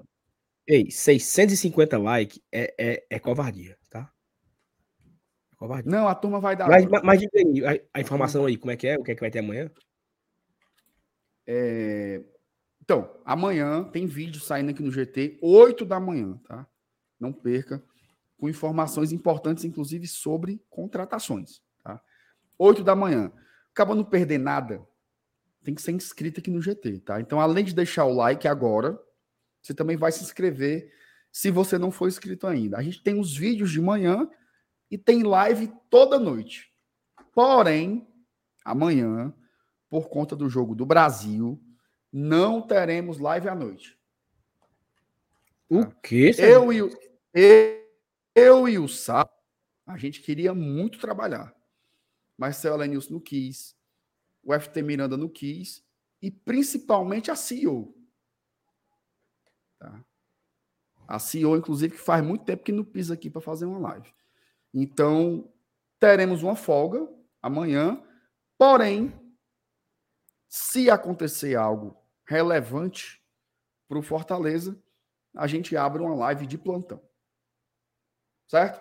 ei, 0.67 0.92
650 0.92 1.98
likes 1.98 2.40
é, 2.51 2.75
é, 2.77 3.06
é 3.09 3.17
covardia, 3.17 3.75
tá? 3.90 4.11
É 5.51 5.56
covardia. 5.56 5.92
Não, 5.92 6.08
a 6.08 6.14
turma 6.14 6.40
vai 6.40 6.56
dar. 6.56 6.69
Mas, 6.69 6.85
mas, 6.85 7.01
mas 7.01 7.19
diga 7.19 7.32
aí, 7.35 7.66
a, 7.66 7.98
a, 7.98 8.00
informação 8.00 8.45
aí, 8.45 8.58
como 8.58 8.69
é 8.69 8.77
que 8.77 8.85
é? 8.85 8.95
O 8.95 9.03
que 9.03 9.11
é 9.11 9.16
que 9.16 9.22
vai 9.22 9.32
ter 9.32 9.40
amanhã? 9.40 9.72
É, 11.45 12.23
então, 12.81 13.09
amanhã 13.23 13.83
tem 13.83 14.05
vídeo 14.05 14.41
saindo 14.41 14.72
aqui 14.72 14.83
no 14.83 14.91
GT, 14.91 15.39
8 15.41 15.85
da 15.85 15.99
manhã, 15.99 16.38
tá? 16.47 16.67
Não 17.19 17.31
perca, 17.31 17.83
com 18.38 18.49
informações 18.49 19.11
importantes, 19.11 19.63
inclusive 19.63 20.07
sobre 20.07 20.61
contratações, 20.69 21.61
tá? 21.83 22.01
8 22.57 22.83
da 22.83 22.95
manhã. 22.95 23.31
Acaba 23.72 23.95
não 23.95 24.03
perder 24.03 24.38
nada, 24.38 24.85
tem 25.63 25.73
que 25.73 25.81
ser 25.81 25.93
inscrito 25.93 26.39
aqui 26.39 26.51
no 26.51 26.61
GT, 26.61 26.99
tá? 26.99 27.22
Então, 27.22 27.39
além 27.39 27.63
de 27.63 27.73
deixar 27.73 28.05
o 28.05 28.13
like 28.13 28.47
agora, 28.47 28.99
você 29.61 29.73
também 29.73 29.95
vai 29.95 30.11
se 30.11 30.22
inscrever 30.22 30.91
se 31.31 31.49
você 31.49 31.77
não 31.77 31.89
for 31.89 32.07
inscrito 32.07 32.45
ainda. 32.45 32.77
A 32.77 32.83
gente 32.83 33.01
tem 33.01 33.19
os 33.19 33.35
vídeos 33.35 33.72
de 33.72 33.81
manhã 33.81 34.30
e 34.91 34.97
tem 34.97 35.23
live 35.23 35.72
toda 35.89 36.19
noite. 36.19 36.72
Porém, 37.33 38.07
amanhã, 38.63 39.33
por 39.93 40.09
conta 40.09 40.35
do 40.35 40.49
jogo 40.49 40.73
do 40.73 40.88
Brasil, 40.88 41.61
não 42.11 42.63
teremos 42.63 43.19
live 43.19 43.47
à 43.47 43.53
noite. 43.53 43.95
O 45.69 45.85
tá? 45.85 45.95
quê? 46.01 46.31
Eu 46.39 46.73
e, 46.73 46.77
eu, 46.80 46.89
eu 48.33 48.67
e 48.67 48.80
o 48.80 48.88
Sá, 48.88 49.30
a 49.85 49.95
gente 49.95 50.19
queria 50.19 50.51
muito 50.51 50.97
trabalhar. 50.97 51.55
Mas 52.35 52.55
seu 52.55 52.73
Elenilson 52.73 53.13
não 53.13 53.19
quis, 53.19 53.75
o 54.43 54.51
FT 54.59 54.81
Miranda 54.81 55.15
não 55.15 55.30
quis, 55.30 55.85
e 56.19 56.31
principalmente 56.31 57.30
a 57.30 57.35
CEO. 57.35 57.95
Tá? 59.77 60.03
A 61.07 61.19
CEO, 61.19 61.55
inclusive, 61.55 61.93
que 61.93 62.01
faz 62.01 62.25
muito 62.25 62.45
tempo 62.45 62.63
que 62.63 62.72
não 62.72 62.83
pisa 62.83 63.13
aqui 63.13 63.30
para 63.30 63.41
fazer 63.41 63.65
uma 63.65 63.77
live. 63.77 64.11
Então, 64.73 65.53
teremos 65.99 66.41
uma 66.41 66.55
folga 66.55 67.07
amanhã, 67.43 68.03
porém, 68.57 69.13
se 70.56 70.88
acontecer 70.88 71.56
algo 71.56 71.98
relevante 72.27 73.19
para 73.88 73.98
o 73.98 74.03
Fortaleza, 74.03 74.80
a 75.35 75.48
gente 75.48 75.75
abre 75.75 75.99
uma 75.99 76.14
live 76.14 76.45
de 76.45 76.59
plantão. 76.59 77.01
Certo? 78.48 78.80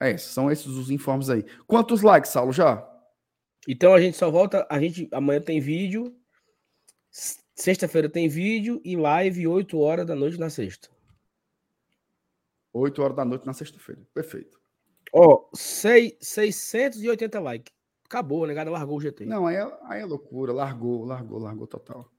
É, 0.00 0.18
são 0.18 0.50
esses 0.50 0.66
os 0.66 0.90
informes 0.90 1.30
aí. 1.30 1.44
Quantos 1.64 2.02
likes, 2.02 2.32
Saulo, 2.32 2.52
já? 2.52 2.84
Então 3.68 3.94
a 3.94 4.00
gente 4.00 4.16
só 4.16 4.28
volta, 4.32 4.66
a 4.68 4.80
gente 4.80 5.08
amanhã 5.12 5.40
tem 5.40 5.60
vídeo, 5.60 6.12
sexta-feira 7.54 8.08
tem 8.08 8.28
vídeo 8.28 8.80
e 8.84 8.96
live 8.96 9.46
8 9.46 9.78
horas 9.78 10.04
da 10.04 10.16
noite 10.16 10.40
na 10.40 10.50
sexta. 10.50 10.90
8 12.72 13.00
horas 13.00 13.16
da 13.16 13.24
noite 13.24 13.46
na 13.46 13.52
sexta-feira. 13.52 14.04
Perfeito. 14.12 14.60
Ó, 15.12 15.48
oh, 15.52 15.56
680 15.56 17.38
likes. 17.38 17.81
Acabou, 18.12 18.44
a 18.44 18.46
negada 18.46 18.70
largou 18.70 18.98
o 18.98 19.00
GT. 19.00 19.24
Não, 19.24 19.46
aí 19.46 19.56
é, 19.56 19.78
aí 19.84 20.02
é 20.02 20.04
loucura. 20.04 20.52
Largou, 20.52 21.02
largou, 21.02 21.38
largou 21.38 21.66
total. 21.66 22.12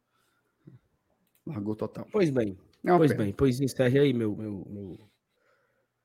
Largou 1.45 1.75
total. 1.75 2.07
Pois 2.11 2.31
bem. 2.31 2.57
É 2.83 2.97
pois 2.97 3.15
bem, 3.15 3.31
pois 3.31 3.61
encerre 3.61 3.99
aí, 3.99 4.11
meu, 4.11 4.35
meu, 4.35 4.65
meu, 4.67 4.99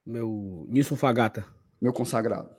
meu 0.04 0.66
Nilson 0.68 0.94
Fagata. 0.94 1.46
Meu 1.80 1.90
consagrado. 1.90 2.54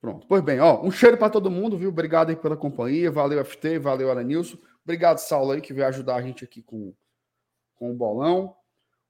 Pronto. 0.00 0.28
Pois 0.28 0.44
bem, 0.44 0.60
ó, 0.60 0.80
um 0.80 0.92
cheiro 0.92 1.18
para 1.18 1.28
todo 1.28 1.50
mundo, 1.50 1.76
viu? 1.76 1.88
Obrigado 1.88 2.30
aí 2.30 2.36
pela 2.36 2.56
companhia. 2.56 3.10
Valeu, 3.10 3.44
FT, 3.44 3.80
valeu, 3.80 4.08
Aranilson. 4.08 4.56
Obrigado, 4.84 5.18
Saulo 5.18 5.50
aí, 5.50 5.60
que 5.60 5.74
veio 5.74 5.88
ajudar 5.88 6.14
a 6.14 6.22
gente 6.22 6.44
aqui 6.44 6.62
com, 6.62 6.94
com 7.74 7.90
o 7.90 7.96
bolão. 7.96 8.54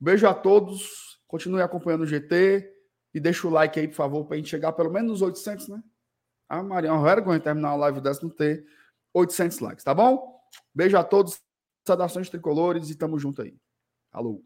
Beijo 0.01 0.27
a 0.27 0.33
todos. 0.33 1.21
Continue 1.29 1.61
acompanhando 1.61 2.05
o 2.05 2.07
GT. 2.07 2.73
E 3.13 3.21
deixa 3.21 3.47
o 3.47 3.51
like 3.51 3.79
aí, 3.79 3.87
por 3.87 3.97
favor, 3.97 4.25
para 4.25 4.37
a 4.37 4.39
gente 4.39 4.49
chegar 4.49 4.73
pelo 4.73 4.91
menos 4.91 5.11
nos 5.11 5.23
800, 5.23 5.69
né? 5.69 5.83
Ah, 6.55 6.63
Maria, 6.63 6.91
é 6.91 6.93
uma 6.93 7.03
vergonha 7.03 7.41
terminar 7.41 7.71
uma 7.71 7.77
live 7.79 8.01
dessa 8.01 8.23
não 8.23 8.31
ter 8.31 8.65
800 9.13 9.59
likes, 9.59 9.83
tá 9.85 9.93
bom? 9.93 10.41
Beijo 10.73 10.97
a 10.97 11.03
todos. 11.03 11.41
Saudações 11.85 12.31
tricolores 12.31 12.89
e 12.91 12.95
tamo 12.95 13.19
junto 13.19 13.43
aí. 13.43 13.59
Alô. 14.13 14.41